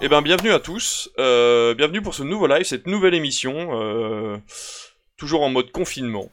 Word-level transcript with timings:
Eh 0.00 0.08
ben, 0.08 0.22
bienvenue 0.22 0.52
à 0.52 0.60
tous. 0.60 1.10
Euh, 1.18 1.74
bienvenue 1.74 2.00
pour 2.00 2.14
ce 2.14 2.22
nouveau 2.22 2.46
live, 2.46 2.62
cette 2.62 2.86
nouvelle 2.86 3.14
émission. 3.14 3.70
euh, 3.72 4.38
toujours 5.16 5.42
en 5.42 5.48
mode 5.48 5.72
confinement. 5.72 6.30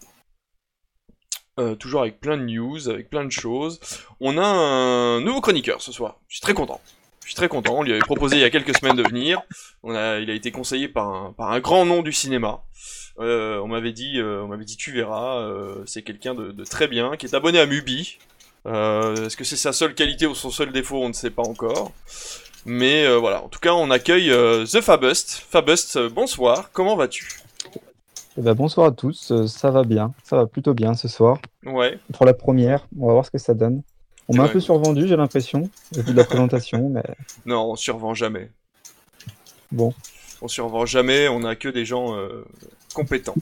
Euh, 1.60 1.74
toujours 1.74 2.02
avec 2.02 2.20
plein 2.20 2.38
de 2.38 2.44
news, 2.44 2.90
avec 2.90 3.10
plein 3.10 3.26
de 3.26 3.32
choses. 3.32 3.80
On 4.20 4.38
a 4.38 4.46
un 4.46 5.20
nouveau 5.22 5.42
chroniqueur 5.42 5.82
ce 5.82 5.92
soir. 5.92 6.20
Je 6.28 6.36
suis 6.36 6.42
très 6.42 6.54
content. 6.54 6.80
Je 7.24 7.30
suis 7.30 7.36
très 7.36 7.48
content. 7.48 7.80
On 7.80 7.82
lui 7.82 7.92
avait 7.92 8.02
proposé 8.02 8.36
il 8.36 8.42
y 8.42 8.44
a 8.44 8.52
quelques 8.52 8.78
semaines 8.78 8.98
de 8.98 9.02
venir. 9.02 9.42
Il 9.84 9.96
a 9.96 10.20
été 10.20 10.52
conseillé 10.52 10.88
par 10.88 11.34
un, 11.40 11.60
grand 11.60 11.86
nom 11.86 12.04
du 12.04 12.14
cinéma. 12.14 12.62
On 13.18 13.68
m'avait 13.68 13.94
dit, 13.94 14.22
on 14.22 14.48
m'avait 14.48 14.66
dit, 14.66 14.78
tu 14.78 14.92
verras. 14.92 15.44
c'est 15.88 16.04
quelqu'un 16.04 16.36
de, 16.36 16.64
très 16.66 16.88
bien, 16.88 17.18
qui 17.18 17.26
est 17.26 17.34
abonné 17.34 17.60
à 17.60 17.66
Mubi. 17.66 18.20
Est-ce 18.68 19.36
que 19.36 19.44
c'est 19.44 19.58
sa 19.58 19.74
seule 19.74 19.96
qualité 19.96 20.28
ou 20.28 20.36
son 20.36 20.52
seul 20.52 20.72
défaut 20.72 21.04
On 21.04 21.08
ne 21.08 21.14
sait 21.14 21.32
pas 21.32 21.42
encore. 21.42 21.94
Mais 22.66 23.06
euh, 23.06 23.18
voilà, 23.18 23.44
en 23.44 23.48
tout 23.48 23.60
cas, 23.60 23.74
on 23.74 23.92
accueille 23.92 24.32
euh, 24.32 24.66
The 24.66 24.82
Fabust. 24.82 25.46
Fabust, 25.50 25.98
euh, 25.98 26.10
bonsoir, 26.10 26.72
comment 26.74 26.96
vas-tu? 26.96 27.30
Eh 28.38 28.42
ben, 28.42 28.54
bonsoir 28.56 28.88
à 28.88 28.92
tous, 28.92 29.32
ça 29.48 29.70
va 29.70 29.84
bien, 29.84 30.14
ça 30.24 30.36
va 30.36 30.48
plutôt 30.48 30.74
bien 30.74 30.96
ce 30.96 31.08
soir. 31.08 31.38
Ouais, 31.64 32.00
Pour 32.14 32.26
la 32.26 32.34
première, 32.34 32.88
on 33.00 33.06
va 33.08 33.14
voir 33.14 33.26
ce 33.26 33.32
que 33.32 33.38
ça 33.38 33.54
donne. 33.54 33.84
On 34.28 34.36
m'a 34.36 34.44
un 34.44 34.48
peu 34.48 34.60
survendu, 34.60 35.08
j'ai 35.08 35.16
l'impression, 35.16 35.70
au 35.96 36.02
vu 36.02 36.12
de 36.12 36.18
la 36.18 36.24
présentation, 36.26 36.90
mais 36.90 37.04
non, 37.46 37.72
on 37.72 37.76
survend 37.76 38.16
jamais. 38.16 38.50
bon. 39.72 39.94
On 40.42 40.48
survend 40.48 40.86
jamais, 40.86 41.30
on 41.30 41.44
a 41.46 41.56
que 41.56 41.70
des 41.70 41.86
gens 41.86 42.18
compétents. 42.94 43.36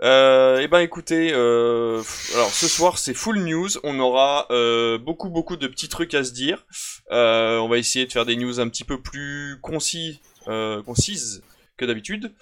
Euh, 0.00 0.60
eh 0.62 0.68
ben 0.68 0.78
écoutez, 0.78 1.32
euh, 1.32 2.02
alors 2.34 2.50
ce 2.50 2.68
soir 2.68 2.98
c'est 2.98 3.14
full 3.14 3.40
news, 3.40 3.68
on 3.82 3.98
aura 3.98 4.46
euh, 4.50 4.96
beaucoup 4.96 5.28
beaucoup 5.28 5.56
de 5.56 5.66
petits 5.66 5.88
trucs 5.88 6.14
à 6.14 6.22
se 6.22 6.32
dire. 6.32 6.66
Euh, 7.10 7.58
on 7.58 7.68
va 7.68 7.78
essayer 7.78 8.06
de 8.06 8.12
faire 8.12 8.24
des 8.24 8.36
news 8.36 8.60
un 8.60 8.68
petit 8.68 8.84
peu 8.84 9.00
plus 9.00 9.58
concis, 9.60 10.20
euh, 10.46 10.82
concises 10.84 11.42
que 11.76 11.84
d'habitude. 11.84 12.32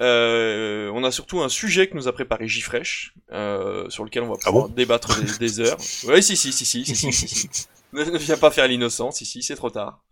Euh, 0.00 0.90
on 0.94 1.02
a 1.02 1.10
surtout 1.10 1.40
un 1.40 1.48
sujet 1.48 1.88
que 1.88 1.96
nous 1.96 2.06
a 2.06 2.12
préparé 2.12 2.46
Gfresh, 2.46 3.14
euh, 3.32 3.88
sur 3.90 4.04
lequel 4.04 4.22
on 4.22 4.28
va 4.28 4.36
Ah 4.44 4.50
pouvoir 4.50 4.68
débattre 4.68 5.20
des, 5.38 5.60
heures. 5.60 5.78
Ouais, 6.04 6.22
si 6.22 6.36
si 6.36 6.52
si 6.52 6.64
si 6.64 6.84
si 6.84 6.94
si. 6.94 7.12
si, 7.12 7.28
si. 7.28 7.66
Ne, 7.92 8.18
viens 8.18 8.36
pas 8.36 8.50
faire 8.50 8.68
l'innocent, 8.68 9.10
si 9.10 9.26
si, 9.26 9.42
c'est 9.42 9.56
trop 9.56 9.70
tard. 9.70 10.04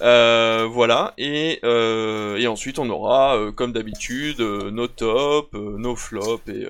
Euh, 0.00 0.66
voilà, 0.66 1.12
et, 1.18 1.60
euh, 1.62 2.38
et 2.38 2.46
ensuite 2.46 2.78
on 2.78 2.88
aura, 2.88 3.36
euh, 3.36 3.52
comme 3.52 3.72
d'habitude, 3.72 4.40
nos 4.40 4.88
tops, 4.88 5.52
nos 5.52 5.94
flops 5.94 6.48
et, 6.48 6.66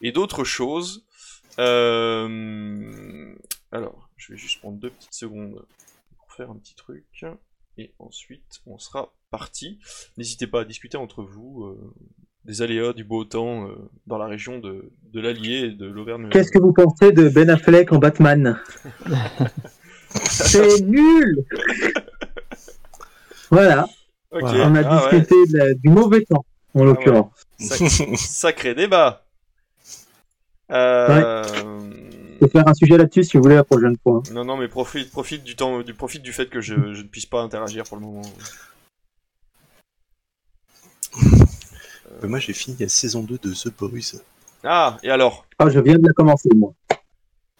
et 0.00 0.12
d'autres 0.12 0.44
choses. 0.44 1.04
Alors, 1.58 2.28
je 4.16 4.32
vais 4.32 4.38
juste 4.38 4.60
prendre 4.60 4.78
deux 4.78 4.90
petites 4.90 5.14
secondes 5.14 5.64
pour 6.18 6.32
faire 6.32 6.50
un 6.50 6.56
petit 6.56 6.74
truc, 6.74 7.24
et 7.78 7.92
ensuite 7.98 8.62
on 8.66 8.78
sera 8.78 9.12
parti. 9.30 9.78
N'hésitez 10.16 10.46
pas 10.46 10.62
à 10.62 10.64
discuter 10.64 10.96
entre 10.96 11.22
vous 11.22 11.76
des 12.44 12.60
aléas 12.62 12.92
du 12.92 13.04
beau 13.04 13.24
temps 13.24 13.68
euh, 13.68 13.74
dans 14.06 14.18
la 14.18 14.26
région 14.26 14.58
de, 14.58 14.90
de 15.12 15.20
l'Allier 15.20 15.66
et 15.66 15.70
de 15.70 15.86
l'Auvergne. 15.86 16.28
Qu'est-ce 16.30 16.50
que 16.50 16.58
vous 16.58 16.72
pensez 16.72 17.12
de 17.12 17.28
Ben 17.28 17.48
Affleck 17.50 17.92
en 17.92 17.98
Batman 17.98 18.58
C'est 20.14 20.80
nul 20.80 21.44
Voilà, 23.50 23.86
on 24.32 24.44
a 24.44 24.80
ah 24.84 25.04
ouais, 25.06 25.20
discuté 25.20 25.34
de 25.52 25.56
la- 25.56 25.74
du 25.74 25.88
mauvais 25.88 26.24
temps, 26.24 26.44
en 26.74 26.84
l'occurrence. 26.84 27.32
sac- 27.60 28.16
sacré 28.16 28.74
débat. 28.74 29.24
Euh, 30.70 31.42
Je 32.40 32.46
vais 32.46 32.50
faire 32.50 32.66
un 32.66 32.74
sujet 32.74 32.96
là-dessus 32.96 33.24
si 33.24 33.36
vous 33.36 33.42
voulez 33.42 33.54
la 33.56 33.64
prochaine 33.64 33.96
fois. 34.02 34.22
Non, 34.32 34.44
non, 34.44 34.56
mais 34.56 34.68
profite, 34.68 35.10
profite 35.10 35.44
du 35.44 35.54
temps, 35.54 35.82
du 35.82 35.92
profite 35.94 36.22
du 36.22 36.32
fait 36.32 36.46
que 36.48 36.60
je, 36.60 36.94
je 36.94 37.02
ne 37.02 37.08
puisse 37.08 37.26
pas 37.26 37.42
interagir 37.42 37.84
pour 37.84 37.98
le 37.98 38.02
moment. 38.04 38.22
Moi 42.28 42.38
j'ai 42.38 42.52
fini 42.52 42.76
la 42.80 42.88
saison 42.88 43.22
2 43.22 43.38
de 43.38 43.52
The 43.52 43.68
Boys. 43.78 44.20
Ah, 44.64 44.96
et 45.02 45.10
alors? 45.10 45.46
Ah, 45.58 45.68
je 45.70 45.78
viens 45.80 45.98
de 45.98 46.06
la 46.06 46.12
commencer, 46.12 46.48
moi. 46.54 46.72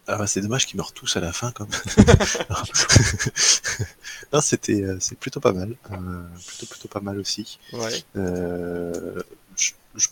Ah 0.06 0.16
bah, 0.19 0.26
c'est 0.26 0.41
dommage 0.41 0.66
qu'ils 0.66 0.76
meurent 0.76 0.92
tous 0.92 1.16
à 1.16 1.20
la 1.20 1.32
fin 1.32 1.53
comme. 1.53 1.69
non 4.32 4.41
c'était 4.41 4.82
euh, 4.82 4.97
c'est 5.00 5.19
plutôt 5.19 5.41
pas 5.41 5.53
mal. 5.53 5.76
Euh, 5.91 6.22
plutôt 6.47 6.66
plutôt 6.66 6.88
pas 6.88 7.00
mal 7.00 7.19
aussi. 7.19 7.59
Ouais. 7.72 8.04
Euh, 8.16 9.20
je- 9.56 9.72
je- 9.94 10.09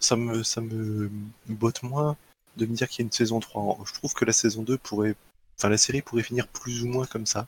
ça 0.00 0.16
me 0.16 0.42
ça 0.42 0.60
me 0.60 1.10
botte 1.48 1.82
moins 1.82 2.16
de 2.56 2.66
me 2.66 2.74
dire 2.74 2.88
qu'il 2.88 3.00
y 3.00 3.04
a 3.04 3.06
une 3.06 3.12
saison 3.12 3.40
3. 3.40 3.78
Je 3.86 3.92
trouve 3.94 4.14
que 4.14 4.24
la 4.24 4.32
saison 4.32 4.62
2 4.62 4.78
pourrait 4.78 5.14
enfin 5.58 5.68
la 5.68 5.78
série 5.78 6.02
pourrait 6.02 6.22
finir 6.22 6.46
plus 6.48 6.82
ou 6.82 6.88
moins 6.88 7.06
comme 7.06 7.26
ça. 7.26 7.46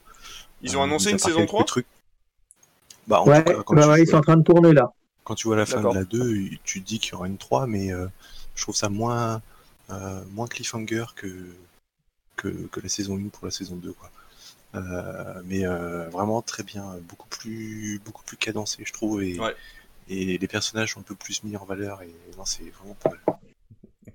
Ils 0.63 0.77
ont 0.77 0.83
annoncé 0.83 1.11
une 1.11 1.19
saison 1.19 1.39
quelques 1.39 1.49
3 1.49 1.65
trucs. 1.65 1.87
Bah, 3.07 3.21
en 3.21 3.27
Ouais, 3.27 3.43
tout 3.45 3.45
cas, 3.45 3.63
quand, 3.65 3.75
bah 3.75 3.89
ouais, 3.89 4.03
ils 4.03 4.07
sont 4.09 4.17
en 4.17 4.21
train 4.23 4.37
de 4.37 4.43
tourner 4.43 4.73
là. 4.73 4.93
Quand 5.27 5.35
tu 5.35 5.49
vois 5.49 5.57
la 5.57 5.67
fin 5.67 5.83
de 5.83 5.93
la 5.95 6.05
2, 6.05 6.35
tu 6.65 6.81
te 6.81 6.87
dis 6.87 6.99
qu'il 7.01 7.13
y 7.13 7.15
aura 7.15 7.27
une 7.27 7.37
3, 7.39 7.67
mais 7.67 7.93
euh, 7.93 8.07
je 8.55 8.63
trouve 8.63 8.77
ça 8.77 8.89
moins, 8.89 9.43
euh, 9.91 10.23
moins 10.33 10.47
cliffhanger 10.47 11.05
que, 11.17 11.29
que, 12.37 12.49
que 12.49 12.81
la 12.81 12.89
saison 12.89 13.17
1 13.19 13.29
pour 13.29 13.45
la 13.45 13.51
saison 13.51 13.77
2. 13.77 13.93
Quoi. 13.93 14.11
Euh, 14.77 15.43
mais 15.45 15.67
euh, 15.67 16.09
vraiment 16.11 16.43
très 16.43 16.63
bien, 16.63 16.85
beaucoup 17.09 17.29
plus, 17.29 18.01
beaucoup 18.05 18.23
plus 18.25 18.37
cadencé, 18.37 18.83
je 18.87 18.93
trouve. 18.93 19.23
Et, 19.23 19.39
Ouais. 19.41 19.55
et 20.09 20.39
les 20.39 20.49
personnages 20.49 20.93
sont 20.95 21.01
un 21.01 21.03
peu 21.03 21.15
plus 21.17 21.43
mis 21.45 21.57
en 21.57 21.65
valeur. 21.65 22.03
Et 22.03 22.15
non, 22.39 22.45
c'est 22.45 22.71
vraiment 22.79 22.95
pas 22.95 23.11
mal. 23.11 23.21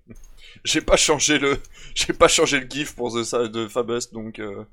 J'ai 0.63 0.81
pas 0.81 0.97
changé 0.97 1.39
le, 1.39 1.59
j'ai 1.95 2.13
pas 2.13 2.27
changé 2.27 2.59
le 2.59 2.67
gif 2.69 2.95
pour 2.95 3.11
The 3.11 3.35
de 3.51 3.67
Fabust, 3.67 4.13
donc 4.13 4.37
euh, 4.39 4.63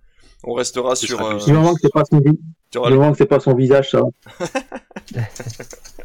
on 0.44 0.53
restera 0.53 0.94
sur. 0.97 1.20
euh, 1.25 1.38
Du 1.44 1.53
moment 1.53 1.75
que 1.75 1.81
c'est 1.82 1.93
pas 1.93 2.05
son, 2.05 2.19
du 2.20 2.32
moment 2.72 3.12
que 3.12 3.19
c'est 3.19 3.26
pas 3.26 3.41
son 3.41 3.55
visage, 3.55 3.91
ça. 3.91 4.00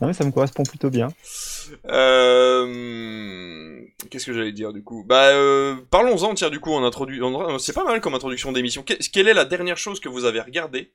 Non, 0.00 0.08
mais 0.08 0.12
ça 0.12 0.24
me 0.24 0.30
correspond 0.32 0.62
plutôt 0.64 0.90
bien. 0.90 1.08
Euh, 1.88 3.80
Qu'est-ce 4.10 4.26
que 4.26 4.32
j'allais 4.32 4.52
dire 4.52 4.72
du 4.72 4.82
coup? 4.82 5.04
Bah, 5.06 5.28
euh, 5.30 5.76
parlons-en. 5.90 6.34
Tiens, 6.34 6.50
du 6.50 6.60
coup, 6.60 6.70
on 6.70 6.84
introduit. 6.84 7.22
on- 7.22 7.58
C'est 7.58 7.72
pas 7.72 7.84
mal 7.84 8.00
comme 8.00 8.14
introduction 8.14 8.52
d'émission. 8.52 8.82
Que- 8.82 8.94
Quelle 9.12 9.28
est 9.28 9.34
la 9.34 9.44
dernière 9.44 9.78
chose 9.78 10.00
que 10.00 10.08
vous 10.08 10.24
avez 10.24 10.40
regardée? 10.40 10.92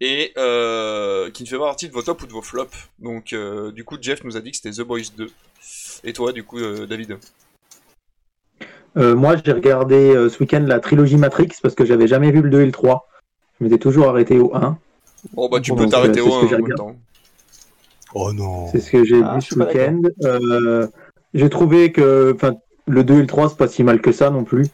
Et 0.00 0.32
euh, 0.38 1.30
qui 1.30 1.44
ne 1.44 1.48
fait 1.48 1.58
pas 1.58 1.66
partie 1.66 1.88
de 1.88 1.92
vos 1.94 2.02
tops 2.02 2.22
ou 2.24 2.26
de 2.26 2.32
vos 2.32 2.42
flops? 2.42 2.76
Donc, 2.98 3.32
euh, 3.32 3.72
du 3.72 3.84
coup, 3.84 3.96
Jeff 4.00 4.24
nous 4.24 4.36
a 4.36 4.40
dit 4.40 4.50
que 4.50 4.56
c'était 4.56 4.72
The 4.72 4.82
Boys 4.86 5.10
2. 5.16 5.30
Et 6.04 6.12
toi, 6.12 6.32
du 6.32 6.44
coup, 6.44 6.58
euh, 6.58 6.86
David? 6.86 7.18
Euh, 8.96 9.14
moi, 9.14 9.36
j'ai 9.42 9.52
regardé 9.52 10.14
euh, 10.14 10.28
ce 10.28 10.38
week-end 10.40 10.64
la 10.66 10.80
trilogie 10.80 11.16
Matrix 11.16 11.48
parce 11.62 11.74
que 11.74 11.84
j'avais 11.84 12.06
jamais 12.06 12.30
vu 12.30 12.42
le 12.42 12.50
2 12.50 12.60
et 12.62 12.66
le 12.66 12.72
3. 12.72 13.08
Je 13.58 13.64
m'étais 13.64 13.78
toujours 13.78 14.08
arrêté 14.08 14.38
au 14.38 14.54
1. 14.54 14.78
Bon, 15.32 15.48
bah, 15.48 15.60
tu 15.60 15.72
Bon, 15.72 15.76
peux 15.76 15.86
t'arrêter 15.88 16.20
au 16.20 16.26
c'est 16.26 16.30
ce 16.32 16.38
1 16.38 16.40
que 16.40 16.46
en 16.46 16.48
j'ai 16.48 16.56
même 16.58 16.74
temps. 16.74 16.96
Oh 18.14 18.32
non 18.32 18.68
C'est 18.68 18.80
ce 18.80 18.90
que 18.90 19.04
j'ai 19.04 19.20
Ah, 19.24 19.34
vu 19.36 19.42
ce 19.42 19.58
week-end. 19.58 20.00
Euh, 20.24 20.86
j'ai 21.34 21.48
trouvé 21.50 21.92
que 21.92 22.36
le 22.86 23.04
2 23.04 23.14
et 23.14 23.20
le 23.20 23.26
3, 23.26 23.50
c'est 23.50 23.58
pas 23.58 23.68
si 23.68 23.84
mal 23.84 24.00
que 24.00 24.12
ça 24.12 24.30
non 24.30 24.44
plus. 24.44 24.66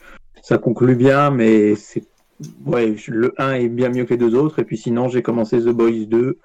Ça 0.43 0.59
conclut 0.59 0.97
bien, 0.97 1.31
mais 1.31 1.75
c'est 1.77 2.04
ouais, 2.66 2.94
le 3.09 3.34
1 3.38 3.53
est 3.54 3.69
bien 3.69 3.88
mieux 3.91 4.04
que 4.04 4.10
les 4.10 4.16
deux 4.16 4.34
autres. 4.34 4.59
Et 4.59 4.65
puis 4.65 4.77
sinon, 4.77 5.09
j'ai 5.09 5.22
commencé 5.22 5.59
The 5.60 5.69
Boys 5.69 6.06
2 6.06 6.38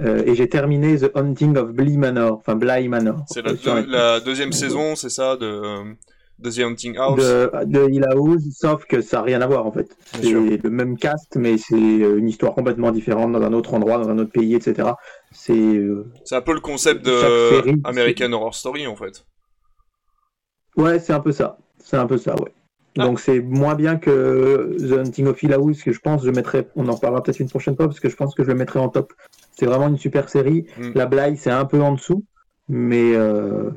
euh, 0.00 0.22
et 0.24 0.34
j'ai 0.34 0.48
terminé 0.48 0.96
The 0.96 1.10
Hunting 1.14 1.56
of 1.56 1.72
Bly 1.72 1.98
Manor, 1.98 2.38
enfin 2.38 2.54
Bly 2.54 2.88
Manor. 2.88 3.24
C'est 3.28 3.42
la, 3.42 3.52
euh, 3.52 3.84
la 3.86 4.20
deuxième 4.20 4.52
saison, 4.52 4.96
c'est 4.96 5.10
ça, 5.10 5.36
de, 5.36 5.44
euh, 5.46 5.84
de 6.38 6.50
The 6.50 6.60
Hunting 6.60 6.96
House? 6.96 7.20
De, 7.20 7.50
de 7.66 7.90
Hill 7.90 8.06
House, 8.10 8.42
sauf 8.58 8.86
que 8.86 9.02
ça 9.02 9.18
n'a 9.18 9.22
rien 9.24 9.42
à 9.42 9.46
voir 9.46 9.66
en 9.66 9.72
fait. 9.72 9.94
C'est 10.14 10.32
le 10.62 10.70
même 10.70 10.96
cast, 10.96 11.36
mais 11.36 11.58
c'est 11.58 11.76
une 11.76 12.28
histoire 12.28 12.54
complètement 12.54 12.90
différente 12.90 13.32
dans 13.32 13.42
un 13.42 13.52
autre 13.52 13.74
endroit, 13.74 13.98
dans 13.98 14.08
un 14.08 14.18
autre 14.18 14.32
pays, 14.32 14.54
etc. 14.54 14.88
C'est 15.32 15.52
euh, 15.52 16.12
C'est 16.24 16.36
un 16.36 16.42
peu 16.42 16.54
le 16.54 16.60
concept 16.60 17.04
de 17.04 17.86
American 17.86 18.32
Horror 18.32 18.54
Story, 18.54 18.86
en 18.86 18.96
fait. 18.96 19.24
Ouais, 20.76 20.98
c'est 20.98 21.12
un 21.12 21.20
peu 21.20 21.32
ça. 21.32 21.58
C'est 21.78 21.96
un 21.96 22.06
peu 22.06 22.18
ça, 22.18 22.34
ouais. 22.36 22.52
Ah. 22.98 23.04
Donc 23.04 23.20
c'est 23.20 23.40
moins 23.40 23.74
bien 23.74 23.96
que 23.96 24.76
The 24.78 24.92
Hunting 24.98 25.26
of 25.26 25.42
Hill 25.42 25.54
House, 25.54 25.82
que 25.82 25.92
je 25.92 26.00
pense, 26.00 26.24
je 26.24 26.30
mettrai, 26.30 26.68
on 26.76 26.88
en 26.88 26.96
parlera 26.98 27.22
peut-être 27.22 27.40
une 27.40 27.48
prochaine 27.48 27.74
fois, 27.74 27.86
parce 27.86 28.00
que 28.00 28.10
je 28.10 28.16
pense 28.16 28.34
que 28.34 28.44
je 28.44 28.48
le 28.48 28.54
mettrai 28.54 28.78
en 28.78 28.88
top. 28.90 29.12
C'est 29.58 29.66
vraiment 29.66 29.88
une 29.88 29.96
super 29.98 30.28
série. 30.28 30.66
Mm. 30.78 30.90
La 30.94 31.06
Bly, 31.06 31.36
c'est 31.38 31.50
un 31.50 31.64
peu 31.64 31.80
en 31.80 31.92
dessous, 31.92 32.24
mais 32.68 33.14
euh, 33.14 33.70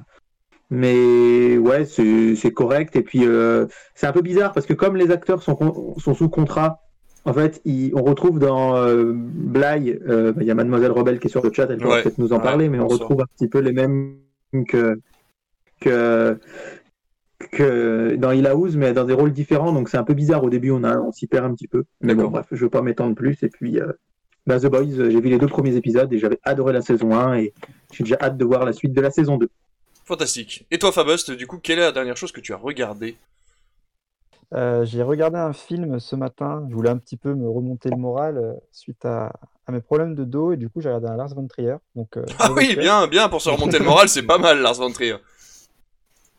mais 0.70 1.58
ouais, 1.58 1.86
c'est 1.86 2.36
c'est 2.36 2.52
correct. 2.52 2.96
Et 2.98 3.04
puis 3.04 3.26
euh, 3.26 3.68
c'est 3.94 4.08
un 4.08 4.12
peu 4.12 4.22
bizarre 4.22 4.52
parce 4.52 4.66
que 4.66 4.74
comme 4.74 4.98
les 4.98 5.12
acteurs 5.12 5.42
sont, 5.42 5.56
con- 5.56 5.96
sont 5.98 6.14
sous 6.14 6.30
contrat, 6.30 6.82
en 7.26 7.34
fait, 7.34 7.62
on 7.94 8.04
retrouve 8.04 8.40
dans 8.40 8.76
euh, 8.78 9.12
Bly, 9.14 10.00
euh, 10.08 10.32
bah, 10.32 10.42
il 10.42 10.48
y 10.48 10.52
a 10.52 10.56
Mademoiselle 10.56 10.92
Rebelle 10.92 11.20
qui 11.20 11.28
est 11.28 11.30
sur 11.32 11.44
le 11.44 11.52
chat, 11.52 11.68
elle 11.70 11.78
pourra 11.80 11.96
Ouais. 11.96 12.04
peut-être 12.04 12.18
nous 12.20 12.34
en 12.34 12.38
Ouais, 12.38 12.44
parler, 12.44 12.70
mais 12.70 12.80
on 12.80 12.88
retrouve 12.88 13.22
un 13.22 13.26
petit 13.38 13.48
peu 13.48 13.60
les 13.60 13.74
mêmes 13.74 14.18
que 14.68 15.00
que 15.82 16.40
que 17.52 18.16
dans 18.16 18.30
House, 18.30 18.76
mais 18.76 18.94
dans 18.94 19.04
des 19.04 19.14
rôles 19.14 19.34
différents, 19.34 19.74
donc 19.74 19.90
c'est 19.90 19.98
un 19.98 20.04
peu 20.04 20.14
bizarre 20.14 20.44
au 20.44 20.50
début, 20.50 20.72
on, 20.72 20.84
a, 20.84 20.98
on 20.98 21.12
s'y 21.12 21.28
perd 21.28 21.46
un 21.46 21.54
petit 21.54 21.68
peu. 21.68 21.84
Mais 22.02 22.14
bon, 22.14 22.22
D'accord. 22.24 22.32
bref, 22.32 22.48
je 22.52 22.56
ne 22.56 22.62
veux 22.62 22.70
pas 22.70 22.82
m'étendre 22.82 23.16
plus. 23.16 23.42
Et 23.44 23.50
puis, 23.50 23.80
euh, 23.80 23.92
bah, 24.48 24.60
The 24.60 24.68
Boys, 24.68 25.00
euh, 25.00 25.10
j'ai 25.10 25.20
vu 25.20 25.30
les 25.30 25.38
deux 25.38 25.48
premiers 25.48 25.76
épisodes 25.76 26.12
et 26.14 26.18
j'avais 26.20 26.40
adoré 26.44 26.74
la 26.74 26.82
saison 26.82 27.16
1 27.16 27.36
et 27.36 27.54
j'ai 27.92 28.04
déjà 28.04 28.18
hâte 28.22 28.38
de 28.38 28.46
voir 28.46 28.66
la 28.66 28.74
suite 28.74 28.94
de 28.94 29.02
la 29.02 29.12
saison 29.12 29.38
2. 29.38 29.50
Fantastique. 30.06 30.66
Et 30.72 30.78
toi, 30.80 30.92
Fabust, 30.92 31.32
du 31.32 31.48
coup, 31.48 31.58
quelle 31.58 31.80
est 31.80 31.84
la 31.84 31.92
dernière 31.92 32.18
chose 32.18 32.32
que 32.32 32.42
tu 32.42 32.54
as 32.54 32.58
regardée? 32.58 33.18
Euh, 34.54 34.86
j'ai 34.86 35.02
regardé 35.04 35.38
un 35.38 35.54
film 35.54 36.00
ce 36.00 36.16
matin. 36.16 36.66
Je 36.70 36.76
voulais 36.76 36.90
un 36.90 36.98
petit 36.98 37.18
peu 37.18 37.34
me 37.34 37.50
remonter 37.50 37.90
le 37.90 37.98
moral 37.98 38.38
euh, 38.38 38.54
suite 38.72 39.04
à, 39.06 39.34
à 39.68 39.72
mes 39.72 39.82
problèmes 39.82 40.16
de 40.16 40.24
dos 40.24 40.52
et 40.54 40.58
du 40.58 40.70
coup 40.70 40.82
j'ai 40.82 40.90
regardé 40.90 41.08
un 41.08 41.18
Lars 41.18 41.34
von 41.34 41.48
Trier. 41.48 41.76
Donc, 41.96 42.16
euh, 42.18 42.26
Ah 42.40 42.52
oui, 42.54 42.76
bien, 42.76 43.08
bien, 43.08 43.28
pour 43.30 43.42
se 43.42 43.50
remonter 43.50 43.80
le 43.80 43.86
moral, 43.86 44.08
c'est 44.08 44.24
pas 44.24 44.38
mal, 44.38 44.62
Lars 44.62 44.76
von 44.76 44.92
Trier. 44.92 45.18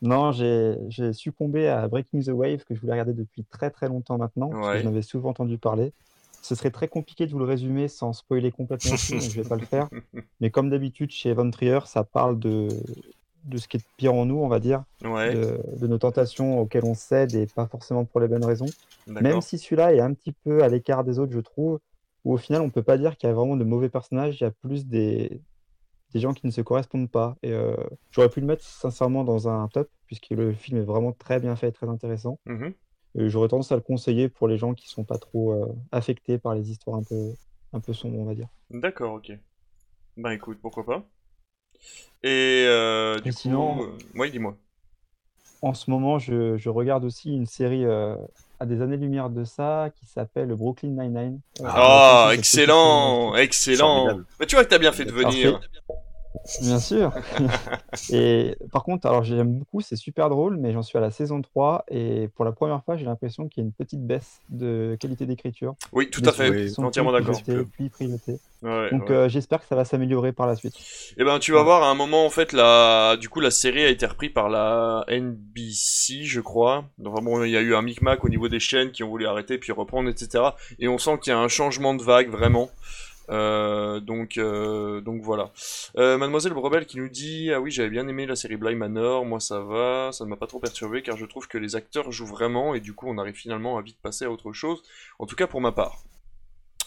Non, 0.02 0.30
j'ai 0.32 1.12
succombé 1.14 1.68
à 1.68 1.88
Breaking 1.88 2.20
the 2.20 2.28
Wave 2.28 2.64
que 2.64 2.74
je 2.74 2.80
voulais 2.80 2.92
regarder 2.92 3.14
depuis 3.14 3.44
très 3.44 3.70
très 3.70 3.88
longtemps 3.88 4.18
maintenant 4.18 4.50
parce 4.50 4.66
Ouais. 4.68 4.76
que 4.78 4.82
j'en 4.84 4.90
avais 4.90 5.02
souvent 5.02 5.30
entendu 5.30 5.58
parler. 5.58 5.92
Ce 6.42 6.54
serait 6.54 6.70
très 6.70 6.86
compliqué 6.86 7.26
de 7.26 7.32
vous 7.32 7.38
le 7.40 7.44
résumer 7.46 7.88
sans 7.88 8.12
spoiler 8.12 8.52
complètement 8.52 8.90
donc 8.92 8.98
je 9.20 9.40
vais 9.42 9.48
pas 9.48 9.56
le 9.56 9.64
faire. 9.66 9.88
Mais 10.40 10.50
comme 10.50 10.70
d'habitude 10.70 11.10
chez 11.10 11.32
Von 11.32 11.50
Trier, 11.50 11.80
ça 11.86 12.04
parle 12.04 12.38
de 12.38 12.68
de 13.46 13.58
ce 13.58 13.68
qui 13.68 13.78
est 13.78 13.84
pire 13.96 14.14
en 14.14 14.26
nous, 14.26 14.36
on 14.38 14.48
va 14.48 14.60
dire, 14.60 14.84
Ouais, 15.02 15.34
de, 15.34 15.60
de 15.76 15.86
nos 15.86 15.98
tentations 15.98 16.60
auxquelles 16.60 16.84
on 16.84 16.94
cède 16.94 17.34
et 17.34 17.46
pas 17.46 17.66
forcément 17.66 18.04
pour 18.04 18.20
les 18.20 18.28
bonnes 18.28 18.44
raisons. 18.44 18.74
Même 19.06 19.40
si 19.40 19.58
celui-là 19.58 19.94
est 19.94 20.00
un 20.00 20.12
petit 20.14 20.32
peu 20.32 20.62
à 20.62 20.68
l'écart 20.68 21.04
des 21.04 21.18
autres, 21.18 21.32
je 21.32 21.40
trouve, 21.40 21.78
où 22.24 22.34
au 22.34 22.36
final, 22.36 22.60
on 22.62 22.70
peut 22.70 22.82
pas 22.82 22.98
dire 22.98 23.16
qu'il 23.16 23.28
y 23.28 23.32
a 23.32 23.34
vraiment 23.34 23.56
de 23.56 23.64
mauvais 23.64 23.88
personnages, 23.88 24.40
il 24.40 24.44
y 24.44 24.46
a 24.46 24.50
plus 24.50 24.86
des, 24.86 25.40
des 26.12 26.20
gens 26.20 26.32
qui 26.32 26.46
ne 26.46 26.50
se 26.50 26.60
correspondent 26.60 27.10
pas. 27.10 27.36
Et 27.42 27.52
euh, 27.52 27.76
j'aurais 28.10 28.28
pu 28.28 28.40
le 28.40 28.46
mettre 28.46 28.64
sincèrement 28.64 29.24
dans 29.24 29.48
un 29.48 29.68
top, 29.68 29.88
puisque 30.06 30.30
le 30.30 30.52
film 30.52 30.78
est 30.78 30.84
vraiment 30.84 31.12
très 31.12 31.40
bien 31.40 31.56
fait 31.56 31.68
et 31.68 31.72
très 31.72 31.88
intéressant. 31.88 32.38
Mhm. 32.46 32.74
Et 33.18 33.28
j'aurais 33.28 33.48
tendance 33.48 33.72
à 33.72 33.76
le 33.76 33.80
conseiller 33.82 34.28
pour 34.28 34.48
les 34.48 34.58
gens 34.58 34.74
qui 34.74 34.88
sont 34.88 35.04
pas 35.04 35.18
trop 35.18 35.52
euh, 35.52 35.66
affectés 35.92 36.38
par 36.38 36.54
les 36.54 36.70
histoires 36.70 36.96
un 36.96 37.02
peu, 37.02 37.32
un 37.72 37.80
peu 37.80 37.92
sombres, 37.92 38.18
on 38.18 38.24
va 38.24 38.34
dire. 38.34 38.48
D'accord, 38.70 39.14
ok. 39.14 39.32
Bah 40.16 40.34
écoute, 40.34 40.58
pourquoi 40.60 40.84
pas. 40.84 41.08
Et 42.22 42.64
euh, 42.66 43.16
du 43.20 43.28
Et 43.28 43.32
coup... 43.32 43.38
sinon- 43.38 43.82
euh, 43.82 43.98
Oui, 44.14 44.30
dis-moi. 44.30 44.56
En 45.62 45.74
ce 45.74 45.90
moment, 45.90 46.18
je, 46.18 46.56
je 46.56 46.68
regarde 46.68 47.04
aussi 47.04 47.34
une 47.34 47.46
série 47.46 47.84
euh, 47.84 48.16
à 48.60 48.66
des 48.66 48.82
années-lumière 48.82 49.30
de 49.30 49.44
ça 49.44 49.90
qui 49.96 50.06
s'appelle 50.06 50.54
Brooklyn 50.54 50.90
Nine-Nine. 50.90 51.40
Ah, 51.64 52.28
c'est 52.32 52.34
excellent, 52.38 53.34
excellent. 53.36 54.20
Mais 54.38 54.46
tu 54.46 54.54
vois 54.54 54.64
que 54.64 54.70
t'as 54.70 54.78
bien 54.78 54.92
fait 54.92 55.04
de 55.04 55.12
venir. 55.12 55.58
Parfait. 55.58 55.68
Bien 56.62 56.78
sûr. 56.78 57.12
et 58.10 58.56
par 58.72 58.84
contre, 58.84 59.06
alors 59.06 59.24
j'aime 59.24 59.58
beaucoup, 59.58 59.80
c'est 59.80 59.96
super 59.96 60.28
drôle, 60.28 60.56
mais 60.56 60.72
j'en 60.72 60.82
suis 60.82 60.98
à 60.98 61.00
la 61.00 61.10
saison 61.10 61.42
3 61.42 61.84
et 61.88 62.28
pour 62.34 62.44
la 62.44 62.52
première 62.52 62.82
fois, 62.84 62.96
j'ai 62.96 63.04
l'impression 63.04 63.48
qu'il 63.48 63.62
y 63.62 63.66
a 63.66 63.66
une 63.66 63.72
petite 63.72 64.06
baisse 64.06 64.40
de 64.48 64.96
qualité 65.00 65.26
d'écriture. 65.26 65.74
Oui, 65.92 66.10
tout 66.10 66.22
à 66.24 66.32
fait. 66.32 66.50
oui, 66.50 66.72
entièrement 66.78 67.12
d'accord. 67.12 67.40
puis. 67.72 67.90
Ouais, 68.62 68.90
Donc 68.90 69.10
ouais. 69.10 69.14
euh, 69.14 69.28
j'espère 69.28 69.60
que 69.60 69.66
ça 69.66 69.76
va 69.76 69.84
s'améliorer 69.84 70.32
par 70.32 70.46
la 70.46 70.56
suite. 70.56 70.74
Eh 71.16 71.24
ben, 71.24 71.38
tu 71.38 71.52
vas 71.52 71.62
voir, 71.62 71.82
à 71.82 71.90
un 71.90 71.94
moment, 71.94 72.24
en 72.24 72.30
fait, 72.30 72.52
la, 72.52 73.16
du 73.20 73.28
coup, 73.28 73.40
la 73.40 73.50
série 73.50 73.84
a 73.84 73.88
été 73.88 74.06
reprise 74.06 74.32
par 74.32 74.48
la 74.48 75.04
NBC, 75.08 76.24
je 76.24 76.40
crois. 76.40 76.84
Donc, 76.98 77.12
vraiment, 77.14 77.44
il 77.44 77.50
y 77.50 77.56
a 77.56 77.60
eu 77.60 77.74
un 77.74 77.82
micmac 77.82 78.24
au 78.24 78.28
niveau 78.28 78.48
des 78.48 78.60
chaînes 78.60 78.92
qui 78.92 79.04
ont 79.04 79.08
voulu 79.08 79.26
arrêter 79.26 79.58
puis 79.58 79.72
reprendre, 79.72 80.08
etc. 80.08 80.44
Et 80.78 80.88
on 80.88 80.98
sent 80.98 81.18
qu'il 81.22 81.32
y 81.32 81.36
a 81.36 81.38
un 81.38 81.48
changement 81.48 81.94
de 81.94 82.02
vague, 82.02 82.30
vraiment. 82.30 82.70
Euh, 83.28 83.98
donc, 84.00 84.38
euh, 84.38 85.00
donc 85.00 85.20
voilà. 85.22 85.50
Euh, 85.96 86.16
Mademoiselle 86.18 86.52
Brebel 86.52 86.86
qui 86.86 86.98
nous 86.98 87.08
dit 87.08 87.50
ah 87.52 87.60
oui 87.60 87.70
j'avais 87.72 87.90
bien 87.90 88.06
aimé 88.06 88.24
la 88.26 88.36
série 88.36 88.56
Bly 88.56 88.76
Manor, 88.76 89.24
moi 89.24 89.40
ça 89.40 89.60
va, 89.60 90.10
ça 90.12 90.24
ne 90.24 90.30
m'a 90.30 90.36
pas 90.36 90.46
trop 90.46 90.60
perturbé 90.60 91.02
car 91.02 91.16
je 91.16 91.26
trouve 91.26 91.48
que 91.48 91.58
les 91.58 91.74
acteurs 91.74 92.12
jouent 92.12 92.26
vraiment 92.26 92.74
et 92.74 92.80
du 92.80 92.94
coup 92.94 93.06
on 93.08 93.18
arrive 93.18 93.34
finalement 93.34 93.78
à 93.78 93.82
vite 93.82 93.98
passer 94.00 94.24
à 94.24 94.30
autre 94.30 94.52
chose. 94.52 94.82
En 95.18 95.26
tout 95.26 95.36
cas 95.36 95.46
pour 95.46 95.60
ma 95.60 95.72
part. 95.72 96.04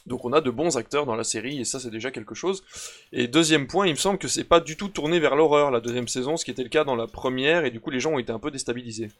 Donc 0.06 0.24
on 0.26 0.32
a 0.34 0.42
de 0.42 0.50
bons 0.50 0.78
acteurs 0.78 1.06
dans 1.06 1.16
la 1.16 1.26
série 1.26 1.60
et 1.60 1.66
ça 1.66 1.80
c'est 1.80 1.92
déjà 1.92 2.10
quelque 2.10 2.34
chose. 2.34 2.64
Et 3.12 3.28
deuxième 3.28 3.68
point, 3.68 3.86
il 3.86 3.92
me 3.92 3.96
semble 3.98 4.18
que 4.18 4.28
c'est 4.30 4.46
pas 4.46 4.60
du 4.62 4.78
tout 4.78 4.88
tourné 4.88 5.20
vers 5.20 5.36
l'horreur 5.36 5.72
la 5.72 5.82
deuxième 5.82 6.08
saison, 6.08 6.38
ce 6.38 6.46
qui 6.46 6.52
était 6.52 6.64
le 6.64 6.70
cas 6.70 6.84
dans 6.86 6.96
la 6.96 7.06
première, 7.08 7.66
et 7.66 7.70
du 7.72 7.80
coup 7.82 7.90
les 7.92 8.00
gens 8.00 8.14
ont 8.14 8.20
été 8.20 8.32
un 8.32 8.40
peu 8.40 8.50
déstabilisés. 8.50 9.12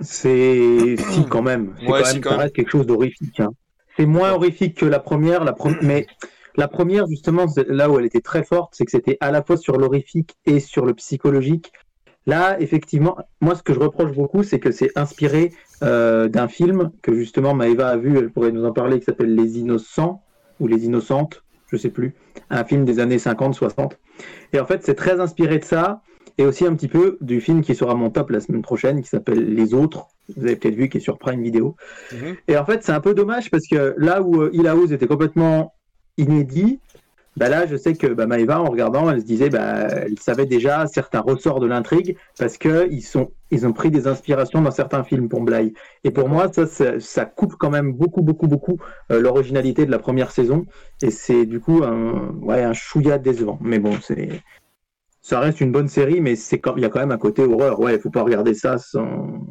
C'est 0.00 0.96
si 0.98 1.24
quand 1.26 1.42
même. 1.42 1.74
C'est 1.80 1.86
Ouais, 1.86 2.02
quand 2.02 2.04
si, 2.04 2.20
quand 2.20 2.36
même. 2.36 2.50
quelque 2.50 2.70
chose 2.70 2.86
d'horrifique. 2.86 3.40
hein. 3.40 3.50
C'est 3.96 4.06
moins 4.06 4.32
horrifique 4.32 4.76
que 4.76 4.86
la 4.86 4.98
première, 4.98 5.44
la 5.44 5.52
pre- 5.52 5.78
mais 5.82 6.06
la 6.56 6.68
première 6.68 7.06
justement, 7.06 7.46
là 7.68 7.90
où 7.90 7.98
elle 7.98 8.06
était 8.06 8.20
très 8.20 8.44
forte, 8.44 8.74
c'est 8.76 8.84
que 8.84 8.90
c'était 8.90 9.16
à 9.20 9.30
la 9.30 9.42
fois 9.42 9.56
sur 9.56 9.76
l'horrifique 9.78 10.36
et 10.46 10.60
sur 10.60 10.86
le 10.86 10.94
psychologique. 10.94 11.72
Là, 12.26 12.60
effectivement, 12.60 13.16
moi 13.40 13.54
ce 13.54 13.62
que 13.62 13.72
je 13.72 13.78
reproche 13.78 14.12
beaucoup, 14.12 14.42
c'est 14.42 14.58
que 14.58 14.72
c'est 14.72 14.90
inspiré 14.96 15.52
euh, 15.82 16.28
d'un 16.28 16.48
film 16.48 16.90
que 17.02 17.14
justement 17.14 17.54
Maëva 17.54 17.88
a 17.88 17.96
vu, 17.96 18.18
elle 18.18 18.30
pourrait 18.30 18.52
nous 18.52 18.64
en 18.64 18.72
parler, 18.72 18.98
qui 18.98 19.04
s'appelle 19.04 19.34
Les 19.34 19.58
Innocents 19.58 20.22
ou 20.58 20.66
Les 20.66 20.86
Innocentes, 20.86 21.44
je 21.70 21.76
sais 21.76 21.90
plus, 21.90 22.14
un 22.50 22.64
film 22.64 22.84
des 22.84 22.98
années 22.98 23.18
50-60. 23.18 23.92
Et 24.52 24.60
en 24.60 24.66
fait, 24.66 24.82
c'est 24.82 24.94
très 24.94 25.20
inspiré 25.20 25.58
de 25.58 25.64
ça 25.64 26.00
et 26.38 26.44
aussi 26.44 26.66
un 26.66 26.74
petit 26.74 26.88
peu 26.88 27.18
du 27.20 27.40
film 27.40 27.62
qui 27.62 27.74
sera 27.74 27.94
mon 27.94 28.10
top 28.10 28.30
la 28.30 28.40
semaine 28.40 28.62
prochaine, 28.62 29.02
qui 29.02 29.08
s'appelle 29.08 29.54
Les 29.54 29.74
Autres. 29.74 30.08
Vous 30.36 30.44
avez 30.44 30.56
peut-être 30.56 30.74
vu, 30.74 30.88
qui 30.88 30.98
est 30.98 31.00
sur 31.00 31.18
Prime 31.18 31.42
Video. 31.42 31.76
Mhm. 32.12 32.36
Et 32.48 32.56
en 32.56 32.64
fait, 32.64 32.82
c'est 32.82 32.92
un 32.92 33.00
peu 33.00 33.14
dommage 33.14 33.50
parce 33.50 33.66
que 33.66 33.94
là 33.96 34.22
où 34.22 34.42
euh, 34.42 34.50
Hill 34.52 34.66
House 34.66 34.90
était 34.90 35.06
complètement 35.06 35.74
inédit, 36.18 36.80
bah 37.36 37.50
là, 37.50 37.66
je 37.66 37.76
sais 37.76 37.94
que 37.94 38.06
bah, 38.06 38.26
Maëva, 38.26 38.60
en 38.60 38.70
regardant, 38.70 39.10
elle 39.10 39.20
se 39.20 39.26
disait, 39.26 39.50
bah, 39.50 39.88
elle 39.88 40.18
savait 40.18 40.46
déjà 40.46 40.86
certains 40.86 41.20
ressorts 41.20 41.60
de 41.60 41.66
l'intrigue 41.66 42.16
parce 42.38 42.56
que 42.56 42.88
ils 42.90 43.66
ont 43.66 43.72
pris 43.72 43.90
des 43.90 44.06
inspirations 44.06 44.62
dans 44.62 44.70
certains 44.70 45.04
films 45.04 45.28
pour 45.28 45.42
Bly. 45.42 45.74
Et 46.04 46.10
pour 46.10 46.28
moi, 46.28 46.50
ça, 46.52 46.66
ça, 46.66 46.98
ça 46.98 47.26
coupe 47.26 47.54
quand 47.58 47.70
même 47.70 47.92
beaucoup, 47.92 48.22
beaucoup, 48.22 48.46
beaucoup 48.48 48.78
euh, 49.12 49.20
l'originalité 49.20 49.84
de 49.84 49.90
la 49.90 49.98
première 49.98 50.30
saison. 50.30 50.64
Et 51.02 51.10
c'est 51.10 51.44
du 51.44 51.60
coup 51.60 51.82
un, 51.84 52.30
ouais, 52.40 52.62
un 52.62 52.72
chouïa 52.72 53.18
décevant. 53.18 53.58
Mais 53.60 53.78
bon, 53.78 53.92
c'est, 54.00 54.40
ça 55.26 55.40
reste 55.40 55.60
une 55.60 55.72
bonne 55.72 55.88
série, 55.88 56.20
mais 56.20 56.36
c'est 56.36 56.60
quand, 56.60 56.76
il 56.76 56.82
y 56.82 56.84
a 56.84 56.88
quand 56.88 57.00
même 57.00 57.10
un 57.10 57.18
côté 57.18 57.42
horreur. 57.42 57.80
Ouais, 57.80 57.98
faut 57.98 58.10
pas 58.10 58.22
regarder 58.22 58.54
ça 58.54 58.78
sans. 58.78 59.44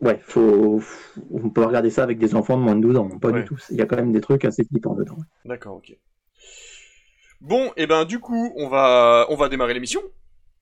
Ouais, 0.00 0.18
faut, 0.20 0.82
on 1.30 1.48
peut 1.50 1.64
regarder 1.64 1.90
ça 1.90 2.02
avec 2.02 2.18
des 2.18 2.34
enfants 2.34 2.56
de 2.56 2.62
moins 2.62 2.74
de 2.74 2.80
12 2.80 2.96
ans. 2.96 3.08
Pas 3.20 3.28
Ouais. 3.28 3.42
du 3.42 3.44
tout. 3.46 3.56
Il 3.70 3.76
y 3.76 3.82
a 3.82 3.86
quand 3.86 3.94
même 3.94 4.10
des 4.10 4.20
trucs 4.20 4.44
assez 4.44 4.64
flippants 4.64 4.96
dedans. 4.96 5.16
D'accord, 5.44 5.76
ok. 5.76 5.96
Bon, 7.40 7.70
et 7.76 7.86
ben 7.86 8.04
du 8.04 8.18
coup, 8.18 8.52
on 8.56 8.66
va, 8.68 9.26
on 9.28 9.36
va 9.36 9.48
démarrer 9.48 9.74
l'émission, 9.74 10.00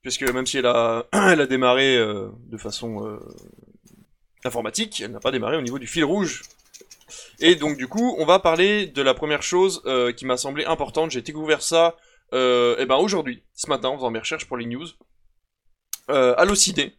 puisque 0.02 0.30
même 0.30 0.44
si 0.44 0.58
elle 0.58 0.66
a, 0.66 1.06
elle 1.12 1.40
a 1.40 1.46
démarré 1.46 1.96
euh, 1.96 2.28
de 2.50 2.58
façon 2.58 3.02
euh, 3.06 3.18
informatique, 4.44 5.00
elle 5.02 5.12
n'a 5.12 5.20
pas 5.20 5.30
démarré 5.30 5.56
au 5.56 5.62
niveau 5.62 5.78
du 5.78 5.86
fil 5.86 6.04
rouge. 6.04 6.42
Et 7.40 7.54
donc 7.54 7.78
du 7.78 7.88
coup, 7.88 8.14
on 8.18 8.26
va 8.26 8.40
parler 8.40 8.88
de 8.88 9.00
la 9.00 9.14
première 9.14 9.42
chose 9.42 9.82
euh, 9.86 10.12
qui 10.12 10.26
m'a 10.26 10.36
semblé 10.36 10.66
importante. 10.66 11.12
J'ai 11.12 11.22
découvert 11.22 11.62
ça, 11.62 11.96
euh, 12.32 12.76
et 12.78 12.86
ben 12.86 12.96
aujourd'hui, 12.96 13.44
ce 13.54 13.68
matin, 13.68 13.88
en 13.88 13.96
faisant 13.96 14.10
mes 14.10 14.18
recherches 14.18 14.46
pour 14.46 14.56
les 14.56 14.66
news. 14.66 14.86
Euh, 16.10 16.34
Allociné 16.36 16.96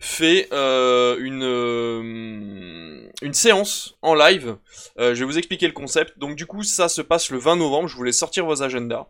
fait 0.00 0.48
euh, 0.52 1.16
une 1.18 1.42
euh, 1.42 3.08
une 3.22 3.34
séance 3.34 3.96
en 4.00 4.14
live 4.14 4.56
euh, 4.98 5.14
je 5.14 5.20
vais 5.20 5.24
vous 5.26 5.38
expliquer 5.38 5.66
le 5.66 5.72
concept. 5.72 6.18
Donc 6.18 6.36
du 6.36 6.46
coup, 6.46 6.62
ça 6.62 6.88
se 6.88 7.02
passe 7.02 7.30
le 7.30 7.38
20 7.38 7.56
novembre. 7.56 7.88
Je 7.88 7.96
voulais 7.96 8.12
sortir 8.12 8.46
vos 8.46 8.62
agendas, 8.62 9.06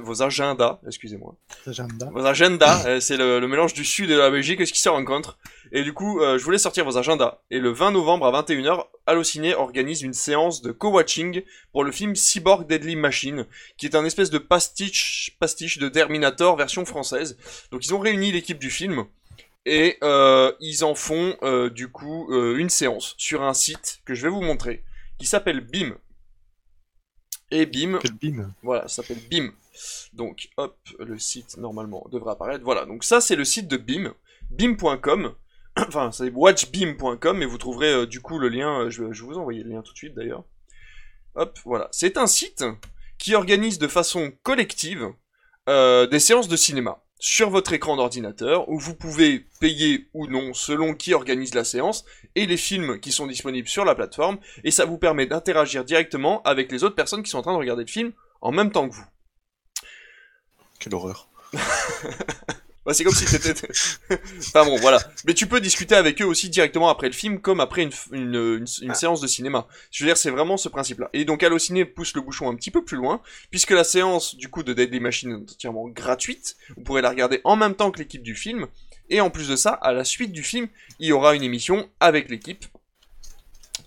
vos 0.00 0.22
agendas, 0.22 0.78
excusez-moi, 0.86 1.34
Agenda. 1.66 2.10
vos 2.12 2.24
agendas. 2.24 2.86
euh, 2.86 3.00
c'est 3.00 3.16
le, 3.16 3.40
le 3.40 3.48
mélange 3.48 3.74
du 3.74 3.84
sud 3.84 4.10
et 4.10 4.14
de 4.14 4.18
la 4.18 4.30
Belgique 4.30 4.64
ce 4.66 4.72
qui 4.72 4.80
se 4.80 4.88
rencontre. 4.88 5.38
Et 5.72 5.82
du 5.82 5.92
coup, 5.92 6.20
euh, 6.20 6.38
je 6.38 6.44
voulais 6.44 6.58
sortir 6.58 6.84
vos 6.84 6.96
agendas. 6.96 7.40
Et 7.50 7.58
le 7.58 7.70
20 7.72 7.90
novembre 7.92 8.26
à 8.26 8.42
21h, 8.42 8.86
Allociné 9.06 9.54
organise 9.54 10.02
une 10.02 10.12
séance 10.14 10.62
de 10.62 10.72
co-watching 10.72 11.42
pour 11.72 11.84
le 11.84 11.92
film 11.92 12.14
Cyborg 12.16 12.66
Deadly 12.66 12.96
Machine, 12.96 13.46
qui 13.78 13.86
est 13.86 13.94
un 13.94 14.04
espèce 14.04 14.30
de 14.30 14.38
pastiche, 14.38 15.36
pastiche 15.40 15.78
de 15.78 15.88
Terminator 15.88 16.56
version 16.56 16.84
française. 16.84 17.36
Donc 17.70 17.84
ils 17.86 17.94
ont 17.94 17.98
réuni 18.00 18.32
l'équipe 18.32 18.58
du 18.58 18.70
film. 18.70 19.04
Et 19.68 19.98
euh, 20.04 20.52
ils 20.60 20.84
en 20.84 20.94
font 20.94 21.36
euh, 21.42 21.68
du 21.70 21.88
coup 21.88 22.32
euh, 22.32 22.56
une 22.56 22.70
séance 22.70 23.16
sur 23.18 23.42
un 23.42 23.52
site 23.52 24.00
que 24.04 24.14
je 24.14 24.22
vais 24.22 24.28
vous 24.28 24.40
montrer 24.40 24.84
qui 25.18 25.26
s'appelle 25.26 25.60
BIM. 25.60 25.96
Et 27.50 27.66
BIM, 27.66 27.98
bim? 28.22 28.54
voilà, 28.62 28.86
ça 28.86 29.02
s'appelle 29.02 29.20
BIM. 29.28 29.50
Donc, 30.12 30.48
hop, 30.56 30.78
le 31.00 31.18
site 31.18 31.56
normalement 31.58 32.06
devrait 32.12 32.32
apparaître. 32.32 32.64
Voilà, 32.64 32.86
donc 32.86 33.02
ça 33.02 33.20
c'est 33.20 33.34
le 33.34 33.44
site 33.44 33.66
de 33.66 33.76
BIM, 33.76 34.14
bim.com. 34.50 35.34
Enfin, 35.78 36.10
c'est 36.10 36.30
watchbim.com, 36.30 37.42
et 37.42 37.46
vous 37.46 37.58
trouverez 37.58 38.06
du 38.06 38.22
coup 38.22 38.38
le 38.38 38.48
lien. 38.48 38.88
je, 38.88 39.04
vais, 39.04 39.12
je 39.12 39.24
vous 39.24 39.36
envoyer 39.36 39.62
le 39.62 39.70
lien 39.70 39.82
tout 39.82 39.92
de 39.92 39.98
suite 39.98 40.14
d'ailleurs. 40.14 40.44
Hop, 41.34 41.58
voilà. 41.64 41.88
C'est 41.90 42.16
un 42.16 42.26
site 42.26 42.64
qui 43.18 43.34
organise 43.34 43.78
de 43.78 43.88
façon 43.88 44.32
collective 44.42 45.08
des 45.66 46.18
séances 46.20 46.48
de 46.48 46.56
cinéma 46.56 47.02
sur 47.18 47.50
votre 47.50 47.72
écran 47.72 47.96
d'ordinateur 47.96 48.68
où 48.68 48.78
vous 48.78 48.94
pouvez 48.94 49.46
payer 49.60 50.08
ou 50.12 50.26
non 50.26 50.52
selon 50.52 50.94
qui 50.94 51.14
organise 51.14 51.54
la 51.54 51.64
séance 51.64 52.04
et 52.34 52.46
les 52.46 52.56
films 52.56 53.00
qui 53.00 53.12
sont 53.12 53.26
disponibles 53.26 53.68
sur 53.68 53.84
la 53.84 53.94
plateforme 53.94 54.38
et 54.64 54.70
ça 54.70 54.84
vous 54.84 54.98
permet 54.98 55.26
d'interagir 55.26 55.84
directement 55.84 56.42
avec 56.42 56.70
les 56.70 56.84
autres 56.84 56.94
personnes 56.94 57.22
qui 57.22 57.30
sont 57.30 57.38
en 57.38 57.42
train 57.42 57.54
de 57.54 57.58
regarder 57.58 57.84
le 57.84 57.90
film 57.90 58.12
en 58.42 58.52
même 58.52 58.70
temps 58.70 58.88
que 58.88 58.94
vous. 58.94 59.06
Quelle 60.78 60.94
horreur. 60.94 61.28
Bah, 62.86 62.94
c'est 62.94 63.02
comme 63.04 63.12
si 63.14 63.24
t'étais... 63.26 63.52
enfin 64.38 64.64
bon, 64.64 64.76
voilà. 64.76 64.98
Mais 65.26 65.34
tu 65.34 65.46
peux 65.48 65.60
discuter 65.60 65.96
avec 65.96 66.22
eux 66.22 66.24
aussi 66.24 66.48
directement 66.48 66.88
après 66.88 67.08
le 67.08 67.12
film, 67.12 67.40
comme 67.40 67.60
après 67.60 67.82
une, 67.82 67.90
f- 67.90 68.06
une, 68.12 68.34
une- 68.34 68.64
une 68.82 68.90
Ah. 68.92 68.94
séance 68.94 69.20
de 69.20 69.26
cinéma. 69.26 69.66
Je 69.90 70.04
veux 70.04 70.08
dire, 70.08 70.16
c'est 70.16 70.30
vraiment 70.30 70.56
ce 70.56 70.68
principe-là. 70.68 71.10
Et 71.12 71.24
donc, 71.24 71.42
Allociné 71.42 71.84
pousse 71.84 72.14
le 72.14 72.20
bouchon 72.20 72.48
un 72.48 72.54
petit 72.54 72.70
peu 72.70 72.84
plus 72.84 72.96
loin, 72.96 73.20
puisque 73.50 73.72
la 73.72 73.82
séance, 73.84 74.36
du 74.36 74.48
coup, 74.48 74.62
de 74.62 74.72
Deadly 74.72 75.00
Machine 75.00 75.30
est 75.32 75.52
entièrement 75.52 75.88
gratuite. 75.88 76.56
Vous 76.76 76.82
pourrez 76.84 77.02
la 77.02 77.10
regarder 77.10 77.40
en 77.44 77.56
même 77.56 77.74
temps 77.74 77.90
que 77.90 77.98
l'équipe 77.98 78.22
du 78.22 78.34
film. 78.36 78.66
Et 79.10 79.20
en 79.20 79.30
plus 79.30 79.48
de 79.48 79.56
ça, 79.56 79.70
à 79.70 79.92
la 79.92 80.04
suite 80.04 80.32
du 80.32 80.42
film, 80.44 80.68
il 81.00 81.08
y 81.08 81.12
aura 81.12 81.34
une 81.34 81.42
émission 81.42 81.88
avec 82.00 82.28
l'équipe 82.30 82.64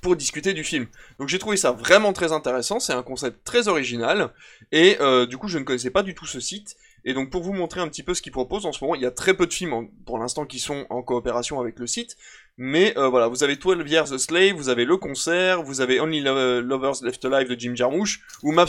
pour 0.02 0.16
discuter 0.16 0.54
du 0.54 0.64
film. 0.64 0.88
Donc 1.20 1.28
j'ai 1.28 1.40
trouvé 1.40 1.58
ça 1.58 1.72
vraiment 1.72 2.14
très 2.14 2.32
intéressant, 2.32 2.80
c'est 2.80 2.94
un 2.94 3.04
concept 3.04 3.44
très 3.44 3.68
original, 3.68 4.32
et 4.72 4.96
euh, 5.02 5.26
du 5.26 5.38
coup 5.38 5.50
je 5.50 5.58
ne 5.58 5.66
connaissais 5.66 5.90
pas 5.90 6.04
du 6.04 6.16
tout 6.16 6.26
ce 6.26 6.40
site, 6.40 6.78
et 7.06 7.14
donc 7.14 7.30
pour 7.30 7.42
vous 7.42 7.54
montrer 7.54 7.82
un 7.82 7.88
petit 7.88 8.04
peu 8.04 8.14
ce 8.14 8.22
qu'ils 8.22 8.32
proposent 8.32 8.66
en 8.66 8.72
ce 8.72 8.84
moment, 8.84 8.96
il 8.96 9.02
y 9.02 9.06
a 9.06 9.12
très 9.12 9.34
peu 9.34 9.48
de 9.48 9.54
films 9.54 9.90
pour 10.06 10.18
l'instant 10.18 10.46
qui 10.46 10.60
sont 10.60 10.86
en 10.90 11.02
coopération 11.02 11.60
avec 11.60 11.80
le 11.80 11.88
site, 11.88 12.18
mais 12.58 12.98
euh, 12.98 13.08
voilà, 13.08 13.28
vous 13.28 13.44
avez 13.44 13.56
12 13.56 13.90
Years 13.90 14.12
a 14.12 14.18
Slave, 14.18 14.54
vous 14.54 14.70
avez 14.70 14.86
Le 14.86 14.98
Concert, 14.98 15.64
vous 15.64 15.82
avez 15.82 16.00
Only 16.00 16.22
Lovers 16.22 17.04
Left 17.04 17.24
Alive 17.26 17.50
de 17.50 17.60
Jim 17.60 17.74
Jarmusch, 17.76 18.22
ou 18.44 18.52
Maps 18.52 18.68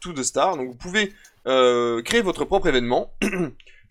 to 0.00 0.12
the, 0.12 0.22
Star, 0.22 0.56
donc 0.56 0.68
vous 0.68 0.76
pouvez 0.76 1.12
euh, 1.46 2.02
créer 2.02 2.20
votre 2.20 2.44
propre 2.44 2.68
événement. 2.68 3.14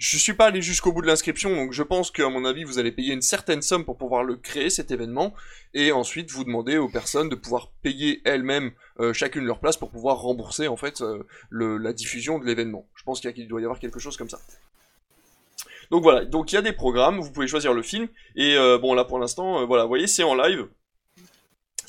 Je 0.01 0.17
suis 0.17 0.33
pas 0.33 0.47
allé 0.47 0.63
jusqu'au 0.63 0.91
bout 0.91 1.03
de 1.03 1.07
l'inscription, 1.07 1.55
donc 1.55 1.73
je 1.73 1.83
pense 1.83 2.09
qu'à 2.09 2.27
mon 2.27 2.43
avis, 2.43 2.63
vous 2.63 2.79
allez 2.79 2.91
payer 2.91 3.13
une 3.13 3.21
certaine 3.21 3.61
somme 3.61 3.85
pour 3.85 3.97
pouvoir 3.97 4.23
le 4.23 4.35
créer, 4.35 4.71
cet 4.71 4.89
événement, 4.89 5.35
et 5.75 5.91
ensuite 5.91 6.31
vous 6.31 6.43
demandez 6.43 6.79
aux 6.79 6.89
personnes 6.89 7.29
de 7.29 7.35
pouvoir 7.35 7.69
payer 7.83 8.19
elles-mêmes 8.25 8.71
euh, 8.99 9.13
chacune 9.13 9.45
leur 9.45 9.59
place 9.59 9.77
pour 9.77 9.91
pouvoir 9.91 10.17
rembourser 10.17 10.67
en 10.67 10.75
fait 10.75 11.01
euh, 11.01 11.23
la 11.51 11.93
diffusion 11.93 12.39
de 12.39 12.45
l'événement. 12.45 12.87
Je 13.01 13.03
pense 13.03 13.19
qu'il 13.19 13.47
doit 13.47 13.59
y 13.59 13.63
avoir 13.63 13.79
quelque 13.79 13.99
chose 13.99 14.15
comme 14.15 14.29
ça. 14.29 14.39
Donc 15.89 16.03
voilà, 16.03 16.23
donc 16.23 16.51
il 16.51 16.55
y 16.55 16.57
a 16.57 16.61
des 16.61 16.71
programmes, 16.71 17.19
vous 17.19 17.31
pouvez 17.31 17.47
choisir 17.47 17.73
le 17.73 17.81
film, 17.81 18.07
et 18.35 18.55
euh, 18.55 18.77
bon 18.77 18.93
là 18.93 19.03
pour 19.03 19.17
l'instant, 19.17 19.65
voilà, 19.65 19.83
vous 19.83 19.89
voyez, 19.89 20.07
c'est 20.07 20.23
en 20.23 20.35
live, 20.35 20.67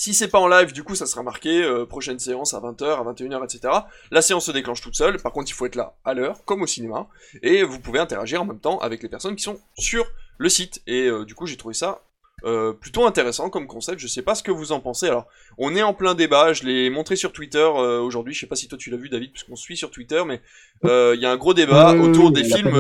si 0.03 0.15
c'est 0.15 0.27
pas 0.27 0.41
en 0.41 0.49
live, 0.49 0.73
du 0.73 0.83
coup, 0.83 0.97
ça 0.97 1.07
sera 1.07 1.23
marqué 1.23 1.63
euh, 1.63 1.87
prochaine 1.87 2.19
séance 2.19 2.55
à 2.55 2.59
20h, 2.59 2.85
à 2.85 3.13
21h, 3.13 3.45
etc. 3.45 3.73
La 4.11 4.21
séance 4.21 4.47
se 4.47 4.51
déclenche 4.51 4.81
toute 4.81 4.97
seule. 4.97 5.23
Par 5.23 5.31
contre, 5.31 5.49
il 5.49 5.55
faut 5.55 5.65
être 5.65 5.77
là 5.77 5.95
à 6.05 6.13
l'heure, 6.13 6.45
comme 6.45 6.63
au 6.63 6.67
cinéma. 6.67 7.07
Et 7.41 7.63
vous 7.63 7.79
pouvez 7.79 8.01
interagir 8.01 8.43
en 8.43 8.45
même 8.45 8.59
temps 8.59 8.79
avec 8.79 9.05
les 9.05 9.09
personnes 9.09 9.37
qui 9.37 9.45
sont 9.45 9.61
sur 9.79 10.05
le 10.39 10.49
site. 10.49 10.83
Et 10.89 11.07
euh, 11.07 11.25
du 11.25 11.37
coup, 11.37 11.47
j'ai 11.47 11.57
trouvé 11.57 11.75
ça 11.75 12.03
euh, 12.45 12.73
plutôt 12.73 13.07
intéressant 13.07 13.51
comme 13.51 13.67
concept. 13.67 14.01
Je 14.01 14.07
sais 14.07 14.23
pas 14.23 14.35
ce 14.35 14.43
que 14.43 14.51
vous 14.51 14.73
en 14.73 14.81
pensez. 14.81 15.07
Alors, 15.07 15.27
on 15.59 15.75
est 15.75 15.83
en 15.83 15.95
plein 15.95 16.15
débat. 16.15 16.53
Je 16.53 16.65
l'ai 16.65 16.91
montré 16.91 17.17
sur 17.17 17.33
Twitter 17.33 17.65
aujourd'hui. 17.65 18.35
Je 18.35 18.41
sais 18.41 18.47
pas 18.47 18.57
si 18.57 18.69
toi 18.69 18.79
tu 18.79 18.91
l'as 18.91 18.97
vu, 18.97 19.09
David, 19.09 19.33
puisqu'on 19.33 19.57
suit 19.57 19.77
sur 19.77 19.91
Twitter, 19.91 20.23
mais 20.27 20.41
il 20.85 21.21
y 21.21 21.27
a 21.27 21.31
un 21.31 21.37
gros 21.37 21.55
débat 21.55 21.95
autour 21.95 22.31
des 22.31 22.45
films, 22.45 22.75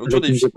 autour 0.00 0.20
des 0.20 0.32
films. 0.32 0.50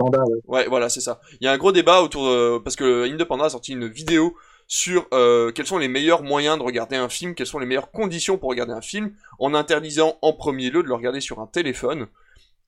Ouais. 0.47 0.67
voilà, 0.67 0.89
c'est 0.89 1.01
ça. 1.01 1.21
Il 1.39 1.45
y 1.45 1.47
a 1.47 1.51
un 1.51 1.57
gros 1.57 1.71
débat 1.71 2.01
autour 2.01 2.61
parce 2.63 2.75
que 2.75 3.09
Independent 3.11 3.43
a 3.43 3.49
sorti 3.49 3.73
une 3.73 3.87
vidéo 3.87 4.35
sur 4.73 5.05
euh, 5.13 5.51
quels 5.51 5.67
sont 5.67 5.77
les 5.77 5.89
meilleurs 5.89 6.23
moyens 6.23 6.57
de 6.57 6.63
regarder 6.63 6.95
un 6.95 7.09
film, 7.09 7.35
quelles 7.35 7.45
sont 7.45 7.59
les 7.59 7.65
meilleures 7.65 7.91
conditions 7.91 8.37
pour 8.37 8.49
regarder 8.49 8.71
un 8.71 8.79
film, 8.79 9.11
en 9.37 9.53
interdisant 9.53 10.17
en 10.21 10.31
premier 10.31 10.69
lieu 10.69 10.81
de 10.81 10.87
le 10.87 10.93
regarder 10.93 11.19
sur 11.19 11.39
un 11.39 11.45
téléphone. 11.45 12.07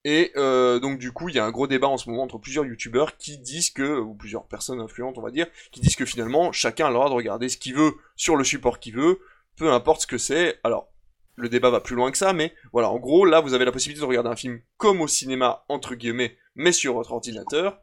Et 0.06 0.32
euh, 0.36 0.80
donc 0.80 1.00
du 1.00 1.12
coup, 1.12 1.30
il 1.30 1.36
y 1.36 1.40
a 1.40 1.46
un 1.46 1.52
gros 1.52 1.68
débat 1.68 1.88
en 1.88 1.98
ce 1.98 2.10
moment 2.10 2.24
entre 2.24 2.38
plusieurs 2.38 2.66
youtubeurs 2.66 3.18
qui 3.18 3.38
disent 3.38 3.70
que, 3.70 4.00
ou 4.00 4.14
plusieurs 4.14 4.46
personnes 4.46 4.82
influentes 4.82 5.18
on 5.18 5.22
va 5.22 5.32
dire, 5.32 5.48
qui 5.72 5.80
disent 5.80 5.96
que 5.96 6.06
finalement, 6.06 6.52
chacun 6.52 6.88
a 6.88 6.90
le 6.90 6.96
droit 6.96 7.10
de 7.10 7.14
regarder 7.14 7.50
ce 7.50 7.58
qu'il 7.58 7.76
veut 7.76 7.94
sur 8.16 8.36
le 8.36 8.44
support 8.44 8.80
qu'il 8.80 8.96
veut, 8.96 9.20
peu 9.56 9.72
importe 9.72 10.02
ce 10.02 10.08
que 10.08 10.18
c'est. 10.18 10.60
Alors, 10.64 10.90
le 11.36 11.50
débat 11.50 11.70
va 11.70 11.80
plus 11.80 11.96
loin 11.96 12.12
que 12.12 12.18
ça, 12.18 12.34
mais 12.34 12.54
voilà, 12.72 12.90
en 12.90 13.00
gros, 13.00 13.26
là, 13.26 13.40
vous 13.40 13.54
avez 13.54 13.66
la 13.66 13.72
possibilité 13.72 14.02
de 14.02 14.08
regarder 14.08 14.30
un 14.30 14.36
film 14.36 14.60
comme 14.78 15.02
au 15.02 15.08
cinéma, 15.08 15.64
entre 15.70 15.96
guillemets, 15.96 16.38
mais 16.56 16.72
sur 16.72 16.94
votre 16.94 17.12
ordinateur, 17.12 17.80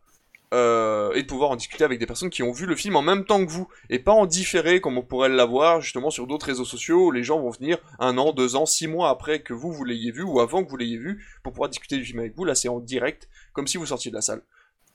euh, 0.52 1.12
et 1.12 1.22
de 1.22 1.26
pouvoir 1.26 1.50
en 1.50 1.56
discuter 1.56 1.84
avec 1.84 1.98
des 1.98 2.06
personnes 2.06 2.30
qui 2.30 2.42
ont 2.42 2.52
vu 2.52 2.66
le 2.66 2.74
film 2.74 2.96
en 2.96 3.02
même 3.02 3.24
temps 3.24 3.44
que 3.44 3.50
vous, 3.50 3.68
et 3.88 3.98
pas 3.98 4.12
en 4.12 4.26
différé 4.26 4.80
comme 4.80 4.98
on 4.98 5.02
pourrait 5.02 5.28
l'avoir 5.28 5.80
justement 5.80 6.10
sur 6.10 6.26
d'autres 6.26 6.46
réseaux 6.46 6.64
sociaux 6.64 7.06
où 7.06 7.10
les 7.12 7.22
gens 7.22 7.40
vont 7.40 7.50
venir 7.50 7.78
un 7.98 8.18
an, 8.18 8.32
deux 8.32 8.56
ans, 8.56 8.66
six 8.66 8.88
mois 8.88 9.10
après 9.10 9.42
que 9.42 9.52
vous, 9.52 9.72
vous 9.72 9.84
l'ayez 9.84 10.10
vu, 10.10 10.22
ou 10.22 10.40
avant 10.40 10.64
que 10.64 10.70
vous 10.70 10.76
l'ayez 10.76 10.98
vu, 10.98 11.24
pour 11.42 11.52
pouvoir 11.52 11.68
discuter 11.68 11.96
du 11.96 12.04
film 12.04 12.18
avec 12.20 12.36
vous, 12.36 12.44
là 12.44 12.54
c'est 12.54 12.68
en 12.68 12.80
direct, 12.80 13.28
comme 13.52 13.66
si 13.66 13.76
vous 13.76 13.86
sortiez 13.86 14.10
de 14.10 14.16
la 14.16 14.22
salle. 14.22 14.42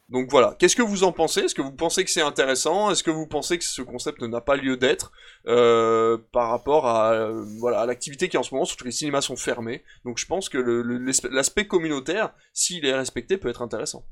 Donc 0.09 0.29
voilà, 0.29 0.55
qu'est-ce 0.59 0.75
que 0.75 0.83
vous 0.83 1.03
en 1.03 1.11
pensez? 1.11 1.41
Est-ce 1.41 1.55
que 1.55 1.63
vous 1.63 1.71
pensez 1.71 2.03
que 2.03 2.11
c'est 2.11 2.21
intéressant? 2.21 2.91
Est-ce 2.91 3.01
que 3.01 3.09
vous 3.09 3.25
pensez 3.25 3.57
que 3.57 3.63
ce 3.63 3.81
concept 3.81 4.21
n'a 4.21 4.41
pas 4.41 4.55
lieu 4.55 4.77
d'être 4.77 5.11
euh, 5.47 6.19
par 6.31 6.49
rapport 6.49 6.85
à 6.85 7.13
euh, 7.13 7.43
voilà 7.59 7.79
à 7.79 7.85
l'activité 7.87 8.29
qui 8.29 8.37
en 8.37 8.43
ce 8.43 8.53
moment, 8.53 8.65
surtout 8.65 8.83
que 8.83 8.89
les 8.89 8.95
cinémas 8.95 9.21
sont 9.21 9.35
fermés. 9.35 9.83
Donc 10.03 10.19
je 10.19 10.27
pense 10.27 10.47
que 10.47 10.59
l'aspect 11.31 11.65
communautaire, 11.65 12.33
s'il 12.53 12.85
est 12.85 12.93
respecté, 12.93 13.37
peut 13.37 13.49
être 13.49 13.63
intéressant. 13.63 14.05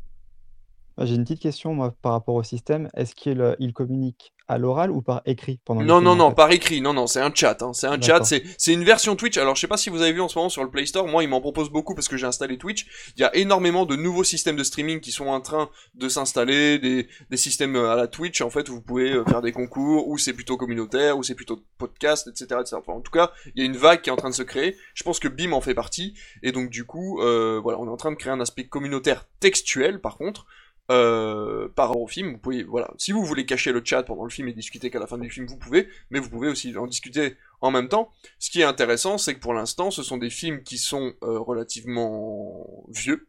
J'ai 1.00 1.16
une 1.16 1.24
petite 1.24 1.42
question, 1.42 1.74
moi, 1.74 1.96
par 2.02 2.12
rapport 2.12 2.36
au 2.36 2.44
système. 2.44 2.90
Est-ce 2.96 3.16
qu'il 3.16 3.42
euh, 3.42 3.56
il 3.60 3.74
communique 3.74 4.34
à 4.48 4.58
l'oral 4.58 4.92
ou 4.92 5.02
par 5.02 5.22
écrit 5.26 5.60
pendant 5.64 5.82
Non, 5.82 6.02
non, 6.02 6.16
non, 6.16 6.34
par 6.34 6.52
écrit. 6.52 6.82
Non, 6.82 6.94
non, 6.94 7.08
c'est 7.08 7.22
un 7.22 7.32
chat. 7.34 7.62
Hein. 7.62 7.72
C'est 7.74 7.88
un 7.88 8.00
chat. 8.00 8.24
C'est, 8.24 8.74
une 8.74 8.84
version 8.84 9.16
Twitch. 9.16 9.38
Alors, 9.38 9.56
je 9.56 9.62
sais 9.62 9.68
pas 9.68 9.78
si 9.78 9.90
vous 9.90 10.02
avez 10.02 10.12
vu 10.12 10.22
en 10.22 10.28
ce 10.28 10.38
moment 10.38 10.50
sur 10.50 10.64
le 10.64 10.70
Play 10.70 10.86
Store. 10.86 11.08
Moi, 11.08 11.24
il 11.24 11.30
m'en 11.30 11.42
propose 11.42 11.70
beaucoup 11.70 11.96
parce 11.96 12.08
que 12.08 12.18
j'ai 12.18 12.26
installé 12.26 12.58
Twitch. 12.58 12.86
Il 13.16 13.22
y 13.22 13.24
a 13.24 13.36
énormément 13.36 13.86
de 13.86 13.96
nouveaux 13.96 14.24
systèmes 14.24 14.56
de 14.56 14.64
streaming 14.64 15.00
qui 15.00 15.12
sont 15.12 15.28
en 15.28 15.42
train 15.42 15.70
de 15.96 16.10
s'installer. 16.10 16.78
Des, 16.80 17.08
des 17.30 17.38
systèmes 17.38 17.76
euh, 17.76 17.92
à 17.92 17.96
la 17.96 18.08
Twitch, 18.08 18.42
en 18.42 18.50
fait, 18.50 18.70
où 18.70 18.74
vous 18.74 18.82
pouvez 18.82 19.14
euh, 19.14 19.24
faire 19.26 19.42
des 19.42 19.52
concours, 19.52 20.08
où 20.08 20.18
c'est 20.18 20.34
plutôt 20.34 20.58
communautaire, 20.58 21.18
où 21.18 21.24
c'est 21.24 21.36
plutôt 21.36 21.60
podcast, 21.78 22.28
etc., 22.28 22.60
etc. 22.62 22.76
Enfin, 22.80 22.94
en 22.94 23.02
tout 23.02 23.12
cas, 23.12 23.32
il 23.56 23.62
y 23.62 23.64
a 23.64 23.66
une 23.66 23.78
vague 23.78 24.02
qui 24.02 24.10
est 24.10 24.14
en 24.14 24.18
train 24.18 24.30
de 24.30 24.36
se 24.36 24.44
créer. 24.44 24.76
Je 24.94 25.04
pense 25.04 25.20
que 25.20 25.28
BIM 25.28 25.54
en 25.54 25.62
fait 25.62 25.74
partie. 25.74 26.16
Et 26.42 26.52
donc, 26.52 26.70
du 26.70 26.86
coup, 26.86 27.22
euh, 27.22 27.60
voilà, 27.64 27.80
on 27.80 27.88
est 27.88 27.92
en 27.92 27.98
train 27.98 28.12
de 28.12 28.18
créer 28.18 28.34
un 28.34 28.42
aspect 28.42 28.66
communautaire 28.68 29.26
textuel, 29.40 30.02
par 30.02 30.18
contre 30.18 30.46
euh, 30.92 31.70
par 31.70 31.88
rapport 31.88 32.02
au 32.02 32.08
film, 32.08 32.34
vous 32.34 32.38
pouvez, 32.38 32.63
voilà, 32.63 32.92
si 32.98 33.12
vous 33.12 33.24
voulez 33.24 33.46
cacher 33.46 33.72
le 33.72 33.82
chat 33.84 34.04
pendant 34.04 34.25
le 34.25 34.30
film 34.30 34.48
et 34.48 34.54
discuter 34.54 34.90
qu'à 34.90 35.00
la 35.00 35.08
fin 35.08 35.18
du 35.18 35.30
film, 35.30 35.46
vous 35.46 35.58
pouvez, 35.58 35.88
mais 36.10 36.20
vous 36.20 36.30
pouvez 36.30 36.50
aussi 36.50 36.75
en 36.78 36.88
discuter 36.88 37.38
en 37.62 37.72
même 37.72 37.88
temps. 37.88 38.12
Ce 38.40 38.50
qui 38.50 38.62
est 38.62 38.66
intéressant, 38.66 39.18
c'est 39.18 39.36
que 39.36 39.40
pour 39.40 39.54
l'instant, 39.54 39.92
ce 39.92 40.04
sont 40.04 40.18
des 40.18 40.30
films 40.30 40.63
qui 40.63 40.78
sont 40.78 41.13
euh, 41.24 41.40
relativement 41.40 42.86
vieux, 42.90 43.28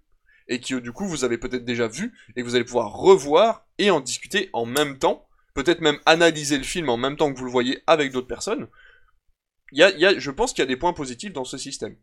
et 0.49 0.61
qui 0.61 0.79
du 0.81 0.93
coup 0.93 1.07
vous 1.07 1.25
avez 1.25 1.39
peut-être 1.39 1.65
déjà 1.65 1.87
vu, 1.87 2.13
et 2.35 2.43
que 2.43 2.47
vous 2.47 2.57
allez 2.57 2.65
pouvoir 2.65 2.93
revoir 2.93 3.67
et 3.79 3.91
en 3.91 4.01
discuter 4.01 4.51
en 4.53 4.67
même 4.67 4.99
temps, 4.99 5.27
peut-être 5.55 5.81
même 5.81 5.99
analyser 6.07 6.59
le 6.59 6.65
film 6.65 6.89
en 6.89 6.97
même 6.97 7.17
temps 7.17 7.33
que 7.33 7.39
vous 7.39 7.45
le 7.45 7.51
voyez 7.51 7.83
avec 7.87 8.13
d'autres 8.13 8.27
personnes. 8.27 8.69
Il 9.73 9.79
y 9.79 9.83
a, 9.83 9.91
y 9.91 10.07
a, 10.07 10.19
je 10.19 10.31
pense 10.31 10.53
qu'il 10.53 10.63
y 10.63 10.67
a 10.67 10.67
des 10.67 10.77
points 10.77 10.93
positifs 10.93 11.33
dans 11.33 11.45
ce 11.45 11.57
système. 11.57 11.97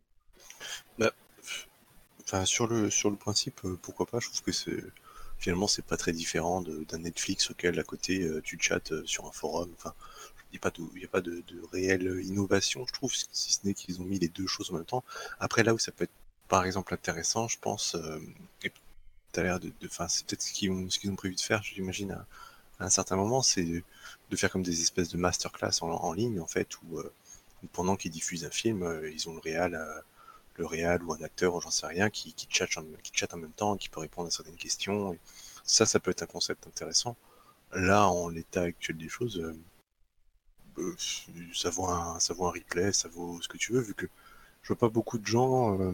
Enfin, 2.24 2.46
sur 2.46 2.66
le, 2.66 2.88
sur 2.88 3.10
le 3.10 3.16
principe, 3.16 3.60
euh, 3.64 3.78
pourquoi 3.82 4.06
pas, 4.06 4.18
je 4.18 4.28
trouve 4.28 4.42
que 4.42 4.52
c'est 4.52 4.82
finalement 5.42 5.66
c'est 5.66 5.84
pas 5.84 5.96
très 5.96 6.12
différent 6.12 6.62
d'un 6.62 6.98
Netflix 6.98 7.50
auquel 7.50 7.78
à 7.78 7.82
côté 7.82 8.22
euh, 8.22 8.40
tu 8.42 8.58
chattes 8.60 8.92
euh, 8.92 9.02
sur 9.06 9.26
un 9.26 9.32
forum. 9.32 9.70
Enfin, 9.76 9.92
il 10.50 10.54
n'y 10.54 10.58
a 10.58 10.60
pas 10.60 10.70
de, 10.70 10.98
y 10.98 11.04
a 11.04 11.08
pas 11.08 11.20
de, 11.20 11.42
réelle 11.72 12.20
innovation, 12.24 12.86
je 12.86 12.92
trouve, 12.92 13.12
si 13.14 13.52
ce 13.52 13.60
n'est 13.64 13.74
qu'ils 13.74 14.00
ont 14.00 14.04
mis 14.04 14.18
les 14.18 14.28
deux 14.28 14.46
choses 14.46 14.70
en 14.70 14.74
même 14.74 14.84
temps. 14.84 15.04
Après, 15.40 15.62
là 15.64 15.74
où 15.74 15.78
ça 15.78 15.92
peut 15.92 16.04
être 16.04 16.12
par 16.48 16.64
exemple 16.64 16.94
intéressant, 16.94 17.48
je 17.48 17.58
pense, 17.58 17.94
euh, 17.94 18.18
tout 18.60 19.40
à 19.40 19.42
l'heure 19.42 19.60
de, 19.60 19.72
c'est 20.08 20.26
peut-être 20.26 20.42
ce 20.42 20.52
qu'ils 20.52 20.70
ont, 20.70 21.16
prévu 21.16 21.34
de 21.34 21.40
faire, 21.40 21.62
j'imagine, 21.62 22.12
à, 22.12 22.26
à 22.78 22.86
un 22.86 22.90
certain 22.90 23.16
moment, 23.16 23.42
c'est 23.42 23.82
de, 24.30 24.36
faire 24.36 24.50
comme 24.50 24.62
des 24.62 24.80
espèces 24.82 25.08
de 25.08 25.16
masterclass 25.16 25.82
en, 25.82 26.12
ligne, 26.12 26.40
en 26.40 26.46
fait, 26.46 26.68
où, 26.82 26.98
euh, 26.98 27.12
pendant 27.72 27.96
qu'ils 27.96 28.10
diffusent 28.10 28.44
un 28.44 28.50
film, 28.50 28.82
euh, 28.82 29.10
ils 29.10 29.28
ont 29.28 29.34
le 29.34 29.40
réal, 29.40 29.74
euh, 29.74 30.00
le 30.58 30.66
réal 30.66 31.02
ou 31.04 31.12
un 31.12 31.22
acteur, 31.22 31.54
ou 31.54 31.60
j'en 31.60 31.70
sais 31.70 31.86
rien, 31.86 32.10
qui, 32.10 32.32
qui, 32.34 32.46
chatte 32.50 32.76
en, 32.78 33.36
même 33.36 33.52
temps, 33.52 33.76
qui 33.76 33.88
peut 33.88 34.00
répondre 34.00 34.28
à 34.28 34.30
certaines 34.30 34.56
questions. 34.56 35.16
Ça, 35.64 35.86
ça 35.86 36.00
peut 36.00 36.10
être 36.10 36.22
un 36.22 36.26
concept 36.26 36.66
intéressant. 36.66 37.16
Là, 37.72 38.08
en 38.08 38.28
l'état 38.28 38.62
actuel 38.62 38.98
des 38.98 39.08
choses, 39.08 39.38
euh, 39.38 39.56
euh, 40.78 40.96
ça 41.54 41.70
vaut 41.70 41.86
un, 41.86 42.20
ça 42.20 42.34
vaut 42.34 42.50
replay, 42.50 42.92
ça 42.92 43.08
vaut 43.08 43.40
ce 43.40 43.48
que 43.48 43.56
tu 43.56 43.72
veux, 43.72 43.80
vu 43.80 43.94
que 43.94 44.06
je 44.62 44.68
vois 44.68 44.78
pas 44.78 44.88
beaucoup 44.88 45.18
de 45.18 45.26
gens. 45.26 45.78
euh, 45.80 45.92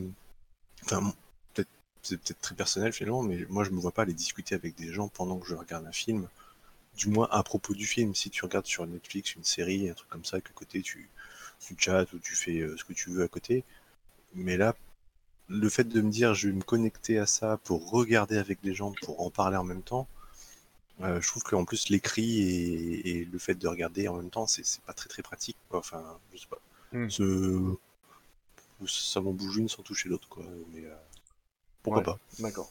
Enfin, 0.85 1.13
c'est 2.03 2.17
peut-être 2.19 2.41
très 2.41 2.55
personnel 2.55 2.93
finalement, 2.93 3.23
mais 3.23 3.45
moi 3.49 3.65
je 3.65 3.71
me 3.71 3.81
vois 3.81 3.93
pas 3.93 4.03
aller 4.03 4.15
discuter 4.15 4.55
avec 4.55 4.75
des 4.77 4.93
gens 4.93 5.09
pendant 5.09 5.39
que 5.39 5.47
je 5.47 5.55
regarde 5.55 5.87
un 5.87 5.93
film. 5.93 6.29
Du 6.97 7.09
moins 7.09 7.29
à 7.31 7.43
propos 7.43 7.75
du 7.75 7.87
film. 7.87 8.15
Si 8.15 8.31
tu 8.31 8.45
regardes 8.45 8.67
sur 8.67 8.87
Netflix 8.87 9.35
une 9.37 9.45
série, 9.45 9.91
un 9.91 9.95
truc 9.95 10.09
comme 10.11 10.25
ça, 10.25 10.41
qu'à 10.41 10.53
côté 10.55 10.83
tu, 10.83 11.09
tu 11.61 11.91
ou 11.91 12.19
tu 12.21 12.35
fais 12.37 12.67
ce 12.77 12.85
que 12.85 12.93
tu 12.93 13.11
veux 13.11 13.25
à 13.25 13.29
côté. 13.29 13.65
Mais 14.35 14.57
là, 14.57 14.75
le 15.49 15.69
fait 15.69 15.85
de 15.85 16.01
me 16.01 16.11
dire 16.11 16.35
je 16.35 16.49
vais 16.49 16.55
me 16.55 16.63
connecter 16.63 17.19
à 17.19 17.27
ça 17.27 17.59
pour 17.65 17.91
regarder 17.91 18.39
avec 18.39 18.61
des 18.63 18.75
gens, 18.75 18.93
pour 19.03 19.21
en 19.23 19.31
parler 19.31 19.57
en 19.57 19.65
même 19.65 19.83
temps, 19.83 20.09
euh, 21.03 21.21
je 21.21 21.29
trouve 21.29 21.43
qu'en 21.45 21.65
plus 21.65 21.89
l'écrit 21.91 22.41
et, 22.43 23.11
et 23.21 23.25
le 23.25 23.39
fait 23.39 23.55
de 23.55 23.69
regarder 23.69 24.09
en 24.09 24.17
même 24.17 24.31
temps, 24.31 24.47
c'est 24.47 24.65
pas 24.83 24.93
très 24.93 25.09
très 25.09 25.23
pratique. 25.23 25.57
Quoi. 25.69 25.81
Enfin, 25.81 26.03
je 26.35 26.39
sais 26.39 26.47
pas. 26.49 26.61
Hmm. 26.93 27.09
Ce- 27.11 27.77
Ça 28.87 29.21
m'en 29.21 29.33
bouge 29.33 29.57
une 29.57 29.69
sans 29.69 29.83
toucher 29.83 30.09
l'autre, 30.09 30.29
quoi. 30.29 30.45
Mais 30.73 30.85
euh, 30.85 30.95
pourquoi 31.83 32.01
Ouais. 32.01 32.05
pas 32.07 32.19
D'accord. 32.39 32.71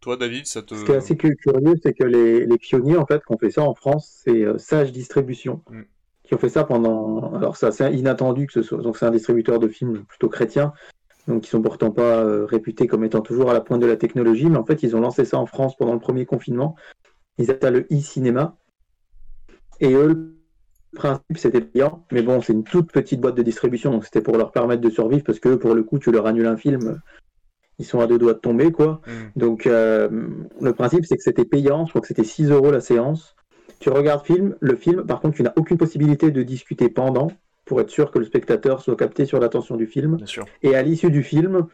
Toi, 0.00 0.16
David, 0.16 0.46
ça 0.46 0.62
te. 0.62 0.74
Ce 0.74 0.84
qui 0.84 0.92
est 0.92 0.96
assez 0.96 1.16
cu- 1.16 1.36
curieux, 1.36 1.74
c'est 1.82 1.94
que 1.94 2.04
les, 2.04 2.44
les 2.44 2.58
pionniers 2.58 2.96
en 2.96 3.06
fait 3.06 3.24
qui 3.24 3.32
ont 3.32 3.38
fait 3.38 3.50
ça 3.50 3.62
en 3.62 3.74
France, 3.74 4.20
c'est 4.24 4.44
euh, 4.44 4.58
Sage 4.58 4.92
Distribution, 4.92 5.62
Mm. 5.70 5.82
Qui 6.24 6.34
ont 6.34 6.38
fait 6.38 6.48
ça 6.48 6.64
pendant. 6.64 7.34
Alors 7.34 7.56
ça, 7.56 7.70
c'est 7.70 7.92
inattendu 7.94 8.46
que 8.46 8.52
ce 8.52 8.62
soit. 8.62 8.78
Donc 8.78 8.96
c'est 8.96 9.06
un 9.06 9.10
distributeur 9.10 9.58
de 9.58 9.68
films 9.68 10.04
plutôt 10.04 10.28
chrétien, 10.28 10.72
donc 11.28 11.42
qui 11.42 11.50
sont 11.50 11.62
pourtant 11.62 11.90
pas 11.90 12.24
euh, 12.24 12.46
réputés 12.46 12.86
comme 12.86 13.04
étant 13.04 13.20
toujours 13.20 13.50
à 13.50 13.54
la 13.54 13.60
pointe 13.60 13.80
de 13.80 13.86
la 13.86 13.96
technologie, 13.96 14.48
mais 14.48 14.58
en 14.58 14.64
fait 14.64 14.82
ils 14.82 14.96
ont 14.96 15.00
lancé 15.00 15.24
ça 15.24 15.38
en 15.38 15.46
France 15.46 15.76
pendant 15.76 15.94
le 15.94 16.00
premier 16.00 16.26
confinement. 16.26 16.76
Ils 17.38 17.50
appellent 17.50 17.74
le 17.74 17.96
e-cinéma, 17.96 18.56
et 19.80 19.92
eux, 19.92 20.08
le 20.92 20.96
principe 20.96 21.36
c'était 21.36 21.60
payant, 21.60 22.04
mais 22.12 22.22
bon, 22.22 22.40
c'est 22.40 22.52
une 22.52 22.64
toute 22.64 22.92
petite 22.92 23.20
boîte 23.20 23.34
de 23.34 23.42
distribution, 23.42 23.90
donc 23.90 24.04
c'était 24.04 24.22
pour 24.22 24.36
leur 24.36 24.52
permettre 24.52 24.80
de 24.80 24.90
survivre 24.90 25.24
parce 25.24 25.40
que 25.40 25.56
pour 25.56 25.74
le 25.74 25.82
coup, 25.82 25.98
tu 25.98 26.12
leur 26.12 26.26
annules 26.26 26.46
un 26.46 26.56
film, 26.56 27.00
ils 27.78 27.84
sont 27.84 28.00
à 28.00 28.06
deux 28.06 28.18
doigts 28.18 28.34
de 28.34 28.38
tomber, 28.38 28.70
quoi. 28.70 29.00
Mm. 29.06 29.38
Donc, 29.38 29.66
euh, 29.66 30.08
le 30.60 30.72
principe, 30.72 31.04
c'est 31.06 31.16
que 31.16 31.22
c'était 31.22 31.44
payant. 31.44 31.86
Je 31.86 31.90
crois 31.90 32.00
que 32.00 32.06
c'était 32.06 32.24
6 32.24 32.50
euros 32.50 32.70
la 32.70 32.80
séance. 32.80 33.34
Tu 33.84 33.90
regardes 33.90 34.24
film, 34.24 34.56
le 34.60 34.76
film, 34.76 35.04
par 35.04 35.20
contre, 35.20 35.36
tu 35.36 35.42
n'as 35.42 35.52
aucune 35.56 35.76
possibilité 35.76 36.30
de 36.30 36.42
discuter 36.42 36.88
pendant 36.88 37.30
pour 37.66 37.82
être 37.82 37.90
sûr 37.90 38.10
que 38.10 38.18
le 38.18 38.24
spectateur 38.24 38.80
soit 38.80 38.96
capté 38.96 39.26
sur 39.26 39.38
l'attention 39.38 39.76
du 39.76 39.86
film. 39.86 40.16
Bien 40.16 40.24
sûr. 40.24 40.46
Et 40.62 40.74
à 40.74 40.80
l'issue 40.80 41.10
du 41.10 41.22
film, 41.22 41.66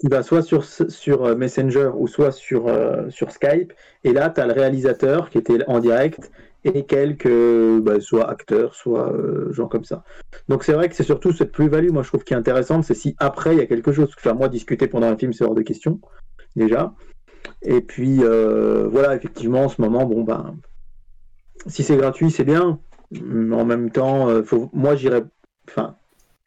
tu 0.00 0.08
vas 0.08 0.24
soit 0.24 0.42
sur, 0.42 0.64
sur 0.64 1.24
euh, 1.24 1.36
Messenger 1.36 1.92
ou 1.94 2.08
soit 2.08 2.32
sur, 2.32 2.66
euh, 2.66 3.08
sur 3.08 3.30
Skype. 3.30 3.72
Et 4.02 4.12
là, 4.12 4.30
tu 4.30 4.40
as 4.40 4.48
le 4.48 4.52
réalisateur 4.52 5.30
qui 5.30 5.38
était 5.38 5.58
en 5.68 5.78
direct 5.78 6.32
et 6.64 6.86
quelques, 6.86 7.78
bah, 7.82 8.00
soit 8.00 8.28
acteurs, 8.28 8.74
soit 8.74 9.12
euh, 9.12 9.52
gens 9.52 9.68
comme 9.68 9.84
ça. 9.84 10.02
Donc 10.48 10.64
c'est 10.64 10.72
vrai 10.72 10.88
que 10.88 10.96
c'est 10.96 11.04
surtout 11.04 11.30
cette 11.30 11.52
plus-value, 11.52 11.90
moi 11.90 12.02
je 12.02 12.08
trouve 12.08 12.24
qui 12.24 12.34
est 12.34 12.36
intéressante, 12.36 12.82
c'est 12.82 12.94
si 12.94 13.14
après 13.20 13.54
il 13.54 13.58
y 13.58 13.62
a 13.62 13.66
quelque 13.66 13.92
chose. 13.92 14.12
Enfin, 14.18 14.34
moi, 14.34 14.48
discuter 14.48 14.88
pendant 14.88 15.06
un 15.06 15.16
film, 15.16 15.32
c'est 15.32 15.44
hors 15.44 15.54
de 15.54 15.62
question, 15.62 16.00
déjà. 16.56 16.94
Et 17.62 17.80
puis, 17.80 18.24
euh, 18.24 18.88
voilà, 18.90 19.14
effectivement, 19.14 19.66
en 19.66 19.68
ce 19.68 19.80
moment, 19.80 20.04
bon, 20.04 20.24
ben, 20.24 20.56
si 21.66 21.82
c'est 21.82 21.96
gratuit, 21.96 22.30
c'est 22.30 22.44
bien. 22.44 22.78
En 23.12 23.64
même 23.64 23.90
temps, 23.90 24.28
euh, 24.28 24.42
faut, 24.42 24.70
moi, 24.72 24.96
j'irais. 24.96 25.22
Enfin, 25.68 25.96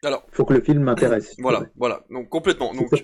Alors. 0.04 0.24
faut 0.30 0.44
que 0.44 0.54
le 0.54 0.60
film 0.60 0.82
m'intéresse. 0.82 1.34
Voilà, 1.38 1.62
voilà. 1.76 2.04
Donc 2.10 2.28
complètement. 2.28 2.74
Donc 2.74 2.88
ça, 2.90 2.96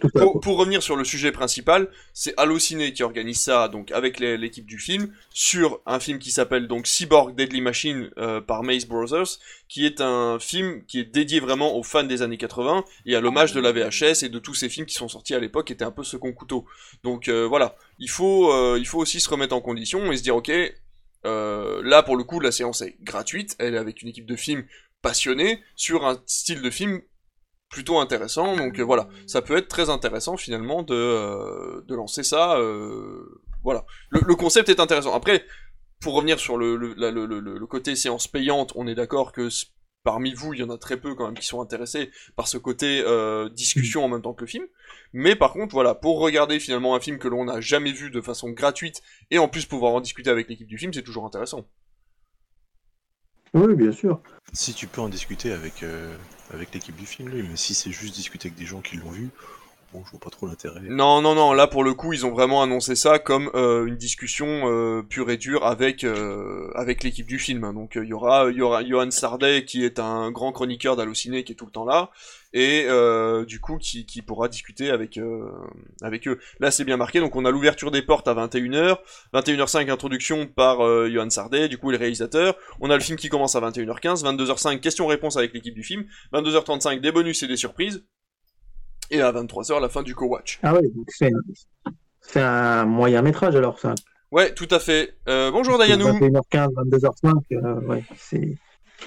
pour, 0.42 0.58
revenir 0.58 0.82
sur 0.82 0.96
le 0.96 1.04
sujet 1.04 1.32
principal, 1.32 1.88
c'est 2.12 2.34
Allociné 2.36 2.92
qui 2.92 3.02
organise 3.02 3.40
ça, 3.40 3.68
donc 3.68 3.90
avec 3.90 4.20
l'équipe 4.20 4.66
du 4.66 4.78
film, 4.78 5.08
sur 5.30 5.80
un 5.86 5.98
film 5.98 6.18
qui 6.18 6.30
s'appelle 6.30 6.68
donc 6.68 6.86
Cyborg 6.86 7.34
Deadly 7.34 7.60
Machine 7.60 8.10
euh, 8.18 8.40
par 8.40 8.62
Maze 8.62 8.86
Brothers, 8.86 9.38
qui 9.68 9.86
est 9.86 10.00
un 10.00 10.38
film 10.38 10.84
qui 10.86 11.00
est 11.00 11.04
dédié 11.04 11.40
vraiment 11.40 11.76
aux 11.76 11.82
fans 11.82 12.04
des 12.04 12.22
années 12.22 12.36
80 12.36 12.84
et 13.06 13.16
à 13.16 13.20
l'hommage 13.20 13.52
de 13.52 13.60
la 13.60 13.72
VHS 13.72 14.24
et 14.24 14.28
de 14.28 14.38
tous 14.38 14.54
ces 14.54 14.68
films 14.68 14.86
qui 14.86 14.94
sont 14.94 15.08
sortis 15.08 15.34
à 15.34 15.40
l'époque 15.40 15.68
qui 15.68 15.72
étaient 15.72 15.84
un 15.84 15.90
peu 15.90 16.04
second 16.04 16.32
couteau. 16.32 16.64
Donc 17.02 17.28
euh, 17.28 17.46
voilà, 17.46 17.76
il 17.98 18.10
faut, 18.10 18.52
euh, 18.52 18.76
il 18.78 18.86
faut 18.86 18.98
aussi 18.98 19.20
se 19.20 19.28
remettre 19.28 19.54
en 19.54 19.60
condition 19.60 20.12
et 20.12 20.16
se 20.16 20.22
dire 20.22 20.36
ok, 20.36 20.50
euh, 21.26 21.82
là 21.82 22.02
pour 22.02 22.16
le 22.16 22.24
coup 22.24 22.40
la 22.40 22.52
séance 22.52 22.82
est 22.82 22.96
gratuite, 23.02 23.56
elle 23.58 23.74
est 23.74 23.78
avec 23.78 24.02
une 24.02 24.08
équipe 24.08 24.26
de 24.26 24.36
films 24.36 24.64
passionnée 25.02 25.62
sur 25.76 26.06
un 26.06 26.20
style 26.26 26.62
de 26.62 26.70
film 26.70 27.00
plutôt 27.68 27.98
intéressant. 27.98 28.56
Donc 28.56 28.78
euh, 28.78 28.82
voilà, 28.82 29.08
ça 29.26 29.42
peut 29.42 29.56
être 29.56 29.68
très 29.68 29.90
intéressant 29.90 30.36
finalement 30.36 30.82
de, 30.82 30.94
euh, 30.94 31.82
de 31.86 31.94
lancer 31.94 32.22
ça. 32.22 32.58
voilà, 33.62 33.84
le, 34.10 34.34
concept 34.34 34.68
est 34.68 34.80
intéressant. 34.80 35.14
Après, 35.14 35.44
pour 36.00 36.14
revenir 36.14 36.38
sur 36.38 36.58
le, 36.58 36.76
le, 36.76 36.94
le, 36.94 37.66
côté 37.66 37.96
séance 37.96 38.28
payante, 38.28 38.72
on 38.74 38.86
est 38.86 38.94
d'accord 38.94 39.32
que 39.32 39.48
parmi 40.04 40.34
vous, 40.34 40.52
il 40.54 40.60
y 40.60 40.62
en 40.62 40.70
a 40.70 40.78
très 40.78 40.98
peu 40.98 41.14
quand 41.14 41.24
même 41.24 41.34
qui 41.36 41.46
sont 41.46 41.60
intéressés 41.60 42.10
par 42.36 42.46
ce 42.46 42.58
côté 42.58 43.02
euh, 43.04 43.48
discussion 43.48 44.04
en 44.04 44.08
même 44.08 44.22
temps 44.22 44.34
que 44.34 44.42
le 44.42 44.46
film. 44.46 44.66
Mais 45.12 45.34
par 45.34 45.52
contre, 45.52 45.74
voilà, 45.74 45.94
pour 45.94 46.20
regarder 46.20 46.60
finalement 46.60 46.94
un 46.94 47.00
film 47.00 47.18
que 47.18 47.26
l'on 47.26 47.46
n'a 47.46 47.60
jamais 47.60 47.90
vu 47.90 48.10
de 48.10 48.20
façon 48.20 48.50
gratuite 48.50 49.02
et 49.30 49.38
en 49.38 49.48
plus 49.48 49.66
pouvoir 49.66 49.92
en 49.94 50.00
discuter 50.00 50.30
avec 50.30 50.48
l'équipe 50.48 50.68
du 50.68 50.78
film, 50.78 50.92
c'est 50.92 51.02
toujours 51.02 51.24
intéressant. 51.24 51.66
Oui, 53.54 53.74
bien 53.74 53.92
sûr. 53.92 54.20
Si 54.52 54.74
tu 54.74 54.86
peux 54.86 55.00
en 55.00 55.08
discuter 55.08 55.52
avec, 55.52 55.82
euh, 55.82 56.14
avec 56.52 56.74
l'équipe 56.74 56.96
du 56.96 57.06
film, 57.06 57.32
oui, 57.32 57.44
mais 57.48 57.56
si 57.56 57.72
c'est 57.72 57.92
juste 57.92 58.14
discuter 58.14 58.48
avec 58.48 58.58
des 58.58 58.66
gens 58.66 58.80
qui 58.80 58.96
l'ont 58.96 59.10
vu, 59.10 59.30
je 60.04 60.10
vois 60.10 60.20
pas 60.20 60.30
trop 60.30 60.46
l'intérêt. 60.46 60.80
Non, 60.82 61.20
non, 61.20 61.34
non, 61.34 61.52
là 61.52 61.66
pour 61.66 61.84
le 61.84 61.94
coup, 61.94 62.12
ils 62.12 62.26
ont 62.26 62.30
vraiment 62.30 62.62
annoncé 62.62 62.96
ça 62.96 63.18
comme 63.18 63.50
euh, 63.54 63.86
une 63.86 63.96
discussion 63.96 64.62
euh, 64.64 65.02
pure 65.02 65.30
et 65.30 65.36
dure 65.36 65.64
avec 65.66 66.04
euh, 66.04 66.70
avec 66.74 67.02
l'équipe 67.02 67.26
du 67.26 67.38
film. 67.38 67.72
Donc 67.72 67.92
il 67.96 68.08
y 68.08 68.12
aura 68.12 68.50
y 68.50 68.88
Johan 68.88 69.10
Sardet 69.10 69.64
qui 69.64 69.84
est 69.84 69.98
un 69.98 70.30
grand 70.30 70.52
chroniqueur 70.52 70.96
d'Allociné 70.96 71.44
qui 71.44 71.52
est 71.52 71.54
tout 71.54 71.66
le 71.66 71.70
temps 71.70 71.84
là 71.84 72.10
et 72.52 72.86
du 73.46 73.60
coup 73.60 73.78
qui, 73.78 74.22
pourra 74.22 74.48
discuter 74.48 74.90
avec 74.90 75.18
eux. 75.18 75.50
Là 76.60 76.70
c'est 76.70 76.84
bien 76.84 76.96
marqué, 76.96 77.18
donc 77.18 77.34
on 77.34 77.44
a 77.44 77.50
l'ouverture 77.50 77.90
des 77.90 78.02
portes 78.02 78.28
à 78.28 78.34
21h, 78.34 78.98
21h05 79.34 79.90
introduction 79.90 80.46
par 80.46 80.78
Johan 81.08 81.30
Sardet, 81.30 81.68
du 81.68 81.78
coup 81.78 81.90
le 81.90 81.96
réalisateur. 81.96 82.54
On 82.80 82.90
a 82.90 82.94
le 82.94 83.02
film 83.02 83.18
qui 83.18 83.28
commence 83.28 83.56
à 83.56 83.60
21h15, 83.60 84.22
22h05 84.22 84.78
questions-réponses 84.78 85.36
avec 85.36 85.52
l'équipe 85.52 85.74
du 85.74 85.82
film, 85.82 86.04
22h35 86.32 87.00
des 87.00 87.10
bonus 87.10 87.42
et 87.42 87.48
des 87.48 87.56
surprises. 87.56 88.04
Et 89.14 89.20
à 89.20 89.30
23h, 89.30 89.80
la 89.80 89.88
fin 89.88 90.02
du 90.02 90.12
co-watch. 90.12 90.58
Ah 90.64 90.74
ouais, 90.74 90.82
donc 90.88 91.08
c'est 92.20 92.40
un 92.40 92.84
moyen 92.84 93.22
métrage 93.22 93.54
alors, 93.54 93.78
ça. 93.78 93.94
Ouais, 94.32 94.52
tout 94.52 94.66
à 94.72 94.80
fait. 94.80 95.14
Euh, 95.28 95.52
bonjour 95.52 95.78
Dayanou. 95.78 96.06
21h15, 96.06 96.68
22h05, 96.90 97.32
euh, 97.52 97.80
ouais, 97.86 98.02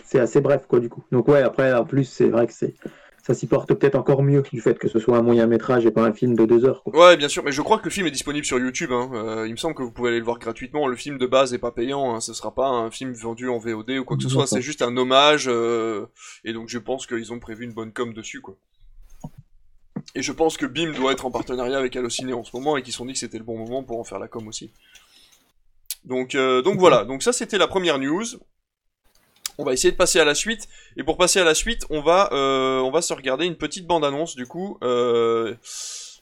c'est 0.06 0.20
assez 0.20 0.39
bref 0.39 0.65
quoi 0.70 0.80
du 0.80 0.88
coup. 0.88 1.04
Donc 1.12 1.28
ouais, 1.28 1.41
après 1.41 1.74
en 1.74 1.84
plus 1.84 2.06
c'est 2.06 2.30
vrai 2.30 2.48
que 2.48 2.54
c'est 2.54 2.74
ça 3.22 3.34
s'y 3.34 3.48
porte 3.48 3.74
peut-être 3.74 3.96
encore 3.96 4.24
mieux 4.24 4.41
du 4.54 4.62
fait 4.62 4.80
que 4.80 4.88
ce 4.88 5.00
soit 5.00 5.17
un 5.17 5.22
moyen 5.22 5.46
métrage 5.48 5.86
et 5.86 5.91
pas 5.91 6.04
un 6.04 6.13
film 6.13 6.38
de 6.38 6.46
deux 6.46 6.63
heures. 6.63 6.82
Quoi. 6.84 7.10
Ouais, 7.10 7.17
bien 7.17 7.28
sûr, 7.28 7.43
mais 7.43 7.52
je 7.52 7.62
crois 7.62 7.78
que 7.78 7.84
le 7.84 7.89
film 7.89 8.08
est 8.08 8.12
disponible 8.12 8.46
sur 8.46 8.58
YouTube. 8.58 8.93
Hein. 8.93 9.10
Euh, 9.13 9.43
il 9.46 9.52
me 9.52 9.58
semble 9.58 9.76
que 9.76 9.84
vous 9.84 9.91
pouvez 9.91 10.12
aller 10.12 10.20
le 10.20 10.24
voir 10.24 10.39
gratuitement. 10.39 10.88
Le 10.88 10.96
film 10.96 11.17
de 11.17 11.26
base 11.26 11.54
est 11.54 11.58
pas 11.58 11.72
payant. 11.74 12.15
Hein. 12.15 12.22
Ce 12.22 12.32
sera 12.34 12.56
pas 12.56 12.70
un 12.70 12.89
film 12.91 13.12
vendu 13.12 13.50
en 13.50 13.58
VOD 13.58 13.89
ou 14.00 14.06
quoi 14.06 14.15
que 14.15 14.24
ce 14.24 14.30
soit. 14.30 14.48
C'est 14.48 14.62
juste 14.62 14.82
un 14.82 14.96
hommage. 14.96 15.48
euh, 15.50 16.06
Et 16.46 16.54
donc 16.54 16.70
je 16.70 16.78
pense 16.78 17.06
qu'ils 17.06 17.34
ont 17.34 17.39
prévu 17.39 17.65
une 17.65 17.74
bonne 17.74 17.91
com 17.91 18.13
dessus, 18.13 18.39
quoi. 18.39 18.56
Et 20.17 20.23
je 20.23 20.32
pense 20.32 20.58
que 20.58 20.65
BIM 20.65 20.93
doit 20.93 21.12
être 21.12 21.27
en 21.27 21.32
partenariat 21.32 21.77
avec 21.77 21.95
Allociné 21.95 22.34
en 22.34 22.43
ce 22.43 22.49
moment 22.56 22.75
et 22.75 22.82
qu'ils 22.82 22.91
se 22.91 22.97
sont 22.97 23.06
dit 23.06 23.13
que 23.13 23.19
c'était 23.19 23.38
le 23.38 23.43
bon 23.43 23.56
moment 23.56 23.84
pour 23.84 23.99
en 23.99 24.03
faire 24.03 24.17
la 24.17 24.27
com 24.27 24.47
aussi. 24.47 24.73
Donc, 26.06 26.34
euh, 26.34 26.63
donc 26.63 26.80
voilà. 26.80 27.06
Donc 27.06 27.21
ça 27.21 27.32
c'était 27.32 27.60
la 27.60 27.67
première 27.67 27.99
news. 27.99 28.25
On 29.60 29.63
va 29.63 29.73
essayer 29.73 29.91
de 29.91 29.95
passer 29.95 30.19
à 30.19 30.25
la 30.25 30.34
suite. 30.34 30.67
Et 30.97 31.03
pour 31.03 31.17
passer 31.17 31.39
à 31.39 31.43
la 31.43 31.53
suite, 31.53 31.86
on 31.91 32.01
va, 32.01 32.30
euh, 32.32 32.80
on 32.80 32.89
va 32.89 33.03
se 33.03 33.13
regarder 33.13 33.45
une 33.45 33.58
petite 33.58 33.86
bande-annonce 33.86 34.36
du 34.36 34.47
coup. 34.47 34.80
Euh... 34.82 35.53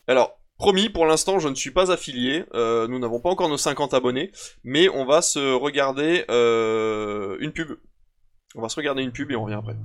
Alors, 0.08 0.42
promis, 0.58 0.90
pour 0.90 1.06
l'instant, 1.06 1.40
je 1.40 1.48
ne 1.48 1.56
suis 1.56 1.72
pas 1.72 1.90
affilié. 1.90 2.44
Nous 2.54 3.00
n'avons 3.00 3.22
pas 3.22 3.30
encore 3.30 3.48
nos 3.48 3.56
50 3.56 3.94
abonnés. 3.94 4.34
Mais 4.66 4.90
on 4.90 5.06
va 5.06 5.22
se 5.22 5.54
regarder 5.54 6.26
une 7.40 7.54
pub. 7.54 7.78
On 8.56 8.62
va 8.62 8.68
se 8.68 8.76
regarder 8.76 9.04
une 9.04 9.14
pub 9.14 9.32
et 9.32 9.38
on 9.38 9.46
revient 9.46 9.56
après. 9.56 9.78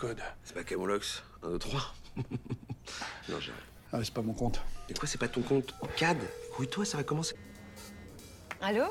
C'est 0.00 0.16
C'est 0.44 0.54
pas 0.54 0.64
Camolox 0.64 1.22
1, 1.42 1.50
2, 1.50 1.58
3 1.58 1.80
Non, 3.28 3.40
j'ai. 3.40 3.52
Ah, 3.92 3.98
c'est 4.02 4.12
pas 4.12 4.22
mon 4.22 4.34
compte. 4.34 4.60
Mais 4.88 4.94
quoi, 4.94 5.08
c'est 5.08 5.18
pas 5.18 5.28
ton 5.28 5.42
compte 5.42 5.74
CAD 5.96 6.18
Oui, 6.58 6.68
toi, 6.68 6.84
ça 6.84 6.96
va 6.96 7.04
commencer. 7.04 7.34
Allô 8.60 8.84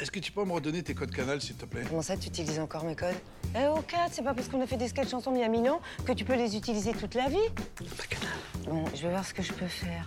Est-ce 0.00 0.10
que 0.10 0.18
tu 0.18 0.32
peux 0.32 0.44
me 0.44 0.52
redonner 0.52 0.82
tes 0.82 0.94
codes 0.94 1.10
canal, 1.14 1.40
s'il 1.42 1.56
te 1.56 1.66
plaît? 1.66 1.84
Comment 1.86 2.00
ça, 2.02 2.16
tu 2.16 2.28
utilises 2.28 2.58
encore 2.58 2.84
mes 2.84 2.96
codes? 2.96 3.14
Eh, 3.54 3.66
au 3.66 3.82
cas, 3.82 4.08
c'est 4.10 4.22
pas 4.22 4.32
parce 4.32 4.48
qu'on 4.48 4.62
a 4.62 4.66
fait 4.66 4.78
des 4.78 4.88
sketchs 4.88 5.12
ensemble 5.12 5.36
il 5.36 5.40
y 5.40 5.44
a 5.44 5.48
mille 5.48 5.68
ans 5.68 5.82
que 6.06 6.12
tu 6.12 6.24
peux 6.24 6.34
les 6.34 6.56
utiliser 6.56 6.92
toute 6.92 7.14
la 7.14 7.28
vie? 7.28 7.36
Pas 7.76 8.06
canal. 8.08 8.28
Bon, 8.64 8.84
je 8.94 9.02
vais 9.02 9.10
voir 9.10 9.26
ce 9.26 9.34
que 9.34 9.42
je 9.42 9.52
peux 9.52 9.68
faire. 9.68 10.06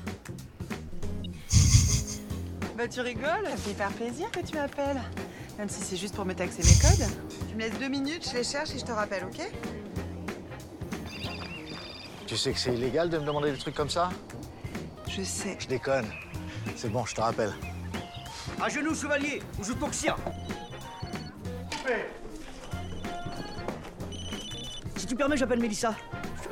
Bah 2.75 2.89
tu 2.89 2.99
rigoles, 2.99 3.45
ça 3.45 3.55
fait 3.55 3.71
hyper 3.71 3.89
plaisir 3.93 4.29
que 4.31 4.41
tu 4.41 4.53
m'appelles. 4.55 5.01
Même 5.57 5.69
si 5.69 5.81
c'est 5.81 5.95
juste 5.95 6.13
pour 6.13 6.25
me 6.25 6.33
taxer 6.33 6.61
mes 6.61 6.77
codes. 6.81 7.07
Tu 7.47 7.55
me 7.55 7.61
laisses 7.61 7.79
deux 7.79 7.87
minutes, 7.87 8.27
je 8.29 8.35
les 8.37 8.43
cherche 8.43 8.71
et 8.75 8.79
je 8.79 8.83
te 8.83 8.91
rappelle, 8.91 9.23
ok? 9.23 9.49
Tu 12.27 12.35
sais 12.37 12.53
que 12.53 12.59
c'est 12.59 12.73
illégal 12.73 13.09
de 13.09 13.17
me 13.19 13.25
demander 13.25 13.51
des 13.51 13.57
trucs 13.57 13.75
comme 13.75 13.89
ça? 13.89 14.09
Je 15.07 15.21
sais. 15.21 15.57
Je 15.59 15.67
déconne. 15.67 16.07
C'est 16.75 16.89
bon, 16.91 17.05
je 17.05 17.13
te 17.13 17.21
rappelle. 17.21 17.53
À 18.61 18.67
genoux, 18.69 18.95
chevalier, 18.95 19.41
ou 19.59 19.63
je 19.63 19.73
toxia. 19.73 20.15
Si 24.95 25.05
tu 25.05 25.15
permets, 25.15 25.37
j'appelle 25.37 25.59
Mélissa. 25.59 25.95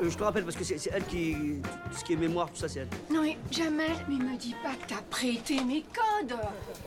Je, 0.00 0.08
je 0.08 0.16
te 0.16 0.22
rappelle 0.22 0.44
parce 0.44 0.56
que 0.56 0.62
c'est 0.64 0.90
elle 0.92 1.04
qui. 1.06 1.60
Tout 1.90 1.98
ce 1.98 2.04
qui 2.04 2.12
est 2.12 2.16
mémoire, 2.16 2.50
tout 2.50 2.56
ça, 2.56 2.68
c'est 2.68 2.80
elle. 2.80 2.88
Non 3.10 3.22
mais 3.22 3.36
Jamel, 3.50 3.90
mais 4.08 4.16
me 4.16 4.36
dis 4.36 4.54
pas 4.62 4.74
que 4.74 4.86
t'as 4.86 5.02
prêté 5.10 5.62
mes 5.64 5.82
codes 5.82 6.36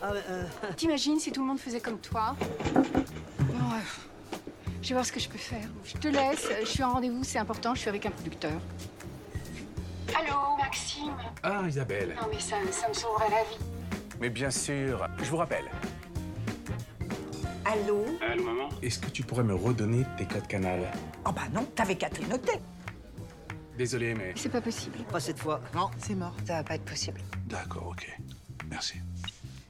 Ah, 0.01 0.11
euh, 0.29 0.45
T'imagines 0.77 1.19
si 1.19 1.31
tout 1.31 1.41
le 1.41 1.47
monde 1.47 1.59
faisait 1.59 1.81
comme 1.81 1.99
toi? 1.99 2.35
Euh, 2.75 3.79
je 4.87 4.93
vais 4.93 4.99
voir 4.99 5.05
ce 5.05 5.11
que 5.11 5.19
je 5.19 5.27
peux 5.27 5.37
faire. 5.37 5.67
Je 5.83 5.97
te 5.97 6.07
laisse, 6.07 6.47
je 6.61 6.65
suis 6.65 6.81
en 6.81 6.93
rendez-vous, 6.93 7.21
c'est 7.21 7.39
important, 7.39 7.75
je 7.75 7.81
suis 7.81 7.89
avec 7.89 8.05
un 8.05 8.09
producteur. 8.09 8.53
Allô, 10.17 10.55
Maxime 10.57 11.13
Ah, 11.43 11.63
Isabelle. 11.67 12.15
Non 12.15 12.29
mais 12.31 12.39
ça, 12.39 12.55
ça 12.71 12.87
me 12.87 12.93
sauverait 12.93 13.29
la 13.29 13.43
vie. 13.43 13.57
Mais 14.21 14.29
bien 14.29 14.49
sûr, 14.49 15.05
je 15.17 15.25
vous 15.25 15.35
rappelle. 15.35 15.65
Allô? 17.65 18.05
Allô, 18.21 18.43
maman? 18.45 18.69
Est-ce 18.81 18.99
que 18.99 19.09
tu 19.09 19.23
pourrais 19.23 19.43
me 19.43 19.55
redonner 19.55 20.05
tes 20.17 20.25
codes 20.25 20.47
canal 20.47 20.89
Oh 21.25 21.33
bah 21.33 21.49
non, 21.53 21.65
t'avais 21.75 21.95
qu'à 21.97 22.09
te 22.09 22.21
noter. 22.21 22.61
Désolé, 23.77 24.13
mais... 24.15 24.31
C'est 24.37 24.47
pas 24.47 24.61
possible. 24.61 24.99
pas 25.11 25.19
cette 25.19 25.39
fois. 25.39 25.59
Non, 25.75 25.91
c'est 25.97 26.15
mort. 26.15 26.33
Ça 26.47 26.53
va 26.53 26.63
pas 26.63 26.75
être 26.75 26.85
possible. 26.85 27.19
D'accord, 27.45 27.87
ok. 27.87 28.17
Merci. 28.69 28.99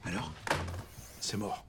Alors? 0.06 0.32
C'est 1.20 1.36
mort. 1.36 1.64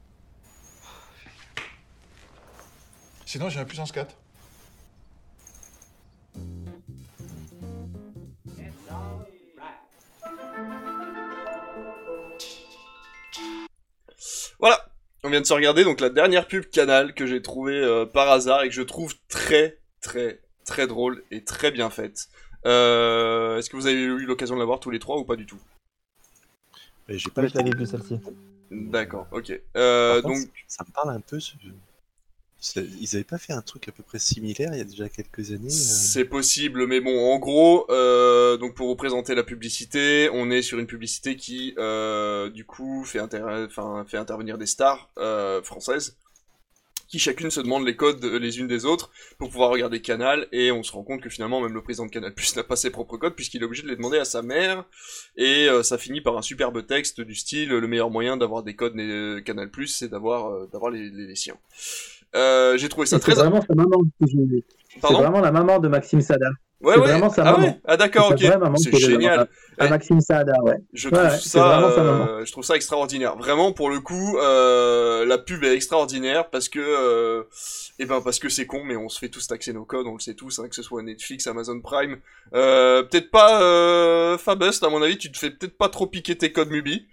Sinon, 3.30 3.48
j'ai 3.48 3.60
un 3.60 3.65
puissance 3.65 3.92
4. 3.92 4.15
Voilà, 14.60 14.89
on 15.24 15.30
vient 15.30 15.42
de 15.42 15.46
se 15.46 15.54
regarder 15.54 15.84
donc 15.84 16.02
la 16.02 16.10
dernière 16.10 16.48
pub 16.48 16.65
Canal 16.65 17.13
que 17.13 17.26
j'ai 17.28 17.42
trouvée 17.42 17.80
euh, 17.80 18.06
par 18.06 18.30
hasard 18.32 18.63
et 18.63 18.70
que 18.70 18.74
je 18.76 18.82
trouve 18.82 19.13
très 19.28 19.78
très 20.02 20.39
très 20.65 20.88
drôle 20.88 21.24
et 21.32 21.44
très 21.44 21.70
bien 21.72 21.89
faite. 21.89 22.30
Euh, 22.65 23.58
Est-ce 23.58 23.70
que 23.70 23.76
vous 23.78 23.86
avez 23.86 23.96
eu 24.02 24.26
l'occasion 24.26 24.56
de 24.56 24.60
la 24.60 24.65
voir 24.65 24.80
tous 24.80 24.89
les 24.89 25.00
trois 25.00 25.18
ou 25.18 25.24
pas 25.24 25.36
du 25.36 25.46
tout? 25.46 25.60
J'ai 27.08 27.30
pas 27.30 27.42
vu 27.44 27.86
celle-ci. 27.86 28.20
D'accord, 28.72 29.28
ok. 29.32 29.52
Euh, 29.78 30.22
Par 30.22 30.32
contre, 30.32 30.44
donc 30.46 30.52
ça 30.68 30.84
me 30.88 30.92
parle 30.92 31.10
un 31.12 31.22
peu. 31.22 31.39
ce- 31.39 31.54
Ils 32.76 33.15
avaient 33.15 33.24
pas 33.24 33.38
fait 33.38 33.54
un 33.54 33.62
truc 33.62 33.88
à 33.88 33.93
peu 33.93 34.04
près 34.04 34.19
similaire 34.19 34.72
il 34.74 34.80
y 34.80 34.82
a 34.82 34.86
déjà 34.86 35.08
quelques 35.08 35.52
années. 35.52 35.67
euh, 35.67 35.69
C'est 35.69 36.26
possible, 36.26 36.88
mais 36.88 37.00
bon, 37.00 37.34
en 37.34 37.39
gros, 37.39 37.89
euh, 37.89 38.58
donc 38.58 38.76
pour 38.76 38.88
vous 38.88 38.98
présenter 38.98 39.34
la 39.34 39.43
publicité, 39.43 40.30
on 40.34 40.52
est 40.52 40.62
sur 40.62 40.78
une 40.78 40.88
publicité 40.88 41.38
qui, 41.38 41.74
euh, 41.78 42.50
du 42.50 42.65
coup, 42.65 43.06
fait, 43.06 43.19
intervenir 43.19 44.58
des 44.58 44.65
stars 44.65 45.10
euh, 45.17 45.63
françaises, 45.63 46.17
qui 47.08 47.17
chacune 47.17 47.50
se 47.50 47.62
demandent 47.62 47.88
les 47.88 47.95
codes 47.95 48.24
les 48.26 48.60
unes 48.60 48.67
des 48.67 48.84
autres 48.84 49.10
pour 49.38 49.50
pouvoir 49.50 49.69
regarder 49.69 50.02
Canal, 50.02 50.48
et 50.52 50.72
on 50.74 50.84
se 50.84 50.91
rend 50.91 51.04
compte 51.04 51.22
que 51.22 51.30
finalement, 51.30 51.62
même 51.62 51.74
le 51.74 51.82
président 51.82 52.06
de 52.08 52.12
Canal 52.12 52.34
Plus 52.34 52.58
n'a 52.58 52.63
pas 52.63 52.76
ses 52.76 52.89
propres 52.89 53.15
codes, 53.15 53.36
puisqu'il 53.36 53.62
est 53.62 53.65
obligé 53.65 53.84
de 53.84 53.88
les 53.88 53.95
demander 53.95 54.17
à 54.19 54.26
sa 54.26 54.41
mère, 54.41 54.84
et 55.38 55.69
euh, 55.69 55.82
ça 55.82 55.98
finit 55.98 56.19
par 56.19 56.38
un 56.38 56.41
superbe 56.41 56.86
texte 56.86 57.22
du 57.22 57.36
style, 57.36 57.69
le 57.69 57.88
meilleur 57.88 58.10
moyen 58.12 58.36
d'avoir 58.36 58.63
des 58.63 58.76
codes 58.76 58.95
Canal 59.45 59.72
Plus, 59.72 59.88
c'est 59.88 60.10
d'avoir 60.10 60.67
d'avoir 60.67 60.91
les, 60.91 61.10
les 61.10 61.36
siens. 61.36 61.58
Euh, 62.36 62.78
j'ai 62.78 62.89
trouvé 62.89 63.06
ça 63.08 63.18
Et 63.18 63.20
très... 63.20 63.34
C'est 63.34 63.39
vraiment 63.42 63.62
sa 63.62 63.74
maman. 63.76 63.98
C'est 64.28 65.02
vraiment 65.02 65.42
la 65.42 65.52
maman 65.52 65.80
de 65.80 65.88
Maxime 65.88 66.22
Sada. 66.22 66.50
Ouais, 66.82 66.94
c'est 66.94 67.02
ouais. 67.02 67.08
vraiment 67.08 67.30
sa 67.30 67.42
ah 67.42 67.52
maman. 67.52 67.65
ouais 67.68 67.80
Ah 67.86 67.98
d'accord, 67.98 68.32
ok. 68.32 68.39
C'est 68.78 68.96
génial. 69.00 69.50
À 69.78 69.86
Eh, 69.86 69.89
Maxime 69.89 70.22
Saada, 70.22 70.54
ouais. 70.63 70.78
Je 70.94 71.10
trouve 71.10 71.22
ouais, 71.22 71.38
ça, 71.38 71.62
vraiment 71.68 71.92
sa 71.94 72.04
maman. 72.04 72.28
euh, 72.30 72.46
je 72.46 72.52
trouve 72.54 72.63
ça 72.63 72.76
extraordinaire. 72.78 73.36
Vraiment, 73.36 73.74
pour 73.74 73.89
le 73.89 74.00
coup, 74.00 74.38
euh, 74.38 75.26
la 75.26 75.38
pub 75.38 75.62
est 75.65 75.74
extraordinaire 75.76 76.50
parce 76.50 76.70
que, 76.70 76.80
euh, 76.80 77.44
eh 78.00 78.06
ben 78.06 78.22
parce 78.22 78.39
que 78.39 78.48
c'est 78.48 78.65
con, 78.65 78.82
mais 78.86 78.96
on 78.96 79.10
se 79.10 79.20
fait 79.20 79.28
tous 79.28 79.46
taxer 79.48 79.74
nos 79.74 79.84
codes, 79.84 80.08
on 80.08 80.13
le 80.13 80.20
sait 80.20 80.36
tous, 80.36 80.60
hein, 80.60 80.70
que 80.70 80.76
ce 80.76 80.82
soit 80.82 81.04
Netflix, 81.04 81.48
Amazon 81.48 81.82
Prime. 81.82 82.18
Euh, 82.54 83.04
peut-être 83.04 83.30
pas 83.30 83.62
euh, 83.62 84.38
Fabust, 84.38 84.82
à 84.84 84.89
mon 84.89 85.02
avis, 85.02 85.18
tu 85.18 85.32
te 85.34 85.38
fais 85.38 85.50
peut-être 85.52 85.78
pas 85.78 85.89
trop 85.89 86.08
piquer 86.08 86.38
tes 86.38 86.54
codes 86.54 86.70
Mubi. 86.70 87.08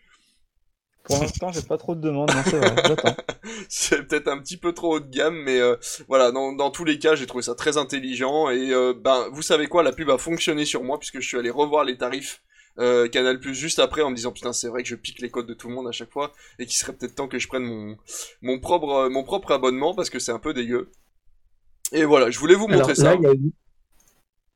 Pour 1.06 1.18
l'instant, 1.18 1.52
j'ai 1.52 1.62
pas 1.62 1.78
trop 1.78 1.94
de 1.94 2.00
demandes, 2.00 2.32
non, 2.34 2.42
c'est 2.44 2.58
vrai, 2.58 2.80
j'attends. 2.84 3.16
c'est 3.68 4.06
peut-être 4.06 4.28
un 4.28 4.38
petit 4.38 4.56
peu 4.56 4.72
trop 4.72 4.96
haut 4.96 5.00
de 5.00 5.08
gamme, 5.08 5.36
mais 5.44 5.60
euh, 5.60 5.76
voilà, 6.08 6.32
dans, 6.32 6.52
dans 6.52 6.70
tous 6.70 6.84
les 6.84 6.98
cas, 6.98 7.14
j'ai 7.14 7.26
trouvé 7.26 7.42
ça 7.42 7.54
très 7.54 7.76
intelligent. 7.76 8.50
Et 8.50 8.72
euh, 8.72 8.92
ben, 8.92 9.28
vous 9.32 9.42
savez 9.42 9.68
quoi, 9.68 9.82
la 9.84 9.92
pub 9.92 10.10
a 10.10 10.18
fonctionné 10.18 10.64
sur 10.64 10.82
moi 10.82 10.98
puisque 10.98 11.20
je 11.20 11.26
suis 11.28 11.38
allé 11.38 11.50
revoir 11.50 11.84
les 11.84 11.96
tarifs 11.96 12.42
euh, 12.78 13.08
Canal 13.08 13.38
Plus 13.40 13.54
juste 13.54 13.78
après 13.78 14.02
en 14.02 14.10
me 14.10 14.16
disant 14.16 14.32
putain, 14.32 14.52
c'est 14.52 14.68
vrai 14.68 14.82
que 14.82 14.88
je 14.88 14.96
pique 14.96 15.20
les 15.22 15.30
codes 15.30 15.46
de 15.46 15.54
tout 15.54 15.68
le 15.68 15.74
monde 15.74 15.88
à 15.88 15.92
chaque 15.92 16.10
fois 16.10 16.32
et 16.58 16.66
qu'il 16.66 16.76
serait 16.76 16.92
peut-être 16.92 17.14
temps 17.14 17.28
que 17.28 17.38
je 17.38 17.48
prenne 17.48 17.64
mon 17.64 17.96
mon 18.42 18.58
propre 18.58 19.08
mon 19.08 19.22
propre 19.24 19.52
abonnement 19.52 19.94
parce 19.94 20.10
que 20.10 20.18
c'est 20.18 20.32
un 20.32 20.38
peu 20.40 20.52
dégueu. 20.52 20.90
Et 21.92 22.04
voilà, 22.04 22.30
je 22.30 22.38
voulais 22.38 22.54
vous 22.56 22.68
montrer 22.68 22.92
Alors, 22.92 22.94
là, 22.98 23.12
ça. 23.12 23.14
il 23.14 23.22
y 23.22 23.26
a 23.26 23.32
une- 23.32 23.52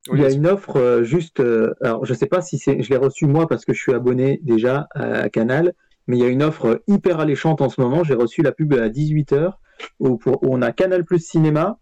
Oui, 0.08 0.18
il 0.18 0.22
y 0.22 0.24
a 0.24 0.28
vas-y. 0.28 0.36
une 0.36 0.46
offre 0.46 0.76
euh, 0.76 1.04
juste. 1.04 1.40
euh, 1.40 1.72
alors, 1.82 2.04
je 2.04 2.14
sais 2.14 2.26
pas 2.26 2.40
si 2.42 2.58
c'est. 2.58 2.82
Je 2.82 2.90
l'ai 2.90 2.96
reçue 2.96 3.26
moi 3.26 3.46
parce 3.46 3.64
que 3.64 3.72
je 3.72 3.80
suis 3.80 3.92
abonné 3.94 4.40
déjà 4.42 4.88
à, 4.94 5.28
Canal, 5.28 5.72
mais 6.10 6.16
il 6.18 6.20
y 6.20 6.26
a 6.26 6.28
une 6.28 6.42
offre 6.42 6.82
hyper 6.88 7.20
alléchante 7.20 7.60
en 7.62 7.68
ce 7.68 7.80
moment. 7.80 8.02
J'ai 8.04 8.14
reçu 8.14 8.42
la 8.42 8.52
pub 8.52 8.74
à 8.74 8.88
18h 8.88 9.52
où, 10.00 10.16
pour- 10.16 10.42
où 10.42 10.48
on 10.54 10.60
a 10.60 10.72
Canal 10.72 11.04
Plus 11.04 11.24
Cinéma, 11.24 11.78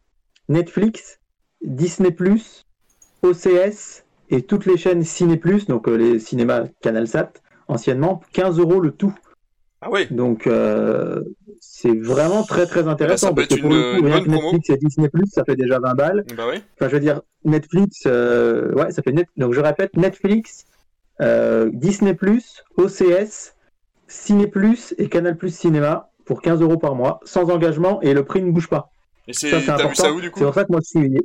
Netflix, 0.48 1.18
Disney 1.64 2.10
Plus, 2.12 2.66
OCS 3.22 4.04
et 4.30 4.42
toutes 4.42 4.66
les 4.66 4.76
chaînes 4.76 5.02
Ciné 5.02 5.36
Plus, 5.36 5.66
donc 5.66 5.88
euh, 5.88 5.96
les 5.96 6.18
cinémas 6.18 6.64
CanalSat 6.82 7.32
anciennement, 7.66 8.20
15 8.32 8.58
euros 8.60 8.80
le 8.80 8.92
tout. 8.92 9.14
Ah 9.80 9.88
oui. 9.90 10.06
Donc 10.10 10.46
euh, 10.46 11.22
c'est 11.60 11.96
vraiment 11.98 12.42
très 12.42 12.66
très 12.66 12.88
intéressant 12.88 13.28
ça 13.28 13.32
peut 13.34 13.42
parce 13.48 13.56
que 13.56 13.60
pour 13.60 13.70
le 13.70 13.96
coup, 14.00 14.04
rien 14.04 14.20
que 14.20 14.28
promo. 14.30 14.52
Netflix 14.52 14.70
et 14.70 14.76
Disney 14.76 15.08
Plus, 15.08 15.26
ça 15.26 15.44
fait 15.44 15.56
déjà 15.56 15.78
20 15.78 15.94
balles. 15.94 16.24
Bah 16.36 16.44
oui. 16.50 16.62
Enfin, 16.76 16.88
je 16.88 16.94
veux 16.94 17.00
dire, 17.00 17.22
Netflix, 17.44 18.02
euh, 18.06 18.72
ouais, 18.74 18.90
ça 18.92 19.02
fait 19.02 19.12
net. 19.12 19.26
Donc, 19.36 19.54
je 19.54 19.60
répète, 19.60 19.96
Netflix, 19.96 20.64
euh, 21.20 21.70
Disney 21.72 22.16
OCS, 22.76 23.54
Ciné 24.08 24.50
et 24.98 25.08
Canal 25.08 25.36
Cinéma 25.48 26.10
pour 26.24 26.42
15 26.42 26.60
euros 26.62 26.78
par 26.78 26.94
mois, 26.94 27.20
sans 27.24 27.50
engagement 27.50 28.00
et 28.00 28.14
le 28.14 28.24
prix 28.24 28.42
ne 28.42 28.50
bouge 28.50 28.68
pas. 28.68 28.90
Et 29.28 29.32
c'est 29.32 29.50
Ça, 29.50 29.60
c'est 29.60 29.66
t'as 29.66 29.76
vu 29.76 29.82
important. 29.82 30.02
ça 30.02 30.12
où 30.12 30.20
du 30.20 30.30
coup 30.30 30.38
C'est 30.38 30.44
pour 30.46 30.54
ça 30.54 30.64
que 30.64 30.72
moi, 30.72 30.80
je 30.82 30.88
suis. 30.88 31.20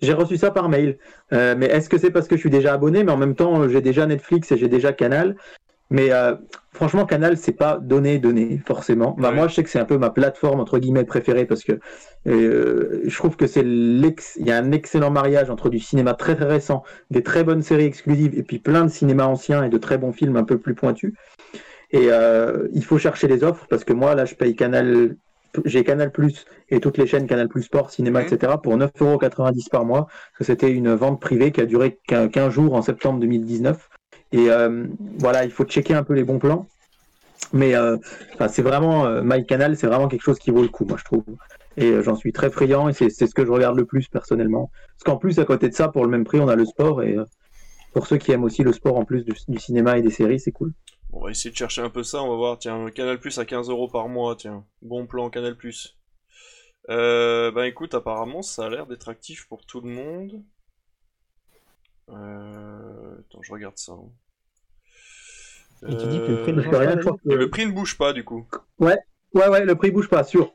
J'ai 0.00 0.12
reçu 0.12 0.36
ça 0.36 0.50
par 0.50 0.68
mail. 0.68 0.98
Euh, 1.32 1.54
mais 1.56 1.66
est-ce 1.66 1.88
que 1.88 1.96
c'est 1.96 2.10
parce 2.10 2.28
que 2.28 2.36
je 2.36 2.40
suis 2.40 2.50
déjà 2.50 2.74
abonné, 2.74 3.04
mais 3.04 3.12
en 3.12 3.16
même 3.16 3.34
temps, 3.34 3.68
j'ai 3.68 3.80
déjà 3.80 4.06
Netflix 4.06 4.50
et 4.52 4.58
j'ai 4.58 4.68
déjà 4.68 4.92
Canal. 4.92 5.36
Mais 5.90 6.10
euh, 6.10 6.34
franchement, 6.72 7.04
Canal, 7.04 7.36
c'est 7.36 7.52
pas 7.52 7.78
donné, 7.78 8.18
donné, 8.18 8.60
forcément. 8.66 9.14
Bah, 9.18 9.28
Ouais. 9.28 9.36
Moi, 9.36 9.48
je 9.48 9.54
sais 9.54 9.62
que 9.62 9.68
c'est 9.68 9.78
un 9.78 9.84
peu 9.84 9.98
ma 9.98 10.10
plateforme, 10.10 10.58
entre 10.58 10.78
guillemets, 10.78 11.04
préférée 11.04 11.44
parce 11.44 11.62
que 11.62 11.78
euh, 12.26 13.02
je 13.04 13.16
trouve 13.16 13.36
que 13.36 13.46
c'est 13.46 13.62
l'ex... 13.62 14.36
Il 14.40 14.46
y 14.46 14.50
a 14.50 14.56
un 14.56 14.72
excellent 14.72 15.10
mariage 15.10 15.50
entre 15.50 15.68
du 15.68 15.78
cinéma 15.78 16.14
très 16.14 16.34
très 16.34 16.46
récent, 16.46 16.82
des 17.10 17.22
très 17.22 17.44
bonnes 17.44 17.62
séries 17.62 17.84
exclusives 17.84 18.36
et 18.36 18.42
puis 18.42 18.58
plein 18.58 18.84
de 18.84 18.90
cinéma 18.90 19.26
ancien 19.26 19.62
et 19.64 19.68
de 19.68 19.78
très 19.78 19.98
bons 19.98 20.12
films 20.12 20.36
un 20.36 20.44
peu 20.44 20.58
plus 20.58 20.74
pointus. 20.74 21.12
Et 21.92 22.08
euh, 22.10 22.68
il 22.72 22.84
faut 22.84 22.98
chercher 22.98 23.28
les 23.28 23.44
offres 23.44 23.66
parce 23.68 23.84
que 23.84 23.92
moi, 23.92 24.14
là, 24.14 24.24
je 24.24 24.34
paye 24.34 24.56
Canal. 24.56 25.16
J'ai 25.66 25.84
Canal 25.84 26.10
Plus 26.10 26.46
et 26.70 26.80
toutes 26.80 26.96
les 26.96 27.06
chaînes 27.06 27.26
Canal 27.26 27.46
Plus 27.46 27.64
Sport, 27.64 27.90
Cinéma, 27.90 28.22
etc. 28.22 28.54
pour 28.62 28.74
9,90€ 28.78 29.68
par 29.68 29.84
mois. 29.84 30.06
Parce 30.06 30.38
que 30.38 30.44
c'était 30.44 30.70
une 30.70 30.94
vente 30.94 31.20
privée 31.20 31.52
qui 31.52 31.60
a 31.60 31.66
duré 31.66 31.98
qu'un- 32.06 32.28
15 32.28 32.52
jours 32.54 32.72
en 32.74 32.80
septembre 32.80 33.20
2019. 33.20 33.90
Et 34.32 34.50
euh, 34.50 34.86
voilà, 35.18 35.44
il 35.44 35.50
faut 35.50 35.64
checker 35.64 35.92
un 35.92 36.04
peu 36.04 36.14
les 36.14 36.24
bons 36.24 36.38
plans. 36.38 36.66
Mais 37.52 37.74
euh, 37.74 37.98
enfin, 38.34 38.48
c'est 38.48 38.62
vraiment, 38.62 39.06
MyCanal, 39.22 39.76
c'est 39.76 39.86
vraiment 39.86 40.08
quelque 40.08 40.22
chose 40.22 40.38
qui 40.38 40.50
vaut 40.50 40.62
le 40.62 40.68
coup, 40.68 40.86
moi, 40.86 40.96
je 40.98 41.04
trouve. 41.04 41.24
Et 41.76 42.02
j'en 42.02 42.14
suis 42.16 42.32
très 42.32 42.50
friand 42.50 42.88
et 42.88 42.94
c'est 42.94 43.10
ce 43.10 43.34
que 43.34 43.44
je 43.44 43.50
regarde 43.50 43.76
le 43.76 43.84
plus 43.84 44.08
personnellement. 44.08 44.70
Parce 44.96 45.04
qu'en 45.04 45.18
plus, 45.18 45.38
à 45.38 45.44
côté 45.44 45.68
de 45.68 45.74
ça, 45.74 45.88
pour 45.88 46.02
le 46.04 46.10
même 46.10 46.24
prix, 46.24 46.40
on 46.40 46.48
a 46.48 46.56
le 46.56 46.64
sport. 46.64 47.02
Et 47.02 47.16
pour 47.92 48.06
ceux 48.06 48.16
qui 48.16 48.32
aiment 48.32 48.44
aussi 48.44 48.62
le 48.62 48.72
sport 48.72 48.96
en 48.96 49.04
plus 49.04 49.24
du, 49.24 49.34
du 49.48 49.58
cinéma 49.58 49.98
et 49.98 50.02
des 50.02 50.10
séries, 50.10 50.40
c'est 50.40 50.52
cool. 50.52 50.72
On 51.12 51.20
va 51.24 51.30
essayer 51.30 51.50
de 51.50 51.56
chercher 51.56 51.82
un 51.82 51.90
peu 51.90 52.02
ça, 52.02 52.22
on 52.22 52.30
va 52.30 52.36
voir. 52.36 52.58
Tiens, 52.58 52.90
Canal 52.90 53.18
Plus 53.20 53.38
à 53.38 53.44
15 53.44 53.68
euros 53.68 53.88
par 53.88 54.08
mois, 54.08 54.34
tiens. 54.36 54.64
Bon 54.80 55.06
plan 55.06 55.28
Canal 55.30 55.56
Plus. 55.56 55.96
Euh, 56.88 57.52
bah 57.52 57.68
écoute, 57.68 57.94
apparemment 57.94 58.42
ça 58.42 58.64
a 58.66 58.68
l'air 58.68 58.86
d'être 58.86 59.08
actif 59.08 59.46
pour 59.48 59.64
tout 59.64 59.80
le 59.80 59.90
monde. 59.90 60.42
Euh... 62.08 63.14
Attends, 63.20 63.42
je 63.42 63.52
regarde 63.52 63.76
ça. 63.78 63.92
hein. 63.92 64.10
Et 65.88 65.96
tu 65.96 66.06
dis 66.06 66.18
que 66.18 66.32
le 66.32 66.42
prix 66.42 66.52
ne 66.52 66.60
Euh, 66.60 66.70
pas, 67.02 67.12
le 67.24 67.50
prix 67.50 67.66
ne 67.66 67.72
bouge 67.72 67.96
pas 67.98 68.12
du 68.12 68.24
coup. 68.24 68.46
Ouais, 68.78 68.96
ouais, 69.34 69.48
ouais, 69.48 69.64
le 69.64 69.74
prix 69.76 69.90
bouge 69.90 70.08
pas, 70.08 70.24
sûr. 70.24 70.52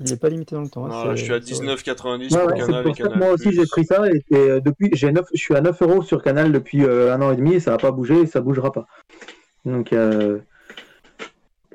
Il 0.00 0.12
est 0.12 0.16
pas 0.16 0.28
limité 0.28 0.54
dans 0.54 0.62
le 0.62 0.68
temps. 0.68 0.84
hein, 0.84 0.88
Non, 0.88 1.04
là, 1.04 1.10
c'est- 1.10 1.16
je 1.16 1.24
suis 1.24 1.32
à 1.32 1.40
c'est- 1.40 1.46
19,90 1.54 2.32
Ouais, 2.32 2.38
pour 2.42 2.50
ouais, 2.52 2.58
Canal 2.58 2.80
et 2.80 2.82
pour 2.84 2.96
Canal 2.96 3.18
moi 3.18 3.30
aussi 3.30 3.52
j'ai 3.52 3.66
pris 3.66 3.84
ça 3.84 4.02
et, 4.08 4.22
et, 4.30 4.60
depuis 4.60 4.90
j'ai 4.92 5.10
9, 5.10 5.26
je 5.34 5.40
suis 5.40 5.54
à 5.56 5.60
9 5.60 5.80
euros 5.82 6.02
sur 6.02 6.22
Canal 6.22 6.52
depuis 6.52 6.84
euh, 6.84 7.12
un 7.14 7.20
an 7.22 7.32
et 7.32 7.36
demi 7.36 7.54
et 7.54 7.60
ça 7.60 7.72
va 7.72 7.78
pas 7.78 7.90
bouger 7.90 8.20
et 8.22 8.26
ça 8.26 8.40
bougera 8.40 8.70
pas. 8.72 8.86
Donc 9.68 9.92
euh, 9.92 10.38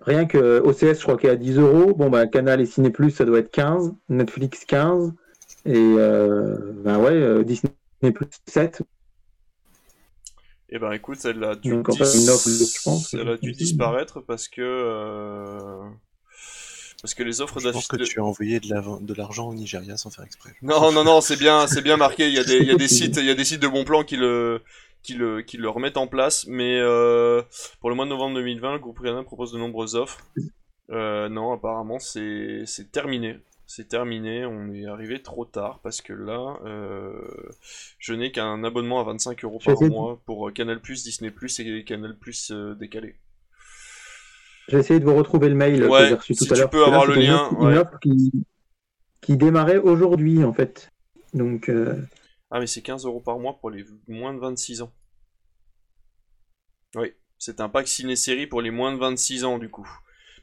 rien 0.02 0.26
que 0.26 0.60
OCS 0.62 1.00
je 1.00 1.04
crois 1.04 1.18
qu'il 1.18 1.30
est 1.30 1.34
à 1.34 1.36
10 1.36 1.58
euros. 1.58 1.94
Bon 1.94 2.10
bah 2.10 2.28
Canal 2.28 2.60
et 2.62 2.66
Ciné 2.66 2.90
Plus 2.90 3.12
ça 3.12 3.26
doit 3.26 3.40
être 3.40 3.52
15, 3.52 3.94
Netflix 4.10 4.66
15 4.66 5.14
et 5.66 5.74
euh, 5.76 6.58
bah 6.84 6.98
ouais 6.98 7.12
euh, 7.12 7.44
Disney 7.44 7.72
Plus 8.14 8.28
7. 8.48 8.82
Et 10.70 10.80
ben 10.80 10.92
écoute, 10.92 11.20
elle 11.26 11.44
a 11.44 11.56
dû, 11.56 11.70
Donc, 11.70 11.90
en 11.90 11.94
fait, 11.96 12.06
dis- 12.06 12.24
une 12.24 12.30
offre, 12.32 12.50
je 12.50 12.84
pense, 12.84 13.14
elle 13.14 13.30
a 13.30 13.38
dû 13.38 13.52
que- 13.52 13.58
disparaître 13.58 14.22
parce 14.22 14.48
que 14.48 14.62
euh, 14.62 15.84
parce 17.02 17.14
que 17.14 17.22
les 17.22 17.42
offres 17.42 17.60
Je 17.60 17.70
pense 17.70 17.88
que 17.88 17.98
tu 17.98 18.20
as 18.20 18.24
envoyé 18.24 18.60
de 18.60 18.70
l'avant- 18.70 19.00
de 19.00 19.14
l'argent 19.14 19.50
au 19.50 19.54
Nigeria 19.54 19.98
sans 19.98 20.10
faire 20.10 20.26
exprès. 20.26 20.56
Non, 20.64 20.92
non, 20.92 21.04
non, 21.04 21.22
c'est 21.22 21.36
bien, 21.38 21.68
c'est 21.68 21.82
bien 21.84 21.98
marqué. 21.98 22.28
Il 22.28 22.34
y 22.34 22.40
a 22.40 22.44
des, 22.44 22.58
il 22.58 22.66
y 22.68 22.72
a 22.72 22.76
des 22.76 22.88
sites, 22.88 23.18
il 23.18 23.26
y 23.26 23.30
a 23.30 23.36
des 23.36 23.44
sites 23.46 23.62
de 23.62 23.68
bons 23.68 23.84
plans 23.84 24.04
qui 24.04 24.16
le, 24.16 24.62
qui 25.04 25.14
le, 25.14 25.42
qui 25.42 25.58
le 25.58 25.70
remettent 25.70 25.98
en 25.98 26.08
place. 26.08 26.46
Mais 26.48 26.80
euh, 26.80 27.42
pour 27.80 27.90
le 27.90 27.96
mois 27.96 28.06
de 28.06 28.10
novembre 28.10 28.36
2020, 28.36 28.74
le 28.74 28.80
groupe 28.80 29.00
Rihanna 29.00 29.24
propose 29.24 29.52
de 29.52 29.58
nombreuses 29.60 29.96
offres. 29.96 30.20
Euh, 30.90 31.30
non, 31.30 31.52
apparemment, 31.52 32.00
c'est, 32.00 32.66
terminé. 32.92 33.38
C'est 33.68 33.88
terminé. 33.88 34.46
On 34.46 34.72
est 34.74 34.86
arrivé 34.86 35.22
trop 35.22 35.46
tard 35.46 35.80
parce 35.84 36.02
que 36.02 36.14
là, 36.14 36.58
euh, 36.66 37.14
je 38.00 38.14
n'ai 38.14 38.32
qu'un 38.32 38.64
abonnement 38.64 39.00
à 39.00 39.04
25 39.04 39.44
euros 39.44 39.60
par 39.64 39.82
mois 39.84 40.22
pour 40.26 40.52
Canal+, 40.54 40.80
Disney+, 40.82 41.32
et 41.60 41.84
Canal+, 41.84 42.16
décalé. 42.80 43.16
J'ai 44.70 44.78
essayé 44.78 45.00
de 45.00 45.06
vous 45.06 45.16
retrouver 45.16 45.50
le 45.50 45.56
mail 45.56 45.84
Ouais, 45.86 46.02
que 46.02 46.08
j'ai 46.08 46.14
reçu 46.16 46.34
si 46.36 46.46
tout 46.48 46.54
à 46.54 46.56
tu 46.56 46.62
l'heure. 46.62 46.70
peux 46.70 46.78
que 46.78 46.90
là, 46.90 46.96
avoir 46.96 47.06
le 47.06 47.16
lien, 47.16 47.50
Une 47.60 47.68
ouais. 47.68 47.78
offre 47.78 48.00
qui, 48.02 48.32
qui 49.22 49.36
démarrait 49.36 49.78
aujourd'hui 49.78 50.44
en 50.44 50.54
fait. 50.54 50.90
Donc 51.34 51.70
Ah, 52.54 52.60
mais 52.60 52.68
c'est 52.68 52.84
15 52.84 53.06
euros 53.08 53.20
par 53.20 53.40
mois 53.40 53.58
pour 53.60 53.72
les 53.72 53.84
moins 54.08 54.32
de 54.32 54.40
26 54.40 54.84
ans. 54.84 54.94
Oui, 56.96 57.12
c'est 57.40 57.60
un 57.62 57.68
pack 57.68 57.88
ciné-série 57.88 58.46
pour 58.46 58.62
les 58.62 58.70
moins 58.70 58.94
de 58.94 59.00
26 59.00 59.44
ans, 59.44 59.58
du 59.58 59.70
coup. 59.70 59.90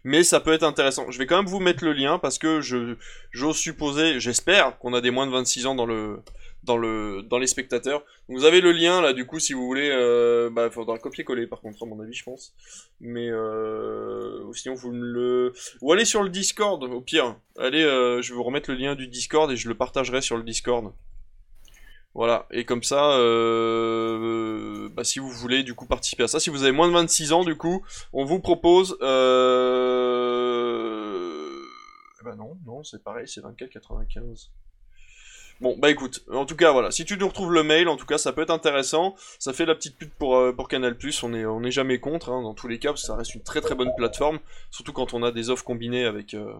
mais 0.02 0.24
ça 0.24 0.40
peut 0.40 0.52
être 0.52 0.64
intéressant. 0.64 1.08
Je 1.12 1.18
vais 1.18 1.26
quand 1.26 1.36
même 1.36 1.46
vous 1.46 1.60
mettre 1.60 1.84
le 1.84 1.92
lien 1.92 2.18
parce 2.18 2.38
que 2.38 2.60
je 2.60 2.96
j'ose 3.30 3.56
supposer, 3.56 4.18
j'espère 4.18 4.76
qu'on 4.78 4.92
a 4.92 5.00
des 5.00 5.12
moins 5.12 5.26
de 5.26 5.30
26 5.30 5.66
ans 5.66 5.76
dans 5.76 5.86
le 5.86 6.20
dans 6.64 6.76
le 6.76 7.22
dans 7.22 7.38
les 7.38 7.46
spectateurs. 7.46 8.04
Vous 8.28 8.44
avez 8.44 8.60
le 8.60 8.72
lien 8.72 9.00
là 9.00 9.12
du 9.12 9.24
coup 9.24 9.38
si 9.38 9.52
vous 9.52 9.64
voulez 9.64 9.90
euh, 9.92 10.50
bah 10.50 10.68
faudra 10.68 10.98
copier-coller 10.98 11.46
par 11.46 11.60
contre 11.60 11.82
à 11.84 11.86
mon 11.86 12.00
avis 12.00 12.14
je 12.14 12.24
pense. 12.24 12.54
Mais 13.00 13.28
euh, 13.30 14.52
sinon 14.54 14.74
vous 14.74 14.90
me 14.90 15.04
le 15.04 15.52
ou 15.80 15.92
allez 15.92 16.04
sur 16.04 16.24
le 16.24 16.28
Discord 16.28 16.82
au 16.82 17.00
pire. 17.02 17.36
Allez 17.56 17.84
euh, 17.84 18.20
je 18.20 18.30
vais 18.32 18.36
vous 18.36 18.42
remettre 18.42 18.68
le 18.68 18.76
lien 18.76 18.96
du 18.96 19.06
Discord 19.06 19.48
et 19.52 19.56
je 19.56 19.68
le 19.68 19.76
partagerai 19.76 20.22
sur 20.22 20.36
le 20.36 20.42
Discord. 20.42 20.92
Voilà, 22.14 22.46
et 22.50 22.64
comme 22.64 22.82
ça, 22.82 23.12
euh, 23.12 24.88
bah, 24.90 25.04
si 25.04 25.20
vous 25.20 25.30
voulez 25.30 25.62
du 25.62 25.74
coup 25.74 25.86
participer 25.86 26.24
à 26.24 26.28
ça, 26.28 26.40
si 26.40 26.50
vous 26.50 26.64
avez 26.64 26.72
moins 26.72 26.88
de 26.88 26.92
26 26.92 27.32
ans 27.32 27.44
du 27.44 27.56
coup, 27.56 27.84
on 28.12 28.24
vous 28.24 28.40
propose... 28.40 28.98
Euh... 29.00 30.00
eh 32.20 32.24
ben 32.24 32.34
non, 32.34 32.58
non, 32.66 32.82
c'est 32.82 33.04
pareil, 33.04 33.28
c'est 33.28 33.40
24,95. 33.42 34.48
Bon, 35.60 35.76
bah 35.78 35.90
écoute, 35.90 36.24
en 36.32 36.46
tout 36.46 36.56
cas, 36.56 36.72
voilà, 36.72 36.90
si 36.90 37.04
tu 37.04 37.18
nous 37.18 37.28
retrouves 37.28 37.52
le 37.52 37.62
mail, 37.62 37.86
en 37.88 37.96
tout 37.96 38.06
cas, 38.06 38.16
ça 38.16 38.32
peut 38.32 38.40
être 38.40 38.50
intéressant. 38.50 39.14
Ça 39.38 39.52
fait 39.52 39.66
la 39.66 39.74
petite 39.74 39.96
pute 39.96 40.14
pour, 40.14 40.36
euh, 40.36 40.56
Canal+, 40.68 40.96
on 41.22 41.34
est, 41.34 41.44
on 41.44 41.62
est 41.62 41.70
jamais 41.70 42.00
contre, 42.00 42.30
hein, 42.30 42.42
dans 42.42 42.54
tous 42.54 42.66
les 42.66 42.78
cas, 42.78 42.88
parce 42.88 43.02
que 43.02 43.06
ça 43.06 43.14
reste 43.14 43.34
une 43.34 43.42
très 43.42 43.60
très 43.60 43.74
bonne 43.74 43.92
plateforme, 43.94 44.40
surtout 44.70 44.94
quand 44.94 45.12
on 45.12 45.22
a 45.22 45.30
des 45.30 45.50
offres 45.50 45.64
combinées 45.64 46.06
avec... 46.06 46.34
Euh, 46.34 46.54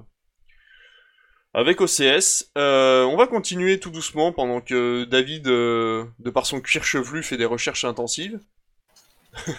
avec 1.55 1.81
OCS. 1.81 2.51
Euh, 2.57 3.05
on 3.05 3.17
va 3.17 3.27
continuer 3.27 3.81
tout 3.81 3.91
doucement 3.91 4.33
pendant 4.33 4.61
que 4.61 5.05
David, 5.05 5.49
euh, 5.49 6.05
de 6.19 6.31
par 6.31 6.47
son 6.47 6.61
cuir 6.61 6.85
chevelu, 6.85 7.23
fait 7.23 7.37
des 7.37 7.45
recherches 7.45 7.85
intensives. 7.85 8.39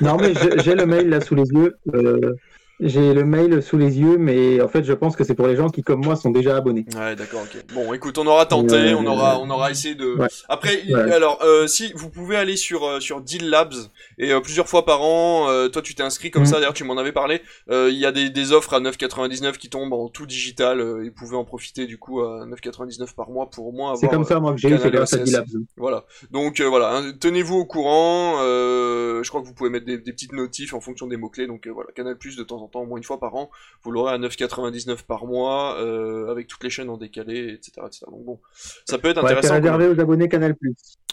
Non, 0.02 0.18
mais 0.18 0.34
j'ai 0.64 0.76
le 0.76 0.86
mail 0.86 1.10
là 1.10 1.22
sous 1.22 1.36
les 1.36 1.50
yeux. 1.50 1.78
Euh, 1.94 2.36
j'ai 2.82 3.13
le 3.13 3.24
mail 3.24 3.62
sous 3.63 3.78
les 3.78 4.00
yeux, 4.00 4.17
mais 4.17 4.60
en 4.62 4.67
fait, 4.67 4.84
je 4.84 4.94
pense 4.94 5.15
que 5.15 5.24
c'est 5.24 5.36
pour 5.36 5.48
les 5.48 5.56
gens 5.56 5.70
qui, 5.70 5.84
comme 5.84 6.04
moi, 6.04 6.15
sont 6.15 6.32
déjà 6.32 6.58
abonnés. 6.58 6.86
Ouais, 6.98 7.15
d'accord, 7.15 7.41
ok. 7.44 7.63
Bon, 7.74 7.94
écoute, 7.94 8.17
on 8.17 8.26
aura 8.28 8.46
tenté, 8.46 8.76
Euh, 8.76 8.96
on 8.98 9.06
aura, 9.06 9.39
on 9.39 9.50
aura 9.50 9.72
essayé 9.72 9.96
de. 9.96 10.15
ouais. 10.15 10.28
Après, 10.50 10.82
Ouais. 10.91 11.12
alors, 11.13 11.39
euh, 11.44 11.67
si 11.67 11.94
vous 11.96 12.10
pouvez 12.10 12.36
aller 12.36 12.58
sur 12.58 12.84
euh, 12.86 13.00
sur 13.00 13.22
Deal 13.22 13.50
Labs 13.50 13.74
et 14.17 14.32
euh, 14.34 14.39
plusieurs 14.41 14.67
fois 14.67 14.84
par 14.86 15.02
an, 15.02 15.48
euh, 15.50 15.67
toi 15.70 15.82
tu 15.82 15.94
t'es 15.96 16.04
inscrit 16.04 16.32
comme 16.32 16.41
Mhm. 16.44 16.48
ça. 16.48 16.56
D'ailleurs, 16.60 16.74
tu 16.74 16.84
m'en 16.84 16.98
avais 16.98 17.12
parlé. 17.12 17.41
euh, 17.70 17.89
Il 17.91 17.98
y 17.98 18.06
a 18.06 18.12
des, 18.12 18.30
des 18.30 18.52
offres 18.52 18.74
à 18.74 18.80
9,99 18.80 19.58
qui 19.58 19.70
tombent 19.70 19.94
en 19.94 20.10
tout 20.10 20.26
digital. 20.26 20.80
euh, 20.82 21.04
et 21.04 21.10
vous 21.10 21.15
pouvez 21.15 21.38
en 21.38 21.44
profiter 21.44 21.86
du 21.86 21.98
coup 21.98 22.22
à 22.22 22.46
9,99 22.48 23.13
par 23.15 23.30
mois 23.30 23.50
pour 23.50 23.67
au 23.67 23.72
moins 23.72 23.89
avoir. 23.91 24.00
C'est 24.00 24.08
comme 24.10 24.26
ça, 24.26 24.39
moi, 24.39 24.54
que 24.54 24.58
j'ai 24.60 24.70
eu, 24.70 24.78
c'est 24.82 24.89
grâce 24.91 25.13
à 25.13 25.17
OCS. 25.17 25.26
D-Labs. 25.26 25.48
Voilà. 25.78 26.06
Donc 26.32 26.60
euh, 26.60 26.67
voilà, 26.67 26.96
hein, 26.98 27.12
tenez-vous 27.20 27.58
au 27.58 27.65
courant. 27.65 28.38
euh, 28.41 29.22
je 29.24 29.30
crois 29.30 29.41
que 29.41 29.46
vous 29.48 29.54
pouvez 29.54 29.70
mettre 29.70 29.86
des, 29.86 29.98
des 29.98 30.12
petites 30.13 30.34
notifs 30.34 30.74
en 30.74 30.80
fonction 30.82 31.08
des 31.08 31.17
mots 31.17 31.30
clés. 31.30 31.48
Donc 31.48 31.67
voilà, 31.67 31.91
Canal 31.96 32.17
Plus 32.17 32.36
de 32.38 32.44
temps 32.44 32.62
en 32.62 32.67
temps, 32.67 32.71
au 32.80 32.86
moins 32.86 32.98
une 32.98 33.04
fois 33.04 33.20
par 33.20 33.36
an, 33.36 33.50
vous 33.84 33.92
l'aurez 33.92 34.14
à 34.14 34.18
9,99 34.18 35.04
par 35.06 35.26
mois 35.26 35.78
euh, 35.80 36.30
avec 36.32 36.48
toutes 36.48 36.64
les 36.64 36.70
chaînes 36.70 36.90
en 36.90 36.98
décalé, 36.98 37.54
etc., 37.54 37.72
etc. 37.86 38.06
Donc 38.10 38.24
bon, 38.26 38.40
ça 38.86 38.98
peut 38.98 39.10
être 39.10 39.18
Ouais, 39.24 39.32
intéressant. 39.32 39.56
réservé 39.56 39.88
aux 39.88 40.00
abonnés 40.00 40.30
Canal+. 40.30 40.56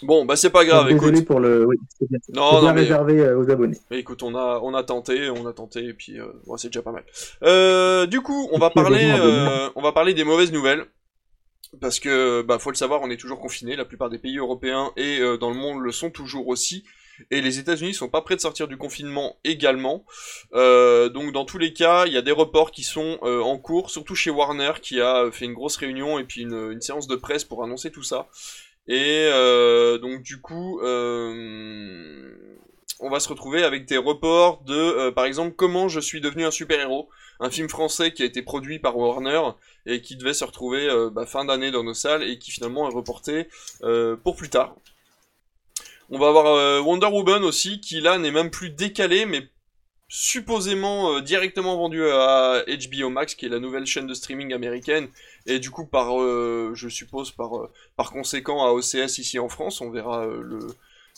Bon, 0.03 0.25
bah 0.25 0.37
c'est 0.37 0.51
pas 0.51 0.65
grave. 0.65 0.89
Donc, 0.91 1.03
écoute, 1.03 1.25
pour 1.27 1.41
le... 1.41 1.67
Oui, 1.67 1.77
c'est 1.99 2.09
bien, 2.09 2.19
Non, 2.35 2.61
non, 2.63 2.73
mais- 2.73 2.83
réservé 2.83 3.21
euh, 3.21 3.39
aux 3.39 3.51
abonnés. 3.51 3.79
mais 3.91 3.99
écoute, 3.99 4.23
on 4.23 4.35
a 4.35 4.61
on 4.63 4.75
a 4.75 4.83
tenté, 4.85 5.29
on 5.31 5.47
a 5.47 5.53
tenté, 5.53 5.85
et 5.85 5.95
puis 5.95 6.21
euh, 6.21 6.27
ouais, 6.47 6.57
c'est 6.59 6.69
déjà 6.69 6.83
pas 6.83 6.93
mal. 6.93 7.05
Du 8.09 8.21
coup, 8.21 8.49
on 8.53 8.59
va 8.59 8.71
parler, 8.71 9.13
on 9.75 9.83
va 9.83 9.93
parler 9.93 10.15
des 10.15 10.25
mauvaises 10.25 10.53
nouvelles. 10.53 10.87
Parce 11.83 12.01
que, 12.01 12.41
bah, 12.41 12.59
faut 12.59 12.71
le 12.71 12.77
savoir, 12.77 13.03
on 13.03 13.11
est 13.11 13.19
toujours 13.19 13.41
confiné. 13.41 13.77
La 13.77 13.85
plupart 13.85 14.09
des 14.09 14.17
pays 14.19 14.39
européens 14.39 14.91
et 14.97 15.21
euh, 15.21 15.37
dans 15.37 15.51
le 15.51 15.57
monde 15.57 15.83
le 15.83 15.93
sont 15.93 16.09
toujours 16.11 16.49
aussi. 16.49 16.83
Et 17.31 17.41
les 17.41 17.59
États-Unis 17.59 17.95
sont 17.95 18.09
pas 18.09 18.23
prêts 18.23 18.37
de 18.37 18.41
sortir 18.41 18.69
du 18.69 18.77
confinement 18.77 19.37
également. 19.45 20.05
Euh, 20.55 21.09
donc, 21.09 21.33
dans 21.33 21.45
tous 21.45 21.59
les 21.59 21.73
cas, 21.73 22.07
il 22.07 22.13
y 22.13 22.17
a 22.17 22.23
des 22.23 22.33
reports 22.33 22.71
qui 22.71 22.83
sont 22.83 23.19
euh, 23.23 23.41
en 23.41 23.59
cours, 23.59 23.91
surtout 23.91 24.15
chez 24.15 24.31
Warner 24.31 24.73
qui 24.83 25.01
a 25.01 25.31
fait 25.31 25.45
une 25.45 25.55
grosse 25.55 25.77
réunion 25.77 26.19
et 26.19 26.25
puis 26.25 26.43
une, 26.43 26.81
séance 26.81 27.07
de 27.07 27.17
presse 27.17 27.45
pour 27.45 27.65
annoncer 27.65 27.91
tout 27.91 28.03
ça. 28.03 28.29
Et 28.87 29.29
euh, 29.31 29.99
donc, 29.99 30.23
du 30.23 30.41
coup, 30.41 30.81
euh, 30.81 32.39
on 33.01 33.11
va 33.11 33.21
se 33.21 33.29
retrouver 33.29 33.63
avec 33.63 33.87
des 33.87 33.97
reports 33.97 34.63
de, 34.65 34.75
euh, 34.75 35.13
par 35.13 35.25
exemple, 35.25 35.55
comment 35.57 35.89
je 35.89 36.01
suis 36.01 36.21
devenu 36.21 36.45
un 36.45 36.51
super-héros, 36.51 37.09
un 37.41 37.51
film 37.51 37.69
français 37.69 38.13
qui 38.13 38.23
a 38.23 38.27
été 38.27 38.43
produit 38.43 38.79
par 38.79 38.97
Warner 38.97 39.41
et 39.87 40.01
qui 40.01 40.17
devait 40.17 40.35
se 40.35 40.45
retrouver 40.45 40.89
euh, 40.89 41.11
bah, 41.11 41.27
fin 41.27 41.45
d'année 41.45 41.71
dans 41.71 41.85
nos 41.85 41.95
salles 41.95 42.25
et 42.25 42.39
qui 42.39 42.51
finalement 42.51 42.89
est 42.91 42.95
reporté 42.95 43.49
euh, 43.83 44.17
pour 44.17 44.37
plus 44.37 44.51
tard. 44.51 44.75
On 46.11 46.19
va 46.19 46.29
avoir 46.29 46.47
euh, 46.47 46.81
Wonder 46.81 47.07
Woman 47.07 47.45
aussi, 47.45 47.81
qui 47.81 48.01
là 48.01 48.19
n'est 48.19 48.31
même 48.31 48.51
plus 48.51 48.71
décalé, 48.71 49.27
mais 49.27 49.49
supposément 50.09 51.13
euh, 51.13 51.21
directement 51.21 51.77
vendu 51.77 52.03
à 52.09 52.65
HBO 52.67 53.11
Max, 53.11 53.35
qui 53.35 53.47
est 53.47 53.51
la 53.51 53.59
nouvelle 53.59 53.87
chaîne 53.87 54.07
de 54.07 54.15
streaming 54.15 54.55
américaine, 54.55 55.09
et 55.47 55.59
du 55.59 55.71
coup 55.71 55.87
par, 55.87 56.21
euh, 56.21 56.73
je 56.75 56.89
suppose 56.89 57.31
par, 57.31 57.59
euh, 57.59 57.71
par 57.97 58.11
conséquent 58.11 58.65
à 58.65 58.73
OCS 58.73 59.19
ici 59.19 59.39
en 59.39 59.49
France, 59.49 59.83
on 59.83 59.91
verra 59.91 60.27
euh, 60.27 60.41
le, 60.43 60.61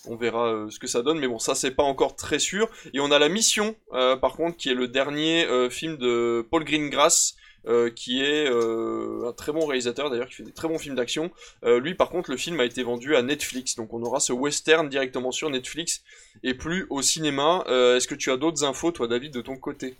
on 0.06 0.16
verra 0.16 0.48
euh, 0.48 0.70
ce 0.70 0.78
que 0.78 0.86
ça 0.86 1.02
donne, 1.02 1.18
mais 1.18 1.28
bon, 1.28 1.38
ça 1.38 1.54
c'est 1.54 1.70
pas 1.72 1.82
encore 1.82 2.16
très 2.16 2.38
sûr. 2.38 2.68
Et 2.94 3.00
on 3.00 3.10
a 3.10 3.18
La 3.18 3.28
Mission, 3.28 3.76
euh, 3.92 4.16
par 4.16 4.34
contre, 4.34 4.56
qui 4.56 4.70
est 4.70 4.74
le 4.74 4.88
dernier 4.88 5.46
euh, 5.46 5.70
film 5.70 5.96
de 5.96 6.46
Paul 6.50 6.64
Greengrass, 6.64 7.36
euh, 7.66 7.90
qui 7.90 8.22
est 8.22 8.48
euh, 8.50 9.28
un 9.28 9.32
très 9.32 9.52
bon 9.52 9.66
réalisateur 9.66 10.10
d'ailleurs, 10.10 10.28
qui 10.28 10.36
fait 10.36 10.42
des 10.42 10.52
très 10.52 10.68
bons 10.68 10.78
films 10.78 10.96
d'action. 10.96 11.30
Euh, 11.64 11.80
lui, 11.80 11.94
par 11.94 12.08
contre, 12.08 12.30
le 12.30 12.36
film 12.36 12.60
a 12.60 12.64
été 12.64 12.82
vendu 12.82 13.16
à 13.16 13.22
Netflix, 13.22 13.76
donc 13.76 13.92
on 13.92 14.02
aura 14.02 14.20
ce 14.20 14.32
western 14.32 14.88
directement 14.88 15.32
sur 15.32 15.50
Netflix 15.50 16.02
et 16.42 16.54
plus 16.54 16.86
au 16.90 17.02
cinéma. 17.02 17.64
Est-ce 17.68 18.08
que 18.08 18.14
tu 18.14 18.30
as 18.30 18.36
d'autres 18.36 18.64
infos, 18.64 18.92
toi, 18.92 19.08
David, 19.08 19.32
de 19.32 19.40
ton 19.40 19.56
côté? 19.56 19.96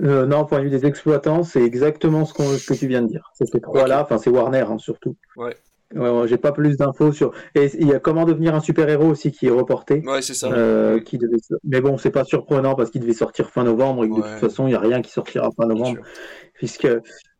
Euh, 0.00 0.26
non, 0.26 0.44
point 0.44 0.58
de 0.58 0.64
vue 0.64 0.70
des 0.70 0.86
exploitants, 0.86 1.42
c'est 1.42 1.62
exactement 1.62 2.24
ce, 2.24 2.56
ce 2.56 2.66
que 2.66 2.74
tu 2.74 2.86
viens 2.86 3.02
de 3.02 3.08
dire. 3.08 3.32
C'est 3.34 3.46
ces 3.46 3.60
trois-là, 3.60 4.02
enfin 4.02 4.18
c'est 4.18 4.30
Warner 4.30 4.64
hein, 4.68 4.78
surtout. 4.78 5.16
Ouais. 5.36 5.56
Ouais, 5.94 6.10
ouais, 6.10 6.28
J'ai 6.28 6.36
pas 6.36 6.52
plus 6.52 6.76
d'infos 6.76 7.12
sur. 7.12 7.32
Et 7.54 7.70
il 7.78 7.88
y 7.88 7.94
a 7.94 7.98
Comment 7.98 8.24
devenir 8.24 8.54
un 8.54 8.60
super-héros 8.60 9.06
aussi 9.08 9.32
qui 9.32 9.46
est 9.46 9.50
reporté. 9.50 10.02
Ouais, 10.06 10.20
c'est 10.22 10.34
ça. 10.34 10.50
Euh, 10.52 11.00
qui 11.00 11.16
devait... 11.18 11.36
Mais 11.64 11.80
bon, 11.80 11.96
c'est 11.96 12.10
pas 12.10 12.24
surprenant 12.24 12.74
parce 12.74 12.90
qu'il 12.90 13.00
devait 13.00 13.12
sortir 13.14 13.50
fin 13.50 13.64
novembre 13.64 14.04
et 14.04 14.08
que 14.10 14.14
de 14.16 14.20
toute 14.20 14.40
façon, 14.40 14.66
il 14.66 14.70
n'y 14.70 14.76
a 14.76 14.80
rien 14.80 15.00
qui 15.00 15.10
sortira 15.10 15.48
fin 15.56 15.66
novembre. 15.66 16.00
Puisque 16.54 16.88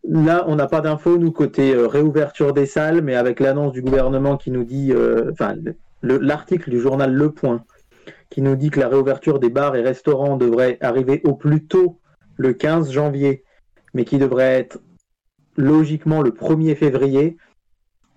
là, 0.05 0.45
on 0.49 0.57
n'a 0.57 0.67
pas 0.67 0.81
d'infos, 0.81 1.19
nous, 1.19 1.31
côté 1.33 1.75
euh, 1.75 1.87
réouverture 1.87 2.53
des 2.55 2.67
salles, 2.67 3.03
mais 3.03 3.17
avec 3.17 3.41
l'annonce 3.41 3.73
du 3.73 3.83
gouvernement 3.83 4.37
qui 4.37 4.51
nous 4.51 4.65
dit. 4.65 4.93
euh, 4.93 5.31
Enfin, 5.33 5.55
le- 6.01 6.19
l'article 6.19 6.71
du 6.71 6.81
journal 6.81 7.13
Le 7.13 7.31
Point 7.33 7.65
qui 8.31 8.41
nous 8.41 8.57
dit 8.57 8.71
que 8.71 8.79
la 8.81 8.89
réouverture 8.89 9.39
des 9.41 9.49
bars 9.51 9.75
et 9.77 9.83
restaurants 9.83 10.37
devrait 10.37 10.79
arriver 10.81 11.21
au 11.25 11.35
plus 11.35 11.67
tôt 11.67 11.99
le 12.37 12.53
15 12.55 12.93
janvier, 12.93 13.43
mais 13.95 14.05
qui 14.05 14.17
devrait 14.19 14.59
être 14.61 14.79
logiquement 15.57 16.23
le 16.23 16.31
1er 16.31 16.75
février. 16.77 17.37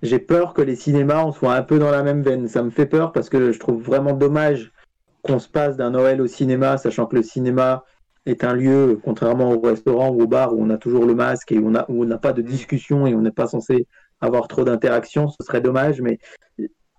J'ai 0.02 0.20
peur 0.20 0.54
que 0.54 0.62
les 0.62 0.76
cinémas 0.76 1.22
en 1.24 1.32
soient 1.32 1.54
un 1.54 1.62
peu 1.62 1.78
dans 1.78 1.92
la 1.92 2.04
même 2.04 2.24
veine. 2.24 2.48
Ça 2.48 2.64
me 2.64 2.72
fait 2.72 2.88
peur 2.88 3.12
parce 3.12 3.30
que 3.30 3.52
je 3.52 3.60
trouve 3.60 3.82
vraiment 3.82 4.14
dommage 4.14 4.72
qu'on 5.22 5.40
se 5.40 5.48
passe 5.48 5.78
d'un 5.78 5.92
Noël 5.92 6.22
au 6.22 6.28
cinéma, 6.28 6.78
sachant 6.78 7.06
que 7.06 7.16
le 7.16 7.24
cinéma 7.24 7.86
est 8.26 8.44
un 8.44 8.54
lieu, 8.54 9.00
contrairement 9.04 9.52
au 9.52 9.60
restaurant 9.60 10.10
ou 10.10 10.22
au 10.22 10.28
bar, 10.28 10.54
où 10.56 10.64
on 10.64 10.70
a 10.70 10.78
toujours 10.78 11.06
le 11.06 11.14
masque 11.14 11.52
et 11.52 11.60
où 11.60 11.72
on 11.88 12.06
n'a 12.06 12.18
pas 12.18 12.34
de 12.34 12.42
discussion 12.42 13.06
et 13.06 13.14
on 13.14 13.22
n'est 13.22 13.32
pas 13.32 13.48
censé 13.48 13.88
avoir 14.22 14.48
trop 14.48 14.64
d'interactions. 14.64 15.28
Ce 15.28 15.44
serait 15.46 15.62
dommage, 15.62 16.02
mais 16.02 16.20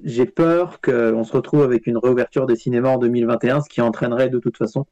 j'ai 0.05 0.27
peur 0.27 0.81
qu'on 0.81 1.25
se 1.25 1.33
retrouve 1.33 1.63
avec 1.63 1.87
une 1.87 1.97
réouverture 1.97 2.47
des 2.47 2.57
cinémas 2.57 2.91
en 2.91 2.99
2021, 2.99 3.63
ce 3.63 3.69
qui 3.69 3.81
entraînerait 3.81 4.29
de 4.29 4.39
toute 4.39 4.57
façon 4.57 4.87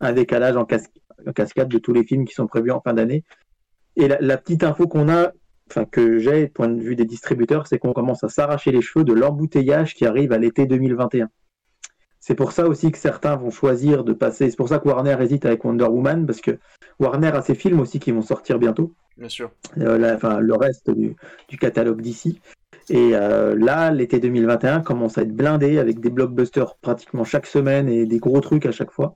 un 0.00 0.12
décalage 0.12 0.56
en, 0.56 0.62
en 0.62 1.32
cascade 1.32 1.68
de 1.68 1.78
tous 1.78 1.92
les 1.92 2.04
films 2.04 2.24
qui 2.24 2.34
sont 2.34 2.46
prévus 2.46 2.72
en 2.72 2.80
fin 2.80 2.92
d'année. 2.92 3.22
Et 3.96 4.08
la 4.08 4.36
petite 4.38 4.64
info 4.64 4.88
qu'on 4.88 5.08
a, 5.08 5.32
enfin 5.70 5.84
que 5.84 6.18
j'ai, 6.18 6.48
point 6.48 6.68
de 6.68 6.80
vue 6.80 6.96
des 6.96 7.04
distributeurs, 7.04 7.66
c'est 7.66 7.78
qu'on 7.78 7.92
commence 7.92 8.24
à 8.24 8.28
s'arracher 8.28 8.72
les 8.72 8.82
cheveux 8.82 9.04
de 9.04 9.12
l'embouteillage 9.12 9.94
qui 9.94 10.04
arrive 10.06 10.32
à 10.32 10.38
l'été 10.38 10.66
2021. 10.66 11.28
C'est 12.20 12.34
pour 12.36 12.52
ça 12.52 12.66
aussi 12.68 12.92
que 12.92 12.98
certains 12.98 13.34
vont 13.36 13.50
choisir 13.50 14.04
de 14.04 14.12
passer. 14.12 14.48
C'est 14.48 14.56
pour 14.56 14.68
ça 14.68 14.78
que 14.78 14.86
Warner 14.88 15.16
hésite 15.20 15.44
avec 15.44 15.64
Wonder 15.64 15.86
Woman, 15.86 16.24
parce 16.26 16.40
que 16.40 16.58
Warner 17.00 17.28
a 17.28 17.42
ses 17.42 17.54
films 17.56 17.80
aussi 17.80 17.98
qui 17.98 18.12
vont 18.12 18.22
sortir 18.22 18.58
bientôt 18.58 18.92
Bien 19.16 19.28
sûr. 19.28 19.50
euh, 19.78 19.98
la- 19.98 20.14
enfin, 20.14 20.38
le 20.38 20.54
reste 20.54 20.90
du, 20.90 21.16
du 21.48 21.58
catalogue 21.58 22.00
d'ici. 22.00 22.40
Et 22.90 23.10
euh, 23.14 23.56
là, 23.56 23.90
l'été 23.90 24.20
2021 24.20 24.80
commence 24.82 25.18
à 25.18 25.22
être 25.22 25.34
blindé 25.34 25.78
avec 25.78 26.00
des 26.00 26.10
blockbusters 26.10 26.76
pratiquement 26.76 27.24
chaque 27.24 27.46
semaine 27.46 27.88
et 27.88 28.06
des 28.06 28.18
gros 28.18 28.40
trucs 28.40 28.66
à 28.66 28.72
chaque 28.72 28.90
fois. 28.92 29.14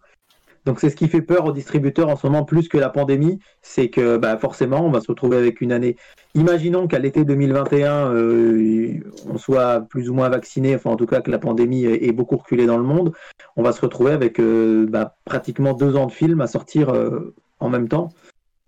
Donc 0.67 0.81
c'est 0.81 0.91
ce 0.91 0.97
qui 0.97 1.09
fait 1.09 1.23
peur 1.23 1.47
aux 1.47 1.53
distributeurs 1.53 2.09
en 2.09 2.17
ce 2.17 2.27
moment 2.27 2.45
plus 2.45 2.69
que 2.69 2.77
la 2.77 2.91
pandémie, 2.91 3.39
c'est 3.63 3.89
que 3.89 4.17
bah, 4.17 4.37
forcément 4.37 4.85
on 4.85 4.91
va 4.91 5.01
se 5.01 5.07
retrouver 5.07 5.37
avec 5.37 5.61
une 5.61 5.71
année. 5.71 5.97
Imaginons 6.35 6.89
qu'à 6.89 6.99
l'été 6.99 7.25
2021 7.25 8.13
euh, 8.13 8.99
on 9.29 9.39
soit 9.39 9.83
plus 9.89 10.11
ou 10.11 10.15
moins 10.15 10.29
vacciné, 10.29 10.75
enfin 10.75 10.91
en 10.91 10.97
tout 10.97 11.07
cas 11.07 11.21
que 11.21 11.31
la 11.31 11.39
pandémie 11.39 11.85
ait 11.85 12.13
beaucoup 12.13 12.37
reculé 12.37 12.67
dans 12.67 12.79
le 12.79 12.83
monde, 12.83 13.13
on 13.55 13.63
va 13.63 13.73
se 13.73 13.81
retrouver 13.81 14.11
avec 14.11 14.41
euh, 14.41 14.87
bah, 14.89 15.15
pratiquement 15.25 15.73
deux 15.73 15.97
ans 15.97 16.07
de 16.07 16.13
films 16.13 16.41
à 16.41 16.49
sortir 16.49 16.91
euh, 16.91 17.33
en 17.61 17.69
même 17.69 17.89
temps. 17.89 18.11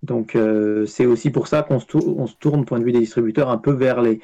Donc 0.02 0.36
euh, 0.36 0.86
c'est 0.86 1.06
aussi 1.06 1.30
pour 1.30 1.48
ça 1.48 1.62
qu'on 1.62 1.80
se, 1.80 1.86
tour- 1.86 2.18
on 2.18 2.26
se 2.26 2.36
tourne, 2.36 2.64
point 2.64 2.78
de 2.78 2.84
vue 2.84 2.92
des 2.92 3.00
distributeurs, 3.00 3.50
un 3.50 3.58
peu 3.58 3.72
vers 3.72 4.00
les, 4.00 4.20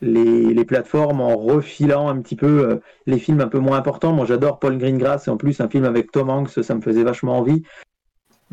les, 0.00 0.54
les 0.54 0.64
plateformes 0.64 1.20
en 1.20 1.36
refilant 1.36 2.08
un 2.08 2.20
petit 2.20 2.36
peu 2.36 2.68
euh, 2.68 2.76
les 3.06 3.18
films 3.18 3.40
un 3.40 3.48
peu 3.48 3.58
moins 3.58 3.76
importants. 3.76 4.12
Moi 4.12 4.24
j'adore 4.24 4.60
Paul 4.60 4.78
Greengrass 4.78 5.26
et 5.26 5.30
en 5.30 5.36
plus 5.36 5.60
un 5.60 5.68
film 5.68 5.84
avec 5.84 6.12
Tom 6.12 6.30
Hanks, 6.30 6.62
ça 6.62 6.74
me 6.74 6.80
faisait 6.80 7.02
vachement 7.02 7.38
envie. 7.38 7.64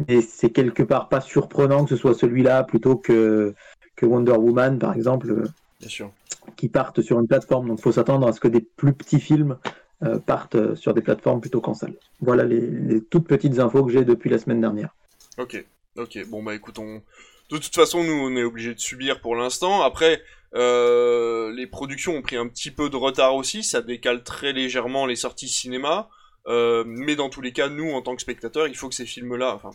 Mais 0.08 0.22
c'est 0.22 0.50
quelque 0.50 0.82
part 0.82 1.10
pas 1.10 1.22
surprenant 1.22 1.84
que 1.84 1.92
ce 1.92 1.96
soit 1.96 2.16
celui-là 2.16 2.64
plutôt 2.64 2.96
que, 2.96 3.54
que 3.96 4.08
Wonder 4.08 4.32
Woman, 4.32 4.80
par 4.80 4.96
exemple, 4.96 5.30
euh, 5.30 5.44
Bien 5.80 5.90
sûr. 5.90 6.12
qui 6.56 6.70
partent 6.70 7.02
sur 7.02 7.20
une 7.20 7.28
plateforme. 7.28 7.68
Donc 7.68 7.78
il 7.78 7.84
faut 7.84 7.92
s'attendre 7.92 8.28
à 8.28 8.34
ce 8.34 8.40
que 8.40 8.48
des 8.48 8.62
plus 8.62 8.94
petits 8.94 9.20
films 9.20 9.58
euh, 10.04 10.18
partent 10.18 10.74
sur 10.74 10.96
des 10.96 11.02
plateformes 11.02 11.42
plutôt 11.42 11.62
qu'en 11.62 11.76
salle. 11.76 11.94
Voilà 12.20 12.44
les, 12.44 12.62
les 12.62 13.04
toutes 13.04 13.28
petites 13.28 13.60
infos 13.60 13.86
que 13.86 13.92
j'ai 13.92 14.04
depuis 14.04 14.32
la 14.32 14.40
semaine 14.40 14.62
dernière. 14.62 14.96
Ok, 15.38 15.64
ok. 15.98 16.28
Bon 16.28 16.44
bah 16.44 16.56
écoute, 16.56 16.78
de 16.78 17.58
toute 17.58 17.76
façon, 17.76 18.04
nous 18.04 18.14
on 18.14 18.36
est 18.36 18.44
obligé 18.44 18.74
de 18.74 18.80
subir 18.80 19.22
pour 19.22 19.36
l'instant. 19.36 19.82
Après, 19.82 20.22
euh, 20.56 21.52
les 21.54 21.68
productions 21.68 22.16
ont 22.16 22.22
pris 22.22 22.36
un 22.36 22.48
petit 22.48 22.72
peu 22.72 22.90
de 22.90 22.96
retard 22.96 23.36
aussi, 23.36 23.64
ça 23.64 23.82
décale 23.82 24.24
très 24.24 24.54
légèrement 24.54 25.06
les 25.06 25.16
sorties 25.16 25.50
cinéma. 25.50 26.10
Euh, 26.48 26.84
mais 26.86 27.16
dans 27.16 27.30
tous 27.30 27.42
les 27.42 27.54
cas, 27.54 27.70
nous 27.70 27.92
en 27.92 28.02
tant 28.02 28.16
que 28.16 28.22
spectateurs, 28.22 28.68
il 28.68 28.76
faut 28.76 28.90
que 28.90 28.96
ces 28.96 29.06
films-là, 29.06 29.54
enfin, 29.56 29.72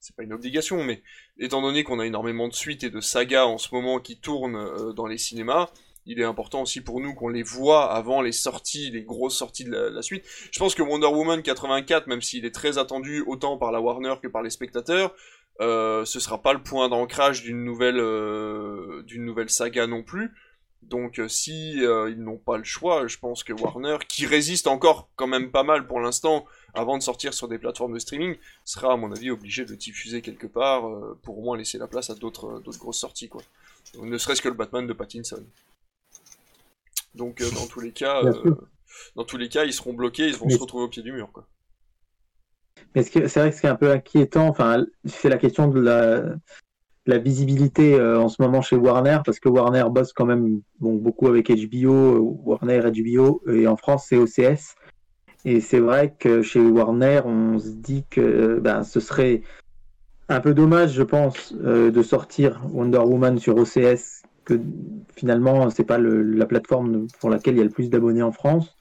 c'est 0.00 0.14
pas 0.14 0.22
une 0.22 0.32
obligation, 0.32 0.84
mais 0.84 1.02
étant 1.38 1.62
donné 1.62 1.82
qu'on 1.82 1.98
a 1.98 2.06
énormément 2.06 2.48
de 2.48 2.54
suites 2.54 2.84
et 2.84 2.90
de 2.90 3.00
sagas 3.00 3.46
en 3.46 3.58
ce 3.58 3.74
moment 3.74 4.00
qui 4.00 4.18
tournent 4.18 4.56
euh, 4.56 4.92
dans 4.92 5.06
les 5.06 5.18
cinémas, 5.18 5.70
il 6.06 6.20
est 6.20 6.24
important 6.24 6.62
aussi 6.62 6.80
pour 6.80 7.00
nous 7.00 7.14
qu'on 7.14 7.28
les 7.28 7.42
voit 7.42 7.92
avant 7.92 8.22
les 8.22 8.32
sorties, 8.32 8.90
les 8.90 9.02
grosses 9.02 9.36
sorties 9.36 9.64
de 9.64 9.70
la, 9.70 9.90
la 9.90 10.02
suite. 10.02 10.24
Je 10.50 10.58
pense 10.58 10.74
que 10.74 10.82
Wonder 10.82 11.06
Woman 11.06 11.42
84, 11.42 12.06
même 12.06 12.22
s'il 12.22 12.44
est 12.44 12.54
très 12.54 12.78
attendu 12.78 13.22
autant 13.26 13.58
par 13.58 13.70
la 13.70 13.80
Warner 13.80 14.14
que 14.22 14.28
par 14.28 14.42
les 14.42 14.50
spectateurs, 14.50 15.14
euh, 15.60 16.04
ce 16.04 16.20
sera 16.20 16.40
pas 16.42 16.52
le 16.52 16.62
point 16.62 16.88
d'ancrage 16.88 17.42
d'une 17.42 17.64
nouvelle 17.64 17.98
euh, 18.00 19.02
d'une 19.02 19.24
nouvelle 19.24 19.50
saga 19.50 19.86
non 19.86 20.02
plus. 20.02 20.32
Donc 20.82 21.18
euh, 21.18 21.28
si 21.28 21.84
euh, 21.84 22.10
ils 22.10 22.22
n'ont 22.22 22.38
pas 22.38 22.56
le 22.56 22.64
choix, 22.64 23.06
je 23.06 23.18
pense 23.18 23.44
que 23.44 23.52
Warner, 23.52 23.98
qui 24.08 24.26
résiste 24.26 24.66
encore 24.66 25.08
quand 25.16 25.26
même 25.26 25.50
pas 25.50 25.62
mal 25.62 25.86
pour 25.86 26.00
l'instant 26.00 26.46
avant 26.72 26.96
de 26.96 27.02
sortir 27.02 27.34
sur 27.34 27.46
des 27.48 27.58
plateformes 27.58 27.92
de 27.94 27.98
streaming, 27.98 28.36
sera 28.64 28.94
à 28.94 28.96
mon 28.96 29.12
avis 29.12 29.30
obligé 29.30 29.64
de 29.64 29.74
diffuser 29.74 30.22
quelque 30.22 30.46
part 30.46 30.82
pour 31.22 31.38
au 31.38 31.42
moins 31.42 31.56
laisser 31.58 31.78
la 31.78 31.86
place 31.86 32.10
à 32.10 32.14
d'autres 32.14 32.60
d'autres 32.60 32.78
grosses 32.78 32.98
sorties 33.00 33.28
quoi. 33.28 33.42
Ne 34.00 34.16
serait-ce 34.18 34.40
que 34.42 34.48
le 34.48 34.54
Batman 34.54 34.86
de 34.86 34.92
Pattinson. 34.92 35.44
Donc 37.14 37.42
dans 37.54 37.66
tous 37.66 37.80
les 37.80 37.92
cas, 37.92 38.22
Bien 38.22 38.32
sûr. 38.32 38.56
dans 39.16 39.24
tous 39.24 39.36
les 39.36 39.48
cas, 39.48 39.64
ils 39.64 39.72
seront 39.72 39.92
bloqués, 39.92 40.28
ils 40.28 40.36
vont 40.36 40.46
Mais- 40.46 40.54
se 40.54 40.60
retrouver 40.60 40.84
au 40.84 40.88
pied 40.88 41.02
du 41.02 41.12
mur 41.12 41.30
quoi. 41.32 41.44
Mais 42.94 43.02
c'est 43.02 43.20
vrai 43.36 43.50
que 43.50 43.56
ce 43.56 43.60
qui 43.60 43.66
est 43.66 43.70
un 43.70 43.76
peu 43.76 43.90
inquiétant, 43.90 44.48
enfin, 44.48 44.84
c'est 45.04 45.28
la 45.28 45.38
question 45.38 45.68
de 45.68 45.80
la, 45.80 47.18
visibilité 47.18 47.94
euh, 47.94 48.20
en 48.20 48.28
ce 48.28 48.40
moment 48.40 48.62
chez 48.62 48.76
Warner, 48.76 49.18
parce 49.24 49.40
que 49.40 49.48
Warner 49.48 49.84
bosse 49.90 50.12
quand 50.12 50.26
même 50.26 50.60
beaucoup 50.80 51.26
avec 51.26 51.50
HBO, 51.50 51.92
euh, 51.92 52.18
Warner 52.18 52.80
HBO, 52.90 53.42
et 53.48 53.66
en 53.66 53.76
France 53.76 54.06
c'est 54.08 54.16
OCS. 54.16 54.74
Et 55.44 55.60
c'est 55.60 55.80
vrai 55.80 56.14
que 56.18 56.42
chez 56.42 56.60
Warner, 56.60 57.22
on 57.24 57.58
se 57.58 57.70
dit 57.70 58.04
que 58.10 58.58
ben, 58.60 58.84
ce 58.84 59.00
serait 59.00 59.42
un 60.28 60.40
peu 60.40 60.54
dommage, 60.54 60.92
je 60.92 61.02
pense, 61.02 61.54
euh, 61.64 61.90
de 61.90 62.02
sortir 62.02 62.60
Wonder 62.72 62.98
Woman 62.98 63.38
sur 63.38 63.56
OCS, 63.56 64.22
que 64.44 64.60
finalement 65.16 65.70
c'est 65.70 65.84
pas 65.84 65.98
le- 65.98 66.22
la 66.22 66.46
plateforme 66.46 67.06
pour 67.20 67.30
laquelle 67.30 67.54
il 67.54 67.58
y 67.58 67.62
a 67.62 67.64
le 67.64 67.70
plus 67.70 67.90
d'abonnés 67.90 68.22
en 68.22 68.32
France. 68.32 68.76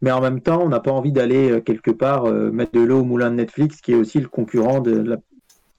Mais 0.00 0.10
en 0.12 0.20
même 0.20 0.40
temps, 0.40 0.62
on 0.62 0.68
n'a 0.68 0.80
pas 0.80 0.92
envie 0.92 1.12
d'aller 1.12 1.50
euh, 1.50 1.60
quelque 1.60 1.90
part 1.90 2.26
euh, 2.26 2.50
mettre 2.52 2.72
de 2.72 2.80
l'eau 2.80 3.00
au 3.00 3.04
moulin 3.04 3.30
de 3.30 3.36
Netflix, 3.36 3.80
qui 3.80 3.92
est 3.92 3.96
aussi 3.96 4.20
le 4.20 4.28
concurrent 4.28 4.80
de 4.80 4.92
la- 5.00 5.16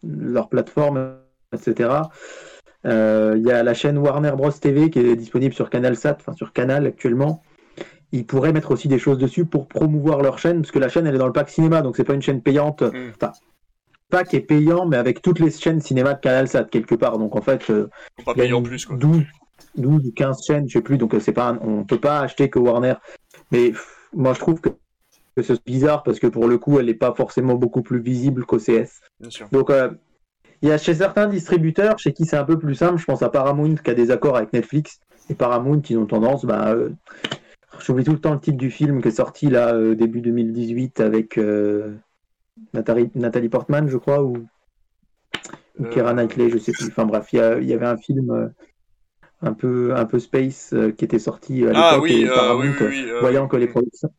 leur 0.04 0.50
plateforme, 0.50 1.16
etc. 1.54 1.90
Euh, 2.86 3.36
Il 3.38 3.44
y 3.46 3.52
a 3.52 3.64
la 3.64 3.74
chaîne 3.74 3.98
Warner 3.98 4.32
Bros 4.32 4.52
TV 4.52 4.90
qui 4.90 5.00
est 5.00 5.16
disponible 5.16 5.54
sur 5.54 5.70
CanalSat, 5.70 6.18
enfin 6.20 6.34
sur 6.34 6.54
Canal 6.54 6.86
actuellement. 6.86 7.44
Ils 8.12 8.26
pourraient 8.26 8.54
mettre 8.54 8.72
aussi 8.72 8.88
des 8.88 9.00
choses 9.00 9.18
dessus 9.20 9.46
pour 9.46 9.68
promouvoir 9.68 10.22
leur 10.22 10.40
chaîne, 10.40 10.62
parce 10.62 10.72
que 10.72 10.80
la 10.80 10.90
chaîne 10.90 11.06
elle 11.06 11.16
est 11.16 11.20
dans 11.20 11.28
le 11.28 11.34
pack 11.34 11.50
cinéma, 11.50 11.82
donc 11.82 11.96
c'est 11.96 12.04
pas 12.04 12.14
une 12.16 12.22
chaîne 12.22 12.42
payante. 12.42 12.82
Enfin, 13.16 13.32
pack 14.10 14.34
est 14.34 14.40
payant, 14.40 14.86
mais 14.86 14.98
avec 14.98 15.22
toutes 15.22 15.40
les 15.40 15.52
chaînes 15.52 15.80
cinéma 15.82 16.14
de 16.16 16.20
CanalSat 16.20 16.66
quelque 16.66 16.96
part. 16.96 17.20
Donc 17.20 17.36
en 17.36 17.42
fait, 17.42 17.70
euh, 17.70 17.90
pas 18.26 18.34
une 18.46 18.64
plus, 18.64 18.86
quoi. 18.86 18.98
12, 18.98 19.24
12 19.76 20.08
ou 20.08 20.12
15 20.12 20.44
chaînes, 20.46 20.68
je 20.68 20.74
sais 20.74 20.82
plus, 20.82 20.98
donc 20.98 21.14
c'est 21.20 21.32
pas 21.34 21.50
un- 21.50 21.60
on 21.62 21.84
peut 21.84 22.00
pas 22.00 22.22
acheter 22.22 22.50
que 22.50 22.58
Warner. 22.58 22.96
Mais 23.52 23.70
pff, 23.70 23.96
moi 24.14 24.34
je 24.34 24.40
trouve 24.40 24.62
que, 24.62 24.70
que 25.36 25.42
c'est 25.42 25.64
bizarre 25.66 26.04
parce 26.04 26.20
que 26.20 26.28
pour 26.28 26.48
le 26.48 26.58
coup, 26.58 26.80
elle 26.80 26.88
n'est 26.88 26.94
pas 26.94 27.14
forcément 27.14 27.56
beaucoup 27.56 27.82
plus 27.82 28.00
visible 28.00 28.46
qu'OCS. 28.46 29.02
Bien 29.20 29.30
sûr. 29.30 29.48
Donc 29.52 29.70
euh, 29.70 29.92
il 30.62 30.70
y 30.70 30.72
a 30.72 30.78
chez 30.78 30.94
certains 30.94 31.28
distributeurs 31.28 32.00
chez 32.00 32.14
qui 32.14 32.26
c'est 32.26 32.38
un 32.38 32.44
peu 32.44 32.58
plus 32.58 32.76
simple, 32.76 32.98
je 32.98 33.06
pense 33.06 33.22
à 33.22 33.30
Paramount 33.30 33.76
qui 33.76 33.90
a 33.90 33.94
des 33.94 34.12
accords 34.12 34.36
avec 34.36 34.52
Netflix 34.54 35.00
et 35.30 35.36
Paramount 35.36 35.80
qui 35.80 35.96
ont 35.96 36.06
tendance 36.06 36.46
bah 36.46 36.72
euh, 36.72 36.90
j'oublie 37.80 38.04
tout 38.04 38.12
le 38.12 38.20
temps 38.20 38.34
le 38.34 38.40
titre 38.40 38.58
du 38.58 38.72
film 38.72 39.02
qui 39.02 39.08
est 39.08 39.12
sorti 39.12 39.50
là 39.50 39.74
euh, 39.74 39.96
début 39.96 40.22
2018 40.22 41.00
avec 41.00 41.38
euh, 41.38 41.96
Nathalie, 42.74 43.10
Nathalie 43.16 43.50
Portman, 43.50 43.88
je 43.88 43.98
crois, 43.98 44.22
ou, 44.22 44.46
ou 45.80 45.84
Keira 45.86 46.14
Knightley, 46.14 46.50
je 46.50 46.58
sais 46.58 46.74
plus. 46.74 46.88
Enfin 46.88 47.06
bref, 47.06 47.30
il 47.32 47.40
y, 47.64 47.74
avait 47.74 47.86
un 47.86 47.98
film 47.98 48.52
un 49.42 49.54
peu 49.54 49.94
un 49.96 50.06
peu 50.06 50.20
space 50.20 50.72
euh, 50.74 50.92
qui 50.92 51.06
était 51.06 51.20
sorti 51.20 51.64
à 51.64 51.68
l'époque 51.68 51.84
Ah 51.84 52.00
oui, 52.00 52.22
et 52.24 52.30
euh, 52.30 52.36
Paramount, 52.36 52.62
oui, 52.64 52.70
oui, 52.82 52.88
oui, 52.90 53.06
euh, 53.10 53.20
voyant 53.22 53.48
que 53.48 53.58
les 53.58 53.68
productions. 53.68 54.10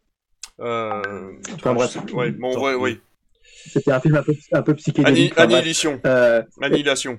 Euh... 0.60 1.32
Enfin 1.54 1.74
bref, 1.74 1.96
Ouais, 2.12 2.30
bon, 2.32 2.58
ouais, 2.62 2.74
oui. 2.74 3.00
c'était 3.66 3.92
un 3.92 4.00
film 4.00 4.16
un 4.16 4.22
peu 4.22 4.34
un 4.52 4.62
peu 4.62 4.74
psychédélique. 4.74 5.32
Anni-. 5.38 5.54
Annihilation. 5.54 6.00
Euh, 6.06 6.42
Annihilation. 6.60 7.18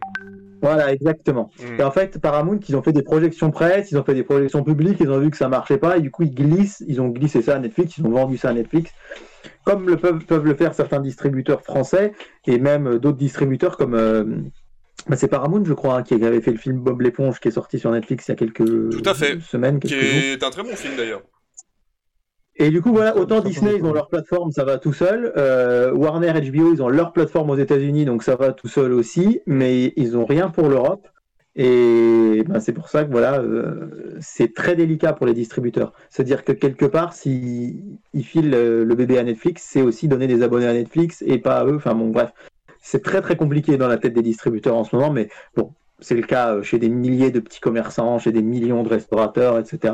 Voilà, 0.62 0.94
exactement. 0.94 1.50
Mm. 1.60 1.80
Et 1.80 1.84
en 1.84 1.92
fait, 1.92 2.20
Paramount, 2.20 2.60
ils 2.70 2.76
ont 2.76 2.84
fait 2.84 2.94
des 2.94 3.02
projections 3.02 3.50
presse, 3.50 3.92
ils 3.92 3.98
ont 3.98 4.04
fait 4.04 4.14
des 4.14 4.24
projections 4.24 4.64
publiques, 4.64 4.98
ils 5.00 5.10
ont 5.10 5.20
vu 5.20 5.32
que 5.32 5.38
ça 5.38 5.48
marchait 5.48 5.80
pas, 5.80 5.98
et 5.98 6.02
du 6.02 6.12
coup, 6.12 6.22
ils 6.24 6.34
glissent, 6.36 6.84
ils 6.88 7.02
ont 7.02 7.08
glissé 7.10 7.42
ça 7.42 7.56
à 7.56 7.60
Netflix, 7.60 7.98
ils 7.98 8.06
ont 8.06 8.12
vendu 8.12 8.38
ça 8.38 8.50
à 8.50 8.54
Netflix, 8.54 8.92
comme 9.64 9.88
le 9.88 9.98
peuvent, 9.98 10.24
peuvent 10.26 10.46
le 10.46 10.54
faire 10.56 10.76
certains 10.76 11.00
distributeurs 11.00 11.64
français, 11.64 12.14
et 12.46 12.60
même 12.60 12.88
euh, 12.88 13.00
d'autres 13.00 13.18
distributeurs 13.18 13.78
comme. 13.78 13.96
euh, 13.96 14.24
bah, 15.08 15.16
c'est 15.16 15.28
Paramount, 15.28 15.64
je 15.66 15.74
crois, 15.74 15.96
hein, 15.98 16.04
qui 16.04 16.14
avait 16.14 16.42
fait 16.42 16.52
le 16.52 16.58
film 16.58 16.78
Bob 16.80 17.02
l'éponge, 17.02 17.40
qui 17.40 17.48
est 17.48 17.52
sorti 17.52 17.80
sur 17.80 17.92
Netflix 17.92 18.28
il 18.28 18.32
y 18.32 18.34
a 18.34 18.36
quelques 18.36 18.90
Tout 18.92 19.04
à 19.06 19.14
fait. 19.14 19.40
semaines. 19.42 19.80
Qui 19.80 19.90
jours. 19.90 20.00
est 20.02 20.44
un 20.44 20.50
très 20.50 20.64
bon 20.64 20.76
film 20.76 20.96
d'ailleurs. 20.96 21.22
Et 22.58 22.70
du 22.70 22.82
coup, 22.82 22.92
voilà, 22.92 23.18
autant 23.18 23.40
Disney, 23.40 23.76
ils 23.78 23.84
ont 23.84 23.94
leur 23.94 24.08
plateforme, 24.08 24.52
ça 24.52 24.64
va 24.64 24.78
tout 24.78 24.94
seul. 24.94 25.34
Euh, 25.38 25.92
Warner, 25.94 26.34
HBO, 26.34 26.74
ils 26.74 26.84
ont 26.84 26.90
leur 26.90 27.12
plateforme 27.12 27.50
aux 27.50 27.56
États-Unis, 27.56 28.06
donc 28.06 28.24
ça 28.24 28.36
va 28.36 28.52
tout 28.52 28.68
seul 28.68 28.94
aussi. 28.94 29.40
Mais 29.48 29.94
ils 29.96 30.16
ont 30.18 30.26
rien 30.26 30.50
pour 30.50 30.68
l'Europe. 30.70 31.08
Et 31.56 32.44
ben, 32.48 32.60
c'est 32.60 32.72
pour 32.72 32.88
ça 32.88 33.04
que 33.04 33.12
voilà, 33.12 33.40
euh, 33.40 33.90
c'est 34.22 34.54
très 34.54 34.76
délicat 34.76 35.12
pour 35.14 35.26
les 35.26 35.34
distributeurs. 35.34 35.92
C'est-à-dire 36.10 36.46
que 36.46 36.54
quelque 36.54 36.86
part, 36.86 37.14
s'ils 37.14 37.98
ils 38.14 38.24
filent 38.24 38.54
euh, 38.54 38.86
le 38.86 38.96
bébé 38.96 39.18
à 39.18 39.24
Netflix, 39.24 39.68
c'est 39.70 39.82
aussi 39.82 40.08
donner 40.08 40.28
des 40.28 40.44
abonnés 40.44 40.68
à 40.68 40.74
Netflix 40.74 41.22
et 41.26 41.40
pas 41.40 41.58
à 41.58 41.66
eux. 41.66 41.76
Enfin 41.76 41.94
bon, 41.94 42.10
bref, 42.10 42.32
c'est 42.82 43.04
très 43.04 43.22
très 43.22 43.36
compliqué 43.36 43.78
dans 43.78 43.88
la 43.88 43.98
tête 43.98 44.14
des 44.14 44.22
distributeurs 44.22 44.76
en 44.76 44.84
ce 44.84 44.96
moment. 44.96 45.12
Mais 45.12 45.30
bon, 45.56 45.74
c'est 46.00 46.16
le 46.16 46.24
cas 46.24 46.56
euh, 46.56 46.64
chez 46.64 46.80
des 46.80 46.90
milliers 46.90 47.32
de 47.32 47.40
petits 47.40 47.60
commerçants, 47.60 48.18
chez 48.20 48.32
des 48.32 48.42
millions 48.42 48.84
de 48.84 48.90
restaurateurs, 48.90 49.60
etc. 49.60 49.94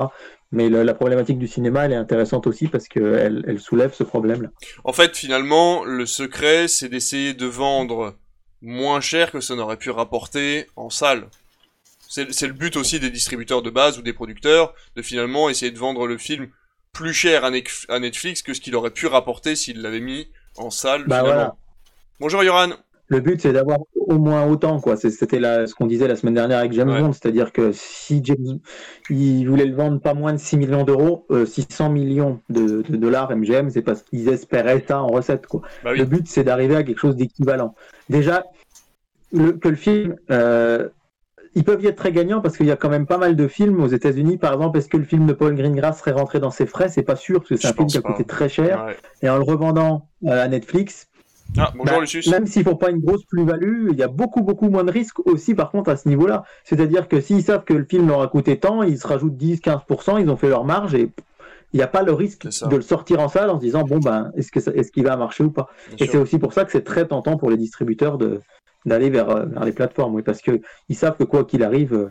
Mais 0.52 0.69
le- 0.69 0.84
la 0.84 0.93
problématique 0.93 1.38
du 1.38 1.47
cinéma, 1.47 1.86
elle 1.86 1.91
est 1.91 1.95
intéressante 1.97 2.47
aussi 2.47 2.67
parce 2.67 2.88
qu'elle 2.88 3.43
elle 3.47 3.60
soulève 3.60 3.93
ce 3.93 4.04
problème-là. 4.04 4.50
En 4.86 4.93
fait, 4.93 5.15
finalement, 5.17 5.84
le 5.84 6.06
secret, 6.06 6.67
c'est 6.69 6.88
d'essayer 6.89 7.34
de 7.34 7.45
vendre 7.45 8.15
moins 8.62 9.02
cher 9.02 9.32
que 9.32 9.41
ça 9.41 9.56
n'aurait 9.56 9.78
pu 9.78 9.89
rapporter 9.89 10.67
en 10.78 10.89
salle. 10.89 11.28
C'est 12.10 12.47
le 12.47 12.54
but 12.54 12.78
aussi 12.78 13.00
des 13.02 13.10
distributeurs 13.10 13.62
de 13.62 13.69
base 13.69 14.00
ou 14.00 14.02
des 14.02 14.13
producteurs, 14.13 14.73
de 14.95 15.02
finalement 15.02 15.50
essayer 15.50 15.71
de 15.71 15.78
vendre 15.78 16.08
le 16.08 16.17
film 16.17 16.47
plus 16.93 17.13
cher 17.13 17.43
à 17.43 18.00
Netflix 18.00 18.41
que 18.41 18.54
ce 18.54 18.62
qu'il 18.62 18.76
aurait 18.76 18.91
pu 18.91 19.08
rapporter 19.08 19.56
s'il 19.58 19.82
l'avait 19.82 20.00
mis 20.00 20.30
en 20.56 20.69
salle. 20.69 21.04
Bah 21.06 21.17
finalement. 21.19 21.34
voilà. 21.36 21.56
Bonjour 22.19 22.43
Yoran. 22.43 22.69
Le 23.10 23.19
but, 23.19 23.39
c'est 23.39 23.53
d'avoir 23.53 23.77
au 23.95 24.17
moins 24.17 24.45
autant, 24.47 24.82
quoi. 24.82 24.97
C'était 24.97 25.39
ce 25.39 25.73
qu'on 25.75 25.86
disait 25.86 26.08
la 26.08 26.15
semaine 26.15 26.34
dernière 26.34 26.58
avec 26.58 26.73
James 26.73 26.89
Bond, 26.89 27.13
c'est-à-dire 27.13 27.53
que 27.53 27.71
si 27.71 28.21
James, 28.23 28.60
il 29.10 29.45
voulait 29.47 29.65
le 29.65 29.75
vendre 29.75 30.01
pas 30.01 30.15
moins 30.15 30.34
de 30.34 30.39
6 30.39 30.58
millions 30.58 30.84
d'euros, 30.84 31.25
euh, 31.30 31.45
600 31.45 31.89
millions 31.89 32.41
de, 32.49 32.82
de 32.82 32.97
dollars 32.97 33.32
MGM, 33.32 33.69
c'est 33.69 33.84
parce 33.84 34.01
qu'ils 34.01 34.27
espéraient 34.30 34.84
ça 34.86 35.01
en 35.01 35.08
recette, 35.08 35.45
quoi. 35.45 35.62
Bah 35.84 35.91
oui. 35.93 35.99
Le 35.99 36.06
but, 36.06 36.27
c'est 36.27 36.43
d'arriver 36.43 36.75
à 36.75 36.84
quelque 36.84 36.99
chose 36.99 37.15
d'équivalent. 37.15 37.75
Déjà, 38.10 38.43
le, 39.32 39.53
que 39.53 39.69
le 39.69 39.75
film, 39.75 40.15
euh, 40.32 40.89
ils 41.53 41.63
peuvent 41.63 41.84
y 41.84 41.88
être 41.88 41.97
très 41.97 42.12
gagnants 42.12 42.41
parce 42.41 42.58
qu'il 42.58 42.65
y 42.65 42.71
a 42.71 42.75
quand 42.77 42.89
même 42.89 43.06
pas 43.06 43.17
mal 43.17 43.36
de 43.36 43.47
films 43.47 43.82
aux 43.82 43.88
États-Unis. 43.88 44.38
Par 44.38 44.53
exemple, 44.53 44.80
est-ce 44.80 44.89
que 44.89 44.97
le 44.97 45.06
film 45.06 45.27
de 45.27 45.34
Paul 45.34 45.56
Greengrass 45.56 45.99
serait 45.99 46.12
rentré 46.12 46.39
dans 46.39 46.51
ses 46.51 46.65
frais? 46.65 46.89
C'est 46.89 47.03
pas 47.03 47.15
sûr 47.15 47.39
parce 47.39 47.49
que 47.49 47.56
c'est 47.58 47.67
un 47.67 47.73
film 47.73 47.88
qui 47.88 47.97
a 47.97 48.01
coûté 48.01 48.25
très 48.25 48.49
cher. 48.49 48.86
Ouais. 48.86 48.97
Et 49.21 49.30
en 49.30 49.38
le 49.38 49.43
revendant 49.43 50.10
euh, 50.25 50.43
à 50.43 50.47
Netflix, 50.47 51.08
Ah, 51.57 51.71
bonjour 51.75 51.86
bah, 51.95 52.01
Lucius. 52.01 52.27
Même 52.27 52.45
s'ils 52.45 52.63
font 52.63 52.75
pas 52.75 52.89
une 52.89 52.99
grosse 52.99 53.23
plus-value, 53.25 53.89
il 53.91 53.97
y 53.97 54.03
a 54.03 54.07
beaucoup 54.07 54.41
beaucoup 54.41 54.69
moins 54.69 54.83
de 54.83 54.91
risques 54.91 55.25
aussi 55.25 55.55
par 55.55 55.71
contre 55.71 55.89
à 55.89 55.97
ce 55.97 56.07
niveau-là. 56.10 56.43
C'est-à-dire 56.63 57.07
que 57.07 57.21
s'ils 57.21 57.43
savent 57.43 57.63
que 57.63 57.73
le 57.73 57.86
film 57.86 58.07
leur 58.07 58.21
a 58.21 58.27
coûté 58.27 58.60
tant, 58.60 58.83
ils 58.83 58.98
se 59.00 59.08
rajoutent 59.08 59.37
10-15%, 59.37 60.17
ils 60.21 60.29
ont 60.29 60.37
fait 60.37 60.50
leur 60.50 60.65
marge 60.65 60.93
et 60.95 61.10
il 61.73 61.77
n'y 61.77 61.83
a 61.83 61.87
pas 61.87 62.04
le 62.04 62.13
risque 62.13 62.45
de 62.69 62.75
le 62.77 62.81
sortir 62.81 63.19
en 63.19 63.27
salle 63.27 63.50
en 63.50 63.58
se 63.58 63.62
disant 63.65 63.83
bon 63.83 64.00
ben 64.00 64.31
est-ce 64.35 64.52
que 64.52 64.60
ça- 64.60 64.71
est-ce 64.73 64.91
qu'il 64.91 65.04
va 65.04 65.15
marcher 65.17 65.43
ou 65.43 65.52
pas? 65.52 65.67
Bien 65.87 66.06
et 66.06 66.10
c'est 66.10 66.17
aussi 66.17 66.39
pour 66.39 66.54
ça 66.54 66.65
que 66.65 66.71
c'est 66.71 66.83
très 66.83 67.08
tentant 67.08 67.37
pour 67.37 67.50
les 67.50 67.58
distributeurs 67.58 68.17
de 68.17 68.41
d'aller 68.85 69.10
vers, 69.10 69.29
euh, 69.29 69.45
vers 69.45 69.65
les 69.65 69.73
plateformes, 69.73 70.15
oui, 70.15 70.21
parce 70.21 70.41
que 70.41 70.62
ils 70.87 70.95
savent 70.95 71.17
que 71.17 71.25
quoi 71.25 71.43
qu'il 71.43 71.62
arrive, 71.62 71.93
euh, 71.93 72.10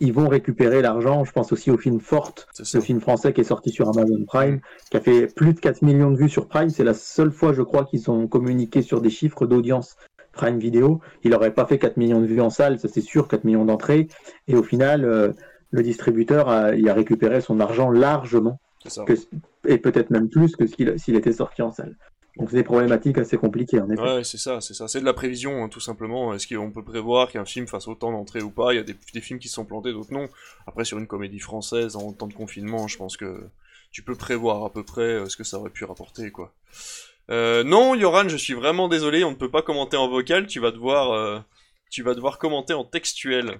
ils 0.00 0.12
vont 0.12 0.28
récupérer 0.28 0.82
l'argent. 0.82 1.24
Je 1.24 1.32
pense 1.32 1.52
aussi 1.52 1.70
au 1.70 1.78
film 1.78 2.00
Forte, 2.00 2.48
ce 2.52 2.80
film 2.80 3.00
français 3.00 3.32
qui 3.32 3.40
est 3.40 3.44
sorti 3.44 3.70
sur 3.70 3.88
Amazon 3.88 4.24
Prime, 4.26 4.60
qui 4.90 4.96
a 4.96 5.00
fait 5.00 5.26
plus 5.34 5.54
de 5.54 5.60
4 5.60 5.82
millions 5.82 6.10
de 6.10 6.16
vues 6.16 6.28
sur 6.28 6.48
Prime. 6.48 6.70
C'est 6.70 6.84
la 6.84 6.94
seule 6.94 7.32
fois, 7.32 7.52
je 7.52 7.62
crois, 7.62 7.84
qu'ils 7.84 8.10
ont 8.10 8.26
communiqué 8.26 8.82
sur 8.82 9.00
des 9.00 9.10
chiffres 9.10 9.46
d'audience 9.46 9.96
Prime 10.32 10.58
Video. 10.58 11.00
Il 11.24 11.30
n'aurait 11.30 11.54
pas 11.54 11.66
fait 11.66 11.78
4 11.78 11.96
millions 11.96 12.20
de 12.20 12.26
vues 12.26 12.40
en 12.40 12.50
salle, 12.50 12.78
ça 12.78 12.88
c'est 12.88 13.00
sûr, 13.00 13.28
4 13.28 13.44
millions 13.44 13.64
d'entrées. 13.64 14.08
Et 14.48 14.54
au 14.54 14.62
final, 14.62 15.04
euh, 15.04 15.32
le 15.70 15.82
distributeur 15.82 16.48
a, 16.48 16.74
il 16.74 16.88
a 16.88 16.94
récupéré 16.94 17.40
son 17.40 17.58
argent 17.58 17.90
largement, 17.90 18.60
et 19.66 19.78
peut-être 19.78 20.10
même 20.10 20.28
plus 20.28 20.54
que 20.54 20.66
s'il 20.66 21.16
était 21.16 21.32
sorti 21.32 21.62
en 21.62 21.72
salle. 21.72 21.96
Donc 22.36 22.50
c'est 22.50 22.56
des 22.56 22.62
problématiques 22.62 23.18
assez 23.18 23.38
compliquées. 23.38 23.80
Ouais, 23.80 24.22
c'est 24.22 24.36
ça, 24.36 24.60
c'est 24.60 24.74
ça. 24.74 24.88
C'est 24.88 25.00
de 25.00 25.06
la 25.06 25.14
prévision, 25.14 25.64
hein, 25.64 25.68
tout 25.68 25.80
simplement. 25.80 26.34
Est-ce 26.34 26.46
qu'on 26.46 26.70
peut 26.70 26.84
prévoir 26.84 27.30
qu'un 27.30 27.46
film 27.46 27.66
fasse 27.66 27.88
autant 27.88 28.12
d'entrées 28.12 28.42
ou 28.42 28.50
pas? 28.50 28.74
Il 28.74 28.76
y 28.76 28.80
a 28.80 28.82
des, 28.82 28.94
des, 29.14 29.20
films 29.22 29.38
qui 29.38 29.48
se 29.48 29.54
sont 29.54 29.64
plantés, 29.64 29.92
d'autres 29.92 30.12
non. 30.12 30.28
Après, 30.66 30.84
sur 30.84 30.98
une 30.98 31.06
comédie 31.06 31.40
française, 31.40 31.96
en 31.96 32.12
temps 32.12 32.26
de 32.26 32.34
confinement, 32.34 32.88
je 32.88 32.98
pense 32.98 33.16
que 33.16 33.48
tu 33.90 34.02
peux 34.02 34.14
prévoir 34.14 34.64
à 34.64 34.70
peu 34.70 34.82
près 34.82 35.00
euh, 35.00 35.28
ce 35.28 35.38
que 35.38 35.44
ça 35.44 35.58
aurait 35.58 35.70
pu 35.70 35.84
rapporter, 35.84 36.30
quoi. 36.30 36.52
Euh, 37.30 37.64
non, 37.64 37.94
Yoran, 37.94 38.28
je 38.28 38.36
suis 38.36 38.52
vraiment 38.52 38.88
désolé, 38.88 39.24
on 39.24 39.30
ne 39.30 39.36
peut 39.36 39.50
pas 39.50 39.62
commenter 39.62 39.96
en 39.96 40.08
vocal, 40.08 40.46
tu 40.46 40.60
vas 40.60 40.70
devoir, 40.70 41.12
euh, 41.12 41.40
tu 41.90 42.02
vas 42.02 42.14
devoir 42.14 42.38
commenter 42.38 42.74
en 42.74 42.84
textuel. 42.84 43.58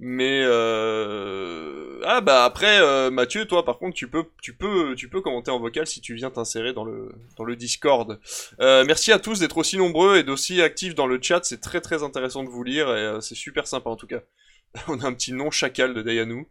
Mais 0.00 0.42
euh... 0.44 2.00
ah 2.06 2.20
bah 2.20 2.44
après 2.44 2.80
euh, 2.80 3.10
Mathieu, 3.10 3.46
toi 3.46 3.64
par 3.64 3.78
contre 3.78 3.96
tu 3.96 4.08
peux 4.08 4.24
tu 4.40 4.54
peux 4.54 4.94
tu 4.94 5.08
peux 5.08 5.20
commenter 5.20 5.50
en 5.50 5.58
vocal 5.58 5.88
si 5.88 6.00
tu 6.00 6.14
viens 6.14 6.30
t'insérer 6.30 6.72
dans 6.72 6.84
le 6.84 7.10
dans 7.36 7.42
le 7.42 7.56
Discord. 7.56 8.20
Euh, 8.60 8.84
merci 8.86 9.10
à 9.10 9.18
tous 9.18 9.40
d'être 9.40 9.58
aussi 9.58 9.76
nombreux 9.76 10.18
et 10.18 10.22
d'aussi 10.22 10.62
actifs 10.62 10.94
dans 10.94 11.08
le 11.08 11.18
chat, 11.20 11.40
c'est 11.42 11.60
très 11.60 11.80
très 11.80 12.04
intéressant 12.04 12.44
de 12.44 12.48
vous 12.48 12.62
lire 12.62 12.88
et 12.90 13.00
euh, 13.00 13.20
c'est 13.20 13.34
super 13.34 13.66
sympa 13.66 13.90
en 13.90 13.96
tout 13.96 14.06
cas. 14.06 14.20
On 14.86 15.00
a 15.00 15.06
un 15.06 15.12
petit 15.12 15.32
nom 15.32 15.50
chacal 15.50 15.94
de 15.94 16.02
Dayanou. 16.02 16.46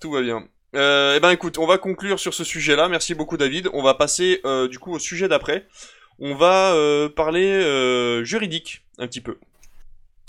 Tout 0.00 0.10
va 0.10 0.22
bien. 0.22 0.48
Euh, 0.74 1.14
eh 1.16 1.20
ben 1.20 1.30
écoute, 1.30 1.58
on 1.58 1.66
va 1.66 1.78
conclure 1.78 2.20
sur 2.20 2.34
ce 2.34 2.44
sujet-là. 2.44 2.88
Merci 2.88 3.14
beaucoup 3.14 3.36
David. 3.36 3.68
On 3.72 3.82
va 3.82 3.94
passer 3.94 4.40
du 4.70 4.78
coup 4.78 4.94
au 4.94 4.98
sujet 4.98 5.28
d'après. 5.28 5.66
On 6.18 6.34
va 6.34 6.74
parler 7.14 8.24
juridique 8.24 8.82
un 8.98 9.06
petit 9.06 9.20
peu. 9.20 9.36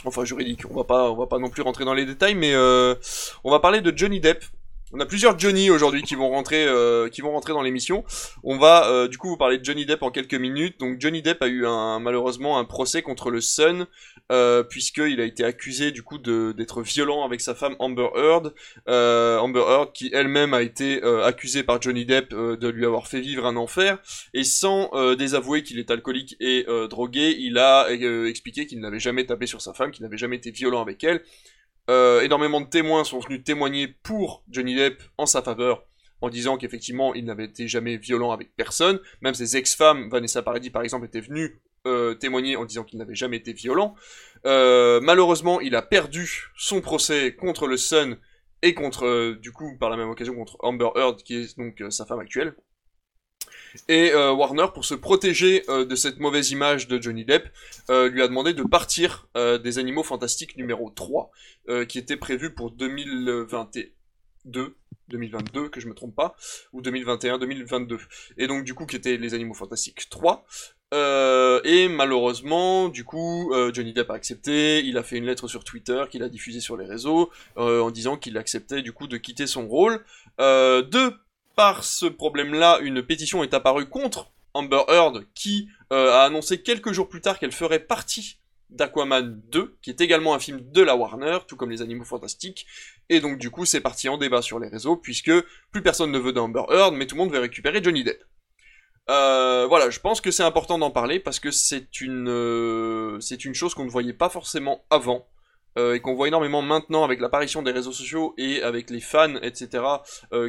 Enfin 0.06 0.24
juridique. 0.24 0.62
On 0.70 0.76
va 0.76 0.86
pas, 0.86 1.12
on 1.12 1.16
va 1.16 1.28
pas 1.28 1.40
non 1.40 1.50
plus 1.50 1.62
rentrer 1.62 1.84
dans 1.84 1.94
les 1.94 2.06
détails, 2.06 2.36
mais 2.36 2.54
euh, 2.54 2.96
on 3.44 3.52
va 3.52 3.60
parler 3.60 3.82
de 3.82 3.96
Johnny 3.96 4.20
Depp. 4.20 4.44
On 4.92 5.00
a 5.00 5.06
plusieurs 5.06 5.38
Johnny 5.38 5.70
aujourd'hui 5.70 6.02
qui 6.02 6.16
vont 6.16 6.30
rentrer, 6.30 6.66
euh, 6.66 7.10
qui 7.10 7.22
vont 7.22 7.32
rentrer 7.32 7.54
dans 7.54 7.62
l'émission. 7.62 8.04
On 8.44 8.58
va 8.58 8.88
euh, 8.88 9.08
du 9.08 9.18
coup 9.18 9.28
vous 9.28 9.38
parler 9.38 9.58
de 9.60 9.66
Johnny 9.66 9.86
Depp 9.86 10.02
en 10.02 10.10
quelques 10.10 10.36
minutes. 10.36 10.80
Donc 10.80 11.00
Johnny 11.00 11.22
Depp 11.22 11.42
a 11.44 11.48
eu 11.48 11.66
malheureusement 12.02 12.58
un 12.58 12.66
procès 12.66 13.02
contre 13.02 13.30
le 13.30 13.42
Sun 13.42 13.86
euh, 14.32 14.62
puisqu'il 14.62 15.20
a 15.22 15.24
été 15.24 15.44
accusé 15.44 15.92
du 15.92 16.04
coup 16.04 16.20
d'être 16.20 16.84
violent 16.84 17.26
avec 17.26 17.42
sa 17.42 17.56
femme 17.56 17.76
Amber 17.80 18.10
Heard. 18.16 18.54
Euh, 18.88 19.40
Amber 19.40 19.64
Heard 19.68 19.92
qui 19.92 20.12
elle-même 20.14 20.54
a 20.54 20.62
été 20.62 21.04
euh, 21.04 21.26
accusée 21.26 21.64
par 21.64 21.82
Johnny 21.82 22.06
Depp 22.06 22.30
de 22.30 22.68
lui 22.68 22.86
avoir 22.86 23.08
fait 23.08 23.22
vivre 23.22 23.48
un 23.48 23.56
enfer 23.56 23.98
et 24.36 24.44
sans 24.44 24.92
désavouer 25.16 25.64
qu'il 25.64 25.80
est 25.80 25.90
alcoolique 25.90 26.36
et 26.40 26.66
drogué, 26.90 27.36
il 27.40 27.58
a 27.58 27.88
expliqué 27.90 28.68
qu'il 28.68 28.80
n'avait 28.80 29.00
jamais 29.00 29.26
tapé 29.26 29.48
sur 29.48 29.62
sa 29.62 29.74
femme, 29.74 29.92
qu'il 29.92 30.04
n'avait 30.04 30.18
jamais 30.18 30.36
été 30.36 30.52
violent 30.52 30.82
avec 30.82 31.04
elle. 31.04 31.22
Énormément 32.24 32.62
de 32.62 32.68
témoins 32.68 33.04
sont 33.04 33.20
venus 33.20 33.44
témoigner 33.44 33.88
pour 33.88 34.44
Johnny 34.50 34.76
Depp 34.76 35.02
en 35.18 35.26
sa 35.26 35.42
faveur, 35.42 35.84
en 36.22 36.30
disant 36.30 36.58
qu'effectivement 36.58 37.16
il 37.16 37.26
n'avait 37.26 37.46
été 37.46 37.68
jamais 37.68 37.98
violent 37.98 38.32
avec 38.32 38.56
personne. 38.56 39.00
Même 39.22 39.34
ses 39.34 39.58
ex-femmes, 39.58 40.10
Vanessa 40.10 40.44
Paradis 40.44 40.70
par 40.70 40.84
exemple, 40.84 41.06
étaient 41.06 41.22
venues 41.22 41.60
euh, 41.90 42.14
témoigner 42.14 42.56
en 42.56 42.66
disant 42.66 42.84
qu'il 42.84 43.00
n'avait 43.00 43.16
jamais 43.16 43.38
été 43.38 43.54
violent. 43.54 43.96
Euh, 44.46 45.00
malheureusement, 45.02 45.60
il 45.60 45.76
a 45.76 45.82
perdu 45.82 46.52
son 46.58 46.82
procès 46.82 47.36
contre 47.36 47.68
le 47.68 47.78
Sun 47.78 48.18
et 48.62 48.74
contre, 48.74 49.06
euh, 49.06 49.36
du 49.36 49.52
coup, 49.52 49.78
par 49.78 49.90
la 49.90 49.98
même 49.98 50.10
occasion, 50.10 50.36
contre 50.36 50.58
Amber 50.60 50.90
Heard, 50.96 51.22
qui 51.24 51.36
est 51.36 51.58
donc 51.58 51.82
euh, 51.82 51.90
sa 51.90 52.06
femme 52.06 52.20
actuelle. 52.20 52.56
Et 53.88 54.16
Warner, 54.16 54.66
pour 54.74 54.84
se 54.84 54.96
protéger 54.96 55.64
de 55.68 55.96
cette 55.96 56.20
mauvaise 56.20 56.50
image 56.50 56.88
de 56.88 57.00
Johnny 57.00 57.24
Depp, 57.24 57.50
lui 57.88 58.24
a 58.24 58.28
demandé 58.28 58.54
de 58.54 58.64
partir 58.64 59.28
des 59.36 59.78
Animaux 59.78 60.02
Fantastiques 60.02 60.58
numéro 60.58 60.90
3, 60.90 61.30
qui 61.88 62.00
était 62.00 62.18
prévu 62.18 62.56
pour 62.56 62.72
2022, 62.72 64.76
2022, 65.08 65.70
que 65.70 65.80
je 65.80 65.88
me 65.88 65.94
trompe 65.94 66.16
pas, 66.16 66.36
ou 66.74 66.82
2021, 66.82 67.38
2022. 67.38 68.00
Et 68.38 68.48
donc 68.48 68.64
du 68.64 68.74
coup, 68.74 68.88
qui 68.88 68.96
était 68.96 69.18
les 69.18 69.36
Animaux 69.36 69.54
Fantastiques 69.54 70.10
3. 70.10 70.48
Et 70.92 71.88
malheureusement, 71.90 72.90
du 72.90 73.04
coup, 73.04 73.54
Johnny 73.74 73.94
Depp 73.94 74.10
a 74.10 74.14
accepté, 74.14 74.84
il 74.86 74.98
a 74.98 75.04
fait 75.04 75.18
une 75.18 75.26
lettre 75.26 75.48
sur 75.48 75.64
Twitter 75.64 76.04
qu'il 76.10 76.24
a 76.24 76.30
diffusée 76.30 76.62
sur 76.62 76.78
les 76.78 76.86
réseaux, 76.86 77.30
en 77.56 77.92
disant 77.92 78.18
qu'il 78.18 78.38
acceptait 78.38 78.82
du 78.82 78.92
coup 78.92 79.08
de 79.08 79.18
quitter 79.18 79.48
son 79.48 79.68
rôle. 79.68 80.04
de 80.40 81.14
par 81.60 81.84
ce 81.84 82.06
problème-là, 82.06 82.80
une 82.82 83.04
pétition 83.04 83.44
est 83.44 83.54
apparue 83.54 83.90
contre 83.90 84.32
Amber 84.54 84.84
Heard, 84.88 85.26
qui 85.36 85.68
euh, 85.92 86.14
a 86.14 86.22
annoncé 86.22 86.62
quelques 86.62 86.94
jours 86.94 87.10
plus 87.10 87.20
tard 87.20 87.38
qu'elle 87.38 87.52
ferait 87.52 87.80
partie 87.80 88.40
d'Aquaman 88.70 89.42
2, 89.52 89.78
qui 89.82 89.90
est 89.90 90.00
également 90.00 90.34
un 90.34 90.40
film 90.40 90.62
de 90.72 90.82
la 90.82 90.96
Warner, 90.96 91.40
tout 91.48 91.58
comme 91.58 91.70
les 91.70 91.82
Animaux 91.82 92.06
Fantastiques, 92.06 92.66
et 93.10 93.20
donc 93.20 93.40
du 93.40 93.50
coup 93.50 93.66
c'est 93.66 93.82
parti 93.82 94.08
en 94.08 94.18
débat 94.18 94.42
sur 94.42 94.58
les 94.58 94.70
réseaux, 94.70 94.96
puisque 94.96 95.32
plus 95.72 95.82
personne 95.82 96.12
ne 96.12 96.18
veut 96.18 96.32
d'Amber 96.32 96.64
Heard, 96.70 96.94
mais 96.94 97.08
tout 97.08 97.16
le 97.16 97.24
monde 97.24 97.34
veut 97.34 97.40
récupérer 97.40 97.84
Johnny 97.84 98.06
Depp. 98.06 98.24
Euh, 99.10 99.66
voilà, 99.68 99.90
je 99.90 100.00
pense 100.00 100.22
que 100.22 100.30
c'est 100.30 100.44
important 100.44 100.78
d'en 100.78 100.92
parler, 100.92 101.20
parce 101.20 101.40
que 101.40 101.50
c'est 101.52 102.00
une, 102.02 102.30
euh, 102.30 103.20
c'est 103.20 103.44
une 103.44 103.56
chose 103.56 103.74
qu'on 103.74 103.86
ne 103.86 103.90
voyait 103.90 104.14
pas 104.14 104.30
forcément 104.30 104.86
avant, 104.92 105.28
euh, 105.78 105.96
et 105.96 106.00
qu'on 106.00 106.14
voit 106.14 106.28
énormément 106.28 106.62
maintenant 106.62 107.04
avec 107.04 107.20
l'apparition 107.20 107.64
des 107.64 107.72
réseaux 107.72 107.92
sociaux 107.92 108.36
et 108.38 108.62
avec 108.62 108.92
les 108.92 109.00
fans, 109.00 109.36
etc., 109.42 109.84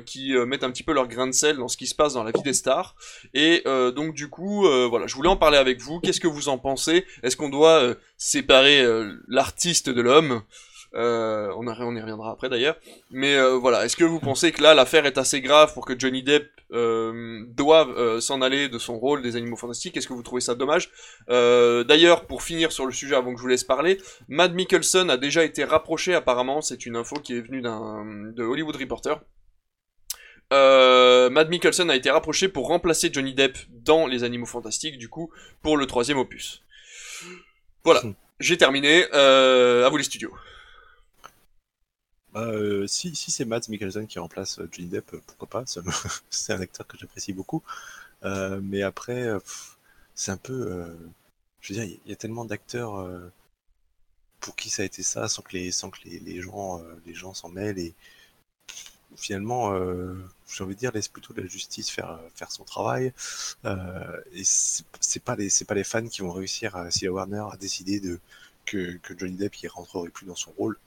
qui 0.05 0.33
mettent 0.47 0.65
un 0.65 0.71
petit 0.71 0.83
peu 0.83 0.93
leur 0.93 1.09
grain 1.09 1.27
de 1.27 1.33
sel 1.33 1.57
dans 1.57 1.69
ce 1.69 1.79
qui 1.79 1.87
se 1.87 1.95
passe 1.95 2.15
dans 2.15 2.25
la 2.25 2.33
vie 2.33 2.43
des 2.43 2.53
stars. 2.53 2.95
Et 3.33 3.63
donc 3.95 4.15
du 4.15 4.29
coup, 4.29 4.67
voilà, 4.89 5.07
je 5.07 5.15
voulais 5.15 5.29
en 5.29 5.37
parler 5.37 5.59
avec 5.59 5.81
vous. 5.81 6.01
Qu'est-ce 6.01 6.21
que 6.21 6.29
vous 6.29 6.49
en 6.49 6.59
pensez? 6.59 7.07
Est-ce 7.23 7.37
qu'on 7.37 7.51
doit 7.51 7.95
séparer 8.17 8.85
l'artiste 9.29 9.89
de 9.91 10.01
l'homme? 10.01 10.43
Euh, 10.95 11.53
on, 11.57 11.67
on, 11.67 11.97
y 11.97 12.01
reviendra 12.01 12.33
après 12.33 12.49
d'ailleurs. 12.49 12.77
Mais 13.11 13.37
euh, 13.37 13.57
voilà, 13.57 13.85
est-ce 13.85 13.97
que 13.97 14.05
vous 14.05 14.21
pensez 14.21 14.53
que 14.53 14.63
là 14.63 14.75
l'affaire 14.75 15.07
est 15.07 15.19
assez 15.19 15.41
grave 15.41 15.73
pour 15.75 15.87
que 15.87 15.99
Johnny 15.99 16.23
Depp 16.23 16.51
euh, 16.73 17.45
doive 17.49 18.21
s'en 18.21 18.43
aller 18.43 18.69
de 18.69 18.79
son 18.79 18.99
rôle 18.99 19.23
des 19.23 19.37
animaux 19.37 19.57
fantastiques? 19.57 19.97
Est-ce 19.97 20.09
que 20.09 20.13
vous 20.13 20.23
trouvez 20.23 20.41
ça 20.41 20.55
dommage? 20.55 20.91
D'ailleurs, 21.29 22.27
pour 22.27 22.43
finir 22.43 22.73
sur 22.73 22.87
le 22.87 22.93
sujet 22.93 23.15
avant 23.15 23.33
que 23.33 23.39
je 23.39 23.43
vous 23.43 23.49
laisse 23.49 23.65
parler, 23.65 23.99
Matt 24.29 24.53
Mikkelsen 24.53 25.11
a 25.11 25.17
déjà 25.17 25.45
été 25.45 25.65
rapproché 25.65 26.15
apparemment, 26.15 26.61
c'est 26.61 26.87
une 26.87 26.97
info 26.97 27.17
qui 27.17 27.37
est 27.37 27.41
venue 27.41 27.61
d'un 27.61 28.05
de 28.33 28.43
Hollywood 28.43 28.77
Reporter. 28.77 29.21
Euh, 30.53 31.31
Matt 31.31 31.49
Mikkelsen 31.49 31.91
a 31.91 31.97
été 31.97 32.11
rapproché 32.11 32.49
pour 32.49 32.67
remplacer 32.67 33.11
Johnny 33.13 33.35
Depp 33.35 33.57
dans 33.71 34.07
Les 34.07 34.25
Animaux 34.25 34.47
Fantastiques, 34.47 34.99
du 34.99 35.09
coup, 35.09 35.31
pour 35.63 35.77
le 35.77 35.87
troisième 35.87 36.19
opus. 36.19 36.63
Voilà, 37.85 38.03
j'ai 38.41 38.57
terminé. 38.57 39.07
Euh, 39.15 39.87
à 39.87 39.89
vous 39.89 39.97
les 39.97 40.05
studios. 40.05 40.33
Bah, 42.33 42.43
euh, 42.43 42.87
si 42.87 43.15
c'est 43.17 43.45
Mads 43.45 43.69
Mikkelsen 43.69 44.07
qui 44.07 44.19
remplace 44.21 44.61
Johnny 44.71 44.89
Depp, 44.89 45.17
pourquoi 45.27 45.49
pas 45.49 45.65
C'est 46.31 46.53
un 46.53 46.61
acteur 46.61 46.87
que 46.87 46.97
j'apprécie 46.97 47.33
beaucoup. 47.33 47.63
Euh, 48.25 48.61
mais 48.63 48.83
après, 48.83 49.29
c'est 50.15 50.31
un 50.33 50.37
peu. 50.37 50.97
je 51.61 51.75
veux 51.75 51.81
dire, 51.81 51.99
il 52.05 52.11
y, 52.11 52.13
a 52.13 52.17
tellement 52.17 52.45
d'acteurs 52.45 53.09
pour 54.41 54.57
qui 54.57 54.71
ça 54.71 54.83
a 54.83 54.85
été 54.87 55.03
ça, 55.03 55.29
sans 55.29 55.43
que 55.43 55.53
les, 55.53 56.41
gens 56.41 57.35
s'en 57.35 57.49
mêlent. 57.49 57.79
Et 57.79 57.95
finalement, 59.17 59.73
j'ai 60.49 60.65
envie 60.65 60.75
de 60.75 60.81
dire, 60.81 60.93
laisse 60.93 61.09
plutôt 61.09 61.35
la 61.35 61.47
justice 61.47 61.91
faire, 61.91 62.21
son 62.51 62.65
travail. 62.65 63.13
et 63.65 64.45
c'est 64.45 65.25
pas, 65.25 65.37
les, 65.37 65.85
fans 65.85 66.07
qui 66.09 66.23
vont 66.23 66.33
réussir, 66.33 66.77
à, 66.77 66.91
si 66.91 67.09
Warner 67.09 67.45
a 67.53 67.57
décidé 67.57 68.01
que, 68.67 68.99
que 68.99 69.19
Johnny 69.19 69.37
Depp 69.37 69.55
ne 69.65 69.69
rentrerait 69.69 70.11
plus 70.11 70.27
dans 70.27 70.37
son 70.37 70.53
rôle 70.53 70.79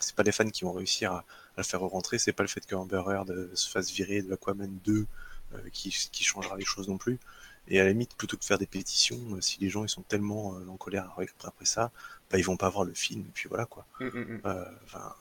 c'est 0.00 0.14
pas 0.14 0.22
les 0.22 0.32
fans 0.32 0.48
qui 0.50 0.64
vont 0.64 0.72
réussir 0.72 1.12
à, 1.12 1.18
à 1.18 1.58
le 1.58 1.62
faire 1.64 1.80
rentrer, 1.80 2.18
c'est 2.18 2.32
pas 2.32 2.42
le 2.42 2.48
fait 2.48 2.64
que 2.66 2.74
Amber 2.74 3.02
Heard 3.08 3.30
euh, 3.30 3.50
se 3.54 3.68
fasse 3.68 3.90
virer 3.90 4.22
de 4.22 4.32
Aquaman 4.32 4.78
2 4.84 5.06
euh, 5.54 5.58
qui, 5.72 5.90
qui, 6.10 6.24
changera 6.24 6.56
les 6.56 6.64
choses 6.64 6.88
non 6.88 6.98
plus. 6.98 7.20
Et 7.68 7.80
à 7.80 7.84
la 7.84 7.90
limite, 7.90 8.16
plutôt 8.16 8.36
que 8.36 8.42
de 8.42 8.46
faire 8.46 8.58
des 8.58 8.66
pétitions, 8.66 9.20
euh, 9.32 9.40
si 9.40 9.60
les 9.60 9.68
gens 9.68 9.84
ils 9.84 9.88
sont 9.88 10.02
tellement 10.02 10.54
euh, 10.54 10.66
en 10.68 10.76
colère 10.76 11.04
après, 11.06 11.28
après 11.44 11.64
ça, 11.64 11.92
bah, 12.30 12.38
ils 12.38 12.44
vont 12.44 12.56
pas 12.56 12.68
voir 12.68 12.84
le 12.84 12.94
film, 12.94 13.20
et 13.20 13.32
puis 13.32 13.48
voilà 13.48 13.64
quoi. 13.64 13.86
Mm 14.00 14.06
-hmm. 14.08 14.40
enfin, 14.84 15.14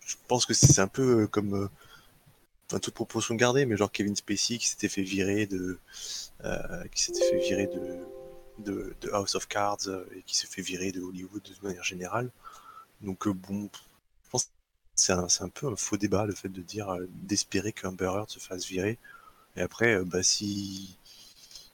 je 0.00 0.14
pense 0.28 0.46
que 0.46 0.54
c'est 0.54 0.80
un 0.80 0.88
peu 0.88 1.26
comme. 1.26 1.68
Enfin, 2.68 2.80
toute 2.80 2.94
proportion 2.94 3.34
gardée, 3.36 3.66
mais 3.66 3.76
genre 3.76 3.92
Kevin 3.92 4.16
Spacey 4.16 4.58
qui 4.58 4.68
s'était 4.68 4.88
fait 4.88 5.02
virer 5.02 5.46
de. 5.46 5.78
qui 6.92 7.02
s'était 7.02 7.24
fait 7.30 7.38
virer 7.48 7.66
de, 7.66 7.84
de, 8.66 8.94
de, 9.02 9.10
House 9.12 9.34
of 9.34 9.46
Cards 9.48 9.86
et 10.16 10.22
qui 10.26 10.36
s'est 10.36 10.48
fait 10.54 10.62
virer 10.62 10.92
de 10.92 11.00
Hollywood 11.02 11.42
de 11.42 11.66
manière 11.66 11.84
générale. 11.84 12.30
Donc 13.02 13.28
bon, 13.28 13.68
je 14.24 14.30
pense 14.30 14.44
que 14.46 14.50
c'est 14.94 15.12
un, 15.12 15.26
un, 15.40 15.48
peu 15.48 15.66
un 15.68 15.76
faux 15.76 15.96
débat 15.96 16.26
le 16.26 16.34
fait 16.34 16.48
de 16.48 16.62
dire 16.62 16.90
euh, 16.90 17.06
d'espérer 17.10 17.72
qu'Amber 17.72 18.06
Heard 18.06 18.30
se 18.30 18.38
fasse 18.38 18.66
virer. 18.66 18.98
Et 19.56 19.62
après, 19.62 19.96
euh, 19.96 20.04
bah 20.04 20.22
si, 20.22 20.96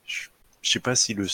je, 0.07 0.29
sais 0.63 0.81
pas 0.81 0.95
si 0.97 1.15
le, 1.15 1.25
je 1.25 1.31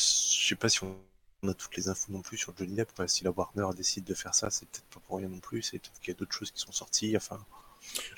sais 0.49 0.55
pas 0.57 0.69
si 0.69 0.81
on 0.85 1.49
a 1.49 1.55
toutes 1.55 1.77
les 1.77 1.89
infos 1.89 2.13
non 2.13 2.23
plus 2.23 2.37
sur 2.39 2.55
Johnny 2.57 2.75
Depp. 2.75 2.93
quoi. 2.95 3.09
Si 3.09 3.25
la 3.25 3.31
Warner 3.31 3.69
décide 3.77 4.05
de 4.05 4.15
faire 4.15 4.35
ça, 4.35 4.51
c'est 4.51 4.69
peut-être 4.69 4.85
pas 4.87 5.01
pour 5.07 5.19
rien 5.19 5.29
non 5.29 5.41
plus. 5.41 5.63
C'est 5.63 5.79
peut-être 5.79 6.01
qu'il 6.01 6.09
y 6.15 6.17
a 6.17 6.19
d'autres 6.19 6.35
choses 6.35 6.51
qui 6.51 6.61
sont 6.61 6.73
sorties. 6.73 7.17
Enfin, 7.17 7.39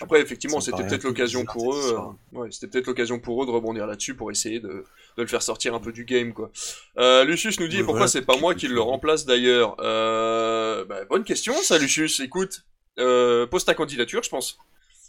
Après, 0.00 0.20
effectivement, 0.20 0.60
c'était 0.60 0.84
peut-être 0.86 1.04
l'occasion 1.04 1.44
pour 1.44 1.74
eux. 1.74 1.94
euh, 2.34 2.38
ouais, 2.38 2.50
c'était 2.52 2.68
peut-être 2.68 2.86
l'occasion 2.86 3.20
pour 3.20 3.42
eux 3.42 3.46
de 3.46 3.50
rebondir 3.50 3.86
là-dessus 3.86 4.14
pour 4.14 4.30
essayer 4.30 4.60
de, 4.60 4.84
de 5.16 5.22
le 5.22 5.28
faire 5.28 5.42
sortir 5.42 5.74
un 5.74 5.80
peu 5.80 5.92
du 5.92 6.04
game, 6.04 6.32
quoi. 6.32 6.50
Euh, 6.98 7.24
Lucius 7.24 7.58
nous 7.60 7.68
dit 7.68 7.78
pourquoi 7.78 7.92
voilà, 7.92 8.08
c'est 8.08 8.22
pas 8.22 8.36
moi 8.36 8.54
qui 8.54 8.68
le 8.68 8.80
remplace 8.80 9.24
d'ailleurs? 9.26 9.76
Euh, 9.80 10.84
bah, 10.84 11.04
bonne 11.08 11.24
question, 11.24 11.54
ça, 11.62 11.78
Lucius. 11.78 12.20
Écoute, 12.20 12.64
euh, 12.98 13.46
pose 13.46 13.64
ta 13.64 13.74
candidature, 13.74 14.22
je 14.22 14.30
pense. 14.30 14.58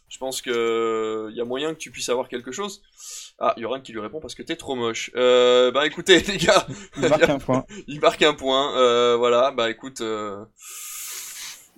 Je 0.09 0.17
pense 0.17 0.41
que 0.41 1.27
il 1.31 1.37
y 1.37 1.41
a 1.41 1.45
moyen 1.45 1.73
que 1.73 1.79
tu 1.79 1.89
puisses 1.89 2.09
avoir 2.09 2.27
quelque 2.27 2.51
chose. 2.51 2.81
Ah, 3.39 3.53
il 3.57 3.61
y 3.61 3.65
aura 3.65 3.77
un 3.77 3.79
qui 3.79 3.93
lui 3.93 4.01
répond 4.01 4.19
parce 4.19 4.35
que 4.35 4.43
t'es 4.43 4.57
trop 4.57 4.75
moche. 4.75 5.09
Euh, 5.15 5.71
bah 5.71 5.87
écoutez, 5.87 6.19
les 6.27 6.37
gars, 6.37 6.67
Il 6.97 7.07
marque 7.07 7.29
un 7.29 7.39
point. 7.39 7.65
il 7.87 7.99
marque 8.01 8.21
un 8.21 8.33
point. 8.33 8.77
Euh, 8.77 9.15
voilà, 9.17 9.51
bah 9.51 9.69
écoute. 9.69 10.01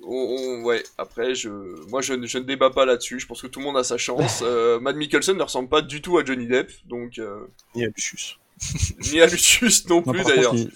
On- 0.01 0.35
on- 0.61 0.63
ouais, 0.63 0.81
après, 0.97 1.35
je, 1.35 1.49
moi 1.89 2.01
je, 2.01 2.13
ne- 2.13 2.25
je 2.27 2.37
ne 2.39 2.43
débat 2.43 2.69
pas 2.71 2.85
là-dessus. 2.85 3.19
Je 3.19 3.27
pense 3.27 3.41
que 3.41 3.47
tout 3.47 3.59
le 3.59 3.65
monde 3.65 3.77
a 3.77 3.83
sa 3.83 3.97
chance. 3.97 4.41
Euh, 4.53 4.79
Matt 4.79 4.95
Mikkelsen 4.95 5.37
ne 5.37 5.43
ressemble 5.43 5.69
pas 5.69 5.81
du 5.81 6.01
tout 6.01 6.17
à 6.17 6.25
Johnny 6.25 6.47
Depp, 6.47 6.71
donc 6.85 7.19
euh, 7.19 7.47
ni 7.75 7.85
à 7.85 7.87
Lucius. 7.87 8.37
ni 9.13 9.21
à 9.21 9.25
Lucius 9.27 9.87
non 9.89 10.01
Non, 10.05 10.13
plus 10.13 10.23
d'ailleurs. 10.23 10.55
il- 10.55 10.71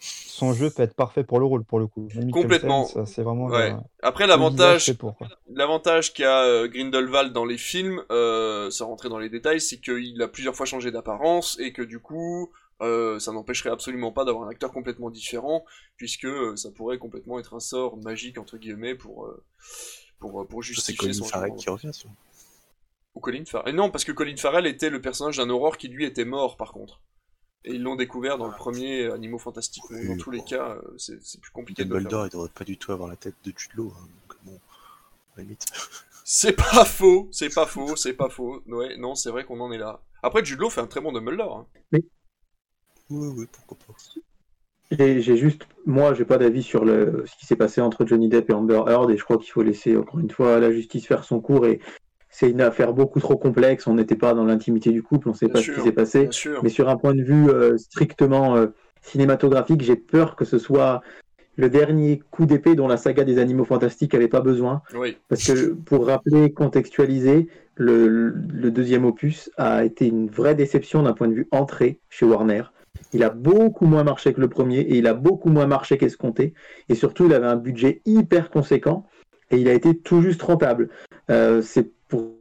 Son 0.00 0.54
jeu 0.54 0.70
peut 0.70 0.82
être 0.82 0.94
parfait 0.96 1.22
pour 1.22 1.38
le 1.38 1.46
rôle, 1.46 1.62
pour 1.64 1.78
le 1.78 1.86
coup. 1.86 2.08
Complètement. 2.32 2.86
C'est 3.06 3.22
vraiment 3.22 3.46
Ouais. 3.46 3.70
le- 3.70 3.76
Après, 4.02 4.26
l'avantage, 4.26 6.12
qu'a 6.12 6.42
euh, 6.44 6.68
Grindelwald 6.68 7.32
dans 7.32 7.44
les 7.44 7.58
films, 7.58 8.02
euh, 8.10 8.68
sans 8.70 8.88
rentrer 8.88 9.08
dans 9.08 9.18
les 9.18 9.28
détails, 9.28 9.60
c'est 9.60 9.78
qu'il 9.78 10.20
a 10.20 10.28
plusieurs 10.28 10.56
fois 10.56 10.66
changé 10.66 10.90
d'apparence 10.90 11.56
et 11.60 11.72
que 11.72 11.82
du 11.82 12.00
coup, 12.00 12.50
euh, 12.82 13.18
ça 13.18 13.32
n'empêcherait 13.32 13.70
absolument 13.70 14.12
pas 14.12 14.24
d'avoir 14.24 14.46
un 14.46 14.50
acteur 14.50 14.72
complètement 14.72 15.10
différent, 15.10 15.64
puisque 15.96 16.24
euh, 16.26 16.56
ça 16.56 16.70
pourrait 16.70 16.98
complètement 16.98 17.38
être 17.38 17.54
un 17.54 17.60
sort 17.60 17.96
magique 17.96 18.38
entre 18.38 18.58
guillemets 18.58 18.94
pour 18.94 19.26
euh, 19.26 19.42
pour 20.18 20.42
euh, 20.42 20.44
pour 20.44 20.62
justifier 20.62 20.96
Colin 20.96 21.12
son 21.12 21.24
Farrell 21.24 21.54
qui 21.56 21.70
revient. 21.70 21.90
ça. 21.92 22.08
Ou 23.14 23.20
Colin 23.20 23.44
Farrell. 23.44 23.74
Non, 23.74 23.90
parce 23.90 24.04
que 24.04 24.12
Colin 24.12 24.36
Farrell 24.36 24.66
était 24.66 24.90
le 24.90 25.00
personnage 25.00 25.36
d'un 25.36 25.48
Aurore 25.50 25.76
qui 25.76 25.88
lui 25.88 26.04
était 26.04 26.24
mort 26.24 26.56
par 26.56 26.72
contre. 26.72 27.00
Et 27.64 27.74
ils 27.74 27.82
l'ont 27.82 27.94
découvert 27.94 28.38
dans 28.38 28.48
le 28.48 28.54
premier 28.54 29.04
Animaux 29.12 29.38
Fantastiques. 29.38 29.84
Oui, 29.90 30.08
dans 30.08 30.16
tous 30.16 30.30
les 30.32 30.42
cas, 30.42 30.76
c'est 30.98 31.22
c'est 31.22 31.40
plus 31.40 31.52
compliqué 31.52 31.84
de. 31.84 31.88
Dumbledore, 31.90 32.26
il 32.26 32.30
devrait 32.30 32.48
pas 32.48 32.64
du 32.64 32.76
tout 32.76 32.90
avoir 32.90 33.08
la 33.08 33.16
tête 33.16 33.36
de 33.44 33.52
Jude 33.56 33.70
Law. 33.74 33.92
hein, 33.96 34.08
donc 34.28 34.36
bon, 34.44 34.54
à 34.56 35.38
la 35.38 35.42
limite. 35.44 35.64
C'est 36.24 36.52
pas 36.52 36.84
faux, 36.84 37.28
c'est 37.32 37.52
pas 37.52 37.66
faux, 37.66 37.96
c'est 37.96 38.12
pas 38.12 38.28
faux. 38.28 38.62
Ouais, 38.68 38.96
non, 38.96 39.16
c'est 39.16 39.30
vrai 39.30 39.44
qu'on 39.44 39.58
en 39.58 39.72
est 39.72 39.76
là. 39.78 40.00
Après, 40.22 40.44
Jude 40.44 40.60
Law 40.60 40.70
fait 40.70 40.80
un 40.80 40.86
très 40.86 41.00
bon 41.00 41.10
Dumbledore. 41.12 41.56
hein. 41.58 41.66
Oui, 41.92 42.04
oui, 43.36 43.46
pourquoi 43.50 43.76
pas. 43.86 43.94
J'ai 44.98 45.36
juste, 45.36 45.66
moi, 45.86 46.12
j'ai 46.12 46.24
pas 46.24 46.38
d'avis 46.38 46.62
sur 46.62 46.84
le, 46.84 47.24
ce 47.26 47.36
qui 47.36 47.46
s'est 47.46 47.56
passé 47.56 47.80
entre 47.80 48.04
Johnny 48.06 48.28
Depp 48.28 48.50
et 48.50 48.52
Amber 48.52 48.82
Heard, 48.86 49.10
et 49.10 49.16
je 49.16 49.24
crois 49.24 49.38
qu'il 49.38 49.50
faut 49.50 49.62
laisser 49.62 49.96
encore 49.96 50.20
une 50.20 50.30
fois 50.30 50.58
la 50.60 50.70
justice 50.70 51.06
faire 51.06 51.24
son 51.24 51.40
cours. 51.40 51.66
Et 51.66 51.80
c'est 52.28 52.50
une 52.50 52.60
affaire 52.60 52.92
beaucoup 52.92 53.20
trop 53.20 53.36
complexe. 53.36 53.86
On 53.86 53.94
n'était 53.94 54.16
pas 54.16 54.34
dans 54.34 54.44
l'intimité 54.44 54.90
du 54.90 55.02
couple, 55.02 55.28
on 55.30 55.34
sait 55.34 55.46
Bien 55.46 55.54
pas 55.54 55.62
ce 55.62 55.70
qui 55.70 55.80
s'est 55.80 55.92
passé. 55.92 56.28
Mais 56.62 56.68
sur 56.68 56.88
un 56.88 56.96
point 56.96 57.14
de 57.14 57.22
vue 57.22 57.48
euh, 57.48 57.78
strictement 57.78 58.56
euh, 58.56 58.66
cinématographique, 59.00 59.82
j'ai 59.82 59.96
peur 59.96 60.36
que 60.36 60.44
ce 60.44 60.58
soit 60.58 61.00
le 61.56 61.68
dernier 61.70 62.22
coup 62.30 62.46
d'épée 62.46 62.74
dont 62.74 62.88
la 62.88 62.96
saga 62.96 63.24
des 63.24 63.38
Animaux 63.38 63.64
Fantastiques 63.64 64.14
avait 64.14 64.28
pas 64.28 64.40
besoin. 64.40 64.82
Oui. 64.94 65.16
Parce 65.28 65.44
que 65.44 65.72
pour 65.72 66.06
rappeler, 66.06 66.52
contextualiser, 66.52 67.48
le, 67.76 68.28
le 68.28 68.70
deuxième 68.70 69.04
opus 69.06 69.50
a 69.56 69.84
été 69.84 70.06
une 70.06 70.28
vraie 70.28 70.54
déception 70.54 71.02
d'un 71.02 71.12
point 71.12 71.28
de 71.28 71.34
vue 71.34 71.48
entrée 71.50 72.00
chez 72.10 72.26
Warner. 72.26 72.64
Il 73.12 73.22
a 73.22 73.30
beaucoup 73.30 73.86
moins 73.86 74.04
marché 74.04 74.32
que 74.32 74.40
le 74.40 74.48
premier 74.48 74.80
et 74.80 74.96
il 74.98 75.06
a 75.06 75.14
beaucoup 75.14 75.50
moins 75.50 75.66
marché 75.66 75.98
qu'escompté. 75.98 76.54
Et 76.88 76.94
surtout, 76.94 77.26
il 77.26 77.34
avait 77.34 77.46
un 77.46 77.56
budget 77.56 78.00
hyper 78.06 78.50
conséquent 78.50 79.06
et 79.50 79.58
il 79.58 79.68
a 79.68 79.72
été 79.72 79.96
tout 79.96 80.22
juste 80.22 80.42
rentable. 80.42 80.88
Euh, 81.30 81.62
C'est 81.62 81.90
pour 82.08 82.32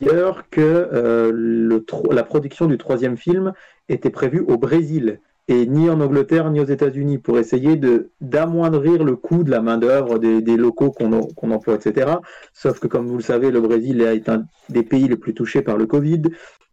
d'ailleurs 0.00 0.48
que 0.50 0.60
euh, 0.60 1.80
la 2.10 2.22
production 2.22 2.66
du 2.66 2.78
troisième 2.78 3.16
film 3.16 3.52
était 3.88 4.10
prévue 4.10 4.40
au 4.40 4.56
Brésil 4.56 5.20
et 5.48 5.66
ni 5.66 5.88
en 5.88 6.00
Angleterre 6.00 6.50
ni 6.50 6.60
aux 6.60 6.64
États-Unis 6.64 7.18
pour 7.18 7.38
essayer 7.38 7.80
d'amoindrir 8.20 9.02
le 9.04 9.16
coût 9.16 9.44
de 9.44 9.50
la 9.50 9.60
main-d'œuvre 9.60 10.18
des, 10.18 10.42
des 10.42 10.56
locaux 10.56 10.90
qu'on 10.90 11.50
emploie, 11.50 11.74
etc. 11.74 12.16
Sauf 12.52 12.78
que, 12.80 12.86
comme 12.86 13.06
vous 13.06 13.16
le 13.16 13.22
savez, 13.22 13.50
le 13.50 13.60
Brésil 13.60 14.02
est 14.02 14.28
un 14.28 14.44
des 14.68 14.82
pays 14.82 15.08
les 15.08 15.16
plus 15.16 15.34
touchés 15.34 15.62
par 15.62 15.78
le 15.78 15.86
Covid. 15.86 16.22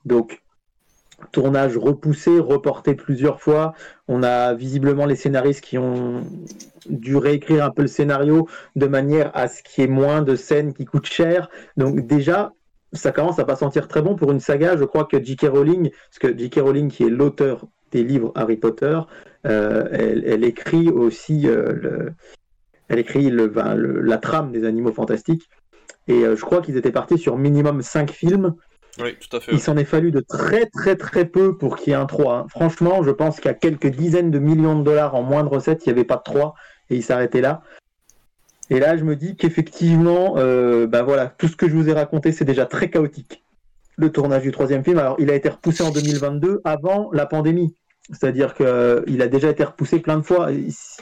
Donc, 0.04 0.42
tournage 1.32 1.78
repoussé, 1.78 2.40
reporté 2.40 2.96
plusieurs 2.96 3.42
fois. 3.42 3.74
On 4.08 4.24
a 4.24 4.54
visiblement 4.54 5.06
les 5.06 5.16
scénaristes 5.16 5.62
qui 5.62 5.78
ont 5.78 6.24
dû 6.90 7.18
réécrire 7.18 7.66
un 7.66 7.72
peu 7.72 7.84
le 7.84 7.88
scénario 7.88 8.48
de 8.76 8.88
manière 8.88 9.32
à 9.34 9.48
ce 9.48 9.64
qu'il 9.64 9.84
y 9.84 9.88
ait 9.88 9.90
moins 9.90 10.22
de 10.22 10.36
scènes 10.36 10.74
qui 10.74 10.86
coûtent 10.86 11.06
cher. 11.06 11.50
Donc 11.78 12.06
déjà, 12.08 12.54
ça 12.94 13.12
commence 13.12 13.40
à 13.40 13.46
pas 13.46 13.56
sentir 13.56 13.88
très 13.88 14.02
bon 14.02 14.16
pour 14.16 14.32
une 14.32 14.40
saga. 14.40 14.78
Je 14.78 14.84
crois 14.84 15.06
que 15.06 15.22
J.K. 15.22 15.48
Rowling, 15.48 15.90
parce 15.90 16.20
que 16.20 16.38
J.K. 16.38 16.60
Rowling, 16.60 16.90
qui 16.90 17.04
est 17.04 17.10
l'auteur 17.10 17.66
des 17.92 18.04
livres 18.04 18.32
Harry 18.36 18.58
Potter, 18.58 19.00
euh, 19.46 19.88
elle, 19.92 20.44
écrit 20.44 20.90
aussi 20.90 21.48
euh, 21.48 22.10
ben, 22.90 23.76
la 23.76 24.18
trame 24.18 24.52
des 24.52 24.66
animaux 24.66 24.92
fantastiques. 24.92 25.50
Et 26.08 26.24
euh, 26.24 26.36
je 26.36 26.42
crois 26.42 26.62
qu'ils 26.62 26.78
étaient 26.78 26.92
partis 26.92 27.18
sur 27.18 27.38
minimum 27.38 27.82
5 27.82 28.12
films. 28.12 28.56
Oui, 29.00 29.16
tout 29.20 29.36
à 29.36 29.40
fait. 29.40 29.52
Il 29.52 29.60
s'en 29.60 29.76
est 29.78 29.86
fallu 29.86 30.12
de 30.12 30.22
très 30.22 30.68
très 30.68 30.96
très 30.96 31.26
peu 31.26 31.58
pour 31.58 31.76
qu'il 31.78 31.92
y 31.92 31.94
ait 31.94 32.00
un 32.00 32.06
3. 32.06 32.34
hein. 32.36 32.46
Franchement, 32.50 33.04
je 33.04 33.12
pense 33.12 33.40
qu'à 33.40 33.54
quelques 33.54 33.88
dizaines 33.88 34.32
de 34.32 34.40
millions 34.40 34.78
de 34.78 34.84
dollars 34.84 35.16
en 35.16 35.24
moins 35.24 35.44
de 35.44 35.50
recettes, 35.50 35.86
il 35.86 35.90
n'y 35.90 35.94
avait 36.00 36.06
pas 36.06 36.16
de 36.18 36.24
3 36.24 36.56
et 36.90 36.96
il 36.96 37.04
s'arrêtait 37.04 37.42
là. 37.42 37.62
Et 38.70 38.80
là, 38.80 38.98
je 38.98 39.04
me 39.04 39.16
dis 39.16 39.36
qu'effectivement, 39.36 40.36
euh, 40.38 40.88
ben 40.88 41.04
voilà, 41.04 41.28
tout 41.38 41.48
ce 41.48 41.56
que 41.56 41.68
je 41.68 41.74
vous 41.76 41.90
ai 41.90 41.94
raconté, 41.94 42.32
c'est 42.32 42.46
déjà 42.46 42.66
très 42.66 42.90
chaotique. 42.90 43.44
Le 43.98 44.12
tournage 44.12 44.42
du 44.44 44.52
troisième 44.52 44.84
film, 44.84 44.98
alors 44.98 45.16
il 45.20 45.30
a 45.30 45.36
été 45.36 45.50
repoussé 45.50 45.84
en 45.84 45.92
2022 45.92 46.62
avant 46.64 47.10
la 47.14 47.26
pandémie. 47.26 47.76
C'est-à-dire 48.12 48.54
qu'il 48.54 49.22
a 49.22 49.28
déjà 49.28 49.50
été 49.50 49.64
repoussé 49.64 50.00
plein 50.00 50.18
de 50.18 50.22
fois. 50.24 50.50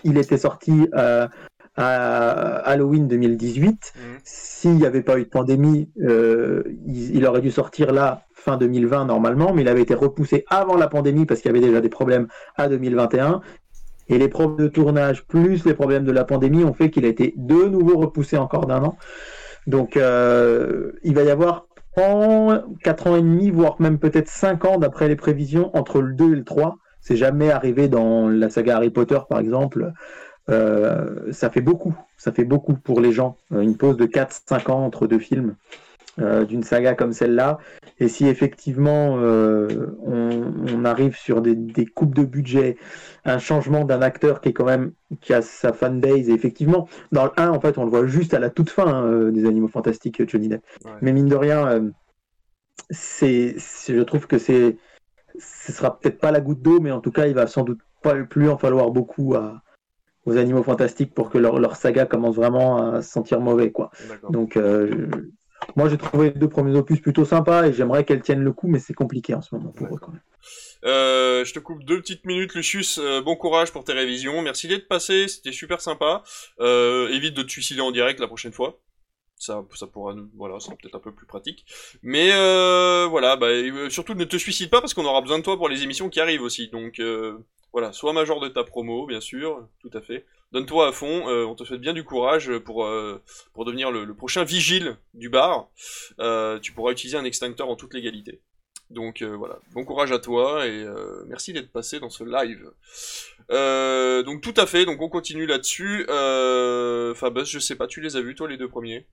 Il 0.04 0.18
était 0.18 0.38
sorti 0.38 0.88
euh, 0.94 1.28
à 1.76 2.58
Halloween 2.66 3.08
2018. 3.08 3.94
S'il 4.24 4.76
n'y 4.76 4.86
avait 4.86 5.02
pas 5.02 5.18
eu 5.20 5.24
de 5.24 5.30
pandémie, 5.30 5.90
euh, 6.02 6.64
il, 6.86 7.16
il 7.16 7.26
aurait 7.26 7.42
dû 7.42 7.52
sortir 7.52 7.92
là 7.92 8.24
fin 8.34 8.58
2020 8.58 9.06
normalement, 9.06 9.54
mais 9.54 9.62
il 9.62 9.68
avait 9.68 9.82
été 9.82 9.94
repoussé 9.94 10.46
avant 10.50 10.76
la 10.76 10.88
pandémie 10.88 11.26
parce 11.26 11.42
qu'il 11.42 11.50
y 11.50 11.56
avait 11.56 11.66
déjà 11.66 11.82
des 11.82 11.90
problèmes 11.90 12.28
à 12.58 12.68
2021. 12.68 13.42
Et 14.10 14.18
les 14.18 14.28
problèmes 14.28 14.68
de 14.68 14.72
tournage 14.72 15.26
plus 15.26 15.66
les 15.66 15.74
problèmes 15.74 16.04
de 16.04 16.12
la 16.12 16.26
pandémie 16.26 16.64
ont 16.64 16.74
fait 16.74 16.90
qu'il 16.90 17.06
a 17.06 17.08
été 17.08 17.34
de 17.38 17.68
nouveau 17.68 17.98
repoussé 17.98 18.38
encore 18.38 18.66
d'un 18.66 18.84
an. 18.84 18.98
Donc 19.66 19.96
euh, 19.96 20.92
il 21.04 21.16
va 21.16 21.24
y 21.24 21.30
avoir 21.30 21.68
en 21.96 22.62
4 22.84 23.08
ans 23.08 23.16
et 23.16 23.22
demi, 23.22 23.50
voire 23.50 23.76
même 23.80 24.00
peut-être 24.00 24.28
5 24.28 24.66
ans 24.66 24.78
d'après 24.78 25.08
les 25.08 25.16
prévisions 25.16 25.76
entre 25.78 26.02
le 26.02 26.14
2 26.14 26.34
et 26.34 26.36
le 26.36 26.44
3. 26.44 26.78
C'est 27.00 27.16
jamais 27.16 27.52
arrivé 27.52 27.88
dans 27.88 28.28
la 28.28 28.50
saga 28.50 28.78
Harry 28.78 28.90
Potter 28.90 29.20
par 29.30 29.40
exemple. 29.40 29.94
Euh, 30.50 31.32
ça 31.32 31.50
fait 31.50 31.62
beaucoup, 31.62 31.96
ça 32.18 32.32
fait 32.32 32.44
beaucoup 32.44 32.74
pour 32.74 33.00
les 33.02 33.12
gens. 33.12 33.38
Euh, 33.54 33.62
Une 33.62 33.78
pause 33.78 33.98
de 33.98 34.06
4-5 34.06 34.70
ans 34.70 34.86
entre 34.86 35.08
deux 35.08 35.20
films 35.20 35.56
euh, 36.20 36.46
d'une 36.46 36.64
saga 36.64 36.96
comme 36.96 37.14
celle-là. 37.14 37.60
Et 38.00 38.08
si 38.08 38.28
effectivement 38.28 39.18
euh, 39.20 39.96
on, 40.06 40.54
on 40.74 40.86
arrive 40.86 41.16
sur 41.16 41.42
des, 41.42 41.56
des 41.56 41.86
coupes 41.86 42.16
de 42.16 42.24
budget, 42.26 42.78
un 43.26 43.40
changement 43.40 43.86
d'un 43.86 44.02
acteur 44.02 44.42
qui 44.42 44.50
est 44.50 44.54
quand 44.54 44.66
même 44.66 44.92
qui 45.22 45.34
a 45.34 45.42
sa 45.42 45.74
fanbase, 45.74 46.30
et 46.30 46.34
effectivement, 46.34 46.88
dans 47.12 47.26
le 47.26 47.32
1, 47.38 47.50
en 47.50 47.62
fait, 47.62 47.78
on 47.78 47.86
le 47.86 47.90
voit 47.90 48.06
juste 48.08 48.34
à 48.34 48.40
la 48.40 48.50
toute 48.50 48.70
fin 48.70 48.88
hein, 48.88 49.32
des 49.32 49.46
Animaux 49.46 49.68
Fantastiques, 49.70 50.28
Johnny 50.30 50.50
Depp. 50.50 50.64
Mais 51.02 51.14
mine 51.14 51.28
de 51.28 51.36
rien, 51.36 51.92
c'est- 52.90 53.56
je 53.88 54.02
trouve 54.02 54.28
que 54.28 54.38
c'est, 54.38 54.78
ce 55.40 55.72
sera 55.74 56.00
peut-être 56.00 56.20
pas 56.20 56.32
la 56.32 56.42
goutte 56.42 56.62
d'eau, 56.62 56.80
mais 56.82 56.92
en 56.92 57.02
tout 57.02 57.12
cas, 57.12 57.28
il 57.28 57.36
va 57.36 57.48
sans 57.48 57.64
doute 57.64 57.82
pas 58.04 58.16
plus 58.24 58.50
en 58.50 58.58
falloir 58.60 58.92
beaucoup 58.92 59.36
à, 59.36 59.63
aux 60.26 60.38
Animaux 60.38 60.64
Fantastiques 60.64 61.14
pour 61.14 61.30
que 61.30 61.38
leur, 61.38 61.60
leur 61.60 61.76
saga 61.76 62.06
commence 62.06 62.36
vraiment 62.36 62.94
à 62.94 63.02
se 63.02 63.12
sentir 63.12 63.40
mauvais, 63.40 63.72
quoi. 63.72 63.92
Donc, 64.30 64.58
euh, 64.58 65.08
moi, 65.76 65.90
j'ai 65.90 65.98
trouvé 65.98 66.32
les 66.32 66.40
deux 66.40 66.50
premiers 66.50 66.78
opus 66.78 67.00
plutôt 67.00 67.26
sympas 67.26 67.68
et 67.68 67.74
j'aimerais 67.74 68.04
qu'elles 68.04 68.22
tiennent 68.22 68.44
le 68.44 68.52
coup, 68.52 68.68
mais 68.68 68.80
c'est 68.80 68.94
compliqué 68.94 69.34
en 69.34 69.42
ce 69.42 69.56
moment 69.56 69.72
pour 69.72 69.96
eux 69.96 70.00
quand 70.00 70.12
même. 70.12 70.22
Euh, 70.86 71.46
je 71.46 71.54
te 71.54 71.60
coupe 71.60 71.84
deux 71.84 72.00
petites 72.02 72.26
minutes, 72.26 72.56
Lucius. 72.56 73.00
Euh, 73.02 73.22
bon 73.22 73.36
courage 73.36 73.72
pour 73.72 73.84
tes 73.84 73.94
révisions. 73.94 74.42
Merci 74.42 74.68
d'être 74.68 74.88
passé, 74.88 75.28
c'était 75.28 75.54
super 75.54 75.82
sympa. 75.82 76.24
Euh, 76.60 77.08
évite 77.10 77.34
de 77.34 77.44
te 77.44 77.52
suicider 77.52 77.82
en 77.82 77.92
direct 77.92 78.20
la 78.20 78.28
prochaine 78.28 78.52
fois. 78.52 78.80
Ça, 79.38 79.66
ça 79.76 79.88
pourra, 79.88 80.14
nous- 80.14 80.30
voilà, 80.36 80.60
c'est 80.60 80.70
peut-être 80.78 80.96
un 80.96 81.00
peu 81.00 81.12
plus 81.12 81.26
pratique. 81.26 81.66
Mais 82.02 82.32
euh, 82.32 83.08
voilà, 83.10 83.36
bah, 83.36 83.48
euh, 83.48 83.90
surtout 83.90 84.14
ne 84.14 84.24
te 84.24 84.38
suicide 84.38 84.70
pas 84.70 84.80
parce 84.80 84.94
qu'on 84.94 85.06
aura 85.06 85.22
besoin 85.22 85.40
de 85.40 85.44
toi 85.44 85.58
pour 85.58 85.68
les 85.70 85.84
émissions 85.84 86.10
qui 86.10 86.22
arrivent 86.22 86.44
aussi. 86.44 86.70
Donc 86.70 87.00
euh, 87.00 87.38
voilà, 87.74 87.92
sois 87.92 88.14
major 88.14 88.40
de 88.40 88.48
ta 88.48 88.64
promo, 88.64 89.06
bien 89.06 89.20
sûr, 89.22 89.68
tout 89.82 89.92
à 89.94 90.02
fait. 90.02 90.26
Donne-toi 90.54 90.88
à 90.88 90.92
fond. 90.92 91.28
on 91.28 91.56
te 91.56 91.64
souhaite 91.64 91.82
bien 91.82 91.94
du 91.94 92.04
courage 92.04 92.56
pour 92.60 92.88
pour 93.54 93.66
devenir 93.66 93.90
le, 93.90 94.14
prochain 94.14 94.44
vigile 94.44 94.98
du 95.16 95.28
bar. 95.30 95.68
Tu 96.62 96.74
pourras 96.74 96.92
utiliser 96.92 97.18
un 97.18 97.26
extincteur 97.26 97.70
en 97.70 97.76
toute 97.76 97.94
légalité. 97.96 98.40
Donc 98.94 99.22
euh, 99.22 99.36
voilà, 99.36 99.58
bon 99.74 99.84
courage 99.84 100.12
à 100.12 100.20
toi 100.20 100.68
et 100.68 100.84
euh, 100.84 101.24
merci 101.28 101.52
d'être 101.52 101.72
passé 101.72 102.00
dans 102.00 102.10
ce 102.10 102.24
live. 102.24 102.70
Euh, 103.52 104.24
donc 104.24 104.42
tout 104.42 104.54
à 104.56 104.66
fait, 104.66 104.86
donc 104.86 105.02
on 105.02 105.10
continue 105.10 105.46
là-dessus. 105.46 106.06
Fabus, 107.16 107.46
je 107.46 107.60
sais 107.60 107.76
pas, 107.76 107.88
tu 107.88 108.02
les 108.02 108.16
as 108.16 108.22
vus 108.22 108.36
toi 108.36 108.48
les 108.48 108.58
deux 108.58 108.70
premiers? 108.70 109.06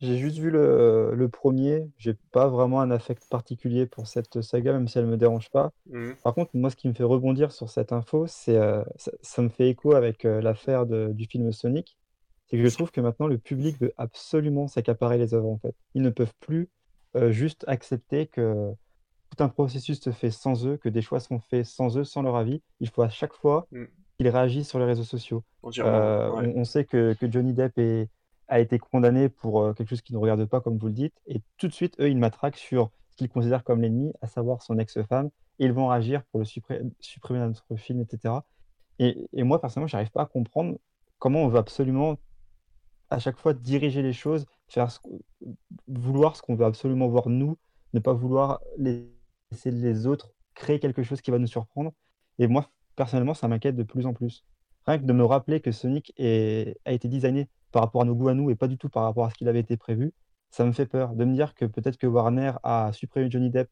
J'ai 0.00 0.18
juste 0.18 0.38
vu 0.38 0.50
le, 0.50 1.12
le 1.14 1.28
premier. 1.28 1.88
J'ai 1.98 2.14
pas 2.30 2.48
vraiment 2.48 2.80
un 2.80 2.90
affect 2.90 3.26
particulier 3.30 3.86
pour 3.86 4.06
cette 4.06 4.42
saga, 4.42 4.72
même 4.72 4.86
si 4.86 4.98
elle 4.98 5.06
me 5.06 5.16
dérange 5.16 5.50
pas. 5.50 5.70
Mhm. 5.86 6.14
Par 6.22 6.34
contre, 6.34 6.50
moi, 6.54 6.68
ce 6.68 6.76
qui 6.76 6.88
me 6.88 6.92
fait 6.92 7.04
rebondir 7.04 7.52
sur 7.52 7.70
cette 7.70 7.92
info, 7.92 8.26
c'est 8.26 8.58
ça, 8.96 9.12
ça 9.22 9.42
me 9.42 9.48
fait 9.48 9.68
écho 9.68 9.94
avec 9.94 10.24
l'affaire 10.24 10.86
du 10.86 11.26
film 11.26 11.52
Sonic. 11.52 11.96
C'est 12.46 12.58
que 12.58 12.68
je 12.68 12.74
trouve 12.74 12.90
que 12.90 13.00
maintenant, 13.00 13.26
le 13.26 13.38
public 13.38 13.80
veut 13.80 13.92
absolument 13.96 14.68
s'accaparer 14.68 15.16
les 15.16 15.32
œuvres, 15.32 15.48
en 15.48 15.58
fait. 15.58 15.74
Ils 15.94 16.02
ne 16.02 16.10
peuvent 16.10 16.34
plus 16.40 16.68
juste 17.30 17.64
accepter 17.66 18.26
que 18.26 18.74
tout 19.34 19.42
un 19.42 19.48
processus 19.48 20.00
se 20.00 20.10
fait 20.10 20.30
sans 20.30 20.66
eux, 20.66 20.76
que 20.76 20.88
des 20.88 21.02
choix 21.02 21.20
sont 21.20 21.40
faits 21.40 21.64
sans 21.66 21.96
eux, 21.98 22.04
sans 22.04 22.22
leur 22.22 22.36
avis. 22.36 22.62
Il 22.80 22.88
faut 22.88 23.02
à 23.02 23.08
chaque 23.08 23.32
fois 23.34 23.66
Mm. 23.72 23.84
qu'ils 24.18 24.28
réagissent 24.28 24.68
sur 24.68 24.78
les 24.78 24.84
réseaux 24.84 25.04
sociaux. 25.04 25.42
Euh, 25.78 26.30
ouais. 26.30 26.52
on, 26.54 26.60
on 26.60 26.64
sait 26.64 26.84
que, 26.84 27.14
que 27.14 27.30
Johnny 27.30 27.52
Depp 27.52 27.78
est- 27.78 28.08
a 28.48 28.60
été 28.60 28.78
condamné 28.78 29.28
pour 29.28 29.62
euh, 29.62 29.72
quelque 29.72 29.88
chose 29.88 30.02
qui 30.02 30.12
ne 30.12 30.18
regarde 30.18 30.44
pas, 30.44 30.60
comme 30.60 30.76
vous 30.78 30.86
le 30.88 30.92
dites, 30.92 31.14
et 31.26 31.40
tout 31.56 31.66
de 31.68 31.72
suite, 31.72 31.98
eux, 32.00 32.10
ils 32.10 32.18
matraquent 32.18 32.56
sur 32.58 32.90
ce 33.10 33.16
qu'ils 33.16 33.28
considèrent 33.28 33.64
comme 33.64 33.80
l'ennemi, 33.80 34.12
à 34.20 34.26
savoir 34.26 34.62
son 34.62 34.78
ex-femme, 34.78 35.30
et 35.58 35.64
ils 35.64 35.72
vont 35.72 35.88
réagir 35.88 36.22
pour 36.24 36.40
le 36.40 36.44
suppré- 36.46 36.82
supprimer 37.00 37.40
de 37.40 37.46
notre 37.46 37.76
film, 37.76 38.00
etc. 38.00 38.34
Et, 38.98 39.26
et 39.32 39.42
moi, 39.44 39.60
personnellement, 39.60 39.86
j'arrive 39.88 40.10
pas 40.10 40.22
à 40.22 40.26
comprendre 40.26 40.76
comment 41.18 41.40
on 41.42 41.48
veut 41.48 41.58
absolument 41.58 42.16
à 43.10 43.18
chaque 43.18 43.38
fois 43.38 43.54
diriger 43.54 44.02
les 44.02 44.12
choses, 44.12 44.46
faire 44.68 44.90
ce 44.90 44.98
vouloir 45.88 46.36
ce 46.36 46.42
qu'on 46.42 46.54
veut 46.54 46.64
absolument 46.64 47.08
voir 47.08 47.28
nous, 47.28 47.56
ne 47.92 48.00
pas 48.00 48.12
vouloir 48.12 48.60
laisser 49.54 49.70
les 49.70 50.06
autres 50.06 50.32
créer 50.54 50.78
quelque 50.78 51.02
chose 51.02 51.20
qui 51.20 51.30
va 51.30 51.38
nous 51.38 51.46
surprendre. 51.46 51.92
Et 52.38 52.46
moi, 52.46 52.70
personnellement, 52.96 53.34
ça 53.34 53.48
m'inquiète 53.48 53.76
de 53.76 53.82
plus 53.82 54.06
en 54.06 54.14
plus. 54.14 54.44
Rien 54.86 54.98
que 54.98 55.04
de 55.04 55.12
me 55.12 55.24
rappeler 55.24 55.60
que 55.60 55.72
Sonic 55.72 56.12
a 56.18 56.92
été 56.92 57.08
designé 57.08 57.48
par 57.72 57.82
rapport 57.82 58.02
à 58.02 58.04
nos 58.04 58.14
goûts 58.14 58.28
à 58.28 58.34
nous 58.34 58.50
et 58.50 58.54
pas 58.54 58.68
du 58.68 58.78
tout 58.78 58.88
par 58.88 59.04
rapport 59.04 59.26
à 59.26 59.30
ce 59.30 59.34
qu'il 59.34 59.48
avait 59.48 59.60
été 59.60 59.76
prévu, 59.76 60.12
ça 60.50 60.64
me 60.64 60.72
fait 60.72 60.86
peur. 60.86 61.14
De 61.14 61.24
me 61.24 61.34
dire 61.34 61.54
que 61.54 61.64
peut-être 61.64 61.96
que 61.96 62.06
Warner 62.06 62.52
a 62.62 62.92
supprimé 62.92 63.30
Johnny 63.30 63.50
Depp, 63.50 63.68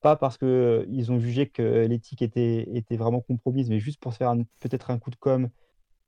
pas 0.00 0.16
parce 0.16 0.36
qu'ils 0.36 1.12
ont 1.12 1.18
jugé 1.18 1.48
que 1.48 1.86
l'éthique 1.86 2.22
était, 2.22 2.82
vraiment 2.90 3.20
compromise, 3.20 3.70
mais 3.70 3.78
juste 3.78 4.00
pour 4.00 4.12
se 4.12 4.18
faire 4.18 4.34
peut-être 4.60 4.90
un 4.90 4.98
coup 4.98 5.10
de 5.10 5.16
com' 5.16 5.48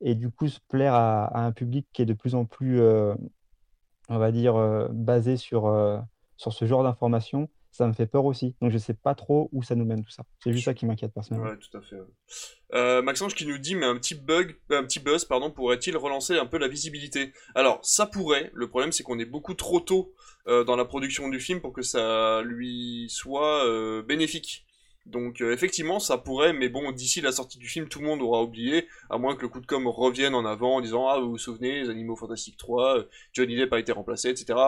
et 0.03 0.15
du 0.15 0.31
coup 0.31 0.49
se 0.49 0.61
plaire 0.69 0.95
à, 0.95 1.25
à 1.27 1.41
un 1.41 1.53
public 1.53 1.87
qui 1.93 2.03
est 2.03 2.07
de 2.07 2.13
plus 2.13 2.35
en 2.35 2.45
plus, 2.45 2.81
euh, 2.81 3.15
on 4.09 4.19
va 4.19 4.33
dire, 4.33 4.57
euh, 4.57 4.89
basé 4.91 5.37
sur, 5.37 5.67
euh, 5.67 5.99
sur 6.37 6.53
ce 6.53 6.67
genre 6.67 6.83
d'informations, 6.83 7.49
ça 7.77 7.87
me 7.87 7.93
fait 7.93 8.07
peur 8.07 8.25
aussi. 8.25 8.55
Donc 8.61 8.71
je 8.71 8.79
sais 8.79 8.95
pas 8.95 9.15
trop 9.15 9.49
où 9.53 9.63
ça 9.63 9.75
nous 9.75 9.85
mène 9.85 10.03
tout 10.03 10.11
ça. 10.11 10.25
C'est 10.43 10.53
juste 10.53 10.65
ça 10.65 10.75
qui 10.75 10.87
m'inquiète 10.87 11.13
personnellement. 11.13 11.51
Ouais, 11.51 11.59
tout 11.59 11.77
à 11.77 11.81
fait. 11.81 11.97
ouais. 11.97 12.07
Euh, 12.75 13.03
Maxence 13.03 13.35
qui 13.35 13.47
nous 13.47 13.59
dit, 13.59 13.75
mais 13.75 13.87
un 13.87 13.97
petit 13.97 14.15
bug, 14.15 14.57
un 14.71 14.83
petit 14.83 14.99
buzz, 14.99 15.25
pardon, 15.25 15.51
pourrait-il 15.51 15.97
relancer 15.97 16.37
un 16.37 16.47
peu 16.47 16.59
la 16.59 16.69
visibilité? 16.69 17.33
Alors, 17.55 17.79
ça 17.83 18.07
pourrait. 18.07 18.51
Le 18.55 18.69
problème, 18.69 18.93
c'est 18.93 19.03
qu'on 19.03 19.19
est 19.19 19.25
beaucoup 19.25 19.55
trop 19.55 19.81
tôt 19.81 20.13
euh, 20.49 20.65
dans 20.65 20.77
la 20.77 20.85
production 20.85 21.29
du 21.29 21.41
film 21.41 21.61
pour 21.61 21.73
que 21.73 21.83
ça 21.83 22.43
lui 22.43 23.07
soit 23.09 23.65
euh, 23.67 24.03
bénéfique. 24.03 24.66
Donc, 25.07 25.41
euh, 25.41 25.53
effectivement, 25.53 26.01
ça 26.01 26.19
pourrait, 26.19 26.53
mais 26.53 26.69
bon, 26.69 26.91
d'ici 26.91 27.21
la 27.21 27.31
sortie 27.31 27.59
du 27.59 27.69
film, 27.69 27.89
tout 27.89 28.01
le 28.01 28.07
monde 28.07 28.23
aura 28.23 28.43
oublié, 28.43 28.89
à 29.09 29.19
moins 29.19 29.37
que 29.37 29.43
le 29.43 29.49
coup 29.49 29.61
de 29.61 29.67
com 29.67 29.87
revienne 29.87 30.35
en 30.35 30.45
avant 30.45 30.77
en 30.77 30.81
disant, 30.81 31.07
ah, 31.07 31.21
vous 31.21 31.31
vous 31.31 31.39
souvenez, 31.39 31.81
les 31.81 31.91
Animaux 31.91 32.17
Fantastiques 32.17 32.57
3, 32.57 32.99
euh, 32.99 33.09
Johnny 33.33 33.57
Depp 33.57 33.73
a 33.73 33.79
été 33.79 33.93
remplacé, 33.93 34.31
etc. 34.31 34.59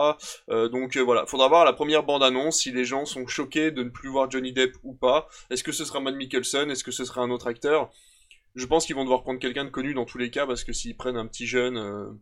Euh, 0.49 0.69
donc 0.69 0.95
voilà, 0.97 1.25
faudra 1.25 1.49
voir 1.49 1.65
la 1.65 1.73
première 1.73 2.03
bande-annonce 2.03 2.59
si 2.59 2.71
les 2.71 2.85
gens 2.85 3.05
sont 3.05 3.27
choqués 3.27 3.71
de 3.71 3.83
ne 3.83 3.89
plus 3.89 4.07
voir 4.07 4.31
Johnny 4.31 4.53
Depp 4.53 4.77
ou 4.83 4.93
pas. 4.93 5.27
Est-ce 5.49 5.63
que 5.63 5.73
ce 5.73 5.83
sera 5.83 5.99
Matt 5.99 6.15
Mikkelsen? 6.15 6.71
Est-ce 6.71 6.85
que 6.85 6.91
ce 6.91 7.03
sera 7.03 7.21
un 7.21 7.31
autre 7.31 7.47
acteur? 7.47 7.91
Je 8.55 8.65
pense 8.65 8.85
qu'ils 8.85 8.95
vont 8.95 9.03
devoir 9.03 9.23
prendre 9.23 9.39
quelqu'un 9.39 9.65
de 9.65 9.69
connu 9.69 9.93
dans 9.93 10.05
tous 10.05 10.17
les 10.17 10.31
cas 10.31 10.47
parce 10.47 10.63
que 10.63 10.71
s'ils 10.71 10.95
prennent 10.95 11.17
un 11.17 11.27
petit 11.27 11.47
jeune 11.47 12.17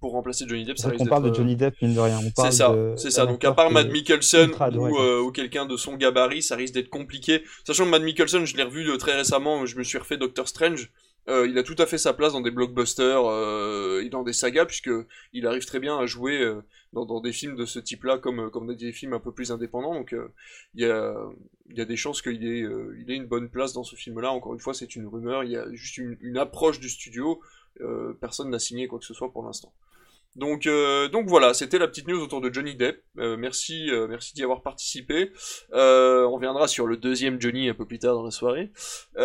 pour 0.00 0.12
remplacer 0.12 0.44
Johnny 0.46 0.64
Depp, 0.64 0.78
ça 0.78 0.90
qu'on 0.90 1.06
parle 1.06 1.30
de 1.30 1.34
Johnny 1.34 1.56
Depp, 1.56 1.74
mine 1.82 1.94
de 1.94 2.00
rien. 2.00 2.18
On 2.18 2.42
C'est 2.42 2.52
ça, 2.52 2.74
c'est 2.96 3.10
ça. 3.10 3.26
Donc 3.26 3.44
à 3.44 3.52
part 3.52 3.70
Matt 3.70 3.90
Mikkelsen 3.90 4.50
ou, 4.50 4.98
euh, 4.98 5.20
ou 5.20 5.32
quelqu'un 5.32 5.66
de 5.66 5.76
son 5.76 5.96
gabarit, 5.96 6.42
ça 6.42 6.56
risque 6.56 6.74
d'être 6.74 6.90
compliqué. 6.90 7.42
Sachant 7.66 7.84
que 7.84 7.90
Matt 7.90 8.02
Mikkelsen, 8.02 8.44
je 8.44 8.56
l'ai 8.56 8.62
revu 8.62 8.96
très 8.98 9.16
récemment, 9.16 9.66
je 9.66 9.76
me 9.76 9.82
suis 9.82 9.98
refait 9.98 10.16
Doctor 10.16 10.48
Strange. 10.48 10.90
Euh, 11.28 11.48
il 11.48 11.58
a 11.58 11.64
tout 11.64 11.74
à 11.78 11.86
fait 11.86 11.98
sa 11.98 12.12
place 12.12 12.32
dans 12.34 12.40
des 12.40 12.52
blockbusters 12.52 13.26
euh, 13.26 14.00
et 14.04 14.08
dans 14.08 14.22
des 14.22 14.32
sagas 14.32 14.64
puisque 14.64 14.90
il 15.32 15.46
arrive 15.48 15.64
très 15.64 15.80
bien 15.80 15.98
à 15.98 16.06
jouer 16.06 16.40
euh, 16.40 16.62
dans, 16.92 17.04
dans 17.04 17.20
des 17.20 17.32
films 17.32 17.56
de 17.56 17.64
ce 17.64 17.80
type-là 17.80 18.18
comme 18.18 18.48
comme 18.50 18.72
des 18.76 18.92
films 18.92 19.12
un 19.12 19.18
peu 19.18 19.32
plus 19.32 19.50
indépendants. 19.50 19.94
Donc 19.94 20.14
il 20.74 20.82
y 20.82 20.84
a 20.84 21.16
il 21.68 21.76
y 21.76 21.80
a 21.80 21.84
des 21.84 21.96
chances 21.96 22.22
qu'il 22.22 22.46
ait 22.46 22.64
il 22.98 23.10
ait 23.10 23.16
une 23.16 23.26
bonne 23.26 23.48
place 23.48 23.72
dans 23.72 23.82
ce 23.82 23.96
film-là. 23.96 24.30
Encore 24.30 24.54
une 24.54 24.60
fois, 24.60 24.72
c'est 24.72 24.94
une 24.94 25.08
rumeur. 25.08 25.42
Il 25.42 25.50
y 25.50 25.56
a 25.56 25.66
juste 25.72 25.98
une, 25.98 26.16
une 26.20 26.38
approche 26.38 26.78
du 26.78 26.88
studio. 26.88 27.40
Euh, 27.80 28.14
personne 28.20 28.50
n'a 28.50 28.58
signé 28.58 28.86
quoi 28.86 28.98
que 28.98 29.04
ce 29.04 29.14
soit 29.14 29.32
pour 29.32 29.44
l'instant. 29.44 29.72
Donc, 30.34 30.66
euh, 30.66 31.08
donc 31.08 31.28
voilà, 31.28 31.54
c'était 31.54 31.78
la 31.78 31.88
petite 31.88 32.08
news 32.08 32.20
autour 32.20 32.42
de 32.42 32.52
Johnny 32.52 32.74
Depp. 32.74 33.02
Euh, 33.18 33.38
merci, 33.38 33.88
merci 34.08 34.34
d'y 34.34 34.42
avoir 34.42 34.62
participé. 34.62 35.32
On 35.72 36.30
reviendra 36.30 36.68
sur 36.68 36.86
le 36.86 36.98
deuxième 36.98 37.40
Johnny 37.40 37.68
un 37.68 37.74
peu 37.74 37.86
plus 37.86 37.98
tard 37.98 38.14
dans 38.14 38.24
la 38.24 38.30
soirée. 38.30 38.70
On 39.16 39.22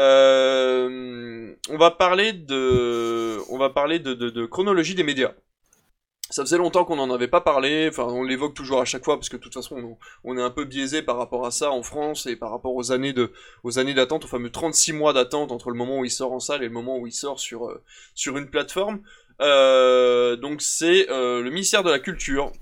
va 1.78 1.92
parler 1.92 2.32
de, 2.34 3.40
on 3.52 3.58
va 3.58 3.70
parler 3.70 4.00
de 4.00 4.46
chronologie 4.46 4.96
des 4.96 5.04
médias. 5.04 5.34
Ça 6.32 6.44
faisait 6.44 6.58
longtemps 6.58 6.86
qu'on 6.86 6.96
n'en 6.96 7.12
avait 7.12 7.28
pas 7.28 7.42
parlé, 7.42 7.90
enfin 7.90 8.04
on 8.04 8.24
l'évoque 8.24 8.54
toujours 8.54 8.80
à 8.80 8.86
chaque 8.86 9.04
fois 9.04 9.18
parce 9.18 9.28
que 9.28 9.36
de 9.36 9.42
toute 9.42 9.54
façon 9.54 9.98
on, 10.24 10.38
est 10.38 10.42
un 10.42 10.50
peu 10.50 10.64
biaisé 10.64 11.02
par 11.02 11.18
rapport 11.18 11.46
à 11.46 11.52
ça 11.52 11.72
en 11.72 11.84
France 11.84 12.26
et 12.26 12.38
par 12.38 12.52
rapport 12.52 12.74
aux 12.74 12.94
années 12.94 13.12
de 13.12 13.34
aux 13.64 13.80
années 13.80 13.94
d'attente, 13.94 14.24
aux 14.24 14.30
fameux 14.30 14.50
36 14.50 14.94
mois 14.94 15.12
d'attente 15.12 15.52
entre 15.52 15.70
le 15.70 15.76
moment 15.76 16.00
où 16.00 16.06
il 16.06 16.10
sort 16.10 16.32
en 16.32 16.40
salle 16.40 16.64
et 16.64 16.68
le 16.68 16.74
moment 16.74 16.98
où 16.98 17.06
il 17.06 17.12
sort 17.12 17.38
sur 17.38 17.68
euh, 17.68 17.84
sur 18.16 18.38
une 18.38 18.50
plateforme. 18.50 19.02
Euh, 19.42 20.38
donc 20.38 20.62
c'est 20.62 21.10
euh, 21.10 21.42
le 21.42 21.50
ministère 21.50 21.84
de 21.84 21.90
la 21.90 22.00
Culture 22.00 22.54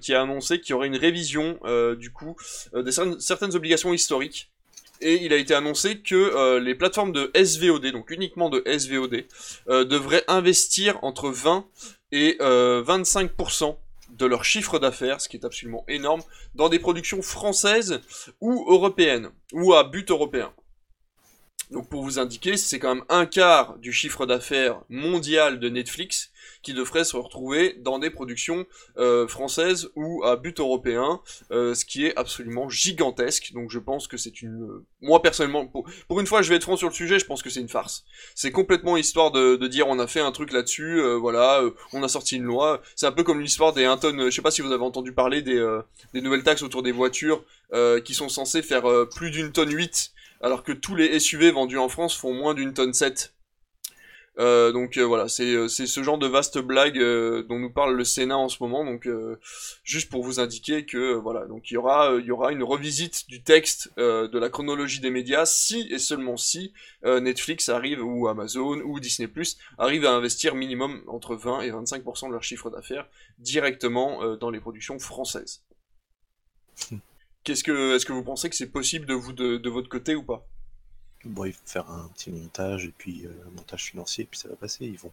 qui 0.00 0.14
a 0.14 0.22
annoncé 0.22 0.60
qu'il 0.60 0.70
y 0.70 0.74
aurait 0.74 0.88
une 0.88 0.96
révision 0.96 1.60
du 1.96 2.10
coup 2.12 2.34
de 2.74 2.90
cer- 2.90 3.20
certaines 3.20 3.54
obligations 3.54 3.92
historiques. 3.92 4.50
Et 5.00 5.24
il 5.24 5.32
a 5.32 5.36
été 5.36 5.54
annoncé 5.54 5.98
que 5.98 6.58
les 6.58 6.74
plateformes 6.74 7.12
de 7.12 7.30
SVOD, 7.34 7.86
donc 7.92 8.10
uniquement 8.10 8.50
de 8.50 8.62
SVOD, 8.66 9.24
devraient 9.68 10.24
investir 10.28 10.98
entre 11.02 11.28
20 11.28 11.66
et 12.12 12.36
euh, 12.40 12.84
25% 12.84 13.76
de 14.10 14.26
leur 14.26 14.44
chiffre 14.44 14.78
d'affaires, 14.78 15.20
ce 15.20 15.28
qui 15.28 15.36
est 15.36 15.44
absolument 15.44 15.84
énorme, 15.88 16.22
dans 16.54 16.68
des 16.68 16.78
productions 16.78 17.22
françaises 17.22 18.00
ou 18.40 18.66
européennes, 18.68 19.30
ou 19.52 19.72
à 19.72 19.84
but 19.84 20.10
européen. 20.10 20.52
Donc 21.70 21.88
pour 21.88 22.02
vous 22.02 22.18
indiquer, 22.18 22.56
c'est 22.56 22.78
quand 22.78 22.94
même 22.94 23.04
un 23.08 23.26
quart 23.26 23.78
du 23.78 23.92
chiffre 23.92 24.26
d'affaires 24.26 24.80
mondial 24.88 25.58
de 25.58 25.68
Netflix 25.68 26.30
qui 26.62 26.74
devrait 26.74 27.04
se 27.04 27.16
retrouver 27.16 27.76
dans 27.80 27.98
des 27.98 28.10
productions 28.10 28.66
euh, 28.96 29.26
françaises 29.26 29.90
ou 29.96 30.22
à 30.24 30.36
but 30.36 30.60
européen, 30.60 31.20
euh, 31.50 31.74
ce 31.74 31.84
qui 31.84 32.06
est 32.06 32.16
absolument 32.16 32.68
gigantesque. 32.68 33.52
Donc 33.52 33.70
je 33.70 33.78
pense 33.78 34.06
que 34.06 34.16
c'est 34.16 34.42
une... 34.42 34.82
Moi 35.00 35.22
personnellement, 35.22 35.66
pour, 35.66 35.86
pour 36.08 36.20
une 36.20 36.26
fois 36.26 36.42
je 36.42 36.48
vais 36.48 36.56
être 36.56 36.62
franc 36.62 36.76
sur 36.76 36.88
le 36.88 36.94
sujet, 36.94 37.18
je 37.18 37.26
pense 37.26 37.42
que 37.42 37.50
c'est 37.50 37.60
une 37.60 37.68
farce. 37.68 38.04
C'est 38.34 38.52
complètement 38.52 38.96
histoire 38.96 39.30
de, 39.30 39.56
de 39.56 39.66
dire 39.66 39.88
on 39.88 39.98
a 39.98 40.06
fait 40.06 40.20
un 40.20 40.32
truc 40.32 40.52
là-dessus, 40.52 41.00
euh, 41.00 41.16
voilà, 41.16 41.62
euh, 41.62 41.70
on 41.92 42.02
a 42.02 42.08
sorti 42.08 42.36
une 42.36 42.44
loi. 42.44 42.82
C'est 42.94 43.06
un 43.06 43.12
peu 43.12 43.24
comme 43.24 43.40
l'histoire 43.40 43.72
des 43.72 43.84
1 43.84 43.96
tonne, 43.96 44.20
euh, 44.20 44.30
je 44.30 44.36
sais 44.36 44.42
pas 44.42 44.50
si 44.50 44.62
vous 44.62 44.72
avez 44.72 44.84
entendu 44.84 45.12
parler 45.12 45.42
des, 45.42 45.56
euh, 45.56 45.82
des 46.14 46.20
nouvelles 46.20 46.44
taxes 46.44 46.62
autour 46.62 46.82
des 46.82 46.92
voitures 46.92 47.44
qui 48.04 48.12
sont 48.12 48.28
censées 48.28 48.60
faire 48.60 48.84
plus 49.14 49.30
d'une 49.30 49.50
tonne 49.50 49.72
8 49.72 50.12
alors 50.42 50.62
que 50.62 50.72
tous 50.72 50.94
les 50.94 51.18
SUV 51.18 51.52
vendus 51.52 51.78
en 51.78 51.88
France 51.88 52.16
font 52.16 52.34
moins 52.34 52.54
d'une 52.54 52.74
tonne 52.74 52.92
7. 52.92 53.32
Euh, 54.38 54.72
donc 54.72 54.96
euh, 54.96 55.02
voilà, 55.02 55.28
c'est 55.28 55.54
euh, 55.54 55.68
c'est 55.68 55.86
ce 55.86 56.02
genre 56.02 56.16
de 56.16 56.26
vaste 56.26 56.58
blague 56.58 56.98
dont 56.98 57.58
nous 57.58 57.70
parle 57.70 57.94
le 57.94 58.04
Sénat 58.04 58.38
en 58.38 58.48
ce 58.48 58.62
moment. 58.62 58.84
Donc 58.84 59.08
juste 59.84 60.10
pour 60.10 60.24
vous 60.24 60.40
indiquer 60.40 60.86
que 60.86 61.14
voilà, 61.14 61.46
donc 61.46 61.70
il 61.70 61.74
y 61.74 61.76
aura 61.76 62.52
une 62.52 62.62
revisite 62.62 63.28
du 63.28 63.42
texte 63.42 63.90
de 63.96 64.38
la 64.38 64.48
chronologie 64.48 65.00
des 65.00 65.10
médias 65.10 65.46
si 65.46 65.88
et 65.90 65.98
seulement 65.98 66.36
si 66.36 66.72
Netflix 67.04 67.68
arrive 67.68 68.02
ou 68.04 68.28
Amazon 68.28 68.80
ou 68.80 69.00
Disney 69.00 69.28
arrive 69.78 70.04
à 70.04 70.12
investir 70.12 70.54
minimum 70.54 71.02
entre 71.06 71.34
20 71.34 71.62
et 71.62 71.70
25% 71.70 72.28
de 72.28 72.32
leur 72.32 72.42
chiffre 72.42 72.70
d'affaires 72.70 73.06
directement 73.38 74.36
dans 74.36 74.50
les 74.50 74.60
productions 74.60 74.98
françaises. 74.98 75.62
Qu'est-ce 77.44 77.64
que 77.64 77.96
est-ce 77.96 78.06
que 78.06 78.12
vous 78.12 78.22
pensez 78.22 78.48
que 78.48 78.56
c'est 78.56 78.70
possible 78.70 79.06
de 79.06 79.14
vous 79.14 79.32
de, 79.32 79.56
de 79.56 79.70
votre 79.70 79.88
côté 79.88 80.14
ou 80.14 80.22
pas? 80.22 80.46
Bon, 81.24 81.44
il 81.44 81.52
faut 81.52 81.60
faire 81.66 81.88
un 81.90 82.08
petit 82.14 82.30
montage 82.30 82.84
et 82.86 82.92
puis 82.96 83.22
euh, 83.24 83.30
un 83.48 83.56
montage 83.56 83.84
financier, 83.84 84.26
puis 84.30 84.38
ça 84.38 84.48
va 84.48 84.56
passer. 84.56 84.84
Ils 84.86 84.98
vont, 84.98 85.12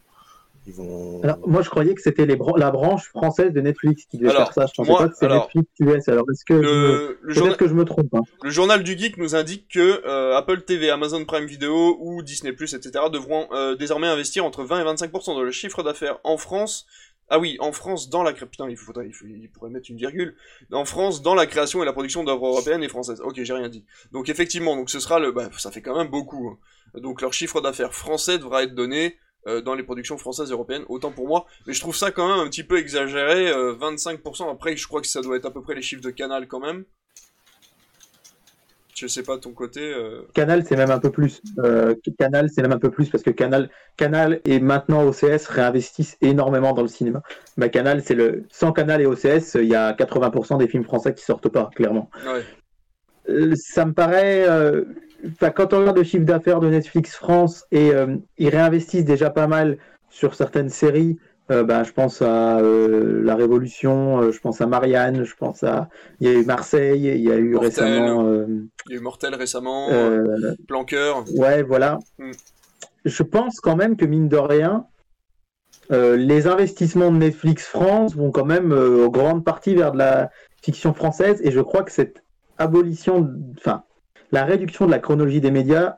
ils 0.66 0.72
vont. 0.72 1.22
Alors, 1.22 1.38
moi, 1.46 1.62
je 1.62 1.70
croyais 1.70 1.94
que 1.94 2.02
c'était 2.02 2.26
les 2.26 2.34
bran- 2.36 2.56
la 2.56 2.70
branche 2.72 3.08
française 3.08 3.52
de 3.52 3.60
Netflix 3.60 4.06
qui 4.10 4.18
devait 4.18 4.30
Alors, 4.30 4.52
faire 4.52 4.64
ça. 4.64 4.66
Je 4.66 4.72
pensais 4.76 4.90
moi, 4.90 4.98
pas 5.02 5.08
que 5.08 5.14
c'était 5.14 5.26
alors, 5.26 5.48
Netflix 5.54 5.68
US. 5.80 6.08
Alors, 6.08 6.24
est-ce 6.30 6.44
que 6.44 6.54
le- 6.54 7.18
je 7.22 7.26
le 7.28 7.32
journal- 7.34 7.56
que 7.56 7.68
je 7.68 7.74
me 7.74 7.84
trompe 7.84 8.12
hein. 8.14 8.20
Le 8.42 8.50
journal 8.50 8.82
du 8.82 8.98
geek 8.98 9.16
nous 9.18 9.34
indique 9.36 9.68
que 9.68 10.02
euh, 10.04 10.36
Apple 10.36 10.62
TV, 10.62 10.90
Amazon 10.90 11.24
Prime 11.24 11.46
Video 11.46 11.96
ou 12.00 12.22
Disney 12.22 12.52
Plus, 12.52 12.74
etc. 12.74 13.04
devront 13.12 13.46
euh, 13.52 13.76
désormais 13.76 14.08
investir 14.08 14.44
entre 14.44 14.64
20 14.64 14.80
et 14.80 14.84
25% 14.96 15.36
de 15.36 15.42
leur 15.42 15.52
chiffre 15.52 15.82
d'affaires 15.84 16.18
en 16.24 16.36
France 16.36 16.86
Ah 17.30 17.38
oui, 17.38 17.56
en 17.60 17.72
France, 17.72 18.10
dans 18.10 18.22
la 18.24 18.32
putain, 18.32 18.68
il 18.68 18.76
faudrait, 18.76 19.08
pourrait 19.54 19.70
mettre 19.70 19.90
une 19.90 19.96
virgule. 19.96 20.36
En 20.72 20.84
France, 20.84 21.22
dans 21.22 21.34
la 21.34 21.46
création 21.46 21.82
et 21.82 21.86
la 21.86 21.92
production 21.92 22.24
d'œuvres 22.24 22.46
européennes 22.48 22.82
et 22.82 22.88
françaises. 22.88 23.20
Ok, 23.20 23.40
j'ai 23.42 23.52
rien 23.52 23.68
dit. 23.68 23.84
Donc 24.12 24.28
effectivement, 24.28 24.84
ce 24.86 24.98
sera 25.00 25.20
le, 25.20 25.30
bah, 25.30 25.48
ça 25.56 25.70
fait 25.70 25.80
quand 25.82 25.96
même 25.96 26.08
beaucoup. 26.08 26.48
hein. 26.48 27.00
Donc 27.00 27.22
leur 27.22 27.32
chiffre 27.32 27.60
d'affaires 27.60 27.94
français 27.94 28.38
devra 28.38 28.64
être 28.64 28.74
donné 28.74 29.16
euh, 29.46 29.60
dans 29.60 29.74
les 29.74 29.84
productions 29.84 30.18
françaises 30.18 30.50
et 30.50 30.52
européennes, 30.52 30.84
autant 30.88 31.12
pour 31.12 31.28
moi. 31.28 31.46
Mais 31.66 31.72
je 31.72 31.80
trouve 31.80 31.94
ça 31.96 32.10
quand 32.10 32.28
même 32.28 32.44
un 32.44 32.50
petit 32.50 32.64
peu 32.64 32.78
exagéré. 32.78 33.48
euh, 33.48 33.74
25%. 33.74 34.50
Après, 34.50 34.76
je 34.76 34.86
crois 34.88 35.00
que 35.00 35.06
ça 35.06 35.22
doit 35.22 35.36
être 35.36 35.46
à 35.46 35.50
peu 35.52 35.62
près 35.62 35.74
les 35.74 35.82
chiffres 35.82 36.02
de 36.02 36.10
Canal 36.10 36.48
quand 36.48 36.60
même. 36.60 36.84
Je 39.00 39.06
sais 39.06 39.22
pas 39.22 39.38
ton 39.38 39.52
côté. 39.52 39.80
euh, 39.80 40.26
Canal, 40.34 40.62
c'est 40.66 40.76
même 40.76 40.90
un 40.90 40.98
peu 40.98 41.10
plus. 41.10 41.40
Euh, 41.58 41.94
Canal, 42.18 42.50
c'est 42.50 42.60
même 42.60 42.72
un 42.72 42.78
peu 42.78 42.90
plus 42.90 43.08
parce 43.08 43.22
que 43.24 43.30
Canal, 43.30 43.70
Canal 43.96 44.40
et 44.44 44.60
maintenant 44.60 45.06
OCS 45.06 45.46
réinvestissent 45.48 46.18
énormément 46.20 46.74
dans 46.74 46.82
le 46.82 46.88
cinéma. 46.88 47.22
Bah, 47.56 47.70
Canal, 47.70 48.02
c'est 48.04 48.14
le. 48.14 48.44
Sans 48.50 48.72
Canal 48.72 49.00
et 49.00 49.06
OCS, 49.06 49.54
il 49.54 49.68
y 49.68 49.74
a 49.74 49.94
80% 49.94 50.58
des 50.58 50.68
films 50.68 50.84
français 50.84 51.14
qui 51.14 51.24
sortent 51.24 51.48
pas, 51.48 51.70
clairement. 51.74 52.10
Ouais. 52.26 52.44
Euh, 53.30 53.54
ça 53.56 53.86
me 53.86 53.94
paraît. 53.94 54.46
enfin, 55.26 55.48
quand 55.50 55.72
on 55.72 55.80
regarde 55.80 55.96
le 55.96 56.04
chiffre 56.04 56.26
d'affaires 56.26 56.60
de 56.60 56.68
Netflix 56.68 57.14
France 57.14 57.64
et 57.72 57.92
ils 58.36 58.48
réinvestissent 58.50 59.06
déjà 59.06 59.30
pas 59.30 59.46
mal 59.46 59.78
sur 60.10 60.34
certaines 60.34 60.68
séries. 60.68 61.16
Euh, 61.50 61.64
bah, 61.64 61.82
je 61.82 61.92
pense 61.92 62.22
à 62.22 62.58
euh, 62.58 63.22
La 63.24 63.34
Révolution, 63.34 64.20
euh, 64.20 64.32
je 64.32 64.38
pense 64.40 64.60
à 64.60 64.66
Marianne, 64.66 65.24
je 65.24 65.34
pense 65.34 65.62
à. 65.62 65.88
Il 66.20 66.28
y 66.28 66.30
a 66.30 66.38
eu 66.38 66.44
Marseille, 66.44 67.00
il 67.00 67.20
y 67.20 67.30
a 67.30 67.36
eu 67.36 67.50
Mortel. 67.50 67.68
récemment. 67.84 68.24
euh, 68.26 68.46
Il 68.86 68.92
y 68.92 68.94
a 68.94 68.98
eu 68.98 69.02
Mortel 69.02 69.34
récemment, 69.34 69.88
Planqueur. 70.68 71.24
Ouais, 71.34 71.62
voilà. 71.62 71.98
Mm. 72.18 72.30
Je 73.04 73.22
pense 73.22 73.60
quand 73.60 73.76
même 73.76 73.96
que 73.96 74.04
mine 74.04 74.28
de 74.28 74.36
rien, 74.36 74.86
les 75.90 76.46
investissements 76.46 77.10
de 77.10 77.16
Netflix 77.16 77.66
France 77.66 78.14
vont 78.14 78.30
quand 78.30 78.44
même 78.44 78.72
en 78.72 79.08
grande 79.08 79.44
partie 79.44 79.74
vers 79.74 79.90
de 79.92 79.98
la 79.98 80.30
fiction 80.62 80.94
française 80.94 81.40
et 81.42 81.50
je 81.50 81.60
crois 81.60 81.82
que 81.82 81.90
cette 81.90 82.22
abolition, 82.58 83.28
enfin, 83.58 83.82
la 84.30 84.44
réduction 84.44 84.86
de 84.86 84.90
la 84.90 84.98
chronologie 85.00 85.40
des 85.40 85.50
médias, 85.50 85.96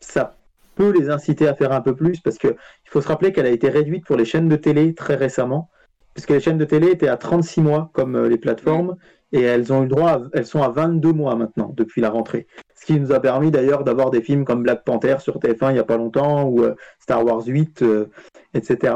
ça 0.00 0.36
peut 0.74 0.92
les 0.92 1.10
inciter 1.10 1.48
à 1.48 1.54
faire 1.54 1.72
un 1.72 1.80
peu 1.80 1.94
plus 1.94 2.20
parce 2.20 2.38
que 2.38 2.48
il 2.48 2.90
faut 2.90 3.00
se 3.00 3.08
rappeler 3.08 3.32
qu'elle 3.32 3.46
a 3.46 3.50
été 3.50 3.68
réduite 3.68 4.04
pour 4.06 4.16
les 4.16 4.24
chaînes 4.24 4.48
de 4.48 4.56
télé 4.56 4.94
très 4.94 5.14
récemment, 5.14 5.70
puisque 6.14 6.30
les 6.30 6.40
chaînes 6.40 6.58
de 6.58 6.64
télé 6.64 6.88
étaient 6.88 7.08
à 7.08 7.16
36 7.16 7.60
mois 7.60 7.90
comme 7.92 8.16
euh, 8.16 8.28
les 8.28 8.38
plateformes 8.38 8.96
et 9.32 9.42
elles 9.42 9.72
ont 9.72 9.80
eu 9.80 9.84
le 9.84 9.88
droit, 9.88 10.10
à- 10.10 10.22
elles 10.32 10.46
sont 10.46 10.62
à 10.62 10.68
22 10.68 11.12
mois 11.12 11.34
maintenant 11.36 11.72
depuis 11.76 12.00
la 12.00 12.10
rentrée. 12.10 12.46
Ce 12.74 12.86
qui 12.86 12.98
nous 13.00 13.12
a 13.12 13.20
permis 13.20 13.50
d'ailleurs 13.50 13.82
d'avoir 13.84 14.10
des 14.10 14.20
films 14.20 14.44
comme 14.44 14.62
Black 14.62 14.84
Panther 14.84 15.16
sur 15.20 15.38
TF1 15.38 15.70
il 15.70 15.74
n'y 15.74 15.78
a 15.80 15.84
pas 15.84 15.96
longtemps 15.96 16.44
ou 16.44 16.62
euh, 16.62 16.74
Star 17.00 17.24
Wars 17.24 17.44
8, 17.46 17.82
euh, 17.82 18.10
etc. 18.52 18.94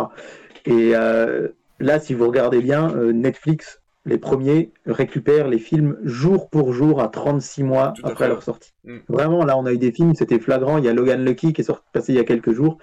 Et 0.67 0.93
euh, 0.95 1.49
là, 1.81 1.99
si 1.99 2.15
vous 2.15 2.27
regardez 2.27 2.61
bien, 2.61 2.89
Netflix, 3.13 3.78
les 4.05 4.19
premiers, 4.19 4.73
récupèrent 4.87 5.49
les 5.49 5.59
films 5.59 5.99
jour 6.03 6.49
pour 6.49 6.73
jour 6.73 7.03
à 7.03 7.09
36 7.09 7.63
mois 7.63 7.93
Tout 7.97 8.07
après 8.07 8.29
leur 8.29 8.43
sortie. 8.43 8.73
Mm. 8.85 8.99
Vraiment, 9.09 9.45
là, 9.45 9.59
on 9.59 9.67
a 9.67 9.73
eu 9.73 9.79
des 9.79 9.93
films, 9.93 10.15
c'était 10.15 10.39
flagrant. 10.39 10.79
Il 10.79 10.85
y 10.85 10.89
a 10.89 10.93
Logan 10.95 11.25
Lucky 11.25 11.53
qui 11.53 11.61
est 11.61 11.65
sorti, 11.65 11.85
passé 11.93 12.13
il 12.13 12.17
y 12.17 12.21
a 12.21 12.25
quelques 12.25 12.53
jours. 12.53 12.79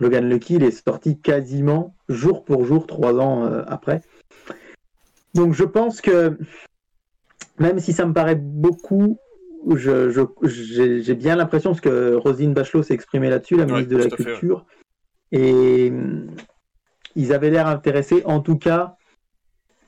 Logan 0.00 0.28
Lucky, 0.28 0.54
il 0.54 0.64
est 0.64 0.84
sorti 0.86 1.20
quasiment 1.20 1.94
jour 2.08 2.44
pour 2.44 2.64
jour, 2.64 2.86
trois 2.86 3.14
ans 3.20 3.44
euh, 3.44 3.62
après. 3.68 4.00
Donc 5.34 5.52
je 5.54 5.64
pense 5.64 6.00
que 6.00 6.36
même 7.58 7.78
si 7.78 7.92
ça 7.92 8.04
me 8.06 8.12
paraît 8.12 8.34
beaucoup, 8.34 9.18
je- 9.76 10.10
je- 10.10 11.00
j'ai 11.00 11.14
bien 11.14 11.36
l'impression, 11.36 11.70
parce 11.70 11.80
que 11.80 12.14
Roselyne 12.14 12.52
Bachelot 12.54 12.82
s'est 12.82 12.94
exprimée 12.94 13.30
là-dessus, 13.30 13.56
la 13.56 13.64
Ouais, 13.64 13.72
ministre 13.72 13.92
de 13.92 13.96
la 13.96 14.02
fait, 14.04 14.10
ouais. 14.10 14.16
Culture, 14.16 14.66
et 15.30 15.92
ils 17.16 17.32
avaient 17.32 17.50
l'air 17.50 17.66
intéressés. 17.68 18.22
En 18.24 18.40
tout 18.40 18.58
cas, 18.58 18.96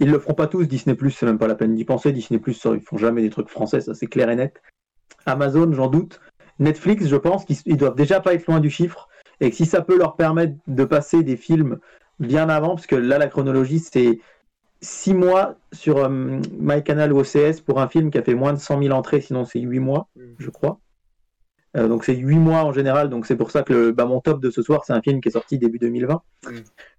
ils 0.01 0.11
le 0.11 0.19
feront 0.19 0.35
pas 0.35 0.47
tous. 0.47 0.67
Disney 0.67 0.97
c'est 1.11 1.27
même 1.27 1.39
pas 1.39 1.47
la 1.47 1.55
peine 1.55 1.75
d'y 1.75 1.85
penser. 1.85 2.13
Disney 2.13 2.41
ils 2.47 2.81
font 2.81 2.99
jamais 2.99 3.23
des 3.23 3.31
trucs 3.31 3.49
français, 3.49 3.81
ça 3.81 3.95
c'est 3.95 4.07
clair 4.07 4.31
et 4.31 4.37
net. 4.37 4.61
Amazon, 5.27 5.73
j'en 5.73 5.89
doute. 5.89 6.21
Netflix, 6.59 7.07
je 7.07 7.17
pense 7.17 7.45
qu'ils 7.45 7.57
ils 7.67 7.77
doivent 7.77 7.97
déjà 7.97 8.21
pas 8.21 8.35
être 8.35 8.47
loin 8.47 8.61
du 8.61 8.71
chiffre, 8.71 9.09
et 9.41 9.51
que 9.51 9.57
si 9.57 9.67
ça 9.67 9.83
peut 9.83 9.99
leur 9.99 10.17
permettre 10.17 10.55
de 10.67 10.85
passer 10.85 11.23
des 11.23 11.37
films 11.37 11.79
bien 12.19 12.49
avant, 12.49 12.77
parce 12.77 12.87
que 12.87 12.97
là 12.97 13.19
la 13.19 13.29
chronologie 13.29 13.81
c'est 13.81 14.21
6 14.81 15.15
mois 15.15 15.57
sur 15.73 15.99
euh, 15.99 16.09
MyCanal 16.09 17.13
ou 17.13 17.21
OCS 17.21 17.61
pour 17.65 17.81
un 17.81 17.89
film 17.89 18.11
qui 18.11 18.19
a 18.19 18.23
fait 18.23 18.35
moins 18.35 18.53
de 18.53 18.59
100 18.59 18.83
000 18.83 18.95
entrées, 18.95 19.21
sinon 19.21 19.45
c'est 19.45 19.61
8 19.61 19.81
mois, 19.81 20.09
je 20.39 20.51
crois. 20.51 20.79
Euh, 21.77 21.89
donc 21.89 22.05
c'est 22.05 22.15
8 22.17 22.37
mois 22.39 22.63
en 22.65 22.73
général, 22.73 23.09
donc 23.11 23.27
c'est 23.27 23.37
pour 23.37 23.51
ça 23.51 23.63
que 23.63 23.73
le- 23.73 23.93
bah, 23.93 24.07
mon 24.07 24.21
top 24.21 24.41
de 24.41 24.51
ce 24.51 24.63
soir, 24.63 24.83
c'est 24.87 24.93
un 24.93 25.03
film 25.03 25.21
qui 25.21 25.29
est 25.29 25.33
sorti 25.33 25.59
début 25.59 25.79
2020. 25.79 26.23
Mm. 26.45 26.51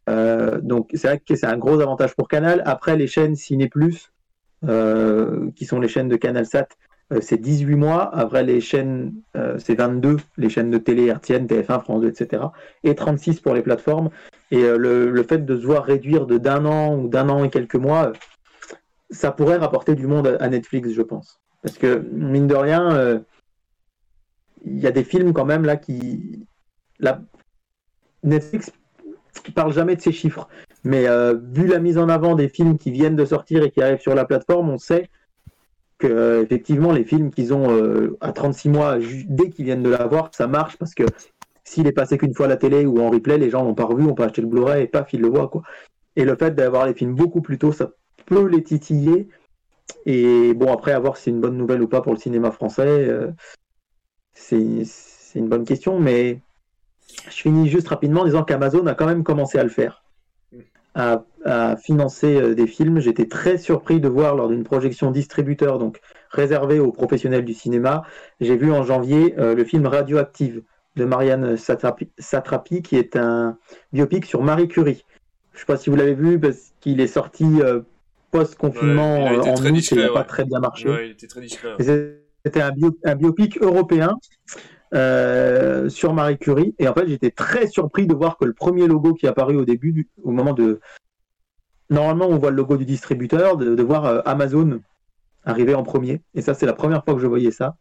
Euh, 0.10 0.60
donc 0.62 0.90
c'est 0.94 1.08
vrai 1.08 1.20
que 1.20 1.36
c'est 1.36 1.48
un 1.48 1.58
gros 1.58 1.80
avantage 1.80 2.16
pour 2.16 2.28
Canal. 2.28 2.62
Après 2.66 2.96
les 2.96 3.08
chaînes 3.08 3.36
Ciné 3.36 3.68
Plus, 3.70 4.12
euh, 4.68 5.50
qui 5.56 5.66
sont 5.66 5.80
les 5.80 5.88
chaînes 5.88 6.10
de 6.10 6.16
CanalSat, 6.16 6.68
c'est 7.22 7.40
18 7.40 7.76
mois. 7.76 8.14
Après 8.14 8.44
les 8.44 8.60
chaînes, 8.60 9.14
c'est 9.60 9.76
22, 9.76 10.18
les 10.38 10.50
chaînes 10.50 10.70
de 10.70 10.78
télé 10.78 11.10
RTN, 11.10 11.46
TF1, 11.48 11.80
France 11.82 12.02
2, 12.02 12.10
etc. 12.10 12.44
Et 12.84 12.96
36 12.96 13.40
pour 13.40 13.54
les 13.54 13.62
plateformes. 13.62 14.10
Et 14.52 14.62
le, 14.62 15.10
le 15.10 15.24
fait 15.24 15.46
de 15.46 15.58
se 15.58 15.66
voir 15.66 15.86
réduire 15.86 16.26
de 16.26 16.38
d'un 16.38 16.66
an 16.66 16.98
ou 16.98 17.08
d'un 17.08 17.30
an 17.30 17.46
et 17.46 17.50
quelques 17.50 17.76
mois, 17.76 18.12
ça 19.10 19.32
pourrait 19.32 19.56
rapporter 19.56 19.96
du 19.96 20.06
monde 20.06 20.28
à, 20.28 20.44
à 20.44 20.50
Netflix, 20.50 20.90
je 20.92 21.02
pense. 21.02 21.40
Parce 21.64 21.78
que, 21.78 22.06
mine 22.12 22.48
de 22.48 22.56
rien, 22.56 23.22
il 24.66 24.80
y 24.80 24.88
a 24.88 24.92
des 24.92 25.04
films 25.04 25.34
quand 25.34 25.46
même 25.46 25.66
là 25.66 25.78
qui. 25.78 26.46
La... 27.00 27.22
Netflix 28.24 28.72
parle 29.52 29.74
jamais 29.74 29.96
de 29.96 30.02
ces 30.02 30.12
chiffres. 30.12 30.48
Mais 30.84 31.08
euh, 31.08 31.36
vu 31.52 31.68
la 31.68 31.80
mise 31.80 31.98
en 31.98 32.10
avant 32.10 32.36
des 32.36 32.50
films 32.50 32.78
qui 32.78 32.92
viennent 32.92 33.16
de 33.16 33.26
sortir 33.26 33.64
et 33.64 33.72
qui 33.72 33.82
arrivent 33.82 34.02
sur 34.02 34.16
la 34.16 34.26
plateforme, 34.26 34.70
on 34.70 34.78
sait 34.78 35.10
que 35.98 36.08
euh, 36.08 36.44
effectivement 36.44 36.92
les 36.92 37.04
films 37.04 37.32
qu'ils 37.32 37.54
ont 37.54 37.72
euh, 37.72 38.18
à 38.22 38.32
36 38.32 38.70
mois 38.70 38.98
dès 39.28 39.50
qu'ils 39.50 39.66
viennent 39.66 39.84
de 39.84 39.90
l'avoir, 39.90 40.30
ça 40.34 40.48
marche 40.48 40.78
parce 40.78 40.94
que 40.94 41.04
s'il 41.64 41.88
est 41.88 41.92
passé 41.92 42.18
qu'une 42.18 42.34
fois 42.34 42.46
à 42.46 42.50
la 42.50 42.58
télé 42.58 42.86
ou 42.86 43.00
en 43.00 43.10
replay, 43.10 43.38
les 43.38 43.50
gens 43.50 43.64
l'ont 43.64 43.74
pas 43.74 43.86
revu, 43.86 44.06
on 44.06 44.14
peut 44.14 44.24
acheter 44.24 44.42
le 44.42 44.48
Blu-ray 44.48 44.84
et 44.84 44.88
paf, 44.88 45.12
ils 45.14 45.22
le 45.22 45.28
voient 45.28 45.50
quoi. 45.50 45.64
Et 46.16 46.24
le 46.24 46.36
fait 46.36 46.56
d'avoir 46.56 46.86
les 46.86 46.94
films 46.94 47.16
beaucoup 47.16 47.42
plus 47.42 47.58
tôt, 47.58 47.72
ça 47.72 47.92
peut 48.26 48.48
les 48.48 48.64
titiller. 48.64 49.28
Et 50.06 50.54
bon, 50.54 50.72
après, 50.74 50.92
à 50.92 51.00
voir 51.00 51.16
si 51.16 51.24
c'est 51.24 51.30
une 51.32 51.42
bonne 51.42 51.58
nouvelle 51.58 51.82
ou 51.82 51.88
pas 51.88 52.02
pour 52.02 52.14
le 52.14 52.20
cinéma 52.20 52.52
français, 52.52 53.10
c'est 54.40 55.40
une 55.40 55.50
bonne 55.50 55.66
question, 55.66 56.00
mais 56.00 56.40
je 57.30 57.36
finis 57.36 57.68
juste 57.68 57.88
rapidement 57.88 58.22
en 58.22 58.26
disant 58.26 58.44
qu'Amazon 58.44 58.86
a 58.88 58.94
quand 58.94 59.06
même 59.06 59.24
commencé 59.24 59.58
à 59.58 59.64
le 59.64 59.70
faire, 59.70 60.04
à, 60.96 61.24
à 61.44 61.76
financer 61.78 62.36
euh, 62.36 62.56
des 62.56 62.68
films. 62.68 63.00
J'étais 63.00 63.28
très 63.28 63.58
surpris 63.58 64.00
de 64.00 64.08
voir 64.08 64.36
lors 64.36 64.48
d'une 64.48 64.64
projection 64.64 65.12
distributeur, 65.12 65.80
donc 65.80 66.00
réservée 66.30 66.80
aux 66.80 66.92
professionnels 66.92 67.46
du 67.46 67.54
cinéma, 67.54 68.04
j'ai 68.42 68.58
vu 68.58 68.72
en 68.72 68.84
janvier 68.84 69.36
euh, 69.38 69.56
le 69.56 69.64
film 69.64 69.86
Radioactive 69.88 70.62
de 70.96 71.06
Marianne 71.06 71.58
Satrapi, 71.58 72.10
Satrapi, 72.18 72.82
qui 72.82 72.96
est 72.98 73.16
un 73.16 73.58
biopic 73.94 74.26
sur 74.26 74.42
Marie 74.44 74.68
Curie. 74.68 75.06
Je 75.52 75.58
ne 75.58 75.60
sais 75.60 75.66
pas 75.66 75.78
si 75.78 75.90
vous 75.90 75.96
l'avez 75.96 76.16
vu, 76.16 76.40
parce 76.40 76.74
qu'il 76.80 77.02
est 77.02 77.08
sorti 77.08 77.46
euh, 77.62 77.82
post-confinement 78.32 79.24
Ouais, 79.26 79.38
en 79.40 79.54
août 79.56 79.92
il 79.92 79.98
n'a 79.98 80.08
ouais. 80.08 80.14
pas 80.14 80.24
très 80.24 80.46
bien 80.46 80.60
marché. 80.60 80.90
Ouais, 80.90 81.08
il 81.08 81.12
était 81.12 81.28
très 81.28 81.42
discret. 81.42 81.76
C'était 82.48 82.62
un, 82.62 82.72
bio- 82.72 82.98
un 83.04 83.16
biopic 83.16 83.62
européen 83.62 84.18
euh, 84.94 85.90
sur 85.90 86.14
Marie 86.14 86.38
Curie. 86.38 86.74
Et 86.80 86.88
en 86.88 86.94
fait, 86.94 87.06
j'étais 87.10 87.30
très 87.30 87.68
surpris 87.68 88.08
de 88.08 88.14
voir 88.14 88.38
que 88.38 88.46
le 88.46 88.54
premier 88.54 88.88
logo 88.88 89.14
qui 89.16 89.26
est 89.26 89.30
apparu 89.30 89.58
au 89.58 89.66
début, 89.66 90.08
au 90.24 90.32
moment 90.32 90.54
de. 90.54 90.80
Normalement, 91.90 92.28
on 92.28 92.38
voit 92.38 92.52
le 92.52 92.56
logo 92.56 92.78
du 92.78 92.86
distributeur, 92.86 93.58
de, 93.58 93.84
voir 93.84 94.06
euh, 94.06 94.22
Amazon 94.26 94.80
arriver 95.44 95.76
en 95.76 95.84
premier. 95.84 96.22
Et 96.36 96.42
ça, 96.42 96.54
c'est 96.54 96.66
la 96.66 96.72
première 96.72 97.04
fois 97.04 97.16
que 97.16 97.20
je 97.20 97.28
voyais 97.28 97.52
ça. 97.52 97.76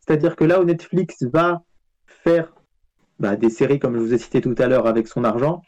C'est-à-dire 0.00 0.36
que 0.36 0.44
là 0.44 0.60
où 0.60 0.64
Netflix 0.64 1.22
va 1.22 1.62
faire 2.06 2.52
bah, 3.18 3.36
des 3.36 3.48
séries, 3.48 3.78
comme 3.78 3.94
je 3.94 4.00
vous 4.00 4.12
ai 4.12 4.18
cité 4.18 4.42
tout 4.42 4.54
à 4.58 4.66
l'heure, 4.66 4.86
avec 4.86 5.08
son 5.08 5.24
argent, 5.24 5.62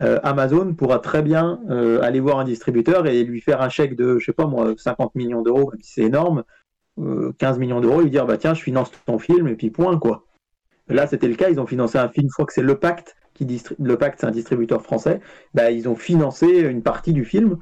euh, 0.00 0.20
Amazon 0.22 0.72
pourra 0.72 1.00
très 1.00 1.22
bien 1.22 1.60
aller 2.00 2.20
voir 2.20 2.38
un 2.38 2.44
distributeur 2.44 3.06
et 3.06 3.24
lui 3.24 3.42
faire 3.42 3.60
un 3.60 3.68
chèque 3.68 3.94
de, 3.94 4.18
je 4.18 4.24
sais 4.24 4.32
pas 4.32 4.46
moi, 4.46 4.72
50 4.74 5.14
millions 5.16 5.42
d'euros, 5.42 5.70
même 5.70 5.82
si 5.82 5.92
c'est 5.92 6.02
énorme, 6.02 6.44
15 7.38 7.58
millions 7.58 7.80
d'euros, 7.80 8.00
lui 8.00 8.10
dire 8.10 8.26
bah 8.26 8.36
tiens, 8.36 8.54
je 8.54 8.62
finance 8.62 8.90
ton 9.06 9.18
film 9.18 9.48
et 9.48 9.56
puis 9.56 9.70
point 9.70 9.98
quoi. 9.98 10.24
Là, 10.88 11.06
c'était 11.06 11.28
le 11.28 11.34
cas, 11.34 11.48
ils 11.48 11.58
ont 11.60 11.66
financé 11.66 11.98
un 11.98 12.08
film, 12.08 12.28
je 12.28 12.32
crois 12.32 12.46
que 12.46 12.52
c'est 12.52 12.62
Le 12.62 12.78
Pacte, 12.78 13.16
qui 13.32 13.46
distri- 13.46 13.74
Le 13.78 13.96
Pacte, 13.96 14.20
c'est 14.20 14.26
un 14.26 14.30
distributeur 14.30 14.82
français, 14.82 15.20
bah, 15.54 15.70
ils 15.70 15.88
ont 15.88 15.96
financé 15.96 16.46
une 16.46 16.82
partie 16.82 17.12
du 17.12 17.24
film 17.24 17.58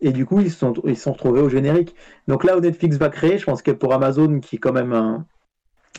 et 0.00 0.12
du 0.12 0.26
coup, 0.26 0.40
ils 0.40 0.50
se 0.50 0.58
sont, 0.58 0.72
ils 0.84 0.96
sont 0.96 1.12
retrouvés 1.12 1.40
au 1.42 1.48
générique. 1.48 1.94
Donc 2.28 2.44
là 2.44 2.56
où 2.56 2.60
Netflix 2.60 2.96
va 2.96 3.08
créer, 3.08 3.38
je 3.38 3.44
pense 3.44 3.62
que 3.62 3.70
pour 3.70 3.92
Amazon, 3.94 4.40
qui 4.40 4.56
est 4.56 4.58
quand 4.58 4.72
même 4.72 5.24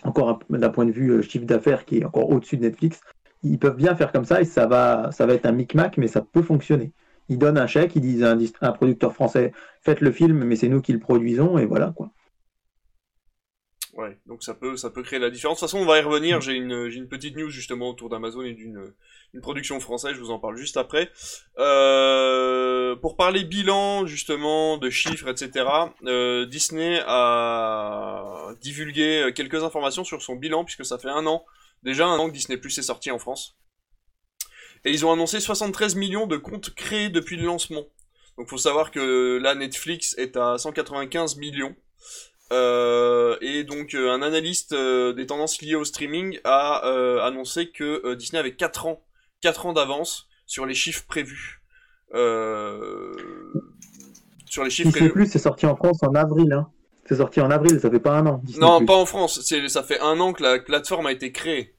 encore 0.04 0.30
un- 0.30 0.58
d'un 0.58 0.70
point 0.70 0.86
de 0.86 0.92
vue 0.92 1.12
euh, 1.12 1.22
chiffre 1.22 1.46
d'affaires 1.46 1.86
qui 1.86 2.00
est 2.00 2.06
encore 2.06 2.30
au-dessus 2.30 2.58
de 2.58 2.64
Netflix, 2.64 3.02
ils 3.44 3.60
peuvent 3.60 3.76
bien 3.76 3.96
faire 3.96 4.12
comme 4.12 4.26
ça 4.26 4.42
et 4.42 4.46
ça 4.46 4.68
va, 4.68 5.12
ça 5.12 5.26
va 5.26 5.34
être 5.34 5.46
un 5.46 5.52
micmac, 5.52 5.98
mais 5.98 6.08
ça 6.08 6.22
peut 6.22 6.42
fonctionner. 6.42 6.92
Ils 7.30 7.38
donnent 7.38 7.58
un 7.58 7.68
chèque, 7.68 7.96
ils 7.96 8.02
disent 8.02 8.24
à 8.24 8.32
un, 8.34 8.38
un 8.62 8.72
producteur 8.72 9.14
français, 9.14 9.54
faites 9.82 10.02
le 10.02 10.12
film, 10.12 10.44
mais 10.44 10.56
c'est 10.56 10.70
nous 10.70 10.82
qui 10.82 10.94
le 10.94 11.00
produisons, 11.00 11.58
et 11.58 11.66
voilà 11.66 11.94
quoi. 11.96 12.12
Ouais, 13.94 14.18
donc 14.26 14.44
ça 14.44 14.56
peut, 14.56 14.76
ça 14.76 14.90
peut 14.90 15.04
créer 15.04 15.20
la 15.20 15.30
différence. 15.30 15.58
De 15.58 15.60
toute 15.60 15.70
façon, 15.70 15.84
on 15.84 15.86
va 15.86 16.00
y 16.00 16.02
revenir. 16.02 16.42
J'ai 16.42 16.54
une, 16.54 16.90
une 16.92 17.08
petite 17.08 17.38
news 17.38 17.50
justement 17.50 17.90
autour 17.90 18.10
d'Amazon 18.10 18.42
et 18.42 18.54
d'une 18.54 18.94
une 19.34 19.42
production 19.42 19.80
française. 19.80 20.14
Je 20.14 20.20
vous 20.20 20.32
en 20.32 20.40
parle 20.40 20.58
juste 20.58 20.78
après. 20.78 21.12
Euh, 21.58 22.96
pour 22.96 23.16
parler 23.18 23.44
bilan 23.44 24.06
justement 24.06 24.78
de 24.78 24.90
chiffres, 24.90 25.28
etc. 25.28 25.66
Euh, 26.06 26.46
Disney 26.46 27.02
a 27.06 28.54
divulgué 28.62 29.32
quelques 29.36 29.64
informations 29.64 30.04
sur 30.04 30.22
son 30.22 30.36
bilan 30.36 30.64
puisque 30.64 30.86
ça 30.86 30.98
fait 30.98 31.10
un 31.10 31.26
an, 31.26 31.46
déjà 31.82 32.06
un 32.06 32.18
an 32.18 32.28
que 32.28 32.34
Disney 32.34 32.58
Plus 32.58 32.78
est 32.78 32.84
sorti 32.84 33.12
en 33.12 33.20
France. 33.20 33.58
Et 34.86 34.92
ils 34.92 35.06
ont 35.06 35.12
annoncé 35.12 35.40
73 35.40 35.96
millions 35.96 36.28
de 36.28 36.38
comptes 36.38 36.74
créés 36.76 37.10
depuis 37.10 37.38
le 37.38 37.46
lancement. 37.46 37.86
Donc 38.38 38.50
faut 38.50 38.58
savoir 38.58 38.92
que 38.92 39.40
là 39.42 39.56
Netflix 39.56 40.16
est 40.18 40.36
à 40.36 40.58
195 40.58 41.38
millions. 41.38 41.76
Euh, 42.52 43.38
et 43.42 43.64
donc 43.64 43.96
euh, 43.96 44.12
un 44.12 44.22
analyste 44.22 44.74
euh, 44.74 45.14
des 45.14 45.26
tendances 45.26 45.62
liées 45.62 45.76
au 45.76 45.86
streaming 45.86 46.40
a 46.44 46.86
euh, 46.86 47.22
annoncé 47.22 47.72
que 47.72 48.14
Disney 48.16 48.40
avait 48.40 48.56
4 48.56 48.86
ans, 48.86 49.02
4 49.42 49.66
ans 49.66 49.74
d'avance 49.74 50.28
sur 50.46 50.66
les 50.66 50.76
chiffres 50.76 51.06
prévus. 51.08 51.62
Euh, 52.14 53.14
sur 54.46 54.64
les 54.64 54.70
chiffres 54.70 54.90
Disney 54.90 55.10
prévus. 55.10 55.26
Plus, 55.26 55.32
c'est 55.32 55.40
sorti 55.40 55.66
en 55.66 55.76
France 55.76 56.04
en 56.04 56.14
avril. 56.16 56.52
Hein. 56.54 56.70
C'est 57.08 57.18
sorti 57.18 57.42
en 57.42 57.50
avril, 57.50 57.80
ça 57.80 57.90
fait 57.90 58.00
pas 58.00 58.18
un 58.18 58.28
an. 58.28 58.42
Disney+. 58.44 58.66
Non, 58.66 58.86
pas 58.86 58.96
en 58.96 59.06
France. 59.06 59.42
Ça 59.42 59.84
fait 59.84 60.00
un 60.00 60.20
an 60.20 60.34
que 60.34 60.44
la 60.44 60.60
plateforme 60.60 61.08
a 61.08 61.12
été 61.12 61.32
créée. 61.32 61.76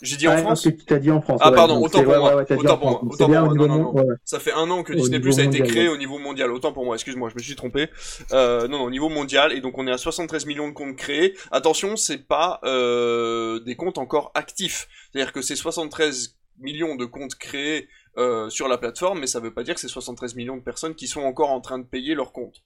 J'ai 0.00 0.16
dit 0.16 0.28
en 0.28 0.36
France 0.38 0.64
ok, 0.66 0.76
tu 0.76 0.84
t'as 0.84 0.98
dit 0.98 1.10
en 1.10 1.20
France. 1.20 1.40
Ah 1.42 1.50
ouais, 1.50 1.56
pardon, 1.56 1.82
autant 1.82 2.02
pour 2.04 2.12
ouais, 2.12 2.18
moi. 2.18 2.36
ouais, 2.36 2.52
autant 2.52 2.78
pour 2.78 2.90
moi. 2.90 2.98
France. 3.00 3.14
Autant 3.14 3.24
C'est 3.26 3.30
bien 3.30 3.42
pour 3.42 3.52
au 3.52 3.54
moi. 3.56 3.66
niveau 3.66 3.66
Non, 3.66 3.78
non, 3.78 3.92
mon- 3.92 3.92
non. 4.02 4.08
ouais. 4.08 4.16
Ça 4.24 4.38
fait 4.38 4.52
un 4.52 4.70
an 4.70 4.82
que 4.84 4.92
Au 4.92 4.96
Disney 4.96 5.18
Plus 5.20 5.38
a 5.38 5.42
été 5.42 5.58
mondial, 5.58 5.68
créé 5.68 5.88
au 5.88 5.96
niveau 5.96 6.18
mondial. 6.18 6.52
Autant 6.52 6.72
pour 6.72 6.84
moi. 6.84 6.94
Excuse-moi, 6.94 7.30
je 7.30 7.34
me 7.34 7.40
suis 7.40 7.56
trompé. 7.56 7.88
Euh, 8.32 8.68
non, 8.68 8.78
non, 8.78 8.84
au 8.84 8.90
niveau 8.90 9.08
mondial. 9.08 9.52
Et 9.52 9.60
donc 9.60 9.76
on 9.76 9.86
est 9.86 9.92
à 9.92 9.98
73 9.98 10.46
millions 10.46 10.68
de 10.68 10.72
comptes 10.74 10.96
créés. 10.96 11.34
Attention, 11.50 11.96
c'est 11.96 12.18
pas 12.26 12.60
euh, 12.64 13.58
des 13.60 13.74
comptes 13.76 13.98
encore 13.98 14.30
actifs. 14.34 14.88
C'est-à-dire 15.12 15.32
que 15.32 15.42
c'est 15.42 15.56
73 15.56 16.36
millions 16.60 16.94
de 16.94 17.04
comptes 17.04 17.34
créés 17.34 17.88
euh, 18.18 18.48
sur 18.50 18.66
la 18.68 18.78
plateforme, 18.78 19.20
mais 19.20 19.26
ça 19.26 19.38
veut 19.40 19.52
pas 19.54 19.62
dire 19.62 19.74
que 19.74 19.80
c'est 19.80 19.88
73 19.88 20.34
millions 20.34 20.56
de 20.56 20.62
personnes 20.62 20.94
qui 20.94 21.06
sont 21.06 21.20
encore 21.22 21.50
en 21.50 21.60
train 21.60 21.78
de 21.78 21.84
payer 21.84 22.14
leur 22.14 22.32
compte. 22.32 22.56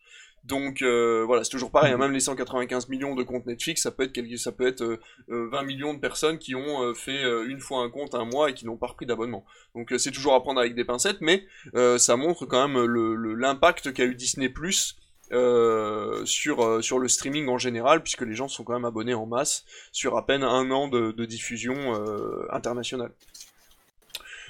Donc 0.44 0.82
euh, 0.82 1.22
voilà, 1.24 1.44
c'est 1.44 1.50
toujours 1.50 1.70
pareil. 1.70 1.92
hein, 1.92 1.98
même 1.98 2.12
les 2.12 2.18
195 2.20 2.88
millions 2.88 3.14
de 3.14 3.22
comptes 3.22 3.46
Netflix, 3.46 3.82
ça 3.82 3.92
peut 3.92 4.02
être 4.02 4.12
quelque- 4.12 4.36
ça 4.36 4.50
peut 4.50 4.66
être 4.66 4.82
euh, 4.82 4.98
euh, 5.30 5.48
20 5.50 5.62
millions 5.62 5.94
de 5.94 6.00
personnes 6.00 6.38
qui 6.38 6.54
ont 6.56 6.82
euh, 6.82 6.94
fait 6.94 7.22
euh, 7.24 7.46
une 7.48 7.60
fois 7.60 7.82
un 7.84 7.90
compte 7.90 8.14
un 8.16 8.24
mois 8.24 8.50
et 8.50 8.54
qui 8.54 8.66
n'ont 8.66 8.76
pas 8.76 8.88
repris 8.88 9.06
d'abonnement. 9.06 9.44
Donc 9.76 9.92
euh, 9.92 9.98
c'est 9.98 10.10
toujours 10.10 10.34
à 10.34 10.42
prendre 10.42 10.58
avec 10.60 10.74
des 10.74 10.84
pincettes, 10.84 11.20
mais 11.20 11.44
euh, 11.76 11.96
ça 11.96 12.16
montre 12.16 12.44
quand 12.46 12.66
même 12.68 12.84
le- 12.84 13.14
le- 13.14 13.34
l'impact 13.34 13.92
qu'a 13.92 14.04
eu 14.04 14.14
Disney 14.16 14.48
Plus 14.48 14.96
euh, 15.30 16.24
sur 16.26 16.62
euh, 16.64 16.82
sur 16.82 16.98
le 16.98 17.06
streaming 17.08 17.48
en 17.48 17.58
général, 17.58 18.02
puisque 18.02 18.22
les 18.22 18.34
gens 18.34 18.48
sont 18.48 18.64
quand 18.64 18.74
même 18.74 18.84
abonnés 18.84 19.14
en 19.14 19.26
masse 19.26 19.64
sur 19.92 20.16
à 20.16 20.26
peine 20.26 20.42
un 20.42 20.70
an 20.72 20.88
de, 20.88 21.12
de 21.12 21.24
diffusion 21.24 21.74
euh, 21.94 22.46
internationale. 22.50 23.12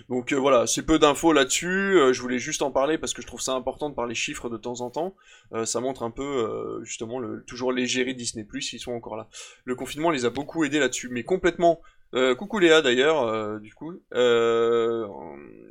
Donc 0.09 0.33
euh, 0.33 0.37
voilà, 0.37 0.67
c'est 0.67 0.83
peu 0.83 0.99
d'infos 0.99 1.33
là-dessus. 1.33 1.67
euh, 1.69 2.13
je 2.13 2.21
voulais 2.21 2.39
juste 2.39 2.63
en 2.63 2.71
parler 2.71 2.99
parce 2.99 3.15
que 3.15 3.23
je 3.23 3.27
trouve 3.27 3.41
ça 3.41 3.53
important 3.53 3.91
de 3.91 3.95
parler 3.95 4.15
chiffres 4.15 4.49
de 4.49 4.57
temps 4.57 4.81
en 4.81 4.91
temps. 4.91 5.15
Euh, 5.53 5.65
ça 5.65 5.81
montre 5.81 6.03
un 6.03 6.11
peu 6.11 6.81
justement 6.83 7.19
le 7.19 7.45
toujours 7.45 7.73
l'égérie 7.73 8.15
Disney 8.15 8.45
Plus, 8.45 8.73
ils 8.73 8.79
sont 8.79 8.93
encore 8.93 9.17
là. 9.17 9.29
Le 9.65 9.75
confinement 9.75 10.11
les 10.11 10.25
a 10.25 10.31
beaucoup 10.31 10.65
aidés 10.65 10.79
là-dessus, 10.79 11.09
mais 11.09 11.25
complètement. 11.25 11.81
Euh, 12.15 12.35
coucou 12.35 12.59
Léa 12.59 12.83
d'ailleurs, 12.83 13.23
euh, 13.23 13.59
du 13.59 13.75
coup. 13.75 13.95
Euh, 14.15 15.07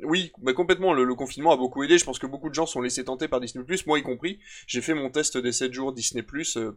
oui, 0.02 0.32
complètement, 0.56 0.92
le, 0.92 1.14
confinement 1.14 1.52
a 1.52 1.56
beaucoup 1.56 1.84
aidé. 1.84 1.98
Je 1.98 2.04
pense 2.04 2.18
que 2.18 2.26
beaucoup 2.26 2.48
de 2.48 2.54
gens 2.54 2.66
sont 2.66 2.80
laissés 2.80 3.04
tenter 3.04 3.28
par 3.28 3.40
Disney+, 3.40 3.64
moi 3.86 3.98
y 3.98 4.02
compris. 4.02 4.40
J'ai 4.66 4.80
fait 4.80 4.94
mon 4.94 5.10
test 5.10 5.38
des 5.38 5.52
7 5.52 5.72
jours 5.72 5.92
Disney+, 5.92 6.24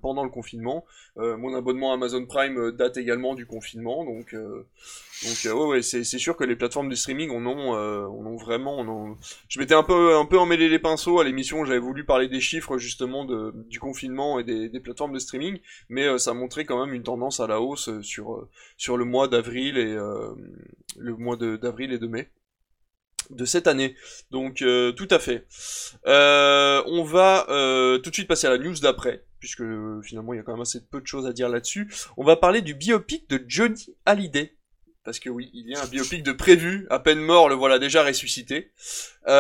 pendant 0.02 0.24
le 0.24 0.30
confinement. 0.30 0.86
Mon 1.16 1.56
abonnement 1.56 1.94
Amazon 1.94 2.26
Prime 2.26 2.72
date 2.72 2.98
également 2.98 3.34
du 3.34 3.46
confinement, 3.46 4.06
donc... 4.06 4.36
donc 4.36 5.70
ouais, 5.70 5.82
c'est 5.82 6.04
sûr 6.04 6.36
que 6.36 6.44
les 6.44 6.56
plateformes 6.56 6.90
de 6.90 6.96
streaming 6.96 7.32
en 7.32 7.46
ont, 7.46 7.74
ont 7.74 8.36
vraiment... 8.36 8.78
en 8.78 8.88
ont- 8.88 9.18
Je 9.48 9.60
m'étais 9.60 9.74
un 9.74 9.84
peu, 9.84 10.16
un 10.16 10.26
peu 10.26 10.38
emmêlé 10.38 10.70
les 10.70 10.80
pinceaux 10.80 11.20
à 11.20 11.24
l'émission, 11.24 11.66
j'avais 11.66 11.80
voulu 11.80 12.06
parler 12.06 12.28
des 12.28 12.42
chiffres 12.42 12.78
justement 12.78 13.26
de, 13.26 13.54
du 13.70 13.80
confinement 13.80 14.40
et 14.40 14.44
des, 14.44 14.70
des 14.70 14.80
plateformes 14.80 15.14
de 15.14 15.20
streaming, 15.20 15.60
mais 15.90 16.18
ça 16.20 16.34
montrait 16.34 16.66
quand 16.66 16.86
même 16.86 16.94
une 16.94 17.04
tendance 17.04 17.40
à 17.40 17.48
la 17.48 17.62
hausse 17.62 17.90
sur, 18.02 18.48
sur 18.78 18.98
le 18.98 19.06
mois 19.06 19.28
d'avril 19.28 19.55
et 19.56 19.94
euh, 19.94 20.34
le 20.98 21.16
mois 21.16 21.38
d'avril 21.38 21.94
et 21.94 22.00
de 22.00 22.08
mai 22.08 22.32
de 23.32 23.46
cette 23.46 23.66
année. 23.68 23.96
Donc 24.30 24.62
euh, 24.62 24.92
tout 24.92 25.08
à 25.10 25.18
fait. 25.20 25.48
Euh, 26.06 26.84
on 26.86 27.04
va 27.04 27.50
euh, 27.50 27.98
tout 27.98 28.12
de 28.12 28.16
suite 28.16 28.28
passer 28.28 28.46
à 28.48 28.52
la 28.52 28.58
news 28.58 28.76
d'après, 28.76 29.24
puisque 29.40 29.64
finalement 30.04 30.34
il 30.34 30.38
y 30.38 30.40
a 30.40 30.44
quand 30.44 30.54
même 30.54 30.62
assez 30.62 30.86
peu 30.86 31.02
de 31.02 31.08
choses 31.08 31.26
à 31.26 31.34
dire 31.34 31.50
là-dessus. 31.50 31.92
On 32.18 32.24
va 32.24 32.36
parler 32.36 32.62
du 32.62 32.76
biopic 32.76 33.28
de 33.30 33.44
Johnny 33.48 33.96
Hallyday. 34.06 34.56
Parce 35.04 35.20
que 35.20 35.30
oui, 35.30 35.52
il 35.54 35.70
y 35.70 35.76
a 35.76 35.84
un 35.84 35.86
biopic 35.86 36.24
de 36.24 36.32
prévu, 36.32 36.88
à 36.90 36.98
peine 36.98 37.20
mort, 37.20 37.48
le 37.48 37.54
voilà 37.54 37.78
déjà 37.78 38.04
ressuscité. 38.04 38.72
Il 39.28 39.32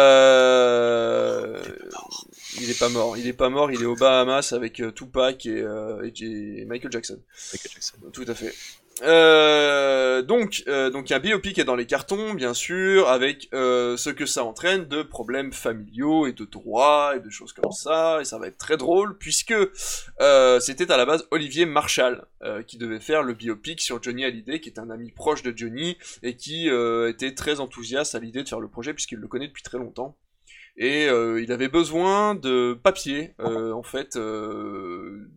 est 2.70 2.80
pas 2.80 2.90
mort, 2.90 3.18
il 3.18 3.28
est 3.28 3.34
pas 3.34 3.50
mort, 3.50 3.72
il 3.72 3.82
est 3.82 3.86
aux 3.86 3.96
Bahamas 3.96 4.54
avec 4.54 4.80
Tupac 4.94 5.48
et, 5.48 5.60
et 5.60 6.12
J- 6.14 6.64
Michael 6.68 6.92
Jackson. 6.92 7.20
Michael 7.52 7.72
Jackson. 7.72 7.98
Tout 8.14 8.26
à 8.28 8.36
fait. 8.36 8.54
Euh, 9.04 10.22
donc, 10.22 10.64
euh, 10.68 10.90
donc 10.90 11.12
un 11.12 11.20
biopic 11.20 11.60
est 11.60 11.66
dans 11.66 11.76
les 11.76 11.86
cartons, 11.86 12.34
bien 12.34 12.54
sûr, 12.54 13.10
avec 13.10 13.50
euh, 13.54 13.98
ce 13.98 14.10
que 14.10 14.26
ça 14.26 14.44
entraîne 14.44 14.86
de 14.86 15.04
problèmes 15.04 15.52
familiaux 15.52 16.28
et 16.28 16.34
de 16.34 16.46
droits 16.46 17.14
et 17.16 17.20
de 17.20 17.30
choses 17.30 17.52
comme 17.52 17.72
ça, 17.72 18.20
et 18.22 18.26
ça 18.26 18.38
va 18.38 18.48
être 18.48 18.58
très 18.58 18.78
drôle 18.78 19.18
puisque 19.18 19.54
euh, 20.22 20.60
c'était 20.60 20.92
à 20.92 20.98
la 20.98 21.06
base 21.06 21.28
Olivier 21.32 21.66
Marshall 21.66 22.26
qui 22.68 22.78
devait 22.78 23.00
faire 23.00 23.24
le 23.24 23.34
biopic 23.34 23.82
sur 23.82 24.04
Johnny 24.04 24.24
Hallyday, 24.24 24.60
qui 24.60 24.70
est 24.70 24.78
un 24.78 24.92
ami 24.92 25.10
proche 25.10 25.42
de 25.42 25.52
Johnny 25.56 25.98
et 26.22 26.36
qui 26.36 26.68
était 26.68 27.34
très 27.34 27.60
enthousiaste 27.60 28.14
à 28.14 28.20
l'idée 28.20 28.44
de 28.44 28.48
faire 28.48 28.60
le 28.60 28.68
projet 28.68 28.94
puisqu'il 28.94 29.18
le 29.18 29.28
connaît 29.28 29.48
depuis 29.48 29.64
très 29.64 29.80
longtemps. 29.80 30.16
Et 30.78 31.06
il 31.06 31.52
avait 31.52 31.70
besoin 31.70 32.36
de 32.36 32.78
papier, 32.82 33.34
euh, 33.40 33.72
en 33.72 33.82
fait, 33.82 34.16
euh, 34.16 35.28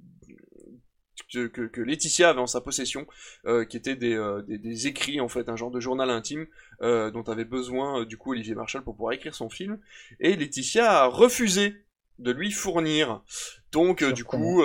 que, 1.32 1.80
Laetitia 1.80 2.30
avait 2.30 2.40
en 2.40 2.46
sa 2.46 2.60
possession, 2.60 3.06
euh, 3.46 3.64
qui 3.64 3.76
étaient 3.76 3.96
des, 3.96 4.14
euh, 4.14 4.42
des, 4.42 4.58
des 4.58 4.86
écrits, 4.86 5.20
en 5.20 5.28
fait, 5.28 5.48
un 5.48 5.56
genre 5.56 5.70
de 5.70 5.80
journal 5.80 6.10
intime, 6.10 6.46
euh, 6.82 7.10
dont 7.10 7.22
avait 7.22 7.44
besoin, 7.44 8.04
du 8.04 8.16
coup, 8.16 8.32
Olivier 8.32 8.54
Marshall 8.54 8.82
pour 8.82 8.94
pouvoir 8.94 9.12
écrire 9.12 9.34
son 9.34 9.48
film. 9.48 9.78
Et 10.20 10.36
Laetitia 10.36 11.02
a 11.02 11.06
refusé 11.06 11.74
de 12.18 12.32
lui 12.32 12.50
fournir. 12.50 13.22
Donc, 13.70 14.02
du 14.02 14.24
coup, 14.24 14.62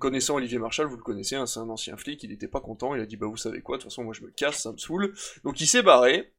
connaissant 0.00 0.36
Olivier 0.36 0.58
Marshall, 0.58 0.88
vous 0.88 0.96
le 0.96 1.02
connaissez, 1.02 1.36
hein, 1.36 1.46
c'est 1.46 1.60
un 1.60 1.68
ancien 1.68 1.96
flic, 1.96 2.22
il 2.22 2.32
était 2.32 2.48
pas 2.48 2.60
content, 2.60 2.94
il 2.94 3.00
a 3.00 3.06
dit, 3.06 3.16
bah 3.16 3.26
vous 3.26 3.36
savez 3.36 3.60
quoi, 3.60 3.76
de 3.76 3.82
toute 3.82 3.92
façon, 3.92 4.02
moi 4.02 4.14
je 4.14 4.22
me 4.22 4.30
casse, 4.30 4.62
ça 4.62 4.72
me 4.72 4.78
saoule. 4.78 5.14
Donc 5.44 5.60
il 5.60 5.66
s'est 5.66 5.82
barré, 5.82 6.32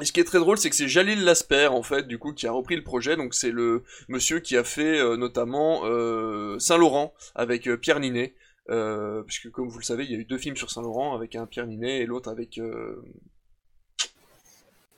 et 0.00 0.04
ce 0.04 0.12
qui 0.12 0.20
est 0.20 0.24
très 0.24 0.38
drôle, 0.38 0.58
c'est 0.58 0.70
que 0.70 0.76
c'est 0.76 0.86
Jalil 0.86 1.24
Lasper, 1.24 1.68
en 1.68 1.82
fait, 1.82 2.06
du 2.06 2.18
coup, 2.18 2.32
qui 2.32 2.46
a 2.46 2.52
repris 2.52 2.76
le 2.76 2.84
projet. 2.84 3.16
Donc, 3.16 3.34
c'est 3.34 3.50
le 3.50 3.82
monsieur 4.08 4.38
qui 4.38 4.56
a 4.56 4.62
fait 4.62 4.98
euh, 4.98 5.16
notamment 5.16 5.82
euh, 5.84 6.58
Saint-Laurent 6.58 7.14
avec 7.34 7.66
euh, 7.66 7.76
Pierre 7.76 7.98
Ninet. 7.98 8.34
Euh, 8.70 9.22
puisque, 9.22 9.50
comme 9.50 9.68
vous 9.68 9.78
le 9.78 9.84
savez, 9.84 10.04
il 10.04 10.10
y 10.10 10.14
a 10.14 10.18
eu 10.18 10.24
deux 10.24 10.38
films 10.38 10.56
sur 10.56 10.70
Saint-Laurent, 10.70 11.14
avec 11.14 11.36
un 11.36 11.46
Pierre 11.46 11.66
Ninet 11.66 12.00
et 12.00 12.06
l'autre 12.06 12.30
avec... 12.30 12.58
euh, 12.58 13.02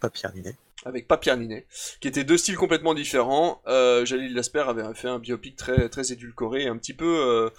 Pas 0.01 0.11
Pierre 0.11 0.35
Ninet. 0.35 0.57
avec 0.85 1.07
pas 1.07 1.19
Pierre 1.19 1.37
Ninet, 1.37 1.67
qui 2.01 2.09
étaient 2.09 2.25
deux 2.25 2.39
styles 2.39 2.57
complètement 2.57 2.95
différents. 2.95 3.61
Euh, 3.67 4.05
Jalil 4.05 4.35
Lasper 4.35 4.65
avait 4.67 4.83
fait 4.95 5.09
un 5.09 5.19
biopic 5.19 5.57
très 5.57 5.89
très 5.89 6.11
édulcoré, 6.11 6.67
un 6.67 6.79
petit 6.79 6.95
peu 6.95 7.51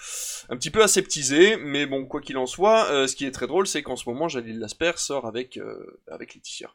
un 0.49 0.57
petit 0.57 0.71
peu 0.71 0.81
aseptisé, 0.81 1.55
mais 1.57 1.85
bon 1.85 2.05
quoi 2.05 2.19
qu'il 2.19 2.37
en 2.37 2.47
soit, 2.47 3.07
ce 3.07 3.15
qui 3.15 3.25
est 3.25 3.31
très 3.31 3.47
drôle, 3.47 3.67
c'est 3.67 3.83
qu'en 3.83 3.95
ce 3.95 4.09
moment 4.09 4.27
Jalil 4.27 4.59
Lasper 4.59 4.93
sort 4.95 5.27
avec 5.27 5.59
avec 6.07 6.33
Laetitia. 6.33 6.71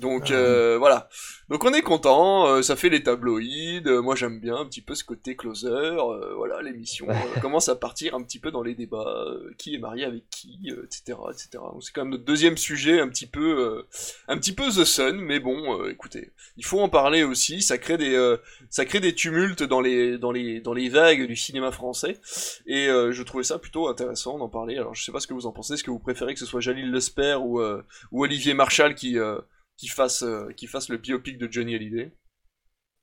Donc 0.00 0.30
euh, 0.30 0.76
voilà. 0.78 1.08
Donc 1.48 1.64
on 1.64 1.72
est 1.72 1.80
content, 1.82 2.46
euh, 2.46 2.62
ça 2.62 2.76
fait 2.76 2.90
les 2.90 3.02
tabloïds. 3.02 3.82
euh, 3.86 4.02
moi 4.02 4.14
j'aime 4.14 4.38
bien 4.38 4.56
un 4.56 4.66
petit 4.66 4.82
peu 4.82 4.94
ce 4.94 5.02
côté 5.02 5.34
closer. 5.34 5.68
euh, 5.68 6.34
voilà, 6.36 6.60
l'émission 6.62 7.06
euh, 7.08 7.40
commence 7.40 7.68
à 7.70 7.74
partir 7.76 8.14
un 8.14 8.22
petit 8.22 8.38
peu 8.38 8.50
dans 8.50 8.62
les 8.62 8.74
débats. 8.74 9.24
euh, 9.26 9.54
qui 9.56 9.74
est 9.74 9.78
marié 9.78 10.04
avec 10.04 10.24
qui, 10.30 10.58
euh, 10.70 10.84
etc., 10.84 11.18
etc. 11.30 11.48
Donc 11.72 11.82
c'est 11.82 11.92
quand 11.92 12.02
même 12.02 12.10
notre 12.10 12.24
deuxième 12.24 12.56
sujet, 12.58 13.00
un 13.00 13.08
petit 13.08 13.26
peu, 13.26 13.58
euh, 13.58 13.82
un 14.28 14.36
petit 14.36 14.52
peu 14.54 14.64
the 14.68 14.84
sun. 14.84 15.16
Mais 15.18 15.40
bon, 15.40 15.80
euh, 15.80 15.90
écoutez, 15.90 16.30
il 16.58 16.64
faut 16.64 16.80
en 16.80 16.88
parler 16.90 17.22
aussi. 17.24 17.62
Ça 17.62 17.78
crée 17.78 17.96
des, 17.96 18.14
euh, 18.14 18.36
ça 18.68 18.84
crée 18.84 19.00
des 19.00 19.14
tumultes 19.14 19.62
dans 19.62 19.80
les, 19.80 20.18
dans 20.18 20.32
les, 20.32 20.60
dans 20.60 20.74
les 20.74 20.88
vagues 20.90 21.26
du 21.26 21.36
cinéma 21.36 21.72
français. 21.72 22.18
Et 22.66 22.88
euh, 22.88 23.10
je 23.12 23.22
trouvais 23.22 23.44
ça 23.44 23.58
plutôt 23.58 23.88
intéressant 23.88 24.38
d'en 24.38 24.48
parler. 24.48 24.76
Alors 24.76 24.94
je 24.94 25.02
sais 25.02 25.12
pas 25.12 25.20
ce 25.20 25.26
que 25.26 25.34
vous 25.34 25.46
en 25.46 25.52
pensez. 25.52 25.72
Est-ce 25.74 25.84
que 25.84 25.90
vous 25.90 25.98
préférez 25.98 26.34
que 26.34 26.40
ce 26.40 26.46
soit 26.46 26.60
Jalil 26.60 26.92
Lesper 26.92 27.38
ou, 27.40 27.60
euh, 27.60 27.82
ou 28.12 28.22
Olivier 28.24 28.52
Marshall 28.54 28.94
qui 28.94 29.16
euh, 29.78 29.86
qui 29.86 29.88
fasse, 29.88 30.22
euh, 30.22 30.50
qui 30.52 30.66
fasse 30.66 30.88
le 30.88 30.98
biopic 30.98 31.38
de 31.38 31.50
Johnny 31.50 31.74
Hallyday. 31.74 32.12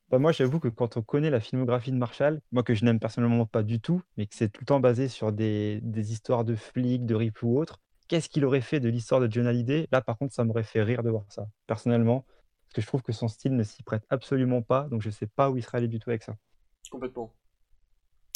Bah, 0.10 0.20
moi, 0.20 0.32
j'avoue 0.32 0.60
que 0.60 0.68
quand 0.68 0.98
on 0.98 1.02
connaît 1.02 1.32
la 1.32 1.40
filmographie 1.40 1.92
de 1.92 1.98
Marshall, 1.98 2.40
moi 2.52 2.64
que 2.64 2.76
je 2.76 2.86
n'aime 2.86 3.00
personnellement 3.00 3.46
pas 3.46 3.64
du 3.64 3.80
tout, 3.80 4.02
mais 4.18 4.28
que 4.28 4.36
c'est 4.36 4.50
tout 4.50 4.62
le 4.62 4.66
temps 4.66 4.80
basé 4.80 5.08
sur 5.08 5.32
des, 5.32 5.80
des 5.82 6.12
histoires 6.12 6.44
de 6.46 6.56
flics, 6.56 7.06
de 7.06 7.16
rip 7.16 7.42
ou 7.42 7.58
autre, 7.58 7.80
qu'est-ce 8.08 8.30
qu'il 8.30 8.46
aurait 8.46 8.62
fait 8.62 8.80
de 8.80 8.90
l'histoire 8.90 9.20
de 9.20 9.32
John 9.32 9.48
Hallyday? 9.48 9.88
Là, 9.92 10.02
par 10.02 10.18
contre, 10.18 10.34
ça 10.34 10.44
m'aurait 10.44 10.64
fait 10.64 10.84
rire 10.84 11.02
de 11.02 11.10
voir 11.10 11.26
ça, 11.30 11.48
personnellement, 11.66 12.26
parce 12.66 12.74
que 12.76 12.82
je 12.82 12.88
trouve 12.88 13.02
que 13.02 13.14
son 13.14 13.28
style 13.28 13.56
ne 13.56 13.64
s'y 13.64 13.82
prête 13.84 14.04
absolument 14.10 14.62
pas, 14.62 14.84
donc 14.90 15.02
je 15.02 15.10
sais 15.10 15.28
pas 15.28 15.50
où 15.50 15.58
il 15.58 15.64
serait 15.64 15.80
allé 15.80 15.88
du 15.88 16.00
tout 16.00 16.12
avec 16.12 16.24
ça. 16.24 16.36
Complètement. 16.92 17.34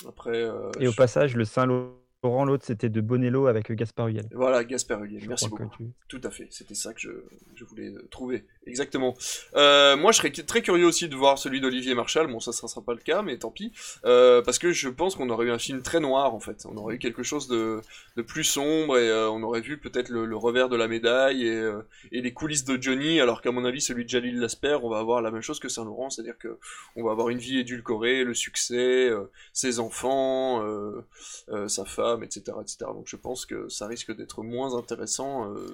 Après. 0.07 0.41
euh, 0.41 0.71
Et 0.79 0.87
au 0.87 0.93
passage, 0.93 1.35
le 1.35 1.45
Saint-Laurent 1.45 1.93
Laurent, 2.21 2.43
l'autre 2.43 2.65
c'était 2.65 2.89
de 2.89 2.99
Bonello 2.99 3.47
avec 3.47 3.71
Gaspard 3.71 4.09
Huliel. 4.09 4.25
Voilà, 4.33 4.65
Gaspard 4.65 5.01
Huliel, 5.03 5.23
merci 5.27 5.47
beaucoup. 5.47 5.69
tu- 5.77 5.85
Tout 6.09 6.19
à 6.25 6.29
fait, 6.29 6.47
c'était 6.49 6.75
ça 6.75 6.93
que 6.93 6.99
je, 6.99 7.11
je 7.55 7.63
voulais 7.63 7.87
euh, 7.91 8.05
trouver. 8.11 8.43
Exactement. 8.67 9.15
Euh, 9.55 9.95
moi, 9.95 10.11
je 10.11 10.17
serais 10.17 10.29
très 10.31 10.61
curieux 10.61 10.85
aussi 10.85 11.07
de 11.07 11.15
voir 11.15 11.37
celui 11.37 11.61
d'Olivier 11.61 11.95
Marshall. 11.95 12.27
Bon, 12.27 12.41
ça 12.41 12.51
ne 12.51 12.67
sera 12.67 12.81
pas 12.81 12.93
le 12.93 12.99
cas, 12.99 13.21
mais 13.21 13.37
tant 13.37 13.51
pis. 13.51 13.71
Euh, 14.03 14.41
parce 14.41 14.59
que 14.59 14.71
je 14.73 14.89
pense 14.89 15.15
qu'on 15.15 15.29
aurait 15.29 15.45
eu 15.47 15.51
un 15.51 15.57
film 15.57 15.81
très 15.81 16.01
noir, 16.01 16.35
en 16.35 16.41
fait. 16.41 16.65
On 16.69 16.75
aurait 16.75 16.95
eu 16.95 16.99
quelque 16.99 17.23
chose 17.23 17.47
de, 17.47 17.79
de 18.17 18.21
plus 18.21 18.43
sombre 18.43 18.97
et 18.97 19.09
euh, 19.09 19.29
on 19.29 19.41
aurait 19.41 19.61
vu 19.61 19.77
peut-être 19.79 20.09
le, 20.09 20.25
le 20.25 20.35
revers 20.35 20.67
de 20.67 20.75
la 20.75 20.89
médaille 20.89 21.47
et, 21.47 21.55
euh, 21.55 21.81
et 22.11 22.21
les 22.21 22.33
coulisses 22.33 22.65
de 22.65 22.79
Johnny, 22.81 23.21
alors 23.21 23.41
qu'à 23.41 23.51
mon 23.51 23.63
avis, 23.63 23.79
celui 23.79 24.03
de 24.03 24.09
Jalil 24.09 24.39
Lasper, 24.39 24.77
on 24.83 24.89
va 24.89 24.99
avoir 24.99 25.21
la 25.21 25.31
même 25.31 25.41
chose 25.41 25.59
que 25.59 25.69
Saint-Laurent, 25.69 26.09
c'est-à-dire 26.09 26.37
que 26.37 26.59
on 26.97 27.03
va 27.05 27.11
avoir 27.11 27.29
une 27.29 27.39
vie 27.39 27.59
édulcorée, 27.59 28.25
le 28.25 28.33
succès, 28.33 29.07
euh, 29.09 29.31
ses 29.53 29.79
enfants, 29.79 30.63
euh, 30.65 31.05
euh, 31.47 31.67
sa 31.69 31.85
femme, 31.85 32.08
etc., 32.23 32.57
etc. 32.61 32.77
Donc 32.93 33.07
je 33.07 33.15
pense 33.15 33.45
que 33.45 33.69
ça 33.69 33.87
risque 33.87 34.15
d'être 34.15 34.43
moins 34.43 34.75
intéressant 34.75 35.51
euh, 35.51 35.65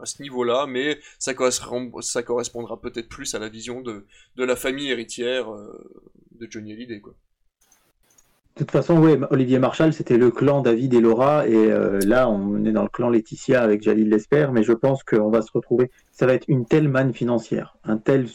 à 0.00 0.06
ce 0.06 0.22
niveau-là, 0.22 0.66
mais 0.66 0.98
ça 1.18 1.34
correspondra, 1.34 2.80
peut-être 2.80 3.08
plus 3.08 3.34
à 3.34 3.38
la 3.38 3.48
vision 3.48 3.80
de, 3.80 4.04
la 4.36 4.56
famille 4.56 4.90
héritière 4.90 5.52
euh, 5.52 5.90
de 6.38 6.46
Johnny 6.50 6.72
Hallyday. 6.72 7.00
De 8.54 8.64
toute 8.64 8.70
façon, 8.70 9.02
Olivier 9.30 9.58
Marshall, 9.58 9.94
c'était 9.94 10.18
le 10.18 10.30
clan 10.30 10.60
David 10.60 10.92
et 10.92 11.00
Laura, 11.00 11.48
et 11.48 11.54
euh, 11.54 12.00
là, 12.00 12.28
on 12.28 12.64
est 12.66 12.72
dans 12.72 12.82
le 12.82 12.90
clan 12.90 13.08
Laetitia 13.08 13.62
avec 13.62 13.82
Jalil 13.82 14.10
Lesper, 14.10 14.48
mais 14.52 14.62
je 14.62 14.72
pense 14.72 15.02
qu'on 15.04 15.30
va 15.30 15.40
se 15.40 15.50
retrouver. 15.52 15.90
Ça 16.10 16.26
va 16.26 16.34
être 16.34 16.44
une 16.48 16.66
telle 16.66 16.88
manne 16.88 17.14
financière, 17.14 17.78
un 17.84 17.96
tel 17.96 18.28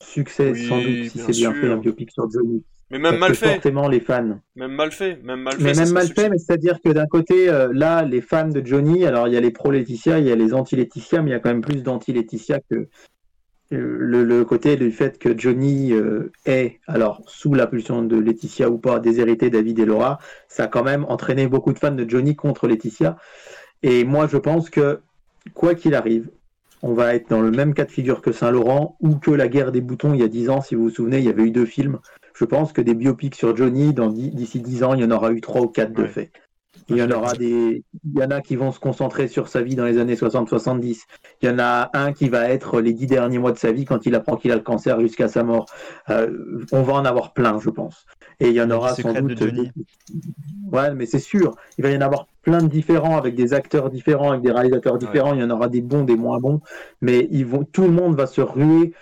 succès, 0.00 0.52
Oui, 0.52 0.68
sans 0.68 0.80
doute, 0.80 1.10
si 1.10 1.18
c'est 1.18 1.32
bien 1.32 1.52
fait, 1.52 1.68
un 1.68 1.76
biopic 1.76 2.10
sur 2.10 2.30
Johnny. 2.30 2.62
Mais 2.90 2.98
même 2.98 3.18
mal 3.18 3.34
fait. 3.34 3.54
Forcément, 3.54 3.88
les 3.88 4.00
fans. 4.00 4.38
Même 4.54 4.72
mal 4.72 4.92
fait, 4.92 5.20
même 5.22 5.40
mal 5.40 5.54
fait. 5.54 5.62
Mais 5.62 5.74
même 5.74 5.90
mal 5.90 6.06
succès. 6.06 6.22
fait, 6.22 6.28
mais 6.30 6.38
c'est-à-dire 6.38 6.78
que 6.84 6.90
d'un 6.90 7.06
côté, 7.06 7.48
euh, 7.48 7.68
là, 7.72 8.02
les 8.02 8.20
fans 8.20 8.48
de 8.48 8.64
Johnny, 8.64 9.04
alors 9.04 9.26
il 9.26 9.34
y 9.34 9.36
a 9.36 9.40
les 9.40 9.50
pro-Laetitia, 9.50 10.20
il 10.20 10.26
y 10.26 10.30
a 10.30 10.36
les 10.36 10.54
anti-Laetitia, 10.54 11.20
mais 11.22 11.30
il 11.30 11.32
y 11.32 11.36
a 11.36 11.40
quand 11.40 11.48
même 11.50 11.62
plus 11.62 11.82
d'anti-Laetitia 11.82 12.60
que 12.70 12.88
le, 13.70 14.24
le 14.24 14.44
côté 14.44 14.76
du 14.76 14.92
fait 14.92 15.18
que 15.18 15.36
Johnny 15.36 15.92
euh, 15.92 16.30
est, 16.44 16.78
alors 16.86 17.22
sous 17.26 17.54
l'impulsion 17.54 18.02
de 18.02 18.16
Laetitia 18.16 18.70
ou 18.70 18.78
pas, 18.78 19.00
déshérité 19.00 19.50
David 19.50 19.80
et 19.80 19.84
Laura, 19.84 20.18
ça 20.48 20.64
a 20.64 20.68
quand 20.68 20.84
même 20.84 21.04
entraîné 21.08 21.48
beaucoup 21.48 21.72
de 21.72 21.78
fans 21.78 21.90
de 21.90 22.08
Johnny 22.08 22.36
contre 22.36 22.68
Laetitia. 22.68 23.16
Et 23.82 24.04
moi, 24.04 24.28
je 24.30 24.36
pense 24.36 24.70
que, 24.70 25.00
quoi 25.54 25.74
qu'il 25.74 25.94
arrive, 25.94 26.30
on 26.82 26.92
va 26.92 27.14
être 27.14 27.30
dans 27.30 27.40
le 27.40 27.50
même 27.50 27.74
cas 27.74 27.84
de 27.84 27.90
figure 27.90 28.20
que 28.20 28.32
Saint-Laurent 28.32 28.96
ou 29.00 29.16
que 29.16 29.30
La 29.30 29.48
guerre 29.48 29.72
des 29.72 29.80
boutons 29.80 30.14
il 30.14 30.20
y 30.20 30.24
a 30.24 30.28
10 30.28 30.50
ans, 30.50 30.60
si 30.60 30.74
vous 30.74 30.84
vous 30.84 30.90
souvenez, 30.90 31.18
il 31.18 31.24
y 31.24 31.28
avait 31.28 31.44
eu 31.44 31.50
deux 31.50 31.66
films. 31.66 31.98
Je 32.34 32.44
pense 32.44 32.72
que 32.72 32.80
des 32.80 32.94
biopics 32.94 33.34
sur 33.34 33.56
Johnny, 33.56 33.94
d'ici 33.94 34.60
10 34.60 34.84
ans, 34.84 34.94
il 34.94 35.00
y 35.00 35.04
en 35.04 35.10
aura 35.10 35.32
eu 35.32 35.40
trois 35.40 35.62
ou 35.62 35.68
quatre 35.68 35.92
de 35.92 36.06
fait. 36.06 36.30
Il 36.88 36.96
y 36.96 37.02
en 37.02 37.10
aura 37.10 37.32
des, 37.32 37.84
il 38.04 38.20
y 38.20 38.22
en 38.22 38.30
a 38.30 38.40
qui 38.40 38.54
vont 38.54 38.70
se 38.70 38.78
concentrer 38.78 39.26
sur 39.26 39.48
sa 39.48 39.60
vie 39.60 39.74
dans 39.74 39.84
les 39.84 39.98
années 39.98 40.14
60-70. 40.14 41.02
Il 41.42 41.48
y 41.48 41.52
en 41.52 41.58
a 41.58 41.90
un 41.94 42.12
qui 42.12 42.28
va 42.28 42.48
être 42.48 42.80
les 42.80 42.92
dix 42.92 43.06
derniers 43.06 43.38
mois 43.38 43.52
de 43.52 43.58
sa 43.58 43.72
vie 43.72 43.84
quand 43.84 44.06
il 44.06 44.14
apprend 44.14 44.36
qu'il 44.36 44.52
a 44.52 44.54
le 44.54 44.60
cancer 44.60 45.00
jusqu'à 45.00 45.26
sa 45.26 45.42
mort. 45.42 45.66
Euh, 46.10 46.64
on 46.70 46.82
va 46.82 46.92
en 46.94 47.04
avoir 47.04 47.32
plein, 47.32 47.58
je 47.58 47.70
pense. 47.70 48.06
Et 48.38 48.48
il 48.48 48.54
y 48.54 48.62
en 48.62 48.70
aura 48.70 48.94
sans 48.94 49.12
de 49.12 49.20
doute. 49.20 49.38
Johnny. 49.38 49.70
Ouais, 50.70 50.94
mais 50.94 51.06
c'est 51.06 51.18
sûr. 51.18 51.56
Il 51.76 51.82
va 51.82 51.90
y 51.90 51.96
en 51.96 52.02
avoir 52.02 52.28
plein 52.42 52.62
de 52.62 52.68
différents 52.68 53.16
avec 53.16 53.34
des 53.34 53.52
acteurs 53.52 53.90
différents, 53.90 54.30
avec 54.30 54.42
des 54.42 54.52
réalisateurs 54.52 54.98
différents. 54.98 55.34
Il 55.34 55.40
y 55.40 55.44
en 55.44 55.50
aura 55.50 55.68
des 55.68 55.80
bons, 55.80 56.04
des 56.04 56.16
moins 56.16 56.38
bons. 56.38 56.60
Mais 57.00 57.26
ils 57.32 57.46
vont, 57.46 57.64
tout 57.64 57.82
le 57.82 57.90
monde 57.92 58.14
va 58.14 58.28
se 58.28 58.40
ruer 58.40 58.92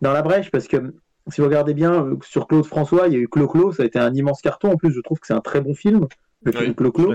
dans 0.00 0.12
la 0.12 0.22
brèche 0.22 0.50
parce 0.50 0.68
que 0.68 0.94
si 1.30 1.40
vous 1.40 1.46
regardez 1.46 1.74
bien 1.74 2.04
euh, 2.04 2.16
sur 2.24 2.46
Claude 2.46 2.66
François, 2.66 3.06
il 3.06 3.14
y 3.14 3.16
a 3.16 3.20
eu 3.20 3.28
Clo-Clo, 3.28 3.72
ça 3.72 3.82
a 3.82 3.86
été 3.86 3.98
un 3.98 4.12
immense 4.14 4.40
carton. 4.42 4.72
En 4.72 4.76
plus, 4.76 4.92
je 4.92 5.00
trouve 5.00 5.18
que 5.18 5.26
c'est 5.26 5.34
un 5.34 5.40
très 5.40 5.60
bon 5.60 5.74
film, 5.74 6.06
le 6.44 6.52
Oui, 6.68 6.74
Clo-Clo. 6.74 7.08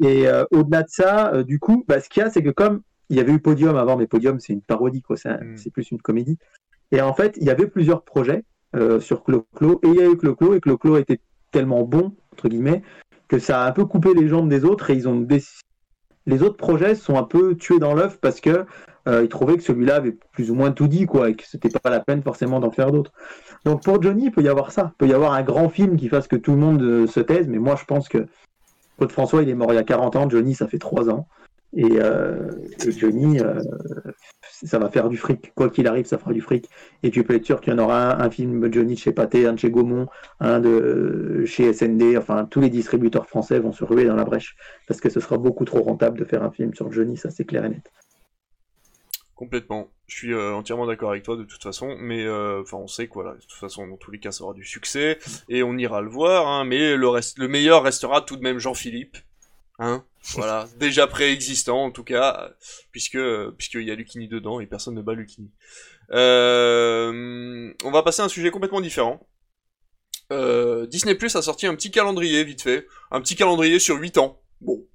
Et 0.00 0.28
euh, 0.28 0.44
au-delà 0.50 0.82
de 0.82 0.88
ça, 0.88 1.32
euh, 1.32 1.42
du 1.42 1.58
coup, 1.58 1.84
bah, 1.88 2.00
ce 2.00 2.08
qu'il 2.08 2.22
y 2.22 2.26
a, 2.26 2.30
c'est 2.30 2.42
que 2.42 2.50
comme 2.50 2.82
il 3.08 3.16
y 3.16 3.20
avait 3.20 3.32
eu 3.32 3.40
Podium 3.40 3.76
avant, 3.76 3.96
mais 3.96 4.06
Podium, 4.06 4.40
c'est 4.40 4.52
une 4.52 4.62
parodie, 4.62 5.02
quoi. 5.02 5.16
C'est, 5.16 5.28
un- 5.28 5.38
c'est 5.56 5.70
plus 5.70 5.90
une 5.90 6.00
comédie. 6.00 6.38
Et 6.92 7.00
en 7.00 7.14
fait, 7.14 7.36
il 7.38 7.44
y 7.44 7.50
avait 7.50 7.66
plusieurs 7.66 8.02
projets 8.02 8.44
euh, 8.74 9.00
sur 9.00 9.22
Clo-Clo, 9.24 9.80
et 9.82 9.88
il 9.88 9.94
y 9.96 10.00
a 10.00 10.08
eu 10.10 10.16
Clo-Clo, 10.16 10.54
et 10.54 10.60
Clo-Clo 10.60 10.96
était 10.96 11.20
tellement 11.50 11.82
bon, 11.82 12.14
entre 12.32 12.48
guillemets, 12.48 12.82
que 13.28 13.38
ça 13.38 13.62
a 13.64 13.68
un 13.68 13.72
peu 13.72 13.84
coupé 13.84 14.14
les 14.14 14.28
jambes 14.28 14.48
des 14.48 14.64
autres, 14.64 14.90
et 14.90 14.94
ils 14.94 15.08
ont 15.08 15.26
les 16.26 16.42
autres 16.42 16.56
projets 16.56 16.94
sont 16.94 17.16
un 17.16 17.24
peu 17.24 17.56
tués 17.56 17.78
dans 17.78 17.94
l'œuf 17.94 18.18
parce 18.20 18.40
que 18.40 18.64
euh, 19.08 19.22
ils 19.24 19.28
trouvaient 19.28 19.56
que 19.56 19.62
celui-là 19.62 19.96
avait 19.96 20.16
plus 20.32 20.50
ou 20.50 20.54
moins 20.54 20.70
tout 20.70 20.86
dit, 20.86 21.06
quoi, 21.06 21.30
et 21.30 21.34
que 21.34 21.44
c'était 21.46 21.68
pas 21.68 21.90
la 21.90 22.00
peine 22.00 22.22
forcément 22.22 22.60
d'en 22.60 22.70
faire 22.70 22.92
d'autres. 22.92 23.12
Donc 23.64 23.82
pour 23.82 24.00
Johnny, 24.02 24.26
il 24.26 24.30
peut 24.30 24.42
y 24.42 24.48
avoir 24.48 24.70
ça. 24.72 24.92
Il 24.94 24.98
peut 24.98 25.08
y 25.08 25.14
avoir 25.14 25.32
un 25.32 25.42
grand 25.42 25.68
film 25.68 25.96
qui 25.96 26.08
fasse 26.08 26.28
que 26.28 26.36
tout 26.36 26.52
le 26.52 26.58
monde 26.58 26.82
euh, 26.82 27.06
se 27.06 27.20
taise, 27.20 27.48
mais 27.48 27.58
moi 27.58 27.76
je 27.76 27.84
pense 27.84 28.08
que 28.08 28.26
Claude 28.98 29.12
François, 29.12 29.42
il 29.42 29.48
est 29.48 29.54
mort 29.54 29.72
il 29.72 29.76
y 29.76 29.78
a 29.78 29.84
40 29.84 30.16
ans, 30.16 30.30
Johnny, 30.30 30.54
ça 30.54 30.68
fait 30.68 30.78
3 30.78 31.10
ans. 31.10 31.26
Et, 31.74 31.88
euh, 31.92 32.50
Johnny, 32.98 33.38
ça 34.62 34.78
va 34.78 34.90
faire 34.90 35.08
du 35.08 35.16
fric. 35.16 35.52
Quoi 35.54 35.70
qu'il 35.70 35.86
arrive, 35.86 36.04
ça 36.04 36.18
fera 36.18 36.32
du 36.32 36.42
fric. 36.42 36.68
Et 37.02 37.10
tu 37.10 37.24
peux 37.24 37.34
être 37.34 37.46
sûr 37.46 37.60
qu'il 37.60 37.72
y 37.72 37.76
en 37.76 37.78
aura 37.78 38.14
un, 38.14 38.20
un 38.20 38.30
film 38.30 38.70
Johnny 38.70 38.94
de 38.94 38.98
chez 38.98 39.12
Pathé, 39.12 39.46
un 39.46 39.54
de 39.54 39.58
chez 39.58 39.70
Gaumont, 39.70 40.06
un 40.40 40.60
de 40.60 41.44
chez 41.46 41.72
SND. 41.72 42.16
Enfin, 42.18 42.46
tous 42.50 42.60
les 42.60 42.68
distributeurs 42.68 43.26
français 43.26 43.58
vont 43.58 43.72
se 43.72 43.84
ruer 43.84 44.04
dans 44.04 44.16
la 44.16 44.24
brèche. 44.24 44.54
Parce 44.86 45.00
que 45.00 45.08
ce 45.08 45.18
sera 45.18 45.38
beaucoup 45.38 45.64
trop 45.64 45.82
rentable 45.82 46.18
de 46.18 46.24
faire 46.24 46.42
un 46.42 46.50
film 46.50 46.74
sur 46.74 46.92
Johnny, 46.92 47.16
ça 47.16 47.30
c'est 47.30 47.44
clair 47.44 47.64
et 47.64 47.70
net. 47.70 47.90
Complètement. 49.42 49.90
Je 50.06 50.14
suis 50.14 50.32
euh, 50.32 50.54
entièrement 50.54 50.86
d'accord 50.86 51.10
avec 51.10 51.24
toi 51.24 51.36
de 51.36 51.42
toute 51.42 51.64
façon, 51.64 51.96
mais 51.98 52.22
euh, 52.22 52.62
enfin 52.62 52.76
on 52.76 52.86
sait 52.86 53.08
que 53.08 53.14
voilà, 53.14 53.34
de 53.34 53.40
toute 53.40 53.58
façon 53.58 53.88
dans 53.88 53.96
tous 53.96 54.12
les 54.12 54.20
cas 54.20 54.30
ça 54.30 54.44
aura 54.44 54.54
du 54.54 54.64
succès 54.64 55.18
et 55.48 55.64
on 55.64 55.76
ira 55.76 56.00
le 56.00 56.08
voir, 56.08 56.46
hein, 56.46 56.64
mais 56.64 56.96
le 56.96 57.08
reste, 57.08 57.38
le 57.40 57.48
meilleur 57.48 57.82
restera 57.82 58.20
tout 58.20 58.36
de 58.36 58.42
même 58.42 58.60
Jean-Philippe, 58.60 59.16
hein, 59.80 60.04
voilà, 60.36 60.68
déjà 60.76 61.08
préexistant 61.08 61.82
en 61.82 61.90
tout 61.90 62.04
cas, 62.04 62.52
puisque 62.92 63.18
puisqu'il 63.58 63.82
y 63.82 63.90
a 63.90 63.96
Lucini 63.96 64.28
dedans 64.28 64.60
et 64.60 64.66
personne 64.66 64.94
ne 64.94 65.02
bat 65.02 65.14
Lucini. 65.14 65.50
Euh, 66.12 67.74
on 67.82 67.90
va 67.90 68.04
passer 68.04 68.22
à 68.22 68.26
un 68.26 68.28
sujet 68.28 68.52
complètement 68.52 68.80
différent. 68.80 69.26
Euh, 70.30 70.86
Disney 70.86 71.16
Plus 71.16 71.34
a 71.34 71.42
sorti 71.42 71.66
un 71.66 71.74
petit 71.74 71.90
calendrier 71.90 72.44
vite 72.44 72.62
fait, 72.62 72.86
un 73.10 73.20
petit 73.20 73.34
calendrier 73.34 73.80
sur 73.80 73.96
8 73.96 74.18
ans. 74.18 74.40
Bon, 74.60 74.86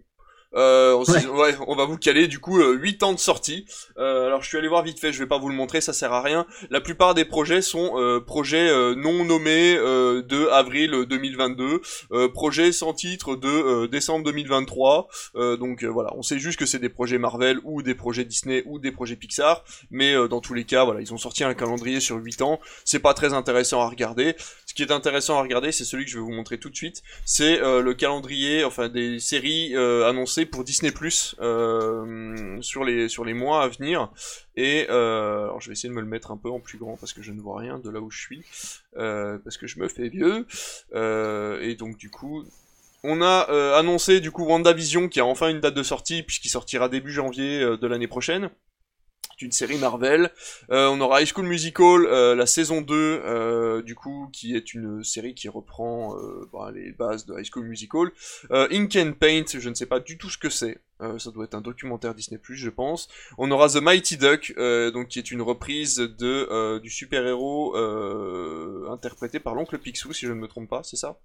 euh, 0.55 0.93
on, 0.95 1.03
s'est- 1.05 1.27
ouais, 1.27 1.55
on 1.67 1.75
va 1.75 1.85
vous 1.85 1.97
caler 1.97 2.27
du 2.27 2.39
coup 2.39 2.59
euh, 2.59 2.73
8 2.73 3.03
ans 3.03 3.13
de 3.13 3.19
sortie. 3.19 3.65
Euh, 3.97 4.27
alors 4.27 4.41
je 4.41 4.47
suis 4.47 4.57
allé 4.57 4.67
voir 4.67 4.83
vite 4.83 4.99
fait, 4.99 5.11
je 5.13 5.19
vais 5.19 5.27
pas 5.27 5.37
vous 5.37 5.49
le 5.49 5.55
montrer, 5.55 5.81
ça 5.81 5.93
sert 5.93 6.13
à 6.13 6.21
rien. 6.21 6.45
La 6.69 6.81
plupart 6.81 7.13
des 7.13 7.25
projets 7.25 7.61
sont 7.61 7.99
euh, 7.99 8.19
projets 8.19 8.69
euh, 8.69 8.95
non 8.95 9.25
nommés 9.25 9.75
euh, 9.77 10.21
de 10.21 10.47
avril 10.47 10.91
2022, 11.09 11.81
euh, 12.11 12.29
projets 12.29 12.71
sans 12.71 12.93
titre 12.93 13.35
de 13.35 13.47
euh, 13.49 13.87
décembre 13.87 14.25
2023. 14.25 15.07
Euh, 15.35 15.57
donc 15.57 15.83
euh, 15.83 15.87
voilà, 15.87 16.11
on 16.15 16.21
sait 16.21 16.39
juste 16.39 16.59
que 16.59 16.65
c'est 16.65 16.79
des 16.79 16.89
projets 16.89 17.17
Marvel 17.17 17.59
ou 17.63 17.81
des 17.81 17.95
projets 17.95 18.23
Disney 18.25 18.63
ou 18.65 18.79
des 18.79 18.91
projets 18.91 19.15
Pixar, 19.15 19.63
mais 19.91 20.13
euh, 20.15 20.27
dans 20.27 20.39
tous 20.41 20.53
les 20.53 20.63
cas, 20.63 20.83
voilà, 20.85 21.01
ils 21.01 21.13
ont 21.13 21.17
sorti 21.17 21.43
un 21.43 21.53
calendrier 21.53 21.99
sur 21.99 22.15
8 22.17 22.41
ans. 22.41 22.59
C'est 22.85 22.99
pas 22.99 23.13
très 23.13 23.33
intéressant 23.33 23.81
à 23.81 23.89
regarder. 23.89 24.35
Ce 24.65 24.73
qui 24.73 24.81
est 24.83 24.91
intéressant 24.91 25.37
à 25.37 25.41
regarder, 25.41 25.71
c'est 25.71 25.83
celui 25.85 26.05
que 26.05 26.11
je 26.11 26.17
vais 26.17 26.23
vous 26.23 26.31
montrer 26.31 26.57
tout 26.57 26.69
de 26.69 26.75
suite. 26.75 27.03
C'est 27.25 27.61
euh, 27.61 27.81
le 27.81 27.93
calendrier, 27.93 28.63
enfin 28.63 28.89
des 28.89 29.19
séries 29.19 29.73
euh, 29.75 30.07
pour 30.45 30.63
Disney 30.63 30.91
euh, 31.39 32.61
sur 32.61 32.83
les 32.83 33.09
sur 33.09 33.25
les 33.25 33.33
mois 33.33 33.63
à 33.63 33.67
venir. 33.67 34.11
Et 34.55 34.88
euh, 34.89 35.43
alors 35.43 35.61
je 35.61 35.67
vais 35.67 35.73
essayer 35.73 35.89
de 35.89 35.93
me 35.93 36.01
le 36.01 36.07
mettre 36.07 36.31
un 36.31 36.38
peu 36.38 36.49
en 36.49 36.59
plus 36.59 36.77
grand 36.77 36.97
parce 36.97 37.13
que 37.13 37.21
je 37.21 37.31
ne 37.31 37.41
vois 37.41 37.59
rien 37.59 37.79
de 37.79 37.89
là 37.89 37.99
où 37.99 38.11
je 38.11 38.19
suis, 38.19 38.43
euh, 38.97 39.38
parce 39.43 39.57
que 39.57 39.67
je 39.67 39.79
me 39.79 39.88
fais 39.88 40.09
vieux. 40.09 40.45
Et 41.61 41.75
donc 41.75 41.97
du 41.97 42.09
coup, 42.09 42.43
on 43.03 43.21
a 43.21 43.41
annoncé 43.77 44.19
du 44.19 44.31
coup 44.31 44.45
WandaVision 44.45 45.09
qui 45.09 45.19
a 45.19 45.25
enfin 45.25 45.49
une 45.49 45.59
date 45.59 45.75
de 45.75 45.83
sortie 45.83 46.23
puisqu'il 46.23 46.49
sortira 46.49 46.89
début 46.89 47.11
janvier 47.11 47.59
de 47.77 47.88
l'année 47.88 48.07
prochaine 48.07 48.49
d'une 49.38 49.51
série 49.51 49.78
Marvel. 49.78 50.32
Euh, 50.72 50.88
on 50.88 50.99
aura 50.99 51.22
High 51.22 51.28
School 51.32 51.45
Musical, 51.45 52.07
euh, 52.07 52.34
la 52.34 52.47
saison 52.47 52.82
2, 52.82 52.95
euh, 52.95 53.82
du 53.84 53.93
coup, 53.93 54.30
qui 54.34 54.55
est 54.55 54.74
une 54.74 55.03
série 55.03 55.36
qui 55.36 55.47
reprend 55.47 56.18
euh, 56.18 56.49
bah, 56.51 56.72
les 56.74 56.91
bases 56.91 57.28
de 57.28 57.38
High 57.38 57.45
School 57.45 57.65
Musical. 57.65 58.07
Euh, 58.49 58.68
Ink 58.72 58.95
and 58.95 59.13
Paint, 59.20 59.45
je 59.59 59.70
ne 59.70 59.76
sais 59.76 59.86
pas 59.86 59.99
du 59.99 60.18
tout 60.18 60.32
ce 60.32 60.39
que 60.39 60.49
c'est. 60.49 60.80
Euh, 61.01 61.20
ça 61.20 61.30
doit 61.30 61.43
être 61.45 61.53
un 61.53 61.61
documentaire 61.61 62.15
Disney+, 62.15 62.39
je 62.49 62.70
pense. 62.72 63.09
On 63.38 63.51
aura 63.51 63.70
The 63.70 63.76
Mighty 63.76 64.18
Duck, 64.18 64.55
euh, 64.57 64.89
donc 64.89 65.09
qui 65.09 65.20
est 65.20 65.30
une 65.30 65.43
reprise 65.43 65.97
de 65.97 66.47
euh, 66.49 66.80
du 66.80 66.89
super-héros 66.89 67.78
euh, 67.78 68.88
interprété 68.89 69.39
par 69.39 69.53
l'oncle 69.53 69.78
Picsou, 69.78 70.13
si 70.13 70.26
je 70.26 70.34
ne 70.34 70.39
me 70.39 70.47
trompe 70.47 70.68
pas, 70.68 70.82
c'est 70.84 70.97
ça? 70.97 71.20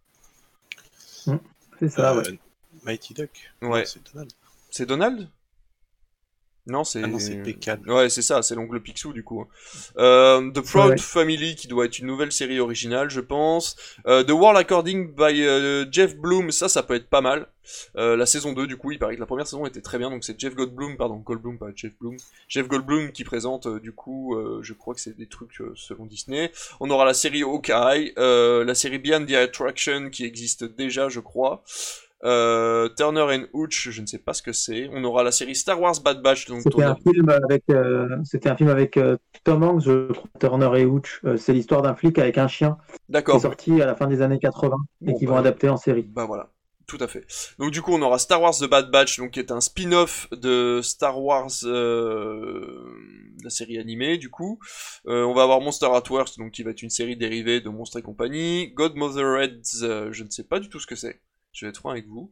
C'est 1.79 1.89
ça, 1.89 2.13
Euh, 2.13 2.21
ouais. 2.23 2.39
Mighty 2.85 3.15
Duck. 3.15 3.31
Ouais. 3.63 3.87
C'est 3.87 4.03
Donald. 4.13 4.33
C'est 4.71 4.87
Donald? 4.87 5.29
Non, 6.67 6.85
c'est. 6.85 7.03
Ah 7.03 7.09
non, 7.09 7.19
c'est 7.19 7.43
Pécan. 7.43 7.79
Ouais, 7.87 8.09
c'est 8.09 8.23
ça, 8.23 8.41
c'est 8.43 8.55
l'ongle 8.55 8.81
Picsou 8.81 9.13
du 9.13 9.25
coup. 9.25 9.45
Euh, 9.97 10.51
The 10.53 10.61
Proud 10.61 10.91
Ouais. 10.91 10.99
Family, 10.99 11.57
qui 11.57 11.67
doit 11.67 11.87
être 11.87 11.99
une 11.99 12.07
nouvelle 12.07 12.31
série 12.31 12.61
originale, 12.61 13.11
je 13.11 13.21
pense. 13.21 13.77
Euh, 14.07 14.23
The 14.23 14.31
World 14.31 14.57
According 14.59 15.13
by 15.15 15.43
euh, 15.45 15.87
Jeff 15.91 16.17
Bloom, 16.17 16.53
ça, 16.53 16.69
ça 16.69 16.85
peut 16.85 16.95
être 16.95 17.09
pas 17.09 17.21
mal. 17.21 17.49
Euh, 17.97 18.17
la 18.17 18.27
saison 18.27 18.53
2, 18.53 18.67
du 18.67 18.77
coup, 18.77 18.93
il 18.93 18.99
paraît 18.99 19.15
que 19.17 19.21
la 19.21 19.27
première 19.27 19.47
saison 19.47 19.67
était 19.67 19.81
très 19.81 19.99
bien, 19.99 20.11
donc 20.11 20.25
c'est 20.25 20.39
Jeff 20.39 20.55
Goldblum, 20.55 20.97
pardon, 20.97 21.17
Goldblum, 21.17 21.59
pas 21.59 21.69
Jeff 21.75 21.93
Bloom. 22.01 22.17
Jeff 22.49 22.69
Goldblum 22.69 23.11
qui 23.13 23.25
présente, 23.25 23.67
euh, 23.67 23.81
du 23.81 23.93
coup, 23.93 24.37
euh, 24.37 24.61
je 24.63 24.73
crois 24.73 24.95
que 24.95 25.01
c'est 25.01 25.17
des 25.17 25.27
trucs 25.27 25.61
euh, 25.61 25.73
selon 25.75 26.07
Disney. 26.07 26.53
On 26.81 26.91
aura 26.91 27.05
la 27.05 27.15
série 27.15 27.43
Hawkeye, 27.43 28.13
euh, 28.19 28.65
la 28.65 28.75
série 28.75 28.99
Beyond 28.99 29.27
the 29.27 29.33
Attraction 29.33 30.11
qui 30.11 30.25
existe 30.25 30.65
déjà, 30.65 31.09
je 31.09 31.21
crois. 31.21 31.63
Euh, 32.25 32.89
Turner 32.97 33.23
and 33.23 33.47
Hooch, 33.53 33.89
je 33.91 34.01
ne 34.01 34.07
sais 34.07 34.19
pas 34.19 34.33
ce 34.33 34.43
que 34.43 34.53
c'est. 34.53 34.89
On 34.93 35.03
aura 35.05 35.23
la 35.23 35.33
série 35.33 35.55
Star 35.55 35.81
Wars 35.81 36.01
Bad 36.05 36.23
Batch. 36.23 36.49
Donc 36.49 36.63
C'était 36.63 36.85
un 36.85 36.97
film 36.97 37.29
avec, 37.29 37.65
euh, 37.71 38.17
un 38.45 38.57
film 38.57 38.69
avec 38.69 38.97
euh, 38.97 39.17
Tom 39.45 39.63
Hanks, 39.63 39.83
je 39.85 40.13
crois, 40.13 40.31
Turner 40.39 40.81
et 40.81 40.85
Hooch. 40.85 41.21
Euh, 41.25 41.37
c'est 41.37 41.53
l'histoire 41.53 41.83
d'un 41.83 41.95
flic 41.95 42.19
avec 42.19 42.39
un 42.39 42.49
chien. 42.49 42.79
D'accord. 43.09 43.35
Qui 43.35 43.39
est 43.39 43.43
sorti 43.43 43.83
à 43.83 43.87
la 43.87 43.97
fin 43.97 44.07
des 44.07 44.23
années 44.23 44.39
80 44.39 44.77
et 45.03 45.07
Bon, 45.07 45.15
qui 45.19 45.27
bah, 45.27 45.33
vont 45.33 45.39
adapter 45.39 45.69
en 45.69 45.77
série. 45.77 46.03
Bah 46.03 46.25
voilà, 46.25 46.51
tout 46.87 46.99
à 47.01 47.09
fait. 47.09 47.27
Donc 47.59 47.71
du 47.71 47.81
coup, 47.81 47.93
on 47.93 48.03
aura 48.03 48.19
Star 48.19 48.41
Wars 48.43 48.55
The 48.55 48.69
Bad 48.69 48.91
Batch, 48.91 49.19
donc 49.19 49.33
qui 49.33 49.41
est 49.41 49.51
un 49.51 49.61
spin-off 49.61 50.29
de 50.31 50.81
Star 50.83 51.21
Wars, 51.23 51.51
euh, 51.65 52.95
la 53.43 53.51
série 53.51 53.79
animée, 53.79 54.19
du 54.19 54.31
coup. 54.31 54.59
Euh, 55.07 55.25
on 55.25 55.33
va 55.33 55.43
avoir 55.43 55.61
Monster 55.61 55.87
at 55.87 56.03
Worst, 56.11 56.39
donc 56.39 56.53
qui 56.53 56.63
va 56.63 56.71
être 56.71 56.83
une 56.83 56.91
série 56.91 57.17
dérivée 57.17 57.61
de 57.61 57.69
Monstres 57.69 57.99
et 57.99 58.03
compagnie. 58.03 58.73
Godmother 58.75 59.43
Heads, 59.43 59.83
euh, 59.83 60.13
je 60.13 60.23
ne 60.23 60.31
sais 60.31 60.45
pas 60.45 60.61
du 60.61 60.69
tout 60.69 60.81
ce 60.81 60.87
que 60.87 60.95
c'est. 60.97 61.21
Je 61.53 61.67
vais 61.67 61.71
être 61.71 61.79
franc 61.79 61.91
avec 61.91 62.07
vous. 62.07 62.31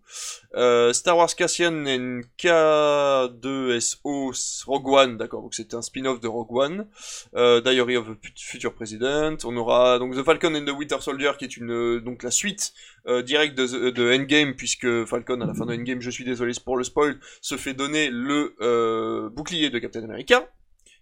Euh, 0.54 0.94
Star 0.94 1.14
Wars 1.14 1.34
Cassian 1.34 1.84
and 1.86 2.22
K2SO 2.38 4.64
Rogue 4.64 4.88
One, 4.88 5.18
d'accord, 5.18 5.42
donc 5.42 5.54
c'était 5.54 5.74
un 5.74 5.82
spin-off 5.82 6.20
de 6.20 6.28
Rogue 6.28 6.56
One. 6.56 6.86
Euh, 7.34 7.60
Diary 7.60 7.98
of 7.98 8.08
a 8.08 8.14
Future 8.34 8.72
President. 8.72 9.36
On 9.44 9.54
aura 9.58 9.98
donc 9.98 10.16
The 10.16 10.24
Falcon 10.24 10.54
and 10.54 10.64
the 10.64 10.70
Winter 10.70 10.96
Soldier, 11.00 11.32
qui 11.38 11.44
est 11.44 11.58
une 11.58 11.70
euh, 11.70 12.00
donc 12.00 12.22
la 12.22 12.30
suite 12.30 12.72
euh, 13.06 13.20
directe 13.20 13.58
de, 13.58 13.90
de 13.90 14.10
Endgame, 14.10 14.54
puisque 14.54 15.04
Falcon 15.04 15.42
à 15.42 15.46
la 15.46 15.52
fin 15.52 15.66
de 15.66 15.74
Endgame, 15.74 16.00
je 16.00 16.10
suis 16.10 16.24
désolé 16.24 16.54
pour 16.64 16.78
le 16.78 16.84
spoil, 16.84 17.20
se 17.42 17.58
fait 17.58 17.74
donner 17.74 18.08
le 18.10 18.56
euh, 18.62 19.28
bouclier 19.28 19.68
de 19.68 19.78
Captain 19.78 20.02
America 20.02 20.48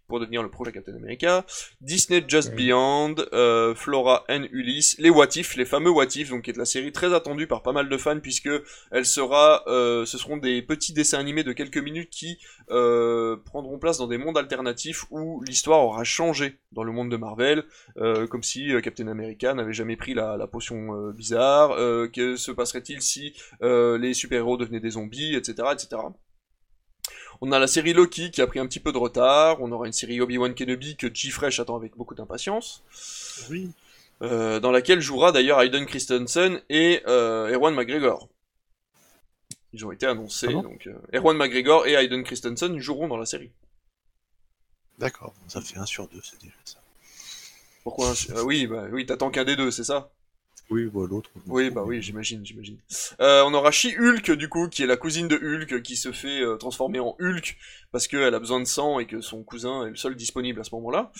pour 0.08 0.20
devenir 0.20 0.42
le 0.42 0.50
prochain 0.50 0.72
Captain 0.72 0.94
America. 0.94 1.44
Disney 1.80 2.24
Just 2.26 2.54
Beyond, 2.54 3.16
euh, 3.32 3.74
Flora 3.74 4.24
and 4.28 4.44
Ulysse, 4.50 4.96
les 4.98 5.10
What 5.10 5.28
If, 5.36 5.56
les 5.56 5.64
fameux 5.64 5.90
What 5.90 6.16
If, 6.16 6.30
donc 6.30 6.42
qui 6.42 6.50
est 6.50 6.56
la 6.56 6.64
série 6.64 6.92
très 6.92 7.14
attendue 7.14 7.46
par 7.46 7.62
pas 7.62 7.72
mal 7.72 7.88
de 7.88 7.96
fans 7.96 8.20
puisque 8.20 8.50
elle 8.90 9.06
sera, 9.06 9.62
euh, 9.66 10.04
ce 10.06 10.18
seront 10.18 10.36
des 10.36 10.62
petits 10.62 10.92
dessins 10.92 11.18
animés 11.18 11.44
de 11.44 11.52
quelques 11.52 11.78
minutes 11.78 12.10
qui 12.10 12.38
euh, 12.70 13.36
prendront 13.44 13.78
place 13.78 13.98
dans 13.98 14.06
des 14.06 14.18
mondes 14.18 14.38
alternatifs 14.38 15.04
où 15.10 15.42
l'histoire 15.44 15.84
aura 15.84 16.04
changé 16.04 16.56
dans 16.72 16.84
le 16.84 16.92
monde 16.92 17.10
de 17.10 17.16
Marvel, 17.16 17.64
euh, 17.98 18.26
comme 18.26 18.42
si 18.42 18.70
Captain 18.82 19.08
America 19.08 19.54
n'avait 19.54 19.72
jamais 19.72 19.96
pris 19.96 20.14
la, 20.14 20.36
la 20.36 20.46
potion 20.46 21.12
bizarre, 21.12 21.72
euh, 21.72 22.08
que 22.08 22.36
se 22.36 22.50
passerait-il 22.50 23.02
si 23.02 23.34
euh, 23.62 23.98
les 23.98 24.14
super-héros 24.14 24.56
devenaient 24.56 24.80
des 24.80 24.90
zombies, 24.90 25.34
etc., 25.34 25.68
etc. 25.72 26.02
On 27.40 27.52
a 27.52 27.58
la 27.58 27.66
série 27.68 27.92
Loki 27.92 28.30
qui 28.30 28.40
a 28.40 28.46
pris 28.46 28.58
un 28.58 28.66
petit 28.66 28.80
peu 28.80 28.92
de 28.92 28.98
retard. 28.98 29.60
On 29.60 29.70
aura 29.70 29.86
une 29.86 29.92
série 29.92 30.20
Obi-Wan 30.20 30.54
Kenobi 30.54 30.96
que 30.96 31.12
G-Fresh 31.12 31.60
attend 31.60 31.76
avec 31.76 31.96
beaucoup 31.96 32.14
d'impatience. 32.14 32.82
Oui. 33.50 33.70
Euh, 34.22 34.58
dans 34.58 34.72
laquelle 34.72 35.00
jouera 35.00 35.30
d'ailleurs 35.30 35.60
Hayden 35.60 35.86
Christensen 35.86 36.60
et 36.68 37.02
euh, 37.06 37.52
Erwan 37.54 37.74
McGregor. 37.74 38.28
Ils 39.72 39.86
ont 39.86 39.92
été 39.92 40.06
annoncés. 40.06 40.46
Comment 40.48 40.62
donc, 40.62 40.88
euh, 40.88 40.98
Erwan 41.14 41.36
McGregor 41.36 41.86
et 41.86 41.92
Hayden 41.94 42.24
Christensen 42.24 42.78
joueront 42.80 43.06
dans 43.06 43.16
la 43.18 43.26
série. 43.26 43.52
D'accord, 44.98 45.32
ça 45.46 45.60
fait 45.60 45.78
un 45.78 45.86
sur 45.86 46.08
deux, 46.08 46.20
c'est 46.24 46.40
déjà 46.40 46.54
ça. 46.64 46.78
Pourquoi 47.84 48.10
un- 48.10 48.34
euh, 48.34 48.42
Oui, 48.42 48.66
bah, 48.66 48.86
oui, 48.90 49.06
t'attends 49.06 49.30
qu'un 49.30 49.44
des 49.44 49.54
deux, 49.54 49.70
c'est 49.70 49.84
ça? 49.84 50.10
Oui, 50.70 50.84
bah, 50.92 51.00
l'autre. 51.08 51.30
Oui, 51.46 51.70
bah 51.70 51.82
oui, 51.84 52.02
j'imagine, 52.02 52.44
j'imagine. 52.44 52.76
Euh, 53.20 53.42
on 53.46 53.54
aura 53.54 53.70
She-Hulk, 53.70 54.32
du 54.32 54.48
coup, 54.50 54.68
qui 54.68 54.82
est 54.82 54.86
la 54.86 54.98
cousine 54.98 55.26
de 55.26 55.36
Hulk, 55.36 55.82
qui 55.82 55.96
se 55.96 56.12
fait 56.12 56.42
euh, 56.42 56.56
transformer 56.56 57.00
en 57.00 57.16
Hulk, 57.18 57.56
parce 57.90 58.06
qu'elle 58.06 58.34
a 58.34 58.38
besoin 58.38 58.60
de 58.60 58.66
sang 58.66 58.98
et 58.98 59.06
que 59.06 59.22
son 59.22 59.42
cousin 59.42 59.86
est 59.86 59.90
le 59.90 59.96
seul 59.96 60.14
disponible 60.14 60.60
à 60.60 60.64
ce 60.64 60.74
moment-là. 60.74 61.10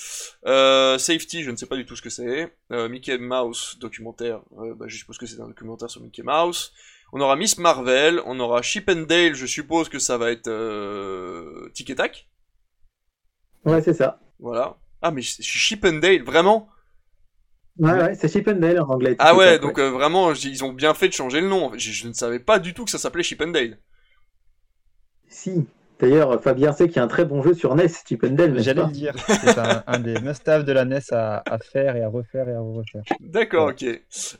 Euh, 0.47 0.99
Safety, 0.99 1.43
je 1.43 1.51
ne 1.51 1.57
sais 1.57 1.67
pas 1.67 1.77
du 1.77 1.87
tout 1.87 1.97
ce 1.97 2.03
que 2.03 2.11
c'est. 2.11 2.53
Euh, 2.73 2.89
Mickey 2.91 3.17
Mouse, 3.17 3.79
documentaire, 3.81 4.43
euh, 4.59 4.75
bah, 4.75 4.85
je 4.87 4.97
suppose 4.99 5.17
que 5.17 5.27
c'est 5.27 5.41
un 5.41 5.49
documentaire 5.49 5.89
sur 5.89 6.03
Mickey 6.03 6.23
Mouse. 6.23 6.73
On 7.15 7.21
aura 7.23 7.37
Miss 7.37 7.57
Marvel, 7.57 8.21
on 8.27 8.39
aura 8.41 8.61
Chip 8.61 8.91
and 8.91 9.07
Dale, 9.09 9.35
je 9.35 9.47
suppose 9.47 9.89
que 9.89 9.99
ça 9.99 10.19
va 10.19 10.31
être 10.31 10.49
euh, 10.49 11.71
Tic 11.73 11.89
et 11.89 11.95
Tac. 11.95 12.29
Ouais, 13.65 13.81
c'est 13.81 13.95
ça. 13.95 14.21
Voilà. 14.39 14.77
Ah, 15.01 15.11
mais 15.11 15.23
c'est 15.23 15.43
Chip 15.43 15.87
and 15.87 16.01
Dale, 16.01 16.23
vraiment? 16.23 16.69
Ouais, 17.79 17.93
ouais, 17.93 18.15
c'est 18.15 18.29
Chip 18.29 18.49
and 18.49 18.57
Dale 18.57 18.81
en 18.81 18.89
anglais. 18.89 19.17
Ah 19.19 19.37
ouais, 19.37 19.59
donc 19.59 19.79
euh, 19.79 19.91
vraiment, 19.91 20.33
ils 20.33 20.65
ont 20.65 20.73
bien 20.73 20.95
fait 20.95 21.09
de 21.09 21.13
changer 21.13 21.41
le 21.41 21.49
nom. 21.49 21.73
Je, 21.77 21.93
je 21.93 22.09
ne 22.09 22.13
savais 22.13 22.41
pas 22.41 22.59
du 22.59 22.75
tout 22.75 22.85
que 22.85 22.91
ça 22.91 22.99
s'appelait 22.99 23.23
Chip 23.23 23.41
and 23.41 23.49
Dale. 23.49 23.79
Si. 25.29 25.67
D'ailleurs, 26.01 26.41
Fabien 26.41 26.73
sait 26.73 26.87
qu'il 26.87 26.97
y 26.97 27.01
a 27.01 27.03
un 27.03 27.09
très 27.09 27.25
bon 27.25 27.43
jeu 27.43 27.55
sur 27.55 27.75
NES, 27.75 27.89
Chip 28.07 28.23
and 28.25 28.31
Dale, 28.31 28.61
J'allais 28.63 28.85
le 28.85 28.93
dire. 28.93 29.15
C'est 29.27 29.59
un, 29.59 29.83
un 29.87 29.99
des 29.99 30.21
must-have 30.21 30.65
de 30.65 30.73
la 30.73 30.85
NES 30.85 31.01
à, 31.11 31.43
à 31.45 31.59
faire 31.59 31.97
et 31.97 32.03
à 32.03 32.09
refaire 32.09 32.49
et 32.49 32.55
à 32.55 32.61
refaire. 32.61 33.03
D'accord, 33.21 33.71
ok. 33.71 33.85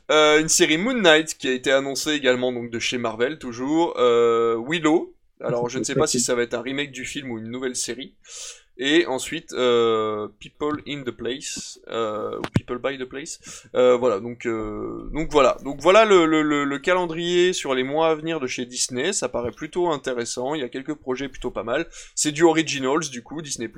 Euh, 0.09 0.39
une 0.39 0.47
série 0.47 0.77
Moon 0.77 0.93
Knight 0.93 1.37
qui 1.37 1.49
a 1.49 1.51
été 1.51 1.71
annoncée 1.71 2.11
également 2.11 2.53
donc 2.53 2.71
de 2.71 2.79
chez 2.79 2.97
Marvel 2.97 3.39
toujours. 3.39 3.93
Euh, 3.97 4.57
Willow. 4.67 5.13
Alors 5.41 5.69
je 5.69 5.79
ne 5.79 5.83
sais 5.83 5.95
pas 5.95 6.07
si 6.07 6.19
ça 6.19 6.35
va 6.35 6.43
être 6.43 6.53
un 6.53 6.61
remake 6.61 6.91
du 6.91 7.05
film 7.05 7.31
ou 7.31 7.39
une 7.39 7.49
nouvelle 7.49 7.75
série. 7.75 8.15
Et 8.81 9.05
ensuite 9.07 9.51
euh, 9.51 10.29
People 10.39 10.81
in 10.87 11.03
the 11.03 11.11
Place 11.11 11.81
euh, 11.89 12.39
ou 12.39 12.41
People 12.55 12.77
by 12.77 12.97
the 12.97 13.03
Place. 13.03 13.67
Euh, 13.75 13.97
voilà 13.97 14.21
donc 14.21 14.47
donc 14.47 15.29
voilà 15.31 15.57
donc 15.65 15.81
voilà 15.81 16.05
le, 16.05 16.25
le, 16.25 16.41
le, 16.41 16.63
le 16.63 16.79
calendrier 16.79 17.51
sur 17.51 17.75
les 17.75 17.83
mois 17.83 18.07
à 18.07 18.15
venir 18.15 18.39
de 18.39 18.47
chez 18.47 18.65
Disney. 18.65 19.11
Ça 19.11 19.27
paraît 19.27 19.51
plutôt 19.51 19.89
intéressant. 19.89 20.55
Il 20.55 20.61
y 20.61 20.63
a 20.63 20.69
quelques 20.69 20.95
projets 20.95 21.27
plutôt 21.27 21.51
pas 21.51 21.63
mal. 21.63 21.87
C'est 22.15 22.31
du 22.31 22.43
Originals 22.43 23.09
du 23.11 23.21
coup 23.21 23.41
Disney. 23.41 23.69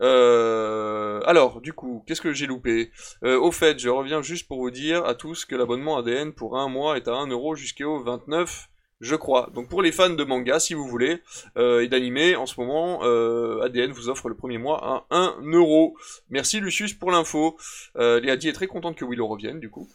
Euh, 0.00 1.20
alors, 1.24 1.60
du 1.60 1.72
coup, 1.72 2.02
qu'est-ce 2.06 2.20
que 2.20 2.32
j'ai 2.32 2.46
loupé? 2.46 2.90
Au 3.22 3.52
fait, 3.52 3.78
je 3.78 3.88
reviens 3.88 4.22
juste 4.22 4.48
pour 4.48 4.58
vous 4.58 4.70
dire 4.70 5.04
à 5.04 5.14
tous 5.14 5.44
que 5.44 5.54
l'abonnement 5.56 5.96
ADN 5.98 6.32
pour 6.32 6.56
un 6.58 6.68
mois 6.68 6.96
est 6.96 7.08
à 7.08 7.12
1 7.12 7.28
euro 7.28 7.54
jusqu'au 7.54 8.02
29, 8.02 8.68
je 9.00 9.14
crois. 9.16 9.50
Donc 9.54 9.68
pour 9.68 9.82
les 9.82 9.92
fans 9.92 10.10
de 10.10 10.24
manga, 10.24 10.60
si 10.60 10.74
vous 10.74 10.86
voulez, 10.86 11.22
euh, 11.56 11.82
et 11.82 11.88
d'animé, 11.88 12.36
en 12.36 12.46
ce 12.46 12.58
moment, 12.60 13.00
euh, 13.02 13.62
ADN 13.62 13.92
vous 13.92 14.08
offre 14.08 14.28
le 14.28 14.34
premier 14.34 14.58
mois 14.58 15.06
à 15.10 15.16
1 15.16 15.36
euro. 15.52 15.96
Merci 16.30 16.60
Lucius 16.60 16.94
pour 16.94 17.10
l'info. 17.10 17.56
Euh, 17.96 18.20
Léa 18.20 18.36
Di 18.36 18.48
est 18.48 18.52
très 18.52 18.66
contente 18.66 18.96
que 18.96 19.04
Willow 19.04 19.26
revienne, 19.26 19.60
du 19.60 19.70
coup. 19.70 19.88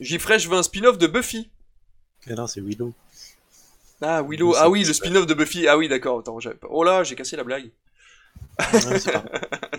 J-Fresh 0.00 0.48
veut 0.48 0.56
un 0.56 0.62
spin-off 0.62 0.98
de 0.98 1.06
Buffy. 1.06 1.50
Mais 2.26 2.34
non, 2.34 2.46
c'est 2.46 2.60
Willow. 2.60 2.92
Ah, 4.00 4.22
Willow, 4.22 4.54
ah 4.56 4.68
oui, 4.70 4.84
le 4.84 4.92
spin-off 4.92 5.26
de 5.26 5.34
Buffy. 5.34 5.68
Ah 5.68 5.76
oui, 5.76 5.88
d'accord. 5.88 6.22
Oh 6.68 6.84
là, 6.84 7.04
j'ai 7.04 7.14
cassé 7.14 7.36
la 7.36 7.44
blague. 7.44 7.70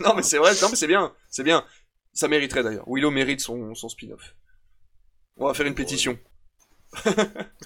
non 0.02 0.14
mais 0.16 0.24
c'est 0.24 0.38
vrai, 0.38 0.54
non 0.62 0.70
mais 0.70 0.76
c'est 0.76 0.88
bien, 0.88 1.14
c'est 1.30 1.44
bien. 1.44 1.66
Ça 2.14 2.30
mériterait 2.30 2.64
d'ailleurs. 2.64 2.86
Willow 2.88 3.12
mérite 3.12 3.42
son, 3.42 3.76
son 3.76 3.90
spin-off. 3.90 4.36
On 5.38 5.48
va 5.48 5.54
faire 5.54 5.66
une 5.66 5.76
pétition. 5.76 6.18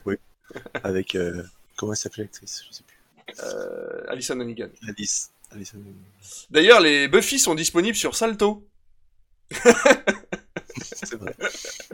Oui. 0.05 0.15
Avec. 0.83 1.15
euh, 1.15 1.43
comment 1.75 1.93
elle 1.93 1.97
s'appelait 1.97 2.23
l'actrice? 2.23 2.63
Je 2.69 2.75
sais 2.75 2.83
plus. 2.83 2.97
Euh, 3.43 4.03
Alison 4.07 4.39
Hannigan. 4.39 4.69
Alice. 4.87 5.31
Alice 5.51 5.73
Hannigan. 5.73 5.93
D'ailleurs, 6.49 6.79
les 6.81 7.07
Buffy 7.07 7.39
sont 7.39 7.55
disponibles 7.55 7.97
sur 7.97 8.15
Salto. 8.15 8.67
C'est 10.81 11.15
vrai. 11.15 11.35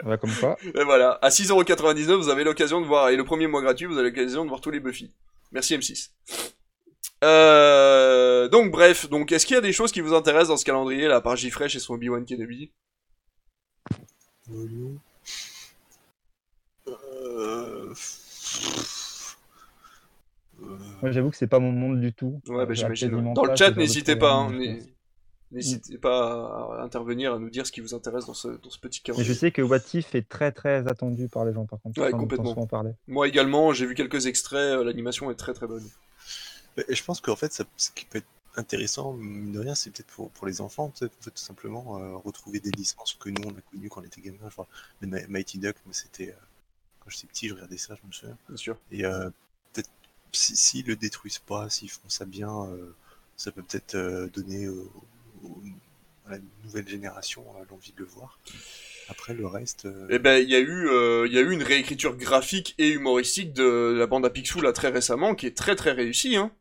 Ouais, 0.04 0.18
comme 0.18 0.34
quoi. 0.34 0.56
Et 0.62 0.84
voilà, 0.84 1.18
à 1.22 1.28
6,99€, 1.28 2.14
vous 2.14 2.28
avez 2.28 2.44
l'occasion 2.44 2.80
de 2.80 2.86
voir, 2.86 3.10
et 3.10 3.16
le 3.16 3.24
premier 3.24 3.46
mois 3.46 3.60
gratuit, 3.62 3.86
vous 3.86 3.98
avez 3.98 4.10
l'occasion 4.10 4.44
de 4.44 4.48
voir 4.48 4.60
tous 4.60 4.70
les 4.70 4.80
Buffy. 4.80 5.10
Merci 5.52 5.76
M6. 5.76 6.10
Euh, 7.22 8.48
donc 8.48 8.70
bref, 8.70 9.08
donc 9.10 9.30
est-ce 9.32 9.44
qu'il 9.44 9.54
y 9.54 9.58
a 9.58 9.62
des 9.62 9.72
choses 9.72 9.92
qui 9.92 10.00
vous 10.00 10.14
intéressent 10.14 10.48
dans 10.48 10.56
ce 10.56 10.64
calendrier 10.64 11.06
là, 11.06 11.16
à 11.16 11.20
part 11.20 11.36
J-Fresh 11.36 11.76
et 11.76 11.78
son 11.78 11.94
Obi-Wan 11.94 12.24
Kenobi? 12.24 12.70
Euh... 16.88 17.94
Moi, 21.02 21.10
j'avoue 21.10 21.30
que 21.30 21.36
c'est 21.36 21.46
pas 21.46 21.58
mon 21.58 21.72
monde 21.72 22.00
du 22.00 22.12
tout. 22.12 22.40
Ouais, 22.48 22.66
bah 22.66 22.74
j'imagine. 22.74 23.32
Dans 23.32 23.44
le 23.44 23.56
chat, 23.56 23.70
n'hésitez 23.76 24.16
pas, 24.16 24.34
hein, 24.34 24.52
n'hésitez 25.50 25.98
pas 25.98 26.76
à 26.78 26.82
intervenir, 26.82 27.34
à 27.34 27.38
nous 27.38 27.50
dire 27.50 27.66
ce 27.66 27.72
qui 27.72 27.80
vous 27.80 27.94
intéresse 27.94 28.26
dans 28.26 28.34
ce, 28.34 28.48
dans 28.48 28.70
ce 28.70 28.78
petit 28.78 29.00
calendrier. 29.00 29.26
je 29.26 29.32
sais 29.38 29.50
que 29.50 29.62
What 29.62 29.78
If 29.94 30.14
est 30.14 30.28
très 30.28 30.52
très 30.52 30.86
attendu 30.86 31.28
par 31.28 31.44
les 31.44 31.52
gens 31.54 31.64
par 31.64 31.80
contre. 31.80 32.00
Ouais, 32.00 32.10
complètement. 32.10 32.50
souvent 32.50 32.66
parler. 32.66 32.92
Moi 33.08 33.26
également, 33.28 33.72
j'ai 33.72 33.86
vu 33.86 33.94
quelques 33.94 34.26
extraits, 34.26 34.78
euh, 34.78 34.84
l'animation 34.84 35.30
est 35.30 35.34
très 35.34 35.54
très 35.54 35.66
bonne. 35.66 35.88
Et 36.88 36.94
je 36.94 37.04
pense 37.04 37.20
qu'en 37.20 37.36
fait, 37.36 37.52
ça, 37.52 37.64
ce 37.76 37.90
qui 37.90 38.04
peut 38.04 38.18
être 38.18 38.26
intéressant, 38.56 39.12
mine 39.14 39.52
de 39.52 39.58
rien, 39.60 39.74
c'est 39.74 39.90
peut-être 39.90 40.06
pour, 40.08 40.30
pour 40.30 40.46
les 40.46 40.60
enfants, 40.60 40.92
peut-être 40.98 41.14
en 41.18 41.22
fait, 41.22 41.30
tout 41.30 41.36
simplement 41.42 41.98
euh, 41.98 42.16
retrouver 42.16 42.60
des 42.60 42.70
licences 42.70 43.14
que 43.14 43.28
nous 43.30 43.42
on 43.46 43.50
a 43.50 43.60
connues 43.72 43.88
quand 43.88 44.02
on 44.02 44.04
était 44.04 44.20
gamin. 44.20 44.38
Mighty 45.28 45.58
Duck, 45.58 45.76
c'était. 45.90 46.28
euh, 46.28 46.46
quand 47.10 47.16
j'étais 47.16 47.26
petit, 47.26 47.48
je 47.48 47.54
regardais 47.54 47.76
ça, 47.76 47.94
je 48.00 48.06
me 48.06 48.12
souviens. 48.12 48.38
Bien 48.48 48.56
sûr. 48.56 48.76
Et 48.92 49.04
euh, 49.04 49.30
peut-être, 49.72 49.90
s'ils 50.32 50.56
si, 50.56 50.82
le 50.82 50.96
détruisent 50.96 51.38
pas, 51.38 51.68
s'ils 51.68 51.90
font 51.90 52.08
ça 52.08 52.24
bien, 52.24 52.66
euh, 52.66 52.94
ça 53.36 53.50
peut 53.50 53.62
peut-être 53.62 53.96
euh, 53.96 54.28
donner 54.28 54.68
à 56.26 56.32
la 56.32 56.38
nouvelle 56.64 56.88
génération 56.88 57.44
l'envie 57.70 57.92
de 57.92 57.98
le 57.98 58.04
voir. 58.04 58.38
Après, 59.08 59.34
le 59.34 59.46
reste. 59.46 59.86
euh, 59.86 60.06
Eh 60.10 60.20
ben, 60.20 60.36
il 60.38 60.48
y 60.48 60.54
a 60.54 60.60
eu, 60.60 60.88
euh, 60.88 61.26
y 61.28 61.38
a 61.38 61.40
eu 61.40 61.52
une 61.52 61.64
réécriture 61.64 62.16
graphique 62.16 62.74
et 62.78 62.90
humoristique 62.90 63.52
de 63.52 63.94
la 63.98 64.06
bande 64.06 64.24
à 64.24 64.30
Picsou 64.30 64.60
là 64.60 64.72
très 64.72 64.88
récemment, 64.88 65.34
qui 65.34 65.46
est 65.46 65.56
très 65.56 65.74
très 65.74 65.92
réussie. 65.92 66.36
Hein. 66.36 66.52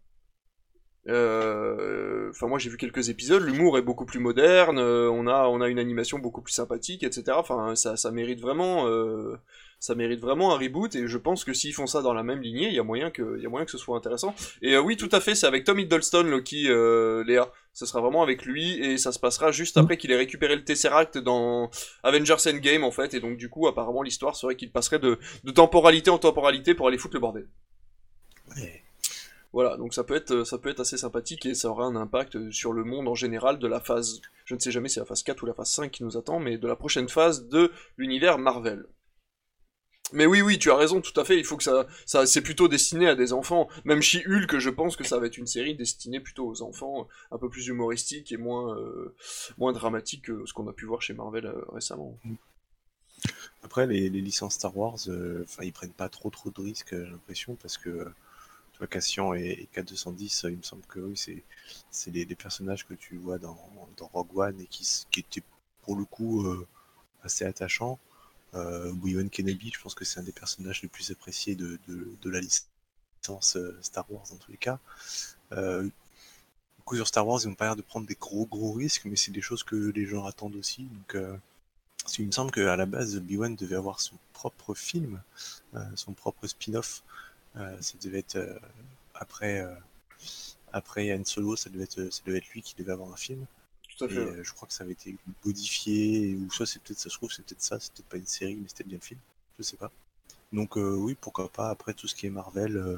Euh, 1.08 2.30
enfin 2.30 2.48
moi 2.48 2.60
j'ai 2.60 2.70
vu 2.70 2.78
quelques 2.78 3.10
épisodes, 3.10 3.42
l'humour 3.42 3.78
est 3.78 3.82
beaucoup 3.82 4.06
plus 4.06 4.20
moderne, 4.20 4.78
on 4.78 5.28
a 5.28 5.48
on 5.48 5.60
a 5.62 5.70
une 5.70 5.80
animation 5.80 6.20
beaucoup 6.20 6.42
plus 6.42 6.54
sympathique, 6.54 7.04
etc. 7.04 7.36
Enfin 7.36 7.76
ça 7.76 7.98
ça 7.98 8.12
mérite 8.12 8.42
vraiment 8.42 8.86
ça 9.80 9.96
mérite 9.96 10.20
vraiment 10.20 10.54
un 10.54 10.58
reboot 10.58 10.94
et 10.96 11.08
je 11.08 11.18
pense 11.18 11.44
que 11.44 11.54
s'ils 11.54 11.74
font 11.74 11.88
ça 11.88 12.02
dans 12.02 12.14
la 12.14 12.24
même 12.24 12.42
lignée, 12.42 12.68
il 12.68 12.74
y 12.74 12.80
a 12.80 12.84
moyen 12.84 13.12
que 13.12 13.38
il 13.38 13.44
y 13.44 13.46
a 13.46 13.50
moyen 13.50 13.66
que 13.66 13.72
ce 13.72 13.78
soit 13.78 13.98
intéressant. 13.98 14.36
Et 14.62 14.76
euh, 14.76 14.82
oui 14.82 14.98
tout 14.98 15.10
à 15.12 15.22
fait, 15.22 15.36
c'est 15.36 15.48
avec 15.48 15.64
Tom 15.64 15.80
Hiddleston 15.80 16.24
Loki, 16.24 16.66
euh, 16.68 17.24
Léa. 17.24 17.52
Ce 17.74 17.86
sera 17.86 18.02
vraiment 18.02 18.22
avec 18.22 18.46
lui 18.46 18.80
et 18.84 18.98
ça 18.98 19.12
se 19.12 19.20
passera 19.20 19.52
juste 19.52 19.78
après 19.78 19.96
qu'il 19.96 20.12
ait 20.12 20.18
récupéré 20.18 20.56
le 20.56 20.66
Tesseract 20.66 21.18
dans 21.18 21.70
Avengers 22.04 22.36
Endgame 22.48 22.84
en 22.84 22.92
fait 22.92 23.14
et 23.14 23.22
donc 23.22 23.38
du 23.38 23.50
coup 23.50 23.68
apparemment 23.68 24.02
l'histoire 24.02 24.36
serait 24.36 24.56
qu'il 24.56 24.72
passerait 24.72 25.00
de, 25.00 25.18
de 25.46 25.52
temporalité 25.52 26.10
en 26.10 26.18
temporalité 26.18 26.74
pour 26.74 26.88
aller 26.88 26.98
foutre 26.98 27.16
le 27.16 27.22
bordel. 27.22 27.48
Voilà, 29.52 29.78
donc 29.78 29.94
ça 29.94 30.04
peut 30.04 30.16
être 30.16 30.44
ça 30.44 30.58
peut 30.58 30.70
être 30.70 30.82
assez 30.82 30.98
sympathique 30.98 31.46
et 31.46 31.56
ça 31.56 31.70
aura 31.70 31.86
un 31.86 31.96
impact 31.96 32.52
sur 32.52 32.74
le 32.74 32.84
monde 32.84 33.08
en 33.08 33.16
général 33.16 33.58
de 33.58 33.68
la 33.68 33.80
phase, 33.80 34.22
je 34.46 34.54
ne 34.54 34.60
sais 34.60 34.72
jamais 34.72 34.90
si 34.90 34.96
c'est 34.96 35.00
la 35.00 35.06
phase 35.08 35.24
4 35.24 35.42
ou 35.42 35.46
la 35.46 35.54
phase 35.54 35.72
5 35.72 35.90
qui 35.90 36.04
nous 36.04 36.18
attend, 36.18 36.40
mais 36.40 36.58
de 36.58 36.68
la 36.68 36.76
prochaine 36.76 37.10
phase 37.10 37.48
de 37.48 37.72
l'univers 37.98 38.38
Marvel. 38.38 38.86
Mais 40.14 40.26
oui, 40.26 40.42
oui, 40.42 40.58
tu 40.58 40.72
as 40.72 40.76
raison, 40.76 41.02
tout 41.02 41.18
à 41.20 41.26
fait. 41.26 41.38
Il 41.38 41.46
faut 41.46 41.58
que 41.58 41.64
ça, 41.64 41.88
ça, 42.06 42.26
c'est 42.26 42.42
plutôt 42.42 42.68
destiné 42.68 43.08
à 43.08 43.16
des 43.16 43.34
enfants. 43.34 43.68
Même 43.86 44.02
chez 44.02 44.26
Hulk, 44.28 44.58
je 44.58 44.70
pense 44.70 44.96
que 44.96 45.04
ça 45.04 45.20
va 45.20 45.28
être 45.28 45.38
une 45.38 45.48
série 45.48 45.76
destinée 45.76 46.20
plutôt 46.20 46.48
aux 46.48 46.62
enfants, 46.62 47.08
un 47.32 47.38
peu 47.38 47.50
plus 47.50 47.68
humoristique 47.68 48.32
et 48.32 48.38
moins, 48.38 48.76
euh, 48.78 49.16
moins 49.58 49.72
dramatique 49.72 50.26
que 50.26 50.46
ce 50.46 50.54
qu'on 50.54 50.68
a 50.68 50.74
pu 50.74 50.86
voir 50.86 51.02
chez 51.02 51.14
Marvel 51.14 51.46
euh, 51.46 51.64
récemment. 51.70 52.18
Après, 53.64 53.86
les, 53.86 54.10
les 54.10 54.22
licences 54.22 54.56
Star 54.56 54.76
Wars, 54.76 54.98
euh, 55.08 55.46
ils 55.62 55.74
prennent 55.74 55.92
pas 55.92 56.10
trop 56.10 56.30
trop 56.30 56.50
de 56.50 56.62
risques, 56.62 56.92
j'ai 56.92 57.12
l'impression, 57.12 57.56
parce 57.56 57.78
que 57.78 57.90
euh, 57.90 58.06
vois, 58.80 58.88
Cassian 58.88 59.34
et, 59.34 59.50
et 59.50 59.70
K210, 59.74 60.46
euh, 60.46 60.52
il 60.52 60.58
me 60.58 60.64
semble 60.64 60.84
que 60.88 61.00
oui, 61.00 61.18
c'est 61.18 61.44
c'est 61.92 62.12
les, 62.12 62.26
personnages 62.36 62.88
que 62.88 62.94
tu 62.94 63.18
vois 63.18 63.38
dans, 63.38 63.58
dans 63.98 64.08
Rogue 64.08 64.38
One 64.38 64.62
et 64.62 64.66
qui, 64.66 64.88
qui 65.12 65.20
étaient 65.20 65.44
pour 65.84 65.96
le 65.96 66.06
coup 66.06 66.46
euh, 66.46 66.68
assez 67.24 67.46
attachants. 67.46 68.00
Euh, 68.56 68.90
Obi-Wan 68.92 69.30
Kenobi, 69.30 69.72
je 69.74 69.80
pense 69.80 69.94
que 69.94 70.06
c'est 70.06 70.20
un 70.20 70.24
des 70.24 70.32
personnages 70.32 70.82
les 70.82 70.88
plus 70.88 71.12
appréciés 71.12 71.56
de, 71.56 71.80
la 72.26 72.40
licence 72.40 73.56
euh, 73.56 73.78
Star 73.82 74.12
Wars 74.12 74.26
dans 74.30 74.38
tous 74.38 74.52
les 74.52 74.58
cas. 74.58 74.80
Euh, 75.52 75.88
coup, 76.90 76.96
sur 76.96 77.08
Star 77.08 77.28
Wars, 77.28 77.40
ils 77.44 77.48
n'ont 77.48 77.56
pas 77.56 77.66
l'air 77.66 77.76
de 77.76 77.84
prendre 77.84 78.08
des 78.08 78.16
gros 78.16 78.48
gros 78.48 78.72
risques, 78.74 79.06
mais 79.06 79.16
c'est 79.16 79.32
des 79.32 79.42
choses 79.42 79.64
que 79.64 79.76
les 79.76 80.08
gens 80.08 80.26
attendent 80.26 80.56
aussi. 80.56 80.84
Donc, 80.86 81.16
euh, 81.16 81.38
qu'il 82.08 82.26
me 82.26 82.32
semble 82.32 82.50
qu'à 82.50 82.76
la 82.76 82.88
base, 82.88 83.18
Obi-Wan 83.18 83.56
devait 83.56 83.76
avoir 83.76 84.00
son 84.00 84.16
propre 84.34 84.74
film, 84.74 85.22
euh, 85.76 85.86
son 85.96 86.14
propre 86.14 86.48
spin-off. 86.48 87.04
Ça 87.56 87.98
devait 88.02 88.20
être 88.20 88.40
après, 89.14 89.68
après 90.72 91.22
Solo, 91.26 91.58
ça 91.58 91.70
devait, 91.70 91.84
être, 91.84 92.10
ça 92.10 92.22
devait 92.26 92.38
être 92.38 92.50
lui 92.50 92.62
qui 92.62 92.74
devait 92.76 92.94
avoir 92.94 93.12
un 93.12 93.18
film. 93.18 93.46
Tout 94.00 94.06
à 94.06 94.08
Et 94.12 94.18
euh, 94.18 94.44
je 94.44 94.54
crois 94.54 94.68
que 94.68 94.74
ça 94.74 94.84
avait 94.84 94.94
été 94.94 95.16
modifié, 95.46 96.36
ou 96.36 96.50
soit 96.52 96.66
c'est 96.66 96.82
peut-être, 96.82 97.00
ça 97.00 97.10
se 97.10 97.16
trouve, 97.18 97.32
c'est 97.32 97.46
peut-être 97.46 97.62
ça, 97.62 97.80
c'est 97.80 97.92
peut-être 97.94 98.08
pas 98.10 98.18
une 98.18 98.26
série, 98.26 98.56
mais 98.56 98.68
c'était 98.68 98.84
bien 98.86 98.98
le 98.98 99.04
film. 99.04 99.20
Je 99.58 99.64
sais 99.64 99.78
pas. 99.78 99.92
Donc 100.54 100.78
euh, 100.78 100.96
oui, 100.96 101.16
pourquoi 101.20 101.50
pas. 101.50 101.70
Après 101.70 101.94
tout 101.94 102.08
ce 102.08 102.16
qui 102.16 102.28
est 102.28 102.30
Marvel, 102.30 102.78
euh, 102.78 102.98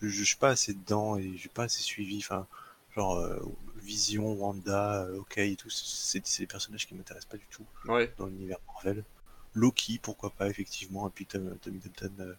je, 0.00 0.08
je 0.08 0.24
suis 0.24 0.36
pas 0.36 0.50
assez 0.50 0.74
dedans 0.74 1.16
et 1.18 1.36
j'ai 1.36 1.48
pas 1.48 1.64
assez 1.64 1.82
suivi. 1.82 2.18
Enfin, 2.18 2.46
genre 2.94 3.16
euh, 3.18 3.40
Vision, 3.76 4.32
Wanda, 4.34 5.08
ok 5.16 5.38
et 5.38 5.56
tout, 5.56 5.70
c'est 5.70 6.22
des 6.38 6.46
personnages 6.46 6.86
qui 6.86 6.94
m'intéressent 6.94 7.30
pas 7.30 7.38
du 7.38 7.46
tout 7.50 7.66
Ouais. 7.86 8.12
dans 8.18 8.26
l'univers 8.26 8.58
Marvel. 8.68 9.04
Loki, 9.54 9.98
pourquoi 9.98 10.30
pas 10.30 10.48
effectivement, 10.48 11.08
et 11.08 11.10
puis 11.10 11.26
Tom, 11.26 11.56
Tom 11.60 11.74
Hiddleston, 11.76 12.36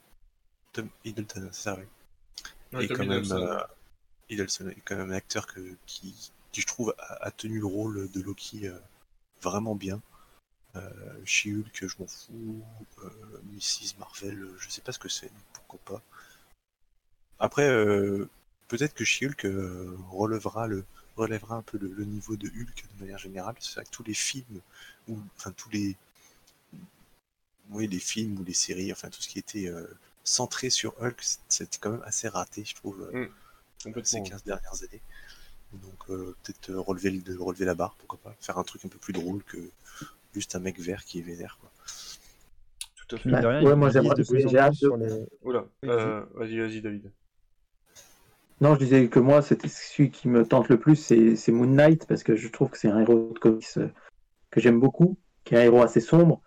Tom 0.73 0.90
Hiddleston, 1.06 1.49
c'est 1.52 1.61
ça, 1.64 1.77
oui. 1.80 1.85
Ouais, 2.73 2.85
et 2.85 2.88
Tom 2.88 2.98
quand 2.98 3.06
même, 3.06 3.23
Hiddleston. 3.23 3.57
Hiddleston 4.30 4.69
est 4.69 4.81
quand 4.85 4.95
même 4.98 5.11
un 5.11 5.15
acteur 5.15 5.48
que, 5.48 5.77
qui, 5.85 6.31
qui 6.54 6.62
je 6.62 6.68
trouve 6.68 6.96
a, 6.98 7.26
a 7.26 7.32
tenu 7.32 7.60
le 7.60 7.66
rôle 7.66 8.10
de 8.10 8.22
Loki 8.22 8.68
euh, 8.68 8.78
vraiment 9.42 9.76
bien. 9.76 10.02
Euh, 10.76 10.90
She-Hulk, 11.26 11.88
je 11.88 11.96
m'en 12.00 12.08
fous. 12.08 12.64
Euh, 13.04 13.10
Mrs. 13.52 13.96
Marvel, 14.00 14.42
euh, 14.42 14.56
je 14.58 14.70
sais 14.70 14.82
pas 14.82 14.94
ce 14.94 15.00
que 15.00 15.10
c'est, 15.10 15.32
pourquoi 15.52 15.80
pas. 15.86 16.02
Après, 17.40 17.68
euh, 17.68 18.30
peut-être 18.70 18.94
que 18.94 19.04
She-Hulk 19.04 19.46
euh, 19.46 19.98
relèvera, 20.10 20.68
le, 20.68 20.86
relèvera 21.18 21.56
un 21.56 21.62
peu 21.62 21.78
le, 21.78 21.90
le 21.90 22.06
niveau 22.06 22.38
de 22.38 22.48
Hulk 22.48 22.86
de 22.96 23.02
manière 23.02 23.20
générale. 23.20 23.56
C'est 23.60 23.76
vrai 23.76 23.84
que 23.84 23.92
tous 23.92 24.04
les 24.04 24.14
films, 24.14 24.62
ou 25.10 25.20
enfin 25.36 25.52
tous 25.52 25.70
les, 25.70 25.98
oui, 27.72 27.88
les 27.88 28.00
films 28.00 28.40
ou 28.40 28.44
les 28.44 28.54
séries, 28.54 28.92
enfin 28.92 29.10
tout 29.10 29.22
ce 29.22 29.28
qui 29.28 29.40
était 29.40 29.72
centré 30.24 30.70
sur 30.70 30.96
Hulk, 31.02 31.22
c'était 31.50 31.78
quand 31.80 31.92
même 31.92 32.04
assez 32.06 32.28
raté, 32.30 32.64
je 32.66 32.76
trouve, 32.76 33.10
Mm. 33.86 34.04
Ces 34.04 34.24
15 34.24 34.44
dernières 34.44 34.84
années. 34.84 35.02
Donc 35.82 36.10
euh, 36.10 36.36
peut-être 36.44 36.70
euh, 36.70 36.80
relever, 36.80 37.10
le- 37.12 37.22
de 37.22 37.38
relever 37.38 37.66
la 37.66 37.74
barre, 37.76 37.95
pourquoi 37.98 38.20
pas. 38.24 38.36
Faire 38.40 38.58
un 38.58 38.64
truc 38.64 38.86
un 38.86 38.90
peu 38.90 38.98
plus 39.00 39.14
drôle 39.14 39.44
que 39.44 39.58
juste 40.34 40.56
un 40.56 40.60
mec 40.60 40.80
vert 40.80 41.04
qui 41.04 41.20
est 41.20 41.22
vénère. 41.24 41.58
Quoi. 41.60 41.70
Tout 43.08 43.16
à 43.16 43.20
fait. 43.20 43.64
Ouais, 43.64 43.76
moi, 43.76 43.90
j'aimerais- 43.90 44.16
de 44.16 44.24
plus 44.24 44.45
en 44.45 44.50
j'ai 44.50 44.58
hâte 44.58 44.74
plus 44.74 44.82
de- 44.82 44.88
sur 44.88 44.98
les- 44.98 45.26
Oula, 45.44 45.66
euh, 45.86 46.24
vas-y, 46.36 46.58
vas-y, 46.60 46.82
David. 46.82 47.12
Non, 48.62 48.76
je 48.76 48.80
disais 48.80 49.08
que 49.08 49.20
moi, 49.20 49.41
c'était 49.41 49.68
celui 49.68 50.10
qui 50.10 50.28
me 50.30 50.45
tente 50.45 50.70
le 50.70 50.80
plus, 50.80 50.95
c'est 50.95 51.52
Moon 51.52 51.66
Knight, 51.68 52.06
parce 52.08 52.24
que 52.24 52.36
je 52.36 52.48
trouve 52.48 52.70
que 52.70 52.78
c'est 52.78 52.88
un 52.88 53.00
héros 53.00 53.32
de 53.34 53.40
comics 53.40 53.68
que 54.52 54.62
j'aime 54.62 54.80
beaucoup, 54.80 55.18
qui 55.44 55.56
est 55.56 55.58
un 55.58 55.64
héros 55.64 55.82
assez 55.82 56.00
sombre. 56.00 56.41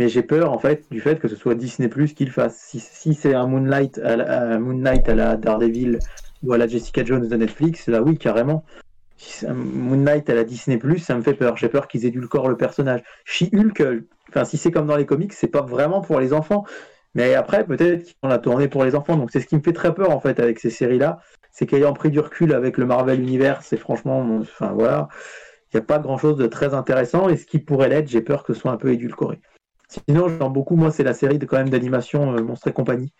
Mais 0.00 0.08
j'ai 0.08 0.24
peur, 0.24 0.50
en 0.52 0.58
fait, 0.58 0.90
du 0.90 1.00
fait 1.00 1.20
que 1.20 1.28
ce 1.28 1.36
soit 1.36 1.54
Disney 1.54 1.88
Plus 1.88 2.14
qui 2.14 2.24
le 2.24 2.32
fasse. 2.32 2.58
Si, 2.58 2.80
si 2.80 3.14
c'est 3.14 3.34
un 3.34 3.46
Moonlight 3.46 3.98
à 3.98 4.16
la, 4.16 4.54
un 4.54 4.58
Moon 4.58 4.74
Knight 4.74 5.08
à 5.08 5.14
la 5.14 5.36
Daredevil 5.36 6.00
ou 6.44 6.52
à 6.52 6.58
la 6.58 6.66
Jessica 6.66 7.04
Jones 7.04 7.26
de 7.26 7.36
Netflix, 7.36 7.88
là 7.88 8.02
oui, 8.02 8.18
carrément. 8.18 8.64
Moon 9.48 9.96
Knight 9.96 10.28
à 10.28 10.34
la 10.34 10.44
Disney 10.44 10.78
ça 10.98 11.14
me 11.14 11.22
fait 11.22 11.34
peur. 11.34 11.56
J'ai 11.56 11.68
peur 11.68 11.88
qu'ils 11.88 12.04
édulcorent 12.04 12.48
le 12.48 12.56
personnage. 12.56 13.02
She-Hulk, 13.24 13.80
euh, 13.80 14.00
enfin, 14.28 14.44
si 14.44 14.56
c'est 14.56 14.70
comme 14.70 14.86
dans 14.86 14.96
les 14.96 15.06
comics, 15.06 15.32
c'est 15.32 15.48
pas 15.48 15.62
vraiment 15.62 16.00
pour 16.00 16.20
les 16.20 16.32
enfants. 16.32 16.64
Mais 17.14 17.34
après, 17.34 17.64
peut-être 17.64 18.02
qu'ils 18.02 18.14
vont 18.22 18.28
la 18.28 18.38
tourner 18.38 18.68
pour 18.68 18.84
les 18.84 18.94
enfants. 18.94 19.16
Donc 19.16 19.30
c'est 19.30 19.40
ce 19.40 19.46
qui 19.46 19.56
me 19.56 19.62
fait 19.62 19.72
très 19.72 19.94
peur, 19.94 20.10
en 20.10 20.20
fait, 20.20 20.40
avec 20.40 20.58
ces 20.58 20.70
séries-là. 20.70 21.20
C'est 21.52 21.66
qu'ayant 21.66 21.92
pris 21.92 22.10
du 22.10 22.18
recul 22.18 22.52
avec 22.52 22.76
le 22.76 22.86
Marvel 22.86 23.20
Universe, 23.20 23.66
c'est 23.68 23.76
franchement, 23.76 24.26
enfin 24.40 24.72
voilà, 24.72 25.08
il 25.72 25.76
n'y 25.76 25.82
a 25.82 25.84
pas 25.84 26.00
grand-chose 26.00 26.36
de 26.36 26.46
très 26.46 26.74
intéressant. 26.74 27.28
Et 27.28 27.36
ce 27.36 27.46
qui 27.46 27.60
pourrait 27.60 27.88
l'être, 27.88 28.08
j'ai 28.08 28.20
peur 28.20 28.42
que 28.42 28.52
ce 28.52 28.60
soit 28.60 28.72
un 28.72 28.76
peu 28.76 28.92
édulcoré. 28.92 29.40
Sinon, 29.88 30.28
j'aime 30.28 30.52
beaucoup, 30.52 30.74
moi, 30.74 30.90
c'est 30.90 31.04
la 31.04 31.14
série 31.14 31.38
de 31.38 31.46
quand 31.46 31.56
même 31.56 31.68
d'animation 31.68 32.34
euh, 32.34 32.42
Monstres 32.42 32.68
et 32.68 32.72
compagnie 32.72 33.12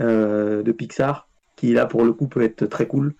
euh, 0.00 0.62
de 0.62 0.72
Pixar, 0.72 1.27
qui 1.58 1.72
là 1.72 1.86
pour 1.86 2.04
le 2.04 2.12
coup 2.12 2.28
peut 2.28 2.42
être 2.42 2.66
très 2.66 2.86
cool. 2.86 3.14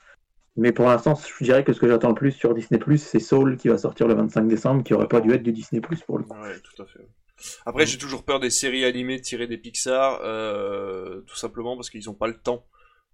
Mais 0.57 0.73
pour 0.73 0.87
l'instant, 0.87 1.15
je 1.15 1.45
dirais 1.45 1.63
que 1.63 1.73
ce 1.73 1.79
que 1.79 1.89
j'attends 1.89 2.09
le 2.09 2.15
plus 2.15 2.33
sur 2.33 2.55
Disney 2.55 2.81
c'est 2.97 3.21
Soul 3.21 3.57
qui 3.57 3.69
va 3.69 3.79
sortir 3.79 4.09
le 4.09 4.15
25 4.15 4.49
décembre, 4.49 4.83
qui 4.83 4.95
aurait 4.95 5.07
pas 5.07 5.21
dû 5.21 5.33
être 5.33 5.43
du 5.43 5.53
Disney 5.53 5.81
pour 5.81 6.19
le 6.19 6.25
coup. 6.25 6.35
Tout 6.35 6.83
à 6.83 6.87
fait. 6.87 7.07
Après, 7.65 7.87
j'ai 7.87 7.99
toujours 7.99 8.25
peur 8.25 8.41
des 8.41 8.51
séries 8.51 8.85
animées 8.85 9.21
tirées 9.21 9.47
des 9.47 9.59
Pixar, 9.59 10.21
euh, 10.25 11.21
tout 11.27 11.37
simplement 11.37 11.77
parce 11.77 11.91
qu'ils 11.91 12.07
n'ont 12.07 12.15
pas 12.15 12.27
le 12.27 12.37
temps 12.37 12.65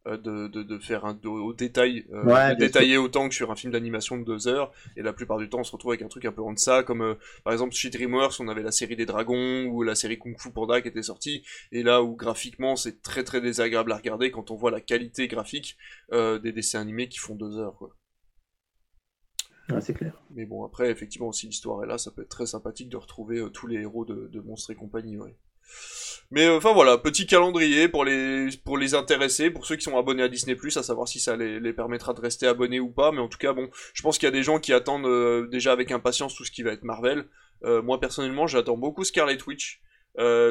de, 0.06 0.48
de, 0.48 0.62
de 0.62 0.78
faire 0.78 1.04
un, 1.04 1.14
de- 1.14 1.28
au 1.28 1.52
détail, 1.52 2.06
euh, 2.12 2.24
Ouais, 2.24 2.96
autant 2.98 3.28
que 3.28 3.34
sur 3.34 3.50
un 3.50 3.56
film 3.56 3.72
d'animation 3.72 4.18
de 4.18 4.24
deux 4.24 4.48
heures. 4.48 4.72
Et 4.96 5.02
la 5.02 5.12
plupart 5.12 5.38
du 5.38 5.48
temps, 5.48 5.60
on 5.60 5.64
se 5.64 5.72
retrouve 5.72 5.92
avec 5.92 6.02
un 6.02 6.08
truc 6.08 6.24
un 6.24 6.32
peu 6.32 6.42
en 6.42 6.52
deçà, 6.52 6.82
comme 6.82 7.02
euh, 7.02 7.14
par 7.42 7.52
exemple 7.52 7.74
chez 7.74 7.90
DreamWorks, 7.90 8.40
on 8.40 8.48
avait 8.48 8.62
la 8.62 8.72
série 8.72 8.96
des 8.96 9.06
dragons 9.06 9.64
ou 9.66 9.82
la 9.82 9.94
série 9.94 10.18
Kung 10.18 10.38
Fu 10.38 10.50
Panda 10.50 10.80
qui 10.80 10.88
était 10.88 11.02
sortie. 11.02 11.42
Et 11.72 11.82
là 11.82 12.02
où 12.02 12.16
graphiquement, 12.16 12.76
c'est 12.76 13.02
très 13.02 13.24
très 13.24 13.40
désagréable 13.40 13.92
à 13.92 13.96
regarder 13.96 14.30
quand 14.30 14.50
on 14.50 14.56
voit 14.56 14.70
la 14.70 14.80
qualité 14.80 15.28
graphique 15.28 15.76
euh, 16.12 16.38
des 16.38 16.52
dessins 16.52 16.80
animés 16.80 17.08
qui 17.08 17.18
font 17.18 17.34
deux 17.34 17.58
heures. 17.58 17.76
Quoi. 17.76 17.96
Ouais, 19.70 19.80
c'est 19.80 19.94
clair. 19.94 20.22
Mais 20.30 20.44
bon, 20.44 20.64
après, 20.64 20.90
effectivement, 20.90 21.32
si 21.32 21.46
l'histoire 21.46 21.82
est 21.82 21.86
là, 21.86 21.96
ça 21.98 22.10
peut 22.10 22.22
être 22.22 22.28
très 22.28 22.46
sympathique 22.46 22.88
de 22.90 22.96
retrouver 22.98 23.38
euh, 23.38 23.48
tous 23.48 23.66
les 23.66 23.76
héros 23.80 24.04
de, 24.04 24.28
de 24.28 24.40
Monstres 24.40 24.70
et 24.70 24.74
compagnie, 24.74 25.16
ouais. 25.18 25.36
Mais 26.30 26.46
euh, 26.46 26.56
enfin 26.56 26.72
voilà, 26.72 26.98
petit 26.98 27.26
calendrier 27.26 27.88
pour 27.88 28.04
les 28.04 28.48
pour 28.64 28.78
les 28.78 28.94
intéressés, 28.94 29.50
pour 29.50 29.66
ceux 29.66 29.76
qui 29.76 29.84
sont 29.84 29.98
abonnés 29.98 30.22
à 30.22 30.28
Disney+, 30.28 30.56
à 30.76 30.82
savoir 30.82 31.06
si 31.06 31.20
ça 31.20 31.36
les, 31.36 31.72
permettra 31.72 32.14
de 32.14 32.20
rester 32.20 32.46
abonnés 32.46 32.80
ou 32.80 32.90
pas. 32.90 33.12
Mais 33.12 33.20
en 33.20 33.28
tout 33.28 33.38
cas, 33.38 33.52
bon, 33.52 33.68
je 33.92 34.02
pense 34.02 34.18
qu'il 34.18 34.26
y 34.26 34.28
a 34.28 34.32
des 34.32 34.42
gens 34.42 34.58
qui 34.58 34.72
attendent 34.72 35.06
euh, 35.06 35.46
déjà 35.48 35.72
avec 35.72 35.90
impatience 35.92 36.34
tout 36.34 36.44
ce 36.44 36.50
qui 36.50 36.62
va 36.62 36.72
être 36.72 36.84
Marvel. 36.84 37.26
Euh, 37.64 37.82
moi 37.82 38.00
personnellement, 38.00 38.46
j'attends 38.46 38.76
beaucoup 38.76 39.04
Scarlet 39.04 39.38
Witch. 39.46 39.80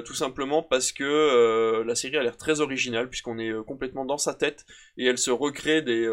tout 0.05 0.13
simplement 0.13 0.63
parce 0.63 0.91
que 0.91 1.83
la 1.85 1.95
série 1.95 2.17
a 2.17 2.23
l'air 2.23 2.37
très 2.37 2.59
originale 2.61 3.09
puisqu'on 3.09 3.39
est 3.39 3.53
complètement 3.65 4.05
dans 4.05 4.17
sa 4.17 4.33
tête 4.33 4.65
et 4.97 5.05
elle 5.05 5.17
se 5.17 5.31
recrée 5.31 5.81
des, 5.81 6.09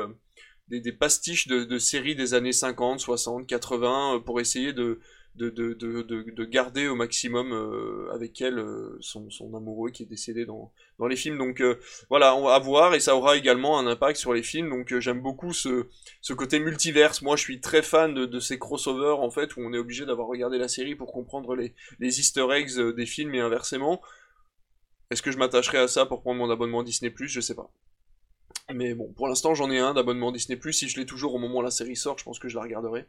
des, 0.79 0.93
pastiches 0.93 1.49
de, 1.49 1.79
séries 1.79 2.15
des 2.15 2.35
années 2.35 2.53
50, 2.53 3.01
60, 3.01 3.47
80 3.47 4.17
euh, 4.17 4.21
pour 4.21 4.41
essayer 4.41 4.73
de, 4.73 5.01
de, 5.36 5.48
de, 5.48 5.74
de, 5.74 6.02
de, 6.02 6.23
de 6.23 6.44
garder 6.44 6.89
au 6.89 6.94
maximum 6.94 7.52
euh, 7.52 8.12
avec 8.12 8.40
elle 8.40 8.59
euh, 8.59 8.98
son, 9.01 9.28
amoureux 9.55 9.90
qui 9.90 10.02
est 10.02 10.07
décédé 10.07 10.44
dans, 10.44 10.73
les 11.09 11.16
films. 11.16 11.39
Donc 11.39 11.61
euh, 11.61 11.78
voilà, 12.09 12.35
on 12.35 12.44
va 12.44 12.59
voir 12.59 12.94
et 12.94 13.01
ça 13.01 13.16
aura 13.16 13.36
également 13.36 13.78
un 13.78 13.86
impact 13.86 14.19
sur 14.19 14.35
les 14.35 14.43
films. 14.43 14.70
Donc 14.70 14.98
j'aime 14.98 15.20
beaucoup 15.20 15.52
ce, 15.52 15.86
côté 16.35 16.59
multiverse. 16.59 17.23
Moi 17.23 17.36
je 17.36 17.43
suis 17.43 17.61
très 17.61 17.82
fan 17.82 18.15
de, 18.15 18.40
ces 18.40 18.59
crossovers 18.59 19.20
en 19.20 19.31
fait 19.31 19.57
où 19.57 19.61
on 19.61 19.73
est 19.73 19.78
obligé 19.78 20.05
d'avoir 20.05 20.28
regardé 20.28 20.59
la 20.59 20.69
série 20.69 20.94
pour 20.94 21.12
comprendre 21.12 21.55
les, 21.55 21.74
les 22.01 22.20
easter 22.20 22.47
eggs 22.52 22.78
des 22.78 23.07
films 23.07 23.35
et 23.35 23.40
inversement. 23.40 24.01
Est-ce 25.11 25.23
que 25.23 25.31
je 25.31 25.39
m'attacherai 25.39 25.78
à 25.78 25.89
ça 25.89 26.07
pour 26.07 26.23
prendre 26.23 26.39
mon 26.39 26.51
abonnement 26.51 26.82
Disney 26.82 27.11
Plus? 27.11 27.28
Je 27.28 27.40
sais 27.40 27.55
pas. 27.55 27.70
Mais 28.73 28.95
bon, 28.95 29.13
pour 29.13 29.27
l'instant, 29.27 29.55
j'en 29.55 29.71
ai 29.71 29.79
un 29.79 29.95
d'abonnement 29.95 30.31
Disney+. 30.33 30.59
Si 30.73 30.89
je 30.89 30.99
l'ai 30.99 31.07
toujours 31.07 31.35
au 31.35 31.39
moment 31.39 31.59
où 31.59 31.63
la 31.63 31.71
série 31.71 31.97
sort, 31.97 32.19
je 32.19 32.25
pense 32.25 32.39
que 32.39 32.49
je 32.49 32.57
la 32.57 32.63
regarderai. 32.63 33.07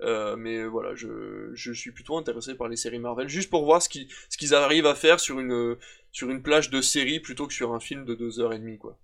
Euh, 0.00 0.36
mais 0.36 0.64
voilà, 0.64 0.94
je, 0.94 1.50
je 1.54 1.72
suis 1.72 1.92
plutôt 1.92 2.16
intéressé 2.16 2.54
par 2.54 2.68
les 2.68 2.76
séries 2.76 2.98
Marvel, 2.98 3.28
juste 3.28 3.50
pour 3.50 3.64
voir 3.64 3.82
ce 3.82 3.88
qu'ils 3.88 4.08
ce 4.28 4.36
qu'ils 4.36 4.54
arrivent 4.54 4.86
à 4.86 4.94
faire 4.94 5.18
sur 5.20 5.40
une, 5.40 5.76
sur 6.12 6.30
une 6.30 6.42
plage 6.42 6.70
de 6.70 6.80
série 6.80 7.20
plutôt 7.20 7.46
que 7.46 7.54
sur 7.54 7.72
un 7.74 7.80
film 7.80 8.04
de 8.04 8.14
deux 8.14 8.40
heures 8.40 8.52
et 8.52 8.58
demie, 8.58 8.78
quoi. 8.78 8.98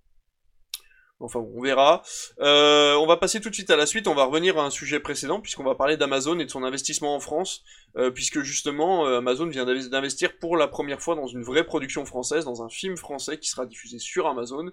Enfin 1.21 1.39
on 1.39 1.61
verra. 1.61 2.03
Euh, 2.39 2.95
on 2.95 3.07
va 3.07 3.15
passer 3.15 3.39
tout 3.39 3.49
de 3.49 3.55
suite 3.55 3.69
à 3.69 3.77
la 3.77 3.85
suite. 3.85 4.07
On 4.07 4.15
va 4.15 4.25
revenir 4.25 4.57
à 4.59 4.65
un 4.65 4.69
sujet 4.69 4.99
précédent 4.99 5.39
puisqu'on 5.39 5.63
va 5.63 5.75
parler 5.75 5.95
d'Amazon 5.95 6.37
et 6.39 6.45
de 6.45 6.49
son 6.49 6.63
investissement 6.63 7.15
en 7.15 7.19
France, 7.21 7.63
euh, 7.95 8.11
puisque 8.11 8.41
justement 8.41 9.07
euh, 9.07 9.19
Amazon 9.19 9.47
vient 9.47 9.65
d'inves- 9.65 9.89
d'investir 9.89 10.37
pour 10.37 10.57
la 10.57 10.67
première 10.67 11.01
fois 11.01 11.15
dans 11.15 11.27
une 11.27 11.43
vraie 11.43 11.65
production 11.65 12.05
française, 12.05 12.43
dans 12.43 12.63
un 12.63 12.69
film 12.69 12.97
français 12.97 13.39
qui 13.39 13.49
sera 13.49 13.65
diffusé 13.65 13.97
sur 13.97 14.27
Amazon, 14.27 14.71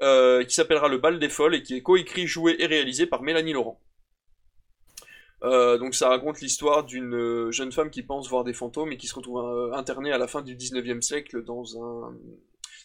qui 0.00 0.54
s'appellera 0.54 0.88
Le 0.88 0.98
Bal 0.98 1.18
des 1.18 1.28
Folles 1.28 1.54
et 1.54 1.62
qui 1.62 1.76
est 1.76 1.82
coécrit, 1.82 2.26
joué 2.26 2.56
et 2.58 2.66
réalisé 2.66 3.06
par 3.06 3.22
Mélanie 3.22 3.54
Laurent. 3.54 3.80
Donc 5.42 5.94
ça 5.94 6.08
raconte 6.08 6.40
l'histoire 6.40 6.84
d'une 6.84 7.50
jeune 7.50 7.72
femme 7.72 7.90
qui 7.90 8.02
pense 8.02 8.28
voir 8.28 8.44
des 8.44 8.52
fantômes 8.52 8.92
et 8.92 8.96
qui 8.96 9.06
se 9.06 9.14
retrouve 9.14 9.72
internée 9.72 10.12
à 10.12 10.18
la 10.18 10.28
fin 10.28 10.42
du 10.42 10.54
19e 10.54 11.00
siècle 11.00 11.42
dans 11.44 11.82
un 11.82 12.14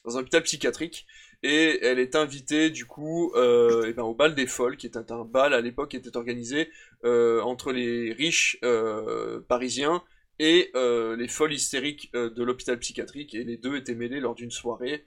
dans 0.03 0.17
un 0.17 0.21
hôpital 0.21 0.43
psychiatrique 0.43 1.05
et 1.43 1.79
elle 1.83 1.99
est 1.99 2.15
invitée 2.15 2.69
du 2.69 2.85
coup 2.85 3.31
euh, 3.35 3.85
eh 3.87 3.93
ben, 3.93 4.03
au 4.03 4.13
bal 4.13 4.33
des 4.35 4.47
folles 4.47 4.77
qui 4.77 4.87
était 4.87 5.11
un 5.11 5.25
bal 5.25 5.53
à 5.53 5.61
l'époque 5.61 5.91
qui 5.91 5.97
était 5.97 6.15
organisé 6.15 6.69
euh, 7.03 7.41
entre 7.41 7.71
les 7.71 8.13
riches 8.13 8.57
euh, 8.63 9.41
parisiens 9.47 10.03
et 10.39 10.71
les 10.73 11.27
folles 11.27 11.53
hystériques 11.53 12.11
de 12.13 12.43
l'hôpital 12.43 12.79
psychiatrique 12.79 13.35
et 13.35 13.43
les 13.43 13.55
deux 13.55 13.77
étaient 13.77 13.93
mêlés 13.93 14.19
lors 14.19 14.33
d'une 14.33 14.49
soirée 14.49 15.05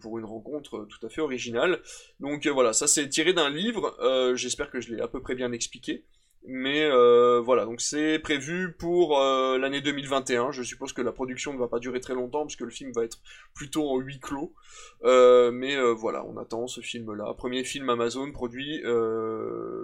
pour 0.00 0.18
une 0.18 0.26
rencontre 0.26 0.86
tout 0.86 1.04
à 1.04 1.08
fait 1.08 1.22
originale. 1.22 1.80
Donc 2.20 2.46
voilà 2.46 2.74
ça 2.74 2.86
c'est 2.86 3.08
tiré 3.08 3.32
d'un 3.32 3.48
livre 3.48 3.96
j'espère 4.36 4.70
que 4.70 4.80
je 4.80 4.94
l'ai 4.94 5.00
à 5.00 5.08
peu 5.08 5.22
près 5.22 5.34
bien 5.34 5.50
expliqué 5.50 6.04
mais 6.48 6.84
euh, 6.84 7.40
voilà, 7.40 7.64
donc 7.64 7.80
c'est 7.80 8.20
prévu 8.20 8.72
pour 8.72 9.20
euh, 9.20 9.58
l'année 9.58 9.80
2021. 9.80 10.52
Je 10.52 10.62
suppose 10.62 10.92
que 10.92 11.02
la 11.02 11.10
production 11.10 11.52
ne 11.52 11.58
va 11.58 11.66
pas 11.66 11.80
durer 11.80 11.98
très 11.98 12.14
longtemps 12.14 12.42
parce 12.42 12.54
que 12.54 12.62
le 12.62 12.70
film 12.70 12.92
va 12.92 13.02
être 13.02 13.18
plutôt 13.52 13.88
en 13.90 13.98
huis 13.98 14.20
clos. 14.20 14.54
Euh, 15.02 15.50
mais 15.50 15.76
voilà, 15.92 16.24
on 16.24 16.36
attend 16.36 16.68
ce 16.68 16.80
film-là. 16.80 17.34
Premier 17.34 17.64
film 17.64 17.90
Amazon 17.90 18.30
produit 18.30 18.80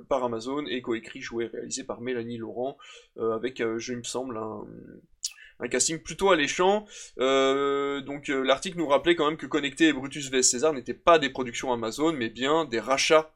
par 0.09 0.23
Amazon 0.23 0.65
et 0.67 0.83
coécrit, 0.83 1.21
joué, 1.21 1.47
réalisé 1.47 1.83
par 1.83 2.01
Mélanie 2.01 2.39
Laurent 2.39 2.77
avec, 3.19 3.63
je 3.79 3.95
me 3.95 4.05
semble, 4.05 4.37
un, 4.39 5.69
casting 5.69 5.99
plutôt 6.01 6.31
alléchant. 6.31 6.87
Donc 7.17 8.29
l'article 8.29 8.79
nous 8.79 8.87
rappelait 8.87 9.17
quand 9.17 9.27
même 9.27 9.37
que 9.37 9.47
Connecté 9.47 9.89
et 9.89 9.93
Brutus 9.93 10.31
vs 10.31 10.43
César 10.43 10.73
n'étaient 10.73 10.95
pas 10.95 11.19
des 11.19 11.31
productions 11.31 11.73
Amazon, 11.73 12.13
mais 12.13 12.29
bien 12.29 12.65
des 12.67 12.81
rachats 12.81 13.33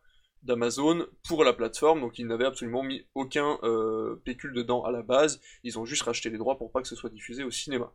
d'Amazon 0.47 1.07
pour 1.29 1.45
la 1.45 1.53
plateforme, 1.53 2.01
donc 2.01 2.19
ils 2.19 2.27
n'avaient 2.27 2.47
absolument 2.47 2.83
mis 2.83 3.05
aucun 3.15 3.59
euh, 3.63 4.17
pécule 4.25 4.55
dedans 4.55 4.85
à 4.85 4.91
la 4.91 5.03
base, 5.03 5.41
ils 5.65 5.79
ont 5.79 5.85
juste 5.85 6.03
racheté 6.03 6.31
les 6.31 6.39
droits 6.39 6.57
pour 6.57 6.73
pas 6.73 6.81
que 6.81 6.89
ce 6.89 6.97
soit 6.97 7.11
diffusé 7.11 7.45
au 7.45 7.51
cinéma. 7.51 7.93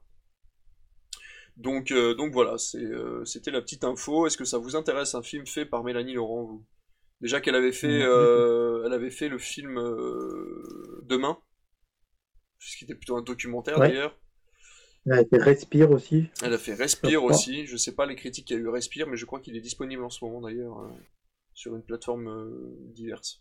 Donc, 1.57 1.91
euh, 1.91 2.13
donc 2.13 2.31
voilà, 2.31 2.55
euh, 2.75 3.25
c'était 3.25 3.51
la 3.51 3.61
petite 3.61 3.83
info. 3.83 4.25
Est-ce 4.25 4.37
que 4.37 4.45
ça 4.45 4.57
vous 4.57 4.75
intéresse 4.75 5.15
un 5.15 5.21
film 5.21 5.45
fait 5.45 5.65
par 5.65 5.83
Mélanie 5.83 6.13
Laurent, 6.13 6.43
vous? 6.43 6.65
Déjà 7.19 7.39
qu'elle 7.39 7.55
avait 7.55 7.71
fait, 7.71 7.99
elle 7.99 8.93
avait 8.93 9.11
fait 9.11 9.29
le 9.29 9.37
film 9.37 9.75
Demain, 11.03 11.37
ce 12.57 12.77
qui 12.77 12.85
était 12.85 12.95
plutôt 12.95 13.15
un 13.15 13.21
documentaire 13.21 13.77
Ouais. 13.77 13.89
d'ailleurs. 13.89 14.17
Elle 15.05 15.13
a 15.19 15.25
fait 15.25 15.37
Respire 15.37 15.91
aussi. 15.91 16.29
Elle 16.41 16.53
a 16.53 16.57
fait 16.57 16.73
Respire 16.73 17.23
aussi. 17.23 17.65
Je 17.67 17.77
sais 17.77 17.93
pas 17.93 18.05
les 18.07 18.15
critiques 18.15 18.45
qu'il 18.45 18.55
y 18.57 18.59
a 18.59 18.63
eu 18.63 18.69
Respire, 18.69 19.07
mais 19.07 19.17
je 19.17 19.25
crois 19.25 19.39
qu'il 19.39 19.55
est 19.55 19.61
disponible 19.61 20.03
en 20.03 20.09
ce 20.09 20.23
moment 20.25 20.41
d'ailleurs 20.41 20.89
sur 21.61 21.75
une 21.75 21.83
plateforme 21.83 22.27
euh, 22.27 22.75
diverse. 22.95 23.39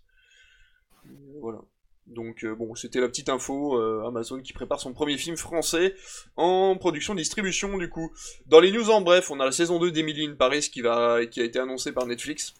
Voilà. 1.40 1.60
Donc 2.06 2.44
euh, 2.44 2.54
bon, 2.54 2.74
c'était 2.74 3.00
la 3.00 3.08
petite 3.08 3.30
info. 3.30 3.78
euh, 3.78 4.06
Amazon 4.06 4.42
qui 4.42 4.52
prépare 4.52 4.78
son 4.78 4.92
premier 4.92 5.16
film 5.16 5.36
français 5.36 5.94
en 6.36 6.76
production 6.76 7.14
distribution 7.14 7.78
du 7.78 7.88
coup. 7.88 8.12
Dans 8.46 8.60
les 8.60 8.72
news 8.72 8.90
en 8.90 9.00
bref, 9.00 9.30
on 9.30 9.40
a 9.40 9.44
la 9.46 9.52
saison 9.52 9.78
2 9.78 9.90
d'Emily 9.90 10.26
in 10.26 10.34
Paris 10.34 10.68
qui 10.70 10.82
va 10.82 11.24
qui 11.24 11.40
a 11.40 11.44
été 11.44 11.58
annoncée 11.58 11.92
par 11.92 12.06
Netflix. 12.06 12.54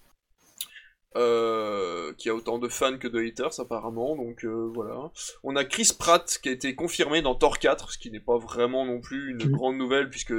Euh, 1.17 2.13
qui 2.19 2.29
a 2.29 2.35
autant 2.37 2.61
de 2.61 2.69
fans 2.69 2.97
que 2.97 3.09
de 3.09 3.19
haters 3.19 3.59
apparemment, 3.59 4.15
donc 4.15 4.45
euh, 4.45 4.71
voilà. 4.73 5.11
On 5.43 5.57
a 5.57 5.65
Chris 5.65 5.91
Pratt 5.99 6.39
qui 6.41 6.49
a 6.49 6.53
été 6.53 6.77
confirmé 6.77 7.21
dans 7.21 7.35
Thor 7.35 7.59
4, 7.59 7.91
ce 7.91 7.99
qui 7.99 8.13
n'est 8.13 8.21
pas 8.21 8.39
vraiment 8.39 8.87
non 8.87 9.01
plus 9.01 9.33
une 9.33 9.51
grande 9.51 9.77
nouvelle 9.77 10.09
puisque 10.09 10.33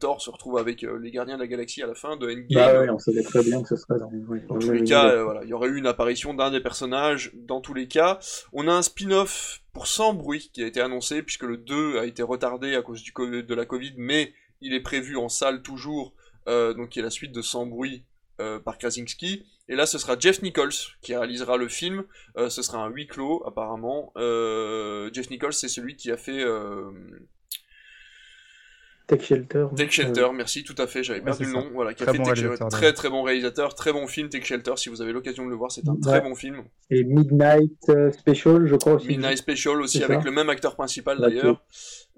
Thor 0.00 0.20
se 0.20 0.30
retrouve 0.30 0.58
avec 0.58 0.82
euh, 0.82 0.98
les 0.98 1.12
Gardiens 1.12 1.36
de 1.36 1.42
la 1.42 1.46
Galaxie 1.46 1.84
à 1.84 1.86
la 1.86 1.94
fin 1.94 2.16
de 2.16 2.26
Endgame. 2.26 2.46
Bah 2.50 2.80
ouais, 2.80 2.90
on 2.90 2.98
savait 2.98 3.22
très 3.22 3.44
bien 3.44 3.62
que 3.62 3.68
ce 3.68 3.76
serait 3.76 4.00
dans, 4.00 4.10
oui, 4.28 4.40
Dans 4.48 4.58
tous 4.58 4.70
le 4.70 4.78
les 4.78 4.84
cas, 4.84 5.08
euh, 5.08 5.22
voilà, 5.22 5.44
il 5.44 5.50
y 5.50 5.52
aurait 5.52 5.68
eu 5.68 5.76
une 5.76 5.86
apparition 5.86 6.34
d'un 6.34 6.50
des 6.50 6.60
personnages 6.60 7.30
dans 7.34 7.60
tous 7.60 7.74
les 7.74 7.86
cas. 7.86 8.18
On 8.52 8.66
a 8.66 8.72
un 8.72 8.82
spin-off 8.82 9.60
pour 9.72 9.86
Sans 9.86 10.14
Bruit 10.14 10.50
qui 10.52 10.64
a 10.64 10.66
été 10.66 10.80
annoncé 10.80 11.22
puisque 11.22 11.44
le 11.44 11.58
2 11.58 11.98
a 11.98 12.06
été 12.06 12.24
retardé 12.24 12.74
à 12.74 12.82
cause 12.82 13.02
du 13.02 13.12
de 13.12 13.54
la 13.54 13.66
Covid, 13.66 13.94
mais 13.96 14.32
il 14.60 14.74
est 14.74 14.80
prévu 14.80 15.16
en 15.16 15.28
salle 15.28 15.62
toujours, 15.62 16.12
euh, 16.48 16.74
donc 16.74 16.90
qui 16.90 16.98
est 16.98 17.02
la 17.02 17.10
suite 17.10 17.32
de 17.32 17.42
Sans 17.42 17.66
Bruit 17.66 18.02
euh, 18.40 18.58
par 18.58 18.78
Krasinski. 18.78 19.44
Et 19.68 19.76
là, 19.76 19.86
ce 19.86 19.98
sera 19.98 20.16
Jeff 20.18 20.42
Nichols 20.42 20.72
qui 21.02 21.14
réalisera 21.14 21.56
le 21.56 21.68
film. 21.68 22.04
Euh, 22.36 22.48
ce 22.48 22.62
sera 22.62 22.78
un 22.78 22.88
huis 22.88 23.06
clos 23.06 23.42
apparemment. 23.46 24.12
Euh, 24.16 25.10
Jeff 25.12 25.28
Nichols, 25.30 25.52
c'est 25.52 25.68
celui 25.68 25.96
qui 25.96 26.10
a 26.10 26.16
fait 26.16 26.42
euh, 26.42 26.90
Tech 29.06 29.22
Shelter. 29.22 29.66
Take 29.74 29.90
Shelter, 29.90 30.26
merci, 30.34 30.64
tout 30.64 30.74
à 30.76 30.86
fait, 30.86 31.02
j'avais 31.02 31.20
Ouais, 31.20 31.24
perdu 31.24 31.46
le 31.46 31.52
nom. 31.52 31.70
Voilà, 31.72 31.94
qui 31.94 32.02
a 32.02 32.06
Très 32.06 32.12
fait 32.12 32.18
bon 32.18 32.24
Take 32.24 32.36
Shelter. 32.36 32.48
réalisateur, 32.50 32.68
Très 32.78 32.92
très 32.92 33.08
bon 33.08 33.22
réalisateur, 33.22 33.74
très 33.74 33.92
bon 33.94 34.06
film 34.06 34.28
Take 34.28 34.44
Shelter. 34.44 34.72
Si 34.76 34.90
vous 34.90 35.00
avez 35.00 35.12
l'occasion 35.12 35.46
de 35.46 35.50
le 35.50 35.56
voir, 35.56 35.72
c'est 35.72 35.88
un 35.88 35.96
très 35.96 36.20
bon 36.20 36.34
film. 36.34 36.62
Et 36.90 37.04
Midnight 37.04 37.88
euh, 37.88 38.12
Special, 38.12 38.66
je 38.66 38.76
crois 38.76 38.94
aussi. 38.94 39.08
Midnight 39.08 39.38
Special 39.38 39.80
aussi 39.80 40.04
avec 40.04 40.18
ça 40.20 40.24
le 40.24 40.30
même 40.30 40.50
acteur 40.50 40.76
principal 40.76 41.18
d'ailleurs. 41.18 41.62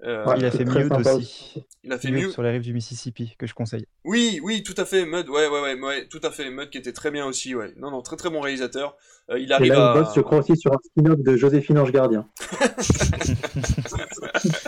Euh, 0.03 0.25
il 0.37 0.45
a 0.45 0.51
fait 0.51 0.65
sympa 0.65 1.13
aussi. 1.13 1.63
Il 1.83 1.91
a 1.91 1.97
fait 1.99 2.09
Mute. 2.09 2.31
sur 2.31 2.41
les 2.41 2.49
rives 2.51 2.61
du 2.63 2.73
Mississippi, 2.73 3.35
que 3.37 3.45
je 3.45 3.53
conseille. 3.53 3.85
Oui, 4.03 4.39
oui, 4.43 4.63
tout 4.63 4.73
à 4.77 4.85
fait, 4.85 5.05
Mud, 5.05 5.29
ouais, 5.29 5.47
ouais, 5.47 5.61
ouais, 5.61 5.79
ouais, 5.79 6.07
tout 6.07 6.19
à 6.23 6.31
fait, 6.31 6.49
Mud 6.49 6.69
qui 6.71 6.79
était 6.79 6.91
très 6.93 7.11
bien 7.11 7.25
aussi, 7.25 7.53
ouais. 7.53 7.73
Non, 7.77 7.91
non, 7.91 8.01
très 8.01 8.15
très 8.15 8.29
bon 8.31 8.39
réalisateur. 8.41 8.95
Euh, 9.29 9.37
il 9.39 9.49
Et 9.51 9.53
arrive 9.53 9.73
là, 9.73 9.91
à. 9.91 9.95
il 9.97 10.01
bosse, 10.03 10.15
je 10.15 10.21
crois, 10.21 10.39
aussi 10.39 10.57
sur 10.57 10.73
un 10.73 10.77
spin-off 10.83 11.19
de 11.19 11.35
Joséphine 11.37 11.77
Ange 11.77 11.91
Gardien. 11.91 12.25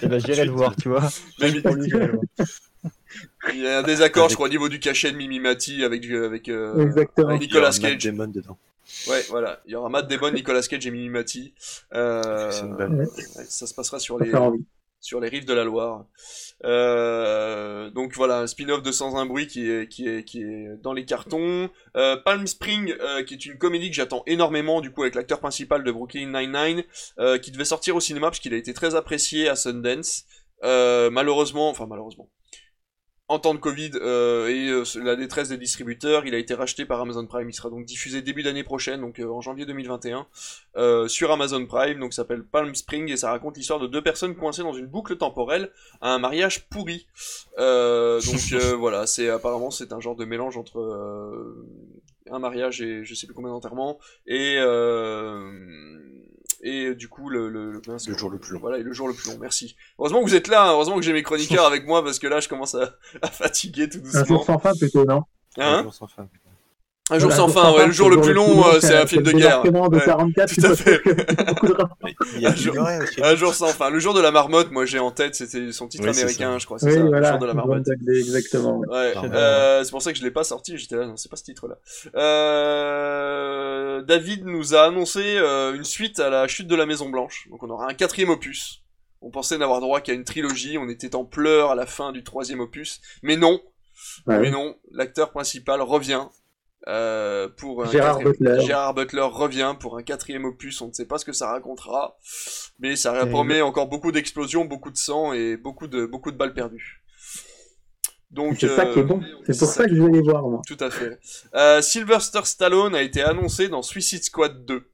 Et 0.01 0.07
ben 0.07 0.19
j'irai 0.19 0.45
le 0.45 0.51
voir, 0.51 0.75
tu 0.75 0.89
vois. 0.89 1.09
Il 3.53 3.59
y 3.61 3.67
a 3.67 3.79
un 3.79 3.83
désaccord, 3.83 4.29
je 4.29 4.35
crois, 4.35 4.47
au 4.47 4.49
niveau 4.49 4.69
du 4.69 4.79
cachet 4.79 5.11
de 5.11 5.17
Mimi 5.17 5.39
Mati 5.39 5.83
avec, 5.83 6.05
avec, 6.09 6.49
euh, 6.49 6.79
Exactement. 6.79 7.29
avec 7.29 7.41
Nicolas 7.41 7.71
Il 7.71 7.81
y 7.81 7.85
aura 7.85 7.89
Matt 7.91 7.99
Cage. 8.01 8.03
Damon 8.11 8.27
dedans. 8.27 8.57
Ouais, 9.09 9.21
voilà. 9.29 9.59
Il 9.65 9.71
y 9.71 9.75
aura 9.75 9.89
Matt 9.89 10.09
Damon, 10.09 10.31
Nicolas 10.31 10.61
Cage 10.61 10.85
et 10.87 10.91
Mimi 10.91 11.09
Mati. 11.09 11.53
Euh, 11.93 12.51
C'est 12.51 12.61
une 12.65 12.75
balle. 12.75 12.93
Ouais. 12.93 13.05
ça 13.47 13.67
se 13.67 13.73
passera 13.73 13.99
sur 13.99 14.17
Ça 14.17 14.25
les, 14.25 14.31
fait 14.31 14.37
envie. 14.37 14.63
Sur 15.03 15.19
les 15.19 15.27
rives 15.27 15.45
de 15.45 15.53
la 15.53 15.65
Loire. 15.65 16.05
Euh, 16.63 17.89
donc 17.91 18.13
voilà, 18.15 18.47
spin-off 18.47 18.81
de 18.81 18.91
Sans 18.91 19.17
un 19.17 19.25
bruit 19.25 19.47
qui 19.47 19.69
est, 19.69 19.87
qui 19.89 20.07
est, 20.07 20.23
qui 20.23 20.41
est 20.41 20.81
dans 20.81 20.93
les 20.93 21.03
cartons. 21.03 21.69
Euh, 21.97 22.15
Palm 22.15 22.47
Spring, 22.47 22.95
euh, 23.01 23.21
qui 23.23 23.33
est 23.33 23.45
une 23.45 23.57
comédie 23.57 23.89
que 23.89 23.95
j'attends 23.95 24.23
énormément, 24.27 24.79
du 24.79 24.91
coup, 24.91 25.01
avec 25.01 25.15
l'acteur 25.15 25.41
principal 25.41 25.83
de 25.83 25.91
Brooklyn 25.91 26.31
Nine-Nine, 26.31 26.83
qui 27.41 27.51
devait 27.51 27.65
sortir 27.65 27.95
au 27.95 27.99
cinéma 27.99 28.27
parce 28.27 28.39
qu'il 28.39 28.53
a 28.53 28.57
été 28.57 28.73
très 28.73 28.95
apprécié 28.95 29.49
à 29.49 29.55
Sundance. 29.55 30.23
Malheureusement, 30.63 31.69
enfin 31.69 31.85
malheureusement, 31.85 32.29
en 33.29 33.39
temps 33.39 33.53
de 33.53 33.59
Covid 33.59 33.91
euh, 33.95 34.49
et 34.49 34.69
euh, 34.69 34.83
la 35.01 35.15
détresse 35.15 35.49
des 35.49 35.57
distributeurs, 35.57 36.25
il 36.25 36.35
a 36.35 36.37
été 36.37 36.53
racheté 36.53 36.85
par 36.85 36.99
Amazon 36.99 37.25
Prime. 37.25 37.49
Il 37.49 37.53
sera 37.53 37.69
donc 37.69 37.85
diffusé 37.85 38.21
début 38.21 38.43
d'année 38.43 38.63
prochaine, 38.63 39.01
donc 39.01 39.19
euh, 39.19 39.27
en 39.27 39.41
janvier 39.41 39.65
2021, 39.65 40.27
euh, 40.75 41.07
sur 41.07 41.31
Amazon 41.31 41.65
Prime. 41.65 41.99
Donc 41.99 42.13
ça 42.13 42.23
s'appelle 42.23 42.43
Palm 42.43 42.75
Spring 42.75 43.09
et 43.09 43.17
ça 43.17 43.31
raconte 43.31 43.57
l'histoire 43.57 43.79
de 43.79 43.87
deux 43.87 44.01
personnes 44.01 44.35
coincées 44.35 44.63
dans 44.63 44.73
une 44.73 44.87
boucle 44.87 45.15
temporelle 45.15 45.71
à 46.01 46.13
un 46.13 46.19
mariage 46.19 46.67
pourri. 46.67 47.07
Euh, 47.57 48.21
donc 48.21 48.41
euh, 48.51 48.75
voilà, 48.77 49.07
c'est 49.07 49.29
apparemment 49.29 49.71
c'est 49.71 49.93
un 49.93 50.01
genre 50.01 50.15
de 50.15 50.25
mélange 50.25 50.57
entre 50.57 50.79
euh, 50.79 51.65
un 52.29 52.39
mariage 52.39 52.81
et 52.81 53.05
je 53.05 53.15
sais 53.15 53.25
plus 53.25 53.33
combien 53.33 53.51
d'enterrements 53.51 53.99
et 54.27 54.55
euh, 54.57 55.51
et 56.63 56.95
du 56.95 57.07
coup 57.09 57.29
le, 57.29 57.49
le, 57.49 57.81
mince, 57.87 58.07
Le 58.07 58.17
jour 58.17 58.29
le 58.29 58.39
plus 58.39 58.53
long. 58.53 58.59
Voilà, 58.59 58.77
et 58.79 58.83
le 58.83 58.93
jour 58.93 59.07
le 59.07 59.13
plus 59.13 59.29
long. 59.31 59.37
Merci. 59.39 59.75
Heureusement 59.99 60.19
que 60.23 60.25
vous 60.29 60.35
êtes 60.35 60.47
là. 60.47 60.63
hein. 60.69 60.71
Heureusement 60.71 60.95
que 60.95 61.01
j'ai 61.03 61.13
mes 61.13 61.21
chroniqueurs 61.23 61.65
avec 61.67 61.85
moi 61.85 62.03
parce 62.03 62.17
que 62.19 62.27
là 62.27 62.39
je 62.39 62.47
commence 62.49 62.73
à, 62.75 62.95
à 63.21 63.27
fatiguer 63.27 63.89
tout 63.89 63.99
Un 63.99 64.25
jour 64.25 64.39
doucement. 64.39 64.43
sans 64.45 64.59
fin, 64.59 64.73
plutôt, 64.73 65.05
non? 65.05 65.23
Hein? 65.57 65.79
Un 65.79 65.83
jour 65.83 65.93
sans 65.93 66.07
fin. 66.07 66.27
Un 67.11 67.19
jour 67.19 67.29
Voilà, 67.31 67.35
sans 67.35 67.47
fin. 67.49 67.73
Ouais, 67.73 67.85
le 67.85 67.91
jour 67.91 68.09
le 68.09 68.21
plus 68.21 68.31
long, 68.33 68.65
euh, 68.65 68.79
c'est 68.79 68.95
un 68.95 69.05
film 69.05 69.23
de 69.23 69.31
guerre. 69.33 69.61
débarquement 69.61 69.89
de 69.89 69.97
Ouais. 69.97 70.05
44, 70.05 70.53
tout 70.55 70.61
à 70.65 70.69
il 70.69 70.69
faut 70.69 70.75
fait. 70.83 71.01
que 71.01 71.43
beaucoup 71.47 71.67
de 71.67 71.73
rapports. 71.73 71.97
Mais 72.03 72.15
Il 72.35 72.41
y 72.41 72.45
a 72.45 72.51
Un 72.51 72.55
jour-. 72.55 72.77
Un 73.49 73.53
sans 73.53 73.67
fin. 73.67 73.89
Le 73.89 73.99
jour 73.99 74.13
de 74.13 74.21
la 74.21 74.31
marmotte, 74.31 74.71
moi 74.71 74.85
j'ai 74.85 74.99
en 74.99 75.11
tête, 75.11 75.35
c'était 75.35 75.71
son 75.73 75.87
titre 75.89 76.05
Oui, 76.05 76.09
américain, 76.11 76.57
je 76.59 76.65
crois. 76.65 76.79
C'est 76.79 76.85
Oui, 76.87 76.93
ça, 77.11 77.19
le 77.19 77.25
jour 77.27 77.39
de 77.39 77.45
la 77.45 77.53
marmotte. 77.53 77.87
Exactement. 78.07 78.79
ouais. 78.79 79.13
Euh, 79.33 79.83
c'est 79.83 79.91
pour 79.91 80.01
ça 80.01 80.13
que 80.13 80.17
je 80.19 80.23
l'ai 80.23 80.31
pas 80.31 80.45
sorti, 80.45 80.77
j'étais 80.77 80.95
là, 80.95 81.05
non, 81.05 81.17
c'est 81.17 81.29
pas 81.29 81.35
ce 81.35 81.43
titre-là. 81.43 81.75
Euh, 82.15 84.01
David 84.03 84.45
nous 84.45 84.73
a 84.75 84.83
annoncé 84.83 85.21
euh, 85.37 85.73
une 85.75 85.83
suite 85.83 86.19
à 86.19 86.29
la 86.29 86.47
chute 86.47 86.67
de 86.67 86.75
la 86.75 86.85
Maison 86.85 87.09
Blanche, 87.09 87.47
donc 87.49 87.63
on 87.63 87.69
aura 87.69 87.89
un 87.89 87.93
quatrième 87.93 88.29
opus. 88.29 88.81
On 89.21 89.29
pensait 89.29 89.57
n'avoir 89.57 89.79
droit 89.81 90.01
qu'à 90.01 90.13
une 90.13 90.23
trilogie, 90.25 90.77
on 90.77 90.89
était 90.89 91.15
en 91.15 91.23
pleurs 91.25 91.71
à 91.71 91.75
la 91.75 91.85
fin 91.85 92.11
du 92.11 92.23
troisième 92.23 92.59
opus, 92.59 93.01
mais 93.23 93.35
non, 93.37 93.61
Ouais. 94.27 94.39
mais 94.39 94.51
non, 94.51 94.75
l'acteur 94.91 95.31
principal 95.31 95.81
revient. 95.81 96.23
Euh, 96.87 97.47
pour 97.47 97.83
un 97.85 97.89
Gérard 97.91 98.17
quatrième- 98.19 98.55
Butler. 98.55 98.65
Gérard 98.65 98.93
Butler 98.93 99.21
revient 99.21 99.75
pour 99.79 99.97
un 99.97 100.03
quatrième 100.03 100.43
opus. 100.43 100.81
On 100.81 100.87
ne 100.89 100.93
sait 100.93 101.05
pas 101.05 101.17
ce 101.17 101.23
que 101.23 101.31
ça 101.31 101.47
racontera, 101.47 102.17
mais 102.79 102.95
ça 102.97 103.23
Et 103.23 103.29
promet 103.29 103.61
encore 103.61 103.87
beaucoup 103.87 104.11
d'explosions, 104.11 104.65
beaucoup 104.65 104.91
de 104.91 104.97
sang 104.97 105.31
et 105.31 105.55
beaucoup 105.55 105.87
de 105.87 106.05
beaucoup 106.05 106.31
de 106.31 106.37
balles 106.37 106.53
perdues. 106.53 107.01
Donc 108.31 108.57
C'est 108.59 108.67
ça 108.75 108.85
qui 108.87 108.99
est 108.99 109.03
euh, 109.03 109.05
bon. 109.05 109.21
C'est 109.47 109.57
pour 109.57 109.67
ça 109.67 109.85
que 109.85 109.95
je 109.95 110.01
vais 110.01 110.11
les 110.11 110.21
voir, 110.21 110.41
moi. 110.49 110.61
Tout 110.67 110.77
à 110.79 110.89
fait. 110.89 111.19
Euh, 111.53 111.81
Sylvester 111.81 112.41
Stallone 112.43 112.95
a 112.95 113.01
été 113.01 113.21
annoncé 113.21 113.69
dans 113.69 113.81
Suicide 113.83 114.23
Squad 114.23 114.65
2. 114.65 114.89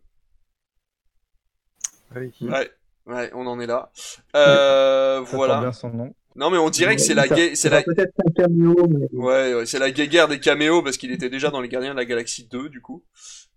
Oui. 2.16 2.34
Ouais, 2.42 2.72
ouais, 3.06 3.32
on 3.34 3.48
en 3.48 3.60
est 3.60 3.68
là. 3.68 3.92
Euh, 4.36 5.22
voilà. 5.22 5.60
bien 5.62 5.72
son 5.72 5.90
nom. 5.90 6.14
Non 6.36 6.50
mais 6.50 6.58
on 6.58 6.70
dirait 6.70 6.96
que 6.96 7.02
c'est 7.02 7.14
la 7.14 7.26
c'est 7.56 7.70
la, 7.70 7.78
va 7.78 7.84
Peut-être 7.84 8.14
un 8.26 8.32
caméo, 8.32 8.88
mais 8.88 9.08
ouais, 9.14 9.54
ouais, 9.56 9.66
c'est 9.66 9.80
la 9.80 9.92
guerre 9.92 10.28
des 10.28 10.40
caméos 10.40 10.82
parce 10.84 10.98
qu'il 10.98 11.12
était 11.12 11.30
déjà 11.30 11.50
dans 11.50 11.62
les 11.62 11.70
Gardiens 11.70 11.92
de 11.92 11.98
la 11.98 12.06
Galaxie 12.06 12.48
2 12.50 12.70
du 12.70 12.82
coup. 12.82 13.04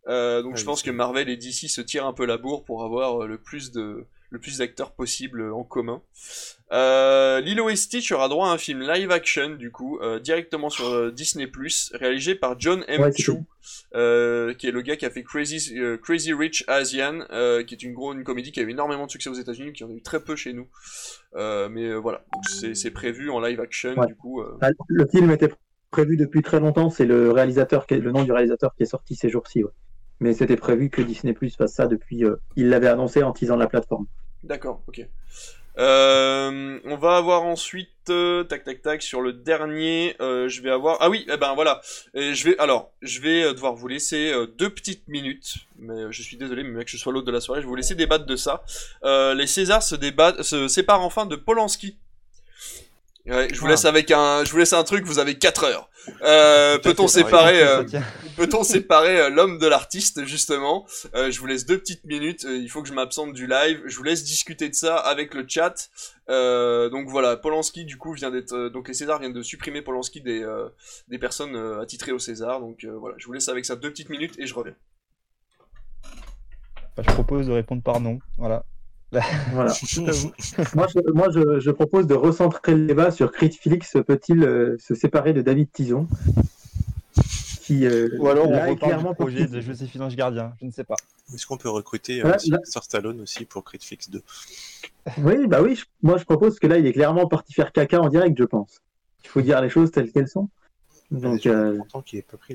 Euh, 0.09 0.43
donc 0.43 0.53
Ah 0.55 0.57
je 0.57 0.63
oui, 0.63 0.67
pense 0.67 0.83
que 0.83 0.91
Marvel 0.91 1.29
et 1.29 1.37
DC 1.37 1.69
se 1.69 1.81
tirent 1.81 2.07
un 2.07 2.13
peu 2.13 2.27
la 2.27 2.39
bourre 2.39 2.65
pour 2.65 2.83
avoir 2.85 3.23
euh, 3.23 3.27
le 3.27 3.39
plus 3.39 3.71
de 3.71 4.07
le 4.31 4.39
plus 4.39 4.59
d'acteurs 4.59 4.93
possible 4.93 5.53
en 5.53 5.63
commun. 5.63 6.03
Euh, 6.73 7.41
Lilo 7.43 7.69
et 7.69 7.77
Stitch 7.77 8.13
aura 8.13 8.29
droit 8.29 8.49
à 8.49 8.53
un 8.53 8.57
film 8.59 8.81
live 8.81 9.11
action 9.11 9.51
du 9.51 9.71
coup 9.71 9.99
euh, 10.01 10.19
directement 10.19 10.71
sur 10.71 10.89
euh, 10.89 11.11
Disney 11.11 11.47
réalisé 11.93 12.35
par 12.35 12.59
John 12.59 12.83
M. 12.89 13.03
Ouais, 13.03 13.13
Chu, 13.15 13.33
euh, 13.95 14.55
qui 14.55 14.69
est 14.69 14.71
le 14.71 14.81
gars 14.81 14.97
qui 14.97 15.05
a 15.05 15.11
fait 15.11 15.23
Crazy 15.23 15.75
Crazy 16.03 16.33
Rich 16.33 16.65
Asian, 16.69 17.21
qui 17.67 17.75
est 17.75 17.83
une 17.83 17.95
une 18.15 18.25
comédie 18.25 18.53
qui 18.53 18.61
a 18.61 18.63
eu 18.63 18.71
énormément 18.71 19.05
de 19.05 19.11
succès 19.11 19.29
aux 19.29 19.35
États-Unis, 19.35 19.75
qui 19.75 19.85
en 19.85 19.91
a 19.91 19.93
eu 19.93 20.01
très 20.01 20.21
peu 20.21 20.35
chez 20.35 20.55
nous. 20.55 20.67
Mais 21.35 21.95
voilà, 21.95 22.25
c'est 22.75 22.91
prévu 22.91 23.29
en 23.31 23.39
live 23.41 23.61
action 23.61 23.95
Ouais. 23.95 24.07
du 24.07 24.15
coup. 24.15 24.43
Ah, 24.63 24.71
le 24.89 25.07
film 25.07 25.31
était 25.31 25.53
prévu 25.91 26.17
depuis 26.17 26.41
très 26.41 26.59
longtemps. 26.59 26.89
C'est 26.89 27.05
le 27.05 27.31
réalisateur, 27.33 27.87
qui 27.87 27.95
est- 27.95 27.99
le 27.99 28.13
nom 28.13 28.25
du 28.25 28.33
réalisateur 28.33 28.75
qui 28.75 28.85
est 28.85 28.87
sorti 28.87 29.15
ces 29.15 29.29
jours-ci. 29.29 29.63
ouais. 29.63 29.71
Mais 30.21 30.33
c'était 30.33 30.57
prévu 30.57 30.89
que 30.89 31.03
Disney 31.03 31.35
Plus 31.35 31.55
fasse 31.55 31.75
ça 31.75 31.87
depuis. 31.87 32.25
il 32.57 32.69
l'avait 32.71 32.87
annoncé 32.89 33.23
en 33.23 33.33
teasant 33.33 33.57
la 33.57 33.67
plateforme. 33.67 34.07
D'accord, 34.43 34.83
ok. 34.89 35.07
Euh, 35.79 36.79
on 36.85 36.97
va 36.97 37.17
avoir 37.17 37.45
ensuite, 37.45 37.89
euh, 38.11 38.45
tac 38.45 38.65
tac 38.65 38.83
tac, 38.83 39.03
sur 39.03 39.21
le 39.23 39.33
dernier, 39.33 40.17
euh, 40.21 40.49
je 40.49 40.61
vais 40.61 40.71
avoir, 40.71 40.99
ah 41.01 41.09
oui, 41.09 41.27
eh 41.33 41.37
ben 41.37 41.55
voilà, 41.55 41.81
Et 42.15 42.35
je 42.35 42.49
vais, 42.49 42.59
alors, 42.59 42.93
je 43.01 43.21
vais 43.21 43.55
devoir 43.55 43.75
vous 43.75 43.89
laisser 43.89 44.33
deux 44.59 44.71
petites 44.71 45.09
minutes, 45.09 45.55
mais 45.79 46.11
je 46.11 46.23
suis 46.23 46.37
désolé, 46.37 46.63
mais 46.63 46.85
que 46.85 46.91
je 46.91 46.97
sois 46.97 47.13
l'autre 47.13 47.27
de 47.27 47.33
la 47.33 47.41
soirée, 47.41 47.61
je 47.61 47.67
vais 47.67 47.71
vous 47.71 47.77
laisser 47.77 47.95
débattre 47.95 48.27
de 48.27 48.37
ça. 48.37 48.65
Les 49.03 49.47
Césars 49.47 49.83
se 49.83 49.95
débattent, 49.95 50.43
se 50.43 50.69
séparent 50.69 51.03
enfin 51.03 51.27
de 51.27 51.37
Polanski. 51.37 51.97
Ouais, 53.25 53.49
je 53.55 53.61
vous 53.61 53.67
Ah. 53.67 53.71
laisse 53.71 53.85
avec 53.85 54.11
un, 54.11 54.45
je 54.45 54.51
vous 54.51 54.59
laisse 54.59 54.73
un 54.73 54.83
truc, 54.83 55.05
vous 55.05 55.21
avez 55.21 55.39
4 55.39 55.63
heures. 55.65 55.89
Euh, 56.23 56.75
à 56.75 56.79
peut-on 56.81 57.07
séparer, 57.07 57.63
euh. 57.63 57.85
Peut-on 58.37 58.65
séparer 58.65 59.21
euh, 59.21 59.29
l'homme 59.29 59.59
de 59.59 59.67
l'artiste, 59.69 60.25
justement? 60.25 60.85
Euh, 61.15 61.31
Je 61.31 61.39
vous 61.39 61.47
laisse 61.47 61.65
deux 61.65 61.79
petites 61.79 62.03
minutes, 62.05 62.45
euh, 62.45 62.57
il 62.57 62.69
faut 62.69 62.83
que 62.83 62.89
je 62.89 62.93
m'absente 62.95 63.33
du 63.33 63.47
live, 63.47 63.81
je 63.87 63.97
vous 63.97 64.03
laisse 64.03 64.25
discuter 64.25 64.69
de 64.69 64.75
ça 64.75 64.97
avec 64.97 65.35
le 65.35 65.45
chat. 65.47 65.89
Euh, 66.31 66.89
donc 66.89 67.09
voilà, 67.09 67.37
Polanski, 67.37 67.85
du 67.85 67.97
coup, 67.97 68.13
vient 68.13 68.33
d'être... 68.33 68.53
euh, 68.55 68.71
donc 68.71 68.89
les 68.89 68.95
Césars 68.95 69.21
viennent 69.21 69.33
de 69.33 69.43
supprimer 69.43 69.83
Polanski 69.83 70.21
des, 70.21 70.43
euh, 70.43 70.69
des 71.07 71.19
personnes 71.19 71.55
euh, 71.55 71.81
attitrées 71.81 72.11
au 72.13 72.19
César, 72.19 72.59
donc 72.59 72.83
euh, 72.83 72.91
voilà, 72.99 73.15
je 73.19 73.27
vous 73.27 73.33
laisse 73.33 73.49
avec 73.49 73.65
ça 73.65 73.77
deux 73.77 73.91
petites 73.91 74.09
minutes 74.09 74.35
et 74.39 74.47
je 74.49 74.55
reviens. 74.55 74.75
Bah, 76.97 77.03
je 77.07 77.13
propose 77.13 77.47
de 77.47 77.53
répondre 77.53 77.83
par 77.83 78.01
non. 78.01 78.19
Voilà. 78.37 78.65
Voilà. 79.53 79.73
moi, 80.75 80.87
je, 80.89 81.13
moi 81.13 81.29
je, 81.35 81.61
je 81.61 81.71
propose 81.71 82.07
de 82.07 82.15
recentrer 82.15 82.75
le 82.75 82.87
débat 82.87 83.11
sur 83.11 83.31
Chris 83.31 83.57
Felix 83.61 83.97
peut-il 84.07 84.43
euh, 84.43 84.77
se 84.79 84.95
séparer 84.95 85.33
de 85.35 85.43
David 85.43 85.71
Tison 85.73 86.09
qui, 87.63 87.87
euh, 87.87 88.09
Ou 88.19 88.29
alors 88.29 88.47
on 88.49 88.53
reparle 88.71 88.79
clairement 88.89 89.11
du 89.11 89.17
projet 89.17 89.47
de 89.47 89.61
Joséphine 89.61 90.03
Ange 90.03 90.17
Gardien. 90.17 90.53
Je 90.61 90.67
ne 90.67 90.71
sais 90.71 90.85
pas. 90.85 90.97
Est-ce 91.33 91.47
qu'on 91.47 91.57
peut 91.59 91.69
recruter 91.69 92.25
euh, 92.25 92.29
Stallone 92.85 93.21
aussi 93.21 93.45
pour 93.45 93.63
Creed 93.65 93.83
Fix 93.83 94.11
2 94.11 94.23
Oui, 95.19 95.47
bah 95.47 95.63
oui, 95.63 95.77
je- 95.77 95.85
moi 96.03 96.17
je 96.19 96.25
propose 96.25 96.59
que 96.59 96.67
là, 96.67 96.79
il 96.79 96.87
est 96.87 96.93
clairement 96.93 97.27
parti 97.29 97.53
faire 97.53 97.71
caca 97.73 98.01
en 98.01 98.09
direct, 98.09 98.37
je 98.39 98.45
pense. 98.45 98.81
Il 99.25 99.29
faut 99.29 99.41
dire 99.43 99.61
les 99.61 99.69
choses 99.69 99.91
telles 99.93 100.11
qu'elles 100.11 100.29
sont. 100.29 100.49
Donc, 101.11 101.47
euh, 101.47 101.79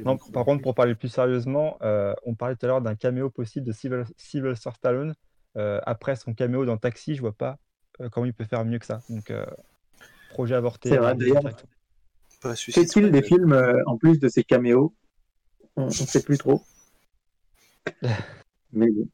Non, 0.04 0.18
par 0.34 0.44
contre, 0.46 0.64
pour 0.64 0.74
parler 0.76 0.96
plus 0.96 1.10
sérieusement, 1.10 1.78
euh, 1.84 2.14
on 2.26 2.34
parlait 2.34 2.56
tout 2.56 2.66
à 2.66 2.70
l'heure 2.70 2.82
d'un 2.82 2.96
caméo 2.96 3.30
possible 3.30 3.66
de 3.66 3.72
Sylve- 3.72 4.08
Sylvester 4.18 4.72
Stallone. 4.76 5.14
Euh, 5.58 5.80
après 5.86 6.16
son 6.16 6.34
caméo 6.34 6.66
dans 6.66 6.78
Taxi, 6.78 7.16
je 7.16 7.22
vois 7.22 7.34
pas 7.36 7.58
euh, 8.02 8.10
comment 8.10 8.26
il 8.26 8.34
peut 8.34 8.46
faire 8.46 8.64
mieux 8.64 8.78
que 8.80 8.86
ça. 8.86 9.02
Donc, 9.10 9.32
euh, 9.32 9.46
projet 10.30 10.56
avorté. 10.56 10.90
C'est 10.90 10.98
vrai, 10.98 11.16
fait-il 12.72 13.12
des 13.12 13.24
films 13.24 13.54
euh, 13.54 13.82
en 13.88 13.98
plus 13.98 14.20
de 14.20 14.28
ces 14.28 14.44
caméos? 14.44 14.94
On 15.76 15.86
ne 15.88 15.92
sait 15.92 16.24
plus 16.24 16.38
trop. 16.38 16.64
Mais 18.74 18.90
bon. 18.92 19.08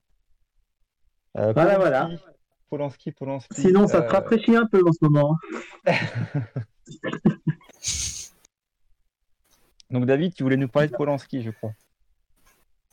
Euh, 1.38 1.53
Voilà, 1.53 1.78
voilà. 1.78 2.10
Polanski, 2.70 3.11
Polanski. 3.11 3.61
Sinon, 3.61 3.88
ça 3.88 3.99
euh, 3.99 4.07
te 4.07 4.11
rafraîchit 4.14 4.56
un 4.56 4.65
peu 4.65 4.82
en 4.88 4.91
ce 4.91 4.99
moment. 5.06 5.38
Donc, 9.91 10.06
David, 10.06 10.34
tu 10.34 10.44
voulais 10.44 10.57
nous 10.57 10.68
parler 10.68 10.88
de 10.90 10.95
Polanski, 10.95 11.41
je 11.44 11.52
crois. 11.52 11.74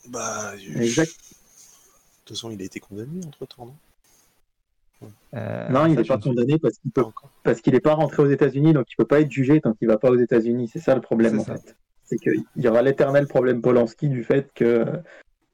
Bah, 0.08 0.56
je- 0.58 0.78
Exact. 0.78 1.10
De 2.30 2.34
toute 2.36 2.42
façon, 2.42 2.52
il 2.52 2.62
a 2.62 2.64
été 2.64 2.78
condamné 2.78 3.20
entre 3.26 3.44
temps, 3.44 3.66
non? 3.66 5.08
Euh, 5.34 5.68
Non, 5.68 5.86
il 5.86 5.96
n'est 5.96 6.04
pas 6.04 6.16
condamné 6.18 6.58
parce 6.60 6.78
qu'il 6.78 6.92
peut 6.92 7.04
parce 7.42 7.60
qu'il 7.60 7.72
n'est 7.72 7.80
pas 7.80 7.94
rentré 7.94 8.22
aux 8.22 8.30
États-Unis, 8.30 8.72
donc 8.72 8.86
il 8.88 8.94
peut 8.94 9.04
pas 9.04 9.20
être 9.20 9.30
jugé 9.32 9.60
tant 9.60 9.72
qu'il 9.72 9.88
va 9.88 9.98
pas 9.98 10.10
aux 10.10 10.16
États-Unis. 10.16 10.68
C'est 10.72 10.78
ça 10.78 10.94
le 10.94 11.00
problème 11.00 11.32
C'est 11.34 11.40
en 11.40 11.56
ça. 11.56 11.56
fait. 11.56 11.74
C'est 12.04 12.18
qu'il 12.18 12.44
y 12.56 12.68
aura 12.68 12.82
l'éternel 12.82 13.26
problème 13.26 13.60
Polanski 13.62 14.08
du 14.08 14.22
fait 14.22 14.48
que 14.54 14.84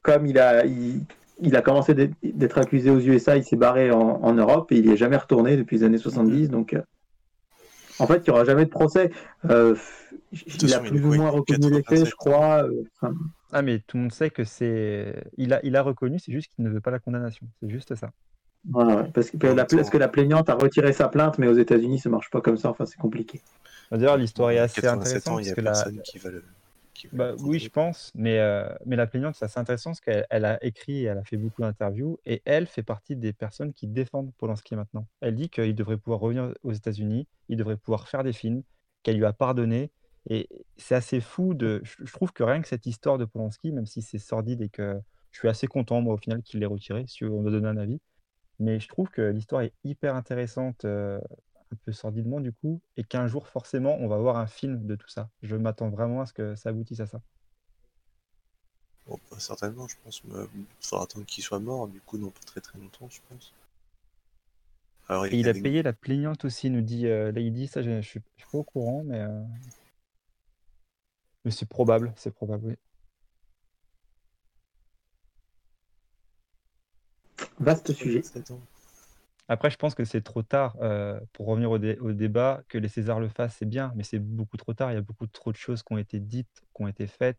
comme 0.02 0.26
il 0.26 0.38
a 0.38 0.66
il, 0.66 1.00
il 1.40 1.56
a 1.56 1.62
commencé 1.62 1.94
d'être 1.94 2.58
accusé 2.58 2.90
aux 2.90 3.00
USA, 3.00 3.38
il 3.38 3.44
s'est 3.44 3.56
barré 3.56 3.90
en, 3.90 3.98
en 4.22 4.32
Europe 4.34 4.70
et 4.72 4.76
il 4.76 4.86
n'y 4.86 4.92
est 4.92 4.96
jamais 4.98 5.16
retourné 5.16 5.56
depuis 5.56 5.78
les 5.78 5.84
années 5.84 5.96
70. 5.98 6.50
Donc 6.50 6.74
euh, 6.74 6.82
en 7.98 8.06
fait, 8.06 8.18
il 8.18 8.24
n'y 8.24 8.30
aura 8.30 8.44
jamais 8.44 8.64
de 8.64 8.70
procès. 8.70 9.10
Euh, 9.50 9.74
il 10.32 10.74
a 10.74 10.80
plus 10.80 11.04
ou 11.04 11.14
moins 11.14 11.30
reconnu 11.30 11.68
les 11.70 11.76
faits, 11.82 12.04
87. 12.04 12.06
je 12.08 12.14
crois. 12.14 12.64
euh, 12.64 12.82
enfin, 13.00 13.14
Ah, 13.52 13.62
mais 13.62 13.78
tout 13.86 13.96
le 13.96 14.02
monde 14.04 14.12
sait 14.12 14.30
que 14.30 14.44
c'est. 14.44 15.24
Il 15.36 15.52
a, 15.52 15.60
il 15.64 15.76
a 15.76 15.82
reconnu, 15.82 16.18
c'est 16.18 16.32
juste 16.32 16.52
qu'il 16.54 16.64
ne 16.64 16.70
veut 16.70 16.80
pas 16.80 16.90
la 16.90 16.98
condamnation. 16.98 17.46
C'est 17.62 17.70
juste 17.70 17.94
ça. 17.94 18.10
voilà, 18.68 19.02
ouais. 19.02 19.10
parce, 19.14 19.30
que 19.30 19.36
la, 19.46 19.54
même 19.54 19.66
temps- 19.66 19.76
parce 19.76 19.90
que 19.90 19.98
la 19.98 20.08
plaignante 20.08 20.48
a 20.50 20.54
retiré 20.54 20.92
sa 20.92 21.08
plainte, 21.08 21.38
mais 21.38 21.46
aux 21.46 21.56
États-Unis, 21.56 22.00
ça 22.00 22.10
marche 22.10 22.30
pas 22.30 22.40
comme 22.40 22.56
ça. 22.56 22.70
Enfin, 22.70 22.84
c'est 22.86 22.98
compliqué. 22.98 23.40
D'ailleurs, 23.92 24.16
l'histoire 24.16 24.50
est 24.50 24.58
assez 24.58 24.80
87 24.80 25.28
intéressante. 25.28 25.34
ans, 25.34 25.38
il 25.38 25.44
n'y 25.44 25.50
a 25.50 25.54
parce 25.54 25.56
que 25.56 25.60
la- 25.60 25.70
personne 25.92 26.02
qui 26.02 26.18
va 26.18 26.30
le. 26.30 26.42
Bah, 27.12 27.34
oui, 27.38 27.58
je 27.58 27.68
pense, 27.70 28.10
mais, 28.14 28.38
euh, 28.40 28.68
mais 28.84 28.96
la 28.96 29.06
plaignante, 29.06 29.34
c'est 29.36 29.44
assez 29.44 29.60
intéressant 29.60 29.90
parce 29.90 30.00
qu'elle 30.00 30.26
elle 30.30 30.44
a 30.44 30.62
écrit, 30.64 31.02
et 31.02 31.04
elle 31.04 31.18
a 31.18 31.24
fait 31.24 31.36
beaucoup 31.36 31.62
d'interviews, 31.62 32.18
et 32.26 32.42
elle 32.44 32.66
fait 32.66 32.82
partie 32.82 33.16
des 33.16 33.32
personnes 33.32 33.72
qui 33.72 33.86
défendent 33.86 34.32
Polanski 34.38 34.74
maintenant. 34.76 35.06
Elle 35.20 35.36
dit 35.36 35.48
qu'il 35.48 35.74
devrait 35.74 35.98
pouvoir 35.98 36.20
revenir 36.20 36.52
aux 36.62 36.72
États-Unis, 36.72 37.28
il 37.48 37.56
devrait 37.56 37.76
pouvoir 37.76 38.08
faire 38.08 38.24
des 38.24 38.32
films, 38.32 38.62
qu'elle 39.02 39.16
lui 39.16 39.24
a 39.24 39.32
pardonné, 39.32 39.92
et 40.28 40.48
c'est 40.76 40.94
assez 40.96 41.20
fou 41.20 41.54
de. 41.54 41.80
Je 41.84 42.04
je 42.04 42.12
trouve 42.12 42.32
que 42.32 42.42
rien 42.42 42.60
que 42.60 42.68
cette 42.68 42.86
histoire 42.86 43.18
de 43.18 43.24
Polanski, 43.24 43.72
même 43.72 43.86
si 43.86 44.02
c'est 44.02 44.18
sordide 44.18 44.60
et 44.62 44.68
que 44.68 44.98
je 45.30 45.38
suis 45.38 45.48
assez 45.48 45.66
content, 45.68 46.00
moi, 46.00 46.14
au 46.14 46.18
final, 46.18 46.42
qu'il 46.42 46.60
l'ait 46.60 46.66
retiré, 46.66 47.04
si 47.06 47.24
on 47.24 47.42
doit 47.42 47.52
donner 47.52 47.68
un 47.68 47.76
avis, 47.76 48.00
mais 48.58 48.80
je 48.80 48.88
trouve 48.88 49.10
que 49.10 49.22
l'histoire 49.22 49.62
est 49.62 49.74
hyper 49.84 50.14
intéressante, 50.16 50.84
euh, 50.84 51.20
un 51.72 51.76
peu 51.84 51.92
sordidement 51.92 52.40
du 52.40 52.52
coup, 52.52 52.80
et 52.96 53.04
qu'un 53.04 53.26
jour, 53.26 53.46
forcément, 53.48 53.96
on 54.00 54.08
va 54.08 54.18
voir 54.18 54.36
un 54.36 54.46
film 54.46 54.86
de 54.86 54.94
tout 54.94 55.08
ça. 55.08 55.28
Je 55.42 55.56
m'attends 55.56 55.90
vraiment 55.90 56.20
à 56.22 56.26
ce 56.26 56.32
que 56.32 56.54
ça 56.56 56.70
aboutisse 56.70 57.00
à 57.00 57.06
ça. 57.06 57.20
Bon, 59.06 59.18
pas 59.30 59.38
certainement, 59.38 59.86
je 59.88 59.96
pense. 60.02 60.22
mais 60.24 60.34
Il 60.54 60.64
faudra 60.80 61.04
attendre 61.04 61.26
qu'il 61.26 61.42
soit 61.44 61.60
mort, 61.60 61.86
du 61.88 62.00
coup, 62.00 62.18
non 62.18 62.30
pas 62.30 62.40
très 62.44 62.60
très 62.60 62.78
longtemps, 62.78 63.08
je 63.08 63.20
pense. 63.28 63.52
Alors, 65.08 65.26
Et 65.26 65.36
il 65.38 65.48
a 65.48 65.52
des- 65.52 65.62
payé 65.62 65.82
la 65.82 65.92
plaignante 65.92 66.44
aussi, 66.44 66.68
nous 66.70 66.80
dit 66.82 67.06
euh, 67.06 67.30
Lady. 67.30 67.68
Ça, 67.68 67.82
je 67.82 68.00
je 68.00 68.06
suis, 68.08 68.20
je 68.36 68.42
suis 68.42 68.50
pas 68.50 68.58
au 68.58 68.64
courant, 68.64 69.02
mais, 69.04 69.20
euh, 69.20 69.42
mais 71.44 71.50
c'est 71.52 71.68
probable. 71.68 72.12
C'est 72.16 72.32
probable, 72.34 72.66
oui. 72.66 72.74
Vaste 77.60 77.92
sujet. 77.92 78.22
87 78.22 78.50
ans. 78.50 78.60
Après, 79.48 79.70
je 79.70 79.76
pense 79.76 79.94
que 79.94 80.04
c'est 80.04 80.22
trop 80.22 80.42
tard 80.42 80.76
euh, 80.82 81.20
pour 81.32 81.46
revenir 81.46 81.70
au, 81.70 81.78
dé- 81.78 81.98
au 82.00 82.12
débat. 82.12 82.62
Que 82.68 82.78
les 82.78 82.88
Césars 82.88 83.20
le 83.20 83.28
fassent, 83.28 83.56
c'est 83.58 83.68
bien, 83.68 83.92
mais 83.94 84.02
c'est 84.02 84.18
beaucoup 84.18 84.56
trop 84.56 84.74
tard. 84.74 84.90
Il 84.90 84.94
y 84.94 84.98
a 84.98 85.02
beaucoup 85.02 85.26
trop 85.28 85.52
de 85.52 85.56
choses 85.56 85.82
qui 85.82 85.92
ont 85.92 85.98
été 85.98 86.18
dites, 86.18 86.48
qui 86.74 86.82
ont 86.82 86.88
été 86.88 87.06
faites. 87.06 87.38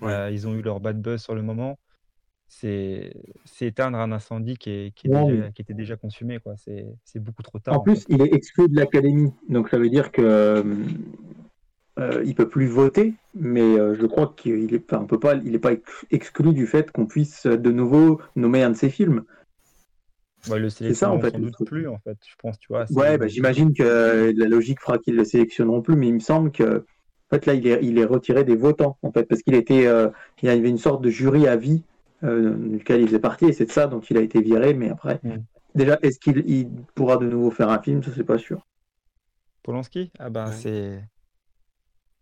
Ouais. 0.00 0.12
Euh, 0.12 0.30
ils 0.30 0.46
ont 0.46 0.54
eu 0.54 0.62
leur 0.62 0.80
bad 0.80 1.00
buzz 1.00 1.20
sur 1.22 1.34
le 1.34 1.42
moment. 1.42 1.78
C'est 2.52 3.12
éteindre 3.60 3.98
un 3.98 4.10
incendie 4.12 4.56
qui, 4.56 4.70
est, 4.70 4.94
qui, 4.94 5.06
est 5.08 5.10
Ouais, 5.14 5.24
déjà- 5.26 5.44
mais- 5.46 5.52
qui 5.52 5.62
était 5.62 5.74
déjà 5.74 5.96
consumé. 5.96 6.38
C'est 7.04 7.20
beaucoup 7.20 7.42
trop 7.42 7.58
tard. 7.58 7.74
En 7.74 7.78
en 7.78 7.80
plus, 7.80 8.00
fait. 8.04 8.06
il 8.14 8.22
est 8.22 8.32
exclu 8.34 8.68
de 8.68 8.76
l'académie, 8.76 9.32
donc 9.48 9.68
ça 9.68 9.78
veut 9.78 9.90
dire 9.90 10.10
que 10.10 10.22
euh, 10.22 10.62
euh, 11.98 12.22
il 12.24 12.34
peut 12.34 12.48
plus 12.48 12.66
voter, 12.66 13.14
mais 13.34 13.60
euh, 13.78 13.94
je 13.94 14.06
crois 14.06 14.32
qu'il 14.36 14.72
est, 14.74 14.84
enfin, 14.90 15.02
on 15.02 15.06
peut 15.06 15.20
pas, 15.20 15.34
il 15.34 15.52
n'est 15.52 15.58
pas 15.58 15.72
ex- 15.72 16.06
exclu 16.10 16.52
du 16.52 16.66
fait 16.66 16.90
qu'on 16.90 17.06
puisse 17.06 17.46
de 17.46 17.70
nouveau 17.70 18.20
nommer 18.36 18.62
un 18.62 18.70
de 18.70 18.76
ses 18.76 18.90
films. 18.90 19.24
Bah, 20.48 20.58
le 20.58 20.70
c'est 20.70 20.94
ça, 20.94 21.10
en 21.10 21.20
fait, 21.20 21.38
doute 21.38 21.66
plus, 21.66 21.88
en 21.88 21.98
fait. 21.98 22.18
Je 22.26 22.34
pense, 22.38 22.58
tu 22.58 22.68
vois. 22.68 22.86
Ouais, 22.90 23.18
bah, 23.18 23.26
j'imagine 23.28 23.72
que 23.74 24.32
la 24.36 24.48
logique 24.48 24.80
fera 24.80 24.98
qu'il 24.98 25.14
le 25.16 25.24
sélectionneront 25.24 25.82
plus, 25.82 25.96
mais 25.96 26.08
il 26.08 26.14
me 26.14 26.20
semble 26.20 26.50
que 26.50 26.84
En 27.30 27.36
fait, 27.36 27.46
là, 27.46 27.54
il 27.54 27.66
est, 27.66 27.78
il 27.82 27.98
est 27.98 28.04
retiré 28.04 28.42
des 28.44 28.56
votants, 28.56 28.98
en 29.02 29.12
fait, 29.12 29.24
parce 29.24 29.42
qu'il 29.42 29.54
était, 29.54 29.86
euh, 29.86 30.08
il 30.42 30.46
y 30.46 30.48
avait 30.48 30.68
une 30.68 30.78
sorte 30.78 31.02
de 31.02 31.10
jury 31.10 31.46
à 31.46 31.56
vie 31.56 31.82
euh, 32.24 32.54
duquel 32.78 33.00
il 33.02 33.06
faisait 33.06 33.20
partie, 33.20 33.44
et 33.46 33.52
c'est 33.52 33.66
de 33.66 33.70
ça 33.70 33.86
dont 33.86 34.00
il 34.00 34.16
a 34.16 34.20
été 34.20 34.40
viré. 34.40 34.74
Mais 34.74 34.90
après, 34.90 35.20
Mm. 35.22 35.36
déjà, 35.74 35.98
est-ce 36.02 36.18
qu'il 36.18 36.42
il 36.48 36.68
pourra 36.96 37.16
de 37.18 37.26
nouveau 37.26 37.50
faire 37.52 37.68
un 37.70 37.80
film? 37.80 38.02
Ça, 38.02 38.10
c'est 38.16 38.24
pas 38.24 38.38
sûr. 38.38 38.66
Polanski? 39.62 40.10
Ah 40.18 40.28
ben 40.30 40.46
Ouais. 40.46 40.52
c'est 40.52 41.02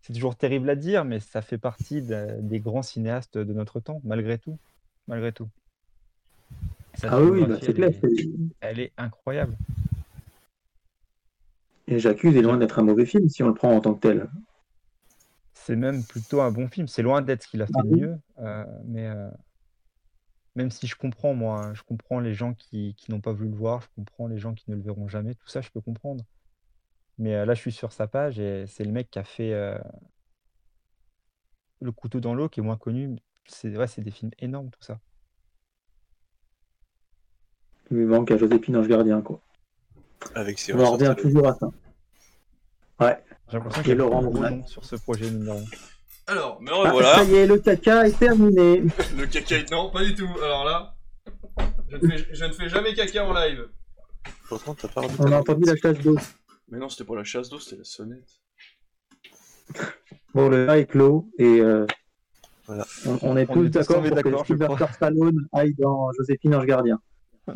c'est 0.01 0.11
toujours 0.11 0.35
terrible 0.35 0.69
à 0.69 0.75
dire, 0.75 1.05
mais 1.05 1.21
ça 1.21 1.41
fait 1.41 1.57
partie 1.57 2.01
de- 2.01 2.35
des 2.41 2.59
grands 2.59 2.81
cinéastes 2.81 3.37
de 3.37 3.53
notre 3.53 3.79
temps, 3.79 4.01
malgré 4.03 4.37
tout, 4.37 4.59
malgré 5.07 5.31
tout. 5.31 5.49
Ah 7.03 7.21
oui, 7.21 7.45
bah, 7.45 7.57
c'est 7.61 7.73
clair. 7.73 7.89
elle 7.91 8.05
est, 8.05 8.15
c'est- 8.15 8.29
elle 8.61 8.79
est 8.79 8.93
incroyable. 8.97 9.55
Et 11.87 11.99
J'accuse 11.99 12.35
est 12.37 12.41
loin 12.41 12.57
d'être 12.57 12.79
un 12.79 12.83
mauvais 12.83 13.05
film 13.05 13.27
si 13.27 13.43
on 13.43 13.47
le 13.47 13.53
prend 13.53 13.75
en 13.75 13.81
tant 13.81 13.93
que 13.93 13.99
tel. 13.99 14.29
C'est 15.53 15.75
même 15.75 16.03
plutôt 16.03 16.41
un 16.41 16.51
bon 16.51 16.67
film. 16.67 16.87
C'est 16.87 17.01
loin 17.03 17.21
d'être 17.21 17.43
ce 17.43 17.47
qu'il 17.49 17.61
a 17.61 17.67
fait 17.67 17.73
Ah 17.75 17.83
de 17.83 17.89
oui. 17.89 17.99
mieux, 17.99 18.19
euh, 18.39 18.65
mais 18.85 19.07
euh, 19.07 19.29
même 20.55 20.71
si 20.71 20.87
je 20.87 20.95
comprends, 20.95 21.33
moi, 21.33 21.57
hein, 21.59 21.73
je 21.73 21.83
comprends 21.83 22.19
les 22.19 22.33
gens 22.33 22.53
qui, 22.53 22.95
qui 22.95 23.11
n'ont 23.11 23.21
pas 23.21 23.33
voulu 23.33 23.49
le 23.49 23.55
voir, 23.55 23.81
je 23.81 23.87
comprends 23.95 24.27
les 24.27 24.37
gens 24.37 24.53
qui 24.53 24.69
ne 24.69 24.75
le 24.75 24.81
verront 24.81 25.07
jamais, 25.07 25.35
tout 25.35 25.47
ça, 25.47 25.61
je 25.61 25.69
peux 25.69 25.81
comprendre. 25.81 26.23
Mais 27.19 27.35
euh, 27.35 27.45
là, 27.45 27.53
je 27.55 27.61
suis 27.61 27.71
sur 27.73 27.91
sa 27.93 28.07
page 28.07 28.39
et 28.39 28.65
c'est 28.67 28.85
le 28.85 28.91
mec 28.91 29.09
qui 29.11 29.19
a 29.19 29.23
fait 29.23 29.53
Le 31.81 31.91
couteau 31.91 32.21
dans 32.21 32.33
l'eau, 32.35 32.47
qui 32.47 32.61
est 32.61 32.63
moins 32.63 32.77
connu. 32.77 33.17
C'est 33.45 33.75
ouais, 33.75 33.87
c'est 33.87 34.01
des 34.01 34.11
films 34.11 34.31
énormes, 34.39 34.69
tout 34.69 34.81
ça. 34.81 35.01
Il 37.91 37.97
lui 37.97 38.05
manque 38.05 38.31
à 38.31 38.37
Joséphine 38.37 38.77
Ange 38.77 38.87
Gardien, 38.87 39.21
quoi. 39.21 39.39
Avec 40.35 40.55
On 40.55 40.59
Cyril 40.59 40.81
en 40.85 40.91
revient 40.91 41.15
toujours 41.17 41.47
à 41.47 41.55
ça. 41.55 41.67
Ouais. 42.99 43.17
J'ai 43.47 43.57
l'impression 43.57 43.81
qu'il 43.81 43.89
y 43.89 43.93
a 43.93 43.95
Laurent 43.95 44.67
sur 44.67 44.85
ce 44.85 44.95
projet, 44.97 45.29
mine 45.31 45.45
de 45.45 45.49
rien. 45.51 45.63
Alors, 46.27 46.61
me 46.61 46.71
Ah, 46.71 46.75
revoilà. 46.75 47.15
Ça 47.15 47.23
y 47.23 47.35
est, 47.35 47.47
le 47.47 47.57
caca 47.57 48.07
est 48.07 48.19
terminé. 48.19 48.83
Le 49.17 49.25
caca, 49.25 49.55
non, 49.71 49.89
pas 49.89 50.03
du 50.03 50.13
tout. 50.13 50.29
Alors 50.43 50.63
là, 50.65 50.95
je 51.89 51.97
ne 51.97 52.07
fais, 52.07 52.27
je 52.31 52.45
ne 52.45 52.51
fais 52.51 52.69
jamais 52.69 52.93
caca 52.93 53.25
en 53.25 53.33
live. 53.33 53.67
Pourtant, 54.47 54.75
t'as 54.75 54.87
pas 54.89 55.01
On 55.17 55.31
a 55.31 55.37
entendu 55.39 55.63
la 55.65 55.75
chasse 55.75 55.97
d'eau. 55.99 56.15
Mais 56.67 56.77
non, 56.77 56.89
c'était 56.89 57.05
pas 57.05 57.15
la 57.15 57.23
chasse 57.23 57.49
d'eau, 57.49 57.59
c'était 57.59 57.77
la 57.77 57.83
sonnette. 57.83 58.29
Bon, 60.35 60.49
le 60.49 60.57
débat 60.61 60.77
est 60.77 60.85
clos 60.85 61.27
et 61.39 61.61
euh, 61.61 61.87
Voilà. 62.67 62.85
on, 63.07 63.17
on 63.23 63.37
est 63.37 63.49
On 63.49 63.53
tous 63.53 63.65
est 63.65 63.69
d'accord 63.69 63.97
pour 64.01 64.09
que 64.09 64.13
d'accord, 64.15 64.43
je 64.45 64.53
Sylvester. 64.53 64.85
Stallone 64.93 65.47
aille 65.53 65.73
dans 65.75 66.11
Joséphine 66.13 66.53
Ange 66.55 66.65
Gardien. 66.67 66.99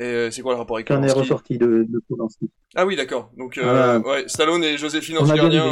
Et 0.00 0.04
euh, 0.04 0.30
c'est 0.30 0.42
quoi 0.42 0.52
le 0.54 0.58
rapport 0.58 0.76
avec 0.76 0.88
Qu'en 0.88 0.96
est 0.96 1.06
Polanski 1.06 1.20
ressorti 1.20 1.58
de, 1.58 1.86
de 1.88 2.02
Polanski. 2.08 2.50
Ah 2.74 2.84
oui, 2.84 2.96
d'accord. 2.96 3.30
Donc, 3.36 3.58
euh, 3.58 3.62
Voilà. 3.62 3.98
ouais, 4.00 4.28
Stallone 4.28 4.64
et 4.64 4.76
Joséphine 4.76 5.18
On 5.18 5.22
Ange 5.22 5.30
a 5.30 5.34
bien 5.34 5.42
Gardien. 5.44 5.66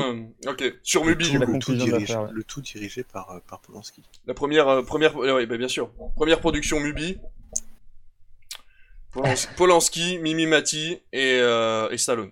euh, 0.46 0.50
ok, 0.52 0.74
sur 0.84 1.04
Mubi, 1.04 1.32
Le 1.32 1.46
du 1.46 1.58
tout, 1.58 1.72
le 1.72 1.76
dirigé, 1.78 1.98
l'affaire, 1.98 2.22
ouais. 2.22 2.28
le 2.32 2.44
tout 2.44 2.60
dirigé 2.60 3.02
par, 3.02 3.40
par 3.48 3.60
Polanski. 3.60 4.02
La 4.26 4.34
première, 4.34 4.68
euh, 4.68 4.82
première, 4.82 5.16
euh, 5.20 5.34
ouais, 5.34 5.46
bah, 5.46 5.56
bien 5.56 5.66
sûr. 5.68 5.90
Première 6.14 6.38
production 6.40 6.78
Mubi. 6.78 7.18
Polans- 9.12 9.48
Polanski, 9.56 10.18
Mimi 10.18 10.46
Mati 10.46 10.98
et, 11.12 11.38
euh, 11.40 11.88
et 11.90 11.98
Stallone. 11.98 12.30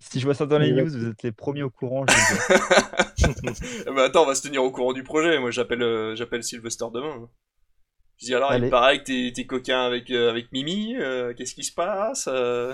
Si 0.00 0.20
je 0.20 0.24
vois 0.24 0.34
ça 0.34 0.44
dans 0.46 0.58
les 0.58 0.72
news, 0.72 0.86
vous 0.88 1.06
êtes 1.06 1.22
les 1.22 1.32
premiers 1.32 1.62
au 1.62 1.70
courant. 1.70 2.04
je. 2.08 2.14
Eh 3.86 3.90
ben, 3.90 3.98
attends, 3.98 4.24
on 4.24 4.26
va 4.26 4.34
se 4.34 4.42
tenir 4.42 4.62
au 4.62 4.70
courant 4.70 4.92
du 4.92 5.02
projet. 5.02 5.38
Moi, 5.38 5.50
j'appelle, 5.50 5.82
euh, 5.82 6.14
j'appelle 6.16 6.42
Sylvester 6.42 6.86
demain. 6.92 7.28
Je 8.20 8.26
dis 8.26 8.34
alors, 8.34 8.52
il 8.52 8.56
Allez. 8.56 8.70
paraît 8.70 8.98
que 9.00 9.04
t'es, 9.04 9.32
t'es 9.34 9.44
coquin 9.46 9.80
avec, 9.84 10.10
euh, 10.10 10.30
avec 10.30 10.50
Mimi. 10.52 10.96
euh, 10.96 11.34
qu'est-ce 11.34 11.54
qui 11.54 11.64
se 11.64 11.72
passe 11.72 12.28
euh 12.30 12.72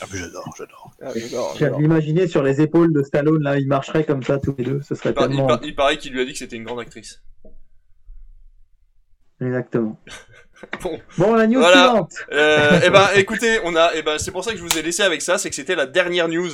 Ah, 0.00 0.06
mais 0.12 0.18
j'adore, 0.18 0.54
j'adore. 0.56 0.90
Ah, 1.02 1.10
j'adore, 1.58 1.80
imaginé 1.82 2.26
sur 2.26 2.42
les 2.42 2.60
épaules 2.60 2.92
de 2.92 3.02
Stallone, 3.02 3.42
là, 3.42 3.58
ils 3.58 3.68
marcheraient 3.68 4.04
comme 4.04 4.22
ça 4.22 4.38
tous 4.38 4.54
les 4.58 4.64
deux. 4.64 4.80
Ce 4.82 4.94
serait 4.94 5.10
Il, 5.10 5.14
par- 5.14 5.24
il 5.24 5.28
tellement. 5.28 5.46
par- 5.46 5.60
il 5.64 5.74
paraît 5.74 5.98
qu'il 5.98 6.12
lui 6.12 6.20
a 6.20 6.24
dit 6.24 6.32
que 6.32 6.38
c'était 6.38 6.56
une 6.56 6.64
grande 6.64 6.80
actrice. 6.80 7.22
Exactement. 9.40 9.98
Bon. 10.82 10.98
Bon, 11.18 11.34
la 11.34 11.46
news 11.46 11.58
Voilà. 11.60 11.88
suivante. 11.88 12.12
Euh, 12.32 12.80
eh 12.84 12.88
ben, 12.88 13.06
écoutez, 13.16 13.58
on 13.64 13.76
a, 13.76 13.90
eh 13.96 14.02
ben, 14.02 14.16
c'est 14.18 14.30
pour 14.30 14.44
ça 14.44 14.52
que 14.52 14.56
je 14.56 14.62
vous 14.62 14.78
ai 14.78 14.82
laissé 14.82 15.02
avec 15.02 15.20
ça, 15.20 15.36
c'est 15.36 15.50
que 15.50 15.54
c'était 15.56 15.74
la 15.74 15.84
dernière 15.84 16.26
news. 16.26 16.48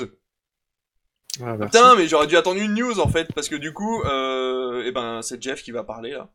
Ah. 1.40 1.56
Putain, 1.60 1.94
mais 1.94 2.08
j'aurais 2.08 2.26
dû 2.26 2.36
attendre 2.36 2.60
une 2.60 2.74
news 2.74 2.98
en 2.98 3.08
fait, 3.08 3.32
parce 3.34 3.48
que 3.48 3.54
du 3.54 3.72
coup, 3.72 4.02
euh, 4.02 4.82
eh 4.84 4.90
ben, 4.90 5.22
c'est 5.22 5.40
Jeff 5.40 5.62
qui 5.62 5.70
va 5.70 5.84
parler 5.84 6.10
là. 6.12 6.28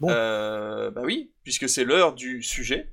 Bon. 0.00 0.08
Euh, 0.10 0.90
bah 0.90 1.02
oui, 1.04 1.30
puisque 1.42 1.68
c'est 1.68 1.84
l'heure 1.84 2.14
du 2.14 2.42
sujet. 2.42 2.90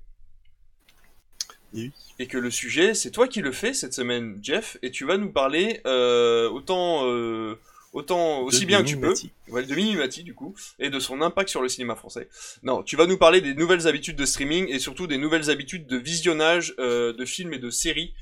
Et 1.73 1.83
oui. 1.83 1.91
Et 2.19 2.27
que 2.27 2.37
le 2.37 2.51
sujet, 2.51 2.93
c'est 2.93 3.11
toi 3.11 3.27
qui 3.27 3.41
le 3.41 3.51
fais 3.51 3.73
cette 3.73 3.93
semaine, 3.93 4.39
Jeff, 4.43 4.77
et 4.81 4.91
tu 4.91 5.05
vas 5.05 5.17
nous 5.17 5.31
parler 5.31 5.81
euh, 5.87 6.49
autant, 6.49 7.07
euh, 7.07 7.57
autant 7.93 8.41
aussi 8.41 8.61
De 8.61 8.65
bien 8.65 8.83
que 8.83 8.87
tu 8.87 8.99
peux, 8.99 9.13
ouais, 9.47 9.63
de 9.63 9.73
Mimi 9.73 9.95
Mati 9.95 10.23
du 10.23 10.35
coup, 10.35 10.53
et 10.77 10.89
de 10.89 10.99
son 10.99 11.21
impact 11.21 11.49
sur 11.49 11.61
le 11.61 11.69
cinéma 11.69 11.95
français. 11.95 12.27
Non, 12.61 12.83
tu 12.83 12.95
vas 12.95 13.07
nous 13.07 13.17
parler 13.17 13.41
des 13.41 13.55
nouvelles 13.55 13.87
habitudes 13.87 14.17
de 14.17 14.25
streaming 14.25 14.67
et 14.69 14.77
surtout 14.79 15.07
des 15.07 15.17
nouvelles 15.17 15.49
habitudes 15.49 15.87
de 15.87 15.97
visionnage 15.97 16.75
euh, 16.77 17.13
de 17.13 17.25
films 17.25 17.53
et 17.53 17.59
de 17.59 17.69
séries 17.69 18.13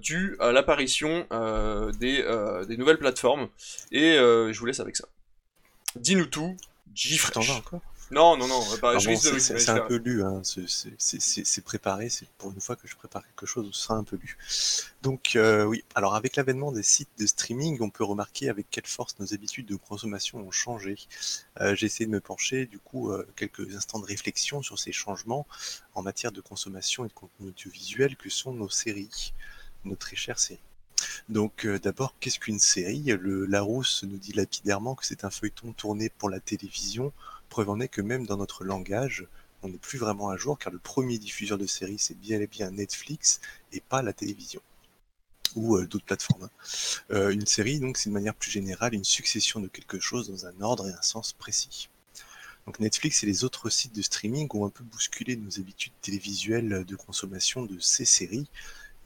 dues 0.00 0.36
à 0.40 0.50
l'apparition 0.50 1.26
des, 2.00 2.24
des 2.68 2.76
nouvelles 2.76 2.98
plateformes. 2.98 3.48
Et 3.92 4.14
je 4.14 4.58
vous 4.58 4.66
laisse 4.66 4.80
avec 4.80 4.96
ça. 4.96 5.08
Dis-nous 5.96 6.26
tout, 6.26 6.56
J 6.94 7.20
T'en 7.32 7.40
vas 7.40 7.54
encore? 7.54 7.80
Non, 8.10 8.36
non, 8.36 8.46
non, 8.46 8.60
bah, 8.82 8.92
bon, 9.14 9.16
c'est- 9.40 9.68
un 9.70 9.80
peu 9.88 9.96
lu, 9.96 10.22
hein. 10.22 10.42
c'est- 10.44 11.60
préparé, 11.64 12.08
c'est 12.10 12.28
pour 12.38 12.52
une 12.52 12.60
fois 12.60 12.76
que 12.76 12.86
je 12.86 12.94
prépare 12.96 13.24
quelque 13.26 13.46
chose, 13.46 13.68
ce 13.72 13.80
sera 13.82 13.94
un 13.94 14.04
peu 14.04 14.16
lu. 14.16 14.36
Donc 15.02 15.36
euh, 15.36 15.64
oui, 15.64 15.84
alors 15.94 16.14
avec 16.14 16.36
l'avènement 16.36 16.70
des 16.70 16.82
sites 16.82 17.08
de 17.18 17.26
streaming, 17.26 17.78
on 17.80 17.90
peut 17.90 18.04
remarquer 18.04 18.48
avec 18.50 18.68
quelle 18.70 18.86
force 18.86 19.16
nos 19.18 19.32
habitudes 19.34 19.66
de 19.66 19.76
consommation 19.76 20.38
ont 20.38 20.50
changé. 20.50 20.96
Euh, 21.60 21.74
J'ai 21.74 21.86
essayé 21.86 22.06
de 22.06 22.10
me 22.10 22.20
pencher, 22.20 22.66
du 22.66 22.78
coup, 22.78 23.10
euh, 23.10 23.26
quelques 23.36 23.74
instants 23.74 23.98
de 23.98 24.06
réflexion 24.06 24.62
sur 24.62 24.78
ces 24.78 24.92
changements 24.92 25.46
en 25.94 26.02
matière 26.02 26.30
de 26.32 26.40
consommation 26.40 27.04
et 27.04 27.08
de 27.08 27.14
contenu 27.14 27.48
audiovisuel 27.48 28.16
que 28.16 28.28
sont 28.28 28.52
nos 28.52 28.68
séries, 28.68 29.32
nos 29.84 29.96
très 29.96 30.16
chères 30.16 30.38
séries. 30.38 30.60
Donc 31.28 31.64
euh, 31.66 31.78
d'abord, 31.78 32.14
qu'est-ce 32.20 32.38
qu'une 32.38 32.60
série? 32.60 33.02
Le 33.18 33.46
Larousse 33.46 34.04
nous 34.04 34.16
dit 34.18 34.32
lapidairement 34.32 34.94
que 34.94 35.04
c'est 35.04 35.24
un 35.24 35.30
feuilleton 35.30 35.72
tourné 35.72 36.08
pour 36.10 36.30
la 36.30 36.40
télévision. 36.40 37.12
Preuve 37.54 37.70
en 37.70 37.78
est 37.78 37.86
que 37.86 38.00
même 38.00 38.26
dans 38.26 38.36
notre 38.36 38.64
langage, 38.64 39.28
on 39.62 39.68
n'est 39.68 39.78
plus 39.78 39.96
vraiment 39.96 40.28
à 40.28 40.36
jour 40.36 40.58
car 40.58 40.72
le 40.72 40.80
premier 40.80 41.18
diffuseur 41.18 41.56
de 41.56 41.66
séries 41.66 42.00
c'est 42.00 42.18
bien 42.18 42.40
et 42.40 42.48
bien 42.48 42.72
Netflix 42.72 43.40
et 43.70 43.80
pas 43.80 44.02
la 44.02 44.12
télévision 44.12 44.60
ou 45.54 45.76
euh, 45.76 45.86
d'autres 45.86 46.04
plateformes. 46.04 46.42
hein. 46.42 46.50
Euh, 47.12 47.30
une 47.30 47.46
série 47.46 47.78
donc 47.78 47.96
c'est 47.96 48.10
de 48.10 48.14
manière 48.14 48.34
plus 48.34 48.50
générale 48.50 48.92
une 48.92 49.04
succession 49.04 49.60
de 49.60 49.68
quelque 49.68 50.00
chose 50.00 50.28
dans 50.30 50.46
un 50.46 50.60
ordre 50.62 50.88
et 50.88 50.92
un 50.92 51.02
sens 51.02 51.32
précis. 51.32 51.90
Donc 52.66 52.80
Netflix 52.80 53.22
et 53.22 53.26
les 53.26 53.44
autres 53.44 53.70
sites 53.70 53.94
de 53.94 54.02
streaming 54.02 54.48
ont 54.52 54.66
un 54.66 54.70
peu 54.70 54.82
bousculé 54.82 55.36
nos 55.36 55.60
habitudes 55.60 55.92
télévisuelles 56.02 56.84
de 56.84 56.96
consommation 56.96 57.62
de 57.62 57.78
ces 57.78 58.04
séries. 58.04 58.48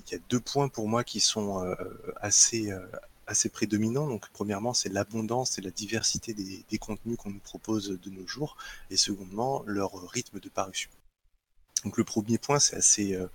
Il 0.07 0.13
y 0.13 0.17
a 0.17 0.21
deux 0.31 0.41
points 0.41 0.71
pour 0.71 0.89
moi 0.89 1.05
qui 1.05 1.21
sont 1.21 1.63
euh, 1.63 1.75
assez, 2.17 2.73
assez 3.29 3.49
prédominants. 3.49 4.09
Donc 4.09 4.29
premièrement, 4.33 4.75
c'est 4.75 4.89
l'abondance 4.89 5.59
et 5.59 5.63
la 5.63 5.71
diversité 5.71 6.35
des, 6.35 6.79
contenus 6.79 7.17
qu'on 7.17 7.31
nous 7.31 7.39
propose 7.41 7.99
de 8.01 8.11
nos 8.11 8.27
jours, 8.27 8.57
et 8.91 8.97
secondement, 8.97 9.63
leur 9.67 9.93
rythme 10.11 10.41
de 10.41 10.49
parution. 10.49 10.91
Donc 11.85 11.97
le 11.97 12.05
premier 12.05 12.39
point, 12.39 12.59
c'est 12.59 12.77
assez, 12.77 13.15
euh, 13.15 13.29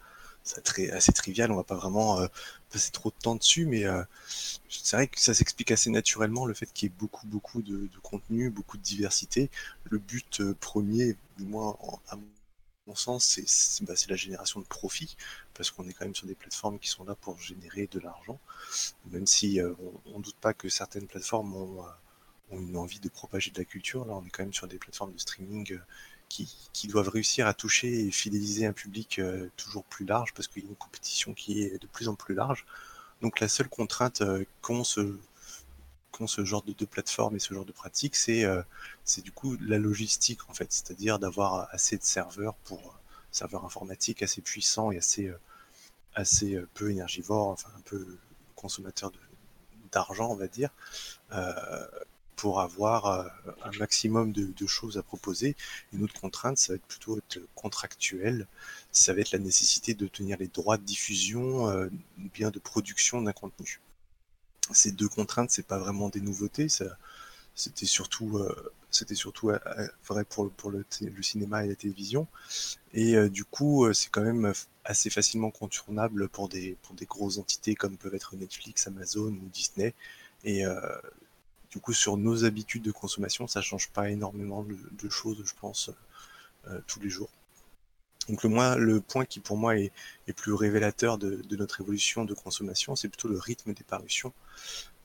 très, 0.63 0.89
assez 0.91 1.13
trivial, 1.13 1.51
on 1.51 1.55
va 1.55 1.63
pas 1.63 1.75
vraiment 1.75 2.19
euh, 2.19 2.27
passer 2.71 2.91
trop 2.91 3.09
de 3.09 3.15
temps 3.21 3.35
dessus, 3.35 3.65
mais 3.65 3.85
euh, 3.85 4.03
c'est 4.69 4.95
vrai 4.97 5.07
que 5.07 5.19
ça 5.19 5.33
s'explique 5.33 5.71
assez 5.71 5.89
naturellement 5.89 6.45
le 6.45 6.53
fait 6.53 6.65
qu'il 6.73 6.89
y 6.89 6.91
ait 6.91 6.95
beaucoup, 6.97 7.27
beaucoup 7.27 7.61
de, 7.61 7.87
de 7.87 7.99
contenu, 8.01 8.49
beaucoup 8.49 8.77
de 8.77 8.83
diversité. 8.83 9.49
Le 9.85 9.99
but 9.99 10.41
euh, 10.41 10.55
premier, 10.59 11.15
du 11.37 11.45
moins 11.45 11.77
à 12.09 12.15
mon 12.15 12.23
sens, 12.95 13.25
c'est 13.25 13.47
c'est- 13.47 13.83
bah, 13.85 13.95
c'est 13.95 14.09
la 14.09 14.15
génération 14.15 14.59
de 14.59 14.65
profit, 14.65 15.15
parce 15.53 15.71
qu'on 15.71 15.87
est 15.87 15.93
quand 15.93 16.05
même 16.05 16.15
sur 16.15 16.27
des 16.27 16.35
plateformes 16.35 16.79
qui 16.79 16.89
sont 16.89 17.03
là 17.05 17.15
pour 17.15 17.39
générer 17.39 17.87
de 17.91 17.99
l'argent, 17.99 18.39
même 19.11 19.27
si 19.27 19.59
euh, 19.61 19.73
on, 20.05 20.15
on 20.15 20.19
doute 20.19 20.35
pas 20.37 20.53
que 20.53 20.69
certaines 20.69 21.07
plateformes 21.07 21.55
ont, 21.55 21.83
euh, 21.85 21.89
ont 22.51 22.59
une 22.59 22.77
envie 22.77 22.99
de 22.99 23.09
propager 23.09 23.51
de 23.51 23.59
la 23.59 23.65
culture. 23.65 24.05
Là, 24.05 24.13
on 24.15 24.25
est 24.25 24.29
quand 24.29 24.43
même 24.43 24.53
sur 24.53 24.67
des 24.67 24.77
plateformes 24.77 25.13
de 25.13 25.17
streaming 25.19 25.73
euh, 25.73 25.79
qui, 26.29 26.87
doivent 26.87 27.09
réussir 27.09 27.47
à 27.47 27.53
toucher 27.53 28.07
et 28.07 28.11
fidéliser 28.11 28.65
un 28.65 28.73
public 28.73 29.21
toujours 29.57 29.83
plus 29.85 30.05
large, 30.05 30.33
parce 30.33 30.47
qu'il 30.47 30.63
y 30.63 30.65
a 30.65 30.69
une 30.69 30.75
compétition 30.75 31.33
qui 31.33 31.61
est 31.63 31.81
de 31.81 31.87
plus 31.87 32.07
en 32.09 32.15
plus 32.15 32.35
large. 32.35 32.65
Donc 33.21 33.39
la 33.39 33.47
seule 33.47 33.69
contrainte 33.69 34.23
qu'ont 34.61 34.83
ce, 34.83 35.17
qu'ont 36.13 36.27
ce 36.27 36.45
genre 36.45 36.63
de, 36.63 36.85
plateforme 36.85 37.35
et 37.35 37.39
ce 37.39 37.53
genre 37.53 37.65
de 37.65 37.71
pratique, 37.71 38.15
c'est 38.15 38.45
euh, 38.45 38.61
c'est 39.03 39.21
du 39.21 39.31
coup 39.31 39.57
la 39.59 39.77
logistique 39.77 40.49
en 40.49 40.53
fait, 40.53 40.71
c'est-à-dire 40.71 41.19
d'avoir 41.19 41.67
assez 41.71 41.97
de 41.97 42.03
serveurs 42.03 42.55
pour 42.63 42.79
euh, 42.79 42.91
serveurs 43.31 43.65
informatiques 43.65 44.23
assez 44.23 44.41
puissants 44.41 44.91
et 44.91 44.97
assez 44.97 45.27
euh, 45.27 45.39
assez 46.15 46.61
peu 46.75 46.91
énergivores, 46.91 47.47
enfin 47.49 47.69
un 47.75 47.81
peu 47.81 48.17
consommateurs 48.55 49.11
d'argent 49.91 50.29
on 50.29 50.35
va 50.35 50.47
dire, 50.47 50.69
pour 52.35 52.61
avoir 52.61 53.31
un 53.63 53.71
maximum 53.79 54.31
de, 54.31 54.67
choses 54.67 54.97
à 54.97 55.03
proposer. 55.03 55.55
Une 55.91 56.03
autre 56.03 56.19
contrainte, 56.19 56.57
ça 56.59 56.73
va 56.73 56.75
être 56.75 56.85
plutôt 56.85 57.17
être 57.17 57.39
contractuel, 57.55 58.47
ça 58.91 59.13
va 59.13 59.21
être 59.21 59.31
la 59.31 59.39
nécessité 59.39 59.95
de 59.95 60.07
tenir 60.07 60.37
les 60.37 60.47
droits 60.47 60.77
de 60.77 60.83
diffusion, 60.83 61.65
ou 61.67 62.29
bien 62.31 62.51
de 62.51 62.59
production 62.59 63.21
d'un 63.23 63.33
contenu. 63.33 63.79
Ces 64.71 64.91
deux 64.91 65.09
contraintes, 65.09 65.51
c'est 65.51 65.67
pas 65.67 65.79
vraiment 65.79 66.09
des 66.09 66.21
nouveautés. 66.21 66.67
C'était 67.55 67.85
surtout, 67.85 68.37
euh, 68.37 68.73
c'était 68.93 69.15
surtout 69.15 69.49
euh, 69.49 69.59
euh, 69.77 69.87
vrai 70.07 70.23
pour, 70.23 70.49
pour 70.51 70.71
le, 70.71 70.85
le, 71.01 71.23
cinéma 71.23 71.65
et 71.65 71.67
la 71.67 71.75
télévision. 71.75 72.27
Et 72.93 73.15
euh, 73.15 73.29
du 73.29 73.43
coup, 73.43 73.91
c'est 73.93 74.09
quand 74.09 74.21
même 74.21 74.53
assez 74.85 75.09
facilement 75.09 75.51
contournable 75.51 76.29
pour 76.29 76.49
des, 76.49 76.77
pour 76.83 76.95
des 76.95 77.05
grosses 77.05 77.37
entités 77.37 77.75
comme 77.75 77.97
peuvent 77.97 78.15
être 78.15 78.35
Netflix, 78.35 78.87
Amazon 78.87 79.31
ou 79.31 79.49
Disney. 79.51 79.93
Et 80.45 80.63
du 81.71 81.79
coup, 81.79 81.93
sur 81.93 82.17
nos 82.17 82.43
habitudes 82.43 82.83
de 82.83 82.91
consommation, 82.91 83.47
ça 83.47 83.61
change 83.61 83.89
pas 83.89 84.09
énormément 84.09 84.61
de, 84.63 84.77
de 84.91 85.09
choses, 85.09 85.41
je 85.45 85.53
pense, 85.59 85.89
tous 86.85 86.99
les 86.99 87.09
jours. 87.09 87.29
Donc 88.29 88.43
le, 88.43 88.49
moins, 88.49 88.75
le 88.75 89.01
point 89.01 89.25
qui 89.25 89.39
pour 89.39 89.57
moi 89.57 89.77
est, 89.77 89.91
est 90.27 90.33
plus 90.33 90.53
révélateur 90.53 91.17
de, 91.17 91.41
de, 91.47 91.55
notre 91.55 91.81
évolution 91.81 92.23
de 92.25 92.33
consommation, 92.33 92.95
c'est 92.95 93.09
plutôt 93.09 93.27
le 93.27 93.37
rythme 93.37 93.73
des 93.73 93.83
parutions. 93.83 94.33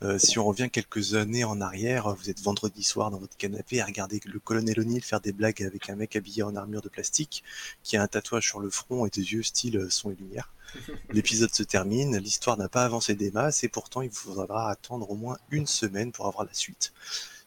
Euh, 0.03 0.19
si 0.19 0.39
on 0.39 0.45
revient 0.45 0.69
quelques 0.71 1.15
années 1.15 1.43
en 1.43 1.61
arrière, 1.61 2.15
vous 2.15 2.31
êtes 2.31 2.41
vendredi 2.41 2.85
soir 2.85 3.11
dans 3.11 3.19
votre 3.19 3.37
canapé 3.37 3.81
à 3.81 3.87
regarder 3.87 4.21
le 4.25 4.39
colonel 4.39 4.79
O'Neill 4.79 5.03
faire 5.03 5.21
des 5.21 5.33
blagues 5.33 5.63
avec 5.65 5.91
un 5.91 5.97
mec 5.97 6.15
habillé 6.15 6.45
en 6.45 6.55
armure 6.55 6.83
de 6.83 6.89
plastique 6.89 7.43
qui 7.83 7.97
a 7.97 8.03
un 8.03 8.07
tatouage 8.07 8.47
sur 8.47 8.61
le 8.61 8.71
front 8.71 9.07
et 9.07 9.11
des 9.11 9.33
yeux 9.33 9.43
style 9.43 9.89
son 9.91 10.13
et 10.13 10.15
lumière. 10.15 10.53
L'épisode 11.11 11.53
se 11.53 11.65
termine, 11.65 12.17
l'histoire 12.19 12.57
n'a 12.57 12.69
pas 12.69 12.85
avancé 12.85 13.17
des 13.17 13.33
masses 13.33 13.65
et 13.65 13.69
pourtant 13.69 14.03
il 14.03 14.11
vous 14.11 14.15
faudra 14.15 14.71
attendre 14.71 15.11
au 15.11 15.17
moins 15.17 15.39
une 15.51 15.67
semaine 15.67 16.13
pour 16.13 16.27
avoir 16.27 16.45
la 16.45 16.55
suite. 16.55 16.93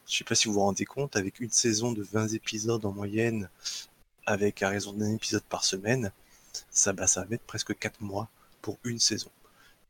Je 0.06 0.18
sais 0.18 0.24
pas 0.24 0.34
si 0.34 0.48
vous 0.48 0.54
vous 0.54 0.60
rendez 0.60 0.84
compte, 0.84 1.16
avec 1.16 1.40
une 1.40 1.50
saison 1.50 1.92
de 1.92 2.02
20 2.02 2.34
épisodes 2.34 2.84
en 2.84 2.92
moyenne, 2.92 3.48
avec 4.26 4.62
à 4.62 4.68
raison 4.68 4.92
d'un 4.92 5.14
épisode 5.14 5.42
par 5.44 5.64
semaine, 5.64 6.12
ça, 6.70 6.92
bah, 6.92 7.06
va 7.14 7.24
mettre 7.26 7.44
presque 7.44 7.76
4 7.76 8.00
mois 8.00 8.28
pour 8.60 8.78
une 8.84 8.98
saison. 8.98 9.30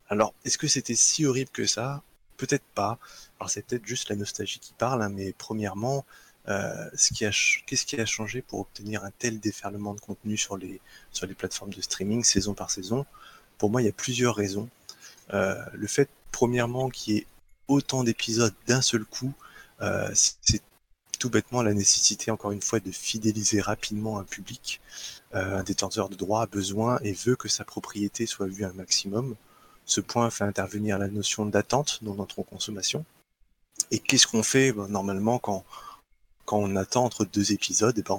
Alors, 0.09 0.35
est-ce 0.45 0.59
que 0.59 0.69
c'était 0.69 0.95
si 0.95 1.27
horrible 1.27 1.51
que 1.51 1.67
ça? 1.67 2.03
Peut-être 2.37 2.65
pas. 2.75 2.99
Alors, 3.39 3.51
c'est 3.51 3.65
peut-être 3.65 3.87
juste 3.87 4.09
la 4.09 4.17
nostalgie 4.17 4.59
qui 4.59 4.73
parle, 4.75 5.03
hein, 5.03 5.09
mais 5.09 5.33
premièrement, 5.33 6.05
euh, 6.49 6.91
ce 6.95 7.13
qui 7.13 7.25
qu'est-ce 7.67 7.87
qui 7.87 8.01
a 8.01 8.07
changé 8.07 8.43
pour 8.43 8.61
obtenir 8.61 9.05
un 9.05 9.11
tel 9.19 9.39
déferlement 9.39 9.95
de 9.95 10.01
contenu 10.01 10.37
sur 10.37 10.57
les, 10.57 10.81
sur 11.13 11.27
les 11.27 11.35
plateformes 11.35 11.73
de 11.73 11.81
streaming 11.81 12.25
saison 12.25 12.55
par 12.55 12.71
saison? 12.71 13.07
Pour 13.59 13.71
moi, 13.71 13.83
il 13.83 13.87
y 13.87 13.89
a 13.89 13.93
plusieurs 13.93 14.35
raisons. 14.35 14.69
Euh, 15.35 15.63
le 15.73 15.87
fait, 15.87 16.09
premièrement, 16.33 16.91
qu'il 16.91 17.15
y 17.15 17.19
ait 17.19 17.27
autant 17.69 18.05
d'épisodes 18.05 18.55
d'un 18.67 18.83
seul 18.83 19.05
coup, 19.05 19.33
euh, 19.81 20.11
c'est 20.15 20.63
tout 21.23 21.31
bêtement 21.31 21.63
la 21.63 21.73
nécessité, 21.73 22.33
encore 22.33 22.51
une 22.51 22.61
fois, 22.61 22.81
de 22.81 22.91
fidéliser 22.91 23.61
rapidement 23.61 24.19
un 24.19 24.25
public. 24.25 24.81
Euh, 25.37 25.61
un 25.61 25.63
détenteur 25.63 26.09
de 26.09 26.17
droit 26.17 26.43
a 26.43 26.47
besoin 26.47 26.99
et 27.05 27.13
veut 27.13 27.37
que 27.37 27.47
sa 27.47 27.65
propriété 27.65 28.27
soit 28.27 28.49
vue 28.49 28.65
un 28.65 28.73
maximum. 28.73 29.37
Ce 29.85 30.01
point 30.01 30.31
fait 30.31 30.43
intervenir 30.43 30.99
la 30.99 31.07
notion 31.07 31.47
d'attente 31.47 32.01
dans 32.03 32.17
notre 32.17 32.43
consommation. 32.43 33.05
Et 33.93 34.01
qu'est-ce 34.01 34.27
qu'on 34.27 34.43
fait 34.43 34.73
ben, 34.73 34.89
normalement 34.89 35.39
quand, 35.39 35.65
quand 36.45 36.59
on 36.59 36.75
attend 36.75 37.05
entre 37.05 37.25
deux 37.25 37.53
épisodes? 37.53 37.97
Et 37.97 38.01
eh 38.01 38.09
ben, 38.09 38.19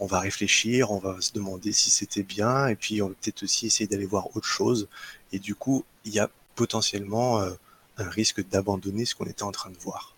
on, 0.00 0.06
va 0.06 0.18
réfléchir, 0.18 0.90
on 0.90 0.98
va 0.98 1.20
se 1.20 1.32
demander 1.32 1.70
si 1.70 1.90
c'était 1.90 2.24
bien, 2.24 2.66
et 2.66 2.74
puis 2.74 3.02
on 3.02 3.08
va 3.10 3.14
peut-être 3.22 3.44
aussi 3.44 3.66
essayer 3.66 3.86
d'aller 3.86 4.06
voir 4.06 4.34
autre 4.34 4.48
chose. 4.48 4.88
Et 5.30 5.38
du 5.38 5.54
coup, 5.54 5.84
il 6.04 6.12
y 6.12 6.18
a 6.18 6.28
potentiellement 6.56 7.38
euh, 7.38 7.52
un 7.98 8.08
risque 8.08 8.44
d'abandonner 8.48 9.04
ce 9.04 9.14
qu'on 9.14 9.26
était 9.26 9.44
en 9.44 9.52
train 9.52 9.70
de 9.70 9.78
voir. 9.78 10.16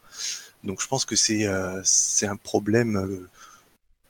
Donc 0.65 0.81
je 0.81 0.89
pense 0.89 1.05
que 1.05 1.15
c'est 1.15 1.47
euh, 1.47 1.83
un 2.23 2.37
problème 2.37 2.97
euh, 2.97 3.29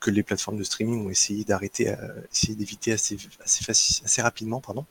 que 0.00 0.10
les 0.10 0.22
plateformes 0.22 0.56
de 0.56 0.64
streaming 0.64 1.06
ont 1.06 1.10
essayé 1.10 1.44
d'arrêter, 1.44 1.88
euh, 1.88 1.96
essayer 2.32 2.54
d'éviter 2.54 2.92
assez, 2.92 4.22
rapidement, 4.22 4.60
pardon. 4.60 4.86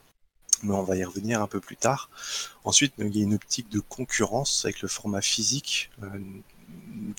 Mais 0.62 0.74
on 0.74 0.82
va 0.82 0.96
y 0.96 1.04
revenir 1.04 1.42
un 1.42 1.46
peu 1.46 1.60
plus 1.60 1.76
tard. 1.76 2.10
Ensuite, 2.64 2.94
il 2.98 3.16
y 3.16 3.20
a 3.20 3.24
une 3.24 3.34
optique 3.34 3.70
de 3.70 3.80
concurrence 3.80 4.64
avec 4.64 4.82
le 4.82 4.88
format 4.88 5.20
physique 5.20 5.90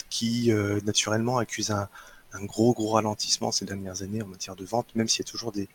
qui 0.10 0.52
naturellement 0.84 1.38
accuse 1.38 1.70
un, 1.70 1.90
gros 2.44 2.74
gros 2.74 2.92
ralentissement 2.92 3.52
ces 3.52 3.66
dernières 3.66 4.02
années 4.02 4.22
en 4.22 4.28
matière 4.28 4.56
de 4.56 4.66
vente, 4.66 4.96
même 4.96 5.08
s'il 5.08 5.24
y 5.24 5.28
a 5.28 5.30
toujours 5.30 5.52
des, 5.52 5.68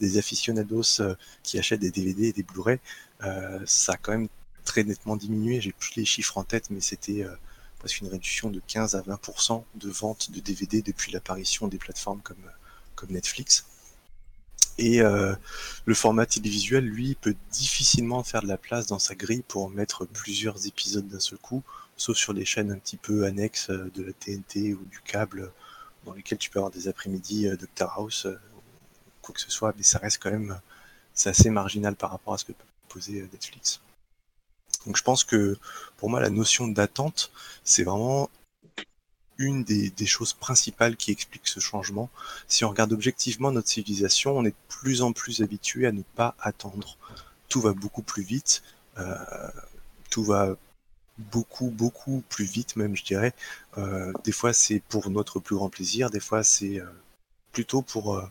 des 0.00 0.18
aficionados 0.18 1.00
qui 1.42 1.58
achètent 1.58 1.80
des 1.80 1.90
DVD 1.90 2.28
et 2.28 2.32
des 2.32 2.42
Blu-ray, 2.44 2.78
ça 3.64 3.92
a 3.92 3.96
quand 3.96 4.12
même 4.12 4.28
très 4.64 4.84
nettement 4.84 5.16
diminué. 5.16 5.60
J'ai 5.60 5.72
plus 5.72 5.96
les 5.96 6.04
chiffres 6.04 6.38
en 6.38 6.44
tête, 6.44 6.70
mais 6.70 6.80
c'était 6.80 7.26
presque 7.78 8.00
une 8.00 8.08
réduction 8.08 8.50
de 8.50 8.60
15 8.66 8.94
à 8.94 9.02
20% 9.02 9.62
de 9.74 9.90
vente 9.90 10.30
de 10.30 10.40
DVD 10.40 10.82
depuis 10.82 11.12
l'apparition 11.12 11.68
des 11.68 11.78
plateformes 11.78 12.20
comme, 12.22 12.36
Netflix. 13.10 13.64
Et 14.76 15.00
euh, 15.00 15.34
le 15.84 15.94
format 15.94 16.26
télévisuel, 16.26 16.84
lui, 16.84 17.14
peut 17.14 17.36
difficilement 17.52 18.24
faire 18.24 18.42
de 18.42 18.48
la 18.48 18.58
place 18.58 18.86
dans 18.86 18.98
sa 18.98 19.14
grille 19.14 19.44
pour 19.46 19.70
mettre 19.70 20.04
plusieurs 20.04 20.66
épisodes 20.66 21.06
d'un 21.06 21.20
seul 21.20 21.38
coup, 21.38 21.62
sauf 21.96 22.16
sur 22.16 22.34
des 22.34 22.44
chaînes 22.44 22.72
un 22.72 22.78
petit 22.78 22.96
peu 22.96 23.24
annexes 23.24 23.70
euh, 23.70 23.88
de 23.94 24.02
la 24.02 24.12
TNT 24.12 24.74
ou 24.74 24.84
du 24.86 25.00
câble, 25.00 25.52
dans 26.04 26.12
lesquelles 26.12 26.38
tu 26.38 26.50
peux 26.50 26.58
avoir 26.58 26.72
des 26.72 26.88
après-midi 26.88 27.46
euh, 27.46 27.56
Doctor 27.56 27.92
House, 27.96 28.26
ou 28.26 29.10
quoi 29.22 29.32
que 29.32 29.40
ce 29.40 29.50
soit, 29.50 29.72
mais 29.76 29.84
ça 29.84 29.98
reste 29.98 30.20
quand 30.20 30.32
même, 30.32 30.60
c'est 31.14 31.30
assez 31.30 31.50
marginal 31.50 31.94
par 31.94 32.10
rapport 32.10 32.34
à 32.34 32.38
ce 32.38 32.44
que 32.44 32.52
peut 32.52 32.64
proposer 32.88 33.28
Netflix. 33.32 33.80
Donc 34.86 34.96
je 34.96 35.02
pense 35.02 35.24
que 35.24 35.58
pour 35.96 36.10
moi 36.10 36.20
la 36.20 36.30
notion 36.30 36.68
d'attente, 36.68 37.30
c'est 37.64 37.84
vraiment 37.84 38.30
une 39.36 39.62
des, 39.62 39.90
des, 39.90 40.06
choses 40.06 40.32
principales 40.32 40.96
qui 40.96 41.12
explique 41.12 41.46
ce 41.46 41.60
changement. 41.60 42.10
Si 42.48 42.64
on 42.64 42.70
regarde 42.70 42.92
objectivement 42.92 43.52
notre 43.52 43.68
civilisation, 43.68 44.36
on 44.36 44.44
est 44.44 44.50
de 44.50 44.56
plus 44.68 45.02
en 45.02 45.12
plus 45.12 45.42
habitué 45.42 45.86
à 45.86 45.92
ne 45.92 46.02
pas 46.02 46.34
attendre. 46.40 46.96
Tout 47.48 47.60
va 47.60 47.72
beaucoup 47.72 48.02
plus 48.02 48.24
vite, 48.24 48.62
euh, 48.98 49.14
tout 50.10 50.24
va 50.24 50.56
beaucoup, 51.18 51.70
beaucoup 51.70 52.22
plus 52.28 52.44
vite 52.44 52.76
même, 52.76 52.96
je 52.96 53.04
dirais. 53.04 53.34
Euh, 53.76 54.12
des 54.24 54.32
fois 54.32 54.52
c'est 54.52 54.80
pour 54.88 55.10
notre 55.10 55.40
plus 55.40 55.56
grand 55.56 55.68
plaisir, 55.68 56.10
des 56.10 56.20
fois 56.20 56.42
c'est 56.42 56.80
euh, 56.80 56.86
plutôt 57.52 57.82
pour 57.82 58.16
euh, 58.16 58.30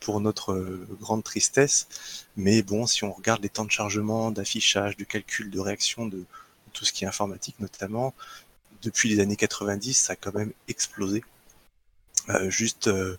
pour 0.00 0.20
notre 0.20 0.52
euh, 0.52 0.86
grande 1.00 1.24
tristesse. 1.24 1.88
Mais 2.36 2.62
bon, 2.62 2.86
si 2.86 3.04
on 3.04 3.12
regarde 3.12 3.42
les 3.42 3.48
temps 3.48 3.64
de 3.64 3.70
chargement, 3.70 4.30
d'affichage, 4.30 4.96
de 4.96 5.04
calcul, 5.04 5.50
de 5.50 5.60
réaction, 5.60 6.06
de, 6.06 6.24
tout 6.72 6.84
ce 6.84 6.92
qui 6.92 7.04
est 7.04 7.08
informatique 7.08 7.56
notamment, 7.60 8.14
depuis 8.82 9.08
les 9.08 9.20
années 9.20 9.36
90, 9.36 9.94
ça 9.94 10.12
a 10.12 10.16
quand 10.16 10.34
même 10.34 10.52
explosé. 10.68 11.24
Euh, 12.28 12.50
juste 12.50 12.88
euh, 12.88 13.16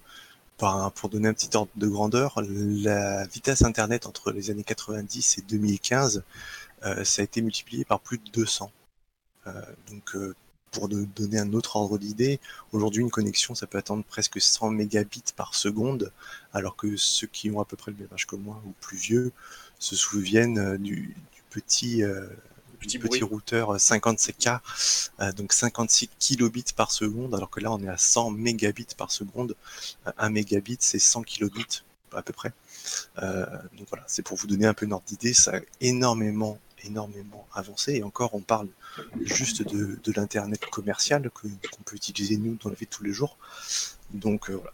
pour 0.57 1.09
donner 1.09 1.27
un 1.27 1.33
petit 1.33 1.55
ordre 1.55 1.71
de 1.75 1.87
grandeur, 1.87 2.41
la 2.41 3.25
vitesse 3.27 3.61
Internet 3.61 4.07
entre 4.07 4.31
les 4.31 4.49
années 4.49 4.63
90 4.63 5.37
et 5.37 5.41
2015, 5.41 6.23
euh, 6.83 7.03
ça 7.03 7.21
a 7.21 7.23
été 7.23 7.41
multiplié 7.41 7.85
par 7.85 7.99
plus 7.99 8.17
de 8.17 8.29
200. 8.31 8.71
Euh, 9.45 9.51
donc 9.89 10.15
pour 10.72 10.89
donner 10.89 11.39
un 11.39 11.53
autre 11.53 11.76
ordre 11.76 11.98
d'idée, 11.98 12.39
aujourd'hui 12.72 13.02
une 13.02 13.10
connexion 13.10 13.56
ça 13.56 13.68
peut 13.68 13.77
attendre 13.77 14.03
presque 14.03 14.39
100 14.39 14.72
mégabits 14.72 15.23
par 15.35 15.56
seconde, 15.56 16.11
alors 16.53 16.76
que 16.76 16.95
ceux 16.98 17.27
qui 17.27 17.49
ont 17.52 17.60
à 17.60 17.65
peu 17.65 17.77
près 17.77 17.91
le 17.91 17.98
même 17.98 18.10
âge 18.14 18.27
que 18.27 18.35
moi 18.35 18.61
ou 18.65 18.73
plus 18.81 18.98
vieux 18.98 19.31
se 19.80 19.95
souviennent 19.95 20.60
euh, 20.60 20.77
du, 20.77 21.15
du 21.34 21.41
petit, 21.49 22.03
euh, 22.03 22.27
petit, 22.80 22.99
petit 22.99 23.23
routeur 23.23 23.76
56K, 23.76 24.60
euh, 25.19 25.31
donc 25.31 25.53
56 25.53 26.10
kilobits 26.19 26.73
par 26.76 26.91
seconde, 26.91 27.34
alors 27.35 27.49
que 27.49 27.60
là 27.60 27.72
on 27.72 27.81
est 27.81 27.89
à 27.89 27.98
100 27.98 28.31
mégabits 28.31 28.88
par 28.98 29.11
seconde. 29.11 29.56
1 30.18 30.30
mégabit 30.30 30.77
c'est 30.80 30.99
100 30.99 31.23
kilobits 31.23 31.84
à 32.14 32.22
peu 32.22 32.34
près. 32.34 32.53
Euh, 33.22 33.45
donc 33.77 33.88
voilà, 33.89 34.03
c'est 34.07 34.22
pour 34.22 34.38
vous 34.38 34.48
donner 34.48 34.65
un 34.65 34.73
peu 34.73 34.85
une 34.85 34.94
ordre 34.94 35.06
d'idée, 35.06 35.34
ça 35.34 35.57
a 35.57 35.60
énormément 35.81 36.60
énormément 36.83 37.47
avancé. 37.53 37.95
Et 37.95 38.03
encore, 38.03 38.33
on 38.33 38.41
parle 38.41 38.67
juste 39.21 39.63
de, 39.63 40.11
l'Internet 40.15 40.65
commercial 40.67 41.29
qu'on 41.29 41.83
peut 41.85 41.95
utiliser 41.95 42.37
nous 42.37 42.57
dans 42.61 42.69
la 42.69 42.75
vie 42.75 42.85
de 42.85 42.91
tous 42.91 43.03
les 43.03 43.13
jours. 43.13 43.37
Donc 44.11 44.49
euh, 44.49 44.53
voilà. 44.55 44.73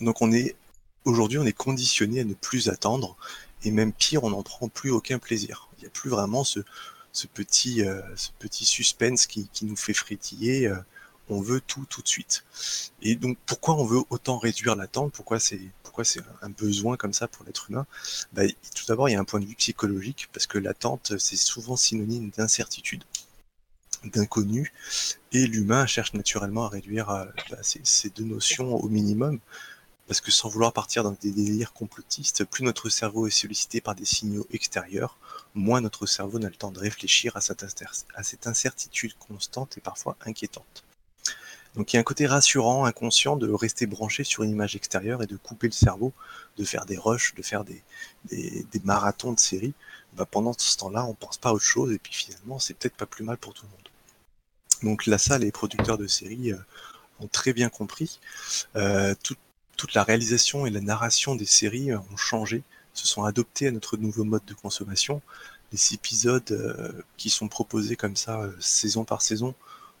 Donc 0.00 0.20
on 0.20 0.32
est 0.32 0.56
aujourd'hui, 1.04 1.38
on 1.38 1.44
est 1.44 1.52
conditionné 1.52 2.20
à 2.20 2.24
ne 2.24 2.34
plus 2.34 2.68
attendre. 2.68 3.16
Et 3.64 3.70
même 3.70 3.92
pire, 3.92 4.24
on 4.24 4.30
n'en 4.30 4.42
prend 4.42 4.68
plus 4.68 4.90
aucun 4.90 5.18
plaisir. 5.18 5.68
Il 5.78 5.82
n'y 5.82 5.86
a 5.86 5.90
plus 5.90 6.10
vraiment 6.10 6.44
ce, 6.44 6.60
ce 7.12 7.26
petit, 7.26 7.82
euh, 7.82 8.00
ce 8.16 8.30
petit 8.38 8.64
suspense 8.64 9.26
qui, 9.26 9.48
qui, 9.52 9.64
nous 9.64 9.76
fait 9.76 9.94
frétiller. 9.94 10.68
Euh, 10.68 10.76
on 11.28 11.40
veut 11.40 11.60
tout 11.60 11.84
tout 11.88 12.02
de 12.02 12.08
suite. 12.08 12.44
Et 13.02 13.16
donc 13.16 13.38
pourquoi 13.46 13.74
on 13.76 13.84
veut 13.84 14.02
autant 14.10 14.38
réduire 14.38 14.76
l'attente 14.76 15.12
Pourquoi 15.12 15.40
c'est 15.40 15.60
pourquoi 15.82 16.04
c'est 16.04 16.20
un 16.42 16.50
besoin 16.50 16.96
comme 16.96 17.12
ça 17.12 17.28
pour 17.28 17.44
l'être 17.44 17.70
humain? 17.70 17.86
Bah, 18.32 18.42
Tout 18.74 18.84
d'abord, 18.86 19.08
il 19.08 19.12
y 19.12 19.14
a 19.16 19.20
un 19.20 19.24
point 19.24 19.40
de 19.40 19.46
vue 19.46 19.54
psychologique 19.54 20.28
parce 20.32 20.46
que 20.46 20.58
l'attente 20.58 21.14
c'est 21.18 21.36
souvent 21.36 21.76
synonyme 21.76 22.30
d'incertitude, 22.36 23.04
d'inconnu, 24.04 24.72
et 25.32 25.46
l'humain 25.46 25.86
cherche 25.86 26.14
naturellement 26.14 26.66
à 26.66 26.68
réduire 26.68 27.10
euh, 27.10 27.24
bah, 27.50 27.58
ces, 27.62 28.10
deux 28.10 28.24
notions 28.24 28.74
au 28.74 28.88
minimum. 28.88 29.40
Parce 30.06 30.20
que 30.20 30.30
sans 30.30 30.48
vouloir 30.48 30.72
partir 30.72 31.02
dans 31.02 31.16
des 31.20 31.32
délires 31.32 31.72
complotistes, 31.72 32.44
plus 32.44 32.62
notre 32.62 32.88
cerveau 32.90 33.26
est 33.26 33.30
sollicité 33.30 33.80
par 33.80 33.96
des 33.96 34.04
signaux 34.04 34.46
extérieurs, 34.52 35.18
moins 35.54 35.80
notre 35.80 36.06
cerveau 36.06 36.38
n'a 36.38 36.48
le 36.48 36.54
temps 36.54 36.70
de 36.70 36.78
réfléchir 36.78 37.36
à 37.36 37.40
cette 37.40 38.46
incertitude 38.46 39.14
constante 39.18 39.76
et 39.78 39.80
parfois 39.80 40.16
inquiétante. 40.24 40.84
Donc 41.76 41.92
il 41.92 41.96
y 41.96 41.98
a 41.98 42.00
un 42.00 42.04
côté 42.04 42.26
rassurant, 42.26 42.86
inconscient 42.86 43.36
de 43.36 43.50
rester 43.50 43.86
branché 43.86 44.24
sur 44.24 44.42
une 44.42 44.50
image 44.50 44.76
extérieure 44.76 45.22
et 45.22 45.26
de 45.26 45.36
couper 45.36 45.66
le 45.66 45.72
cerveau, 45.72 46.12
de 46.56 46.64
faire 46.64 46.86
des 46.86 46.96
rushs, 46.96 47.34
de 47.34 47.42
faire 47.42 47.64
des, 47.64 47.82
marathons 48.84 49.32
de 49.32 49.38
séries. 49.38 49.74
Bah, 50.14 50.24
pendant 50.24 50.54
ce 50.56 50.76
temps-là, 50.78 51.04
on 51.04 51.14
pense 51.14 51.36
pas 51.36 51.50
à 51.50 51.52
autre 51.52 51.64
chose 51.64 51.92
et 51.92 51.98
puis 51.98 52.14
finalement, 52.14 52.58
c'est 52.58 52.74
peut-être 52.74 52.96
pas 52.96 53.06
plus 53.06 53.24
mal 53.24 53.36
pour 53.36 53.52
tout 53.52 53.66
le 53.66 53.70
monde. 53.70 53.88
Donc 54.82 55.06
là, 55.06 55.18
ça, 55.18 55.38
les 55.38 55.52
producteurs 55.52 55.98
de 55.98 56.06
séries 56.06 56.52
euh, 56.52 56.58
ont 57.20 57.28
très 57.28 57.52
bien 57.52 57.68
compris. 57.68 58.20
Euh, 58.76 59.14
tout- 59.22 59.36
toute 59.76 59.94
la 59.94 60.04
réalisation 60.04 60.66
et 60.66 60.70
la 60.70 60.80
narration 60.80 61.34
des 61.34 61.46
séries 61.46 61.92
euh, 61.92 61.98
ont 62.12 62.16
changé, 62.16 62.62
se 62.94 63.06
sont 63.06 63.24
adoptés 63.24 63.68
à 63.68 63.70
notre 63.70 63.98
nouveau 63.98 64.24
mode 64.24 64.44
de 64.46 64.54
consommation. 64.54 65.20
Les 65.72 65.94
épisodes 65.94 67.04
qui 67.16 67.28
sont 67.28 67.48
proposés 67.48 67.96
comme 67.96 68.16
ça, 68.16 68.48
saison 68.60 69.04
par 69.04 69.20
saison, 69.20 69.54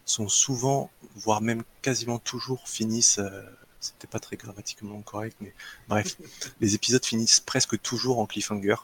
sont 0.06 0.28
souvent, 0.28 0.90
voire 1.16 1.42
même 1.42 1.64
quasiment 1.82 2.20
toujours, 2.20 2.68
finissent. 2.68 3.20
euh, 3.20 3.42
C'était 3.80 4.08
pas 4.08 4.20
très 4.20 4.36
grammaticalement 4.38 5.02
correct, 5.02 5.36
mais 5.42 5.54
bref, 5.88 6.16
les 6.62 6.74
épisodes 6.76 7.04
finissent 7.06 7.40
presque 7.40 7.80
toujours 7.82 8.20
en 8.20 8.26
cliffhanger 8.26 8.76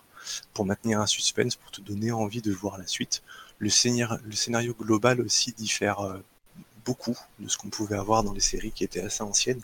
pour 0.54 0.66
maintenir 0.66 1.00
un 1.00 1.06
suspense, 1.08 1.56
pour 1.56 1.72
te 1.72 1.82
donner 1.82 2.12
envie 2.12 2.42
de 2.42 2.52
voir 2.52 2.78
la 2.78 2.86
suite. 2.88 3.22
Le 3.58 3.70
scénario, 3.70 4.18
le 4.24 4.32
scénario 4.34 4.74
global 4.74 5.20
aussi 5.22 5.52
diffère 5.52 6.00
euh, 6.00 6.18
beaucoup 6.86 7.18
de 7.40 7.48
ce 7.48 7.58
qu'on 7.58 7.70
pouvait 7.70 7.96
avoir 7.98 8.24
dans 8.24 8.34
les 8.34 8.40
séries 8.40 8.72
qui 8.72 8.84
étaient 8.84 9.02
assez 9.02 9.22
anciennes. 9.22 9.62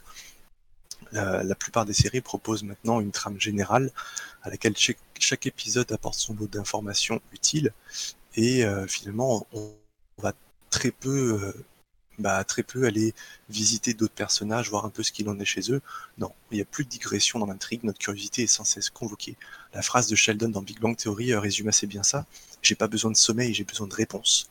Euh, 1.14 1.42
la 1.42 1.54
plupart 1.54 1.86
des 1.86 1.94
séries 1.94 2.20
proposent 2.20 2.64
maintenant 2.64 3.00
une 3.00 3.12
trame 3.12 3.40
générale 3.40 3.90
à 4.42 4.50
laquelle 4.50 4.76
chaque, 4.76 4.98
chaque 5.18 5.46
épisode 5.46 5.90
apporte 5.92 6.16
son 6.18 6.34
lot 6.34 6.46
d'informations 6.48 7.20
utiles 7.32 7.72
et 8.36 8.64
euh, 8.64 8.86
finalement 8.86 9.46
on, 9.52 9.72
on 10.18 10.22
va 10.22 10.32
très 10.70 10.90
peu 10.90 11.40
euh, 11.42 11.64
bah, 12.18 12.42
très 12.44 12.62
peu 12.62 12.84
aller 12.86 13.14
visiter 13.48 13.94
d'autres 13.94 14.14
personnages, 14.14 14.70
voir 14.70 14.84
un 14.84 14.90
peu 14.90 15.02
ce 15.02 15.12
qu'il 15.12 15.28
en 15.28 15.38
est 15.38 15.44
chez 15.44 15.72
eux. 15.72 15.80
Non, 16.18 16.32
il 16.50 16.56
n'y 16.56 16.60
a 16.60 16.64
plus 16.64 16.84
de 16.84 16.90
digression 16.90 17.38
dans 17.38 17.46
l'intrigue, 17.46 17.84
notre 17.84 17.98
curiosité 17.98 18.42
est 18.44 18.48
sans 18.48 18.64
cesse 18.64 18.90
convoquée. 18.90 19.36
La 19.72 19.82
phrase 19.82 20.08
de 20.08 20.16
Sheldon 20.16 20.48
dans 20.48 20.62
Big 20.62 20.80
Bang 20.80 20.96
Theory 20.96 21.32
euh, 21.32 21.40
résume 21.40 21.68
assez 21.68 21.86
bien 21.86 22.02
ça. 22.02 22.26
J'ai 22.62 22.74
pas 22.74 22.88
besoin 22.88 23.10
de 23.10 23.16
sommeil, 23.16 23.54
j'ai 23.54 23.64
besoin 23.64 23.86
de 23.86 23.94
réponse. 23.94 24.50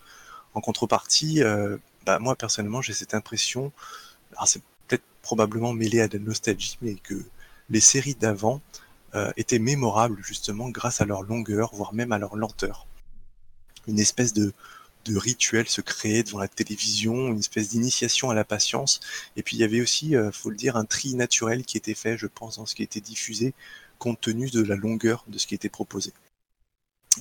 En 0.53 0.61
contrepartie, 0.61 1.43
euh, 1.43 1.77
bah, 2.05 2.19
moi 2.19 2.35
personnellement, 2.35 2.81
j'ai 2.81 2.93
cette 2.93 3.13
impression, 3.13 3.71
alors 4.33 4.47
c'est 4.47 4.61
peut-être 4.87 5.03
probablement 5.21 5.73
mêlé 5.73 6.01
à 6.01 6.07
de 6.07 6.17
la 6.17 6.23
nostalgie, 6.23 6.77
mais 6.81 6.95
que 6.95 7.21
les 7.69 7.81
séries 7.81 8.15
d'avant 8.15 8.61
étaient 9.35 9.57
mémorables 9.57 10.21
justement 10.23 10.69
grâce 10.69 11.01
à 11.01 11.05
leur 11.05 11.23
longueur, 11.23 11.73
voire 11.73 11.91
même 11.91 12.11
à 12.11 12.19
leur 12.19 12.35
lenteur. 12.35 12.85
Une 13.87 13.99
espèce 13.99 14.31
de, 14.31 14.53
de 15.07 15.17
rituel 15.17 15.67
se 15.67 15.81
créait 15.81 16.23
devant 16.23 16.39
la 16.39 16.47
télévision, 16.47 17.29
une 17.29 17.39
espèce 17.39 17.69
d'initiation 17.69 18.29
à 18.29 18.35
la 18.35 18.43
patience. 18.43 18.99
Et 19.35 19.43
puis 19.43 19.57
il 19.57 19.59
y 19.59 19.63
avait 19.63 19.81
aussi, 19.81 20.15
euh, 20.15 20.31
faut 20.31 20.49
le 20.49 20.55
dire, 20.55 20.75
un 20.75 20.85
tri 20.85 21.13
naturel 21.15 21.63
qui 21.65 21.77
était 21.77 21.93
fait, 21.93 22.17
je 22.17 22.27
pense, 22.27 22.57
dans 22.57 22.65
ce 22.65 22.75
qui 22.75 22.83
était 22.83 23.01
diffusé, 23.01 23.53
compte 23.99 24.21
tenu 24.21 24.49
de 24.49 24.61
la 24.61 24.75
longueur 24.75 25.23
de 25.27 25.37
ce 25.37 25.47
qui 25.47 25.55
était 25.55 25.69
proposé. 25.69 26.13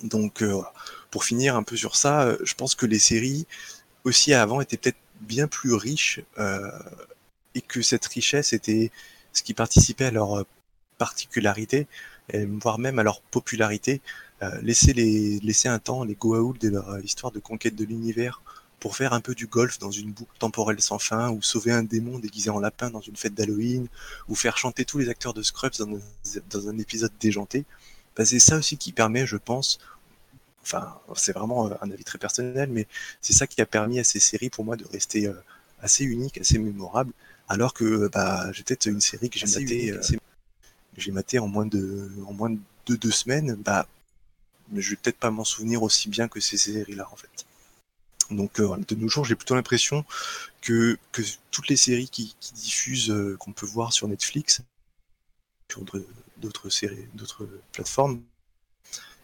Donc 0.03 0.43
euh, 0.43 0.61
pour 1.11 1.25
finir 1.25 1.57
un 1.57 1.63
peu 1.63 1.77
sur 1.77 1.97
ça, 1.97 2.23
euh, 2.23 2.39
je 2.43 2.55
pense 2.55 2.75
que 2.75 2.87
les 2.87 2.99
séries 2.99 3.47
aussi 4.05 4.35
avant 4.35 4.61
étaient 4.61 4.77
peut-être 4.77 4.99
bien 5.21 5.49
plus 5.49 5.73
riches 5.73 6.21
et 7.55 7.63
que 7.63 7.81
cette 7.81 8.05
richesse 8.07 8.53
était 8.53 8.93
ce 9.33 9.43
qui 9.43 9.55
participait 9.55 10.05
à 10.05 10.11
leur 10.11 10.45
particularité, 10.99 11.87
voire 12.35 12.79
même 12.79 12.99
à 12.99 13.03
leur 13.03 13.23
popularité. 13.23 14.03
Euh, 14.43 14.61
laisser, 14.61 14.93
les, 14.93 15.41
laisser 15.41 15.69
un 15.69 15.79
temps 15.79 16.05
les 16.05 16.15
Goa'uld 16.15 16.63
et 16.63 16.69
leur 16.69 16.91
euh, 16.91 17.01
histoire 17.01 17.33
de 17.33 17.39
conquête 17.39 17.75
de 17.75 17.85
l'univers 17.85 18.43
pour 18.81 18.95
faire 18.95 19.15
un 19.15 19.21
peu 19.21 19.35
du 19.35 19.47
golf 19.47 19.79
dans 19.79 19.91
une 19.91 20.13
boucle 20.13 20.37
temporelle 20.39 20.81
sans 20.81 20.99
fin, 20.99 21.31
ou 21.31 21.41
sauver 21.43 21.73
un 21.73 21.83
démon 21.83 22.19
déguisé 22.19 22.51
en 22.51 22.61
lapin 22.61 22.91
dans 22.91 23.01
une 23.01 23.17
fête 23.17 23.35
d'Halloween, 23.35 23.89
ou 24.29 24.35
faire 24.35 24.59
chanter 24.59 24.85
tous 24.85 24.99
les 24.99 25.09
acteurs 25.09 25.33
de 25.33 25.43
Scrubs 25.43 25.73
dans 25.79 25.97
un, 25.97 26.01
dans 26.51 26.69
un 26.69 26.79
épisode 26.79 27.13
déjanté, 27.19 27.65
bah, 28.17 28.25
c'est 28.25 28.39
ça 28.39 28.57
aussi 28.57 28.77
qui 28.77 28.93
permet, 28.93 29.27
je 29.27 29.37
pense, 29.37 29.79
enfin, 30.63 30.99
c'est 31.15 31.33
vraiment 31.33 31.69
euh, 31.69 31.75
un 31.81 31.91
avis 31.91 32.05
très 32.05 32.19
personnel, 32.19 32.71
mais 32.71 32.87
c'est 33.21 33.33
ça 33.33 33.47
qui 33.47 33.61
a 33.61 33.67
permis 33.67 33.99
à 33.99 34.05
ces 34.05 34.21
séries 34.21 34.51
pour 34.51 34.65
moi 34.65 34.77
de 34.77 34.85
rester 34.87 35.27
euh, 35.27 35.35
assez 35.81 36.05
uniques, 36.05 36.39
assez 36.39 36.59
mémorables, 36.59 37.13
alors 37.49 37.75
que 37.75 38.09
bah, 38.09 38.51
j'ai 38.53 38.63
peut-être 38.63 38.87
une 38.87 39.01
série 39.01 39.31
que 39.31 39.39
j'ai 39.39 39.47
matée, 39.47 39.93
euh, 39.93 40.01
j'ai 40.97 41.13
maté 41.13 41.39
en 41.39 41.47
moins 41.47 41.67
de, 41.67 42.11
en 42.27 42.33
moins 42.33 42.51
de 42.51 42.59
deux, 42.87 42.97
deux 42.97 43.11
semaines, 43.11 43.55
bah, 43.57 43.87
je 44.75 44.91
vais 44.91 44.97
peut-être 44.97 45.19
pas 45.19 45.31
m'en 45.31 45.45
souvenir 45.45 45.83
aussi 45.83 46.09
bien 46.09 46.29
que 46.29 46.41
ces 46.41 46.57
séries-là, 46.59 47.09
en 47.13 47.17
fait. 47.17 47.47
Donc, 48.31 48.61
euh, 48.61 48.77
de 48.89 48.95
nos 48.97 49.09
jours, 49.09 49.25
j'ai 49.25 49.37
plutôt 49.37 49.55
l'impression 49.57 50.05
que, 50.63 50.99
toutes 51.53 51.69
les 51.69 51.77
séries 51.77 52.09
qui, 52.11 52.37
diffusent, 52.55 53.11
euh, 53.11 53.37
qu'on 53.39 53.53
peut 53.53 53.67
voir 53.67 53.93
sur 53.93 54.09
Netflix, 54.09 54.63
sur 55.71 55.83
d'autres- 56.39 56.69
séries, 56.71 57.07
d'autres 57.15 57.49
plateformes, 57.71 58.21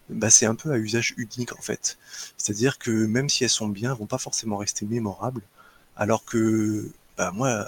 bah, 0.09 0.31
c'est 0.31 0.47
un 0.47 0.55
peu 0.55 0.73
à 0.73 0.79
usage 0.79 1.15
unique 1.17 1.53
en 1.57 1.63
fait. 1.63 1.99
C'est-à-dire 2.37 2.79
que 2.79 2.91
même 2.91 3.29
si 3.29 3.45
elles 3.45 3.51
sont 3.51 3.69
bien, 3.69 3.93
elles 3.93 3.99
vont 3.99 4.07
pas 4.07 4.19
forcément 4.19 4.57
rester 4.57 4.85
mémorables. 4.87 5.43
Alors 5.97 6.25
que 6.25 6.91
bah, 7.17 7.31
moi, 7.33 7.67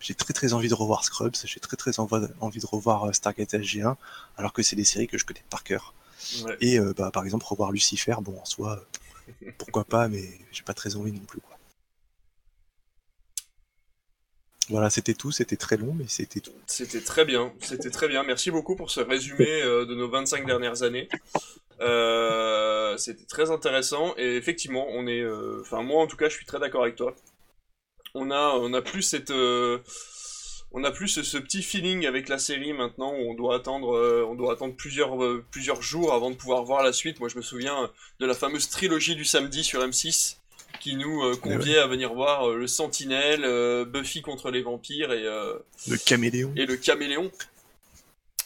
j'ai 0.00 0.14
très 0.14 0.32
très 0.34 0.52
envie 0.54 0.68
de 0.68 0.74
revoir 0.74 1.04
Scrubs, 1.04 1.34
j'ai 1.44 1.60
très 1.60 1.76
très 1.76 1.98
envie 2.00 2.26
envie 2.40 2.60
de 2.60 2.66
revoir 2.66 3.04
euh, 3.08 3.12
Stargate 3.12 3.54
SG1, 3.54 3.96
alors 4.36 4.52
que 4.52 4.62
c'est 4.62 4.76
des 4.76 4.84
séries 4.84 5.08
que 5.08 5.18
je 5.18 5.24
connais 5.24 5.44
par 5.50 5.64
cœur. 5.64 5.94
Ouais. 6.44 6.56
Et 6.60 6.78
euh, 6.78 6.92
bah, 6.96 7.10
par 7.10 7.24
exemple, 7.24 7.44
revoir 7.46 7.72
Lucifer, 7.72 8.16
bon 8.20 8.38
en 8.38 8.44
soi, 8.44 8.84
euh, 9.28 9.50
pourquoi 9.58 9.84
pas, 9.84 10.08
mais 10.08 10.24
j'ai 10.52 10.62
pas 10.62 10.74
très 10.74 10.96
envie 10.96 11.12
non 11.12 11.20
plus. 11.20 11.40
Quoi. 11.40 11.56
Voilà, 14.70 14.88
c'était 14.88 15.14
tout, 15.14 15.30
c'était 15.30 15.56
très 15.56 15.76
long, 15.76 15.94
mais 15.94 16.06
c'était 16.08 16.40
tout. 16.40 16.52
C'était 16.66 17.02
très 17.02 17.24
bien, 17.24 17.52
c'était 17.60 17.90
très 17.90 18.08
bien. 18.08 18.22
Merci 18.22 18.50
beaucoup 18.50 18.76
pour 18.76 18.90
ce 18.90 19.00
résumé 19.00 19.62
euh, 19.62 19.84
de 19.84 19.94
nos 19.94 20.08
25 20.08 20.46
dernières 20.46 20.82
années. 20.82 21.08
Euh, 21.80 22.96
c'était 22.96 23.26
très 23.26 23.50
intéressant 23.50 24.14
et 24.16 24.36
effectivement, 24.36 24.86
on 24.90 25.06
est, 25.06 25.26
enfin 25.60 25.82
moi 25.82 26.02
en 26.02 26.06
tout 26.06 26.16
cas, 26.16 26.28
je 26.28 26.36
suis 26.36 26.46
très 26.46 26.58
d'accord 26.58 26.82
avec 26.84 26.96
toi. 26.96 27.14
On 28.14 28.30
a, 28.30 28.54
on 28.56 28.72
a 28.72 28.80
plus 28.80 29.02
cette, 29.02 29.32
on 30.74 30.82
a 30.82 30.90
plus 30.90 31.06
ce, 31.06 31.22
ce 31.22 31.38
petit 31.38 31.62
feeling 31.62 32.04
avec 32.04 32.28
la 32.28 32.38
série 32.38 32.72
maintenant 32.72 33.12
où 33.12 33.30
on 33.30 33.34
doit 33.34 33.54
attendre, 33.54 33.94
euh, 33.96 34.26
on 34.28 34.34
doit 34.34 34.52
attendre 34.52 34.74
plusieurs, 34.74 35.22
euh, 35.22 35.44
plusieurs 35.52 35.80
jours 35.82 36.12
avant 36.12 36.30
de 36.30 36.34
pouvoir 36.34 36.64
voir 36.64 36.82
la 36.82 36.92
suite. 36.92 37.20
Moi, 37.20 37.28
je 37.28 37.36
me 37.36 37.42
souviens 37.42 37.90
de 38.18 38.26
la 38.26 38.34
fameuse 38.34 38.68
trilogie 38.68 39.14
du 39.14 39.24
samedi 39.24 39.62
sur 39.62 39.80
M6 39.80 40.38
qui 40.80 40.96
nous 40.96 41.22
euh, 41.22 41.36
conviait 41.36 41.78
à 41.78 41.86
venir 41.86 42.12
voir 42.12 42.48
le 42.50 42.66
Sentinelle, 42.66 43.84
Buffy 43.86 44.20
contre 44.20 44.50
les 44.50 44.62
vampires 44.62 45.12
et 45.12 45.22
Le 45.22 45.96
caméléon. 45.96 46.52
et 46.56 46.66
le 46.66 46.76
caméléon. 46.76 47.30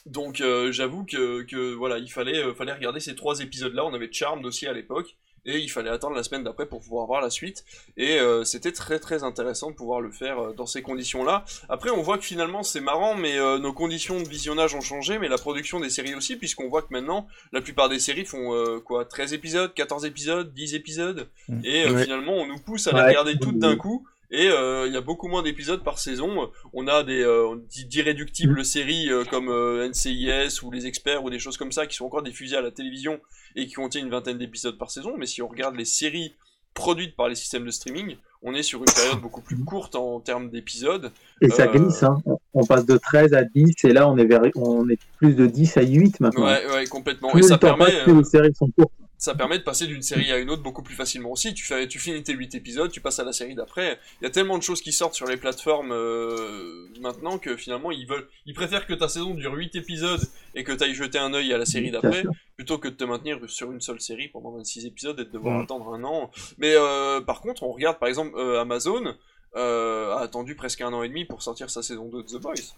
Donc 0.05 0.42
j'avoue 0.70 1.05
que, 1.05 1.42
que 1.42 1.74
voilà, 1.74 1.98
il 1.98 2.10
fallait, 2.10 2.55
fallait 2.55 2.72
regarder 2.74 3.00
ces 3.00 3.14
trois 3.14 3.40
épisodes-là. 3.40 3.86
On 3.86 3.94
avait 3.94 4.12
Charmed 4.12 4.44
aussi 4.44 4.66
à 4.66 4.74
l'époque. 4.74 5.16
Et 5.44 5.59
il 5.59 5.69
fallait 5.69 5.90
attendre 5.90 6.15
la 6.16 6.23
semaine 6.23 6.44
d'après 6.44 6.66
pour 6.66 6.81
pouvoir 6.81 7.06
voir 7.06 7.20
la 7.20 7.31
suite. 7.31 7.65
Et 7.97 8.19
euh, 8.19 8.44
c'était 8.44 8.73
très 8.73 8.98
très 8.98 9.23
intéressant 9.23 9.70
de 9.70 9.77
pouvoir 9.77 10.01
le 10.01 10.10
faire 10.10 10.39
euh, 10.39 10.52
dans 10.52 10.66
ces 10.66 10.82
conditions-là. 10.82 11.44
Après, 11.69 11.90
on 11.90 12.02
voit 12.02 12.19
que 12.19 12.24
finalement 12.24 12.62
c'est 12.62 12.81
marrant, 12.81 13.15
mais 13.15 13.39
euh, 13.39 13.59
nos 13.59 13.73
conditions 13.73 14.20
de 14.20 14.28
visionnage 14.28 14.74
ont 14.74 14.81
changé, 14.81 15.19
mais 15.19 15.28
la 15.28 15.39
production 15.39 15.81
des 15.81 15.90
séries 15.90 16.15
aussi, 16.15 16.36
puisqu'on 16.36 16.69
voit 16.69 16.82
que 16.82 16.89
maintenant, 16.90 17.27
la 17.52 17.60
plupart 17.60 17.89
des 17.89 17.98
séries 17.98 18.24
font 18.24 18.55
euh, 18.55 18.81
quoi 18.81 19.05
13 19.05 19.32
épisodes, 19.32 19.73
14 19.74 20.05
épisodes, 20.05 20.52
10 20.52 20.74
épisodes. 20.74 21.28
Mm. 21.48 21.60
Et 21.65 21.85
euh, 21.86 21.93
Ouais. 21.93 22.02
finalement, 22.05 22.35
on 22.35 22.47
nous 22.47 22.59
pousse 22.59 22.86
à 22.86 22.93
les 22.93 23.01
regarder 23.02 23.39
toutes 23.39 23.59
d'un 23.59 23.77
coup. 23.77 24.06
Et 24.30 24.48
euh, 24.48 24.86
il 24.86 24.92
y 24.92 24.96
a 24.96 25.00
beaucoup 25.00 25.28
moins 25.28 25.42
d'épisodes 25.42 25.82
par 25.82 25.98
saison. 25.98 26.50
On 26.74 26.86
a 26.86 27.02
des 27.02 27.22
euh, 27.22 27.56
d'irréductibles 27.86 28.62
séries 28.64 29.10
euh, 29.10 29.24
comme 29.24 29.48
euh, 29.48 29.88
NCIS 29.88 30.62
ou 30.62 30.70
Les 30.70 30.86
Experts 30.86 31.24
ou 31.24 31.30
des 31.30 31.38
choses 31.38 31.56
comme 31.56 31.72
ça 31.72 31.86
qui 31.86 31.96
sont 31.96 32.05
encore 32.05 32.22
diffusées 32.22 32.56
à 32.56 32.60
la 32.60 32.70
télévision 32.70 33.20
et 33.56 33.66
qui 33.66 33.72
contiennent 33.72 34.05
une 34.05 34.10
vingtaine 34.10 34.38
d'épisodes 34.38 34.76
par 34.76 34.90
saison. 34.90 35.14
Mais 35.18 35.26
si 35.26 35.40
on 35.40 35.48
regarde 35.48 35.76
les 35.76 35.86
séries 35.86 36.34
produites 36.74 37.16
par 37.16 37.28
les 37.28 37.34
systèmes 37.34 37.64
de 37.64 37.70
streaming, 37.70 38.16
on 38.42 38.55
est 38.55 38.62
sur 38.62 38.80
une 38.80 38.92
période 38.94 39.20
beaucoup 39.20 39.40
plus 39.40 39.59
courte 39.64 39.96
en 39.96 40.20
termes 40.20 40.50
d'épisodes. 40.50 41.10
Et 41.40 41.48
ça 41.48 41.66
glisse, 41.66 42.02
hein. 42.02 42.18
On- 42.55 42.66
passe 42.66 42.86
de 42.86 42.96
13 42.96 43.32
à 43.34 43.44
10, 43.44 43.84
et 43.84 43.92
là, 43.92 44.09
on 44.09 44.16
est, 44.16 44.26
vers... 44.26 44.42
on 44.56 44.88
est 44.88 44.98
plus 45.16 45.34
de 45.34 45.46
10 45.46 45.76
à 45.76 45.82
8 45.82 46.20
maintenant. 46.20 46.44
Ouais, 46.44 46.62
ouais, 46.72 46.86
complètement. 46.86 47.30
Plus 47.30 47.46
et 47.46 47.48
ça 47.48 47.59
permet, 47.59 47.86
passe, 47.86 48.02
plus 48.05 48.16
les 48.16 48.24
séries 48.24 48.55
sont 48.55 48.68
courtes. 48.70 48.92
Ça 49.18 49.34
permet 49.34 49.58
de 49.58 49.64
passer 49.64 49.86
d'une 49.86 50.00
série 50.02 50.30
à 50.32 50.38
une 50.38 50.48
autre 50.48 50.62
beaucoup 50.62 50.82
plus 50.82 50.94
facilement 50.94 51.30
aussi. 51.32 51.52
Tu, 51.52 51.64
fais, 51.64 51.86
tu 51.88 51.98
finis 51.98 52.22
tes 52.22 52.32
8 52.32 52.54
épisodes, 52.54 52.90
tu 52.90 53.00
passes 53.00 53.18
à 53.18 53.24
la 53.24 53.32
série 53.32 53.54
d'après. 53.56 53.98
Il 54.20 54.24
y 54.24 54.26
a 54.26 54.30
tellement 54.30 54.56
de 54.56 54.62
choses 54.62 54.80
qui 54.80 54.92
sortent 54.92 55.14
sur 55.14 55.26
les 55.26 55.36
plateformes 55.36 55.90
euh, 55.92 56.86
maintenant 57.00 57.38
que 57.38 57.56
finalement 57.56 57.90
ils 57.90 58.06
veulent, 58.06 58.28
ils 58.46 58.54
préfèrent 58.54 58.86
que 58.86 58.94
ta 58.94 59.08
saison 59.08 59.34
dure 59.34 59.52
8 59.54 59.74
épisodes 59.76 60.20
et 60.54 60.64
que 60.64 60.72
tu 60.72 60.84
ailles 60.84 60.94
jeter 60.94 61.18
un 61.18 61.34
œil 61.34 61.52
à 61.52 61.58
la 61.58 61.66
série 61.66 61.90
d'après 61.90 62.22
plutôt 62.56 62.78
que 62.78 62.88
de 62.88 62.94
te 62.94 63.04
maintenir 63.04 63.38
sur 63.48 63.70
une 63.72 63.80
seule 63.80 64.00
série 64.00 64.28
pendant 64.28 64.52
26 64.52 64.86
épisodes 64.86 65.18
et 65.20 65.24
de 65.24 65.30
devoir 65.30 65.56
Mhm. 65.56 65.62
attendre 65.64 65.92
un 65.94 66.04
an. 66.04 66.30
Mais 66.58 66.74
euh, 66.74 67.20
par 67.20 67.40
contre, 67.40 67.62
on 67.64 67.72
regarde 67.72 67.98
par 67.98 68.08
exemple 68.08 68.32
euh, 68.36 68.60
Amazon 68.60 69.14
a 69.54 70.20
attendu 70.20 70.54
presque 70.54 70.80
un 70.82 70.92
an 70.92 71.02
et 71.02 71.08
demi 71.08 71.24
pour 71.24 71.42
sortir 71.42 71.68
sa 71.70 71.82
saison 71.82 72.08
2 72.08 72.22
de 72.22 72.28
The 72.28 72.40
Boys. 72.40 72.76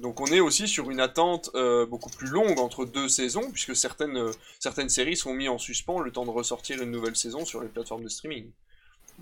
Donc 0.00 0.20
on 0.20 0.26
est 0.26 0.40
aussi 0.40 0.68
sur 0.68 0.90
une 0.90 1.00
attente 1.00 1.50
euh, 1.54 1.84
beaucoup 1.86 2.10
plus 2.10 2.28
longue 2.28 2.58
entre 2.58 2.84
deux 2.84 3.08
saisons, 3.08 3.50
puisque 3.52 3.74
certaines, 3.74 4.16
euh, 4.16 4.30
certaines 4.60 4.88
séries 4.88 5.16
sont 5.16 5.34
mises 5.34 5.48
en 5.48 5.58
suspens 5.58 6.00
le 6.00 6.10
temps 6.12 6.24
de 6.24 6.30
ressortir 6.30 6.80
une 6.82 6.90
nouvelle 6.90 7.16
saison 7.16 7.44
sur 7.44 7.60
les 7.60 7.68
plateformes 7.68 8.04
de 8.04 8.08
streaming. 8.08 8.46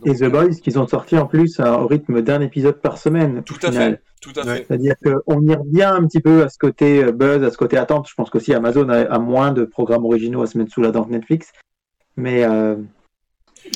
Et 0.05 0.15
The 0.15 0.25
Boys, 0.25 0.57
qu'ils 0.63 0.79
ont 0.79 0.87
sorti 0.87 1.17
en 1.17 1.27
plus 1.27 1.59
à- 1.59 1.81
au 1.81 1.87
rythme 1.87 2.21
d'un 2.21 2.43
épisode 2.43 2.83
par 2.83 2.99
semaine. 2.99 3.43
Tout 3.45 3.57
à 3.63 3.71
final. 3.73 3.93
fait, 3.93 4.03
tout 4.21 4.39
à 4.39 4.45
fait. 4.45 4.67
C'est-à-dire 4.69 4.95
qu'on 5.03 5.41
y 5.47 5.55
revient 5.55 5.85
un 5.85 6.07
petit 6.07 6.21
peu 6.21 6.43
à 6.43 6.51
ce 6.51 6.59
côté 6.59 7.03
euh, 7.03 7.13
buzz, 7.13 7.43
à 7.43 7.51
ce 7.51 7.57
côté 7.57 7.79
attente. 7.79 8.07
Je 8.07 8.15
pense 8.15 8.29
qu'aussi 8.29 8.53
Amazon 8.53 8.91
a, 8.91 9.01
a 9.05 9.19
moins 9.19 9.53
de 9.53 9.65
programmes 9.65 10.05
originaux 10.05 10.43
à 10.43 10.47
se 10.47 10.59
mettre 10.59 10.71
sous 10.73 10.83
la 10.83 10.91
dent 10.91 11.05
que 11.05 11.11
Netflix. 11.13 11.51
Mais 12.17 12.45
euh, 12.45 12.77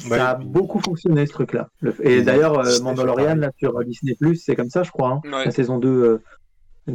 Ouais, 0.08 0.18
ça 0.18 0.30
a 0.30 0.34
beaucoup 0.36 0.78
fonctionné 0.80 1.26
ce 1.26 1.32
truc-là. 1.32 1.68
Et 2.02 2.22
d'ailleurs, 2.22 2.58
euh, 2.60 2.80
Mandalorian, 2.80 3.34
là, 3.34 3.50
sur 3.58 3.72
Disney, 3.84 4.14
c'est 4.36 4.54
comme 4.54 4.70
ça, 4.70 4.84
je 4.84 4.90
crois. 4.92 5.08
hein. 5.08 5.20
Ouais. 5.24 5.46
La 5.46 5.50
saison 5.50 5.78
2 5.78 5.88
euh, 5.88 6.22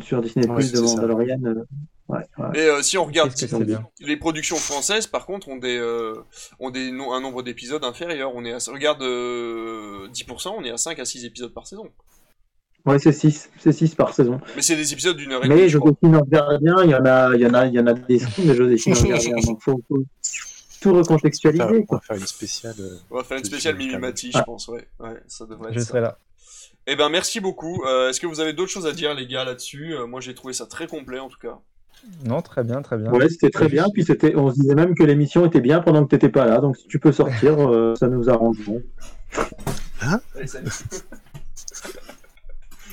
sur 0.01 0.21
Disney 0.21 0.47
Ouais, 0.49 0.63
de. 0.63 0.79
Mandalorian. 0.81 1.39
euh, 1.45 1.53
ouais, 2.09 2.19
ouais. 2.37 2.47
Et 2.59 2.59
euh, 2.69 2.81
si 2.81 2.97
on 2.97 3.05
regarde 3.05 3.31
bien. 3.65 3.85
les 4.01 4.17
productions 4.17 4.57
françaises, 4.57 5.07
par 5.07 5.25
contre, 5.25 5.47
ont 5.49 5.57
des 5.57 5.77
euh, 5.77 6.13
ont 6.59 6.69
des 6.69 6.91
no- 6.91 7.13
un 7.13 7.21
nombre 7.21 7.43
d'épisodes 7.43 7.83
inférieur. 7.83 8.31
On 8.35 8.43
est 8.45 8.53
à, 8.53 8.57
regarde 8.71 9.01
euh, 9.03 10.07
10%, 10.09 10.53
on 10.57 10.63
est 10.63 10.71
à 10.71 10.77
5 10.77 10.99
à 10.99 11.05
6 11.05 11.25
épisodes 11.25 11.53
par 11.53 11.67
saison. 11.67 11.89
Ouais, 12.85 12.99
c'est 12.99 13.11
6. 13.13 13.49
C'est 13.59 13.71
6 13.71 13.95
par 13.95 14.13
saison. 14.13 14.39
Mais 14.55 14.61
c'est 14.61 14.75
des 14.75 14.93
épisodes 14.93 15.17
d'une 15.17 15.31
heure 15.31 15.43
et 15.43 15.47
Mais 15.47 15.55
demie, 15.57 15.69
je 15.69 15.77
crois. 15.79 15.91
Joséphine 16.03 16.17
en 16.21 16.25
gardien, 16.25 16.75
il 16.83 16.89
y 16.91 16.95
en 16.95 17.05
a, 17.05 17.35
il 17.35 17.41
y 17.41 17.47
en 17.47 17.53
a, 17.53 17.65
il 17.65 17.73
y 17.73 17.79
en 17.79 17.87
a 17.87 17.93
des 17.93 18.19
de 18.19 18.53
Joséphine 18.53 18.95
en 18.97 19.01
gardien. 19.03 19.35
Donc 19.43 19.61
faut, 19.63 19.81
faut 19.87 20.03
tout 20.81 20.93
recontextualiser. 20.93 21.63
on 21.89 21.95
va 21.95 22.01
faire 22.01 22.17
une 22.17 22.27
spéciale. 22.27 22.75
euh, 22.79 22.97
On 23.09 23.15
va 23.17 23.23
faire 23.23 23.37
une 23.39 23.43
spéciale 23.45 23.75
film, 23.77 23.87
Mimimati, 23.89 24.29
Ah. 24.35 24.39
je 24.39 24.43
pense, 24.43 24.67
ouais. 24.67 24.87
Ouais, 24.99 25.19
ça 25.27 25.45
devrait 25.47 25.69
être 25.69 25.75
Je 25.75 25.79
ça. 25.79 25.85
serai 25.87 26.01
là. 26.01 26.19
Eh 26.87 26.95
ben, 26.95 27.09
merci 27.09 27.39
beaucoup. 27.39 27.83
Euh, 27.85 28.09
Est-ce 28.09 28.19
que 28.19 28.27
vous 28.27 28.39
avez 28.39 28.53
d'autres 28.53 28.71
choses 28.71 28.85
à 28.85 28.91
dire, 28.91 29.13
les 29.13 29.25
gars, 29.27 29.43
là-dessus? 29.43 29.95
Euh, 29.95 30.05
Moi, 30.05 30.21
j'ai 30.21 30.35
trouvé 30.35 30.53
ça 30.53 30.65
très 30.65 30.87
complet, 30.87 31.19
en 31.19 31.29
tout 31.29 31.39
cas. 31.39 31.57
Non, 32.23 32.41
très 32.41 32.63
bien, 32.63 32.81
très 32.81 32.97
bien. 32.97 33.11
Ouais, 33.11 33.27
c'était 33.29 33.49
très 33.49 33.67
bien. 33.67 33.85
Puis 33.93 34.03
c'était, 34.03 34.35
on 34.35 34.51
se 34.51 34.55
disait 34.55 34.75
même 34.75 34.93
que 34.93 35.03
l'émission 35.03 35.45
était 35.45 35.61
bien 35.61 35.79
pendant 35.81 36.03
que 36.03 36.09
t'étais 36.09 36.29
pas 36.29 36.45
là. 36.45 36.59
Donc 36.59 36.77
si 36.77 36.87
tu 36.87 36.99
peux 36.99 37.11
sortir, 37.11 37.55
euh, 37.71 37.95
ça 37.95 38.07
nous 38.07 38.29
arrange. 38.29 38.57
Bon. 38.67 38.83
Allez, 40.35 40.45
salut. 40.47 40.69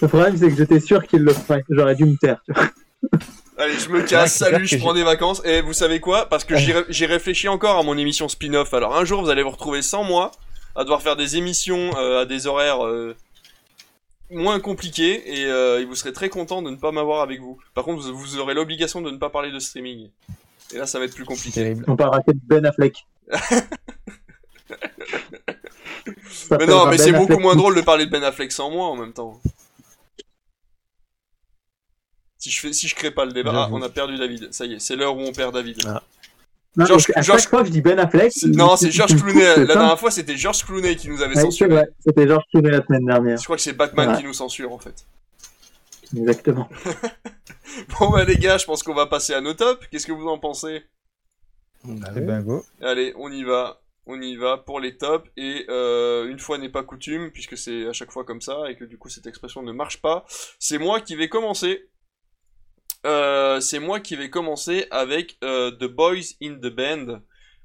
Le 0.00 0.08
problème, 0.08 0.36
c'est 0.36 0.48
que 0.48 0.56
j'étais 0.56 0.80
sûr 0.80 1.06
qu'il 1.06 1.22
le 1.22 1.32
ferait. 1.32 1.62
J'aurais 1.68 1.94
dû 1.94 2.06
me 2.06 2.16
taire. 2.16 2.40
tu 2.46 2.52
vois. 2.52 2.68
Allez, 3.58 3.74
je 3.78 3.90
me 3.90 4.02
casse, 4.02 4.36
salut, 4.36 4.66
je 4.66 4.78
prends 4.78 4.94
des 4.94 5.04
vacances. 5.04 5.42
Et 5.44 5.60
vous 5.60 5.74
savez 5.74 6.00
quoi? 6.00 6.26
Parce 6.28 6.44
que 6.44 6.54
j'ai 6.56 7.06
réfléchi 7.06 7.48
encore 7.48 7.78
à 7.78 7.82
mon 7.82 7.98
émission 7.98 8.28
spin-off. 8.28 8.72
Alors 8.72 8.96
un 8.96 9.04
jour, 9.04 9.22
vous 9.22 9.28
allez 9.28 9.42
vous 9.42 9.50
retrouver 9.50 9.82
sans 9.82 10.04
moi, 10.04 10.30
à 10.74 10.84
devoir 10.84 11.02
faire 11.02 11.16
des 11.16 11.36
émissions 11.36 11.90
euh, 11.98 12.22
à 12.22 12.24
des 12.24 12.46
horaires 12.46 12.84
euh, 12.86 13.14
moins 14.32 14.60
compliqués, 14.60 15.40
et, 15.40 15.44
euh, 15.46 15.80
et 15.80 15.84
vous 15.84 15.94
serez 15.94 16.12
très 16.12 16.28
content 16.28 16.62
de 16.62 16.70
ne 16.70 16.76
pas 16.76 16.90
m'avoir 16.92 17.20
avec 17.22 17.40
vous. 17.40 17.58
Par 17.74 17.84
contre, 17.84 18.02
vous, 18.02 18.16
vous 18.16 18.38
aurez 18.38 18.54
l'obligation 18.54 19.00
de 19.00 19.10
ne 19.10 19.16
pas 19.18 19.30
parler 19.30 19.50
de 19.52 19.58
streaming. 19.58 20.10
Et 20.74 20.78
là, 20.78 20.86
ça 20.86 20.98
va 20.98 21.04
être 21.04 21.14
plus 21.14 21.24
compliqué. 21.24 21.52
terrible. 21.62 21.84
On 21.88 21.96
parlera 21.96 22.20
que 22.22 22.32
de 22.32 22.40
Ben 22.42 22.64
Affleck. 22.66 23.06
Mais 26.50 26.66
non, 26.66 26.86
mais 26.86 26.96
Ben 26.96 26.98
c'est 26.98 27.12
beaucoup 27.12 27.24
Affleck. 27.32 27.40
moins 27.40 27.56
drôle 27.56 27.76
de 27.76 27.80
parler 27.82 28.06
de 28.06 28.10
Ben 28.10 28.22
Affleck 28.24 28.50
sans 28.52 28.70
moi 28.70 28.86
en 28.86 28.96
même 28.96 29.12
temps. 29.12 29.40
Si 32.38 32.50
je 32.50 32.60
fais, 32.60 32.72
si 32.72 32.88
je 32.88 32.94
crée 32.94 33.10
pas 33.12 33.24
le 33.24 33.32
débat, 33.32 33.52
ah, 33.54 33.68
on 33.70 33.80
a 33.82 33.88
perdu 33.88 34.16
David. 34.18 34.52
Ça 34.52 34.66
y 34.66 34.74
est, 34.74 34.78
c'est 34.80 34.96
l'heure 34.96 35.16
où 35.16 35.20
on 35.20 35.32
perd 35.32 35.54
David. 35.54 35.78
Ah. 35.86 36.02
Non, 36.76 36.86
chaque 36.98 37.48
fois 37.48 37.60
que 37.60 37.66
je 37.66 37.72
dis 37.72 37.82
Ben 37.82 37.98
Affleck. 37.98 38.32
Non, 38.44 38.76
c'est 38.76 38.90
George 38.90 39.14
Clooney. 39.16 39.56
La 39.56 39.74
dernière 39.74 39.98
fois, 40.00 40.10
c'était 40.10 40.36
George 40.36 40.64
Clooney 40.64 40.96
qui 40.96 41.08
nous 41.10 41.20
avait 41.22 41.34
Ouais, 41.34 41.40
c'est 41.42 41.42
censuré. 41.42 41.82
C'était 42.04 42.26
Georges 42.26 42.44
Clooney 42.50 42.70
la 42.70 42.82
semaine 42.84 43.04
dernière. 43.04 43.36
Je 43.38 43.44
crois 43.44 43.56
que 43.56 43.62
c'est 43.62 43.74
Batman 43.74 44.10
Ouais. 44.10 44.16
qui 44.18 44.24
nous 44.24 44.32
censure 44.32 44.72
en 44.72 44.78
fait. 44.78 45.04
Exactement. 46.16 46.68
Bon 47.98 48.10
bah 48.10 48.24
les 48.24 48.36
gars, 48.36 48.58
je 48.58 48.66
pense 48.66 48.82
qu'on 48.82 48.92
va 48.94 49.06
passer 49.06 49.32
à 49.32 49.40
nos 49.40 49.54
tops. 49.54 49.86
Qu'est-ce 49.90 50.06
que 50.06 50.12
vous 50.12 50.28
en 50.28 50.38
pensez? 50.38 50.82
Ah 51.84 51.88
Eh 52.10 52.18
ouais. 52.18 52.20
ben 52.20 52.42
go. 52.42 52.62
Allez, 52.82 53.14
on 53.16 53.32
y 53.32 53.44
va. 53.44 53.80
On 54.04 54.20
y 54.20 54.36
va 54.36 54.58
pour 54.58 54.78
les 54.78 54.98
tops. 54.98 55.26
Et 55.38 55.64
euh, 55.70 56.28
une 56.28 56.38
fois 56.38 56.58
n'est 56.58 56.68
pas 56.68 56.82
coutume, 56.82 57.30
puisque 57.30 57.56
c'est 57.56 57.86
à 57.86 57.92
chaque 57.94 58.10
fois 58.12 58.24
comme 58.24 58.42
ça, 58.42 58.58
et 58.68 58.76
que 58.76 58.84
du 58.84 58.98
coup 58.98 59.08
cette 59.08 59.26
expression 59.26 59.62
ne 59.62 59.72
marche 59.72 60.02
pas, 60.02 60.26
c'est 60.58 60.76
moi 60.78 61.00
qui 61.00 61.16
vais 61.16 61.28
commencer. 61.30 61.88
Euh, 63.04 63.60
c'est 63.60 63.80
moi 63.80 64.00
qui 64.00 64.16
vais 64.16 64.30
commencer 64.30 64.86
avec 64.90 65.36
euh, 65.42 65.70
The 65.72 65.84
Boys 65.84 66.36
in 66.42 66.54
the 66.54 66.68
Band, 66.68 67.20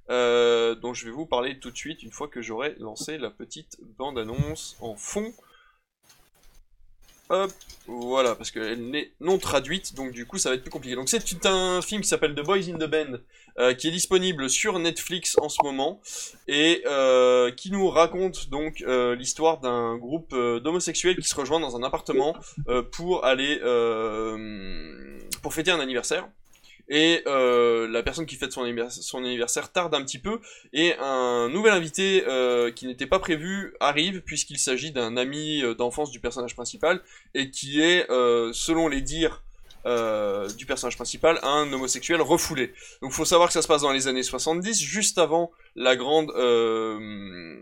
euh, 0.09 0.73
dont 0.75 0.93
je 0.93 1.05
vais 1.05 1.11
vous 1.11 1.25
parler 1.25 1.59
tout 1.59 1.69
de 1.69 1.77
suite 1.77 2.01
une 2.01 2.11
fois 2.11 2.27
que 2.27 2.41
j'aurai 2.41 2.75
lancé 2.79 3.17
la 3.17 3.29
petite 3.29 3.77
bande-annonce 3.97 4.77
en 4.79 4.95
fond. 4.95 5.33
Hop, 7.29 7.51
voilà, 7.87 8.35
parce 8.35 8.51
qu'elle 8.51 8.89
n'est 8.89 9.11
non 9.19 9.37
traduite, 9.37 9.95
donc 9.95 10.11
du 10.11 10.25
coup 10.25 10.37
ça 10.37 10.49
va 10.49 10.55
être 10.55 10.61
plus 10.61 10.71
compliqué. 10.71 10.95
Donc 10.95 11.09
c'est 11.09 11.45
un 11.45 11.81
film 11.81 12.01
qui 12.01 12.07
s'appelle 12.07 12.33
The 12.35 12.41
Boys 12.41 12.69
in 12.69 12.77
the 12.77 12.89
Band, 12.89 13.17
euh, 13.59 13.73
qui 13.73 13.89
est 13.89 13.91
disponible 13.91 14.49
sur 14.49 14.79
Netflix 14.79 15.37
en 15.41 15.49
ce 15.49 15.57
moment, 15.61 15.99
et 16.47 16.83
euh, 16.85 17.51
qui 17.51 17.69
nous 17.69 17.89
raconte 17.89 18.49
donc 18.49 18.81
euh, 18.81 19.13
l'histoire 19.15 19.59
d'un 19.59 19.97
groupe 19.97 20.33
d'homosexuels 20.33 21.17
qui 21.17 21.27
se 21.27 21.35
rejoint 21.35 21.59
dans 21.59 21.75
un 21.75 21.83
appartement 21.83 22.33
pour 22.93 23.25
aller 23.25 23.59
pour 25.41 25.53
fêter 25.53 25.71
un 25.71 25.79
anniversaire. 25.79 26.29
Et 26.89 27.21
euh, 27.27 27.87
la 27.89 28.01
personne 28.01 28.25
qui 28.25 28.35
fête 28.37 28.53
son 28.53 28.63
anniversaire, 28.63 29.71
tarde 29.71 29.93
un 29.93 30.03
petit 30.03 30.19
peu, 30.19 30.39
et 30.71 30.95
un 30.99 31.49
nouvel 31.49 31.73
invité 31.73 32.23
euh, 32.27 32.71
qui 32.71 32.87
n'était 32.87 33.07
pas 33.07 33.19
prévu 33.19 33.73
arrive, 33.81 34.21
puisqu'il 34.21 34.57
s'agit 34.57 34.91
d'un 34.91 35.17
ami 35.17 35.63
euh, 35.63 35.73
d'enfance 35.73 36.11
du 36.11 36.21
personnage 36.21 36.55
principal, 36.55 37.01
et 37.33 37.51
qui 37.51 37.81
est, 37.81 38.09
euh, 38.09 38.53
selon 38.53 38.87
les 38.87 39.01
dires 39.01 39.43
euh, 39.85 40.47
du 40.51 40.65
personnage 40.65 40.95
principal, 40.95 41.39
un 41.43 41.71
homosexuel 41.73 42.21
refoulé. 42.21 42.73
Donc 43.01 43.11
faut 43.11 43.25
savoir 43.25 43.49
que 43.49 43.53
ça 43.53 43.61
se 43.61 43.67
passe 43.67 43.81
dans 43.81 43.91
les 43.91 44.07
années 44.07 44.23
70, 44.23 44.81
juste 44.81 45.17
avant 45.17 45.51
la 45.75 45.97
grande... 45.97 46.31
euh, 46.37 47.59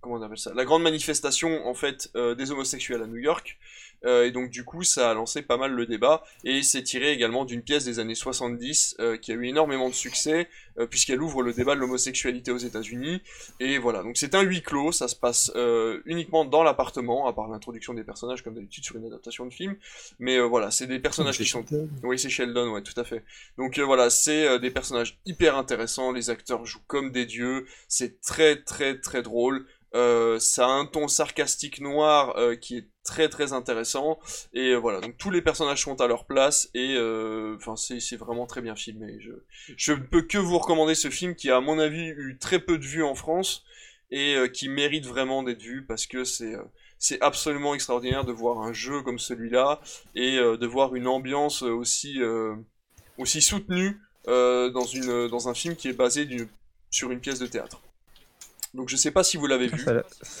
comment 0.00 0.16
on 0.16 0.22
appelle 0.22 0.38
ça? 0.38 0.52
La 0.54 0.64
grande 0.64 0.82
manifestation, 0.82 1.66
en 1.66 1.74
fait, 1.74 2.10
des 2.14 2.50
homosexuels 2.50 3.02
à 3.02 3.06
New 3.06 3.18
York. 3.18 3.58
Euh, 4.04 4.26
et 4.26 4.30
donc 4.30 4.50
du 4.50 4.64
coup, 4.64 4.82
ça 4.82 5.10
a 5.10 5.14
lancé 5.14 5.42
pas 5.42 5.56
mal 5.56 5.72
le 5.72 5.86
débat, 5.86 6.24
et 6.44 6.62
c'est 6.62 6.82
tiré 6.82 7.12
également 7.12 7.44
d'une 7.44 7.62
pièce 7.62 7.84
des 7.84 7.98
années 7.98 8.14
70 8.14 8.96
euh, 9.00 9.16
qui 9.16 9.32
a 9.32 9.34
eu 9.34 9.46
énormément 9.46 9.88
de 9.88 9.94
succès, 9.94 10.48
euh, 10.78 10.86
puisqu'elle 10.86 11.22
ouvre 11.22 11.42
le 11.42 11.52
débat 11.52 11.74
de 11.74 11.80
l'homosexualité 11.80 12.50
aux 12.50 12.58
États-Unis. 12.58 13.22
Et 13.60 13.78
voilà, 13.78 14.02
donc 14.02 14.16
c'est 14.16 14.34
un 14.34 14.42
huis 14.42 14.62
clos, 14.62 14.92
ça 14.92 15.08
se 15.08 15.16
passe 15.16 15.52
euh, 15.56 16.00
uniquement 16.06 16.44
dans 16.44 16.62
l'appartement, 16.62 17.26
à 17.26 17.32
part 17.32 17.48
l'introduction 17.48 17.94
des 17.94 18.04
personnages 18.04 18.42
comme 18.42 18.54
d'habitude 18.54 18.84
sur 18.84 18.96
une 18.96 19.06
adaptation 19.06 19.46
de 19.46 19.52
film. 19.52 19.76
Mais 20.18 20.36
euh, 20.36 20.44
voilà, 20.44 20.70
c'est 20.70 20.86
des 20.86 20.98
personnages 20.98 21.36
qui 21.36 21.46
sont... 21.46 21.64
Oui, 22.02 22.18
c'est 22.18 22.30
Sheldon, 22.30 22.72
ouais, 22.72 22.82
tout 22.82 22.98
à 22.98 23.04
fait. 23.04 23.24
Donc 23.58 23.78
euh, 23.78 23.84
voilà, 23.84 24.10
c'est 24.10 24.46
euh, 24.46 24.58
des 24.58 24.70
personnages 24.70 25.18
hyper 25.26 25.56
intéressants, 25.56 26.12
les 26.12 26.30
acteurs 26.30 26.64
jouent 26.64 26.80
comme 26.86 27.12
des 27.12 27.26
dieux, 27.26 27.66
c'est 27.88 28.20
très 28.20 28.62
très 28.62 28.98
très 28.98 29.22
drôle. 29.22 29.66
Euh, 29.94 30.38
ça 30.38 30.66
a 30.66 30.70
un 30.70 30.86
ton 30.86 31.06
sarcastique 31.06 31.80
noir 31.80 32.36
euh, 32.38 32.56
qui 32.56 32.78
est 32.78 32.88
très 33.04 33.28
très 33.28 33.52
intéressant. 33.52 34.18
Et 34.54 34.70
euh, 34.70 34.76
voilà. 34.76 35.00
Donc 35.00 35.16
tous 35.18 35.30
les 35.30 35.42
personnages 35.42 35.82
sont 35.82 36.00
à 36.00 36.06
leur 36.06 36.24
place 36.24 36.70
et 36.74 36.94
euh, 36.96 37.56
enfin 37.56 37.76
c'est 37.76 38.16
vraiment 38.16 38.46
très 38.46 38.62
bien 38.62 38.74
filmé. 38.74 39.18
Je 39.20 39.32
je 39.76 39.92
ne 39.92 40.00
peux 40.00 40.22
que 40.22 40.38
vous 40.38 40.58
recommander 40.58 40.94
ce 40.94 41.10
film 41.10 41.34
qui 41.34 41.50
a 41.50 41.56
à 41.56 41.60
mon 41.60 41.78
avis 41.78 42.08
eu 42.08 42.38
très 42.40 42.58
peu 42.58 42.78
de 42.78 42.84
vues 42.84 43.04
en 43.04 43.14
France 43.14 43.64
et 44.10 44.36
qui 44.52 44.68
mérite 44.68 45.06
vraiment 45.06 45.42
d'être 45.42 45.62
vu 45.62 45.84
parce 45.86 46.06
que 46.06 46.24
c'est 46.24 46.54
c'est 46.98 47.20
absolument 47.22 47.74
extraordinaire 47.74 48.24
de 48.24 48.32
voir 48.32 48.60
un 48.60 48.72
jeu 48.72 49.02
comme 49.02 49.18
celui-là 49.18 49.80
et 50.14 50.36
de 50.36 50.66
voir 50.66 50.94
une 50.94 51.06
ambiance 51.06 51.62
aussi 51.62 52.20
aussi 53.16 53.40
soutenue 53.40 53.98
dans 54.26 54.84
une 54.84 55.28
dans 55.28 55.48
un 55.48 55.54
film 55.54 55.76
qui 55.76 55.88
est 55.88 55.94
basé 55.94 56.28
sur 56.90 57.10
une 57.10 57.20
pièce 57.20 57.38
de 57.38 57.46
théâtre 57.46 57.80
donc 58.74 58.88
je 58.88 58.96
sais 58.96 59.10
pas 59.10 59.22
si 59.22 59.36
vous 59.36 59.46
l'avez 59.46 59.66
vu 59.68 59.78
Ça 59.78 59.90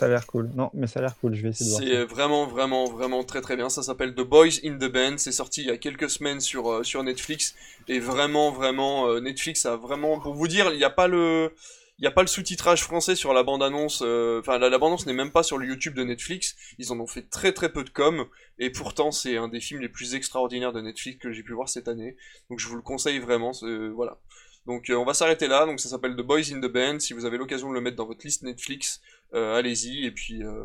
a 0.06 0.08
l'air- 0.08 0.26
cool. 0.26 0.50
Non, 0.54 0.70
mais 0.74 0.86
ça 0.86 1.00
a 1.00 1.02
l'air 1.02 1.16
cool. 1.18 1.34
Je 1.34 1.42
vais 1.42 1.50
essayer 1.50 1.70
de 1.70 1.76
voir. 1.76 1.82
c'est 2.08 2.14
vraiment, 2.14 2.46
vraiment, 2.46 2.84
vraiment 2.86 3.24
très 3.24 3.40
très 3.40 3.56
bien. 3.56 3.68
Ça 3.68 3.82
s'appelle 3.82 4.14
The 4.14 4.22
Boys 4.22 4.60
in 4.64 4.78
the 4.78 4.90
Band. 4.90 5.18
C'est 5.18 5.32
sorti 5.32 5.62
il 5.62 5.66
y 5.68 5.70
a 5.70 5.76
quelques 5.76 6.08
semaines 6.10 6.40
sur, 6.40 6.70
euh, 6.70 6.82
sur 6.82 7.02
Netflix. 7.02 7.54
Et 7.88 7.98
vraiment, 7.98 8.50
vraiment, 8.50 9.08
euh, 9.08 9.20
Netflix 9.20 9.66
a 9.66 9.76
vraiment. 9.76 10.18
Pour 10.20 10.34
vous 10.34 10.48
dire, 10.48 10.70
il 10.72 10.78
n'y 10.78 10.84
a 10.84 10.90
pas 10.90 11.08
le. 11.08 11.52
Il 11.98 12.02
n'y 12.02 12.08
a 12.08 12.10
pas 12.10 12.22
le 12.22 12.26
sous-titrage 12.26 12.82
français 12.82 13.14
sur 13.14 13.32
la 13.32 13.44
bande-annonce, 13.44 14.02
euh, 14.04 14.40
enfin 14.40 14.58
la, 14.58 14.68
la 14.70 14.78
bande-annonce 14.78 15.06
n'est 15.06 15.12
même 15.12 15.30
pas 15.30 15.44
sur 15.44 15.56
le 15.58 15.66
YouTube 15.66 15.94
de 15.94 16.02
Netflix, 16.02 16.56
ils 16.78 16.90
en 16.90 16.98
ont 16.98 17.06
fait 17.06 17.28
très 17.30 17.52
très 17.52 17.70
peu 17.70 17.84
de 17.84 17.90
com, 17.90 18.24
et 18.58 18.70
pourtant 18.70 19.12
c'est 19.12 19.36
un 19.36 19.46
des 19.46 19.60
films 19.60 19.80
les 19.82 19.90
plus 19.90 20.14
extraordinaires 20.16 20.72
de 20.72 20.80
Netflix 20.80 21.18
que 21.20 21.30
j'ai 21.30 21.44
pu 21.44 21.52
voir 21.52 21.68
cette 21.68 21.86
année, 21.86 22.16
donc 22.50 22.58
je 22.58 22.66
vous 22.66 22.74
le 22.74 22.82
conseille 22.82 23.20
vraiment, 23.20 23.52
voilà. 23.94 24.18
Donc 24.66 24.90
euh, 24.90 24.94
on 24.94 25.04
va 25.04 25.14
s'arrêter 25.14 25.48
là, 25.48 25.66
donc 25.66 25.80
ça 25.80 25.88
s'appelle 25.88 26.14
The 26.14 26.22
Boys 26.22 26.52
in 26.52 26.60
the 26.60 26.70
Band, 26.72 27.00
si 27.00 27.14
vous 27.14 27.24
avez 27.24 27.36
l'occasion 27.36 27.68
de 27.68 27.74
le 27.74 27.80
mettre 27.80 27.96
dans 27.96 28.06
votre 28.06 28.24
liste 28.24 28.42
Netflix, 28.42 29.00
euh, 29.34 29.56
allez-y, 29.56 30.06
et 30.06 30.10
puis, 30.12 30.44
euh, 30.44 30.64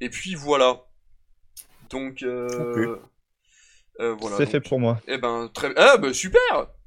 et 0.00 0.08
puis 0.08 0.34
voilà. 0.34 0.84
Donc, 1.90 2.22
voilà. 3.98 4.36
C'est 4.38 4.46
fait 4.46 4.60
pour 4.60 4.80
moi. 4.80 5.00
eh 5.06 5.18
ben, 5.18 5.50
très 5.52 5.72
Ah, 5.76 5.98
bah, 5.98 6.14
super 6.14 6.40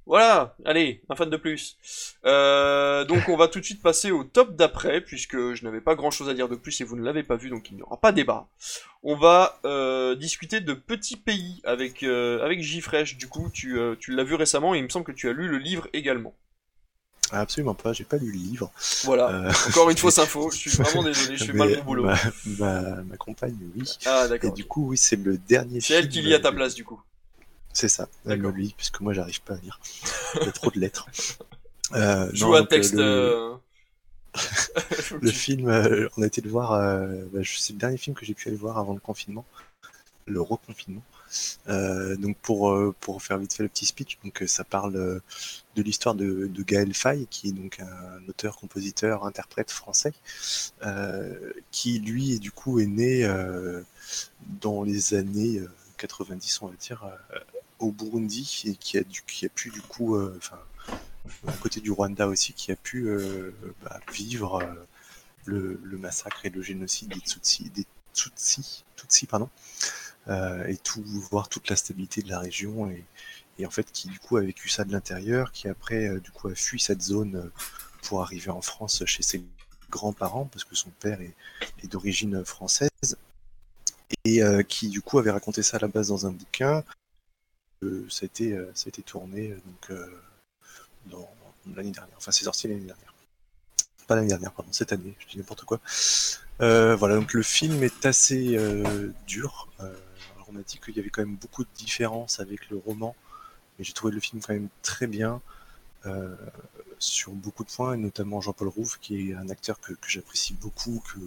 Voilà 0.05 0.55
Allez, 0.65 1.01
un 1.09 1.15
fan 1.15 1.30
de 1.30 1.38
plus. 1.38 1.77
Euh, 2.25 3.05
donc, 3.05 3.30
on 3.30 3.38
va 3.38 3.47
tout 3.47 3.59
de 3.59 3.65
suite 3.65 3.81
passer 3.81 4.11
au 4.11 4.23
top 4.25 4.55
d'après, 4.55 4.99
puisque 5.01 5.53
je 5.53 5.63
n'avais 5.63 5.80
pas 5.81 5.95
grand-chose 5.95 6.27
à 6.30 6.34
dire 6.34 6.49
de 6.49 6.55
plus 6.55 6.81
et 6.81 6.84
vous 6.84 6.95
ne 6.97 7.03
l'avez 7.03 7.23
pas 7.23 7.38
vu, 7.38 7.49
donc 7.49 7.69
il 7.71 7.77
n'y 7.77 7.81
aura 7.84 7.97
pas 7.97 8.11
débat. 8.11 8.47
On 9.01 9.15
va 9.15 9.59
euh, 9.65 10.15
discuter 10.15 10.59
de 10.59 10.73
Petits 10.73 11.15
Pays 11.17 11.61
avec, 11.63 12.03
euh, 12.03 12.43
avec. 12.43 12.59
Du 13.17 13.27
coup, 13.27 13.49
tu, 13.53 13.80
euh, 13.80 13.95
tu 13.99 14.11
l'as 14.13 14.23
vu 14.23 14.35
récemment 14.35 14.75
et 14.75 14.80
il 14.80 14.84
me 14.84 14.89
semble 14.89 15.05
que 15.05 15.11
tu 15.11 15.30
as 15.30 15.34
lu 15.34 15.47
le 15.47 15.57
livre 15.57 15.88
également. 15.93 16.34
Absolument 17.31 17.73
pas, 17.73 17.93
j'ai 17.93 18.03
pas 18.03 18.17
lu 18.17 18.27
le 18.27 18.38
livre. 18.38 18.71
Voilà, 19.05 19.30
Euh, 19.30 19.51
encore 19.69 19.89
une 19.89 19.97
fausse 19.97 20.19
info, 20.19 20.51
je 20.51 20.57
suis 20.57 20.69
vraiment 20.69 21.03
désolé, 21.03 21.38
je 21.38 21.45
fais 21.45 21.53
mal 21.53 21.75
mon 21.77 21.84
boulot. 21.84 22.03
Ma, 22.03 22.17
ma- 22.59 23.01
ma 23.03 23.17
compagne, 23.17 23.57
oui. 23.75 23.89
Ah 24.05 24.25
Et 24.25 24.30
d'accord. 24.30 24.53
du 24.53 24.65
coup, 24.65 24.89
oui, 24.89 24.97
c'est 24.97 25.15
le 25.15 25.38
dernier 25.38 25.80
C'est 25.81 25.93
elle 25.93 26.09
qui 26.09 26.21
lit 26.21 26.34
à 26.34 26.39
ta 26.39 26.51
place 26.51 26.75
du 26.75 26.84
coup. 26.84 27.01
C'est 27.73 27.87
ça, 27.89 28.07
elle 28.25 28.41
me 28.41 28.51
puisque 28.75 28.99
moi 29.01 29.13
j'arrive 29.13 29.41
pas 29.41 29.55
à 29.55 29.57
lire. 29.57 29.79
Il 30.35 30.45
y 30.45 30.49
a 30.49 30.51
trop 30.51 30.71
de 30.71 30.79
lettres. 30.79 31.07
Euh, 31.93 32.29
Joue 32.33 32.45
non, 32.45 32.51
donc, 32.59 32.61
euh, 32.61 32.65
texte. 32.69 32.93
le- 32.93 33.01
euh, 33.01 33.55
Le 35.21 35.29
film, 35.31 35.67
euh, 35.69 36.07
on 36.17 36.23
a 36.23 36.25
été 36.27 36.41
le 36.41 36.49
voir, 36.49 36.73
euh, 36.73 37.23
bah, 37.31 37.41
c'est 37.45 37.73
le 37.73 37.79
dernier 37.79 37.97
film 37.97 38.15
que 38.15 38.25
j'ai 38.25 38.33
pu 38.33 38.47
aller 38.47 38.57
voir 38.57 38.77
avant 38.77 38.93
le 38.93 38.99
confinement, 38.99 39.45
le 40.27 40.41
reconfinement. 40.41 41.03
Donc 41.67 42.37
pour, 42.41 42.75
pour 42.99 43.23
faire 43.23 43.37
vite 43.39 43.53
fait 43.53 43.63
le 43.63 43.69
petit 43.69 43.85
speech, 43.85 44.19
donc 44.23 44.43
ça 44.47 44.63
parle 44.63 44.93
de 45.75 45.81
l'histoire 45.83 46.15
de, 46.15 46.47
de 46.47 46.63
Gaël 46.63 46.93
Faye, 46.93 47.27
qui 47.29 47.49
est 47.49 47.51
donc 47.53 47.79
un 47.79 48.27
auteur, 48.29 48.57
compositeur, 48.57 49.25
interprète 49.25 49.71
français, 49.71 50.13
qui 51.71 51.99
lui, 51.99 52.39
du 52.39 52.51
coup, 52.51 52.79
est 52.79 52.87
né 52.87 53.25
dans 54.61 54.83
les 54.83 55.13
années 55.13 55.59
euh, 55.59 55.69
90, 55.97 56.61
on 56.61 56.67
va 56.67 56.75
dire, 56.75 57.05
au 57.79 57.91
Burundi, 57.91 58.63
et 58.65 58.75
qui 58.75 58.97
a, 58.97 59.03
pu, 59.49 59.69
du 59.69 59.81
coup, 59.81 60.15
euh, 60.15 60.39
à 61.47 61.53
côté 61.53 61.81
du 61.81 61.91
Rwanda 61.91 62.27
aussi, 62.27 62.53
qui 62.53 62.71
a 62.71 62.75
pu 62.75 63.07
euh, 63.07 63.51
bah, 63.83 63.99
vivre 64.11 64.61
euh, 64.61 65.77
le, 65.83 65.97
massacre 65.97 66.45
et 66.45 66.49
le 66.49 66.61
génocide 66.61 67.09
des 67.09 67.21
Tutsis, 67.21 67.69
des 67.69 67.85
Tutsis, 68.13 68.83
Tutsis 68.95 69.27
pardon, 69.27 69.49
et 70.67 70.77
tout 70.77 71.03
voir 71.03 71.49
toute 71.49 71.69
la 71.69 71.75
stabilité 71.75 72.21
de 72.21 72.29
la 72.29 72.39
région 72.39 72.89
et, 72.89 73.65
en 73.65 73.69
fait 73.69 73.91
qui 73.91 74.07
du 74.07 74.19
coup 74.19 74.37
a 74.37 74.41
vécu 74.41 74.67
ça 74.69 74.83
de 74.83 74.91
l'intérieur, 74.91 75.51
qui 75.51 75.67
après 75.67 76.19
du 76.19 76.31
coup 76.31 76.47
a 76.47 76.55
fui 76.55 76.79
cette 76.79 77.01
zone 77.01 77.51
pour 78.03 78.21
arriver 78.21 78.49
en 78.49 78.61
France 78.61 79.03
chez 79.05 79.23
ses 79.23 79.43
grands-parents 79.89 80.45
parce 80.45 80.63
que 80.63 80.75
son 80.75 80.89
père 80.89 81.19
est, 81.21 81.35
d'origine 81.87 82.45
française 82.45 82.89
et 84.25 84.41
qui 84.67 84.89
du 84.89 85.01
coup 85.01 85.19
avait 85.19 85.31
raconté 85.31 85.63
ça 85.63 85.77
à 85.77 85.79
la 85.81 85.87
base 85.87 86.07
dans 86.07 86.25
un 86.25 86.31
bouquin. 86.31 86.83
Ça 88.10 88.23
a 88.23 88.26
été 88.26 88.57
a 88.57 89.01
tourné 89.05 89.51
euh, 89.51 89.55
donc 89.65 89.91
euh, 89.91 90.22
dans 91.05 91.30
l'année 91.76 91.91
dernière. 91.91 92.15
Enfin, 92.18 92.31
c'est 92.31 92.45
sorti 92.45 92.68
l'année 92.68 92.81
dernière. 92.81 93.14
Pas 94.07 94.15
l'année 94.15 94.27
dernière, 94.27 94.51
pardon, 94.51 94.72
cette 94.73 94.91
année, 94.91 95.15
je 95.19 95.27
dis 95.27 95.38
n'importe 95.38 95.64
quoi. 95.64 95.80
Euh, 96.61 96.95
voilà, 96.95 97.15
donc 97.15 97.34
le 97.34 97.41
film 97.41 97.81
est 97.84 98.05
assez 98.05 98.57
dur. 99.26 99.69
Alors 99.80 100.47
on 100.49 100.51
m'a 100.51 100.61
dit 100.61 100.77
qu'il 100.77 100.95
y 100.95 100.99
avait 100.99 101.10
quand 101.10 101.22
même 101.22 101.38
beaucoup 101.38 101.64
de 101.64 101.69
différences 101.76 102.41
avec 102.41 102.69
le 102.69 102.77
roman, 102.77 103.15
mais 103.77 103.85
j'ai 103.85 103.93
trouvé 103.93 104.14
le 104.14 104.19
film 104.19 104.41
quand 104.41 104.53
même 104.53 104.68
très 104.81 105.07
bien 105.07 105.41
sur 106.99 107.31
beaucoup 107.31 107.64
de 107.64 107.72
points, 107.72 107.93
et 107.93 107.97
notamment 107.97 108.41
Jean-Paul 108.41 108.68
Rouve, 108.68 108.99
qui 108.99 109.31
est 109.31 109.35
un 109.35 109.47
acteur 109.47 109.80
que, 109.80 109.93
que 109.93 110.10
j'apprécie 110.10 110.53
beaucoup, 110.53 111.01
que 111.14 111.19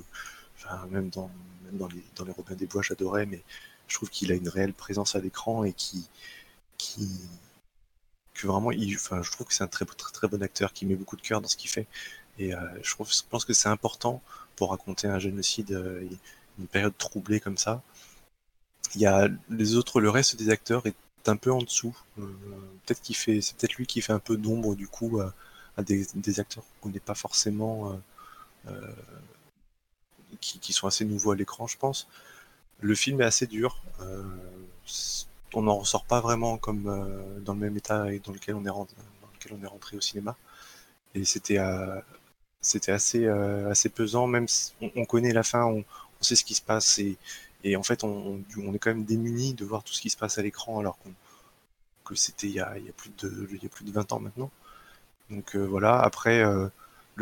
même 0.91 1.09
dans, 1.11 1.31
même 1.65 1.79
dans 1.79 1.89
les, 1.89 2.05
dans 2.17 2.25
les 2.25 2.33
Robins 2.33 2.55
des 2.55 2.67
Bois, 2.67 2.83
j'adorais, 2.83 3.27
mais 3.27 3.43
je 3.89 3.95
trouve 3.95 4.11
qu'il 4.11 4.33
a 4.33 4.35
une 4.35 4.49
réelle 4.49 4.73
présence 4.73 5.15
à 5.15 5.21
l'écran 5.21 5.65
et 5.65 5.73
qui, 5.73 6.09
qui, 6.79 7.09
que 8.35 8.47
vraiment, 8.47 8.71
je 8.73 9.31
trouve 9.31 9.47
que 9.47 9.55
c'est 9.55 9.65
un 9.65 9.69
très, 9.69 9.85
très, 9.85 10.13
très 10.13 10.29
bon 10.29 10.43
acteur 10.43 10.73
qui 10.73 10.87
met 10.87 10.97
beaucoup 10.97 11.17
de 11.17 11.23
cœur 11.23 11.41
dans 11.41 11.49
ce 11.49 11.57
qu'il 11.57 11.71
fait. 11.71 11.87
Et 12.39 12.55
euh, 12.55 12.61
je, 12.83 12.95
pense 13.29 13.45
que 13.45 13.55
c'est 13.55 13.69
important 13.69 14.23
pour 14.57 14.71
raconter 14.71 15.09
un 15.09 15.19
génocide, 15.19 15.73
euh, 15.73 16.07
une 16.59 16.67
période 16.67 16.97
troublée 16.97 17.41
comme 17.41 17.59
ça. 17.59 17.83
Il 18.95 19.01
y 19.01 19.07
a 19.07 19.29
les 19.51 19.77
autres, 19.77 20.01
le 20.01 20.11
reste 20.11 20.37
des 20.37 20.51
acteurs 20.51 20.87
est 20.87 20.95
un 21.27 21.37
peu 21.37 21.51
en 21.53 21.59
dessous. 21.59 21.97
Euh, 22.19 22.25
peut-être 22.85 23.03
qu'il 23.03 23.17
fait, 23.17 23.41
c'est 23.41 23.57
peut-être 23.57 23.75
lui 23.75 23.87
qui 23.87 24.01
fait 24.01 24.13
un 24.13 24.19
peu 24.19 24.37
d'ombre 24.37 24.75
du 24.77 24.89
coup 24.89 25.21
à, 25.21 25.83
des, 25.83 26.41
acteurs 26.41 26.65
qu'on 26.81 26.91
n'est 26.91 27.01
pas 27.01 27.15
forcément, 27.15 28.01
euh, 28.69 28.81
qui 30.41 30.73
sont 30.73 30.87
assez 30.87 31.05
nouveaux 31.05 31.33
à 31.33 31.37
l'écran, 31.37 31.67
je 31.67 31.77
pense. 31.77 32.09
Le 32.81 32.95
film 32.95 33.21
est 33.21 33.25
assez 33.25 33.47
dur. 33.47 33.83
On 35.55 35.63
n'en 35.63 35.77
ressort 35.79 36.05
pas 36.05 36.21
vraiment 36.21 36.59
comme 36.59 36.89
euh, 36.89 37.41
dans 37.41 37.55
le 37.55 37.61
même 37.61 37.77
état 37.77 38.05
dans 38.25 38.33
lequel 38.33 38.55
on 38.57 38.65
est 38.65 38.71
rentré, 38.71 38.97
dans 39.23 39.29
lequel 39.35 39.59
on 39.59 39.63
est 39.65 39.69
rentré 39.69 39.97
au 39.97 40.01
cinéma. 40.01 40.37
Et 41.15 41.25
c'était 41.25 41.59
euh, 41.59 42.01
assez 42.89 43.25
euh, 43.27 43.71
assez 43.71 43.89
pesant. 43.89 44.27
Même 44.27 44.49
si 44.49 44.73
on, 44.81 44.91
on 44.97 45.05
connaît 45.05 45.33
la 45.33 45.43
fin, 45.43 45.65
on, 45.65 45.85
sait 46.21 46.37
ce 46.37 46.45
qui 46.45 46.55
se 46.55 46.63
passe 46.63 46.99
et, 46.99 47.77
en 47.77 47.83
fait 47.83 48.05
on, 48.05 48.43
est 48.75 48.79
quand 48.79 48.91
même 48.91 49.05
démuni 49.05 49.55
de 49.55 49.65
voir 49.65 49.83
tout 49.85 49.93
ce 49.93 50.01
qui 50.01 50.11
se 50.11 50.17
passe 50.17 50.39
à 50.39 50.43
l'écran 50.43 50.79
alors 50.79 50.99
que 52.05 52.15
c'était 52.15 52.47
il 52.49 52.55
y 52.55 52.61
a, 52.61 52.75
plus 52.97 53.11
de 53.19 53.49
il 53.53 53.63
y 53.63 53.67
a 53.67 53.69
plus 53.69 53.85
de 53.85 53.93
20 53.93 54.13
ans 54.13 54.21
maintenant. 54.21 54.51
Donc 55.31 55.57
voilà. 55.57 56.01
Après 56.01 56.43
le, 56.45 56.71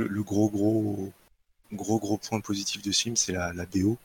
le 0.06 0.22
gros 0.22 0.48
gros 0.48 1.12
gros 1.72 1.98
gros 1.98 2.18
point 2.18 2.40
positif 2.40 2.82
de 2.82 2.92
ce 2.92 3.02
film, 3.02 3.16
c'est 3.16 3.32
la, 3.32 3.52
la 3.52 3.66
BO. 3.66 3.98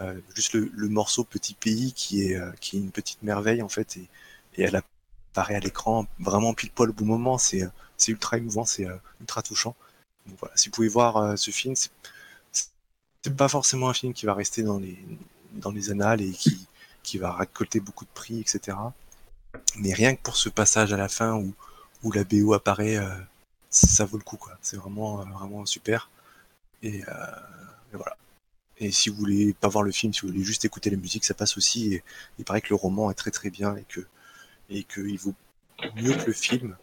Euh, 0.00 0.20
juste 0.34 0.54
le, 0.54 0.88
morceau 0.88 1.24
Petit 1.24 1.54
Pays 1.54 1.92
qui 1.92 2.22
est, 2.24 2.36
euh, 2.36 2.52
qui 2.60 2.76
est 2.76 2.80
une 2.80 2.92
petite 2.92 3.22
merveille 3.22 3.62
en 3.62 3.68
fait 3.68 3.96
et, 3.96 4.08
et 4.54 4.62
elle 4.62 4.76
apparaît 4.76 5.56
à 5.56 5.60
l'écran 5.60 6.06
vraiment 6.20 6.54
pile 6.54 6.70
poil 6.70 6.90
au 6.90 6.92
bon 6.92 7.04
moment. 7.04 7.38
C'est 7.38 7.62
euh, 7.64 7.68
ultra 8.08 8.38
émouvant, 8.38 8.64
c'est 8.64 8.86
ultra 9.20 9.42
touchant. 9.42 9.74
Voilà, 10.38 10.56
si 10.56 10.68
vous 10.68 10.72
pouvez 10.74 10.88
voir 10.88 11.38
ce 11.38 11.50
film, 11.50 11.74
c'est 11.74 11.90
pas 13.36 13.48
forcément 13.48 13.88
un 13.88 13.94
film 13.94 14.12
qui 14.12 14.26
va 14.26 14.34
rester 14.34 14.62
dans 14.62 14.78
les 14.78 14.98
dans 15.52 15.72
les 15.72 15.90
annales 15.90 16.20
et 16.20 16.32
qui 16.32 16.66
qui 17.02 17.18
va 17.18 17.32
récolter 17.32 17.80
beaucoup 17.80 18.04
de 18.04 18.10
prix, 18.14 18.40
etc. 18.40 18.76
Mais 19.76 19.94
rien 19.94 20.14
que 20.14 20.22
pour 20.22 20.36
ce 20.36 20.48
passage 20.50 20.92
à 20.92 20.96
la 20.96 21.08
fin 21.08 21.34
où 21.34 21.54
où 22.04 22.12
la 22.12 22.24
BO 22.24 22.52
apparaît, 22.54 22.98
ça 23.70 24.04
vaut 24.04 24.18
le 24.18 24.24
coup 24.24 24.36
quoi. 24.36 24.58
C'est 24.62 24.76
vraiment 24.76 25.24
vraiment 25.24 25.66
super. 25.66 26.10
Et 26.82 27.02
voilà. 27.92 28.16
Et 28.80 28.90
si 28.92 29.08
vous 29.08 29.16
voulez 29.16 29.54
pas 29.54 29.68
voir 29.68 29.82
le 29.82 29.90
film, 29.90 30.12
si 30.12 30.20
vous 30.22 30.28
voulez 30.28 30.44
juste 30.44 30.64
écouter 30.64 30.90
la 30.90 30.96
musique, 30.96 31.24
ça 31.24 31.34
passe 31.34 31.56
aussi. 31.56 31.94
Et 31.94 32.02
il 32.38 32.44
paraît 32.44 32.60
que 32.60 32.68
le 32.70 32.76
roman 32.76 33.10
est 33.10 33.14
très 33.14 33.30
très 33.30 33.50
bien 33.50 33.76
et 33.76 33.84
que 33.88 34.00
et 34.70 34.84
qu'il 34.84 35.18
vaut 35.18 35.34
mieux 35.96 36.14
que 36.14 36.26
le 36.26 36.32
film. 36.32 36.76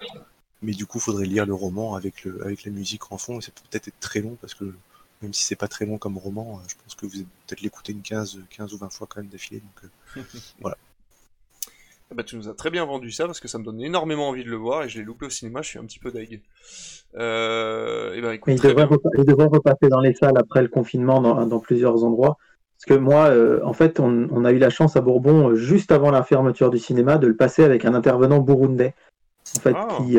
Mais 0.61 0.73
du 0.73 0.85
coup, 0.85 0.97
il 0.97 1.01
faudrait 1.01 1.25
lire 1.25 1.45
le 1.45 1.53
roman 1.53 1.95
avec 1.95 2.23
le 2.23 2.43
avec 2.45 2.65
la 2.65 2.71
musique 2.71 3.11
en 3.11 3.17
fond. 3.17 3.39
Et 3.39 3.41
ça 3.41 3.51
peut 3.51 3.61
peut-être 3.69 3.87
être 3.87 3.99
très 3.99 4.21
long 4.21 4.37
parce 4.41 4.53
que 4.53 4.73
même 5.21 5.33
si 5.33 5.43
c'est 5.43 5.55
pas 5.55 5.67
très 5.67 5.85
long 5.85 5.97
comme 5.97 6.17
roman, 6.17 6.59
euh, 6.59 6.67
je 6.67 6.75
pense 6.83 6.95
que 6.95 7.05
vous 7.05 7.15
allez 7.15 7.27
peut-être 7.47 7.61
l'écouter 7.61 7.93
une 7.93 8.01
15, 8.01 8.41
15 8.49 8.73
ou 8.73 8.77
20 8.77 8.89
fois 8.91 9.07
quand 9.09 9.21
même 9.21 9.29
d'affilée. 9.29 9.61
Donc 9.61 9.91
euh, 10.17 10.21
voilà. 10.59 10.77
Ah 12.11 12.15
bah, 12.15 12.23
tu 12.23 12.35
nous 12.37 12.47
as 12.47 12.53
très 12.53 12.69
bien 12.69 12.85
vendu 12.85 13.09
ça 13.11 13.25
parce 13.25 13.39
que 13.39 13.47
ça 13.47 13.57
me 13.57 13.63
donne 13.63 13.81
énormément 13.81 14.29
envie 14.29 14.43
de 14.43 14.49
le 14.49 14.57
voir 14.57 14.83
et 14.83 14.89
je 14.89 14.99
l'ai 14.99 15.03
loupé 15.05 15.25
au 15.25 15.29
cinéma, 15.29 15.61
je 15.63 15.69
suis 15.69 15.79
un 15.79 15.85
petit 15.85 15.99
peu 15.99 16.11
deg. 16.11 16.41
Euh, 17.17 18.13
et 18.13 18.21
ben 18.21 18.31
écoute, 18.31 18.53
il 18.53 18.61
devrait, 18.61 18.87
il 19.17 19.33
repasser 19.33 19.89
dans 19.89 20.01
les 20.01 20.13
salles 20.13 20.37
après 20.37 20.61
le 20.61 20.67
confinement 20.67 21.19
dans, 21.21 21.45
dans 21.47 21.59
plusieurs 21.59 22.03
endroits. 22.03 22.37
Parce 22.77 22.85
que 22.85 22.93
moi, 22.93 23.29
euh, 23.29 23.59
en 23.63 23.73
fait, 23.73 23.99
on, 23.99 24.27
on 24.31 24.45
a 24.45 24.51
eu 24.51 24.59
la 24.59 24.69
chance 24.69 24.95
à 24.95 25.01
Bourbon, 25.01 25.49
euh, 25.49 25.55
juste 25.55 25.91
avant 25.91 26.11
la 26.11 26.23
fermeture 26.23 26.69
du 26.69 26.77
cinéma, 26.77 27.17
de 27.17 27.25
le 27.25 27.35
passer 27.35 27.63
avec 27.63 27.85
un 27.85 27.93
intervenant 27.95 28.39
burundais. 28.39 28.93
En 29.57 29.59
fait, 29.61 29.73
Ah. 29.75 29.87
qui, 29.97 30.17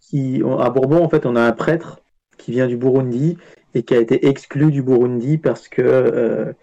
qui, 0.00 0.42
on- 0.44 0.58
à 0.58 0.68
Bourbon, 0.70 1.02
en 1.02 1.08
fait, 1.08 1.24
on 1.26 1.36
a 1.36 1.42
un 1.42 1.52
prêtre 1.52 2.00
qui 2.36 2.50
vient 2.50 2.66
du 2.66 2.76
Burundi 2.76 3.38
et 3.74 3.84
qui 3.84 3.94
a 3.94 4.00
été 4.00 4.26
exclu 4.26 4.70
du 4.70 4.82
Burundi 4.82 5.38
parce 5.38 5.68
que 5.68 6.54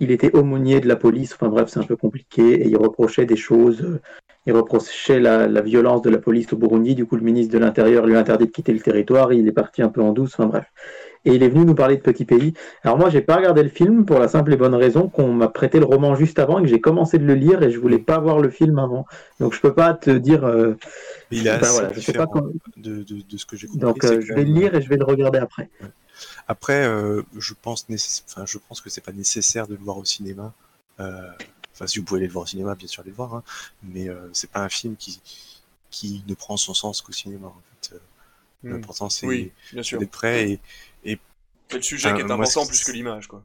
il 0.00 0.10
était 0.10 0.34
aumônier 0.34 0.80
de 0.80 0.88
la 0.88 0.96
police. 0.96 1.34
Enfin 1.34 1.48
bref, 1.48 1.68
c'est 1.68 1.80
un 1.80 1.84
peu 1.84 1.96
compliqué 1.96 2.62
et 2.62 2.68
il 2.68 2.76
reprochait 2.76 3.26
des 3.26 3.36
choses. 3.36 3.82
euh, 3.82 4.00
Il 4.46 4.52
reprochait 4.54 5.20
la, 5.20 5.46
la 5.48 5.60
violence 5.62 6.02
de 6.02 6.10
la 6.10 6.18
police 6.18 6.52
au 6.52 6.56
Burundi. 6.56 6.94
Du 6.94 7.06
coup, 7.06 7.16
le 7.16 7.22
ministre 7.22 7.52
de 7.54 7.58
l'Intérieur 7.58 8.06
lui 8.06 8.16
a 8.16 8.20
interdit 8.20 8.46
de 8.46 8.50
quitter 8.50 8.72
le 8.72 8.80
territoire. 8.80 9.32
Il 9.32 9.48
est 9.48 9.52
parti 9.52 9.82
un 9.82 9.88
peu 9.88 10.02
en 10.02 10.12
douce. 10.12 10.34
Enfin 10.34 10.46
bref. 10.46 10.66
Et 11.26 11.34
il 11.34 11.42
est 11.42 11.48
venu 11.48 11.64
nous 11.64 11.74
parler 11.74 11.96
de 11.96 12.02
Petit 12.02 12.24
Pays. 12.24 12.52
Alors 12.82 12.98
moi, 12.98 13.08
j'ai 13.10 13.22
pas 13.22 13.36
regardé 13.36 13.62
le 13.62 13.68
film 13.70 14.04
pour 14.04 14.18
la 14.18 14.28
simple 14.28 14.52
et 14.52 14.56
bonne 14.56 14.74
raison 14.74 15.08
qu'on 15.08 15.32
m'a 15.32 15.48
prêté 15.48 15.78
le 15.78 15.86
roman 15.86 16.14
juste 16.14 16.38
avant 16.38 16.58
et 16.58 16.62
que 16.62 16.68
j'ai 16.68 16.80
commencé 16.80 17.18
de 17.18 17.24
le 17.24 17.34
lire 17.34 17.62
et 17.62 17.70
je 17.70 17.78
voulais 17.78 17.98
pas 17.98 18.18
voir 18.18 18.40
le 18.40 18.50
film 18.50 18.78
avant. 18.78 19.06
Donc 19.40 19.54
je 19.54 19.60
peux 19.60 19.72
pas 19.74 19.94
te 19.94 20.10
dire. 20.10 20.44
euh, 20.44 20.74
il 21.30 21.46
est 21.46 21.50
enfin, 21.50 21.58
assez 21.60 21.72
voilà, 21.72 21.92
je 21.94 22.00
sais 22.00 22.12
pas 22.12 22.26
quand- 22.26 22.46
de, 22.76 23.02
de, 23.02 23.22
de 23.28 23.36
ce 23.36 23.46
que 23.46 23.56
j'ai 23.56 23.66
compris. 23.66 23.80
Donc 23.80 24.04
euh, 24.04 24.20
je 24.20 24.34
vais 24.34 24.44
le 24.44 24.52
lire 24.52 24.74
et 24.74 24.82
je 24.82 24.88
vais 24.88 24.96
le 24.96 25.04
regarder 25.04 25.38
après. 25.38 25.68
Après, 26.46 26.84
euh, 26.86 27.22
je 27.38 27.54
pense 27.60 27.88
nécess- 27.88 28.22
enfin, 28.28 28.44
je 28.46 28.58
pense 28.58 28.80
que 28.80 28.90
c'est 28.90 29.00
pas 29.00 29.12
nécessaire 29.12 29.66
de 29.66 29.74
le 29.74 29.80
voir 29.82 29.98
au 29.98 30.04
cinéma. 30.04 30.52
Enfin, 30.98 31.86
si 31.86 31.98
vous 31.98 32.04
pouvez 32.04 32.18
aller 32.20 32.26
le 32.28 32.32
voir 32.32 32.44
au 32.44 32.46
cinéma, 32.46 32.74
bien 32.74 32.86
sûr, 32.86 33.00
allez 33.00 33.10
le 33.10 33.16
voir. 33.16 33.34
hein. 33.34 33.42
Mais 33.82 34.08
c'est 34.32 34.50
pas 34.50 34.60
un 34.60 34.68
film 34.68 34.96
qui 34.96 35.20
qui 35.90 36.24
ne 36.26 36.34
prend 36.34 36.56
son 36.56 36.74
sens 36.74 37.00
qu'au 37.02 37.12
cinéma. 37.12 37.46
En 37.46 37.62
fait, 37.82 37.94
Hmm. 38.64 38.72
l'important 38.72 39.10
c'est 39.10 39.26
Oui, 39.26 39.52
d'être 39.98 40.10
prêt 40.10 40.60
et 41.04 41.18
le 41.72 41.82
sujet 41.82 42.14
qui 42.14 42.20
est 42.20 42.24
moi, 42.24 42.44
important 42.44 42.64
plus 42.66 42.82
que 42.84 42.92
l'image, 42.92 43.26
quoi. 43.28 43.44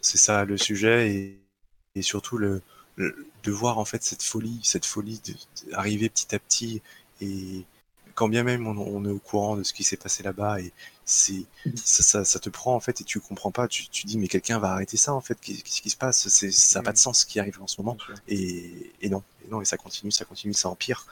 c'est 0.00 0.18
ça 0.18 0.44
le 0.44 0.56
sujet 0.56 1.10
et, 1.14 1.38
et 1.94 2.02
surtout 2.02 2.38
le, 2.38 2.62
le- 2.96 3.26
de 3.42 3.50
voir 3.52 3.78
en 3.78 3.84
fait 3.84 4.02
cette 4.02 4.22
folie, 4.22 4.60
cette 4.62 4.86
folie 4.86 5.20
d'arriver 5.70 6.08
petit 6.08 6.34
à 6.34 6.38
petit 6.38 6.82
et 7.20 7.64
quand 8.14 8.28
bien 8.28 8.42
même 8.42 8.66
on, 8.66 8.76
on 8.78 9.04
est 9.04 9.10
au 9.12 9.18
courant 9.18 9.56
de 9.56 9.62
ce 9.62 9.72
qui 9.72 9.84
s'est 9.84 9.96
passé 9.96 10.22
là-bas 10.22 10.60
et 10.60 10.72
c'est 11.06 11.44
ça, 11.76 12.02
ça, 12.02 12.24
ça 12.24 12.38
te 12.40 12.50
prend 12.50 12.74
en 12.74 12.80
fait 12.80 13.00
et 13.00 13.04
tu 13.04 13.20
comprends 13.20 13.52
pas, 13.52 13.68
tu, 13.68 13.88
tu 13.88 14.06
dis 14.06 14.18
mais 14.18 14.28
quelqu'un 14.28 14.58
va 14.58 14.72
arrêter 14.72 14.96
ça 14.98 15.14
en 15.14 15.20
fait, 15.22 15.38
qu'est- 15.40 15.62
qu'est-ce 15.62 15.80
qui 15.82 15.90
se 15.90 15.96
passe, 15.96 16.28
c'est 16.28 16.50
ça 16.52 16.80
n'a 16.80 16.84
pas 16.84 16.92
de 16.92 16.98
sens 16.98 17.20
ce 17.20 17.26
qui 17.26 17.40
arrive 17.40 17.62
en 17.62 17.66
ce 17.68 17.80
moment 17.80 17.96
et, 18.28 18.92
et 19.00 19.08
non, 19.08 19.22
et 19.44 19.48
non 19.50 19.60
et 19.62 19.64
ça 19.64 19.76
continue, 19.78 20.10
ça 20.12 20.24
continue, 20.26 20.52
ça 20.54 20.68
empire 20.68 21.06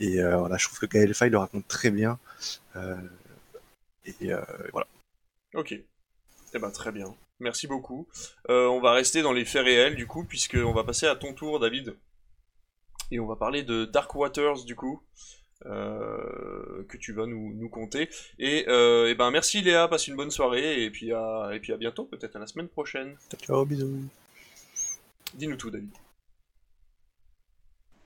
et 0.00 0.20
euh, 0.20 0.38
voilà 0.38 0.56
je 0.58 0.66
trouve 0.66 0.78
que 0.78 0.86
Gaël 0.86 1.12
Faye 1.14 1.30
le 1.30 1.38
raconte 1.38 1.68
très 1.68 1.90
bien. 1.90 2.18
Euh, 2.76 2.96
Et 4.04 4.32
euh, 4.32 4.42
voilà. 4.72 4.86
Ok. 5.54 5.72
Eh 6.54 6.58
ben 6.58 6.70
très 6.70 6.92
bien. 6.92 7.14
Merci 7.40 7.66
beaucoup. 7.66 8.06
On 8.48 8.80
va 8.80 8.92
rester 8.92 9.22
dans 9.22 9.32
les 9.32 9.44
faits 9.44 9.64
réels 9.64 9.96
du 9.96 10.06
coup, 10.06 10.24
puisqu'on 10.24 10.72
va 10.72 10.84
passer 10.84 11.06
à 11.06 11.16
ton 11.16 11.34
tour, 11.34 11.60
David. 11.60 11.96
Et 13.10 13.20
on 13.20 13.26
va 13.26 13.36
parler 13.36 13.62
de 13.62 13.84
Dark 13.84 14.14
Waters 14.14 14.64
du 14.64 14.74
coup. 14.74 15.02
Euh, 15.66 16.84
que 16.88 16.96
tu 16.96 17.12
vas 17.12 17.26
nous, 17.26 17.52
nous 17.54 17.68
conter. 17.68 18.08
Et, 18.38 18.64
euh, 18.68 19.08
eh 19.08 19.14
ben 19.14 19.30
merci 19.30 19.62
Léa, 19.62 19.88
passe 19.88 20.08
une 20.08 20.16
bonne 20.16 20.30
soirée 20.30 20.84
et 20.84 20.90
puis 20.90 21.12
à, 21.12 21.50
et 21.52 21.60
puis 21.60 21.72
à 21.72 21.76
bientôt, 21.76 22.04
peut-être 22.04 22.36
à 22.36 22.38
la 22.38 22.46
semaine 22.46 22.68
prochaine. 22.68 23.14
Ciao, 23.42 23.64
bisous. 23.64 24.02
Dis-nous 25.34 25.56
tout, 25.56 25.70
David. 25.70 25.90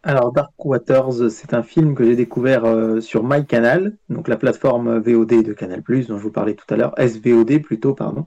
Alors, 0.02 0.30
Dark 0.30 0.52
Waters, 0.64 1.30
c'est 1.30 1.52
un 1.52 1.64
film 1.64 1.96
que 1.96 2.04
j'ai 2.04 2.14
découvert 2.14 2.64
euh, 2.64 3.00
sur 3.00 3.24
MyCanal, 3.24 3.96
donc 4.08 4.28
la 4.28 4.36
plateforme 4.36 5.00
VOD 5.00 5.42
de 5.42 5.52
Canal+, 5.52 5.82
dont 5.82 6.16
je 6.16 6.22
vous 6.22 6.30
parlais 6.30 6.54
tout 6.54 6.72
à 6.72 6.76
l'heure, 6.76 6.94
SVOD 6.96 7.60
plutôt, 7.60 7.92
pardon. 7.92 8.26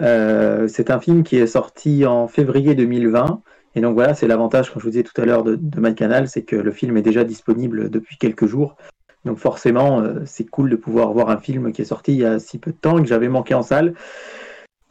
Euh, 0.00 0.68
c'est 0.68 0.92
un 0.92 1.00
film 1.00 1.24
qui 1.24 1.36
est 1.36 1.48
sorti 1.48 2.06
en 2.06 2.28
février 2.28 2.76
2020, 2.76 3.42
et 3.74 3.80
donc 3.80 3.94
voilà, 3.94 4.14
c'est 4.14 4.26
l'avantage, 4.26 4.70
comme 4.70 4.80
je 4.80 4.84
vous 4.84 4.90
disais 4.90 5.02
tout 5.02 5.20
à 5.20 5.24
l'heure, 5.24 5.44
de, 5.44 5.56
de 5.56 5.80
MyCanal, 5.80 6.28
c'est 6.28 6.42
que 6.42 6.56
le 6.56 6.70
film 6.72 6.96
est 6.96 7.02
déjà 7.02 7.24
disponible 7.24 7.90
depuis 7.90 8.16
quelques 8.16 8.46
jours. 8.46 8.76
Donc 9.24 9.38
forcément, 9.38 10.00
euh, 10.00 10.20
c'est 10.26 10.44
cool 10.44 10.70
de 10.70 10.76
pouvoir 10.76 11.12
voir 11.12 11.30
un 11.30 11.38
film 11.38 11.72
qui 11.72 11.82
est 11.82 11.86
sorti 11.86 12.12
il 12.12 12.18
y 12.18 12.24
a 12.24 12.38
si 12.38 12.58
peu 12.58 12.72
de 12.72 12.76
temps 12.76 12.98
et 12.98 13.02
que 13.02 13.08
j'avais 13.08 13.28
manqué 13.28 13.54
en 13.54 13.62
salle. 13.62 13.94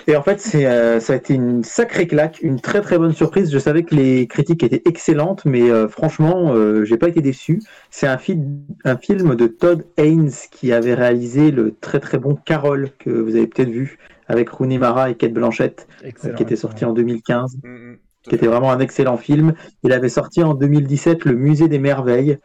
Et 0.08 0.16
en 0.16 0.24
fait, 0.24 0.40
c'est, 0.40 0.66
euh, 0.66 1.00
ça 1.00 1.14
a 1.14 1.16
été 1.16 1.34
une 1.34 1.64
sacrée 1.64 2.08
claque, 2.08 2.40
une 2.42 2.60
très 2.60 2.82
très 2.82 2.98
bonne 2.98 3.14
surprise. 3.14 3.52
Je 3.52 3.60
savais 3.60 3.84
que 3.84 3.94
les 3.94 4.28
critiques 4.28 4.64
étaient 4.64 4.82
excellentes, 4.86 5.46
mais 5.46 5.70
euh, 5.70 5.88
franchement, 5.88 6.54
euh, 6.54 6.84
j'ai 6.86 6.98
pas 6.98 7.08
été 7.08 7.22
déçu. 7.22 7.62
C'est 7.92 8.08
un, 8.08 8.18
film 8.18 8.64
un 8.84 8.98
film 8.98 9.36
de 9.36 9.48
Todd 9.48 9.86
Haynes 9.98 10.32
qui 10.52 10.74
avait 10.74 10.96
réalisé 10.96 11.52
le 11.52 11.76
très 11.80 12.00
très 12.00 12.18
bon 12.18 12.36
Carol 12.36 12.90
que 12.98 13.10
vous 13.10 13.36
avez 13.36 13.48
peut-être 13.48 13.70
vu 13.70 14.00
avec 14.28 14.50
Rooney 14.50 14.78
Mara 14.78 15.10
et 15.10 15.16
Kate 15.16 15.34
Blanchett, 15.34 15.88
euh, 16.04 16.34
qui 16.34 16.44
était 16.44 16.56
sorti 16.56 16.86
en 16.86 16.94
2015, 16.94 17.58
Mm, 17.64 17.96
qui 18.24 18.36
était 18.36 18.48
vraiment 18.48 18.72
un 18.72 18.80
excellent 18.80 19.18
film. 19.18 19.54
Il 19.84 19.94
avait 19.94 20.10
sorti 20.10 20.44
en 20.44 20.54
2017 20.54 21.26
Le 21.26 21.36
Musée 21.36 21.68
des 21.68 21.80
Merveilles, 21.80 22.38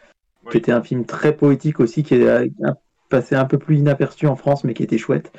qui 0.50 0.56
était 0.56 0.72
un 0.72 0.82
film 0.82 1.04
très 1.04 1.36
poétique 1.36 1.80
aussi, 1.80 2.02
qui 2.02 2.14
est 2.14 2.26
euh, 2.26 2.46
passé 3.08 3.34
un 3.34 3.44
peu 3.44 3.58
plus 3.58 3.76
inaperçu 3.78 4.26
en 4.26 4.36
France, 4.36 4.64
mais 4.64 4.74
qui 4.74 4.82
était 4.82 4.98
chouette. 4.98 5.32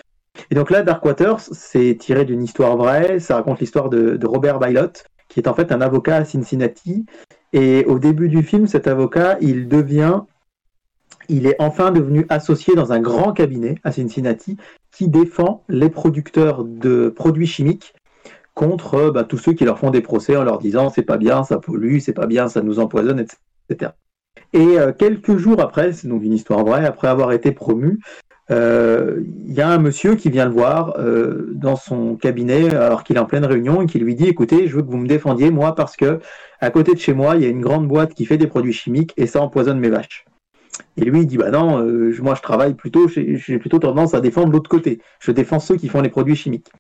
Et 0.51 0.55
donc 0.55 0.69
là, 0.69 0.84
Dark 0.84 1.03
Waters, 1.03 1.39
c'est 1.39 1.97
tiré 1.99 2.26
d'une 2.26 2.43
histoire 2.43 2.77
vraie. 2.77 3.19
Ça 3.19 3.35
raconte 3.35 3.59
l'histoire 3.59 3.89
de, 3.89 4.18
de 4.18 4.27
Robert 4.27 4.59
Bailot, 4.59 4.91
qui 5.30 5.39
est 5.39 5.47
en 5.47 5.53
fait 5.53 5.72
un 5.72 5.81
avocat 5.81 6.18
à 6.18 6.26
Cincinnati. 6.26 7.05
Et 7.53 7.85
au 7.85 7.97
début 7.97 8.30
du 8.30 8.43
film, 8.43 8.68
cet 8.68 8.88
avocat, 8.88 9.38
il 9.41 9.68
devient, 9.68 10.22
il 11.30 11.47
est 11.47 11.55
enfin 11.59 11.91
devenu 11.91 12.26
associé 12.30 12.76
dans 12.76 12.91
un 12.91 12.99
grand 12.99 13.34
cabinet 13.34 13.76
à 13.84 13.91
Cincinnati 13.91 14.57
qui 14.91 15.07
défend 15.07 15.64
les 15.69 15.89
producteurs 15.89 16.64
de 16.64 17.09
produits 17.09 17.47
chimiques 17.47 17.93
contre 18.57 18.95
euh, 18.95 19.11
bah, 19.11 19.23
tous 19.23 19.38
ceux 19.38 19.53
qui 19.53 19.63
leur 19.63 19.79
font 19.79 19.91
des 19.91 20.01
procès 20.01 20.35
en 20.35 20.43
leur 20.43 20.57
disant 20.57 20.89
c'est 20.89 21.03
pas 21.03 21.17
bien, 21.17 21.43
ça 21.43 21.59
pollue, 21.59 21.99
c'est 21.99 22.13
pas 22.13 22.25
bien, 22.25 22.49
ça 22.49 22.61
nous 22.61 22.79
empoisonne, 22.79 23.25
etc. 23.69 23.91
Et 24.51 24.79
euh, 24.79 24.91
quelques 24.91 25.38
jours 25.38 25.61
après, 25.61 25.93
c'est 25.93 26.07
donc 26.07 26.23
une 26.23 26.34
histoire 26.34 26.65
vraie, 26.65 26.85
après 26.85 27.07
avoir 27.07 27.31
été 27.31 27.51
promu, 27.51 27.99
euh, 28.49 29.21
il 29.45 29.53
y 29.53 29.61
a 29.61 29.69
un 29.69 29.77
monsieur 29.77 30.15
qui 30.15 30.29
vient 30.29 30.45
le 30.45 30.51
voir 30.51 30.97
dans 31.51 31.75
son 31.75 32.15
cabinet 32.15 32.73
alors 32.73 33.03
qu'il 33.03 33.17
est 33.17 33.19
en 33.19 33.25
pleine 33.25 33.45
réunion 33.45 33.81
et 33.81 33.85
qui 33.85 33.99
lui 33.99 34.15
dit 34.15 34.27
écoutez, 34.27 34.67
je 34.67 34.75
veux 34.75 34.81
que 34.81 34.89
vous 34.89 34.97
me 34.97 35.07
défendiez 35.07 35.51
moi 35.51 35.75
parce 35.75 35.95
que 35.95 36.19
à 36.59 36.71
côté 36.71 36.93
de 36.93 36.99
chez 36.99 37.13
moi, 37.13 37.35
il 37.35 37.43
y 37.43 37.45
a 37.45 37.49
une 37.49 37.61
grande 37.61 37.88
boîte 37.88 38.13
qui 38.15 38.25
fait 38.25 38.38
des 38.38 38.47
produits 38.47 38.73
chimiques 38.73 39.13
et 39.17 39.27
ça 39.27 39.41
empoisonne 39.41 39.79
mes 39.79 39.89
vaches. 39.89 40.25
Et 40.95 41.05
lui, 41.05 41.21
il 41.21 41.27
dit 41.27 41.38
bah 41.38 41.51
non, 41.51 41.85
moi 42.21 42.35
je 42.35 42.41
travaille 42.41 42.73
plutôt, 42.73 43.07
j'ai 43.09 43.59
plutôt 43.59 43.79
tendance 43.79 44.13
à 44.13 44.21
défendre 44.21 44.51
l'autre 44.51 44.69
côté. 44.69 44.99
Je 45.19 45.31
défends 45.31 45.59
ceux 45.59 45.75
qui 45.75 45.89
font 45.89 46.01
les 46.01 46.09
produits 46.09 46.35
chimiques. 46.35 46.71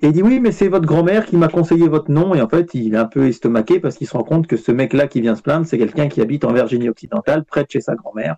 Et 0.00 0.08
il 0.08 0.12
dit 0.12 0.22
oui, 0.22 0.38
mais 0.38 0.52
c'est 0.52 0.68
votre 0.68 0.86
grand-mère 0.86 1.26
qui 1.26 1.36
m'a 1.36 1.48
conseillé 1.48 1.88
votre 1.88 2.10
nom. 2.10 2.34
Et 2.34 2.40
en 2.40 2.48
fait, 2.48 2.72
il 2.74 2.94
est 2.94 2.98
un 2.98 3.06
peu 3.06 3.26
estomaqué 3.26 3.80
parce 3.80 3.96
qu'il 3.96 4.06
se 4.06 4.16
rend 4.16 4.22
compte 4.22 4.46
que 4.46 4.56
ce 4.56 4.70
mec-là 4.70 5.08
qui 5.08 5.20
vient 5.20 5.34
se 5.34 5.42
plaindre, 5.42 5.66
c'est 5.66 5.78
quelqu'un 5.78 6.08
qui 6.08 6.20
habite 6.20 6.44
en 6.44 6.52
Virginie 6.52 6.88
occidentale, 6.88 7.44
près 7.44 7.64
de 7.64 7.70
chez 7.70 7.80
sa 7.80 7.94
grand-mère. 7.96 8.36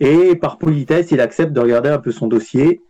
Et 0.00 0.34
par 0.36 0.58
politesse, 0.58 1.10
il 1.12 1.20
accepte 1.20 1.52
de 1.52 1.60
regarder 1.60 1.88
un 1.88 1.98
peu 1.98 2.10
son 2.10 2.26
dossier. 2.26 2.82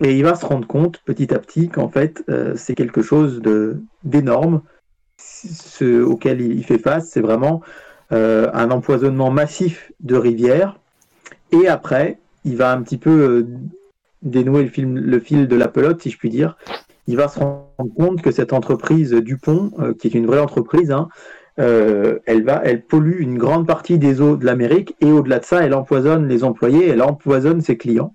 Et 0.00 0.16
il 0.16 0.24
va 0.24 0.34
se 0.34 0.44
rendre 0.44 0.66
compte 0.66 1.00
petit 1.04 1.32
à 1.32 1.38
petit 1.38 1.68
qu'en 1.68 1.88
fait, 1.88 2.24
euh, 2.28 2.54
c'est 2.56 2.74
quelque 2.74 3.02
chose 3.02 3.40
d'énorme. 4.04 4.62
Ce 5.16 6.02
auquel 6.02 6.40
il 6.40 6.64
fait 6.64 6.78
face, 6.78 7.08
c'est 7.08 7.20
vraiment 7.20 7.62
euh, 8.12 8.50
un 8.52 8.70
empoisonnement 8.70 9.30
massif 9.30 9.92
de 10.00 10.16
rivières. 10.16 10.78
Et 11.52 11.68
après, 11.68 12.18
il 12.44 12.56
va 12.56 12.72
un 12.72 12.82
petit 12.82 12.98
peu 12.98 13.10
euh, 13.10 13.46
dénouer 14.22 14.70
le 14.76 15.20
fil 15.20 15.48
de 15.48 15.56
la 15.56 15.68
pelote, 15.68 16.02
si 16.02 16.10
je 16.10 16.18
puis 16.18 16.30
dire. 16.30 16.56
Il 17.06 17.16
va 17.16 17.28
se 17.28 17.38
rendre 17.38 17.94
compte 17.96 18.22
que 18.22 18.30
cette 18.30 18.52
entreprise 18.52 19.12
Dupont, 19.12 19.70
euh, 19.78 19.94
qui 19.94 20.06
est 20.06 20.14
une 20.14 20.26
vraie 20.26 20.40
entreprise, 20.40 20.92
hein, 20.92 21.08
euh, 21.58 22.18
elle, 22.26 22.44
va, 22.44 22.62
elle 22.64 22.84
pollue 22.84 23.20
une 23.20 23.36
grande 23.36 23.66
partie 23.66 23.98
des 23.98 24.20
eaux 24.20 24.36
de 24.36 24.44
l'Amérique 24.44 24.94
et 25.00 25.10
au-delà 25.10 25.38
de 25.38 25.44
ça, 25.44 25.64
elle 25.64 25.74
empoisonne 25.74 26.28
les 26.28 26.44
employés, 26.44 26.88
elle 26.88 27.02
empoisonne 27.02 27.60
ses 27.60 27.76
clients. 27.76 28.14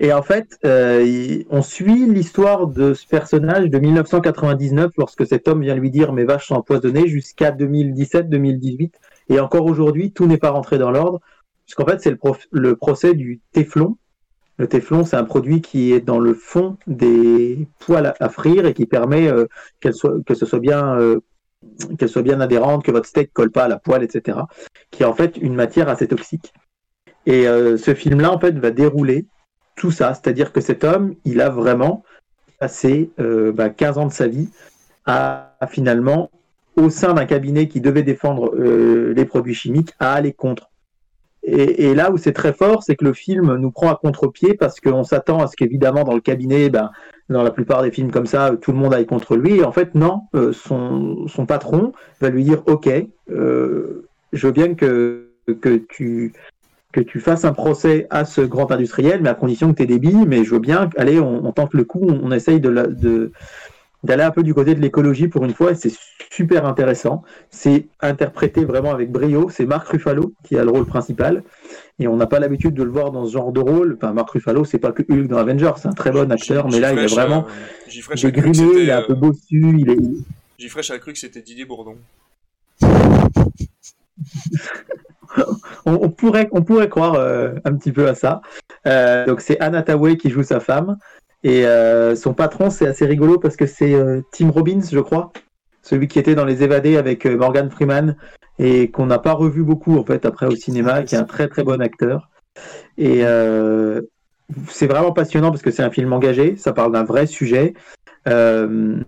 Et 0.00 0.12
en 0.12 0.22
fait, 0.22 0.58
euh, 0.64 1.44
on 1.50 1.62
suit 1.62 2.06
l'histoire 2.06 2.66
de 2.66 2.92
ce 2.94 3.06
personnage 3.06 3.70
de 3.70 3.78
1999 3.78 4.92
lorsque 4.98 5.26
cet 5.26 5.46
homme 5.46 5.62
vient 5.62 5.76
lui 5.76 5.90
dire 5.90 6.12
mes 6.12 6.24
vaches 6.24 6.48
sont 6.48 6.56
empoisonnées 6.56 7.06
jusqu'à 7.06 7.52
2017-2018. 7.52 8.92
Et 9.28 9.38
encore 9.38 9.66
aujourd'hui, 9.66 10.12
tout 10.12 10.26
n'est 10.26 10.38
pas 10.38 10.50
rentré 10.50 10.78
dans 10.78 10.90
l'ordre. 10.90 11.20
Puisqu'en 11.66 11.86
fait, 11.86 12.00
c'est 12.00 12.10
le, 12.10 12.18
le 12.50 12.74
procès 12.74 13.14
du 13.14 13.40
téflon. 13.52 13.96
Le 14.62 14.68
téflon, 14.68 15.04
c'est 15.04 15.16
un 15.16 15.24
produit 15.24 15.60
qui 15.60 15.92
est 15.92 15.98
dans 15.98 16.20
le 16.20 16.34
fond 16.34 16.76
des 16.86 17.66
poêles 17.80 18.14
à, 18.20 18.28
frire 18.28 18.64
et 18.64 18.74
qui 18.74 18.86
permet 18.86 19.26
euh, 19.26 19.46
qu'elle 19.80 19.92
soit, 19.92 20.60
bien, 20.60 20.96
euh, 21.00 21.18
qu'elle 21.98 22.08
soit 22.08 22.22
bien 22.22 22.40
adhérente, 22.40 22.84
que 22.84 22.92
votre 22.92 23.08
steak 23.08 23.32
colle 23.32 23.50
pas 23.50 23.64
à 23.64 23.68
la 23.68 23.80
poêle, 23.80 24.04
etc. 24.04 24.38
Qui 24.92 25.02
est 25.02 25.06
en 25.06 25.14
fait 25.14 25.36
une 25.36 25.56
matière 25.56 25.88
assez 25.88 26.06
toxique. 26.06 26.52
Et 27.26 27.48
euh, 27.48 27.76
ce 27.76 27.92
film-là, 27.92 28.30
en 28.30 28.38
fait, 28.38 28.56
va 28.56 28.70
dérouler 28.70 29.26
tout 29.74 29.90
ça. 29.90 30.14
C'est-à-dire 30.14 30.52
que 30.52 30.60
cet 30.60 30.84
homme, 30.84 31.16
il 31.24 31.40
a 31.40 31.48
vraiment 31.48 32.04
passé 32.60 33.10
euh, 33.18 33.50
bah, 33.50 33.68
15 33.68 33.98
ans 33.98 34.06
de 34.06 34.12
sa 34.12 34.28
vie 34.28 34.48
à, 35.06 35.56
finalement, 35.70 36.30
au 36.76 36.88
sein 36.88 37.14
d'un 37.14 37.26
cabinet 37.26 37.66
qui 37.66 37.80
devait 37.80 38.04
défendre 38.04 38.54
les 38.54 39.24
produits 39.24 39.54
chimiques, 39.54 39.90
à 39.98 40.12
aller 40.12 40.32
contre. 40.32 40.71
Et, 41.44 41.90
et 41.90 41.94
là 41.94 42.12
où 42.12 42.18
c'est 42.18 42.32
très 42.32 42.52
fort, 42.52 42.82
c'est 42.82 42.94
que 42.94 43.04
le 43.04 43.12
film 43.12 43.56
nous 43.56 43.70
prend 43.70 43.90
à 43.90 43.96
contre-pied 43.96 44.54
parce 44.54 44.80
qu'on 44.80 45.02
s'attend 45.02 45.40
à 45.40 45.48
ce 45.48 45.56
qu'évidemment 45.56 46.04
dans 46.04 46.14
le 46.14 46.20
cabinet, 46.20 46.70
ben, 46.70 46.90
dans 47.28 47.42
la 47.42 47.50
plupart 47.50 47.82
des 47.82 47.90
films 47.90 48.10
comme 48.12 48.26
ça, 48.26 48.52
tout 48.60 48.72
le 48.72 48.78
monde 48.78 48.94
aille 48.94 49.06
contre 49.06 49.36
lui. 49.36 49.56
Et 49.56 49.64
en 49.64 49.72
fait, 49.72 49.94
non, 49.94 50.22
euh, 50.34 50.52
son, 50.52 51.26
son 51.26 51.46
patron 51.46 51.92
va 52.20 52.30
lui 52.30 52.44
dire 52.44 52.62
Ok, 52.66 52.88
euh, 53.30 54.08
je 54.32 54.46
veux 54.46 54.52
bien 54.52 54.74
que, 54.74 55.30
que, 55.60 55.76
tu, 55.88 56.32
que 56.92 57.00
tu 57.00 57.18
fasses 57.20 57.44
un 57.44 57.52
procès 57.52 58.06
à 58.10 58.24
ce 58.24 58.42
grand 58.42 58.70
industriel, 58.70 59.20
mais 59.22 59.28
à 59.30 59.34
condition 59.34 59.74
que 59.74 59.82
tu 59.82 59.92
aies. 59.92 60.26
Mais 60.26 60.44
je 60.44 60.50
veux 60.52 60.60
bien, 60.60 60.90
allez, 60.96 61.18
on, 61.18 61.44
on 61.44 61.52
tente 61.52 61.74
le 61.74 61.84
coup, 61.84 62.06
on, 62.08 62.20
on 62.22 62.30
essaye 62.30 62.60
de, 62.60 62.68
la- 62.68 62.86
de, 62.86 63.32
d'aller 64.02 64.22
un 64.22 64.30
peu 64.30 64.42
du 64.42 64.54
côté 64.54 64.74
de 64.74 64.80
l'écologie 64.80 65.28
pour 65.28 65.44
une 65.44 65.54
fois, 65.54 65.72
et 65.72 65.74
c'est 65.74 65.92
super 66.30 66.66
intéressant. 66.66 67.22
C'est 67.50 67.86
interprété 68.00 68.64
vraiment 68.64 68.92
avec 68.92 69.10
brio. 69.10 69.48
C'est 69.50 69.66
Marc 69.66 69.88
Ruffalo 69.88 70.32
qui 70.44 70.56
a 70.58 70.64
le 70.64 70.70
rôle 70.70 70.86
principal, 70.86 71.42
et 71.98 72.08
on 72.08 72.16
n'a 72.16 72.26
pas 72.26 72.40
l'habitude 72.40 72.74
de 72.74 72.82
le 72.82 72.90
voir 72.90 73.12
dans 73.12 73.26
ce 73.26 73.32
genre 73.32 73.52
de 73.52 73.60
rôle. 73.60 73.96
Enfin, 73.96 74.12
Marc 74.12 74.30
Ruffalo, 74.30 74.64
c'est 74.64 74.78
pas 74.78 74.92
que 74.92 75.02
Hulk 75.02 75.28
dans 75.28 75.38
Avengers, 75.38 75.72
c'est 75.76 75.88
un 75.88 75.92
très 75.92 76.10
bon 76.10 76.30
acteur, 76.30 76.68
mais 76.68 76.80
là, 76.80 76.92
il 76.92 76.98
est 76.98 77.06
vraiment 77.06 77.46
euh, 77.46 78.00
que 78.14 78.26
dégriné, 78.26 78.82
il 78.82 78.88
est 78.88 78.92
un 78.92 79.02
peu 79.02 79.12
euh, 79.12 79.16
bossu, 79.16 79.76
il 79.78 79.90
est. 79.90 79.98
Gifresh 80.58 80.90
a 80.90 80.98
cru 80.98 81.12
que 81.12 81.18
c'était 81.18 81.42
Didier 81.42 81.64
Bourdon. 81.64 81.96
on, 85.86 85.94
on 85.94 86.10
pourrait, 86.10 86.48
on 86.52 86.62
pourrait 86.62 86.88
croire 86.88 87.14
euh, 87.14 87.52
un 87.64 87.74
petit 87.74 87.92
peu 87.92 88.08
à 88.08 88.14
ça. 88.14 88.42
Euh, 88.86 89.26
donc 89.26 89.40
c'est 89.40 89.58
Anna 89.60 89.82
Tawai 89.82 90.16
qui 90.16 90.30
joue 90.30 90.42
sa 90.42 90.60
femme. 90.60 90.96
Et 91.44 91.66
euh, 91.66 92.14
son 92.14 92.34
patron, 92.34 92.70
c'est 92.70 92.86
assez 92.86 93.04
rigolo 93.04 93.38
parce 93.38 93.56
que 93.56 93.66
c'est 93.66 93.94
euh, 93.94 94.20
Tim 94.32 94.50
Robbins, 94.50 94.82
je 94.90 95.00
crois. 95.00 95.32
Celui 95.82 96.06
qui 96.06 96.18
était 96.18 96.34
dans 96.34 96.44
Les 96.44 96.62
Évadés 96.62 96.96
avec 96.96 97.26
euh, 97.26 97.36
Morgan 97.36 97.70
Freeman 97.70 98.16
et 98.58 98.90
qu'on 98.90 99.06
n'a 99.06 99.18
pas 99.18 99.32
revu 99.32 99.64
beaucoup 99.64 99.98
en 99.98 100.04
fait 100.04 100.24
après 100.24 100.46
au 100.46 100.54
cinéma, 100.54 101.02
qui 101.02 101.14
est 101.14 101.18
un 101.18 101.24
très 101.24 101.48
très 101.48 101.64
bon 101.64 101.80
acteur. 101.80 102.30
Et 102.98 103.24
euh, 103.24 104.02
c'est 104.68 104.86
vraiment 104.86 105.12
passionnant 105.12 105.50
parce 105.50 105.62
que 105.62 105.70
c'est 105.70 105.82
un 105.82 105.90
film 105.90 106.12
engagé, 106.12 106.56
ça 106.56 106.72
parle 106.72 106.92
d'un 106.92 107.04
vrai 107.04 107.26
sujet. 107.26 107.74
Euh, 108.28 109.00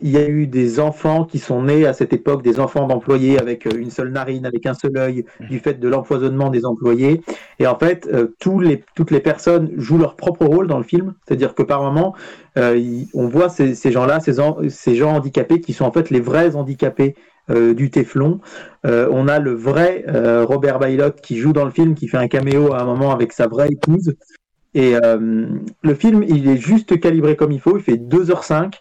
il 0.00 0.10
y 0.10 0.16
a 0.16 0.26
eu 0.26 0.46
des 0.46 0.80
enfants 0.80 1.24
qui 1.24 1.38
sont 1.38 1.62
nés 1.62 1.84
à 1.86 1.92
cette 1.92 2.12
époque, 2.14 2.42
des 2.42 2.58
enfants 2.58 2.86
d'employés 2.86 3.38
avec 3.38 3.66
euh, 3.66 3.70
une 3.76 3.90
seule 3.90 4.10
narine, 4.10 4.46
avec 4.46 4.64
un 4.64 4.72
seul 4.74 4.96
œil, 4.96 5.26
du 5.50 5.58
fait 5.58 5.74
de 5.78 5.88
l'empoisonnement 5.88 6.48
des 6.48 6.64
employés. 6.64 7.20
Et 7.58 7.66
en 7.66 7.78
fait, 7.78 8.08
euh, 8.12 8.34
tous 8.40 8.58
les, 8.60 8.82
toutes 8.94 9.10
les 9.10 9.20
personnes 9.20 9.70
jouent 9.76 9.98
leur 9.98 10.16
propre 10.16 10.46
rôle 10.46 10.66
dans 10.68 10.78
le 10.78 10.84
film. 10.84 11.14
C'est-à-dire 11.26 11.54
que 11.54 11.62
par 11.62 11.82
moment, 11.82 12.14
euh, 12.56 12.80
on 13.12 13.28
voit 13.28 13.50
ces, 13.50 13.74
ces 13.74 13.92
gens-là, 13.92 14.20
ces, 14.20 14.40
en- 14.40 14.56
ces 14.70 14.94
gens 14.94 15.12
handicapés 15.12 15.60
qui 15.60 15.74
sont 15.74 15.84
en 15.84 15.92
fait 15.92 16.08
les 16.08 16.20
vrais 16.20 16.56
handicapés 16.56 17.14
euh, 17.50 17.74
du 17.74 17.90
Téflon. 17.90 18.40
Euh, 18.86 19.08
on 19.12 19.28
a 19.28 19.38
le 19.38 19.52
vrai 19.52 20.04
Robert 20.44 20.78
Bailot 20.78 21.10
qui 21.22 21.36
joue 21.38 21.52
dans 21.52 21.64
le 21.66 21.70
film, 21.70 21.94
qui 21.94 22.08
fait 22.08 22.16
un 22.16 22.28
caméo 22.28 22.72
à 22.72 22.80
un 22.80 22.84
moment 22.84 23.12
avec 23.12 23.32
sa 23.32 23.48
vraie 23.48 23.68
épouse. 23.70 24.14
Et 24.74 24.94
le 24.94 25.94
film, 25.94 26.22
il 26.26 26.48
est 26.48 26.56
juste 26.56 26.98
calibré 26.98 27.36
comme 27.36 27.52
il 27.52 27.60
faut. 27.60 27.76
Il 27.76 27.82
fait 27.82 27.98
2h05. 27.98 28.72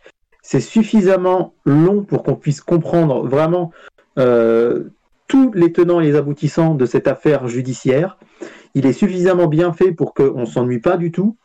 C'est 0.52 0.60
suffisamment 0.60 1.54
long 1.64 2.04
pour 2.04 2.24
qu'on 2.24 2.36
puisse 2.36 2.60
comprendre 2.60 3.26
vraiment 3.26 3.72
euh, 4.20 4.90
tous 5.30 5.54
les 5.54 5.72
tenants 5.72 6.02
et 6.02 6.04
les 6.04 6.18
aboutissants 6.18 6.76
de 6.76 6.86
cette 6.86 7.08
affaire 7.08 7.48
judiciaire. 7.48 8.18
Il 8.74 8.86
est 8.86 8.92
suffisamment 8.92 9.48
bien 9.48 9.72
fait 9.72 9.94
pour 9.94 10.14
qu'on 10.14 10.42
ne 10.42 10.46
s'ennuie 10.46 10.82
pas 10.82 10.98
du 10.98 11.14
tout, 11.14 11.38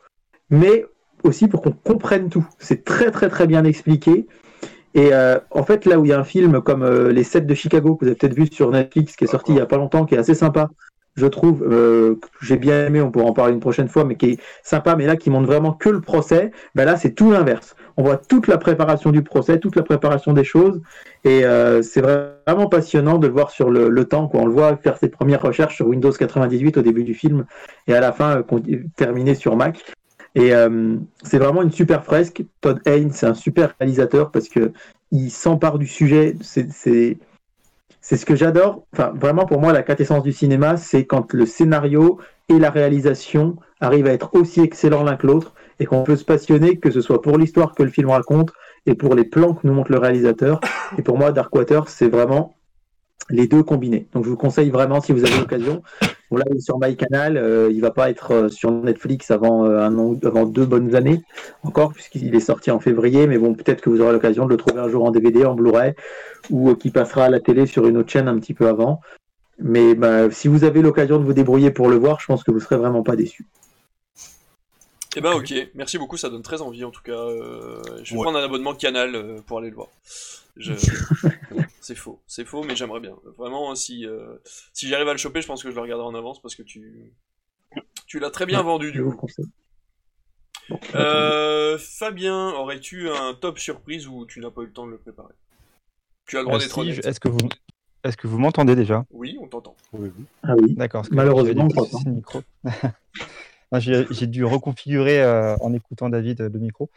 mais 0.50 0.86
aussi 1.22 1.46
pour 1.46 1.62
qu'on 1.62 1.70
comprenne 1.70 2.30
tout. 2.30 2.48
C'est 2.58 2.84
très 2.84 3.12
très 3.12 3.28
très 3.28 3.46
bien 3.46 3.62
expliqué. 3.62 4.26
Et 4.94 5.14
euh, 5.14 5.38
en 5.52 5.62
fait, 5.62 5.84
là 5.84 6.00
où 6.00 6.04
il 6.04 6.08
y 6.08 6.12
a 6.12 6.18
un 6.18 6.24
film 6.24 6.60
comme 6.60 6.82
euh, 6.82 7.12
Les 7.12 7.22
7 7.22 7.46
de 7.46 7.54
Chicago, 7.54 7.94
que 7.94 8.06
vous 8.06 8.08
avez 8.08 8.16
peut-être 8.16 8.34
vu 8.34 8.48
sur 8.48 8.72
Netflix, 8.72 9.14
qui 9.14 9.22
est 9.22 9.28
sorti 9.28 9.52
il 9.52 9.54
n'y 9.54 9.60
a 9.60 9.66
pas 9.66 9.76
longtemps, 9.76 10.04
qui 10.04 10.16
est 10.16 10.18
assez 10.18 10.34
sympa, 10.34 10.68
je 11.16 11.26
trouve, 11.26 11.62
euh, 11.62 12.16
j'ai 12.42 12.56
bien 12.56 12.86
aimé, 12.86 13.00
on 13.00 13.10
pourra 13.10 13.26
en 13.26 13.32
parler 13.32 13.54
une 13.54 13.60
prochaine 13.60 13.88
fois, 13.88 14.04
mais 14.04 14.16
qui 14.16 14.32
est 14.32 14.40
sympa, 14.62 14.96
mais 14.96 15.06
là 15.06 15.16
qui 15.16 15.30
montre 15.30 15.46
vraiment 15.46 15.72
que 15.72 15.88
le 15.88 16.00
procès, 16.00 16.50
ben 16.74 16.84
là 16.84 16.96
c'est 16.96 17.12
tout 17.12 17.30
l'inverse. 17.30 17.74
On 17.96 18.02
voit 18.02 18.18
toute 18.18 18.46
la 18.46 18.58
préparation 18.58 19.10
du 19.10 19.22
procès, 19.22 19.58
toute 19.58 19.76
la 19.76 19.82
préparation 19.82 20.32
des 20.32 20.44
choses, 20.44 20.80
et 21.24 21.44
euh, 21.44 21.80
c'est 21.82 22.02
vraiment 22.02 22.68
passionnant 22.68 23.18
de 23.18 23.26
le 23.26 23.32
voir 23.32 23.50
sur 23.50 23.70
le, 23.70 24.04
temps, 24.04 24.28
quoi. 24.28 24.40
On 24.40 24.46
le 24.46 24.52
voit 24.52 24.76
faire 24.76 24.98
ses 24.98 25.08
premières 25.08 25.42
recherches 25.42 25.76
sur 25.76 25.86
Windows 25.86 26.12
98 26.12 26.76
au 26.76 26.82
début 26.82 27.04
du 27.04 27.14
film, 27.14 27.46
et 27.86 27.94
à 27.94 28.00
la 28.00 28.12
fin 28.12 28.38
euh, 28.38 28.82
terminer 28.96 29.34
sur 29.34 29.56
Mac. 29.56 29.84
Et 30.34 30.54
euh, 30.54 30.96
c'est 31.22 31.38
vraiment 31.38 31.62
une 31.62 31.72
super 31.72 32.04
fresque. 32.04 32.44
Todd 32.60 32.80
Haynes, 32.84 33.10
c'est 33.12 33.26
un 33.26 33.34
super 33.34 33.74
réalisateur 33.80 34.30
parce 34.30 34.48
que 34.48 34.72
il 35.10 35.30
s'empare 35.30 35.78
du 35.78 35.86
sujet. 35.86 36.36
C'est 36.42 37.16
ce 38.02 38.26
que 38.26 38.36
j'adore. 38.36 38.84
Enfin, 38.92 39.12
vraiment, 39.16 39.46
pour 39.46 39.62
moi, 39.62 39.72
la 39.72 39.82
quintessence 39.82 40.22
du 40.22 40.32
cinéma, 40.32 40.76
c'est 40.76 41.06
quand 41.06 41.32
le 41.32 41.46
scénario 41.46 42.18
et 42.50 42.58
la 42.58 42.68
réalisation 42.68 43.56
arrivent 43.80 44.06
à 44.06 44.12
être 44.12 44.34
aussi 44.34 44.60
excellents 44.60 45.04
l'un 45.04 45.16
que 45.16 45.26
l'autre 45.26 45.54
et 45.80 45.86
qu'on 45.86 46.02
peut 46.02 46.16
se 46.16 46.24
passionner, 46.24 46.78
que 46.78 46.90
ce 46.90 47.00
soit 47.00 47.22
pour 47.22 47.38
l'histoire 47.38 47.74
que 47.74 47.82
le 47.82 47.90
film 47.90 48.10
raconte 48.10 48.52
et 48.86 48.94
pour 48.94 49.14
les 49.14 49.24
plans 49.24 49.54
que 49.54 49.66
nous 49.66 49.74
montre 49.74 49.92
le 49.92 49.98
réalisateur. 49.98 50.60
Et 50.98 51.02
pour 51.02 51.18
moi, 51.18 51.32
Darkwater, 51.32 51.88
c'est 51.88 52.08
vraiment 52.08 52.56
les 53.30 53.48
deux 53.48 53.62
combinés. 53.62 54.06
Donc, 54.12 54.24
je 54.24 54.30
vous 54.30 54.36
conseille 54.36 54.70
vraiment, 54.70 55.00
si 55.00 55.12
vous 55.12 55.24
avez 55.24 55.36
l'occasion, 55.38 55.82
là, 56.30 56.44
il 56.50 56.56
est 56.58 56.60
sur 56.60 56.78
MyCanal, 56.78 57.36
euh, 57.36 57.68
il 57.72 57.80
va 57.80 57.90
pas 57.90 58.10
être 58.10 58.32
euh, 58.32 58.48
sur 58.48 58.70
Netflix 58.70 59.30
avant, 59.30 59.64
euh, 59.64 59.78
avant 59.80 60.46
deux 60.46 60.66
bonnes 60.66 60.94
années 60.94 61.22
encore, 61.62 61.92
puisqu'il 61.92 62.34
est 62.34 62.40
sorti 62.40 62.70
en 62.70 62.78
février, 62.78 63.26
mais 63.26 63.38
bon, 63.38 63.54
peut-être 63.54 63.80
que 63.80 63.90
vous 63.90 64.00
aurez 64.00 64.12
l'occasion 64.12 64.44
de 64.44 64.50
le 64.50 64.56
trouver 64.56 64.80
un 64.80 64.88
jour 64.88 65.04
en 65.04 65.10
DVD, 65.10 65.44
en 65.44 65.54
Blu-ray, 65.54 65.94
ou 66.50 66.70
euh, 66.70 66.74
qui 66.74 66.90
passera 66.90 67.24
à 67.24 67.30
la 67.30 67.40
télé 67.40 67.66
sur 67.66 67.86
une 67.86 67.96
autre 67.96 68.10
chaîne 68.10 68.28
un 68.28 68.38
petit 68.38 68.54
peu 68.54 68.68
avant. 68.68 69.00
Mais 69.58 69.94
bah, 69.94 70.30
si 70.30 70.48
vous 70.48 70.64
avez 70.64 70.82
l'occasion 70.82 71.18
de 71.18 71.24
vous 71.24 71.32
débrouiller 71.32 71.70
pour 71.70 71.88
le 71.88 71.96
voir, 71.96 72.20
je 72.20 72.26
pense 72.26 72.44
que 72.44 72.50
vous 72.50 72.60
serez 72.60 72.76
vraiment 72.76 73.02
pas 73.02 73.16
déçus. 73.16 73.46
Eh 75.18 75.22
ben 75.22 75.32
ok, 75.32 75.52
merci 75.74 75.96
beaucoup, 75.96 76.16
ça 76.18 76.28
donne 76.28 76.42
très 76.42 76.60
envie 76.60 76.84
en 76.84 76.90
tout 76.90 77.02
cas. 77.02 77.12
euh, 77.12 77.82
je 78.04 78.12
vais 78.12 78.18
Ouais. 78.18 78.22
prendre 78.24 78.38
un 78.38 78.44
abonnement 78.44 78.74
canal 78.74 79.14
euh, 79.14 79.40
pour 79.46 79.58
aller 79.58 79.70
le 79.70 79.74
voir. 79.76 79.88
Je... 80.58 80.74
c'est 81.80 81.94
faux, 81.94 82.20
c'est 82.26 82.44
faux, 82.44 82.62
mais 82.64 82.76
j'aimerais 82.76 83.00
bien. 83.00 83.16
Vraiment, 83.38 83.74
si, 83.74 84.04
euh, 84.06 84.36
si 84.74 84.88
j'arrive 84.88 85.08
à 85.08 85.12
le 85.12 85.18
choper, 85.18 85.40
je 85.40 85.46
pense 85.46 85.62
que 85.62 85.70
je 85.70 85.74
le 85.74 85.80
regarderai 85.80 86.06
en 86.06 86.14
avance 86.14 86.40
parce 86.42 86.54
que 86.54 86.62
tu, 86.62 87.12
tu 88.06 88.18
l'as 88.18 88.30
très 88.30 88.44
bien 88.44 88.62
vendu 88.62 88.92
du 88.92 89.02
coup. 89.02 89.26
Bon, 90.68 90.78
Euh, 90.94 91.78
Fabien, 91.78 92.50
aurais-tu 92.50 93.08
un 93.08 93.34
top 93.34 93.58
surprise 93.58 94.06
ou 94.08 94.26
tu 94.26 94.40
n'as 94.40 94.50
pas 94.50 94.62
eu 94.62 94.66
le 94.66 94.72
temps 94.72 94.86
de 94.86 94.90
le 94.90 94.98
préparer? 94.98 95.32
Tu 96.26 96.36
as 96.36 96.40
le 96.40 96.46
droit 96.46 96.58
d'être 96.58 96.82
si, 96.82 96.90
Est-ce 96.90 97.20
que 97.20 97.28
vous, 97.28 97.38
est-ce 98.04 98.16
que 98.16 98.26
vous 98.26 98.38
m'entendez 98.38 98.74
déjà? 98.74 99.04
Oui, 99.12 99.38
on 99.40 99.46
t'entend. 99.46 99.76
Oui, 99.92 100.10
oui. 100.18 100.24
Ah 100.42 100.54
oui. 100.58 100.74
D'accord. 100.74 101.04
Malheureusement, 101.10 101.68
j'avais 101.68 102.10
des 102.10 102.22
J'ai 103.72 104.26
dû 104.26 104.44
reconfigurer 104.44 105.22
euh, 105.22 105.56
en 105.60 105.72
écoutant 105.72 106.08
David 106.08 106.40
euh, 106.40 106.48
le 106.52 106.58
micro. 106.58 106.90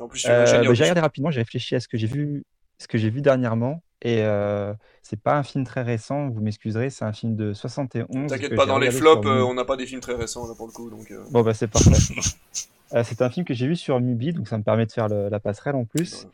En 0.00 0.08
plus, 0.08 0.24
Euh, 0.26 0.62
bah, 0.64 0.74
j'ai 0.74 0.84
regardé 0.84 1.00
rapidement, 1.00 1.30
j'ai 1.30 1.40
réfléchi 1.40 1.74
à 1.74 1.80
ce 1.80 1.88
que 1.88 1.98
j'ai 1.98 2.06
vu, 2.06 2.44
ce 2.78 2.88
que 2.88 2.96
j'ai 2.98 3.10
vu 3.10 3.20
dernièrement, 3.20 3.82
et 4.02 4.22
euh, 4.22 4.72
c'est 5.02 5.20
pas 5.20 5.36
un 5.36 5.42
film 5.42 5.64
très 5.64 5.82
récent. 5.82 6.28
Vous 6.30 6.40
m'excuserez, 6.40 6.90
c'est 6.90 7.04
un 7.04 7.12
film 7.12 7.36
de 7.36 7.52
71. 7.52 8.28
T'inquiète 8.28 8.54
pas, 8.54 8.66
dans 8.66 8.78
les 8.78 8.90
flops, 8.90 9.26
sur 9.26 9.48
on 9.48 9.54
n'a 9.54 9.64
pas 9.64 9.76
des 9.76 9.86
films 9.86 10.00
très 10.00 10.14
récents 10.14 10.46
là 10.46 10.54
pour 10.56 10.66
le 10.66 10.72
coup, 10.72 10.88
donc. 10.90 11.12
Bon 11.30 11.42
bah 11.42 11.54
c'est 11.54 11.68
parfait. 11.68 11.90
C'est 13.04 13.22
un 13.22 13.30
film 13.30 13.46
que 13.46 13.54
j'ai 13.54 13.68
vu 13.68 13.76
sur 13.76 14.00
Mubi, 14.00 14.32
donc 14.32 14.48
ça 14.48 14.58
me 14.58 14.64
permet 14.64 14.84
de 14.84 14.90
faire 14.90 15.08
le- 15.08 15.28
la 15.28 15.38
passerelle 15.38 15.76
en 15.76 15.84
plus. 15.84 16.26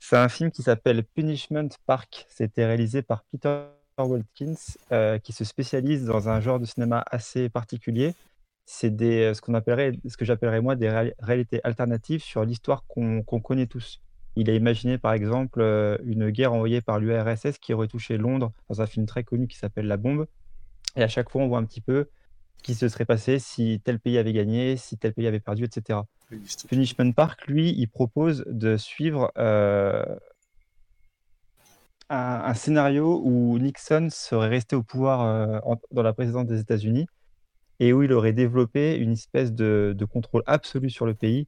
C'est 0.00 0.16
un 0.16 0.30
film 0.30 0.50
qui 0.50 0.62
s'appelle 0.62 1.04
Punishment 1.04 1.68
Park. 1.84 2.24
C'était 2.30 2.64
réalisé 2.64 3.02
par 3.02 3.24
Peter 3.30 3.64
Watkins, 3.98 4.54
euh, 4.90 5.18
qui 5.18 5.32
se 5.34 5.44
spécialise 5.44 6.06
dans 6.06 6.30
un 6.30 6.40
genre 6.40 6.60
de 6.60 6.64
cinéma 6.64 7.04
assez 7.10 7.50
particulier. 7.50 8.14
C'est 8.70 8.94
des, 8.94 9.22
euh, 9.30 9.34
ce 9.34 9.40
qu'on 9.40 9.54
appellerait, 9.54 9.92
ce 10.06 10.18
que 10.18 10.26
j'appellerais 10.26 10.60
moi 10.60 10.76
des 10.76 10.88
réali- 10.90 11.14
réalités 11.20 11.58
alternatives 11.64 12.22
sur 12.22 12.44
l'histoire 12.44 12.84
qu'on 12.86 13.22
connaît 13.22 13.66
tous. 13.66 14.02
Il 14.36 14.50
a 14.50 14.54
imaginé 14.54 14.98
par 14.98 15.14
exemple 15.14 15.62
euh, 15.62 15.96
une 16.04 16.28
guerre 16.28 16.52
envoyée 16.52 16.82
par 16.82 16.98
l'URSS 17.00 17.56
qui 17.62 17.72
aurait 17.72 17.88
touché 17.88 18.18
Londres 18.18 18.52
dans 18.68 18.82
un 18.82 18.86
film 18.86 19.06
très 19.06 19.24
connu 19.24 19.48
qui 19.48 19.56
s'appelle 19.56 19.86
La 19.86 19.96
Bombe. 19.96 20.26
Et 20.96 21.02
à 21.02 21.08
chaque 21.08 21.30
fois, 21.30 21.40
on 21.40 21.48
voit 21.48 21.56
un 21.56 21.64
petit 21.64 21.80
peu 21.80 22.10
ce 22.58 22.62
qui 22.62 22.74
se 22.74 22.88
serait 22.90 23.06
passé 23.06 23.38
si 23.38 23.80
tel 23.82 23.98
pays 24.00 24.18
avait 24.18 24.34
gagné, 24.34 24.76
si 24.76 24.98
tel 24.98 25.14
pays 25.14 25.26
avait 25.26 25.40
perdu, 25.40 25.64
etc. 25.64 26.00
Punishment 26.68 27.12
Park, 27.12 27.46
lui, 27.46 27.70
il 27.70 27.88
propose 27.88 28.44
de 28.46 28.76
suivre 28.76 29.32
euh, 29.38 30.04
un, 32.10 32.42
un 32.44 32.54
scénario 32.54 33.22
où 33.24 33.58
Nixon 33.58 34.08
serait 34.10 34.48
resté 34.48 34.76
au 34.76 34.82
pouvoir 34.82 35.22
euh, 35.22 35.58
en- 35.64 35.80
dans 35.90 36.02
la 36.02 36.12
présidence 36.12 36.44
des 36.46 36.60
États-Unis 36.60 37.06
et 37.80 37.92
où 37.92 38.02
il 38.02 38.12
aurait 38.12 38.32
développé 38.32 38.96
une 38.96 39.12
espèce 39.12 39.52
de, 39.52 39.96
contrôle 40.10 40.42
absolu 40.46 40.90
sur 40.90 41.06
le 41.06 41.14
pays, 41.14 41.46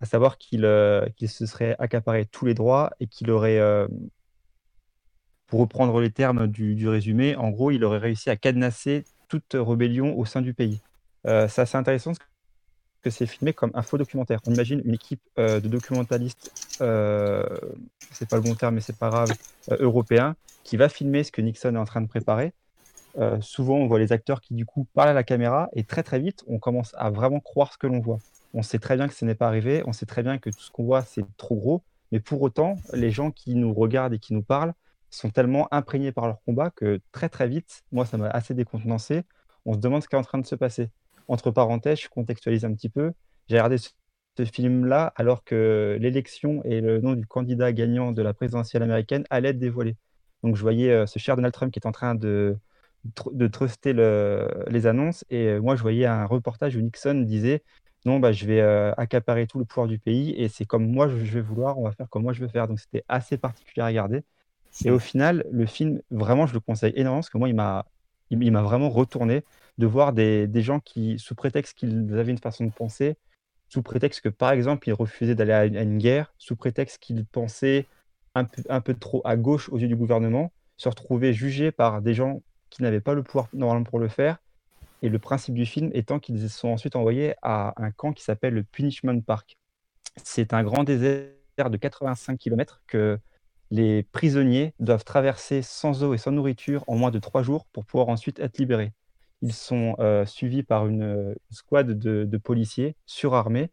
à 0.00 0.06
savoir 0.06 0.38
qu'il 0.38 0.64
euh, 0.64 1.06
qu'il 1.16 1.28
se 1.28 1.46
serait 1.46 1.76
accaparé 1.78 2.26
tous 2.26 2.44
les 2.44 2.54
droits 2.54 2.90
et 3.00 3.06
qu'il 3.06 3.30
aurait, 3.30 3.58
euh, 3.58 3.86
pour 5.46 5.60
reprendre 5.60 6.00
les 6.00 6.10
termes 6.10 6.46
du, 6.46 6.88
résumé, 6.88 7.36
en 7.36 7.50
gros, 7.50 7.70
il 7.70 7.84
aurait 7.84 7.98
réussi 7.98 8.30
à 8.30 8.36
cadenasser 8.36 9.04
toute 9.28 9.54
rébellion 9.54 10.18
au 10.18 10.24
sein 10.24 10.40
du 10.40 10.54
pays. 10.54 10.80
Euh, 11.26 11.48
c'est 11.48 11.62
assez 11.62 11.76
intéressant 11.76 12.12
parce 12.12 12.20
que 13.02 13.10
c'est 13.10 13.26
filmé 13.26 13.52
comme 13.52 13.70
un 13.74 13.82
faux 13.82 13.98
documentaire. 13.98 14.40
On 14.46 14.52
imagine 14.52 14.82
une 14.84 14.94
équipe 14.94 15.22
euh, 15.38 15.60
de 15.60 15.68
documentalistes, 15.68 16.52
c'est 16.78 18.28
pas 18.28 18.36
le 18.36 18.42
bon 18.42 18.54
terme, 18.54 18.76
mais 18.76 18.80
c'est 18.80 18.98
pas 18.98 19.10
grave, 19.10 19.32
européens, 19.70 20.36
qui 20.62 20.76
va 20.76 20.88
filmer 20.88 21.24
ce 21.24 21.32
que 21.32 21.40
Nixon 21.40 21.74
est 21.74 21.78
en 21.78 21.84
train 21.84 22.00
de 22.00 22.08
préparer. 22.08 22.52
Euh, 23.18 23.40
souvent, 23.40 23.76
on 23.76 23.86
voit 23.86 23.98
les 23.98 24.12
acteurs 24.12 24.40
qui, 24.40 24.54
du 24.54 24.64
coup, 24.64 24.86
parlent 24.94 25.10
à 25.10 25.14
la 25.14 25.24
caméra 25.24 25.68
et 25.74 25.84
très 25.84 26.02
très 26.02 26.18
vite, 26.18 26.44
on 26.46 26.58
commence 26.58 26.94
à 26.98 27.10
vraiment 27.10 27.40
croire 27.40 27.72
ce 27.72 27.78
que 27.78 27.86
l'on 27.86 28.00
voit. 28.00 28.18
On 28.54 28.62
sait 28.62 28.78
très 28.78 28.96
bien 28.96 29.08
que 29.08 29.14
ce 29.14 29.24
n'est 29.24 29.34
pas 29.34 29.46
arrivé, 29.46 29.82
on 29.86 29.92
sait 29.92 30.06
très 30.06 30.22
bien 30.22 30.38
que 30.38 30.50
tout 30.50 30.60
ce 30.60 30.70
qu'on 30.70 30.84
voit, 30.84 31.02
c'est 31.02 31.24
trop 31.36 31.56
gros, 31.56 31.82
mais 32.10 32.20
pour 32.20 32.42
autant, 32.42 32.76
les 32.92 33.10
gens 33.10 33.30
qui 33.30 33.54
nous 33.54 33.72
regardent 33.72 34.14
et 34.14 34.18
qui 34.18 34.34
nous 34.34 34.42
parlent 34.42 34.74
sont 35.10 35.30
tellement 35.30 35.68
imprégnés 35.72 36.12
par 36.12 36.26
leur 36.26 36.42
combat 36.44 36.70
que 36.70 37.00
très 37.12 37.28
très 37.28 37.48
vite, 37.48 37.82
moi, 37.92 38.06
ça 38.06 38.16
m'a 38.16 38.28
assez 38.28 38.54
décontenancé. 38.54 39.22
On 39.66 39.74
se 39.74 39.78
demande 39.78 40.02
ce 40.02 40.08
qui 40.08 40.16
est 40.16 40.18
en 40.18 40.22
train 40.22 40.38
de 40.38 40.46
se 40.46 40.54
passer. 40.54 40.90
Entre 41.28 41.50
parenthèses, 41.50 42.00
je 42.00 42.08
contextualise 42.08 42.64
un 42.64 42.74
petit 42.74 42.88
peu. 42.88 43.12
J'ai 43.48 43.56
regardé 43.56 43.78
ce, 43.78 43.90
film-là 44.44 45.12
alors 45.16 45.44
que 45.44 45.98
l'élection 46.00 46.62
et 46.64 46.80
le 46.80 47.00
nom 47.00 47.12
du 47.12 47.26
candidat 47.26 47.70
gagnant 47.72 48.12
de 48.12 48.22
la 48.22 48.32
présidentielle 48.32 48.82
américaine 48.82 49.24
allaient 49.28 49.50
être 49.50 49.58
dévoilés. 49.58 49.96
Donc 50.42 50.56
je 50.56 50.62
voyais 50.62 50.90
euh, 50.90 51.06
ce 51.06 51.18
cher 51.18 51.36
Donald 51.36 51.52
Trump 51.52 51.70
qui 51.70 51.78
est 51.78 51.86
en 51.86 51.92
train 51.92 52.14
de, 52.14 52.56
de 53.32 53.46
truster 53.48 53.92
le- 53.92 54.48
les 54.68 54.86
annonces 54.86 55.24
et 55.30 55.48
euh, 55.48 55.60
moi 55.60 55.76
je 55.76 55.82
voyais 55.82 56.06
un 56.06 56.24
reportage 56.26 56.76
où 56.76 56.80
Nixon 56.80 57.14
disait 57.14 57.62
non 58.04 58.20
bah 58.20 58.32
je 58.32 58.46
vais 58.46 58.60
euh, 58.60 58.92
accaparer 58.96 59.46
tout 59.46 59.58
le 59.58 59.64
pouvoir 59.64 59.86
du 59.88 59.98
pays 59.98 60.30
et 60.36 60.48
c'est 60.48 60.64
comme 60.64 60.90
moi 60.90 61.08
je 61.08 61.16
vais 61.16 61.40
vouloir, 61.40 61.78
on 61.78 61.84
va 61.84 61.92
faire 61.92 62.08
comme 62.08 62.22
moi 62.22 62.32
je 62.32 62.40
veux 62.40 62.48
faire. 62.48 62.68
Donc 62.68 62.80
c'était 62.80 63.04
assez 63.08 63.38
particulier 63.38 63.82
à 63.82 63.86
regarder. 63.86 64.22
Et 64.84 64.90
au 64.90 64.98
final, 64.98 65.46
le 65.50 65.66
film, 65.66 66.00
vraiment, 66.10 66.46
je 66.46 66.54
le 66.54 66.60
conseille 66.60 66.92
énormément 66.96 67.20
parce 67.20 67.30
que 67.30 67.38
moi, 67.38 67.48
il 67.48 67.54
m'a, 67.54 68.62
vraiment 68.62 68.88
retourné 68.90 69.44
de 69.78 69.86
voir 69.86 70.12
des, 70.12 70.46
des 70.46 70.62
gens 70.62 70.80
qui, 70.80 71.18
sous 71.18 71.34
prétexte 71.34 71.76
qu'ils 71.76 72.18
avaient 72.18 72.32
une 72.32 72.38
façon 72.38 72.64
de 72.64 72.72
penser, 72.72 73.16
sous 73.68 73.82
prétexte 73.82 74.22
que, 74.22 74.28
par 74.28 74.52
exemple, 74.52 74.88
ils 74.88 74.92
refusaient 74.92 75.34
d'aller 75.34 75.52
à 75.52 75.64
une 75.66 75.98
guerre, 75.98 76.34
sous 76.38 76.56
prétexte 76.56 76.98
qu'ils 76.98 77.24
pensaient 77.26 77.86
un 78.34 78.44
peu, 78.44 78.62
un 78.68 78.80
peu 78.80 78.94
trop 78.94 79.20
à 79.24 79.36
gauche 79.36 79.68
aux 79.68 79.78
yeux 79.78 79.88
du 79.88 79.96
gouvernement, 79.96 80.52
se 80.76 80.88
retrouver 80.88 81.32
jugés 81.32 81.70
par 81.70 82.02
des 82.02 82.14
gens 82.14 82.42
qui 82.72 82.82
n'avaient 82.82 83.00
pas 83.00 83.12
le 83.14 83.22
pouvoir 83.22 83.48
normalement 83.52 83.84
pour 83.84 83.98
le 83.98 84.08
faire. 84.08 84.38
Et 85.02 85.08
le 85.08 85.18
principe 85.18 85.54
du 85.54 85.66
film 85.66 85.90
étant 85.92 86.18
qu'ils 86.18 86.48
sont 86.48 86.68
ensuite 86.68 86.96
envoyés 86.96 87.34
à 87.42 87.74
un 87.76 87.90
camp 87.90 88.12
qui 88.12 88.24
s'appelle 88.24 88.54
le 88.54 88.62
Punishment 88.62 89.20
Park. 89.20 89.58
C'est 90.24 90.54
un 90.54 90.62
grand 90.62 90.84
désert 90.84 91.30
de 91.58 91.76
85 91.76 92.38
km 92.38 92.80
que 92.86 93.18
les 93.70 94.02
prisonniers 94.04 94.74
doivent 94.80 95.04
traverser 95.04 95.60
sans 95.60 96.02
eau 96.02 96.14
et 96.14 96.18
sans 96.18 96.30
nourriture 96.30 96.84
en 96.86 96.96
moins 96.96 97.10
de 97.10 97.18
trois 97.18 97.42
jours 97.42 97.66
pour 97.72 97.84
pouvoir 97.84 98.08
ensuite 98.08 98.38
être 98.38 98.58
libérés. 98.58 98.92
Ils 99.42 99.52
sont 99.52 99.96
euh, 99.98 100.24
suivis 100.24 100.62
par 100.62 100.86
une, 100.86 101.02
une 101.02 101.56
squad 101.56 101.98
de, 101.98 102.38
policiers 102.38 102.96
surarmés 103.06 103.70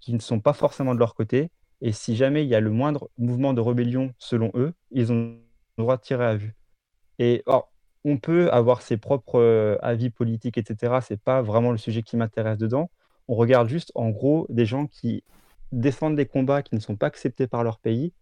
qui 0.00 0.12
ne 0.12 0.20
sont 0.20 0.38
pas 0.38 0.52
forcément 0.52 0.94
de 0.94 1.00
leur 1.00 1.14
côté. 1.14 1.50
Et 1.80 1.92
si 1.92 2.14
jamais 2.14 2.44
il 2.44 2.48
y 2.48 2.54
a 2.54 2.60
le 2.60 2.70
moindre 2.70 3.10
mouvement 3.16 3.52
de 3.52 3.60
rébellion 3.60 4.12
selon 4.18 4.52
eux, 4.54 4.74
ils 4.92 5.12
ont 5.12 5.38
le 5.76 5.82
droit 5.82 5.96
de 5.96 6.02
tirer 6.02 6.26
à 6.26 6.36
vue. 6.36 6.54
Et 7.18 7.42
or, 7.46 7.72
on 8.08 8.18
peut 8.18 8.50
avoir 8.50 8.82
ses 8.82 8.96
propres 8.96 9.40
euh, 9.40 9.76
avis 9.82 10.10
politiques, 10.10 10.58
etc. 10.58 10.98
C'est 11.02 11.20
pas 11.20 11.42
vraiment 11.42 11.72
le 11.72 11.78
sujet 11.78 12.02
qui 12.02 12.16
m'intéresse 12.16 12.58
dedans. 12.58 12.90
on 13.28 13.34
regarde 13.34 13.68
juste 13.68 13.92
en 13.94 14.10
gros 14.10 14.46
des 14.48 14.66
gens 14.66 14.86
qui 14.86 15.24
défendent 15.72 16.16
des 16.16 16.26
combats 16.26 16.62
qui 16.62 16.74
ne 16.74 16.80
sont 16.80 16.96
pas 16.96 17.06
acceptés 17.08 17.46
par 17.46 17.62
leur 17.64 17.78
pays, 17.78 18.12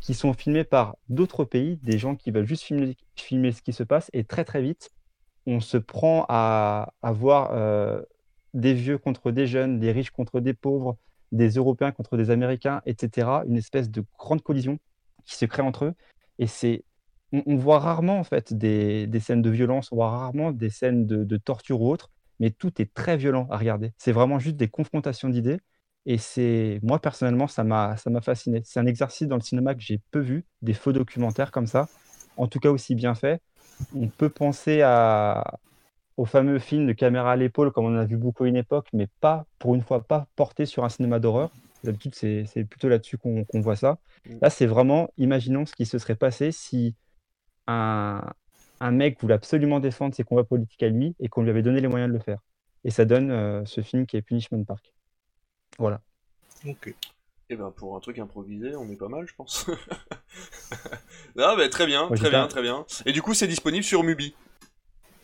qui 0.00 0.14
sont 0.14 0.32
filmés 0.32 0.64
par 0.64 0.96
d'autres 1.08 1.44
pays, 1.44 1.78
des 1.82 1.98
gens 1.98 2.16
qui 2.16 2.30
veulent 2.30 2.46
juste 2.46 2.64
filmer, 3.16 3.52
ce 3.52 3.62
qui 3.62 3.72
se 3.72 3.82
passe, 3.82 4.10
et 4.12 4.24
très 4.24 4.44
très 4.44 4.62
vite, 4.62 4.90
on 5.46 5.60
se 5.60 5.76
prend 5.76 6.24
à, 6.28 6.92
à 7.02 7.12
voir 7.12 7.50
euh, 7.52 8.02
des 8.54 8.74
vieux 8.74 8.98
contre 8.98 9.32
des 9.32 9.46
jeunes, 9.46 9.80
des 9.80 9.92
riches 9.92 10.10
contre 10.10 10.40
des 10.40 10.54
pauvres, 10.54 10.96
des 11.32 11.50
Européens 11.50 11.90
contre 11.92 12.16
des 12.16 12.30
Américains, 12.30 12.82
etc. 12.86 13.28
Une 13.46 13.56
espèce 13.56 13.90
de 13.90 14.04
grande 14.18 14.42
collision 14.42 14.78
qui 15.24 15.34
se 15.36 15.46
crée 15.46 15.62
entre 15.62 15.86
eux. 15.86 15.94
Et 16.38 16.46
c'est, 16.46 16.84
on, 17.32 17.42
on 17.46 17.56
voit 17.56 17.78
rarement 17.78 18.18
en 18.18 18.24
fait 18.24 18.52
des, 18.52 19.06
des 19.06 19.20
scènes 19.20 19.42
de 19.42 19.50
violence, 19.50 19.90
on 19.92 19.96
voit 19.96 20.10
rarement 20.10 20.52
des 20.52 20.70
scènes 20.70 21.06
de, 21.06 21.24
de 21.24 21.36
torture 21.36 21.80
ou 21.80 21.90
autre, 21.90 22.10
mais 22.40 22.50
tout 22.50 22.80
est 22.80 22.92
très 22.92 23.16
violent 23.16 23.46
à 23.50 23.56
regarder. 23.56 23.92
C'est 23.98 24.12
vraiment 24.12 24.38
juste 24.38 24.56
des 24.56 24.68
confrontations 24.68 25.28
d'idées. 25.28 25.58
Et 26.04 26.18
c'est, 26.18 26.80
moi 26.82 26.98
personnellement, 26.98 27.46
ça 27.46 27.62
m'a, 27.62 27.96
ça 27.96 28.10
m'a 28.10 28.20
fasciné. 28.20 28.62
C'est 28.64 28.80
un 28.80 28.86
exercice 28.86 29.28
dans 29.28 29.36
le 29.36 29.42
cinéma 29.42 29.74
que 29.74 29.80
j'ai 29.80 30.00
peu 30.10 30.18
vu, 30.20 30.44
des 30.60 30.74
faux 30.74 30.92
documentaires 30.92 31.52
comme 31.52 31.66
ça, 31.66 31.88
en 32.36 32.48
tout 32.48 32.58
cas 32.58 32.70
aussi 32.70 32.94
bien 32.94 33.14
fait. 33.14 33.40
On 33.94 34.08
peut 34.08 34.28
penser 34.28 34.82
à, 34.82 35.58
au 36.16 36.24
fameux 36.24 36.58
film 36.58 36.86
de 36.86 36.92
caméra 36.92 37.32
à 37.32 37.36
l'épaule, 37.36 37.72
comme 37.72 37.86
on 37.86 37.94
en 37.94 37.98
a 37.98 38.04
vu 38.04 38.16
beaucoup 38.16 38.44
à 38.44 38.48
une 38.48 38.56
époque, 38.56 38.88
mais 38.92 39.08
pas, 39.20 39.46
pour 39.58 39.74
une 39.74 39.82
fois, 39.82 40.02
pas 40.02 40.26
porté 40.36 40.66
sur 40.66 40.84
un 40.84 40.88
cinéma 40.88 41.20
d'horreur. 41.20 41.50
D'habitude, 41.84 42.14
c'est, 42.14 42.64
plutôt 42.68 42.88
là-dessus 42.88 43.18
qu'on, 43.18 43.44
qu'on 43.44 43.60
voit 43.60 43.76
ça. 43.76 43.98
Là, 44.40 44.50
c'est 44.50 44.66
vraiment, 44.66 45.08
imaginons 45.18 45.66
ce 45.66 45.74
qui 45.74 45.86
se 45.86 45.98
serait 45.98 46.14
passé 46.14 46.52
si 46.52 46.94
un, 47.66 48.22
un 48.80 48.90
mec 48.90 49.20
voulait 49.20 49.34
absolument 49.34 49.80
défendre 49.80 50.14
ses 50.14 50.24
combats 50.24 50.44
politiques 50.44 50.82
à 50.82 50.88
lui 50.88 51.14
et 51.20 51.28
qu'on 51.28 51.42
lui 51.42 51.50
avait 51.50 51.62
donné 51.62 51.80
les 51.80 51.88
moyens 51.88 52.10
de 52.12 52.16
le 52.16 52.22
faire. 52.22 52.40
Et 52.84 52.90
ça 52.90 53.04
donne 53.04 53.30
euh, 53.30 53.64
ce 53.64 53.80
film 53.80 54.06
qui 54.06 54.16
est 54.16 54.22
Punishment 54.22 54.64
Park. 54.64 54.92
Voilà. 55.78 56.00
Ok. 56.66 56.94
Et 57.50 57.56
ben 57.56 57.70
pour 57.70 57.96
un 57.96 58.00
truc 58.00 58.18
improvisé, 58.18 58.74
on 58.76 58.88
est 58.90 58.96
pas 58.96 59.08
mal, 59.08 59.26
je 59.26 59.34
pense. 59.34 59.66
ah 61.38 61.54
ben 61.56 61.68
très 61.68 61.86
bien, 61.86 62.08
Moi, 62.08 62.16
très 62.16 62.30
bien, 62.30 62.44
un- 62.44 62.48
très 62.48 62.62
bien. 62.62 62.86
Et 63.06 63.12
du 63.12 63.22
coup, 63.22 63.34
c'est 63.34 63.46
disponible 63.46 63.84
sur 63.84 64.02
Mubi. 64.02 64.34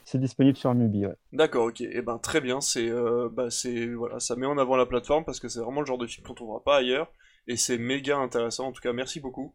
C'est 0.05 0.19
disponible 0.19 0.56
sur 0.56 0.74
Mubi, 0.74 1.06
ouais. 1.06 1.15
D'accord, 1.32 1.66
ok. 1.66 1.81
Et 1.82 2.02
ben 2.02 2.19
très 2.19 2.40
bien, 2.40 2.60
c'est 2.60 2.89
euh, 2.89 3.28
bah 3.31 3.51
c'est 3.51 3.86
voilà, 3.89 4.20
ça 4.20 4.36
met 4.36 4.47
en 4.47 4.59
avant 4.59 4.77
la 4.77 4.86
plateforme 4.86 5.24
parce 5.24 5.40
que 5.40 5.48
c'est 5.48 5.60
vraiment 5.60 5.81
le 5.81 5.86
genre 5.86 5.98
de 5.98 6.06
film 6.06 6.27
qu'on 6.27 6.35
trouvera 6.35 6.62
pas 6.62 6.77
ailleurs 6.77 7.12
et 7.47 7.56
c'est 7.56 7.78
méga 7.78 8.16
intéressant. 8.19 8.66
En 8.69 8.73
tout 8.73 8.81
cas, 8.81 8.93
merci 8.93 9.20
beaucoup 9.20 9.55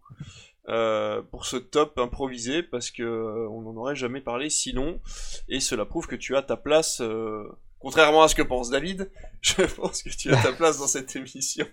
euh, 0.69 1.21
pour 1.21 1.45
ce 1.45 1.57
top 1.57 1.97
improvisé 1.99 2.63
parce 2.63 2.89
que 2.91 3.03
euh, 3.03 3.47
on 3.49 3.61
n'en 3.61 3.75
aurait 3.75 3.95
jamais 3.95 4.21
parlé 4.21 4.49
sinon 4.49 5.01
et 5.49 5.59
cela 5.59 5.85
prouve 5.85 6.07
que 6.07 6.15
tu 6.15 6.35
as 6.37 6.41
ta 6.41 6.55
place. 6.57 7.01
euh, 7.01 7.43
Contrairement 7.79 8.23
à 8.23 8.29
ce 8.29 8.35
que 8.35 8.41
pense 8.41 8.69
David, 8.69 9.11
je 9.41 9.63
pense 9.63 10.03
que 10.03 10.09
tu 10.09 10.31
as 10.33 10.41
ta 10.41 10.53
place 10.53 10.79
dans 10.79 10.87
cette 10.87 11.13
émission. 11.17 11.65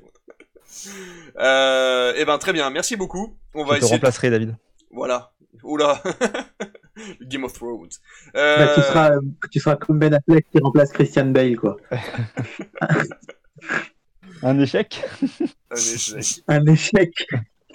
euh, 1.38 2.14
et 2.16 2.24
ben 2.24 2.38
très 2.38 2.52
bien, 2.52 2.68
merci 2.70 2.96
beaucoup. 2.96 3.36
On 3.54 3.64
va 3.64 3.74
Je 3.76 3.80
te 3.80 3.84
essayer. 3.84 3.98
de- 3.98 4.04
remplacerai, 4.04 4.30
David. 4.30 4.56
Voilà. 4.90 5.32
Oula. 5.62 6.02
Game 7.22 7.44
of 7.44 7.52
Thrones. 7.52 7.88
Bah, 8.34 8.74
tu, 8.74 8.80
seras, 8.82 9.10
tu 9.50 9.60
seras 9.60 9.76
comme 9.76 9.98
Ben 9.98 10.12
Affleck 10.14 10.46
qui 10.50 10.58
remplace 10.60 10.92
Christian 10.92 11.26
Bale, 11.26 11.56
quoi. 11.56 11.76
Un 14.42 14.58
échec 14.58 15.02
Un 15.70 15.76
échec. 15.76 16.42
Un 16.48 16.66
échec 16.66 17.26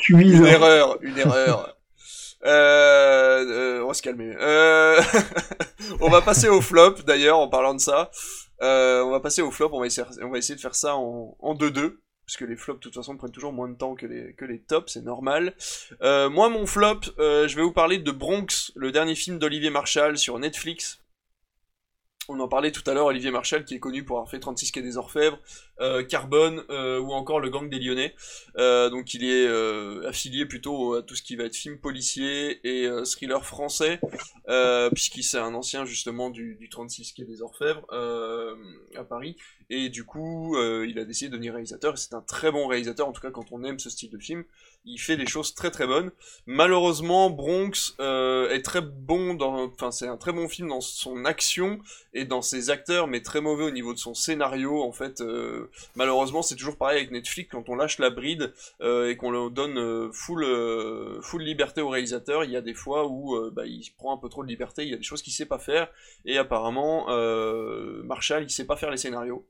Une 0.09 0.19
cuisant. 0.19 0.45
erreur, 0.45 0.97
une 1.01 1.17
erreur. 1.17 1.76
Euh, 2.45 3.45
euh, 3.45 3.84
on 3.84 3.88
va 3.88 3.93
se 3.93 4.01
calmer. 4.01 4.35
Euh, 4.39 5.01
on 5.99 6.09
va 6.09 6.22
passer 6.22 6.47
au 6.47 6.61
flop 6.61 6.95
d'ailleurs 7.05 7.39
en 7.39 7.47
parlant 7.47 7.73
de 7.73 7.80
ça. 7.80 8.11
Euh, 8.61 9.03
on 9.03 9.11
va 9.11 9.19
passer 9.19 9.41
au 9.41 9.51
flop. 9.51 9.69
On 9.73 9.80
va 9.80 9.88
essayer, 9.88 10.05
on 10.22 10.30
va 10.30 10.38
essayer 10.38 10.55
de 10.55 10.61
faire 10.61 10.76
ça 10.76 10.95
en 10.95 11.35
en 11.39 11.55
2-2 11.55 11.97
parce 12.26 12.38
que 12.38 12.45
les 12.45 12.55
flops 12.55 12.80
de 12.80 12.84
toute 12.84 12.95
façon 12.95 13.17
prennent 13.17 13.31
toujours 13.31 13.53
moins 13.53 13.69
de 13.69 13.76
temps 13.76 13.95
que 13.95 14.05
les 14.05 14.34
que 14.34 14.45
les 14.45 14.61
tops, 14.61 14.93
c'est 14.93 15.03
normal. 15.03 15.55
Euh, 16.01 16.30
moi 16.30 16.49
mon 16.49 16.65
flop, 16.65 17.01
je 17.17 17.55
vais 17.55 17.61
vous 17.61 17.72
parler 17.73 17.99
de 17.99 18.11
Bronx, 18.11 18.72
le 18.76 18.91
dernier 18.91 19.15
film 19.15 19.38
d'Olivier 19.39 19.69
Marshall 19.69 20.17
sur 20.17 20.38
Netflix. 20.39 20.99
On 22.27 22.39
en 22.39 22.47
parlait 22.47 22.72
tout 22.72 22.81
à 22.88 22.93
l'heure, 22.93 23.06
Olivier 23.06 23.30
Marshall 23.30 23.65
qui 23.65 23.76
est 23.76 23.80
connu 23.80 24.03
pour 24.03 24.18
avoir 24.18 24.30
fait 24.30 24.39
36 24.39 24.72
quai 24.72 24.81
des 24.81 24.97
Orfèvres, 24.97 25.38
euh, 25.80 26.03
Carbone 26.03 26.64
euh, 26.69 26.99
ou 26.99 27.11
encore 27.11 27.39
Le 27.39 27.49
Gang 27.49 27.69
des 27.69 27.80
Lyonnais. 27.80 28.15
Euh, 28.57 28.89
donc 28.89 29.14
il 29.14 29.23
est 29.23 29.47
euh, 29.47 30.07
affilié 30.07 30.45
plutôt 30.45 30.95
à 30.95 31.03
tout 31.03 31.15
ce 31.15 31.22
qui 31.22 31.35
va 31.35 31.43
être 31.43 31.56
film 31.56 31.77
policier 31.77 32.60
et 32.68 32.88
euh, 32.88 33.03
thriller 33.03 33.45
français, 33.45 33.99
puisqu'il 34.91 35.23
c'est 35.23 35.38
un 35.38 35.53
ancien 35.53 35.85
justement 35.85 36.30
du, 36.30 36.56
du 36.56 36.69
36 36.69 37.14
quai 37.14 37.26
des 37.26 37.41
Orfèvres 37.41 37.85
à 38.95 39.03
Paris. 39.03 39.38
Et 39.70 39.90
du 39.90 40.04
coup, 40.06 40.56
euh, 40.58 40.86
il 40.88 41.00
a 41.00 41.06
décidé 41.06 41.30
de 41.30 41.34
devenir 41.34 41.54
réalisateur. 41.54 41.98
C'est 41.98 42.14
un 42.14 42.22
très 42.22 42.52
bon 42.52 42.68
réalisateur, 42.68 43.08
en 43.08 43.12
tout 43.12 43.22
cas 43.22 43.32
quand 43.32 43.52
on 43.52 43.64
aime 43.64 43.80
ce 43.80 43.90
style 43.90 44.12
de 44.12 44.20
film. 44.20 44.44
Il 44.88 45.00
fait 45.00 45.18
des 45.18 45.26
choses 45.26 45.56
très 45.56 45.72
très 45.72 45.88
bonnes. 45.88 46.12
Malheureusement, 46.46 47.32
Bronx 47.32 47.96
euh, 48.00 48.50
est 48.52 48.62
très 48.62 48.82
bon 48.82 49.34
dans, 49.34 49.66
enfin 49.66 49.90
c'est 49.90 50.08
un 50.08 50.18
très 50.18 50.32
bon 50.32 50.48
film 50.48 50.70
dans 50.70 50.82
son 50.82 51.26
action 51.26 51.80
et 52.14 52.26
dans 52.26 52.44
ses 52.44 52.70
acteurs, 52.70 53.08
mais 53.08 53.22
très 53.22 53.42
mauvais 53.42 53.64
au 53.64 53.72
niveau 53.72 53.96
de 53.96 53.98
son 53.98 54.14
scénario. 54.14 54.84
En 54.84 54.92
fait, 54.92 55.22
euh, 55.22 55.72
malheureusement, 55.96 56.44
c'est 56.44 56.56
toujours 56.56 56.78
pareil 56.78 56.98
avec 56.98 57.10
Netflix 57.10 57.50
quand 57.52 57.68
on 57.68 57.76
lâche 57.76 57.98
la 57.98 58.12
bride 58.12 58.54
et 58.84 59.18
qu'on 59.18 59.32
leur 59.32 59.50
donne 59.50 60.12
full 60.14 60.46
full 61.22 61.42
liberté 61.42 61.82
au 61.82 61.90
réalisateur. 61.90 62.44
Il 62.44 62.52
y 62.52 62.58
a 62.58 62.62
des 62.62 62.76
fois 62.76 63.08
où 63.08 63.36
bah, 63.52 63.66
il 63.66 63.90
prend 63.98 64.14
un 64.14 64.18
peu 64.18 64.30
trop 64.30 64.44
de 64.44 64.48
liberté. 64.48 64.84
Il 64.84 64.90
y 64.90 64.94
a 64.94 64.98
des 64.98 65.04
choses 65.04 65.24
qu'il 65.24 65.34
sait 65.34 65.48
pas 65.48 65.60
faire 65.60 65.88
et 66.26 66.38
apparemment 66.38 67.08
Marshall 68.04 68.44
il 68.44 68.50
sait 68.52 68.66
pas 68.66 68.76
faire 68.76 68.92
les 68.92 68.98
scénarios 68.98 69.46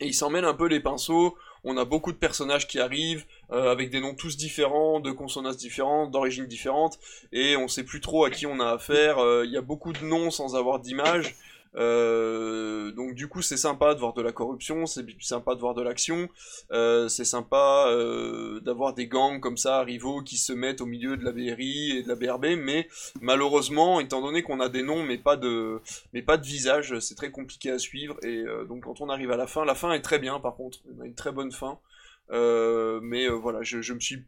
et 0.00 0.06
il 0.06 0.14
s'en 0.14 0.30
mêle 0.30 0.44
un 0.44 0.54
peu 0.54 0.66
les 0.66 0.80
pinceaux. 0.80 1.36
On 1.64 1.76
a 1.76 1.84
beaucoup 1.84 2.12
de 2.12 2.16
personnages 2.16 2.68
qui 2.68 2.78
arrivent 2.78 3.24
euh, 3.50 3.70
avec 3.70 3.90
des 3.90 4.00
noms 4.00 4.14
tous 4.14 4.36
différents, 4.36 5.00
de 5.00 5.10
consonances 5.10 5.56
différentes, 5.56 6.10
d'origines 6.10 6.46
différentes, 6.46 6.98
et 7.32 7.56
on 7.56 7.68
sait 7.68 7.82
plus 7.82 8.00
trop 8.00 8.24
à 8.24 8.30
qui 8.30 8.46
on 8.46 8.60
a 8.60 8.70
affaire. 8.70 9.18
Euh, 9.18 9.44
Il 9.44 9.52
y 9.52 9.56
a 9.56 9.62
beaucoup 9.62 9.92
de 9.92 10.04
noms 10.04 10.30
sans 10.30 10.56
avoir 10.56 10.78
d'image. 10.78 11.36
Euh, 11.76 12.90
donc 12.92 13.14
du 13.14 13.28
coup 13.28 13.42
c'est 13.42 13.56
sympa 13.56 13.94
de 13.94 14.00
voir 14.00 14.14
de 14.14 14.22
la 14.22 14.32
corruption, 14.32 14.86
c'est 14.86 15.04
sympa 15.20 15.54
de 15.54 15.60
voir 15.60 15.74
de 15.74 15.82
l'action, 15.82 16.28
euh, 16.72 17.08
c'est 17.08 17.24
sympa 17.24 17.86
euh, 17.88 18.60
d'avoir 18.60 18.94
des 18.94 19.06
gangs 19.06 19.40
comme 19.40 19.56
ça 19.56 19.82
rivaux 19.82 20.22
qui 20.22 20.38
se 20.38 20.52
mettent 20.52 20.80
au 20.80 20.86
milieu 20.86 21.16
de 21.16 21.24
la 21.24 21.32
BRI 21.32 21.98
et 21.98 22.02
de 22.02 22.08
la 22.08 22.14
BRB, 22.14 22.58
mais 22.58 22.88
malheureusement 23.20 24.00
étant 24.00 24.22
donné 24.22 24.42
qu'on 24.42 24.60
a 24.60 24.68
des 24.68 24.82
noms 24.82 25.02
mais 25.02 25.18
pas 25.18 25.36
de 25.36 25.80
mais 26.12 26.22
pas 26.22 26.36
de 26.36 26.46
visage, 26.46 26.98
c'est 27.00 27.14
très 27.14 27.30
compliqué 27.30 27.70
à 27.70 27.78
suivre. 27.78 28.16
Et 28.24 28.44
donc 28.68 28.84
quand 28.84 29.00
on 29.00 29.08
arrive 29.08 29.30
à 29.30 29.36
la 29.36 29.46
fin, 29.46 29.64
la 29.64 29.74
fin 29.74 29.92
est 29.92 30.02
très 30.02 30.18
bien 30.18 30.40
par 30.40 30.56
contre, 30.56 30.78
on 30.96 31.02
a 31.02 31.06
une 31.06 31.14
très 31.14 31.32
bonne 31.32 31.52
fin, 31.52 31.78
mais 32.30 33.28
voilà 33.28 33.62
je 33.62 33.92
me 33.92 34.00
suis 34.00 34.24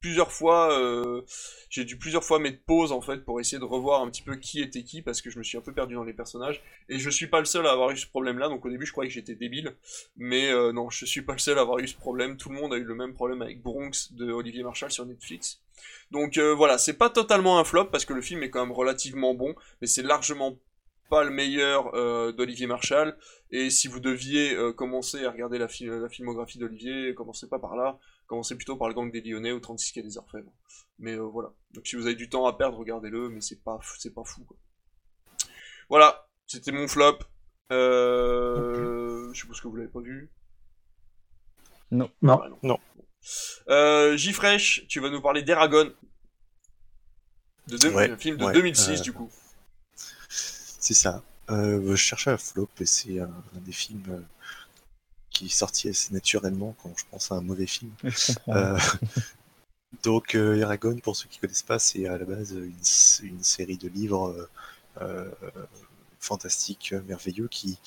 plusieurs 0.00 0.32
fois, 0.32 0.72
euh, 0.78 1.22
j'ai 1.70 1.84
dû 1.84 1.98
plusieurs 1.98 2.24
fois 2.24 2.38
mettre 2.38 2.62
pause 2.64 2.92
en 2.92 3.00
fait 3.00 3.24
pour 3.24 3.40
essayer 3.40 3.58
de 3.58 3.64
revoir 3.64 4.02
un 4.02 4.10
petit 4.10 4.22
peu 4.22 4.36
qui 4.36 4.60
était 4.60 4.82
qui 4.84 5.02
parce 5.02 5.20
que 5.20 5.30
je 5.30 5.38
me 5.38 5.44
suis 5.44 5.58
un 5.58 5.60
peu 5.60 5.72
perdu 5.72 5.94
dans 5.94 6.04
les 6.04 6.12
personnages. 6.12 6.62
Et 6.88 6.98
je 6.98 7.10
suis 7.10 7.26
pas 7.26 7.40
le 7.40 7.44
seul 7.44 7.66
à 7.66 7.72
avoir 7.72 7.90
eu 7.90 7.96
ce 7.96 8.06
problème 8.06 8.38
là 8.38 8.48
donc 8.48 8.64
au 8.64 8.70
début 8.70 8.86
je 8.86 8.92
croyais 8.92 9.08
que 9.08 9.14
j'étais 9.14 9.34
débile. 9.34 9.74
Mais 10.16 10.50
euh, 10.50 10.72
non 10.72 10.90
je 10.90 11.04
suis 11.04 11.22
pas 11.22 11.32
le 11.32 11.38
seul 11.38 11.58
à 11.58 11.62
avoir 11.62 11.78
eu 11.78 11.88
ce 11.88 11.96
problème. 11.96 12.36
Tout 12.36 12.50
le 12.50 12.56
monde 12.56 12.72
a 12.72 12.76
eu 12.76 12.84
le 12.84 12.94
même 12.94 13.14
problème 13.14 13.42
avec 13.42 13.62
Bronx 13.62 14.12
de 14.12 14.30
Olivier 14.30 14.62
Marshall 14.62 14.90
sur 14.90 15.06
Netflix. 15.06 15.60
Donc 16.10 16.38
euh, 16.38 16.54
voilà 16.54 16.78
c'est 16.78 16.96
pas 16.96 17.10
totalement 17.10 17.58
un 17.58 17.64
flop 17.64 17.86
parce 17.86 18.04
que 18.04 18.14
le 18.14 18.22
film 18.22 18.42
est 18.42 18.50
quand 18.50 18.60
même 18.60 18.72
relativement 18.74 19.34
bon 19.34 19.54
mais 19.80 19.86
c'est 19.86 20.02
largement 20.02 20.58
pas 21.10 21.24
le 21.24 21.30
meilleur 21.30 21.94
euh, 21.94 22.32
d'Olivier 22.32 22.66
Marshall 22.66 23.16
et 23.50 23.70
si 23.70 23.88
vous 23.88 24.00
deviez 24.00 24.56
commencer 24.76 25.24
à 25.24 25.30
regarder 25.30 25.58
la, 25.58 25.68
la 25.80 26.08
filmographie 26.08 26.58
d'Olivier 26.58 27.14
commencez 27.14 27.48
pas 27.48 27.58
par 27.58 27.76
là 27.76 27.98
commencez 28.28 28.54
plutôt 28.54 28.76
par 28.76 28.86
le 28.88 28.94
gang 28.94 29.10
des 29.10 29.20
Lyonnais 29.20 29.50
ou 29.52 29.58
36 29.58 29.92
quai 29.92 30.02
des 30.02 30.16
Orfèvres 30.18 30.52
mais 31.00 31.14
euh, 31.14 31.22
voilà 31.22 31.50
donc 31.72 31.86
si 31.86 31.96
vous 31.96 32.06
avez 32.06 32.14
du 32.14 32.28
temps 32.28 32.46
à 32.46 32.56
perdre 32.56 32.78
regardez-le 32.78 33.28
mais 33.30 33.40
c'est 33.40 33.62
pas 33.64 33.80
c'est 33.98 34.14
pas 34.14 34.22
fou 34.24 34.44
quoi. 34.44 34.56
voilà 35.88 36.28
c'était 36.46 36.70
mon 36.72 36.86
flop 36.86 37.18
euh, 37.72 39.30
je 39.32 39.38
suppose 39.40 39.60
que 39.60 39.68
vous 39.68 39.76
l'avez 39.76 39.90
pas 39.90 40.00
vu 40.00 40.30
Non. 41.90 42.10
Non. 42.22 42.40
Ouais, 42.40 42.48
non. 42.48 42.58
Non. 42.62 42.78
Euh, 43.68 44.16
J-Fresh, 44.16 44.86
tu 44.88 45.00
vas 45.00 45.10
nous 45.10 45.20
parler 45.20 45.42
d'Eragon. 45.42 45.92
De 47.66 47.76
deux- 47.76 47.92
Ouais, 47.92 48.10
un 48.10 48.16
film 48.16 48.36
de 48.38 48.44
ouais, 48.46 48.52
2006 48.54 49.00
euh, 49.00 49.02
du 49.02 49.12
coup. 49.12 49.30
C'est 50.28 50.94
ça. 50.94 51.22
Euh, 51.50 51.90
je 51.90 51.96
cherchais 51.96 52.30
un 52.30 52.38
flop 52.38 52.68
et 52.80 52.86
c'est 52.86 53.20
un, 53.20 53.24
un 53.56 53.60
des 53.60 53.72
films 53.72 54.04
euh, 54.08 54.20
qui 55.38 55.46
est 55.46 55.48
sorti 55.48 55.88
assez 55.88 56.12
naturellement 56.12 56.74
quand 56.82 56.92
je 56.96 57.04
pense 57.10 57.30
à 57.30 57.36
un 57.36 57.40
mauvais 57.40 57.66
film. 57.66 57.92
Euh, 58.48 58.78
donc 60.02 60.34
euh, 60.34 60.56
Eragon, 60.56 60.98
pour 60.98 61.16
ceux 61.16 61.28
qui 61.28 61.38
connaissent 61.38 61.62
pas, 61.62 61.78
c'est 61.78 62.06
à 62.06 62.16
la 62.16 62.24
base 62.24 62.52
une, 63.22 63.42
série 63.42 63.76
de 63.76 63.88
livres 63.88 64.48
euh, 65.00 65.30
fantastiques, 66.18 66.94
merveilleux, 67.06 67.48
qui, 67.48 67.78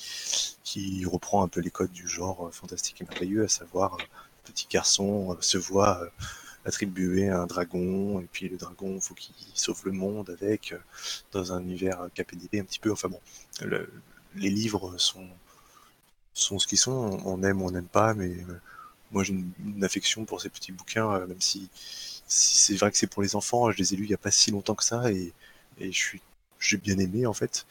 qui 0.62 1.04
reprend 1.04 1.42
un 1.42 1.48
peu 1.48 1.60
les 1.60 1.70
codes 1.70 1.92
du 1.92 2.08
genre 2.08 2.48
fantastique 2.52 3.00
et 3.00 3.04
merveilleux, 3.04 3.44
à 3.44 3.48
savoir 3.48 3.94
euh, 3.94 4.04
petit 4.44 4.66
garçon 4.70 5.36
se 5.40 5.58
voit 5.58 6.08
attribuer 6.64 7.28
un 7.28 7.46
dragon, 7.46 8.20
et 8.20 8.28
puis 8.32 8.48
le 8.48 8.56
dragon, 8.56 9.00
faut 9.00 9.14
qu'il 9.14 9.34
sauve 9.54 9.82
le 9.84 9.92
monde 9.92 10.30
avec, 10.30 10.74
dans 11.32 11.52
un 11.52 11.60
univers 11.60 12.08
KPDP 12.14 12.60
un 12.60 12.64
petit 12.64 12.78
peu, 12.78 12.92
enfin 12.92 13.08
bon, 13.08 13.20
le- 13.62 13.90
les 14.36 14.50
livres 14.50 14.96
sont 14.96 15.28
sont 16.34 16.58
ce 16.58 16.66
qu'ils 16.66 16.78
sont. 16.78 17.20
On 17.24 17.42
aime 17.42 17.62
ou 17.62 17.66
on 17.66 17.70
n'aime 17.70 17.86
pas, 17.86 18.14
mais 18.14 18.30
euh, 18.30 18.60
moi 19.10 19.24
j'ai 19.24 19.34
une, 19.34 19.84
affection 19.84 20.24
pour 20.24 20.40
ces 20.40 20.48
petits 20.48 20.72
bouquins, 20.72 21.10
euh, 21.12 21.26
même 21.26 21.40
si, 21.40 21.68
si 22.26 22.56
c'est 22.56 22.76
vrai 22.76 22.90
que 22.90 22.98
c'est 22.98 23.06
pour 23.06 23.22
les 23.22 23.36
enfants. 23.36 23.70
Je 23.70 23.78
les 23.78 23.94
ai 23.94 23.96
lus 23.96 24.04
il 24.04 24.08
n'y 24.08 24.14
a 24.14 24.18
pas 24.18 24.30
si 24.30 24.50
longtemps 24.50 24.74
que 24.74 24.84
ça 24.84 25.10
et, 25.10 25.32
je 25.80 26.16
j'ai 26.58 26.76
bien 26.76 26.98
aimé 26.98 27.26
en 27.26 27.32
fait. 27.32 27.66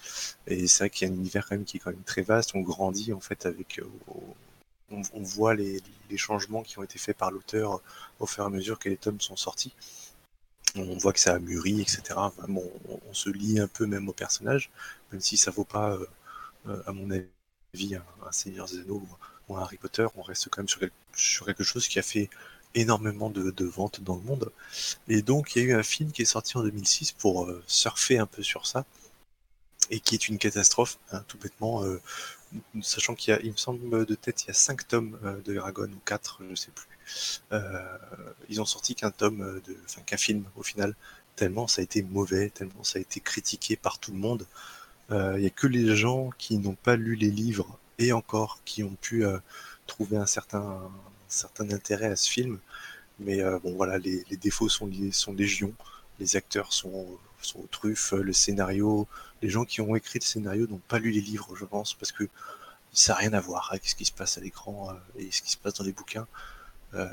Et 0.48 0.68
c'est 0.68 0.80
vrai 0.80 0.90
qu'il 0.90 1.08
y 1.08 1.12
a 1.12 1.14
un 1.14 1.18
univers 1.18 1.48
quand 1.48 1.56
même 1.56 1.66
qui 1.66 1.78
est 1.78 1.80
quand 1.80 1.92
même 1.92 2.04
très 2.04 2.24
vaste. 2.24 2.56
On 2.56 2.62
grandit 2.62 3.14
en 3.14 3.22
fait 3.22 3.46
avec, 3.46 3.80
euh, 3.80 3.86
on, 4.92 5.24
voit 5.24 5.56
les, 5.56 5.82
changements 6.18 6.62
qui 6.64 6.78
ont 6.78 6.84
été 6.84 7.00
faits 7.00 7.18
par 7.18 7.32
l'auteur 7.32 7.82
au 8.20 8.26
fur 8.26 8.44
et 8.44 8.48
à 8.48 8.50
mesure 8.50 8.80
que 8.80 8.90
les 8.90 8.98
tomes 8.98 9.22
sont 9.22 9.38
sortis. 9.38 9.74
On 10.76 10.98
voit 10.98 11.14
que 11.14 11.20
ça 11.22 11.36
a 11.36 11.40
mûri, 11.40 11.82
etc. 11.82 12.02
On, 12.50 13.14
se 13.14 13.30
lie 13.30 13.60
un 13.60 13.68
peu 13.68 13.86
même 13.86 14.10
au 14.10 14.14
personnage, 14.14 14.72
même 15.12 15.22
si 15.22 15.38
ça 15.38 15.52
vaut 15.52 15.64
pas, 15.64 15.98
à 16.86 16.92
mon 16.92 17.12
avis, 17.12 17.28
un, 17.74 18.04
un 18.28 18.32
Seigneur 18.32 18.68
Anneaux 18.74 19.02
ou, 19.48 19.56
un 19.56 19.62
Harry 19.62 19.78
Potter. 19.78 20.06
On 20.16 20.22
reste 20.22 20.50
quand 20.50 20.62
même 20.62 20.68
sur, 20.70 20.80
quel- 20.80 20.92
sur 21.16 21.46
quelque 21.46 21.64
chose 21.64 21.88
qui 21.88 22.00
a 22.00 22.02
fait 22.04 22.30
énormément 22.76 23.30
de, 23.30 23.66
ventes 23.66 24.02
dans 24.02 24.16
le 24.16 24.22
monde. 24.22 24.52
Et 25.08 25.22
donc, 25.22 25.56
il 25.56 25.64
y 25.64 25.66
a 25.66 25.70
eu 25.70 25.74
un 25.74 25.84
film 25.84 26.12
qui 26.12 26.22
est 26.22 26.26
sorti 26.26 26.58
en 26.58 26.64
2006 26.64 27.12
pour 27.12 27.46
euh, 27.46 27.64
surfer 27.68 28.18
un 28.18 28.26
peu 28.28 28.44
sur 28.44 28.66
ça, 28.66 28.86
et 29.90 30.00
qui 30.00 30.16
est 30.16 30.28
une 30.28 30.38
catastrophe, 30.38 30.98
hein, 31.12 31.24
tout 31.28 31.38
bêtement, 31.38 31.84
euh, 31.84 32.02
sachant 32.82 33.16
qu'il 33.16 33.34
y 33.34 33.38
a, 33.38 33.42
il 33.42 33.52
me 33.52 33.58
semble 33.58 34.06
de 34.06 34.16
tête, 34.16 34.44
il 34.46 34.48
y 34.50 34.52
a 34.52 34.56
5 34.56 34.88
tomes 34.88 35.20
euh, 35.24 35.42
de 35.42 35.56
Eragon, 35.56 35.90
ou 35.92 36.00
4, 36.06 36.42
je 36.50 36.56
sais 36.56 36.72
plus. 36.72 36.88
Ils 38.50 38.62
ont 38.62 38.66
sorti 38.66 38.96
qu'un 38.96 39.12
tome, 39.12 39.62
enfin 39.86 40.02
qu'un 40.02 40.18
film 40.18 40.46
au 40.56 40.64
final, 40.64 40.96
tellement 41.36 41.68
ça 41.68 41.82
a 41.82 41.84
été 41.84 42.02
mauvais, 42.04 42.50
tellement 42.50 42.84
ça 42.84 43.00
a 43.00 43.02
été 43.02 43.20
critiqué 43.20 43.76
par 43.76 44.00
tout 44.00 44.12
le 44.12 44.18
monde. 44.18 44.46
Euh, 45.12 45.36
Il 45.38 45.44
y 45.44 45.48
a 45.48 45.50
que 45.50 45.68
les 45.68 45.96
gens 45.96 46.30
qui 46.38 46.58
n'ont 46.58 46.76
pas 46.76 46.96
lu 46.96 47.16
les 47.16 47.32
livres, 47.32 47.78
et 48.00 48.14
encore, 48.14 48.60
qui 48.66 48.84
ont 48.84 48.96
pu 49.02 49.26
euh, 49.26 49.38
trouver 49.88 50.18
un 50.18 50.26
certain, 50.26 50.60
un 50.62 50.92
certain 51.30 51.70
intérêt 51.72 52.08
à 52.12 52.16
ce 52.16 52.30
film. 52.30 52.60
Mais 53.20 53.42
euh, 53.42 53.60
bon, 53.60 53.74
voilà, 53.76 53.98
les, 53.98 54.24
les 54.30 54.38
défauts 54.38 54.70
sont, 54.70 54.90
sont 55.12 55.34
légion. 55.34 55.74
Les 56.20 56.36
acteurs 56.36 56.74
sont, 56.74 57.08
sont 57.42 57.60
aux 57.60 57.68
truffes. 57.72 58.14
Le 58.14 58.34
scénario, 58.34 59.08
les 59.42 59.50
gens 59.50 59.66
qui 59.66 59.82
ont 59.82 59.96
écrit 59.96 60.20
le 60.20 60.26
scénario 60.26 60.68
n'ont 60.68 60.82
pas 60.88 61.00
lu 61.00 61.12
les 61.12 61.22
livres, 61.22 61.56
je 61.56 61.66
pense, 61.66 61.94
parce 61.94 62.12
que 62.12 62.28
ça 62.94 63.14
n'a 63.14 63.20
rien 63.20 63.34
à 63.34 63.40
voir 63.42 63.70
avec 63.72 63.88
ce 63.88 63.96
qui 63.96 64.06
se 64.06 64.12
passe 64.12 64.38
à 64.38 64.42
l'écran 64.42 64.90
euh, 64.92 65.20
et 65.20 65.32
ce 65.32 65.42
qui 65.42 65.52
se 65.52 65.58
passe 65.58 65.76
dans 65.76 65.84
les 65.84 65.94
bouquins. 65.94 66.28
Euh, 66.94 67.08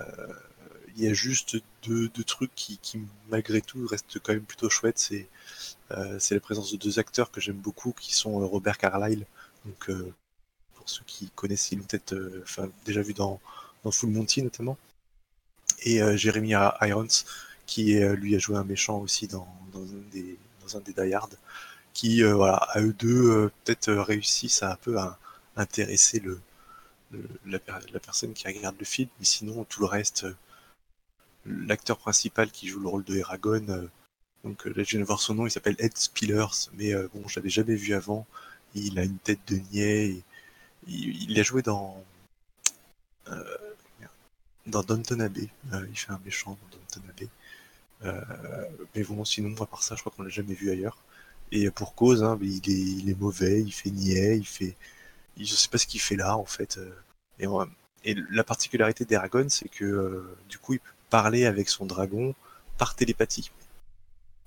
Il 0.99 1.05
y 1.05 1.09
a 1.09 1.15
juste 1.15 1.57
deux, 1.85 2.11
trucs 2.27 2.55
qui, 2.55 2.79
malgré 3.31 3.61
tout, 3.63 3.87
restent 3.87 4.19
quand 4.19 4.33
même 4.33 4.43
plutôt 4.43 4.69
chouettes. 4.69 4.99
C'est 4.99 5.29
euh, 5.93 6.19
c'est 6.19 6.35
la 6.35 6.41
présence 6.41 6.73
de 6.73 6.77
deux 6.77 6.99
acteurs 6.99 7.31
que 7.31 7.41
j'aime 7.41 7.57
beaucoup, 7.57 7.93
qui 7.93 8.15
sont 8.15 8.41
euh, 8.43 8.45
Robert 8.45 8.79
Carlyle, 8.79 9.27
donc 9.65 9.91
euh, 9.91 10.13
pour 10.75 10.89
ceux 10.89 11.05
qui 11.07 11.31
connaissent, 11.31 11.73
ils 11.73 11.79
l'ont 11.79 11.85
peut-être 11.85 12.15
déjà 12.85 13.03
vu 13.03 13.15
dans, 13.15 13.41
Full 13.91 14.11
Monty 14.11 14.43
notamment, 14.43 14.77
et 15.83 16.01
Jeremy 16.19 16.53
Irons, 16.83 17.09
qui 17.67 17.95
lui 18.01 18.37
a 18.37 18.39
joué 18.39 18.57
un 18.59 18.65
méchant 18.65 18.99
aussi 18.99 19.29
dans, 19.29 19.49
un 19.75 20.11
des, 20.13 20.37
dans 20.73 20.81
Die 20.81 21.15
Hard, 21.15 21.39
qui, 21.95 22.23
voilà, 22.23 22.57
à 22.57 22.83
eux 22.83 22.93
deux, 22.93 23.51
peut-être 23.65 23.93
réussissent 23.93 24.63
à 24.63 24.73
un 24.73 24.77
peu 24.77 24.99
à 24.99 25.19
intéresser 25.57 26.23
la, 27.47 27.59
per- 27.59 27.87
la 27.93 28.01
personne 28.01 28.35
qui 28.35 28.47
regarde 28.47 28.77
le 28.79 28.85
film, 28.85 29.09
mais 29.19 29.25
sinon, 29.25 29.65
tout 29.65 29.81
le 29.81 29.87
reste, 29.87 30.27
l'acteur 31.49 31.99
principal 31.99 32.51
qui 32.51 32.69
joue 32.69 32.81
le 32.81 32.89
rôle 32.89 33.05
de 33.05 33.17
Eragon, 33.17 33.65
euh, 33.69 33.87
donc 34.45 34.67
euh, 34.67 34.71
là 34.71 34.83
je 34.85 34.91
viens 34.91 35.01
de 35.01 35.05
voir 35.05 35.21
son 35.21 35.35
nom, 35.35 35.47
il 35.47 35.51
s'appelle 35.51 35.77
Ed 35.79 35.97
Spillers, 35.97 36.71
mais 36.75 36.95
euh, 36.95 37.09
bon, 37.15 37.27
je 37.29 37.39
l'avais 37.39 37.51
jamais 37.51 37.75
vu 37.75 37.95
avant. 37.95 38.27
Il 38.75 38.99
a 38.99 39.05
une 39.05 39.19
tête 39.19 39.41
de 39.49 39.57
niais. 39.73 40.23
il, 40.87 41.39
a 41.41 41.43
joué 41.43 41.63
dans 41.63 42.03
euh, 43.29 43.45
dans 44.67 44.83
Downton 44.83 45.21
Abbey. 45.21 45.49
Euh, 45.73 45.87
il 45.91 45.99
fait 45.99 46.13
un 46.13 46.21
méchant 46.25 46.57
dans 46.63 46.79
Downton 46.79 47.03
Abbey. 47.11 47.29
Euh, 48.05 48.23
mais 48.95 49.03
bon, 49.05 49.25
sinon 49.25 49.55
à 49.63 49.67
part 49.67 49.83
ça, 49.83 49.95
je 49.97 50.01
crois 50.01 50.13
qu'on 50.17 50.23
l'a 50.23 50.29
jamais 50.31 50.55
vu 50.55 50.71
ailleurs. 50.71 50.99
Et 51.53 51.71
pour 51.71 51.95
cause, 51.95 52.23
hein, 52.23 52.39
il, 52.43 52.57
est, 52.57 52.73
il 52.73 53.11
est 53.11 53.19
mauvais, 53.19 53.61
il 53.63 53.73
fait 53.73 53.91
niais, 53.91 54.37
il 54.39 54.47
fait, 54.47 54.77
je 55.39 55.45
sais 55.55 55.69
pas 55.69 55.79
ce 55.79 55.87
qu'il 55.87 56.01
fait 56.01 56.17
là 56.17 56.37
en 56.37 56.45
fait. 56.45 56.79
euh, 56.79 57.67
Et, 58.05 58.15
la 58.31 58.45
particularité 58.45 59.05
d'Eragon, 59.05 59.49
c'est 59.49 59.69
que 59.69 59.85
euh, 59.85 60.37
du 60.49 60.59
coup, 60.59 60.75
il 60.75 60.81
peut 60.81 60.93
parler 61.11 61.47
avec 61.47 61.69
son 61.69 61.87
dragon 61.87 62.35
par 62.79 62.95
télépathie. 62.95 63.51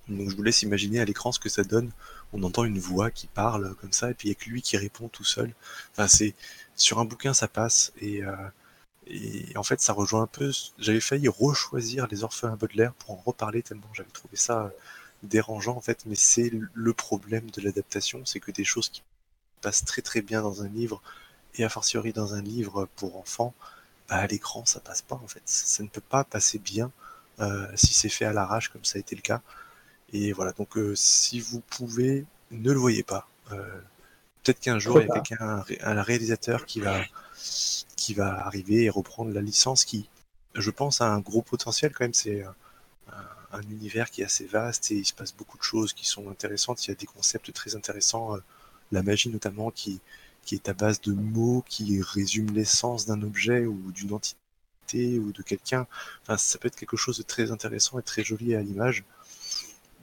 Donc 0.08 0.30
je 0.30 0.36
vous 0.36 0.44
laisse 0.44 0.62
imaginer 0.62 1.00
à 1.00 1.06
l'écran 1.06 1.32
ce 1.32 1.40
que 1.40 1.50
ça 1.50 1.64
donne. 1.64 1.92
On 2.34 2.44
entend 2.44 2.64
une 2.64 2.80
voix 2.80 3.12
qui 3.12 3.28
parle 3.28 3.76
comme 3.76 3.92
ça, 3.92 4.12
et 4.12 4.14
puis 4.14 4.30
il 4.30 4.32
a 4.32 4.36
que 4.36 4.50
lui 4.50 4.62
qui 4.62 4.78
répond 4.78 5.08
tout 5.10 5.24
seul. 5.24 5.54
Enfin, 5.92 6.08
c'est 6.08 6.34
sur 6.76 7.00
un 7.00 7.06
bouquin 7.06 7.34
ça 7.34 7.48
passe, 7.48 7.92
et, 8.00 8.24
euh, 8.24 8.36
et 9.08 9.56
en 9.58 9.64
fait 9.64 9.82
ça 9.82 9.94
rejoint 9.94 10.24
un 10.24 10.28
peu. 10.28 10.52
J'avais 10.80 11.02
failli 11.02 11.28
rechoisir 11.28 12.08
les 12.10 12.24
orphelins 12.24 12.56
Baudelaire 12.56 12.94
pour 12.94 13.12
en 13.12 13.22
reparler 13.26 13.64
tellement 13.64 13.88
j'avais 13.94 14.10
trouvé 14.12 14.36
ça 14.36 14.66
euh, 14.66 14.70
dérangeant 15.24 15.76
en 15.76 15.82
fait. 15.82 16.06
Mais 16.06 16.16
c'est 16.16 16.52
le 16.74 16.94
problème 16.94 17.50
de 17.52 17.62
l'adaptation, 17.62 18.26
c'est 18.26 18.40
que 18.40 18.52
des 18.52 18.66
choses 18.66 18.90
qui 18.90 19.04
passent 19.62 19.86
très 19.86 20.02
très 20.02 20.22
bien 20.22 20.42
dans 20.42 20.64
un 20.64 20.70
livre 20.70 21.02
et 21.56 21.64
a 21.64 21.70
fortiori 21.70 22.14
dans 22.14 22.34
un 22.34 22.42
livre 22.42 22.88
pour 22.96 23.18
enfants, 23.18 23.54
bah, 24.12 24.18
à 24.18 24.28
l'écran 24.28 24.66
ça 24.68 24.82
passe 24.82 25.04
pas 25.04 25.16
en 25.18 25.28
fait. 25.30 25.44
Ça, 25.48 25.84
ne 25.84 25.90
peut 25.90 26.02
pas 26.02 26.26
passer 26.26 26.60
bien 26.60 26.92
euh, 27.42 27.68
si 27.76 27.94
c'est 27.96 28.10
fait 28.10 28.26
à 28.26 28.34
l'arrache 28.34 28.70
comme 28.70 28.86
ça 28.86 28.98
a 28.98 29.02
été 29.02 29.16
le 29.18 29.24
cas. 29.24 29.42
Et 30.14 30.34
voilà, 30.34 30.54
donc 30.54 30.78
euh, 30.78 30.96
si 30.96 31.40
vous 31.42 31.62
pouvez, 31.62 32.26
ne 32.52 32.72
le 32.72 32.80
voyez 32.80 33.04
pas. 33.04 33.30
Euh, 33.54 33.82
Peut-être 34.44 34.62
qu'un 34.62 34.80
jour 34.80 35.02
il 35.02 35.08
y 35.08 35.12
a 35.12 35.20
quelqu'un, 35.22 35.38
un 35.48 35.62
ré- 35.62 35.80
un 35.84 36.02
réalisateur 36.04 36.66
qui 36.66 36.82
va, 36.82 37.02
qui 37.98 38.14
va 38.14 38.46
arriver 38.46 38.84
et 38.86 38.90
reprendre 38.90 39.32
la 39.34 39.42
licence 39.42 39.86
qui, 39.86 40.10
je 40.56 40.72
pense, 40.72 41.02
a 41.02 41.08
un 41.08 41.20
gros 41.20 41.42
potentiel 41.44 41.94
quand 41.94 42.06
même. 42.06 42.14
C'est 42.14 42.44
un, 42.44 42.56
un- 43.14 43.60
un 43.60 43.62
univers 43.64 44.10
qui 44.12 44.22
est 44.22 44.26
assez 44.26 44.46
vaste 44.46 44.92
et 44.92 44.96
il 44.96 45.06
se 45.06 45.14
passe 45.14 45.34
beaucoup 45.34 45.58
de 45.58 45.64
choses 45.64 45.94
qui 45.94 46.08
sont 46.08 46.30
intéressantes. 46.30 46.86
Il 46.86 46.90
y 46.90 46.94
a 46.94 46.96
des 46.96 47.06
concepts 47.08 47.54
très 47.54 47.76
intéressants, 47.76 48.38
la 48.92 49.04
magie 49.04 49.30
notamment, 49.30 49.72
qui, 49.72 50.00
qui 50.44 50.56
est 50.56 50.70
à 50.70 50.74
base 50.74 51.02
de 51.02 51.14
mots 51.14 51.64
qui 51.68 52.02
résument 52.02 52.52
l'essence 52.52 53.06
d'un 53.06 53.22
objet 53.22 53.66
ou 53.66 53.92
d'une 53.92 54.14
entité 54.14 55.20
ou 55.20 55.32
de 55.32 55.42
quelqu'un. 55.42 55.88
Enfin, 56.24 56.38
ça 56.38 56.58
peut 56.58 56.68
être 56.68 56.76
quelque 56.76 56.98
chose 56.98 57.18
de 57.18 57.24
très 57.24 57.52
intéressant 57.52 58.00
et 58.00 58.04
très 58.04 58.24
joli 58.24 58.56
à 58.56 58.62
l'image. 58.62 59.04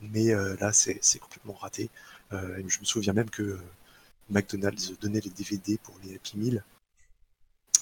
Mais 0.01 0.33
euh, 0.33 0.57
là, 0.61 0.73
c'est 0.73 1.19
complètement 1.19 1.55
raté. 1.55 1.91
Euh, 2.33 2.63
je 2.67 2.81
me 2.81 2.85
souviens 2.85 3.13
même 3.13 3.31
que 3.31 3.43
euh, 3.43 3.61
McDonald's 4.31 4.99
donnait 5.01 5.21
les 5.21 5.31
DVD 5.31 5.79
pour 5.83 5.97
les 6.05 6.15
Happy 6.15 6.39
Meal. 6.39 6.65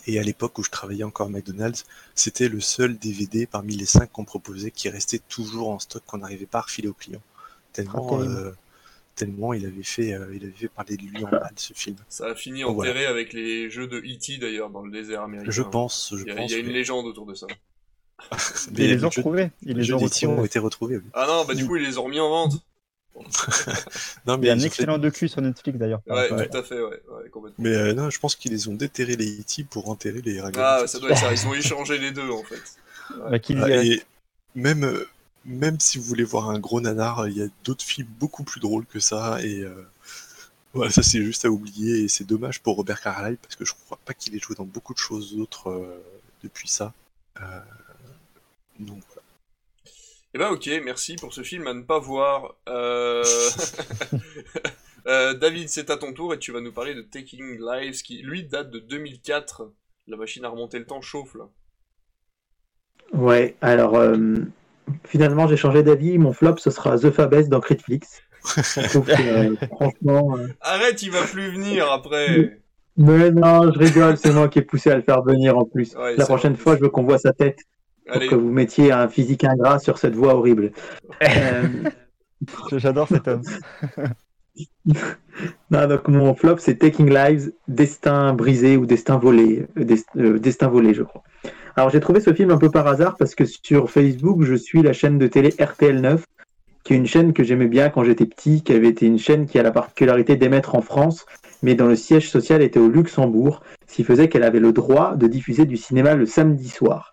Et 0.07 0.21
à 0.21 0.23
l'époque 0.23 0.59
où 0.59 0.63
je 0.63 0.71
travaillais 0.71 1.05
encore 1.05 1.27
à 1.27 1.31
McDonald's, 1.31 1.85
c'était 2.15 2.49
le 2.49 2.61
seul 2.61 2.97
DVD 2.97 3.47
parmi 3.47 3.77
les 3.77 3.87
cinq 3.87 4.13
qu'on 4.13 4.25
proposait 4.25 4.71
qui 4.71 4.89
restait 4.89 5.19
toujours 5.19 5.71
en 5.71 5.81
stock, 5.81 6.03
qu'on 6.07 6.19
n'arrivait 6.19 6.47
pas 6.47 6.59
à 6.59 6.63
refiler 6.63 6.89
aux 6.89 6.95
clients. 6.95 7.23
Tellement, 7.73 8.21
Ah, 8.21 8.23
euh, 8.23 8.53
tellement 9.17 9.53
il 9.55 9.67
avait 9.67 9.83
fait, 9.83 10.13
euh, 10.15 10.27
il 10.35 10.45
avait 10.45 10.53
fait 10.53 10.69
parler 10.69 10.97
de 10.97 11.03
lui 11.03 11.25
en 11.25 11.31
mal 11.31 11.51
ce 11.57 11.73
film. 11.75 11.97
Ça 12.09 12.27
a 12.29 12.35
fini 12.37 12.61
Donc, 12.63 12.77
voilà. 12.77 12.93
enterré 12.93 13.07
avec 13.07 13.33
les 13.33 13.69
jeux 13.71 13.89
de 13.89 13.99
E.T. 13.99 14.39
d'ailleurs 14.39 14.71
dans 14.71 14.83
le 14.83 14.93
désert 14.93 15.23
américain. 15.23 15.51
Je 15.51 15.63
pense, 15.63 16.15
je 16.17 16.23
il 16.23 16.29
y 16.29 16.31
a, 16.31 16.35
pense. 16.37 16.51
il 16.51 16.53
y 16.53 16.57
a 16.57 16.59
une 16.61 16.67
mais- 16.69 16.73
légende 16.73 17.07
autour 17.07 17.27
de 17.27 17.35
ça. 17.35 17.47
mais 18.73 18.85
Ils 18.85 18.91
les 18.91 19.05
ont 19.05 19.09
retrouvés. 19.09 19.51
Ils 19.63 19.69
les 19.69 19.75
les 19.75 19.83
jeux 19.83 19.95
ont 19.95 19.99
d'E.T. 19.99 20.27
ont 20.27 20.31
retrouvés. 20.31 20.47
été 20.47 20.59
retrouvés. 20.59 20.97
oui. 20.99 21.03
Ah 21.15 21.27
non, 21.27 21.45
bah 21.45 21.55
du 21.55 21.67
coup 21.67 21.77
ils 21.77 21.85
les 21.85 21.99
ont 21.99 22.05
remis 22.05 22.21
en 22.21 22.29
vente. 22.29 22.53
Non, 24.27 24.35
Il 24.37 24.41
mais 24.41 24.47
y 24.49 24.51
a 24.51 24.53
un 24.53 24.57
ont 24.57 24.61
fait- 24.61 24.67
excellent 24.67 24.99
docu 24.99 25.29
sur 25.29 25.41
Netflix 25.41 25.79
d'ailleurs. 25.79 26.03
Ouais, 26.07 26.29
tout 26.49 26.57
à 26.57 26.63
fait, 26.63 26.75
ouais, 26.81 27.01
ouais 27.11 27.29
complètement. 27.31 27.65
Mais 27.65 27.75
euh, 27.75 27.95
non, 27.95 28.11
je 28.11 28.19
pense 28.19 28.35
qu'ils 28.37 28.53
les 28.53 28.69
ont 28.69 28.75
déterrés 28.75 29.17
les 29.17 29.41
E.T. 29.41 29.65
pour 29.65 29.89
enterrer 29.89 30.21
les 30.23 30.35
Eragon. 30.35 30.61
Ah, 30.63 30.87
ça 30.87 30.99
doit 30.99 31.11
être 31.11 31.19
ça, 31.19 31.33
ils 31.33 31.47
ont 31.47 31.55
échangé 31.55 31.97
les 31.99 32.11
deux 32.11 32.29
en 32.29 32.43
fait. 32.43 32.61
Bah, 33.31 33.39
Ah, 33.63 33.85
et 33.85 34.03
même, 34.55 34.85
euh, 34.85 35.09
même 35.47 35.81
si 35.81 35.99
vous 35.99 36.05
voulez 36.05 36.25
voir 36.25 36.51
un 36.51 36.59
gros 36.59 36.81
nanar, 36.81 37.29
il 37.29 37.37
y 37.37 37.43
a 37.43 37.49
d'autres 37.65 37.85
films 37.85 38.09
beaucoup 38.19 38.45
plus 38.45 38.61
drôles 38.61 38.87
que 38.87 39.01
ça. 39.01 39.43
Et 39.43 39.61
euh, 39.61 39.87
voilà, 40.75 40.91
ça 40.91 41.03
c'est 41.03 41.23
juste 41.23 41.45
à 41.45 41.51
oublier. 41.51 42.05
Et 42.05 42.09
c'est 42.09 42.25
dommage 42.25 42.61
pour 42.61 42.77
Robert 42.77 43.01
Carlyle 43.01 43.39
parce 43.39 43.57
que 43.57 43.65
je 43.65 43.73
crois 43.73 43.99
pas 44.05 44.15
qu'il 44.15 44.35
ait 44.35 44.41
joué 44.41 44.57
dans 44.57 44.65
beaucoup 44.65 44.93
de 44.93 44.99
choses 44.99 45.37
d'autres 45.37 45.71
euh, 45.71 46.03
depuis 46.43 46.69
ça. 46.69 46.93
Euh, 47.41 47.61
donc 48.79 49.03
voilà. 49.09 49.23
Eh 50.35 50.39
ben 50.39 50.51
ok, 50.51 50.69
merci 50.85 51.17
pour 51.17 51.33
ce 51.33 51.43
film 51.43 51.67
à 51.67 51.73
ne 51.73 51.83
pas 51.83 51.99
voir. 51.99 52.57
Euh... 52.69 53.25
euh, 55.07 55.33
David, 55.33 55.71
c'est 55.71 55.89
à 55.89 55.97
ton 55.97 56.13
tour 56.13 56.35
et 56.35 56.39
tu 56.39 56.53
vas 56.53 56.61
nous 56.61 56.73
parler 56.73 56.95
de 56.95 57.01
Taking 57.01 57.59
Lives 57.59 58.03
qui 58.03 58.21
lui 58.23 58.45
date 58.45 58.71
de 58.71 58.79
2004. 58.79 59.73
La 60.09 60.17
machine 60.17 60.45
à 60.45 60.51
remonter 60.51 60.79
le 60.79 60.85
temps 60.85 61.01
chauffe 61.01 61.35
là. 61.37 61.49
Ouais, 63.13 63.57
alors 63.61 63.97
euh, 63.97 64.43
finalement 65.05 65.47
j'ai 65.49 65.57
changé 65.57 65.83
d'avis. 65.83 66.19
Mon 66.19 66.33
flop 66.33 66.57
ce 66.59 66.71
sera 66.71 66.99
The 66.99 67.11
Fabès 67.11 67.49
dans 67.49 67.61
Critflix. 67.61 68.23
Je 68.57 68.89
trouve 68.89 69.07
que, 69.07 69.13
euh, 69.13 69.57
franchement. 69.75 70.37
euh, 70.39 70.47
Arrête, 70.61 71.03
il 71.03 71.11
va 71.11 71.23
plus 71.23 71.51
venir 71.51 71.91
après. 71.91 72.59
Mais 72.97 73.31
non, 73.31 73.73
je 73.73 73.79
rigole, 73.79 74.17
c'est 74.17 74.33
moi 74.33 74.49
qui 74.49 74.61
ai 74.61 74.63
poussé 74.63 74.91
à 74.91 74.97
le 74.97 75.03
faire 75.03 75.23
venir 75.23 75.59
en 75.59 75.65
plus. 75.65 75.95
Ouais, 75.97 76.17
La 76.17 76.25
prochaine 76.27 76.57
fois, 76.57 76.77
je 76.77 76.83
veux 76.83 76.89
qu'on 76.89 77.03
voit 77.03 77.19
sa 77.19 77.33
tête 77.33 77.59
pour 78.11 78.21
que 78.21 78.35
vous 78.37 78.51
mettiez 78.51 78.93
un 78.93 79.09
physique 79.09 79.43
ingrat 79.45 79.79
sur 79.81 79.99
cette 79.99 80.15
voix 80.15 80.35
horrible. 80.35 80.73
Euh, 81.23 81.63
J'adore 82.77 83.09
cet 83.09 83.27
homme. 83.29 83.43
Non, 85.71 85.87
donc 85.87 86.09
mon 86.09 86.35
flop, 86.35 86.57
c'est 86.59 86.77
Taking 86.77 87.13
Lives, 87.13 87.53
Destin 87.69 88.33
brisé 88.33 88.77
ou 88.77 88.87
Destin 88.87 89.19
volé. 89.19 89.67
euh, 89.77 89.97
euh, 90.17 90.39
Destin 90.39 90.69
volé, 90.69 90.95
je 90.95 91.03
crois. 91.03 91.23
Alors, 91.77 91.91
j'ai 91.91 92.01
trouvé 92.01 92.21
ce 92.21 92.33
film 92.33 92.51
un 92.51 92.57
peu 92.57 92.71
par 92.71 92.87
hasard 92.87 93.17
parce 93.19 93.35
que 93.35 93.45
sur 93.45 93.91
Facebook, 93.91 94.43
je 94.45 94.55
suis 94.55 94.83
la 94.83 94.95
chaîne 94.95 95.19
de 95.19 95.27
télé 95.27 95.51
RTL9, 95.51 96.21
qui 96.85 96.95
est 96.95 96.97
une 96.97 97.07
chaîne 97.07 97.33
que 97.35 97.45
j'aimais 97.45 97.67
bien 97.67 97.91
quand 97.91 98.03
j'étais 98.05 98.25
petit, 98.25 98.63
qui 98.63 98.73
avait 98.73 98.89
été 98.89 99.07
une 99.07 99.19
chaîne 99.19 99.47
qui 99.47 99.59
a 99.59 99.63
la 99.63 99.73
particularité 99.73 100.37
d'émettre 100.37 100.75
en 100.75 100.81
France, 100.81 101.27
mais 101.63 101.75
dont 101.75 101.89
le 101.89 101.97
siège 101.97 102.31
social 102.31 102.63
était 102.63 102.79
au 102.79 102.89
Luxembourg, 102.89 103.63
ce 103.87 103.97
qui 103.97 104.05
faisait 104.05 104.29
qu'elle 104.29 104.45
avait 104.45 104.61
le 104.61 104.73
droit 104.73 105.17
de 105.17 105.27
diffuser 105.27 105.67
du 105.67 105.77
cinéma 105.77 106.15
le 106.15 106.25
samedi 106.25 106.69
soir. 106.69 107.13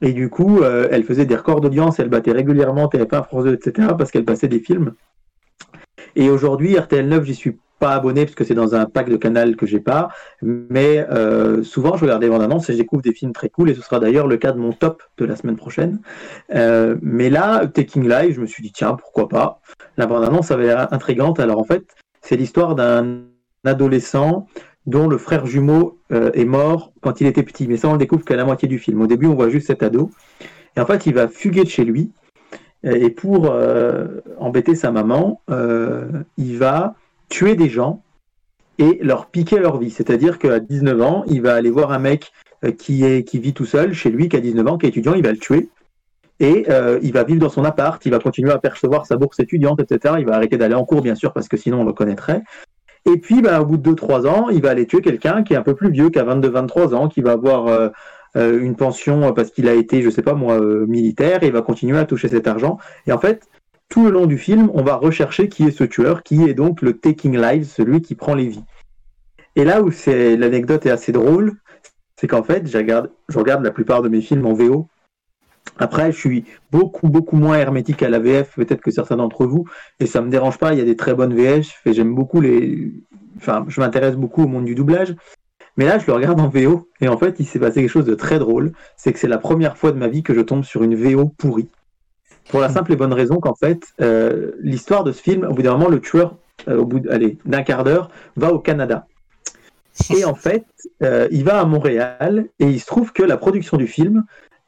Et 0.00 0.12
du 0.12 0.28
coup, 0.28 0.60
euh, 0.60 0.88
elle 0.90 1.04
faisait 1.04 1.26
des 1.26 1.36
records 1.36 1.60
d'audience, 1.60 1.98
elle 1.98 2.08
battait 2.08 2.32
régulièrement 2.32 2.86
TF1, 2.86 3.24
France 3.24 3.44
2, 3.44 3.54
etc., 3.54 3.88
parce 3.96 4.10
qu'elle 4.10 4.24
passait 4.24 4.48
des 4.48 4.60
films. 4.60 4.92
Et 6.16 6.30
aujourd'hui, 6.30 6.74
RTL9, 6.74 7.24
j'y 7.24 7.34
suis 7.34 7.58
pas 7.78 7.92
abonné 7.94 8.24
parce 8.24 8.34
que 8.34 8.44
c'est 8.44 8.54
dans 8.54 8.74
un 8.74 8.86
pack 8.86 9.08
de 9.08 9.16
canal 9.16 9.56
que 9.56 9.66
j'ai 9.66 9.80
pas. 9.80 10.08
Mais 10.42 11.06
euh, 11.10 11.62
souvent, 11.62 11.96
je 11.96 12.02
regarde 12.04 12.20
des 12.20 12.28
bandes 12.28 12.42
annonces 12.42 12.68
et 12.70 12.72
je 12.72 12.78
découvre 12.78 13.02
des 13.02 13.12
films 13.12 13.32
très 13.32 13.48
cool. 13.48 13.70
Et 13.70 13.74
ce 13.74 13.82
sera 13.82 14.00
d'ailleurs 14.00 14.26
le 14.26 14.36
cas 14.36 14.52
de 14.52 14.58
mon 14.58 14.72
top 14.72 15.02
de 15.18 15.24
la 15.24 15.36
semaine 15.36 15.56
prochaine. 15.56 16.00
Euh, 16.54 16.96
mais 17.02 17.30
là, 17.30 17.66
Taking 17.66 18.08
Live, 18.08 18.34
je 18.34 18.40
me 18.40 18.46
suis 18.46 18.62
dit, 18.62 18.72
tiens, 18.72 18.94
pourquoi 18.94 19.28
pas? 19.28 19.60
La 19.96 20.06
bande 20.06 20.24
annonce 20.24 20.50
avait 20.50 20.66
l'air 20.66 20.92
intrigante. 20.92 21.40
Alors 21.40 21.58
en 21.58 21.64
fait, 21.64 21.84
c'est 22.22 22.36
l'histoire 22.36 22.74
d'un 22.74 23.22
adolescent 23.64 24.46
dont 24.86 25.08
le 25.08 25.16
frère 25.18 25.46
jumeau 25.46 25.98
euh, 26.12 26.30
est 26.34 26.44
mort 26.44 26.92
quand 27.00 27.20
il 27.20 27.26
était 27.26 27.42
petit. 27.42 27.66
Mais 27.66 27.76
ça, 27.76 27.88
on 27.88 27.92
le 27.92 27.98
découvre 27.98 28.24
qu'à 28.24 28.36
la 28.36 28.44
moitié 28.44 28.68
du 28.68 28.78
film. 28.78 29.00
Au 29.00 29.06
début, 29.06 29.26
on 29.26 29.34
voit 29.34 29.48
juste 29.48 29.66
cet 29.66 29.82
ado. 29.82 30.10
Et 30.76 30.80
en 30.80 30.86
fait, 30.86 31.06
il 31.06 31.14
va 31.14 31.28
fuguer 31.28 31.64
de 31.64 31.68
chez 31.68 31.84
lui. 31.84 32.10
Et 32.84 33.10
pour 33.10 33.50
euh, 33.50 34.20
embêter 34.38 34.74
sa 34.74 34.90
maman, 34.90 35.40
euh, 35.50 36.06
il 36.36 36.58
va 36.58 36.94
tuer 37.30 37.56
des 37.56 37.70
gens 37.70 38.02
et 38.78 38.98
leur 39.02 39.26
piquer 39.26 39.58
leur 39.58 39.78
vie. 39.78 39.90
C'est-à-dire 39.90 40.38
qu'à 40.38 40.60
19 40.60 41.00
ans, 41.00 41.24
il 41.26 41.40
va 41.40 41.54
aller 41.54 41.70
voir 41.70 41.92
un 41.92 41.98
mec 41.98 42.32
euh, 42.64 42.72
qui, 42.72 43.04
est, 43.04 43.24
qui 43.24 43.38
vit 43.38 43.54
tout 43.54 43.64
seul 43.64 43.94
chez 43.94 44.10
lui, 44.10 44.28
qui 44.28 44.36
a 44.36 44.40
19 44.40 44.66
ans, 44.66 44.78
qui 44.78 44.86
est 44.86 44.90
étudiant, 44.90 45.14
il 45.14 45.22
va 45.22 45.32
le 45.32 45.38
tuer. 45.38 45.70
Et 46.40 46.66
euh, 46.68 46.98
il 47.02 47.12
va 47.12 47.24
vivre 47.24 47.40
dans 47.40 47.48
son 47.48 47.64
appart, 47.64 48.04
il 48.04 48.10
va 48.10 48.18
continuer 48.18 48.50
à 48.50 48.58
percevoir 48.58 49.06
sa 49.06 49.16
bourse 49.16 49.38
étudiante, 49.38 49.80
etc. 49.80 50.16
Il 50.18 50.26
va 50.26 50.34
arrêter 50.34 50.56
d'aller 50.56 50.74
en 50.74 50.84
cours, 50.84 51.00
bien 51.00 51.14
sûr, 51.14 51.32
parce 51.32 51.48
que 51.48 51.56
sinon 51.56 51.82
on 51.82 51.84
le 51.84 51.92
connaîtrait. 51.92 52.42
Et 53.06 53.18
puis, 53.18 53.42
bah, 53.42 53.60
au 53.60 53.66
bout 53.66 53.76
de 53.76 53.92
2-3 53.92 54.26
ans, 54.26 54.48
il 54.48 54.62
va 54.62 54.70
aller 54.70 54.86
tuer 54.86 55.00
quelqu'un 55.00 55.42
qui 55.42 55.52
est 55.52 55.56
un 55.56 55.62
peu 55.62 55.74
plus 55.74 55.90
vieux, 55.90 56.10
qui 56.10 56.18
a 56.18 56.24
22-23 56.24 56.94
ans, 56.94 57.08
qui 57.08 57.20
va 57.20 57.32
avoir 57.32 57.68
euh, 57.68 57.90
euh, 58.36 58.60
une 58.60 58.76
pension 58.76 59.32
parce 59.32 59.50
qu'il 59.50 59.68
a 59.68 59.74
été, 59.74 60.02
je 60.02 60.10
sais 60.10 60.22
pas 60.22 60.34
moi, 60.34 60.60
euh, 60.60 60.86
militaire, 60.86 61.42
et 61.42 61.46
il 61.46 61.52
va 61.52 61.62
continuer 61.62 61.98
à 61.98 62.04
toucher 62.04 62.28
cet 62.28 62.46
argent. 62.46 62.78
Et 63.06 63.12
en 63.12 63.18
fait, 63.18 63.48
tout 63.88 64.04
le 64.04 64.10
long 64.10 64.26
du 64.26 64.38
film, 64.38 64.70
on 64.74 64.82
va 64.82 64.96
rechercher 64.96 65.48
qui 65.48 65.64
est 65.64 65.70
ce 65.70 65.84
tueur, 65.84 66.22
qui 66.22 66.42
est 66.42 66.54
donc 66.54 66.82
le 66.82 66.94
Taking 66.94 67.38
Lives, 67.38 67.66
celui 67.66 68.02
qui 68.02 68.14
prend 68.14 68.34
les 68.34 68.48
vies. 68.48 68.64
Et 69.56 69.64
là 69.64 69.82
où 69.82 69.90
l'anecdote 70.06 70.84
est 70.86 70.90
assez 70.90 71.12
drôle, 71.12 71.54
c'est 72.16 72.26
qu'en 72.26 72.42
fait, 72.42 72.66
je 72.66 72.76
regarde, 72.76 73.10
je 73.28 73.38
regarde 73.38 73.62
la 73.62 73.70
plupart 73.70 74.02
de 74.02 74.08
mes 74.08 74.20
films 74.20 74.46
en 74.46 74.52
VO. 74.52 74.88
Après, 75.78 76.12
je 76.12 76.18
suis 76.18 76.44
beaucoup, 76.70 77.08
beaucoup 77.08 77.36
moins 77.36 77.56
hermétique 77.56 78.02
à 78.02 78.08
la 78.08 78.18
VF, 78.18 78.54
peut-être 78.54 78.80
que 78.80 78.90
certains 78.90 79.16
d'entre 79.16 79.46
vous, 79.46 79.64
et 80.00 80.06
ça 80.06 80.20
me 80.20 80.28
dérange 80.28 80.58
pas, 80.58 80.72
il 80.72 80.78
y 80.78 80.82
a 80.82 80.84
des 80.84 80.96
très 80.96 81.14
bonnes 81.14 81.34
VF, 81.34 81.80
et 81.86 81.92
j'aime 81.92 82.14
beaucoup 82.14 82.40
les. 82.40 82.92
Enfin, 83.36 83.64
je 83.68 83.80
m'intéresse 83.80 84.16
beaucoup 84.16 84.44
au 84.44 84.48
monde 84.48 84.64
du 84.64 84.74
doublage. 84.74 85.14
Mais 85.76 85.86
là, 85.86 85.98
je 85.98 86.06
le 86.06 86.12
regarde 86.12 86.40
en 86.40 86.48
VO, 86.48 86.88
et 87.00 87.08
en 87.08 87.16
fait, 87.16 87.36
il 87.40 87.46
s'est 87.46 87.58
passé 87.58 87.80
quelque 87.80 87.90
chose 87.90 88.04
de 88.04 88.14
très 88.14 88.38
drôle. 88.38 88.72
C'est 88.96 89.12
que 89.12 89.18
c'est 89.18 89.28
la 89.28 89.38
première 89.38 89.76
fois 89.76 89.92
de 89.92 89.98
ma 89.98 90.08
vie 90.08 90.22
que 90.22 90.34
je 90.34 90.40
tombe 90.40 90.64
sur 90.64 90.82
une 90.82 90.94
VO 90.94 91.26
pourrie. 91.26 91.68
Pour 92.50 92.60
la 92.60 92.68
simple 92.68 92.92
et 92.92 92.96
bonne 92.96 93.12
raison 93.12 93.36
qu'en 93.36 93.54
fait, 93.54 93.82
euh, 94.00 94.52
l'histoire 94.60 95.02
de 95.02 95.12
ce 95.12 95.20
film, 95.20 95.44
au 95.44 95.54
bout 95.54 95.62
d'un 95.62 95.72
moment, 95.72 95.88
le 95.88 96.00
tueur, 96.00 96.36
euh, 96.68 96.78
au 96.78 96.84
bout 96.84 97.00
d'un 97.00 97.62
quart 97.62 97.84
d'heure, 97.84 98.10
va 98.36 98.52
au 98.52 98.58
Canada. 98.58 99.06
Et 100.14 100.24
en 100.24 100.34
fait, 100.34 100.64
euh, 101.02 101.28
il 101.30 101.44
va 101.44 101.60
à 101.60 101.64
Montréal, 101.64 102.46
et 102.58 102.66
il 102.66 102.80
se 102.80 102.86
trouve 102.86 103.12
que 103.12 103.22
la 103.22 103.36
production 103.36 103.76
du 103.76 103.86
film, 103.86 104.24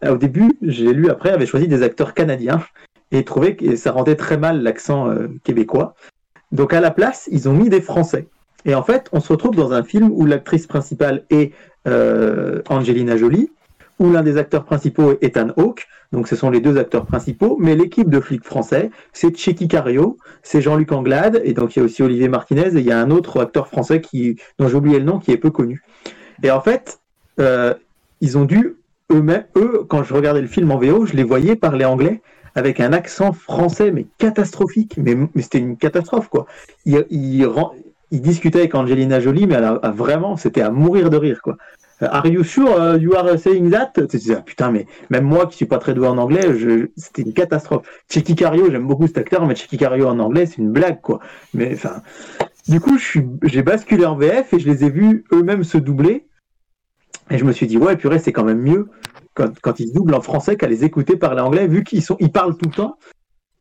au 0.06 0.16
début, 0.16 0.58
j'ai 0.62 0.92
lu 0.92 1.08
après, 1.08 1.30
avait 1.30 1.46
choisi 1.46 1.68
des 1.68 1.82
acteurs 1.82 2.14
canadiens, 2.14 2.60
et 3.12 3.24
trouvé 3.24 3.56
que 3.56 3.76
ça 3.76 3.92
rendait 3.92 4.16
très 4.16 4.36
mal 4.36 4.62
l'accent 4.62 5.08
québécois. 5.44 5.94
Donc 6.52 6.72
à 6.72 6.80
la 6.80 6.90
place, 6.90 7.28
ils 7.30 7.48
ont 7.48 7.52
mis 7.52 7.68
des 7.68 7.80
Français. 7.80 8.28
Et 8.66 8.74
en 8.74 8.82
fait, 8.82 9.08
on 9.12 9.20
se 9.20 9.32
retrouve 9.32 9.54
dans 9.54 9.72
un 9.72 9.82
film 9.82 10.10
où 10.12 10.26
l'actrice 10.26 10.66
principale 10.66 11.24
est 11.30 11.52
euh, 11.86 12.60
Angelina 12.68 13.16
Jolie, 13.16 13.50
où 13.98 14.10
l'un 14.10 14.22
des 14.22 14.36
acteurs 14.36 14.64
principaux 14.64 15.12
est 15.12 15.22
Ethan 15.22 15.48
Hawke, 15.56 15.86
donc 16.12 16.28
ce 16.28 16.36
sont 16.36 16.50
les 16.50 16.60
deux 16.60 16.76
acteurs 16.76 17.06
principaux, 17.06 17.56
mais 17.60 17.74
l'équipe 17.74 18.10
de 18.10 18.20
flics 18.20 18.44
français, 18.44 18.90
c'est 19.12 19.34
Checky 19.36 19.68
Cario, 19.68 20.18
c'est 20.42 20.60
Jean-Luc 20.60 20.92
Anglade, 20.92 21.40
et 21.44 21.52
donc 21.52 21.74
il 21.74 21.78
y 21.78 21.82
a 21.82 21.84
aussi 21.84 22.02
Olivier 22.02 22.28
Martinez, 22.28 22.76
et 22.76 22.80
il 22.80 22.84
y 22.84 22.92
a 22.92 23.00
un 23.00 23.10
autre 23.10 23.40
acteur 23.40 23.68
français 23.68 24.00
qui, 24.00 24.36
dont 24.58 24.68
j'ai 24.68 24.74
oublié 24.74 24.98
le 24.98 25.04
nom, 25.04 25.18
qui 25.18 25.32
est 25.32 25.36
peu 25.36 25.50
connu. 25.50 25.82
Et 26.42 26.50
en 26.50 26.60
fait, 26.60 26.98
euh, 27.40 27.72
ils 28.20 28.36
ont 28.36 28.44
dû 28.44 28.76
eux-mêmes, 29.12 29.44
eux, 29.56 29.84
quand 29.88 30.02
je 30.02 30.12
regardais 30.12 30.42
le 30.42 30.48
film 30.48 30.70
en 30.72 30.78
VO, 30.78 31.06
je 31.06 31.14
les 31.14 31.22
voyais 31.22 31.56
parler 31.56 31.84
anglais 31.84 32.20
avec 32.56 32.80
un 32.80 32.92
accent 32.92 33.32
français, 33.32 33.92
mais 33.92 34.06
catastrophique, 34.18 34.96
mais, 34.96 35.16
c'était 35.40 35.58
une 35.58 35.76
catastrophe, 35.76 36.28
quoi. 36.28 36.46
Ils, 36.86 37.46
ils 38.10 38.20
discutaient 38.20 38.60
avec 38.60 38.74
Angelina 38.74 39.20
Jolie, 39.20 39.46
mais 39.46 39.54
elle 39.54 39.64
a, 39.64 39.90
vraiment, 39.90 40.36
c'était 40.36 40.62
à 40.62 40.70
mourir 40.70 41.10
de 41.10 41.16
rire, 41.16 41.40
quoi. 41.42 41.56
Euh, 42.02 42.08
Are 42.10 42.26
you 42.26 42.44
sure 42.44 42.68
uh, 42.78 42.98
you 43.00 43.14
are 43.14 43.38
saying 43.38 43.70
that? 43.70 43.92
Tu 43.94 44.18
disais, 44.18 44.34
ah, 44.38 44.42
putain, 44.42 44.70
mais 44.70 44.86
même 45.08 45.24
moi 45.24 45.46
qui 45.46 45.56
suis 45.56 45.66
pas 45.66 45.78
très 45.78 45.94
doué 45.94 46.06
en 46.06 46.18
anglais, 46.18 46.42
c'était 46.96 47.22
une 47.22 47.32
catastrophe. 47.32 47.86
Checky 48.10 48.34
Cario, 48.34 48.70
j'aime 48.70 48.86
beaucoup 48.86 49.06
cet 49.06 49.16
acteur, 49.16 49.46
mais 49.46 49.54
Checky 49.54 49.78
Cario 49.78 50.06
en 50.06 50.18
anglais, 50.18 50.44
c'est 50.44 50.58
une 50.58 50.72
blague, 50.72 51.00
quoi. 51.00 51.20
Mais 51.54 51.72
enfin, 51.72 52.02
du 52.68 52.80
coup, 52.80 52.98
j'ai 52.98 53.62
basculé 53.62 54.04
en 54.04 54.16
VF 54.16 54.52
et 54.52 54.58
je 54.58 54.68
les 54.68 54.84
ai 54.84 54.90
vus 54.90 55.24
eux-mêmes 55.32 55.64
se 55.64 55.78
doubler. 55.78 56.26
Et 57.30 57.38
je 57.38 57.44
me 57.44 57.52
suis 57.52 57.66
dit, 57.66 57.78
ouais, 57.78 57.96
purée, 57.96 58.18
c'est 58.18 58.32
quand 58.32 58.44
même 58.44 58.60
mieux 58.60 58.88
quand, 59.34 59.58
quand 59.60 59.80
ils 59.80 59.88
se 59.88 59.92
doublent 59.94 60.14
en 60.14 60.20
français 60.20 60.56
qu'à 60.56 60.66
les 60.66 60.84
écouter 60.84 61.16
parler 61.16 61.40
anglais, 61.40 61.66
vu 61.66 61.84
qu'ils 61.84 62.02
sont, 62.02 62.16
ils 62.20 62.32
parlent 62.32 62.56
tout 62.56 62.68
le 62.68 62.74
temps. 62.74 62.98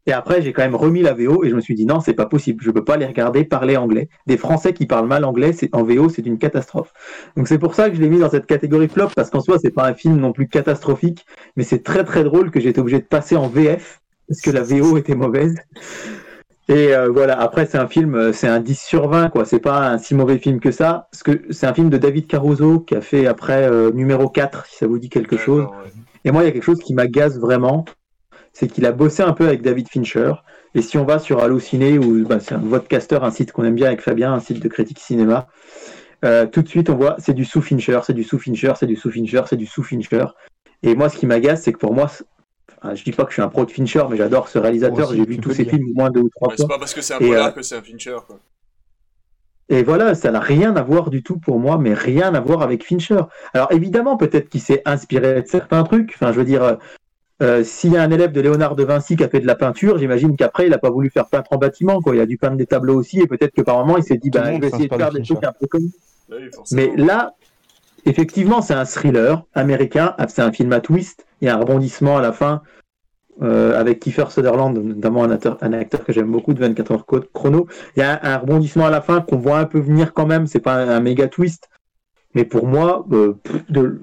Et 0.08 0.14
après, 0.14 0.42
j'ai 0.42 0.54
quand 0.54 0.62
même 0.62 0.76
remis 0.76 1.02
la 1.02 1.14
VO 1.14 1.44
et 1.44 1.50
je 1.50 1.56
me 1.56 1.62
suis 1.62 1.76
dit, 1.76 1.86
non, 1.86 2.00
c'est 2.00 2.14
pas 2.14 2.28
possible, 2.28 2.64
je 2.64 2.72
peux 2.72 2.84
pas 2.84 2.98
les 2.98 3.06
regarder 3.06 3.44
parler 3.44 3.76
anglais. 3.76 4.10
Des 4.28 4.38
Français 4.38 4.74
qui 4.74 4.86
parlent 4.86 5.08
mal 5.08 5.26
anglais, 5.26 5.52
c'est, 5.54 5.74
en 5.74 5.84
VO, 5.84 6.10
c'est 6.10 6.26
une 6.26 6.38
catastrophe. 6.38 6.94
Donc 7.36 7.48
c'est 7.48 7.58
pour 7.58 7.74
ça 7.74 7.90
que 7.90 7.96
je 7.96 8.02
l'ai 8.02 8.10
mis 8.10 8.20
dans 8.20 8.30
cette 8.30 8.46
catégorie 8.46 8.88
flop, 8.88 9.10
parce 9.16 9.30
qu'en 9.30 9.42
soi, 9.42 9.58
c'est 9.60 9.72
pas 9.72 9.88
un 9.88 9.94
film 9.94 10.18
non 10.18 10.32
plus 10.32 10.48
catastrophique, 10.48 11.26
mais 11.56 11.64
c'est 11.64 11.84
très 11.84 12.04
très 12.04 12.24
drôle 12.24 12.52
que 12.52 12.60
j'ai 12.60 12.70
été 12.70 12.80
obligé 12.80 13.00
de 13.00 13.06
passer 13.06 13.36
en 13.36 13.48
VF, 13.48 14.02
parce 14.28 14.42
que 14.42 14.52
la 14.52 14.62
VO 14.62 14.98
était 14.98 15.16
mauvaise. 15.16 15.56
Et 16.68 16.96
euh, 16.96 17.10
voilà, 17.10 17.40
après 17.40 17.68
c'est 17.68 17.78
un 17.78 17.88
film, 17.88 18.16
euh, 18.16 18.34
c'est 18.34 18.48
un 18.48 18.60
10 18.60 18.80
sur 18.80 19.08
20, 19.08 19.30
quoi. 19.30 19.46
C'est 19.46 19.60
pas 19.60 19.88
un 19.88 19.98
si 20.00 20.16
mauvais 20.16 20.40
film 20.40 20.60
que 20.60 20.72
ça. 20.72 21.08
Parce 21.12 21.22
que 21.22 21.44
c'est 21.52 21.68
un 21.68 21.74
film 21.74 21.90
de 21.90 21.98
David 21.98 22.28
Caruso 22.28 22.80
qui 22.80 22.96
a 22.96 23.02
fait 23.02 23.28
après 23.28 23.70
euh, 23.70 23.92
numéro 23.92 24.30
4, 24.30 24.66
si 24.66 24.78
ça 24.78 24.88
vous 24.88 24.98
dit 24.98 25.10
quelque 25.10 25.38
chose. 25.38 25.68
Et 26.24 26.32
moi, 26.32 26.42
il 26.42 26.46
y 26.48 26.50
a 26.50 26.52
quelque 26.52 26.64
chose 26.64 26.80
qui 26.80 26.96
m'agace 26.96 27.38
vraiment, 27.38 27.86
c'est 28.56 28.68
qu'il 28.68 28.86
a 28.86 28.92
bossé 28.94 29.22
un 29.22 29.34
peu 29.34 29.46
avec 29.48 29.62
David 29.62 29.90
Fincher. 29.90 30.34
Et 30.74 30.82
si 30.82 30.98
on 30.98 31.04
va 31.06 31.20
sur 31.20 31.44
Allociné, 31.44 32.00
ou 32.00 32.26
bah, 32.26 32.40
c'est 32.40 32.56
un 32.56 32.60
vodcaster, 32.60 33.20
un 33.22 33.30
site 33.32 33.52
qu'on 33.52 33.64
aime 33.66 33.76
bien 33.76 33.88
avec 33.88 34.02
Fabien, 34.02 34.34
un 34.34 34.40
site 34.40 34.62
de 34.64 34.68
critique 34.70 35.00
cinéma, 35.00 35.48
euh, 36.24 36.48
tout 36.48 36.62
de 36.62 36.68
suite 36.68 36.90
on 36.90 36.96
voit 36.96 37.16
c'est 37.20 37.34
du 37.34 37.46
sous 37.46 37.62
Fincher, 37.62 38.00
c'est 38.04 38.14
du 38.14 38.24
sous 38.24 38.40
Fincher, 38.40 38.74
c'est 38.80 38.88
du 38.88 38.96
sous 38.96 39.12
Fincher, 39.12 39.44
c'est 39.48 39.58
du 39.58 39.66
sous 39.68 39.84
Fincher. 39.84 40.26
Et 40.84 40.96
moi, 40.96 41.10
ce 41.10 41.18
qui 41.18 41.26
m'agace, 41.28 41.64
c'est 41.64 41.74
que 41.74 41.78
pour 41.80 41.94
moi, 41.94 42.08
c'est- 42.08 42.24
enfin, 42.82 42.96
je 42.96 43.04
dis 43.04 43.12
pas 43.12 43.24
que 43.26 43.30
je 43.32 43.36
suis 43.36 43.42
un 43.42 43.50
pro 43.50 43.66
de 43.66 43.72
Fincher, 43.72 44.04
mais 44.10 44.18
j'adore 44.18 44.48
ce 44.48 44.58
réalisateur. 44.58 45.14
J'ai 45.14 45.26
vu 45.26 45.38
tous 45.40 45.52
ses 45.52 45.66
films 45.66 45.90
au 45.92 45.94
moins 45.94 46.10
deux 46.10 46.22
ou 46.22 46.30
trois 46.30 46.50
c'est 46.52 46.64
fois. 46.64 46.68
pas 46.76 46.80
parce 46.80 46.94
que 46.94 47.02
c'est 47.02 47.14
un 47.14 47.20
polar 47.20 47.48
euh, 47.48 47.52
que 47.52 47.62
c'est 47.62 47.76
un 47.76 47.82
Fincher, 47.82 48.18
quoi. 48.26 48.40
et 49.70 49.84
voilà, 49.84 50.14
ça 50.16 50.32
n'a 50.32 50.40
rien 50.40 50.76
à 50.76 50.84
voir 50.84 51.10
du 51.10 51.24
tout 51.24 51.38
pour 51.40 51.60
moi, 51.60 51.78
mais 51.78 51.94
rien 51.94 52.34
à 52.36 52.40
voir 52.40 52.62
avec 52.62 52.84
Fincher. 52.86 53.22
Alors 53.54 53.72
évidemment, 53.72 54.16
peut-être 54.18 54.50
qu'il 54.50 54.62
s'est 54.62 54.82
inspiré 54.86 55.42
de 55.42 55.48
certains 55.48 55.84
trucs. 55.84 56.12
Enfin, 56.16 56.32
je 56.32 56.38
veux 56.38 56.46
dire, 56.46 56.78
euh, 57.42 57.64
s'il 57.64 57.94
y 57.94 57.98
a 57.98 58.04
un 58.04 58.12
élève 58.12 58.32
de 58.32 58.42
Léonard 58.42 58.76
de 58.76 58.84
Vinci 58.84 59.16
qui 59.16 59.24
a 59.24 59.30
fait 59.30 59.42
de 59.42 59.48
la 59.48 59.56
peinture, 59.56 59.98
j'imagine 59.98 60.36
qu'après, 60.36 60.66
il 60.66 60.70
n'a 60.70 60.78
pas 60.78 60.90
voulu 60.90 61.10
faire 61.10 61.28
peintre 61.28 61.52
en 61.52 61.58
bâtiment. 61.58 62.02
Quoi. 62.02 62.16
Il 62.16 62.22
a 62.22 62.26
dû 62.26 62.38
peindre 62.38 62.58
des 62.58 62.66
tableaux 62.66 62.96
aussi, 62.96 63.20
et 63.20 63.28
peut-être 63.28 63.54
que 63.54 63.62
par 63.62 63.78
moment, 63.78 63.98
il 63.98 64.04
s'est 64.04 64.18
dit, 64.18 64.30
bah, 64.30 64.54
je 64.54 64.60
vais 64.60 64.68
essayer 64.68 64.88
de 64.88 64.96
faire 64.96 65.12
de 65.12 65.18
des 65.18 65.24
trucs 65.24 65.44
un 65.44 65.54
peu 65.60 65.68
comme 65.68 65.90
oui, 66.30 66.50
mais 66.72 66.92
là, 66.96 67.36
effectivement, 68.06 68.62
c'est 68.62 68.74
un 68.74 68.86
thriller 68.86 69.44
américain. 69.54 70.16
C'est 70.28 70.42
un 70.42 70.52
film 70.52 70.74
à 70.74 70.80
twist. 70.80 71.26
Il 71.42 71.46
y 71.46 71.50
a 71.50 71.56
un 71.56 71.60
rebondissement 71.60 72.18
à 72.18 72.22
la 72.22 72.32
fin 72.32 72.62
euh, 73.42 73.80
avec 73.80 74.00
Kiefer 74.00 74.26
Sutherland, 74.30 74.78
notamment 74.78 75.24
un 75.24 75.32
acteur, 75.32 75.58
un 75.62 75.74
acteur 75.74 76.04
que 76.04 76.14
j'aime 76.14 76.32
beaucoup 76.32 76.54
de 76.54 76.60
24 76.60 76.92
heures 76.92 77.06
chrono. 77.34 77.68
Il 77.96 78.00
y 78.00 78.04
a 78.04 78.20
un, 78.24 78.34
un 78.34 78.38
rebondissement 78.38 78.86
à 78.86 78.90
la 78.90 79.02
fin 79.02 79.22
qu'on 79.22 79.38
voit 79.38 79.60
un 79.60 79.66
peu 79.66 79.80
venir 79.80 80.14
quand 80.14 80.26
même. 80.26 80.48
C'est 80.48 80.60
pas 80.60 80.76
un, 80.76 80.90
un 80.90 81.00
méga 81.00 81.28
twist. 81.28 81.70
Mais 82.36 82.44
pour 82.44 82.68
moi, 82.68 83.06
euh, 83.14 83.34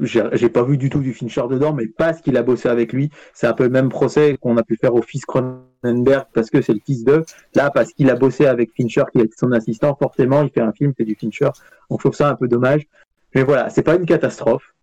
j'ai 0.01 0.49
pas 0.49 0.63
vu 0.65 0.79
du 0.79 0.89
tout 0.89 1.01
du 1.01 1.13
Fincher 1.13 1.43
dedans, 1.51 1.75
mais 1.75 1.87
parce 1.87 2.23
qu'il 2.23 2.39
a 2.39 2.43
bossé 2.43 2.69
avec 2.69 2.95
lui. 2.95 3.11
C'est 3.35 3.47
un 3.47 3.53
peu 3.53 3.65
le 3.65 3.71
même 3.71 3.91
procès 3.91 4.39
qu'on 4.41 4.57
a 4.57 4.63
pu 4.63 4.77
faire 4.77 4.95
au 4.95 5.03
fils 5.03 5.27
Cronenberg 5.27 6.27
parce 6.33 6.49
que 6.49 6.63
c'est 6.63 6.73
le 6.73 6.81
fils 6.85 7.05
de. 7.05 7.25
Là, 7.55 7.71
parce 7.71 7.93
qu'il 7.93 8.09
a 8.09 8.15
bossé 8.15 8.47
avec 8.47 8.73
Fincher, 8.75 9.05
qui 9.13 9.21
est 9.21 9.39
son 9.39 9.53
assistant, 9.53 9.95
forcément, 10.01 10.43
il 10.43 10.51
fait 10.51 10.63
un 10.63 10.73
film, 10.73 10.95
c'est 10.97 11.05
du 11.05 11.15
Fincher. 11.15 11.51
Donc 11.91 12.01
je 12.01 12.09
trouve 12.09 12.15
ça 12.15 12.31
un 12.31 12.35
peu 12.35 12.49
dommage. 12.49 12.89
Mais 13.35 13.43
voilà, 13.43 13.69
c'est 13.69 13.83
pas 13.83 13.97
une 13.97 14.07
catastrophe. 14.07 14.75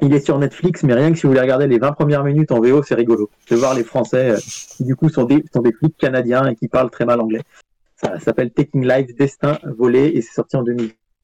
Il 0.00 0.12
est 0.12 0.24
sur 0.24 0.38
Netflix, 0.38 0.82
mais 0.82 0.94
rien 0.94 1.12
que 1.12 1.16
si 1.16 1.22
vous 1.22 1.28
voulez 1.28 1.40
regarder 1.40 1.68
les 1.68 1.78
20 1.78 1.92
premières 1.92 2.24
minutes 2.24 2.50
en 2.50 2.60
VO, 2.60 2.82
c'est 2.82 2.96
rigolo. 2.96 3.30
De 3.48 3.56
voir 3.56 3.74
les 3.74 3.84
Français 3.84 4.30
euh, 4.30 4.38
qui 4.38 4.84
du 4.84 4.96
coup 4.96 5.08
sont 5.08 5.24
des, 5.24 5.44
sont 5.54 5.62
des 5.62 5.72
flics 5.72 5.96
canadiens 5.96 6.48
et 6.48 6.56
qui 6.56 6.66
parlent 6.66 6.90
très 6.90 7.04
mal 7.04 7.20
anglais. 7.20 7.42
Ça 7.94 8.18
s'appelle 8.18 8.50
Taking 8.50 8.84
Life 8.84 9.14
Destin 9.14 9.58
volé 9.64 10.10
et 10.14 10.22
c'est 10.22 10.32
sorti 10.32 10.56
en 10.56 10.64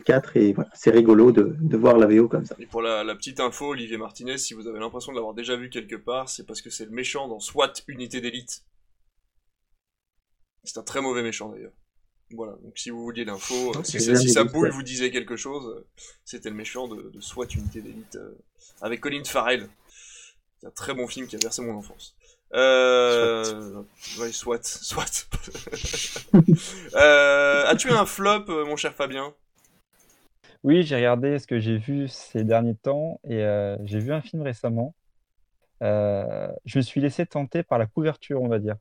2004 0.09 0.37
et 0.37 0.53
voilà, 0.53 0.71
c'est 0.75 0.91
rigolo 0.91 1.33
de, 1.33 1.57
de 1.61 1.77
voir 1.77 1.99
la 1.99 2.07
VO 2.07 2.29
comme 2.29 2.45
ça. 2.45 2.57
Et 2.59 2.67
pour 2.67 2.83
la, 2.83 3.05
la 3.05 3.15
petite 3.15 3.41
info, 3.41 3.69
Olivier 3.69 3.97
Martinez, 3.99 4.39
si 4.39 4.55
vous 4.55 4.67
avez 4.67 4.79
l'impression 4.81 5.13
de 5.13 5.17
l'avoir 5.17 5.35
déjà 5.35 5.57
vu 5.57 5.69
quelque 5.71 5.97
part, 5.97 6.29
c'est 6.29 6.47
parce 6.47 6.63
que 6.63 6.71
c'est 6.71 6.85
le 6.87 6.91
méchant 6.91 7.29
dans 7.29 7.41
SWAT 7.41 7.73
Unité 7.89 8.21
d'élite. 8.21 8.63
C'est 10.65 10.79
un 10.79 10.83
très 10.83 11.01
mauvais 11.01 11.23
méchant 11.23 11.51
d'ailleurs. 11.51 11.73
Voilà, 12.31 12.53
donc 12.63 12.77
si 12.77 12.91
vous 12.91 13.03
vouliez 13.03 13.25
l'info, 13.25 13.73
euh, 13.75 13.83
si, 13.85 14.01
ça- 14.01 14.15
si 14.15 14.29
sa 14.29 14.45
dit, 14.45 14.51
bouille 14.53 14.69
ouais. 14.69 14.75
vous 14.75 14.83
disait 14.83 15.11
quelque 15.11 15.37
chose, 15.37 15.67
euh, 15.67 15.87
c'était 16.27 16.51
le 16.51 16.57
méchant 16.57 16.87
de, 16.87 17.11
de 17.11 17.21
SWAT 17.21 17.47
Unité 17.55 17.81
d'élite 17.81 18.17
euh, 18.17 18.35
avec 18.83 19.01
Colin 19.01 19.25
Farrell. 19.25 19.67
C'est 20.61 20.67
un 20.67 20.71
très 20.73 20.93
bon 20.93 21.07
film 21.07 21.27
qui 21.27 21.37
a 21.37 21.39
versé 21.39 21.63
mon 21.63 21.75
enfance. 21.75 22.17
Euh... 22.53 23.83
Ouais, 24.19 24.31
SWAT, 24.33 24.61
SWAT. 24.63 25.07
euh, 26.95 27.65
As-tu 27.67 27.91
un 27.91 28.05
flop, 28.05 28.45
mon 28.67 28.77
cher 28.77 28.95
Fabien? 28.95 29.35
Oui, 30.65 30.83
j'ai 30.83 30.97
regardé 30.97 31.39
ce 31.39 31.47
que 31.47 31.59
j'ai 31.61 31.79
vu 31.79 32.09
ces 32.09 32.45
derniers 32.45 32.75
temps 32.75 33.21
et 33.25 33.43
euh, 33.45 33.77
j'ai 33.85 34.01
vu 34.01 34.13
un 34.13 34.21
film 34.21 34.43
récemment. 34.43 34.95
Euh, 35.83 36.49
je 36.65 36.79
me 36.79 36.83
suis 36.83 37.01
laissé 37.01 37.25
tenter 37.27 37.63
par 37.63 37.79
la 37.79 37.87
couverture, 37.87 38.43
on 38.43 38.49
va 38.49 38.59
dire. 38.59 38.77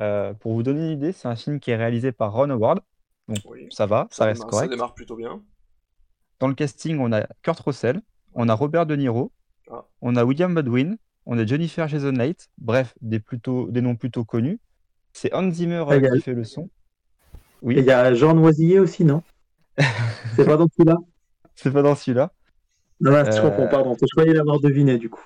Euh, 0.00 0.32
pour 0.34 0.52
vous 0.54 0.62
donner 0.62 0.86
une 0.86 0.92
idée, 0.92 1.12
c'est 1.12 1.28
un 1.28 1.36
film 1.36 1.58
qui 1.60 1.72
est 1.72 1.76
réalisé 1.76 2.12
par 2.12 2.32
Ron 2.32 2.50
Howard. 2.50 2.80
Donc 3.28 3.38
Oui. 3.46 3.66
ça 3.70 3.86
va, 3.86 4.06
ça 4.10 4.24
reste 4.24 4.38
démarre, 4.40 4.50
correct. 4.50 4.70
Ça 4.70 4.74
démarre 4.76 4.94
plutôt 4.94 5.16
bien. 5.16 5.42
Dans 6.38 6.48
le 6.48 6.54
casting, 6.54 6.98
on 7.00 7.12
a 7.12 7.26
Kurt 7.42 7.58
Russell, 7.60 8.00
on 8.34 8.48
a 8.48 8.54
Robert 8.54 8.86
De 8.86 8.94
Niro, 8.96 9.32
Ah. 9.70 9.84
on 10.00 10.16
a 10.16 10.24
William 10.24 10.54
Baldwin, 10.54 10.96
on 11.26 11.36
a 11.38 11.44
Jennifer 11.44 11.86
Jason 11.88 12.12
Leigh, 12.12 12.36
bref, 12.58 12.94
des, 13.02 13.20
plutôt, 13.20 13.68
des 13.70 13.82
noms 13.82 13.96
plutôt 13.96 14.24
connus. 14.24 14.58
C'est 15.12 15.34
Hans 15.34 15.50
Zimmer 15.50 15.84
Ah, 15.88 15.96
il 15.96 16.04
y 16.04 16.06
a- 16.06 16.10
qui 16.12 16.20
fait 16.22 16.32
le 16.34 16.44
son. 16.44 16.70
Oui. 17.62 17.76
Et 17.76 17.80
il 17.80 17.84
y 17.84 17.90
a 17.90 18.14
Jean 18.14 18.34
Noisiller 18.34 18.78
aussi, 18.78 19.04
non? 19.04 19.22
C'est 20.36 20.44
pas 20.44 20.56
dans 20.56 20.66
celui-là 20.76 20.96
C'est 21.54 21.70
pas 21.72 21.82
dans 21.82 21.94
celui-là. 21.94 22.32
Non, 23.00 23.12
mince, 23.12 23.34
je 23.34 23.40
Euh, 23.40 23.48
comprends, 23.48 23.68
pardon. 23.68 23.96
Je 24.00 24.06
croyais 24.12 24.34
l'avoir 24.34 24.60
deviné 24.60 24.98
du 24.98 25.08
coup. 25.08 25.24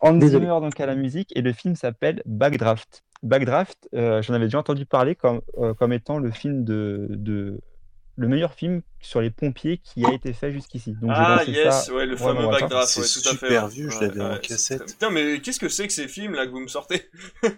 Hans 0.00 0.12
Désolé. 0.14 0.44
Zimmer 0.46 0.60
donc 0.60 0.78
à 0.78 0.86
la 0.86 0.94
musique 0.94 1.32
et 1.36 1.42
le 1.42 1.52
film 1.52 1.74
s'appelle 1.74 2.22
Backdraft. 2.26 3.02
Backdraft, 3.22 3.88
euh, 3.94 4.22
j'en 4.22 4.34
avais 4.34 4.44
déjà 4.46 4.58
entendu 4.58 4.86
parler 4.86 5.14
comme, 5.16 5.40
euh, 5.58 5.74
comme 5.74 5.92
étant 5.92 6.18
le 6.18 6.30
film 6.30 6.64
de, 6.64 7.08
de 7.10 7.58
le 8.16 8.28
meilleur 8.28 8.52
film 8.52 8.82
sur 9.00 9.20
les 9.20 9.30
pompiers 9.30 9.78
qui 9.78 10.04
a 10.04 10.12
été 10.12 10.32
fait 10.32 10.52
jusqu'ici. 10.52 10.94
Donc 11.00 11.10
ah 11.14 11.42
yes, 11.46 11.86
ça 11.86 11.92
ouais, 11.94 12.04
le 12.06 12.16
fameux 12.16 12.46
backdraft, 12.48 12.88
C'est 12.88 13.00
ouais, 13.00 13.06
tout 13.06 13.28
à 13.28 13.30
fait. 13.32 13.46
super 13.46 13.64
ouais. 13.64 13.70
vieux, 13.70 13.88
je 13.90 13.98
Ouais, 13.98 14.08
l'avais 14.08 14.20
en 14.20 14.38
cassette. 14.38 14.86
Putain, 14.86 15.10
mais 15.10 15.40
qu'est-ce 15.40 15.60
que 15.60 15.68
c'est 15.68 15.86
que 15.86 15.92
ces 15.92 16.08
films 16.08 16.34
là 16.34 16.46
que 16.46 16.50
vous 16.50 16.60
me 16.60 16.68
sortez 16.68 17.08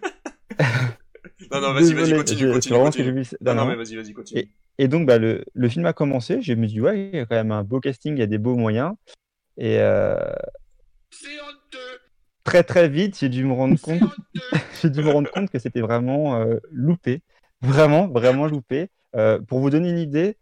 Non, 1.52 1.60
non, 1.60 1.72
vas-y, 1.72 1.92
vas-y, 1.94 2.14
continue, 2.14 2.52
continue, 2.52 2.78
continue. 2.78 3.24
Non, 3.40 3.54
non, 3.54 3.66
mais 3.66 3.74
vas-y, 3.74 3.96
vas-y, 3.96 4.12
continue. 4.12 4.40
Et, 4.42 4.48
et 4.78 4.88
donc 4.88 5.06
bah, 5.06 5.18
le, 5.18 5.44
le 5.52 5.68
film 5.68 5.86
a 5.86 5.92
commencé, 5.92 6.42
je 6.42 6.52
me 6.54 6.66
suis 6.66 6.76
dit 6.76 6.80
ouais, 6.80 7.10
il 7.12 7.16
y 7.16 7.20
a 7.20 7.26
quand 7.26 7.36
même 7.36 7.52
un 7.52 7.64
beau 7.64 7.80
casting, 7.80 8.14
il 8.16 8.20
y 8.20 8.22
a 8.22 8.26
des 8.26 8.38
beaux 8.38 8.56
moyens. 8.56 8.94
Et 9.56 9.78
euh, 9.78 10.16
très 12.44 12.62
très 12.62 12.88
vite, 12.88 13.18
j'ai 13.18 13.28
dû 13.28 13.44
me 13.44 13.52
rendre 13.52 13.78
compte, 13.80 14.00
j'ai 14.82 14.90
dû 14.90 15.02
me 15.02 15.10
rendre 15.10 15.30
compte 15.30 15.50
que 15.50 15.58
c'était 15.58 15.80
vraiment 15.80 16.36
euh, 16.36 16.56
loupé, 16.70 17.22
vraiment 17.60 18.08
vraiment 18.08 18.46
loupé. 18.46 18.90
Euh, 19.16 19.40
pour 19.40 19.60
vous 19.60 19.70
donner 19.70 19.90
une 19.90 19.98
idée, 19.98 20.36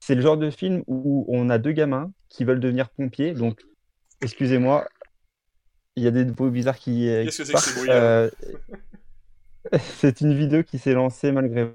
c'est 0.00 0.14
le 0.14 0.22
genre 0.22 0.36
de 0.36 0.50
film 0.50 0.82
où 0.86 1.24
on 1.28 1.50
a 1.50 1.58
deux 1.58 1.72
gamins 1.72 2.10
qui 2.28 2.44
veulent 2.44 2.60
devenir 2.60 2.88
pompiers. 2.90 3.32
Donc, 3.32 3.60
excusez-moi, 4.22 4.88
il 5.96 6.02
y 6.02 6.06
a 6.06 6.10
des 6.10 6.24
bruits 6.24 6.50
bizarres 6.50 6.78
qui. 6.78 7.06
Qu'est-ce 7.06 7.38
que 7.38 7.44
c'est 7.44 7.52
que 7.52 7.60
ces 7.60 7.90
Euh, 7.90 8.30
C'est 9.80 10.20
une 10.20 10.34
vidéo 10.34 10.62
qui 10.62 10.78
s'est 10.78 10.92
lancée 10.92 11.32
malgré 11.32 11.68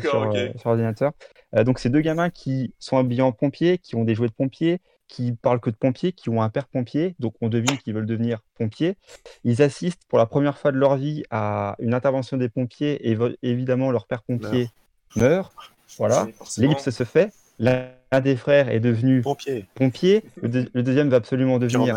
sur, 0.00 0.22
euh, 0.34 0.48
sur 0.58 0.70
ordinateur. 0.70 1.12
Euh, 1.54 1.64
donc, 1.64 1.78
c'est 1.78 1.90
deux 1.90 2.00
gamins 2.00 2.30
qui 2.30 2.74
sont 2.78 2.96
habillés 2.96 3.22
en 3.22 3.32
pompiers, 3.32 3.78
qui 3.78 3.94
ont 3.96 4.04
des 4.04 4.14
jouets 4.14 4.28
de 4.28 4.32
pompiers, 4.32 4.80
qui 5.08 5.32
parlent 5.32 5.60
que 5.60 5.70
de 5.70 5.76
pompiers, 5.76 6.12
qui 6.12 6.28
ont 6.30 6.42
un 6.42 6.48
père 6.48 6.66
pompier. 6.66 7.14
Donc, 7.18 7.34
on 7.40 7.48
devine 7.48 7.76
qu'ils 7.78 7.94
veulent 7.94 8.06
devenir 8.06 8.40
pompiers. 8.58 8.96
Ils 9.44 9.62
assistent 9.62 10.02
pour 10.08 10.18
la 10.18 10.26
première 10.26 10.58
fois 10.58 10.72
de 10.72 10.78
leur 10.78 10.96
vie 10.96 11.22
à 11.30 11.76
une 11.78 11.94
intervention 11.94 12.36
des 12.36 12.48
pompiers 12.48 13.08
et 13.10 13.16
évidemment, 13.42 13.90
leur 13.90 14.06
père 14.06 14.22
pompier 14.22 14.68
meurt. 15.14 15.54
Voilà. 15.98 16.24
Oui, 16.24 16.32
forcément. 16.32 16.66
L'ellipse 16.68 16.90
se 16.90 17.04
fait. 17.04 17.32
L'un 17.58 17.88
des 18.22 18.36
frères 18.36 18.68
est 18.68 18.80
devenu 18.80 19.22
Pompier. 19.22 19.64
pompier, 19.74 20.24
le, 20.42 20.48
deux- 20.48 20.68
le 20.74 20.82
deuxième 20.82 21.08
va 21.08 21.16
absolument 21.16 21.58
devenir 21.58 21.96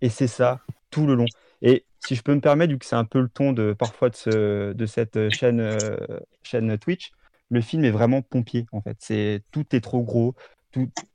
et 0.00 0.08
c'est 0.08 0.28
ça 0.28 0.60
tout 0.90 1.06
le 1.06 1.14
long. 1.14 1.26
Et 1.62 1.84
si 1.98 2.14
je 2.14 2.22
peux 2.22 2.34
me 2.34 2.40
permettre, 2.40 2.72
vu 2.72 2.78
que 2.78 2.86
c'est 2.86 2.96
un 2.96 3.04
peu 3.04 3.20
le 3.20 3.28
ton 3.28 3.52
de 3.52 3.72
parfois 3.72 4.08
de, 4.10 4.16
ce- 4.16 4.72
de 4.72 4.86
cette 4.86 5.16
euh, 5.16 5.30
chaîne, 5.30 5.60
euh, 5.60 5.96
chaîne 6.42 6.78
Twitch, 6.78 7.10
le 7.50 7.60
film 7.60 7.84
est 7.84 7.90
vraiment 7.90 8.22
pompier 8.22 8.66
en 8.72 8.82
fait. 8.82 9.42
Tout 9.50 9.74
est 9.76 9.80
trop 9.80 10.02
gros, 10.02 10.34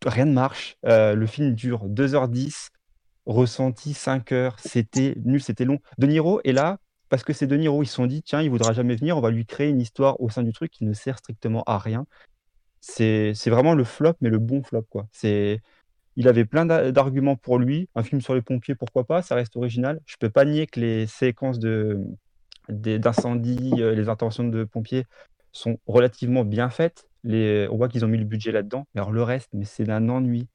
rien 0.06 0.26
ne 0.26 0.34
marche. 0.34 0.78
Euh, 0.86 1.16
le 1.16 1.26
film 1.28 1.56
dure 1.56 1.86
2h10, 1.88 2.70
ressenti 3.26 3.94
5 3.94 4.32
heures. 4.32 4.60
C'était 4.60 5.16
nul, 5.24 5.42
c'était 5.42 5.66
long. 5.66 5.80
De 5.98 6.08
Niro 6.08 6.42
est 6.44 6.52
là 6.54 6.78
parce 7.10 7.24
que 7.24 7.34
c'est 7.34 7.48
De 7.48 7.56
Niro. 7.56 7.84
Ils 7.84 7.88
se 7.88 7.96
sont 7.96 8.06
dit 8.08 8.24
tiens, 8.24 8.42
il 8.42 8.50
voudra 8.50 8.74
jamais 8.74 8.96
venir, 8.96 9.18
on 9.18 9.22
va 9.22 9.32
lui 9.32 9.46
créer 9.46 9.70
une 9.70 9.82
histoire 9.82 10.20
au 10.22 10.30
sein 10.30 10.44
du 10.44 10.54
truc 10.54 10.72
qui 10.72 10.86
ne 10.86 10.94
sert 10.94 11.18
strictement 11.20 11.64
à 11.66 11.78
rien. 11.80 12.06
C'est 12.82 13.34
vraiment 13.48 13.74
le 13.76 13.84
flop, 13.84 14.14
mais 14.22 14.30
le 14.30 14.40
bon 14.40 14.64
flop 14.64 14.84
quoi. 14.90 15.08
C'est 15.12 15.62
il 16.18 16.28
avait 16.28 16.46
plein 16.46 16.66
d'a- 16.66 16.92
d'arguments 16.92 17.38
pour 17.38 17.60
lui. 17.60 17.90
Un 17.96 18.04
film 18.04 18.22
sur 18.22 18.36
les 18.36 18.42
pompiers, 18.42 18.76
pourquoi 18.76 19.06
pas, 19.06 19.22
ça 19.24 19.36
reste 19.36 19.56
original. 19.58 20.02
Je 20.06 20.16
peux 20.20 20.30
pas 20.30 20.46
nier 20.46 20.68
que 20.68 20.80
les 20.82 21.08
séquences 21.08 21.60
de 21.60 22.00
d'incendie, 22.70 23.74
euh, 23.80 23.94
les 23.96 24.10
interventions 24.10 24.48
de 24.48 24.64
pompiers 24.64 25.06
sont 25.58 25.78
relativement 25.88 26.44
bien 26.46 26.70
faites. 26.70 27.08
Les, 27.24 27.68
on 27.72 27.78
voit 27.78 27.88
qu'ils 27.90 28.06
ont 28.06 28.08
mis 28.08 28.18
le 28.20 28.26
budget 28.26 28.52
là-dedans. 28.52 28.86
Mais 28.94 29.02
alors 29.02 29.12
le 29.12 29.24
reste, 29.24 29.50
mais 29.54 29.66
c'est 29.66 29.84
d'un 29.84 30.10
ennui. 30.10 30.48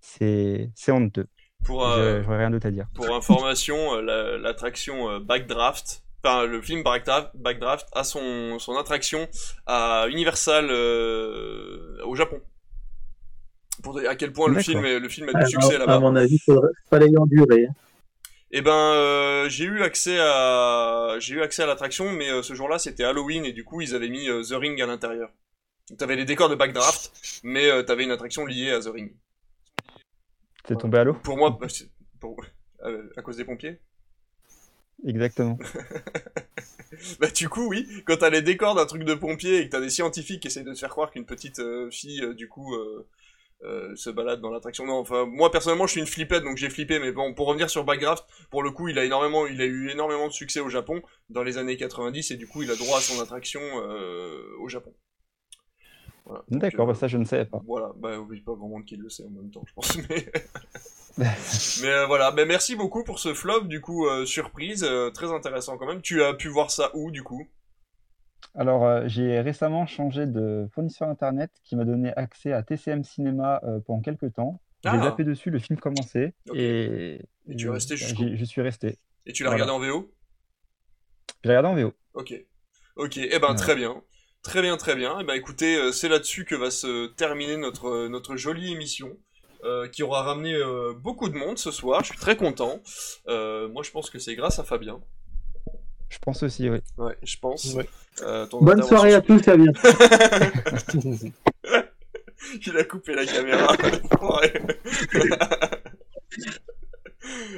C'est 0.00 0.70
honteux. 0.88 1.26
Pour, 1.64 1.86
euh, 1.88 2.22
J'aurais 2.22 2.38
rien 2.38 2.50
d'autre 2.50 2.66
à 2.66 2.70
dire. 2.70 2.86
Pour 2.94 3.12
information, 3.14 3.94
euh, 3.96 4.00
la- 4.02 4.38
l'attraction 4.38 5.10
euh, 5.10 5.18
Backdraft, 5.20 6.02
enfin 6.22 6.44
le 6.46 6.62
film 6.62 6.82
Backdraft, 6.84 7.30
Backdraft 7.34 7.88
a 7.94 8.04
son, 8.04 8.58
son 8.60 8.76
attraction 8.76 9.26
à 9.66 10.06
Universal 10.08 10.68
euh, 10.70 11.96
au 12.04 12.14
Japon. 12.14 12.40
Pour 13.82 13.98
dire 13.98 14.10
à 14.10 14.16
quel 14.16 14.32
point 14.32 14.48
le 14.48 14.60
film, 14.60 14.84
est- 14.84 14.98
le 14.98 15.08
film 15.08 15.28
a 15.34 15.38
À, 15.38 15.44
du 15.44 15.50
succès 15.50 15.76
à 15.76 15.78
là-bas. 15.78 15.98
mon 16.00 16.14
avis, 16.16 16.34
il 16.34 16.38
faudrait- 16.40 16.70
fallait 16.90 17.08
y 17.10 17.16
endurer. 17.16 17.66
Hein. 18.52 18.58
Eh 18.58 18.62
ben, 18.62 18.72
euh, 18.94 19.48
j'ai 19.48 19.64
eu 19.64 19.82
accès 19.82 20.18
à, 20.20 21.16
j'ai 21.18 21.34
eu 21.34 21.42
accès 21.42 21.62
à 21.62 21.66
l'attraction, 21.66 22.12
mais 22.12 22.30
euh, 22.30 22.42
ce 22.42 22.54
jour-là 22.54 22.78
c'était 22.78 23.04
Halloween 23.04 23.44
et 23.44 23.52
du 23.52 23.64
coup 23.64 23.80
ils 23.80 23.94
avaient 23.94 24.08
mis 24.08 24.28
euh, 24.28 24.42
The 24.42 24.52
Ring 24.52 24.80
à 24.80 24.86
l'intérieur. 24.86 25.30
Donc, 25.90 25.98
T'avais 25.98 26.16
les 26.16 26.24
décors 26.24 26.48
de 26.48 26.54
Backdraft, 26.54 27.12
mais 27.44 27.84
t'avais 27.84 28.04
une 28.04 28.10
attraction 28.10 28.44
liée 28.44 28.70
à 28.70 28.80
The 28.80 28.88
Ring. 28.88 29.12
C'est 30.66 30.78
tombé 30.78 30.98
à 30.98 31.04
l'eau? 31.04 31.14
Pour 31.14 31.36
moi, 31.36 31.56
bah, 31.58 31.66
pour- 32.20 32.44
à 33.16 33.22
cause 33.22 33.36
des 33.36 33.44
pompiers? 33.44 33.80
Exactement. 35.06 35.58
Bah 37.20 37.28
du 37.30 37.48
coup 37.48 37.68
oui, 37.68 37.86
quand 38.06 38.16
t'as 38.16 38.30
les 38.30 38.42
décors 38.42 38.74
d'un 38.74 38.86
truc 38.86 39.04
de 39.04 39.14
pompier 39.14 39.58
et 39.58 39.66
que 39.66 39.70
t'as 39.70 39.80
des 39.80 39.90
scientifiques 39.90 40.40
qui 40.40 40.48
essayent 40.48 40.64
de 40.64 40.72
te 40.72 40.78
faire 40.78 40.88
croire 40.88 41.10
qu'une 41.10 41.26
petite 41.26 41.62
fille 41.90 42.34
du 42.34 42.48
coup 42.48 42.74
euh, 43.64 43.94
se 43.96 44.10
balade 44.10 44.40
dans 44.40 44.50
l'attraction. 44.50 44.86
Non, 44.86 44.98
enfin 44.98 45.26
moi 45.26 45.50
personnellement 45.50 45.86
je 45.86 45.92
suis 45.92 46.00
une 46.00 46.06
flippette 46.06 46.44
donc 46.44 46.56
j'ai 46.56 46.70
flippé, 46.70 46.98
mais 46.98 47.12
bon 47.12 47.34
pour 47.34 47.48
revenir 47.48 47.68
sur 47.68 47.84
Backdraft, 47.84 48.24
pour 48.50 48.62
le 48.62 48.70
coup 48.70 48.88
il 48.88 48.98
a 48.98 49.04
énormément, 49.04 49.46
il 49.46 49.60
a 49.60 49.64
eu 49.64 49.90
énormément 49.90 50.28
de 50.28 50.32
succès 50.32 50.60
au 50.60 50.68
Japon 50.68 51.02
dans 51.28 51.42
les 51.42 51.58
années 51.58 51.76
90 51.76 52.30
et 52.30 52.36
du 52.36 52.46
coup 52.46 52.62
il 52.62 52.70
a 52.70 52.76
droit 52.76 52.98
à 52.98 53.00
son 53.00 53.20
attraction 53.20 53.60
euh, 53.60 54.42
au 54.60 54.68
Japon. 54.68 54.94
Voilà, 56.24 56.44
D'accord, 56.50 56.88
euh, 56.88 56.92
bah 56.92 56.98
ça 56.98 57.08
je 57.08 57.16
ne 57.16 57.24
savais 57.24 57.46
pas. 57.46 57.60
Voilà, 57.66 57.90
bah 57.96 58.18
oui, 58.18 58.40
pas 58.42 58.52
grand 58.54 58.68
monde 58.68 58.84
qui 58.84 58.96
le 58.96 59.08
sait 59.08 59.24
en 59.24 59.30
même 59.30 59.50
temps, 59.50 59.64
je 59.66 59.72
pense. 59.72 59.96
Mais, 60.08 60.30
mais 61.82 61.88
euh, 61.88 62.06
voilà, 62.06 62.30
bah, 62.30 62.44
merci 62.44 62.76
beaucoup 62.76 63.02
pour 63.02 63.18
ce 63.18 63.34
flop, 63.34 63.62
du 63.62 63.80
coup, 63.80 64.06
surprise, 64.24 64.88
très 65.14 65.32
intéressant 65.32 65.76
quand 65.76 65.86
même. 65.86 66.00
Tu 66.00 66.22
as 66.22 66.32
pu 66.32 66.46
voir 66.46 66.70
ça 66.70 66.92
où, 66.94 67.10
du 67.10 67.24
coup? 67.24 67.48
Alors, 68.54 68.84
euh, 68.86 69.02
j'ai 69.06 69.40
récemment 69.40 69.86
changé 69.86 70.26
de 70.26 70.66
fournisseur 70.72 71.08
internet 71.08 71.50
qui 71.64 71.76
m'a 71.76 71.84
donné 71.84 72.12
accès 72.16 72.52
à 72.52 72.62
TCM 72.62 73.04
Cinéma 73.04 73.60
euh, 73.64 73.80
pendant 73.80 74.00
quelques 74.00 74.32
temps. 74.34 74.60
J'ai 74.84 74.90
Ah. 74.92 75.02
zappé 75.02 75.24
dessus, 75.24 75.50
le 75.50 75.58
film 75.58 75.78
commençait 75.78 76.34
Ok. 76.48 76.56
et, 76.56 77.20
Et 77.48 77.56
tu 77.56 77.66
es 77.66 77.70
resté 77.70 77.94
bah, 77.94 77.96
jusqu'au 77.96 78.24
je 78.34 78.44
suis 78.44 78.62
resté. 78.62 78.98
Et 79.26 79.32
tu 79.32 79.42
l'as 79.44 79.50
Voilà. 79.50 79.64
regardé 79.64 79.86
en 79.86 79.90
VO 79.92 80.12
Je 81.44 81.48
l'ai 81.50 81.56
regardé 81.56 81.82
en 81.82 81.84
VO. 81.88 81.94
Ok. 82.14 82.34
Ok, 82.96 83.16
eh 83.18 83.38
ben 83.38 83.54
très 83.54 83.74
bien. 83.76 84.02
Très 84.42 84.62
bien, 84.62 84.76
très 84.76 84.94
bien. 84.96 85.18
Eh 85.20 85.24
ben 85.24 85.34
écoutez, 85.34 85.76
euh, 85.76 85.92
c'est 85.92 86.08
là-dessus 86.08 86.44
que 86.44 86.54
va 86.54 86.70
se 86.70 87.06
terminer 87.14 87.56
notre, 87.56 87.86
euh, 87.88 88.08
notre 88.08 88.36
jolie 88.36 88.72
émission. 88.72 89.16
euh, 89.64 89.88
qui 89.88 90.04
aura 90.04 90.22
ramené 90.22 90.54
euh, 90.54 90.92
beaucoup 90.94 91.28
de 91.28 91.34
monde 91.36 91.58
ce 91.58 91.72
soir, 91.72 92.04
je 92.04 92.10
suis 92.10 92.18
très 92.18 92.36
content. 92.36 92.80
Euh, 93.26 93.68
moi 93.68 93.82
je 93.82 93.90
pense 93.90 94.08
que 94.08 94.20
c'est 94.20 94.36
grâce 94.36 94.60
à 94.60 94.64
Fabien. 94.64 95.00
Je 96.08 96.18
pense 96.18 96.42
aussi, 96.42 96.68
oui. 96.70 96.78
Ouais, 96.96 97.16
je 97.22 97.36
pense. 97.38 97.76
Euh, 98.22 98.46
ton 98.46 98.62
Bonne 98.62 98.82
soirée 98.82 99.14
à 99.14 99.20
tous, 99.20 99.38
ça 99.40 99.56
vient. 99.56 99.72
Il 102.66 102.76
a 102.76 102.84
coupé 102.84 103.14
la 103.14 103.26
caméra. 103.26 103.76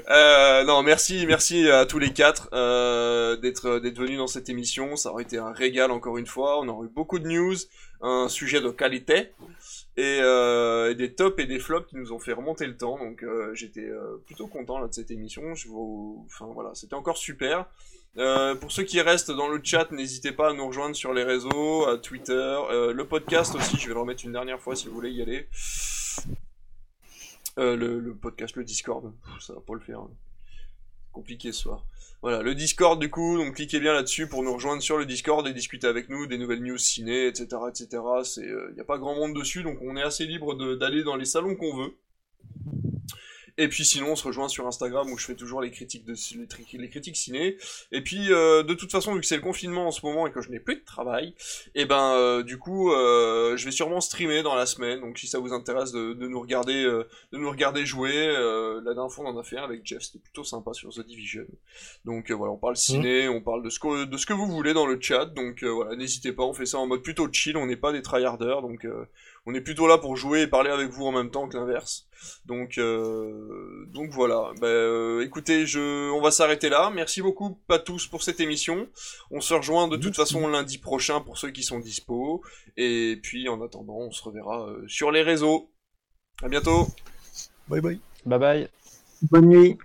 Euh, 0.09 0.65
non, 0.65 0.83
merci, 0.83 1.27
merci 1.27 1.69
à 1.69 1.87
tous 1.87 2.01
les 2.01 2.13
quatre 2.13 2.49
euh, 2.53 3.37
d'être 3.37 3.43
d'être 3.43 3.67
euh, 3.67 3.81
d'être 3.81 3.99
venu 3.99 4.17
dans 4.17 4.27
cette 4.27 4.49
émission. 4.49 4.97
Ça 4.97 5.13
aurait 5.13 5.23
été 5.23 5.39
un 5.39 5.53
régal 5.53 5.93
encore 5.93 6.19
une 6.19 6.27
fois. 6.27 6.59
On 6.61 6.69
aurait 6.69 6.87
eu 6.87 6.91
beaucoup 6.91 7.21
de 7.21 7.29
news, 7.29 7.55
un 8.01 8.29
sujet 8.29 8.61
de 8.61 8.71
qualité 8.71 9.31
et, 9.97 10.21
euh, 10.23 10.91
et 10.91 10.95
des 10.95 11.13
tops 11.15 11.39
et 11.39 11.47
des 11.47 11.59
flops 11.59 11.89
qui 11.89 11.97
nous 11.97 12.13
ont 12.13 12.19
fait 12.19 12.33
remonter 12.33 12.67
le 12.67 12.77
temps. 12.77 12.99
Donc 12.99 13.23
euh, 13.23 13.55
j'étais 13.55 13.89
euh, 13.89 14.17
plutôt 14.27 14.47
content 14.47 14.79
là 14.79 14.89
de 14.89 14.95
cette 14.95 15.11
émission. 15.11 15.55
Je 15.55 15.69
vous, 15.69 16.25
enfin 16.27 16.47
voilà, 16.53 16.71
c'était 16.75 16.95
encore 16.95 17.19
super. 17.19 17.67
Euh, 18.19 18.55
pour 18.57 18.73
ceux 18.73 18.83
qui 18.83 19.01
restent 19.01 19.31
dans 19.31 19.49
le 19.49 19.61
chat, 19.63 19.91
n'hésitez 19.93 20.33
pas 20.33 20.51
à 20.51 20.53
nous 20.53 20.67
rejoindre 20.67 20.97
sur 20.97 21.15
les 21.15 21.23
réseaux, 21.23 21.87
à 21.87 21.97
Twitter, 21.99 22.33
euh, 22.33 22.93
le 22.93 23.07
podcast 23.07 23.55
aussi. 23.55 23.77
Je 23.79 23.89
vais 23.89 23.95
le 23.95 24.01
remettre 24.01 24.25
une 24.25 24.33
dernière 24.33 24.61
fois 24.61 24.75
si 24.75 24.89
vous 24.89 24.95
voulez 24.95 25.13
y 25.13 25.23
aller. 25.23 25.49
Euh, 27.59 27.77
le, 27.77 28.15
podcast, 28.15 28.57
le 28.57 28.65
Discord, 28.65 29.13
ça 29.41 29.55
va 29.55 29.61
pas 29.61 29.75
le 29.75 29.81
faire. 29.81 30.01
hein. 30.01 30.11
Compliqué 31.13 31.53
ce 31.53 31.63
soir. 31.63 31.85
Voilà, 32.23 32.43
le 32.43 32.55
Discord 32.55 33.01
du 33.01 33.11
coup, 33.11 33.39
donc 33.39 33.55
cliquez 33.55 33.81
bien 33.81 33.93
là-dessus 33.95 34.29
pour 34.29 34.43
nous 34.43 34.53
rejoindre 34.53 34.83
sur 34.83 34.99
le 34.99 35.07
Discord 35.07 35.47
et 35.47 35.55
discuter 35.55 35.87
avec 35.87 36.09
nous 36.09 36.27
des 36.27 36.37
nouvelles 36.37 36.63
news 36.63 36.79
ciné, 36.79 37.27
etc., 37.27 37.49
etc. 37.69 38.03
Il 38.37 38.75
y 38.77 38.81
a 38.81 38.85
pas 38.85 38.99
grand 38.99 39.15
monde 39.15 39.35
dessus, 39.35 39.63
donc 39.63 39.79
on 39.83 39.97
est 39.97 40.03
assez 40.03 40.27
libre 40.27 40.55
d'aller 40.77 41.03
dans 41.03 41.17
les 41.17 41.25
salons 41.25 41.57
qu'on 41.57 41.77
veut. 41.77 41.97
Et 43.59 43.69
puis 43.69 43.85
sinon, 43.85 44.13
on 44.13 44.17
se 44.17 44.27
rejoint 44.27 44.49
sur 44.49 44.67
Instagram 44.67 45.11
où 45.11 45.19
je 45.19 45.27
fais 45.27 45.35
toujours 45.35 45.61
les 45.61 45.71
critiques 45.71 46.05
de 46.05 46.15
les, 46.79 46.89
critiques 46.89 47.17
ciné. 47.17 47.57
Et 47.93 48.03
puis 48.03 48.33
euh, 48.33 48.63
de 48.63 48.75
toute 48.75 48.91
façon, 48.91 49.15
vu 49.15 49.21
que 49.21 49.27
c'est 49.27 49.37
le 49.37 49.43
confinement 49.43 49.87
en 49.87 49.91
ce 49.91 50.05
moment 50.05 50.27
et 50.27 50.33
que 50.33 50.41
je 50.41 50.51
n'ai 50.51 50.61
plus 50.61 50.77
de 50.77 50.85
travail, 50.85 51.35
et 51.75 51.85
ben 51.85 52.15
euh, 52.15 52.43
du 52.43 52.59
coup, 52.59 52.93
euh, 52.93 53.57
je 53.57 53.65
vais 53.65 53.71
sûrement 53.71 54.01
streamer 54.01 54.43
dans 54.43 54.55
la 54.55 54.67
semaine. 54.67 55.01
Donc 55.01 55.19
si 55.19 55.27
ça 55.27 55.39
vous 55.39 55.53
intéresse 55.53 55.93
de, 55.93 56.15
de 56.15 56.29
nous 56.29 56.41
regarder, 56.41 56.83
de 56.83 57.39
nous 57.39 57.51
regarder 57.51 57.87
jouer, 57.87 58.27
la 58.27 58.95
dernière 58.95 59.11
fois 59.11 59.25
on 59.27 59.29
en 59.29 59.39
a 59.39 59.45
fait 59.45 59.59
un 59.59 59.65
avec 59.65 59.85
Jeff, 59.85 60.03
c'était 60.03 60.19
plutôt 60.19 60.45
sympa 60.45 60.73
sur 60.73 60.91
The 60.91 61.07
Division. 61.07 61.47
Donc 62.05 62.31
voilà, 62.31 62.53
on 62.53 62.59
parle 62.59 62.77
ciné, 62.77 63.29
on 63.29 63.41
parle 63.41 63.63
de 63.63 63.71
ce 63.71 63.79
que 63.79 64.05
de 64.05 64.17
ce 64.17 64.27
que 64.27 64.33
vous 64.33 64.47
voulez 64.47 64.75
dans 64.75 64.87
le 64.87 65.01
chat. 65.01 65.27
Donc 65.27 65.63
voilà, 65.63 65.97
n'hésitez 65.97 66.33
pas, 66.33 66.45
on 66.45 66.53
fait 66.53 66.67
ça 66.67 66.79
en 66.79 66.87
mode 66.87 67.03
plutôt 67.03 67.31
chill. 67.33 67.57
On 67.57 67.67
n'est 67.67 67.77
pas 67.77 67.93
des 67.93 68.03
tryharders, 68.03 68.63
donc 68.63 68.85
euh, 68.85 69.07
on 69.47 69.55
est 69.55 69.61
plutôt 69.61 69.87
là 69.87 69.99
pour 69.99 70.17
jouer 70.17 70.43
et 70.43 70.47
parler 70.47 70.71
avec 70.71 70.91
vous 70.91 71.07
en 71.07 71.13
même 71.13 71.31
temps 71.31 71.49
que 71.49 71.57
l'inverse. 71.57 72.07
Donc, 72.45 72.79
euh, 72.79 73.87
donc 73.89 74.11
voilà. 74.11 74.53
Ben, 74.61 74.67
euh, 74.67 75.25
écoutez, 75.25 75.67
je, 75.67 76.11
on 76.11 76.21
va 76.21 76.31
s'arrêter 76.31 76.69
là. 76.69 76.91
Merci 76.95 77.23
beaucoup 77.23 77.59
à 77.69 77.79
tous 77.79 78.07
pour 78.07 78.23
cette 78.23 78.41
émission. 78.41 78.89
On 79.31 79.41
se 79.41 79.55
rejoint 79.55 79.89
de 79.89 79.97
toute 79.97 80.17
façon 80.17 80.47
lundi 80.49 80.79
prochain 80.79 81.21
pour 81.21 81.39
ceux 81.39 81.51
qui 81.51 81.63
sont 81.63 81.79
dispo. 81.79 82.43
Et 82.77 83.19
puis 83.23 83.49
en 83.49 83.63
attendant, 83.63 83.99
on 83.99 84.11
se 84.11 84.23
reverra 84.23 84.69
euh, 84.69 84.85
sur 84.89 85.11
les 85.11 85.23
réseaux. 85.23 85.71
À 86.43 86.49
bientôt. 86.49 86.87
Bye 87.69 87.81
bye. 87.81 88.01
Bye 88.27 88.39
bye. 88.39 88.69
Bonne 89.23 89.47
nuit. 89.47 89.79